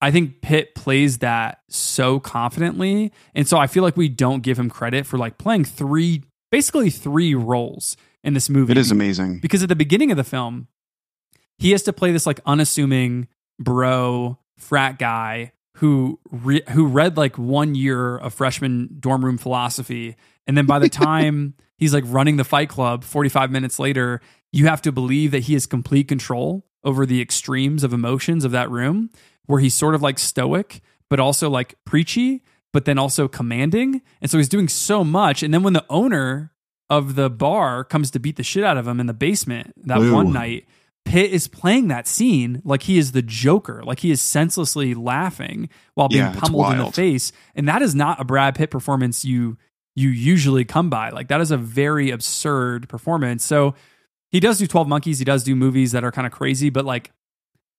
I 0.00 0.10
think 0.10 0.40
Pitt 0.42 0.74
plays 0.74 1.18
that 1.18 1.62
so 1.68 2.20
confidently. 2.20 3.12
And 3.34 3.48
so 3.48 3.58
I 3.58 3.66
feel 3.66 3.82
like 3.82 3.96
we 3.96 4.08
don't 4.08 4.42
give 4.42 4.58
him 4.58 4.70
credit 4.70 5.06
for 5.06 5.18
like 5.18 5.38
playing 5.38 5.64
three, 5.64 6.22
basically 6.50 6.90
three 6.90 7.34
roles 7.34 7.96
in 8.22 8.34
this 8.34 8.48
movie. 8.48 8.72
It 8.72 8.78
is 8.78 8.90
amazing. 8.90 9.40
Because 9.40 9.62
at 9.62 9.68
the 9.68 9.76
beginning 9.76 10.10
of 10.10 10.16
the 10.16 10.24
film, 10.24 10.68
he 11.58 11.72
has 11.72 11.82
to 11.84 11.92
play 11.92 12.12
this 12.12 12.26
like 12.26 12.40
unassuming 12.46 13.26
bro 13.58 14.38
frat 14.56 14.98
guy 14.98 15.52
who 15.78 16.18
re- 16.30 16.62
who 16.70 16.86
read 16.86 17.16
like 17.16 17.36
one 17.36 17.74
year 17.74 18.16
of 18.16 18.34
freshman 18.34 18.96
dorm 19.00 19.24
room 19.24 19.38
philosophy 19.38 20.16
and 20.46 20.56
then 20.56 20.66
by 20.66 20.78
the 20.78 20.88
time 21.06 21.54
he's 21.76 21.94
like 21.94 22.04
running 22.06 22.36
the 22.36 22.44
fight 22.44 22.68
club 22.68 23.04
45 23.04 23.50
minutes 23.50 23.78
later 23.78 24.20
you 24.52 24.66
have 24.66 24.82
to 24.82 24.92
believe 24.92 25.30
that 25.32 25.44
he 25.44 25.54
has 25.54 25.66
complete 25.66 26.08
control 26.08 26.64
over 26.84 27.04
the 27.04 27.20
extremes 27.20 27.84
of 27.84 27.92
emotions 27.92 28.44
of 28.44 28.52
that 28.52 28.70
room 28.70 29.10
where 29.46 29.60
he's 29.60 29.74
sort 29.74 29.94
of 29.94 30.02
like 30.02 30.18
stoic 30.18 30.80
but 31.08 31.20
also 31.20 31.50
like 31.50 31.74
preachy 31.84 32.42
but 32.72 32.84
then 32.84 32.98
also 32.98 33.28
commanding. 33.28 34.02
And 34.20 34.30
so 34.30 34.38
he's 34.38 34.48
doing 34.48 34.68
so 34.68 35.04
much. 35.04 35.42
And 35.42 35.52
then 35.52 35.62
when 35.62 35.72
the 35.72 35.84
owner 35.88 36.52
of 36.90 37.14
the 37.14 37.28
bar 37.30 37.84
comes 37.84 38.10
to 38.12 38.18
beat 38.18 38.36
the 38.36 38.42
shit 38.42 38.64
out 38.64 38.76
of 38.76 38.86
him 38.86 39.00
in 39.00 39.06
the 39.06 39.14
basement 39.14 39.74
that 39.86 39.98
one 39.98 40.32
night 40.32 40.66
Pitt 41.08 41.32
is 41.32 41.48
playing 41.48 41.88
that 41.88 42.06
scene 42.06 42.60
like 42.64 42.82
he 42.82 42.98
is 42.98 43.12
the 43.12 43.22
Joker, 43.22 43.82
like 43.84 44.00
he 44.00 44.10
is 44.10 44.20
senselessly 44.20 44.94
laughing 44.94 45.68
while 45.94 46.08
being 46.08 46.22
Yeah, 46.22 46.34
pummeled 46.34 46.72
in 46.72 46.78
the 46.78 46.92
face, 46.92 47.32
and 47.54 47.66
that 47.68 47.82
is 47.82 47.94
not 47.94 48.20
a 48.20 48.24
Brad 48.24 48.54
Pitt 48.54 48.70
performance 48.70 49.24
you 49.24 49.56
you 49.96 50.10
usually 50.10 50.64
come 50.64 50.90
by. 50.90 51.10
Like 51.10 51.28
that 51.28 51.40
is 51.40 51.50
a 51.50 51.56
very 51.56 52.10
absurd 52.10 52.88
performance. 52.88 53.44
So 53.44 53.74
he 54.30 54.38
does 54.40 54.58
do 54.58 54.66
Twelve 54.66 54.86
Monkeys, 54.88 55.18
he 55.18 55.24
does 55.24 55.42
do 55.44 55.56
movies 55.56 55.92
that 55.92 56.04
are 56.04 56.12
kind 56.12 56.26
of 56.26 56.32
crazy, 56.32 56.70
but 56.70 56.84
like 56.84 57.10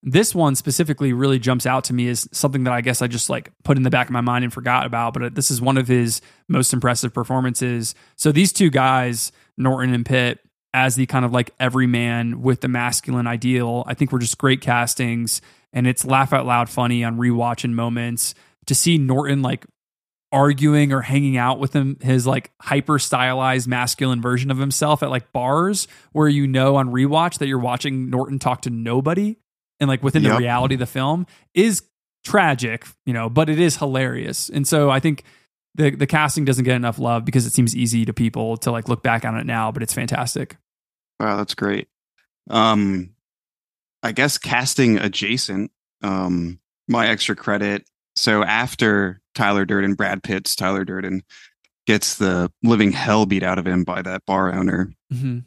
this 0.01 0.33
one 0.33 0.55
specifically 0.55 1.11
really 1.11 1.39
jumps 1.39 1.65
out 1.65 1.83
to 1.83 1.93
me 1.93 2.07
as 2.07 2.27
something 2.31 2.63
that 2.63 2.73
I 2.73 2.81
guess 2.81 3.01
I 3.01 3.07
just 3.07 3.29
like 3.29 3.51
put 3.63 3.75
in 3.77 3.83
the 3.83 3.89
back 3.89 4.07
of 4.07 4.13
my 4.13 4.21
mind 4.21 4.43
and 4.45 4.53
forgot 4.53 4.85
about. 4.85 5.13
But 5.13 5.35
this 5.35 5.51
is 5.51 5.61
one 5.61 5.77
of 5.77 5.87
his 5.87 6.21
most 6.47 6.73
impressive 6.73 7.13
performances. 7.13 7.95
So 8.15 8.31
these 8.31 8.53
two 8.53 8.69
guys, 8.69 9.31
Norton 9.57 9.93
and 9.93 10.05
Pitt, 10.05 10.39
as 10.73 10.95
the 10.95 11.05
kind 11.05 11.25
of 11.25 11.31
like 11.31 11.51
every 11.59 11.87
man 11.87 12.41
with 12.41 12.61
the 12.61 12.67
masculine 12.67 13.27
ideal, 13.27 13.83
I 13.87 13.93
think 13.93 14.11
we're 14.11 14.19
just 14.19 14.37
great 14.37 14.61
castings. 14.61 15.41
And 15.73 15.87
it's 15.87 16.05
laugh 16.05 16.33
out 16.33 16.45
loud 16.45 16.69
funny 16.69 17.03
on 17.03 17.17
rewatching 17.17 17.71
moments 17.71 18.35
to 18.67 18.75
see 18.75 18.97
Norton 18.97 19.41
like 19.41 19.65
arguing 20.31 20.93
or 20.93 21.01
hanging 21.01 21.37
out 21.37 21.59
with 21.59 21.73
him 21.73 21.97
his 22.01 22.27
like 22.27 22.51
hyper 22.61 22.99
stylized 22.99 23.67
masculine 23.67 24.21
version 24.21 24.51
of 24.51 24.59
himself 24.59 25.01
at 25.01 25.09
like 25.09 25.31
bars 25.31 25.87
where 26.11 26.27
you 26.27 26.45
know 26.45 26.75
on 26.75 26.91
rewatch 26.91 27.39
that 27.39 27.47
you're 27.47 27.57
watching 27.57 28.11
Norton 28.11 28.37
talk 28.37 28.61
to 28.61 28.69
nobody 28.69 29.37
and 29.79 29.87
like 29.87 30.03
within 30.03 30.21
the 30.21 30.35
reality 30.35 30.75
of 30.75 30.79
the 30.79 30.85
film 30.85 31.25
is 31.55 31.81
tragic, 32.23 32.85
you 33.05 33.13
know, 33.13 33.29
but 33.29 33.49
it 33.49 33.59
is 33.59 33.77
hilarious. 33.77 34.49
And 34.49 34.67
so 34.67 34.89
I 34.89 34.99
think 34.99 35.23
the 35.75 35.91
the 35.91 36.07
casting 36.07 36.45
doesn't 36.45 36.65
get 36.65 36.75
enough 36.75 36.99
love 36.99 37.25
because 37.25 37.45
it 37.45 37.53
seems 37.53 37.75
easy 37.75 38.05
to 38.05 38.13
people 38.13 38.57
to 38.57 38.71
like 38.71 38.89
look 38.89 39.03
back 39.03 39.23
on 39.25 39.37
it 39.37 39.45
now, 39.45 39.71
but 39.71 39.83
it's 39.83 39.93
fantastic. 39.93 40.57
Wow, 41.19 41.37
that's 41.37 41.53
great. 41.55 41.87
Um, 42.49 43.11
I 44.03 44.11
guess 44.11 44.37
casting 44.37 44.97
adjacent. 44.97 45.71
Um, 46.01 46.59
my 46.87 47.07
extra 47.07 47.35
credit. 47.35 47.85
So 48.15 48.43
after 48.43 49.21
Tyler 49.35 49.65
Durden, 49.65 49.93
Brad 49.93 50.23
Pitt's 50.23 50.55
Tyler 50.55 50.83
Durden 50.85 51.21
gets 51.85 52.15
the 52.17 52.51
living 52.63 52.91
hell 52.91 53.25
beat 53.25 53.43
out 53.43 53.59
of 53.59 53.67
him 53.67 53.83
by 53.83 54.01
that 54.01 54.25
bar 54.25 54.53
owner. 54.53 54.91
Mhm. 55.13 55.45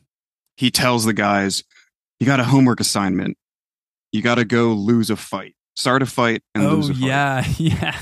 He 0.57 0.71
tells 0.71 1.05
the 1.05 1.13
guys, 1.15 1.65
"You 2.21 2.27
got 2.27 2.41
a 2.41 2.45
homework 2.45 2.81
assignment. 2.81 3.37
You 4.13 4.23
got 4.23 4.35
to 4.37 4.45
go 4.45 4.73
lose 4.73 5.09
a 5.11 5.17
fight. 5.17 5.55
Start 5.75 6.03
a 6.03 6.07
fight 6.07 6.43
and 6.55 6.65
Oh 6.65 6.75
lose 6.77 6.91
a 6.91 6.95
fight." 6.95 7.03
yeah, 7.03 7.45
yeah. 7.59 7.99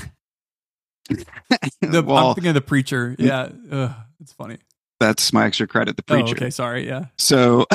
The, 1.09 2.03
Well, 2.05 2.17
I'm 2.29 2.35
thinking 2.35 2.49
of 2.49 2.55
the 2.55 2.61
preacher. 2.61 3.15
Yeah, 3.19 3.49
Ugh, 3.71 3.91
it's 4.21 4.33
funny. 4.33 4.57
that's 4.99 5.33
my 5.33 5.45
extra 5.45 5.67
credit. 5.67 5.97
The 5.97 6.03
Oh, 6.09 6.13
preacher. 6.21 6.35
okay, 6.35 6.49
sorry. 6.49 6.87
Yeah. 6.87 7.05
So, 7.17 7.65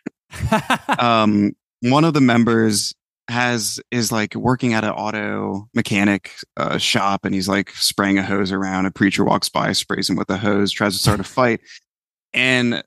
um, 0.98 1.52
one 1.80 2.04
of 2.04 2.14
the 2.14 2.20
members 2.20 2.94
has 3.28 3.80
is 3.90 4.12
like 4.12 4.34
working 4.34 4.72
at 4.72 4.84
an 4.84 4.90
auto 4.90 5.68
mechanic 5.74 6.32
uh, 6.56 6.78
shop, 6.78 7.24
and 7.24 7.34
he's 7.34 7.48
like 7.48 7.70
spraying 7.70 8.18
a 8.18 8.22
hose 8.22 8.52
around. 8.52 8.86
A 8.86 8.90
preacher 8.90 9.24
walks 9.24 9.48
by, 9.48 9.72
sprays 9.72 10.08
him 10.08 10.16
with 10.16 10.30
a 10.30 10.36
hose, 10.36 10.70
tries 10.72 10.92
to 10.94 10.98
start 10.98 11.20
a 11.20 11.24
fight, 11.24 11.60
and 12.32 12.82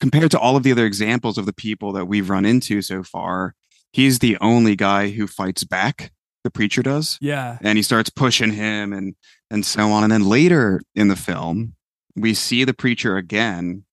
compared 0.00 0.30
to 0.32 0.38
all 0.38 0.56
of 0.56 0.62
the 0.62 0.72
other 0.72 0.86
examples 0.86 1.38
of 1.38 1.46
the 1.46 1.52
people 1.52 1.92
that 1.92 2.04
we've 2.06 2.30
run 2.30 2.44
into 2.44 2.82
so 2.82 3.02
far, 3.02 3.54
he's 3.92 4.18
the 4.18 4.36
only 4.40 4.76
guy 4.76 5.10
who 5.10 5.26
fights 5.26 5.64
back. 5.64 6.12
The 6.48 6.52
preacher 6.52 6.82
does 6.82 7.18
Yeah. 7.20 7.58
and 7.60 7.76
he 7.76 7.82
starts 7.82 8.08
pushing 8.08 8.52
him 8.52 8.94
and 8.94 9.14
and 9.50 9.66
so 9.66 9.90
on 9.92 10.02
and 10.02 10.10
then 10.10 10.24
later 10.24 10.80
in 10.94 11.08
the 11.08 11.16
film 11.16 11.74
we 12.16 12.32
see 12.32 12.64
the 12.64 12.72
preacher 12.72 13.18
again 13.18 13.84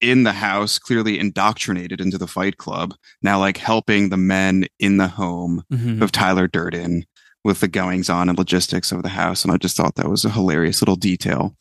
in 0.00 0.22
the 0.22 0.34
house 0.34 0.78
clearly 0.78 1.18
indoctrinated 1.18 2.00
into 2.00 2.16
the 2.16 2.28
fight 2.28 2.58
club 2.58 2.94
now 3.22 3.40
like 3.40 3.56
helping 3.56 4.08
the 4.10 4.16
men 4.16 4.66
in 4.78 4.98
the 4.98 5.08
home 5.08 5.64
Mhm. 5.72 6.00
of 6.00 6.12
Tyler 6.12 6.46
Durden 6.46 7.04
with 7.42 7.58
the 7.58 7.66
goings 7.68 8.08
on 8.08 8.28
and 8.28 8.38
logistics 8.38 8.92
of 8.92 9.02
the 9.02 9.08
house 9.22 9.42
and 9.42 9.52
I 9.52 9.56
just 9.56 9.76
thought 9.76 9.96
that 9.96 10.08
was 10.08 10.24
a 10.24 10.30
hilarious 10.30 10.80
little 10.80 10.94
detail 10.96 11.56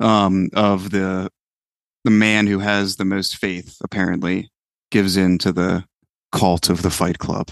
um 0.00 0.48
of 0.54 0.90
the 0.92 1.28
the 2.04 2.10
man 2.10 2.46
who 2.46 2.60
has 2.60 2.96
the 2.96 3.04
most 3.04 3.36
faith 3.36 3.76
apparently 3.84 4.50
gives 4.90 5.18
in 5.18 5.36
to 5.38 5.52
the 5.52 5.84
cult 6.32 6.70
of 6.70 6.80
the 6.80 6.90
fight 6.90 7.18
club 7.18 7.50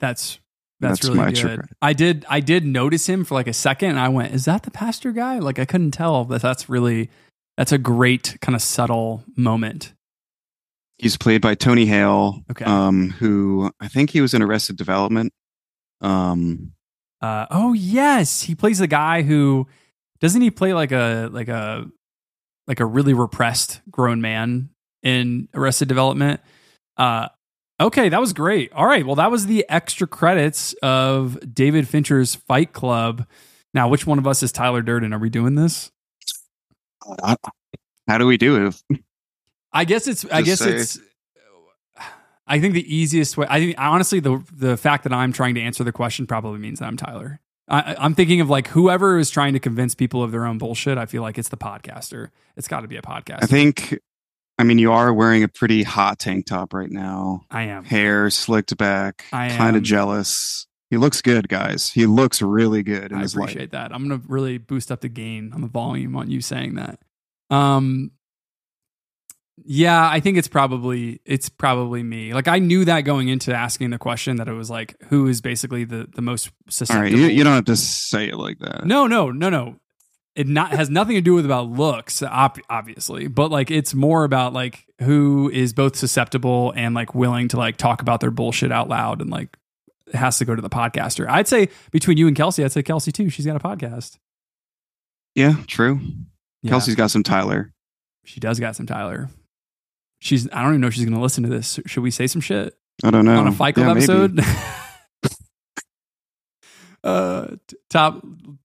That's 0.00 0.38
that's, 0.82 1.00
That's 1.00 1.16
really 1.16 1.32
good. 1.32 1.42
credit. 1.44 1.64
I 1.80 1.92
did 1.94 2.26
I 2.28 2.40
did 2.40 2.66
notice 2.66 3.08
him 3.08 3.24
for 3.24 3.34
like 3.34 3.46
a 3.46 3.52
second 3.54 3.90
and 3.90 3.98
I 4.00 4.08
went, 4.08 4.34
"Is 4.34 4.44
that 4.44 4.64
the 4.64 4.70
pastor 4.70 5.12
guy?" 5.12 5.38
Like 5.38 5.58
I 5.58 5.64
couldn't 5.64 5.92
tell, 5.92 6.24
but 6.24 6.42
that's 6.42 6.68
really 6.68 7.08
that's 7.56 7.72
a 7.72 7.78
great 7.78 8.36
kind 8.40 8.54
of 8.54 8.60
subtle 8.62 9.24
moment. 9.36 9.94
He's 10.98 11.16
played 11.16 11.40
by 11.40 11.54
Tony 11.54 11.86
Hale, 11.86 12.42
Okay. 12.50 12.64
um, 12.64 13.10
who 13.10 13.70
I 13.80 13.88
think 13.88 14.10
he 14.10 14.20
was 14.20 14.34
in 14.34 14.42
Arrested 14.42 14.76
Development. 14.76 15.32
Um, 16.00 16.72
Uh, 17.20 17.46
oh 17.50 17.72
yes, 17.72 18.42
he 18.42 18.54
plays 18.54 18.78
the 18.78 18.86
guy 18.86 19.22
who 19.22 19.66
doesn't 20.20 20.42
he 20.42 20.50
play 20.50 20.74
like 20.74 20.92
a 20.92 21.28
like 21.32 21.48
a 21.48 21.86
like 22.66 22.80
a 22.80 22.86
really 22.86 23.14
repressed 23.14 23.80
grown 23.90 24.20
man 24.20 24.70
in 25.02 25.48
Arrested 25.54 25.88
Development. 25.88 26.40
Uh, 26.96 27.28
okay, 27.80 28.08
that 28.08 28.20
was 28.20 28.32
great. 28.32 28.72
All 28.72 28.86
right, 28.86 29.04
well 29.06 29.16
that 29.16 29.30
was 29.30 29.46
the 29.46 29.64
extra 29.68 30.06
credits 30.06 30.74
of 30.82 31.38
David 31.54 31.88
Fincher's 31.88 32.34
Fight 32.34 32.72
Club. 32.72 33.26
Now, 33.74 33.88
which 33.88 34.06
one 34.06 34.18
of 34.18 34.26
us 34.26 34.42
is 34.42 34.52
Tyler 34.52 34.82
Durden? 34.82 35.12
Are 35.14 35.18
we 35.18 35.30
doing 35.30 35.54
this? 35.54 35.90
I- 37.22 37.36
how 38.08 38.18
do 38.18 38.26
we 38.26 38.36
do 38.36 38.66
it? 38.90 39.00
I 39.72 39.84
guess 39.84 40.06
it's. 40.06 40.24
I 40.26 40.42
guess 40.42 40.58
say- 40.58 40.74
it's. 40.74 40.98
I 42.46 42.60
think 42.60 42.74
the 42.74 42.94
easiest 42.94 43.36
way. 43.36 43.46
I 43.48 43.60
think 43.60 43.76
honestly, 43.78 44.20
the 44.20 44.44
the 44.52 44.76
fact 44.76 45.04
that 45.04 45.12
I'm 45.12 45.32
trying 45.32 45.54
to 45.54 45.60
answer 45.60 45.84
the 45.84 45.92
question 45.92 46.26
probably 46.26 46.58
means 46.58 46.80
that 46.80 46.86
I'm 46.86 46.96
Tyler. 46.96 47.40
I, 47.68 47.94
I'm 47.98 48.14
thinking 48.14 48.40
of 48.40 48.50
like 48.50 48.68
whoever 48.68 49.18
is 49.18 49.30
trying 49.30 49.52
to 49.54 49.60
convince 49.60 49.94
people 49.94 50.22
of 50.22 50.32
their 50.32 50.44
own 50.44 50.58
bullshit. 50.58 50.98
I 50.98 51.06
feel 51.06 51.22
like 51.22 51.38
it's 51.38 51.48
the 51.48 51.56
podcaster. 51.56 52.30
It's 52.56 52.68
got 52.68 52.80
to 52.80 52.88
be 52.88 52.96
a 52.96 53.02
podcast. 53.02 53.44
I 53.44 53.46
think, 53.46 53.98
I 54.62 54.64
mean, 54.64 54.78
you 54.78 54.92
are 54.92 55.12
wearing 55.12 55.42
a 55.42 55.48
pretty 55.48 55.82
hot 55.82 56.20
tank 56.20 56.46
top 56.46 56.72
right 56.72 56.88
now. 56.88 57.40
I 57.50 57.62
am. 57.64 57.82
Hair 57.82 58.30
slicked 58.30 58.76
back, 58.76 59.24
I 59.32 59.46
am. 59.46 59.56
kind 59.56 59.76
of 59.76 59.82
jealous. 59.82 60.68
He 60.88 60.98
looks 60.98 61.20
good, 61.20 61.48
guys. 61.48 61.90
He 61.90 62.06
looks 62.06 62.40
really 62.40 62.84
good 62.84 63.10
in 63.10 63.18
I 63.18 63.22
his 63.22 63.34
light. 63.34 63.46
appreciate 63.50 63.72
that. 63.72 63.92
I'm 63.92 64.06
gonna 64.08 64.22
really 64.28 64.58
boost 64.58 64.92
up 64.92 65.00
the 65.00 65.08
gain 65.08 65.52
on 65.52 65.62
the 65.62 65.66
volume 65.66 66.14
on 66.14 66.30
you 66.30 66.40
saying 66.40 66.76
that. 66.76 67.00
Um, 67.50 68.12
yeah, 69.64 70.08
I 70.08 70.20
think 70.20 70.38
it's 70.38 70.46
probably 70.46 71.20
it's 71.24 71.48
probably 71.48 72.04
me. 72.04 72.32
Like 72.32 72.46
I 72.46 72.60
knew 72.60 72.84
that 72.84 73.00
going 73.00 73.26
into 73.26 73.52
asking 73.52 73.90
the 73.90 73.98
question 73.98 74.36
that 74.36 74.46
it 74.46 74.52
was 74.52 74.70
like 74.70 74.94
who 75.08 75.26
is 75.26 75.40
basically 75.40 75.82
the 75.82 76.08
the 76.14 76.22
most 76.22 76.48
All 76.48 76.52
susceptible. 76.70 77.02
right, 77.02 77.12
you, 77.12 77.26
you 77.26 77.42
don't 77.42 77.54
have 77.54 77.64
to 77.64 77.76
say 77.76 78.28
it 78.28 78.36
like 78.36 78.60
that. 78.60 78.86
No, 78.86 79.08
no, 79.08 79.32
no, 79.32 79.50
no. 79.50 79.76
It 80.34 80.48
not 80.48 80.70
has 80.72 80.88
nothing 80.88 81.14
to 81.16 81.20
do 81.20 81.34
with 81.34 81.44
about 81.44 81.68
looks, 81.70 82.22
ob- 82.22 82.58
obviously, 82.70 83.26
but 83.26 83.50
like 83.50 83.70
it's 83.70 83.92
more 83.92 84.24
about 84.24 84.52
like 84.54 84.86
who 85.02 85.50
is 85.52 85.72
both 85.74 85.94
susceptible 85.96 86.72
and 86.74 86.94
like 86.94 87.14
willing 87.14 87.48
to 87.48 87.58
like 87.58 87.76
talk 87.76 88.00
about 88.00 88.20
their 88.20 88.30
bullshit 88.30 88.72
out 88.72 88.88
loud 88.88 89.20
and 89.20 89.28
like 89.30 89.56
it 90.06 90.14
has 90.14 90.38
to 90.38 90.44
go 90.46 90.54
to 90.54 90.62
the 90.62 90.70
podcaster. 90.70 91.28
I'd 91.28 91.48
say 91.48 91.68
between 91.90 92.16
you 92.16 92.28
and 92.28 92.36
Kelsey, 92.36 92.64
I'd 92.64 92.72
say 92.72 92.82
Kelsey 92.82 93.12
too. 93.12 93.28
She's 93.28 93.44
got 93.44 93.56
a 93.56 93.58
podcast. 93.58 94.16
Yeah, 95.34 95.54
true. 95.66 96.00
Yeah. 96.62 96.70
Kelsey's 96.70 96.94
got 96.94 97.10
some 97.10 97.22
Tyler. 97.22 97.72
She 98.24 98.40
does 98.40 98.58
got 98.58 98.74
some 98.76 98.86
Tyler. 98.86 99.28
She's 100.20 100.48
I 100.52 100.62
don't 100.62 100.70
even 100.72 100.80
know 100.80 100.86
if 100.86 100.94
she's 100.94 101.04
going 101.04 101.16
to 101.16 101.20
listen 101.22 101.42
to 101.42 101.50
this. 101.50 101.78
Should 101.86 102.02
we 102.02 102.10
say 102.10 102.26
some 102.26 102.40
shit 102.40 102.74
I 103.04 103.10
don't 103.10 103.24
know. 103.24 103.38
on 103.38 103.48
a 103.48 103.52
Club 103.54 103.76
Yeah, 103.76 103.90
episode? 103.90 104.40
uh, 107.04 107.48
top 107.90 108.24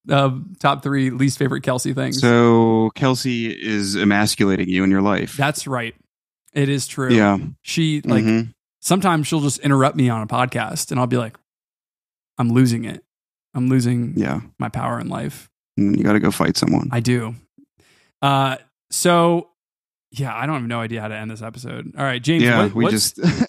uh, 0.10 0.32
top 0.60 0.84
three 0.84 1.10
least 1.10 1.38
favorite 1.40 1.62
Kelsey 1.62 1.94
things. 1.94 2.20
So 2.22 2.92
Kelsey 2.96 3.48
is 3.48 3.96
emasculating 3.96 4.70
you 4.70 4.84
in 4.84 4.92
your 4.92 5.02
life. 5.02 5.36
That's 5.38 5.68
right. 5.68 5.96
It 6.54 6.70
is 6.70 6.88
true. 6.88 7.12
Yeah. 7.14 7.38
She 7.62 8.02
like 8.02 8.24
Mhm. 8.24 8.54
sometimes 8.80 9.28
she'll 9.28 9.42
just 9.42 9.60
interrupt 9.60 9.96
me 9.96 10.10
on 10.10 10.22
a 10.22 10.28
podcast 10.28 10.92
and 10.92 11.00
I'll 11.00 11.08
be 11.08 11.18
like, 11.18 11.36
I'm 12.38 12.50
losing 12.52 12.86
it. 12.86 13.04
I'm 13.54 13.70
losing 13.70 14.14
Yeah. 14.16 14.42
my 14.60 14.70
power 14.70 15.00
in 15.00 15.08
life. 15.10 15.50
You 15.76 16.04
got 16.04 16.14
to 16.14 16.20
go 16.20 16.32
fight 16.32 16.58
someone. 16.58 16.90
I 16.92 17.00
do. 17.00 17.36
Uh, 18.22 18.58
so 18.92 19.50
yeah, 20.12 20.34
I 20.36 20.46
don't 20.46 20.56
have 20.56 20.68
no 20.68 20.80
idea 20.80 21.02
how 21.02 21.10
to 21.10 21.16
end 21.16 21.30
this 21.30 21.42
episode. 21.42 21.94
All 21.98 22.04
right, 22.04 22.22
James. 22.24 22.44
yeah, 22.44 22.64
what- 22.64 22.74
we 22.74 22.88
just. 22.90 23.20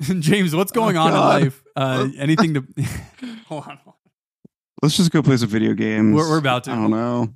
James, 0.20 0.54
what's 0.54 0.72
going 0.72 0.96
Oh, 0.96 1.00
on 1.02 1.10
God. 1.12 1.36
in 1.38 1.44
life? 1.44 1.62
Uh, 1.76 2.08
anything 2.18 2.54
to 2.54 2.64
hold 3.46 3.64
on? 3.66 3.78
Let's 4.82 4.96
just 4.96 5.10
go 5.10 5.22
play 5.22 5.36
some 5.36 5.48
video 5.48 5.74
games. 5.74 6.14
We're- 6.14 6.28
we're 6.28 6.38
about 6.38 6.64
to. 6.64 6.72
I 6.72 6.74
don't 6.76 6.90
know. 6.90 7.32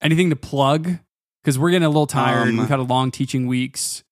Anything 0.00 0.30
to 0.30 0.36
plug? 0.36 0.98
Because 1.42 1.58
we're 1.58 1.70
getting 1.70 1.86
a 1.86 1.88
little 1.90 2.06
tired. 2.06 2.48
Um, 2.48 2.56
We've 2.56 2.68
had 2.68 2.78
a 2.80 2.84
long 2.84 3.10
teaching 3.10 3.46
weeks. 3.46 4.02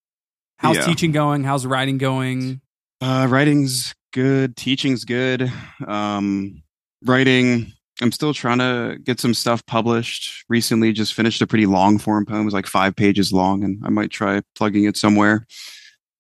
How's 0.58 0.76
yeah. 0.76 0.84
teaching 0.84 1.10
going? 1.12 1.42
How's 1.44 1.64
writing 1.66 1.98
going? 1.98 2.60
Uh, 3.00 3.26
writing's 3.30 3.94
good. 4.12 4.56
Teaching's 4.56 5.04
good. 5.04 5.50
Um, 5.86 6.62
writing. 7.04 7.72
I'm 8.02 8.12
still 8.12 8.32
trying 8.34 8.58
to 8.58 8.98
get 9.02 9.20
some 9.20 9.34
stuff 9.34 9.64
published. 9.66 10.44
Recently, 10.48 10.92
just 10.92 11.14
finished 11.14 11.40
a 11.42 11.46
pretty 11.46 11.66
long 11.66 11.98
form 11.98 12.24
poem. 12.26 12.42
It 12.42 12.44
was 12.44 12.54
like 12.54 12.66
five 12.66 12.94
pages 12.94 13.32
long, 13.32 13.64
and 13.64 13.80
I 13.84 13.90
might 13.90 14.10
try 14.10 14.42
plugging 14.54 14.84
it 14.84 14.96
somewhere. 14.96 15.46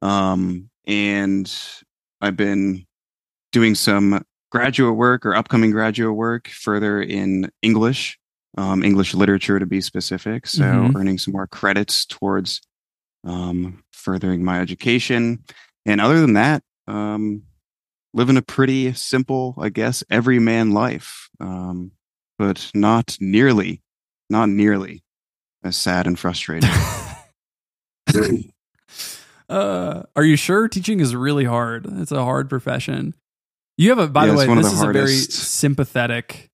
Um, 0.02 0.69
and 0.90 1.50
I've 2.20 2.36
been 2.36 2.84
doing 3.52 3.74
some 3.76 4.24
graduate 4.50 4.96
work 4.96 5.24
or 5.24 5.34
upcoming 5.34 5.70
graduate 5.70 6.16
work 6.16 6.48
further 6.48 7.00
in 7.00 7.50
English, 7.62 8.18
um, 8.58 8.82
English 8.82 9.14
literature 9.14 9.60
to 9.60 9.66
be 9.66 9.80
specific. 9.80 10.46
So 10.48 10.64
Mhm. 10.64 10.96
earning 10.96 11.18
some 11.18 11.32
more 11.32 11.46
credits 11.46 12.04
towards 12.04 12.60
um, 13.22 13.84
furthering 13.92 14.42
my 14.42 14.60
education. 14.60 15.44
And 15.86 16.00
other 16.00 16.20
than 16.20 16.32
that, 16.32 16.62
um, 16.88 17.42
living 18.12 18.36
a 18.36 18.42
pretty 18.42 18.92
simple, 18.94 19.54
I 19.58 19.68
guess, 19.68 20.02
everyman 20.10 20.72
life, 20.72 21.28
um, 21.38 21.92
but 22.38 22.70
not 22.74 23.16
nearly, 23.20 23.82
not 24.28 24.48
nearly 24.48 25.04
as 25.62 25.76
sad 25.76 26.06
and 26.06 26.18
frustrating. 26.18 26.70
Uh, 29.50 30.04
are 30.16 30.24
you 30.24 30.36
sure 30.36 30.68
teaching 30.68 31.00
is 31.00 31.14
really 31.14 31.44
hard? 31.44 31.86
It's 31.98 32.12
a 32.12 32.22
hard 32.24 32.48
profession. 32.48 33.14
You 33.76 33.90
have 33.90 33.98
a, 33.98 34.06
by 34.08 34.26
Yeah, 34.26 34.32
the 34.32 34.38
way, 34.38 34.46
this 34.54 34.66
the 34.68 34.72
is 34.74 34.82
a 34.82 34.92
very 34.92 35.16
sympathetic 35.16 36.50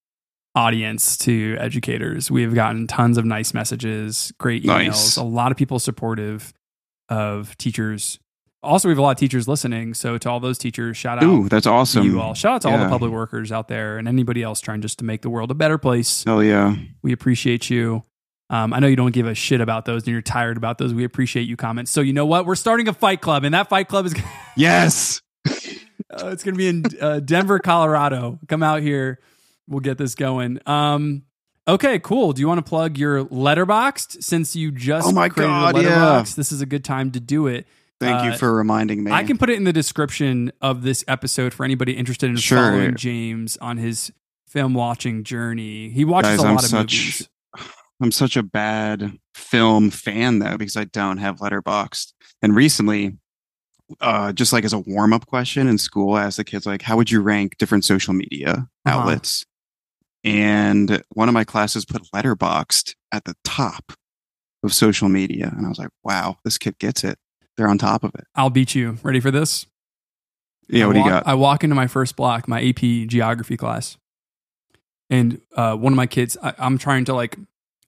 audience 0.54 1.16
to 1.18 1.56
educators. 1.58 2.30
We 2.30 2.42
have 2.42 2.54
gotten 2.54 2.86
tons 2.86 3.18
of 3.18 3.24
nice 3.24 3.52
messages, 3.52 4.32
great 4.38 4.64
emails, 4.64 4.86
Nice. 4.86 5.16
a 5.16 5.22
lot 5.22 5.50
of 5.52 5.58
people 5.58 5.78
supportive 5.78 6.52
of 7.08 7.56
teachers. 7.58 8.18
Also, 8.62 8.88
we 8.88 8.92
have 8.92 8.98
a 8.98 9.02
lot 9.02 9.10
of 9.10 9.18
teachers 9.18 9.46
listening. 9.46 9.92
So, 9.94 10.18
to 10.18 10.30
all 10.30 10.40
those 10.40 10.58
teachers, 10.58 10.96
shout 10.96 11.18
out 11.18 11.24
Ooh, 11.24 11.48
that's 11.48 11.64
to 11.64 11.70
awesome. 11.70 12.04
you 12.06 12.20
all. 12.20 12.34
Shout 12.34 12.54
out 12.54 12.62
to 12.62 12.68
all 12.70 12.78
the 12.78 12.88
public 12.88 13.12
workers 13.12 13.52
out 13.52 13.68
there 13.68 13.98
and 13.98 14.08
anybody 14.08 14.42
else 14.42 14.60
trying 14.60 14.80
just 14.80 14.98
to 15.00 15.04
make 15.04 15.22
the 15.22 15.30
world 15.30 15.50
a 15.50 15.54
better 15.54 15.78
place. 15.78 16.24
Hell 16.24 16.42
yeah. 16.42 16.74
We 17.02 17.12
appreciate 17.12 17.70
you. 17.70 18.02
Um, 18.48 18.72
I 18.72 18.78
know 18.78 18.86
you 18.86 18.96
don't 18.96 19.12
give 19.12 19.26
a 19.26 19.34
shit 19.34 19.60
about 19.60 19.84
those 19.86 20.02
and 20.04 20.12
you're 20.12 20.22
tired 20.22 20.56
about 20.56 20.78
those. 20.78 20.94
We 20.94 21.02
appreciate 21.04 21.48
you 21.48 21.56
comments. 21.56 21.90
So 21.90 22.00
you 22.00 22.12
know 22.12 22.26
what? 22.26 22.46
We're 22.46 22.54
starting 22.54 22.86
a 22.88 22.92
fight 22.92 23.20
club, 23.20 23.42
and 23.44 23.54
that 23.54 23.68
fight 23.68 23.88
club 23.88 24.06
is 24.06 24.14
Yes. 24.56 25.20
uh, 25.46 26.28
it's 26.28 26.44
going 26.44 26.54
to 26.54 26.58
be 26.58 26.68
in 26.68 26.84
uh, 27.00 27.20
Denver, 27.20 27.58
Colorado. 27.58 28.38
Come 28.48 28.62
out 28.62 28.82
here. 28.82 29.18
We'll 29.68 29.80
get 29.80 29.98
this 29.98 30.14
going. 30.14 30.60
Um, 30.66 31.24
okay, 31.66 31.98
cool. 31.98 32.32
Do 32.32 32.40
you 32.40 32.46
want 32.46 32.58
to 32.64 32.68
plug 32.68 32.96
your 32.98 33.24
Letterboxd 33.24 34.22
since 34.22 34.54
you 34.54 34.70
just 34.70 35.08
Oh 35.08 35.12
my 35.12 35.28
created 35.28 35.50
God, 35.50 35.76
a 35.78 35.82
yeah. 35.82 36.24
This 36.36 36.52
is 36.52 36.60
a 36.60 36.66
good 36.66 36.84
time 36.84 37.10
to 37.12 37.20
do 37.20 37.48
it. 37.48 37.66
Thank 37.98 38.20
Uh, 38.22 38.24
you 38.26 38.38
for 38.38 38.52
reminding 38.54 39.02
me. 39.02 39.10
I 39.10 39.24
can 39.24 39.38
put 39.38 39.50
it 39.50 39.56
in 39.56 39.64
the 39.64 39.72
description 39.72 40.52
of 40.60 40.82
this 40.82 41.02
episode 41.08 41.52
for 41.54 41.64
anybody 41.64 41.92
interested 41.96 42.30
in 42.30 42.36
Sure. 42.36 42.58
following 42.58 42.94
James 42.94 43.56
on 43.56 43.78
his 43.78 44.12
film 44.46 44.74
watching 44.74 45.24
journey. 45.24 45.88
He 45.90 46.04
watches 46.04 46.32
Guys, 46.36 46.44
a 46.44 46.46
I'm 46.46 46.54
lot 46.56 46.64
of 46.64 46.70
such 46.70 46.92
movies. 46.94 47.28
I'm 48.00 48.12
such 48.12 48.36
a 48.36 48.42
bad 48.42 49.18
film 49.34 49.90
fan 49.90 50.38
though 50.38 50.56
because 50.58 50.76
I 50.76 50.84
don't 50.84 51.18
have 51.18 51.38
Letterboxd. 51.38 52.12
And 52.42 52.54
recently, 52.54 53.16
uh, 54.00 54.32
just 54.32 54.52
like 54.52 54.64
as 54.64 54.72
a 54.72 54.78
warm 54.80 55.12
up 55.12 55.26
question 55.26 55.66
in 55.68 55.78
school, 55.78 56.14
I 56.14 56.24
asked 56.24 56.36
the 56.36 56.44
kids 56.44 56.66
like, 56.66 56.82
"How 56.82 56.96
would 56.96 57.10
you 57.10 57.20
rank 57.22 57.56
different 57.58 57.84
social 57.84 58.12
media 58.14 58.68
Uh-huh. 58.84 58.98
outlets?" 58.98 59.44
And 60.24 61.02
one 61.10 61.28
of 61.28 61.34
my 61.34 61.44
classes 61.44 61.84
put 61.84 62.02
Letterboxd 62.14 62.94
at 63.12 63.24
the 63.24 63.34
top 63.44 63.92
of 64.62 64.74
social 64.74 65.08
media, 65.08 65.52
and 65.56 65.64
I 65.64 65.68
was 65.68 65.78
like, 65.78 65.90
"Wow, 66.02 66.38
this 66.44 66.58
kid 66.58 66.78
gets 66.78 67.04
it. 67.04 67.18
They're 67.56 67.68
on 67.68 67.78
top 67.78 68.02
of 68.04 68.10
it." 68.14 68.24
I'll 68.34 68.50
beat 68.50 68.74
you. 68.74 68.98
Ready 69.02 69.20
for 69.20 69.30
this? 69.30 69.66
Yeah, 70.68 70.84
I 70.84 70.86
what 70.88 70.92
do 70.94 70.98
you 70.98 71.08
got? 71.08 71.26
I 71.26 71.34
walk 71.34 71.62
into 71.62 71.76
my 71.76 71.86
first 71.86 72.16
block, 72.16 72.48
my 72.48 72.60
AP 72.60 73.06
geography 73.06 73.56
class, 73.56 73.96
and 75.08 75.40
uh, 75.54 75.76
one 75.76 75.92
of 75.92 75.96
my 75.96 76.06
kids. 76.08 76.36
I, 76.42 76.54
I'm 76.58 76.76
trying 76.76 77.04
to 77.04 77.14
like, 77.14 77.38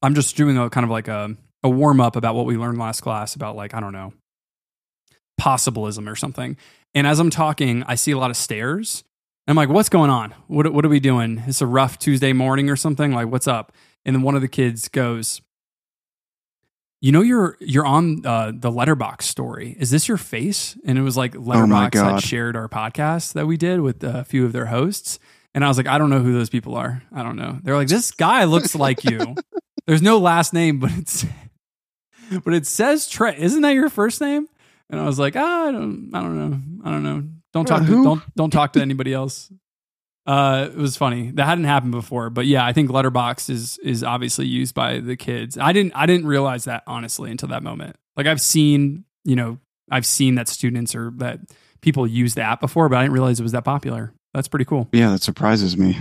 I'm 0.03 0.15
just 0.15 0.37
doing 0.37 0.57
a 0.59 0.71
kind 0.71 0.85
of 0.85 0.91
like 0.91 1.09
a 1.09 1.37
a 1.63 1.69
warm 1.69 2.01
up 2.01 2.15
about 2.15 2.35
what 2.35 2.47
we 2.47 2.57
learned 2.57 2.79
last 2.79 3.01
class 3.01 3.35
about 3.35 3.57
like 3.57 3.75
I 3.75 3.81
don't 3.81 3.93
know, 3.93 4.13
possibilism 5.39 6.09
or 6.09 6.17
something. 6.17 6.57
And 6.95 7.07
as 7.07 7.19
I'm 7.19 7.31
talking, 7.31 7.83
I 7.85 7.95
see 7.95 8.13
a 8.13 8.19
lot 8.19 8.31
of 8.31 8.37
stares. 8.37 9.05
I'm 9.47 9.57
like, 9.57 9.71
what's 9.71 9.89
going 9.89 10.11
on? 10.11 10.35
What 10.47 10.73
what 10.73 10.85
are 10.85 10.91
we 10.91 11.01
doing? 11.01 11.43
It's 11.47 11.63
a 11.63 11.67
rough 11.67 11.99
Tuesday 11.99 12.33
morning 12.33 12.69
or 12.71 12.77
something. 12.77 13.13
Like, 13.13 13.29
what's 13.29 13.49
up? 13.49 13.73
And 14.05 14.15
then 14.15 14.23
one 14.23 14.35
of 14.35 14.43
the 14.43 14.49
kids 14.49 14.89
goes, 14.89 15.41
you 17.01 17.13
know 17.13 17.23
you're 17.23 17.57
you're 17.61 17.87
on 17.87 18.25
uh, 18.27 18.53
the 18.55 18.71
letterbox 18.71 19.27
story 19.27 19.77
is 19.79 19.91
this 19.91 20.09
your 20.09 20.17
face 20.17 20.77
and 20.85 20.99
it 20.99 21.03
was 21.03 21.17
like 21.17 21.35
letterbox 21.35 21.97
had 22.15 22.23
shared 22.23 22.57
our 22.57 22.69
podcast 22.69 23.35
that 23.35 23.47
we 23.47 23.57
did 23.57 23.81
with 23.81 24.03
a 24.03 24.25
few 24.25 24.45
of 24.45 24.53
their 24.53 24.67
hosts 24.67 25.19
and 25.55 25.65
i 25.65 25.69
was 25.69 25.77
like 25.77 25.87
i 25.87 25.97
don't 25.97 26.11
know 26.11 26.21
who 26.21 26.33
those 26.33 26.51
people 26.51 26.75
are 26.75 27.03
i 27.13 27.23
don't 27.23 27.37
know 27.37 27.59
they're 27.63 27.77
like 27.77 27.89
this 27.89 28.11
guy 28.11 28.45
looks 28.45 28.75
like 28.75 29.05
you 29.05 29.37
there's 29.89 30.03
no 30.03 30.19
last 30.19 30.55
name 30.55 30.79
but 30.79 30.93
it's 30.93 31.27
but 32.45 32.55
it 32.55 32.65
says 32.67 33.09
trey 33.09 33.35
isn't 33.37 33.63
that 33.63 33.75
your 33.75 33.89
first 33.89 34.21
name 34.21 34.47
and 34.91 35.01
i 35.01 35.05
was 35.05 35.19
like 35.19 35.35
ah, 35.35 35.69
i 35.69 35.73
don't 35.73 36.11
i 36.15 36.21
don't 36.21 36.39
know 36.39 36.61
i 36.85 36.91
don't 36.93 37.03
know 37.03 37.25
don't 37.53 37.67
talk 37.67 37.83
Uh, 37.83 37.87
to 37.87 38.05
don't 38.05 38.23
don't 38.37 38.51
talk 38.51 38.73
to 38.75 38.81
anybody 38.81 39.13
else 39.13 39.51
uh, 40.27 40.69
it 40.71 40.77
was 40.77 40.95
funny. 40.95 41.31
That 41.31 41.47
hadn't 41.47 41.65
happened 41.65 41.93
before, 41.93 42.29
but 42.29 42.45
yeah, 42.45 42.63
I 42.63 42.75
think 42.75 42.91
Letterbox 42.91 43.49
is 43.49 43.79
is 43.79 44.05
obviously 44.05 44.47
used 44.47 44.75
by 44.75 45.01
the 45.01 45.17
kids. 45.17 45.57
I 45.57 45.73
didn't 45.73 45.93
I 45.97 46.05
didn't 46.05 46.27
realize 46.27 46.65
that 46.65 46.83
honestly 46.87 47.31
until 47.31 47.49
that 47.49 47.63
moment. 47.63 47.97
Like 48.15 48.27
I've 48.27 48.43
seen, 48.43 49.07
you 49.25 49.37
know, 49.37 49.57
I've 49.91 50.05
seen 50.05 50.35
that 50.35 50.47
students 50.47 50.95
or 50.95 51.13
that 51.17 51.41
people 51.81 52.07
use 52.07 52.35
the 52.35 52.43
app 52.43 52.61
before, 52.61 52.91
but 52.91 52.99
I 52.99 53.03
didn't 53.05 53.15
realize 53.15 53.41
it 53.41 53.43
was 53.43 53.53
that 53.53 53.65
popular. 53.65 54.13
That's 54.35 54.49
pretty 54.49 54.67
cool. 54.67 54.87
Yeah, 54.93 55.13
that 55.13 55.23
surprises 55.23 55.79
me. 55.79 55.97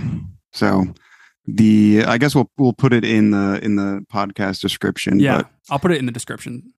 So 0.51 0.87
the 1.47 2.03
I 2.05 2.17
guess 2.17 2.35
we'll 2.35 2.51
we'll 2.57 2.73
put 2.73 2.93
it 2.93 3.05
in 3.05 3.31
the 3.31 3.59
in 3.63 3.77
the 3.77 4.05
podcast 4.11 4.61
description. 4.61 5.19
Yeah, 5.19 5.37
But 5.37 5.51
I'll 5.69 5.79
put 5.79 5.91
it 5.91 5.97
in 5.97 6.05
the 6.05 6.11
description. 6.11 6.73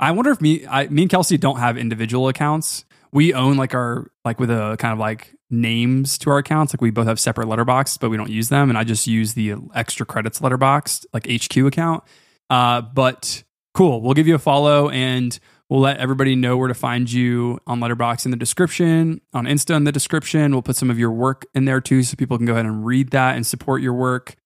I 0.00 0.12
wonder 0.12 0.30
if 0.30 0.40
me, 0.40 0.64
I, 0.66 0.86
me 0.88 1.02
and 1.02 1.10
Kelsey 1.10 1.38
don't 1.38 1.58
have 1.58 1.76
individual 1.76 2.28
accounts. 2.28 2.84
We 3.10 3.34
own 3.34 3.56
like 3.56 3.74
our 3.74 4.10
like 4.24 4.38
with 4.38 4.50
a 4.50 4.76
kind 4.78 4.92
of 4.92 4.98
like 4.98 5.34
names 5.50 6.18
to 6.18 6.30
our 6.30 6.38
accounts. 6.38 6.74
Like 6.74 6.80
we 6.80 6.90
both 6.90 7.06
have 7.06 7.18
separate 7.18 7.48
letterbox, 7.48 7.96
but 7.96 8.10
we 8.10 8.16
don't 8.16 8.30
use 8.30 8.48
them. 8.48 8.68
And 8.68 8.78
I 8.78 8.84
just 8.84 9.06
use 9.06 9.34
the 9.34 9.54
extra 9.74 10.04
credits 10.04 10.40
letterbox 10.40 11.06
like 11.12 11.26
HQ 11.26 11.56
account. 11.56 12.04
Uh, 12.50 12.82
but 12.82 13.42
cool. 13.74 14.02
We'll 14.02 14.14
give 14.14 14.28
you 14.28 14.34
a 14.34 14.38
follow 14.38 14.88
and 14.90 15.38
we'll 15.70 15.80
let 15.80 15.98
everybody 15.98 16.34
know 16.34 16.56
where 16.56 16.68
to 16.68 16.74
find 16.74 17.10
you 17.10 17.58
on 17.66 17.80
Letterbox 17.80 18.24
in 18.24 18.30
the 18.30 18.36
description, 18.36 19.20
on 19.32 19.44
Insta 19.46 19.76
in 19.76 19.84
the 19.84 19.92
description. 19.92 20.52
We'll 20.52 20.62
put 20.62 20.76
some 20.76 20.90
of 20.90 20.98
your 20.98 21.10
work 21.10 21.46
in 21.54 21.64
there 21.64 21.80
too, 21.80 22.02
so 22.02 22.16
people 22.16 22.36
can 22.36 22.46
go 22.46 22.54
ahead 22.54 22.66
and 22.66 22.84
read 22.86 23.10
that 23.10 23.36
and 23.36 23.46
support 23.46 23.82
your 23.82 23.94
work. 23.94 24.36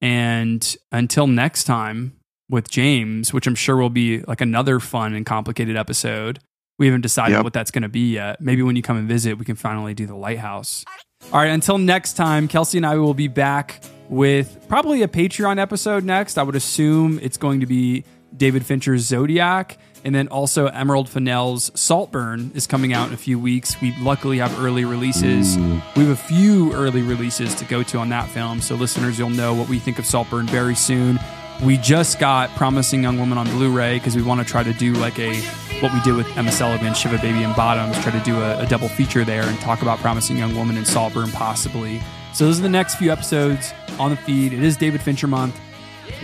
And 0.00 0.76
until 0.92 1.26
next 1.26 1.64
time 1.64 2.14
with 2.48 2.70
James, 2.70 3.32
which 3.32 3.46
I'm 3.46 3.54
sure 3.54 3.76
will 3.76 3.90
be 3.90 4.20
like 4.22 4.40
another 4.40 4.80
fun 4.80 5.14
and 5.14 5.26
complicated 5.26 5.76
episode. 5.76 6.38
We 6.78 6.86
haven't 6.86 7.00
decided 7.00 7.34
Yep. 7.34 7.44
what 7.44 7.52
that's 7.52 7.70
going 7.72 7.82
to 7.82 7.88
be 7.88 8.12
yet. 8.12 8.40
Maybe 8.40 8.62
when 8.62 8.76
you 8.76 8.82
come 8.82 8.96
and 8.96 9.08
visit, 9.08 9.36
we 9.36 9.44
can 9.44 9.56
finally 9.56 9.94
do 9.94 10.06
the 10.06 10.14
lighthouse. 10.14 10.84
All 11.32 11.40
right, 11.40 11.50
until 11.50 11.76
next 11.76 12.12
time, 12.12 12.46
Kelsey 12.46 12.78
and 12.78 12.86
I 12.86 12.94
will 12.94 13.14
be 13.14 13.26
back 13.26 13.82
with 14.08 14.64
probably 14.68 15.02
a 15.02 15.08
Patreon 15.08 15.58
episode 15.58 16.04
next. 16.04 16.38
I 16.38 16.44
would 16.44 16.54
assume 16.54 17.18
it's 17.20 17.36
going 17.36 17.60
to 17.60 17.66
be 17.66 18.04
David 18.36 18.64
Fincher's 18.64 19.02
Zodiac. 19.02 19.76
And 20.04 20.14
then 20.14 20.28
also 20.28 20.66
Emerald 20.66 21.08
Fennell's 21.08 21.70
Saltburn 21.78 22.52
is 22.54 22.66
coming 22.66 22.92
out 22.92 23.08
in 23.08 23.14
a 23.14 23.18
few 23.18 23.38
weeks. 23.38 23.80
We 23.80 23.94
luckily 23.98 24.38
have 24.38 24.58
early 24.62 24.84
releases. 24.84 25.56
We 25.96 26.04
have 26.04 26.10
a 26.10 26.16
few 26.16 26.72
early 26.72 27.02
releases 27.02 27.54
to 27.56 27.64
go 27.64 27.82
to 27.84 27.98
on 27.98 28.08
that 28.10 28.28
film. 28.30 28.60
So 28.60 28.74
listeners, 28.74 29.18
you'll 29.18 29.30
know 29.30 29.54
what 29.54 29.68
we 29.68 29.78
think 29.78 29.98
of 29.98 30.06
Saltburn 30.06 30.46
very 30.46 30.74
soon. 30.74 31.18
We 31.64 31.76
just 31.76 32.20
got 32.20 32.50
Promising 32.50 33.02
Young 33.02 33.18
Woman 33.18 33.36
on 33.36 33.46
Blu-ray 33.50 33.98
because 33.98 34.14
we 34.14 34.22
want 34.22 34.40
to 34.40 34.46
try 34.46 34.62
to 34.62 34.72
do 34.72 34.92
like 34.94 35.18
a 35.18 35.34
what 35.80 35.92
we 35.92 36.00
did 36.02 36.14
with 36.14 36.26
Emma 36.36 36.52
Seligman, 36.52 36.94
Shiva 36.94 37.18
Baby, 37.18 37.42
and 37.42 37.54
Bottoms. 37.56 38.00
Try 38.02 38.12
to 38.12 38.24
do 38.24 38.40
a, 38.40 38.60
a 38.62 38.66
double 38.66 38.88
feature 38.88 39.24
there 39.24 39.42
and 39.42 39.58
talk 39.60 39.82
about 39.82 39.98
Promising 39.98 40.36
Young 40.36 40.54
Woman 40.54 40.76
and 40.76 40.86
Saltburn 40.86 41.30
possibly. 41.32 42.00
So 42.32 42.46
those 42.46 42.60
are 42.60 42.62
the 42.62 42.68
next 42.68 42.94
few 42.96 43.10
episodes 43.10 43.72
on 43.98 44.10
the 44.10 44.16
feed. 44.16 44.52
It 44.52 44.62
is 44.62 44.76
David 44.76 45.00
Fincher 45.00 45.26
month. 45.26 45.58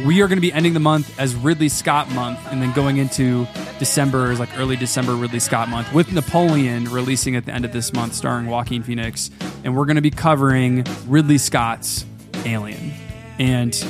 We 0.05 0.23
are 0.23 0.29
going 0.29 0.37
to 0.37 0.43
be 0.43 0.53
ending 0.53 0.75
the 0.75 0.81
month 0.81 1.19
as 1.19 1.35
Ridley 1.35 1.69
Scott 1.69 2.11
month, 2.13 2.39
and 2.51 2.61
then 2.61 2.73
going 2.73 2.97
into 2.97 3.47
December 3.79 4.33
is 4.33 4.41
like 4.41 4.57
early 4.59 4.77
December 4.77 5.15
Ridley 5.15 5.41
Scott 5.41 5.69
month 5.69 5.93
with 5.93 6.13
Napoleon 6.13 6.85
releasing 6.85 7.37
at 7.37 7.47
the 7.47 7.53
end 7.53 7.65
of 7.65 7.73
this 7.73 7.93
month, 7.93 8.15
starring 8.15 8.47
Joaquin 8.47 8.83
Phoenix, 8.83 9.31
and 9.63 9.77
we're 9.77 9.87
going 9.87 9.97
to 9.97 10.03
be 10.03 10.11
covering 10.11 10.85
Ridley 11.07 11.39
Scott's 11.39 12.05
Alien, 12.45 12.93
and 13.39 13.85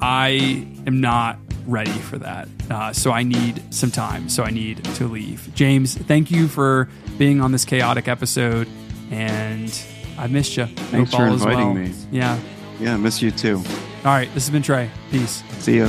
I 0.00 0.66
am 0.86 1.00
not 1.00 1.38
ready 1.66 1.90
for 1.90 2.18
that. 2.18 2.48
Uh, 2.70 2.92
so 2.92 3.10
I 3.10 3.22
need 3.22 3.62
some 3.72 3.90
time. 3.90 4.28
So 4.28 4.42
I 4.42 4.50
need 4.50 4.84
to 4.96 5.06
leave. 5.06 5.54
James, 5.54 5.96
thank 5.96 6.30
you 6.30 6.48
for 6.48 6.88
being 7.18 7.40
on 7.40 7.52
this 7.52 7.64
chaotic 7.64 8.08
episode, 8.08 8.68
and 9.10 9.72
I 10.18 10.26
missed 10.26 10.56
you. 10.56 10.66
Thanks 10.66 11.12
Hope 11.12 11.20
for 11.20 11.26
inviting 11.26 11.58
well. 11.58 11.74
me. 11.74 11.94
Yeah. 12.10 12.38
Yeah, 12.80 12.96
miss 12.96 13.22
you 13.22 13.30
too. 13.30 13.62
All 14.04 14.10
right. 14.12 14.32
This 14.34 14.44
has 14.46 14.50
been 14.50 14.62
Trey. 14.62 14.90
Peace. 15.10 15.42
See 15.60 15.78
ya. 15.78 15.88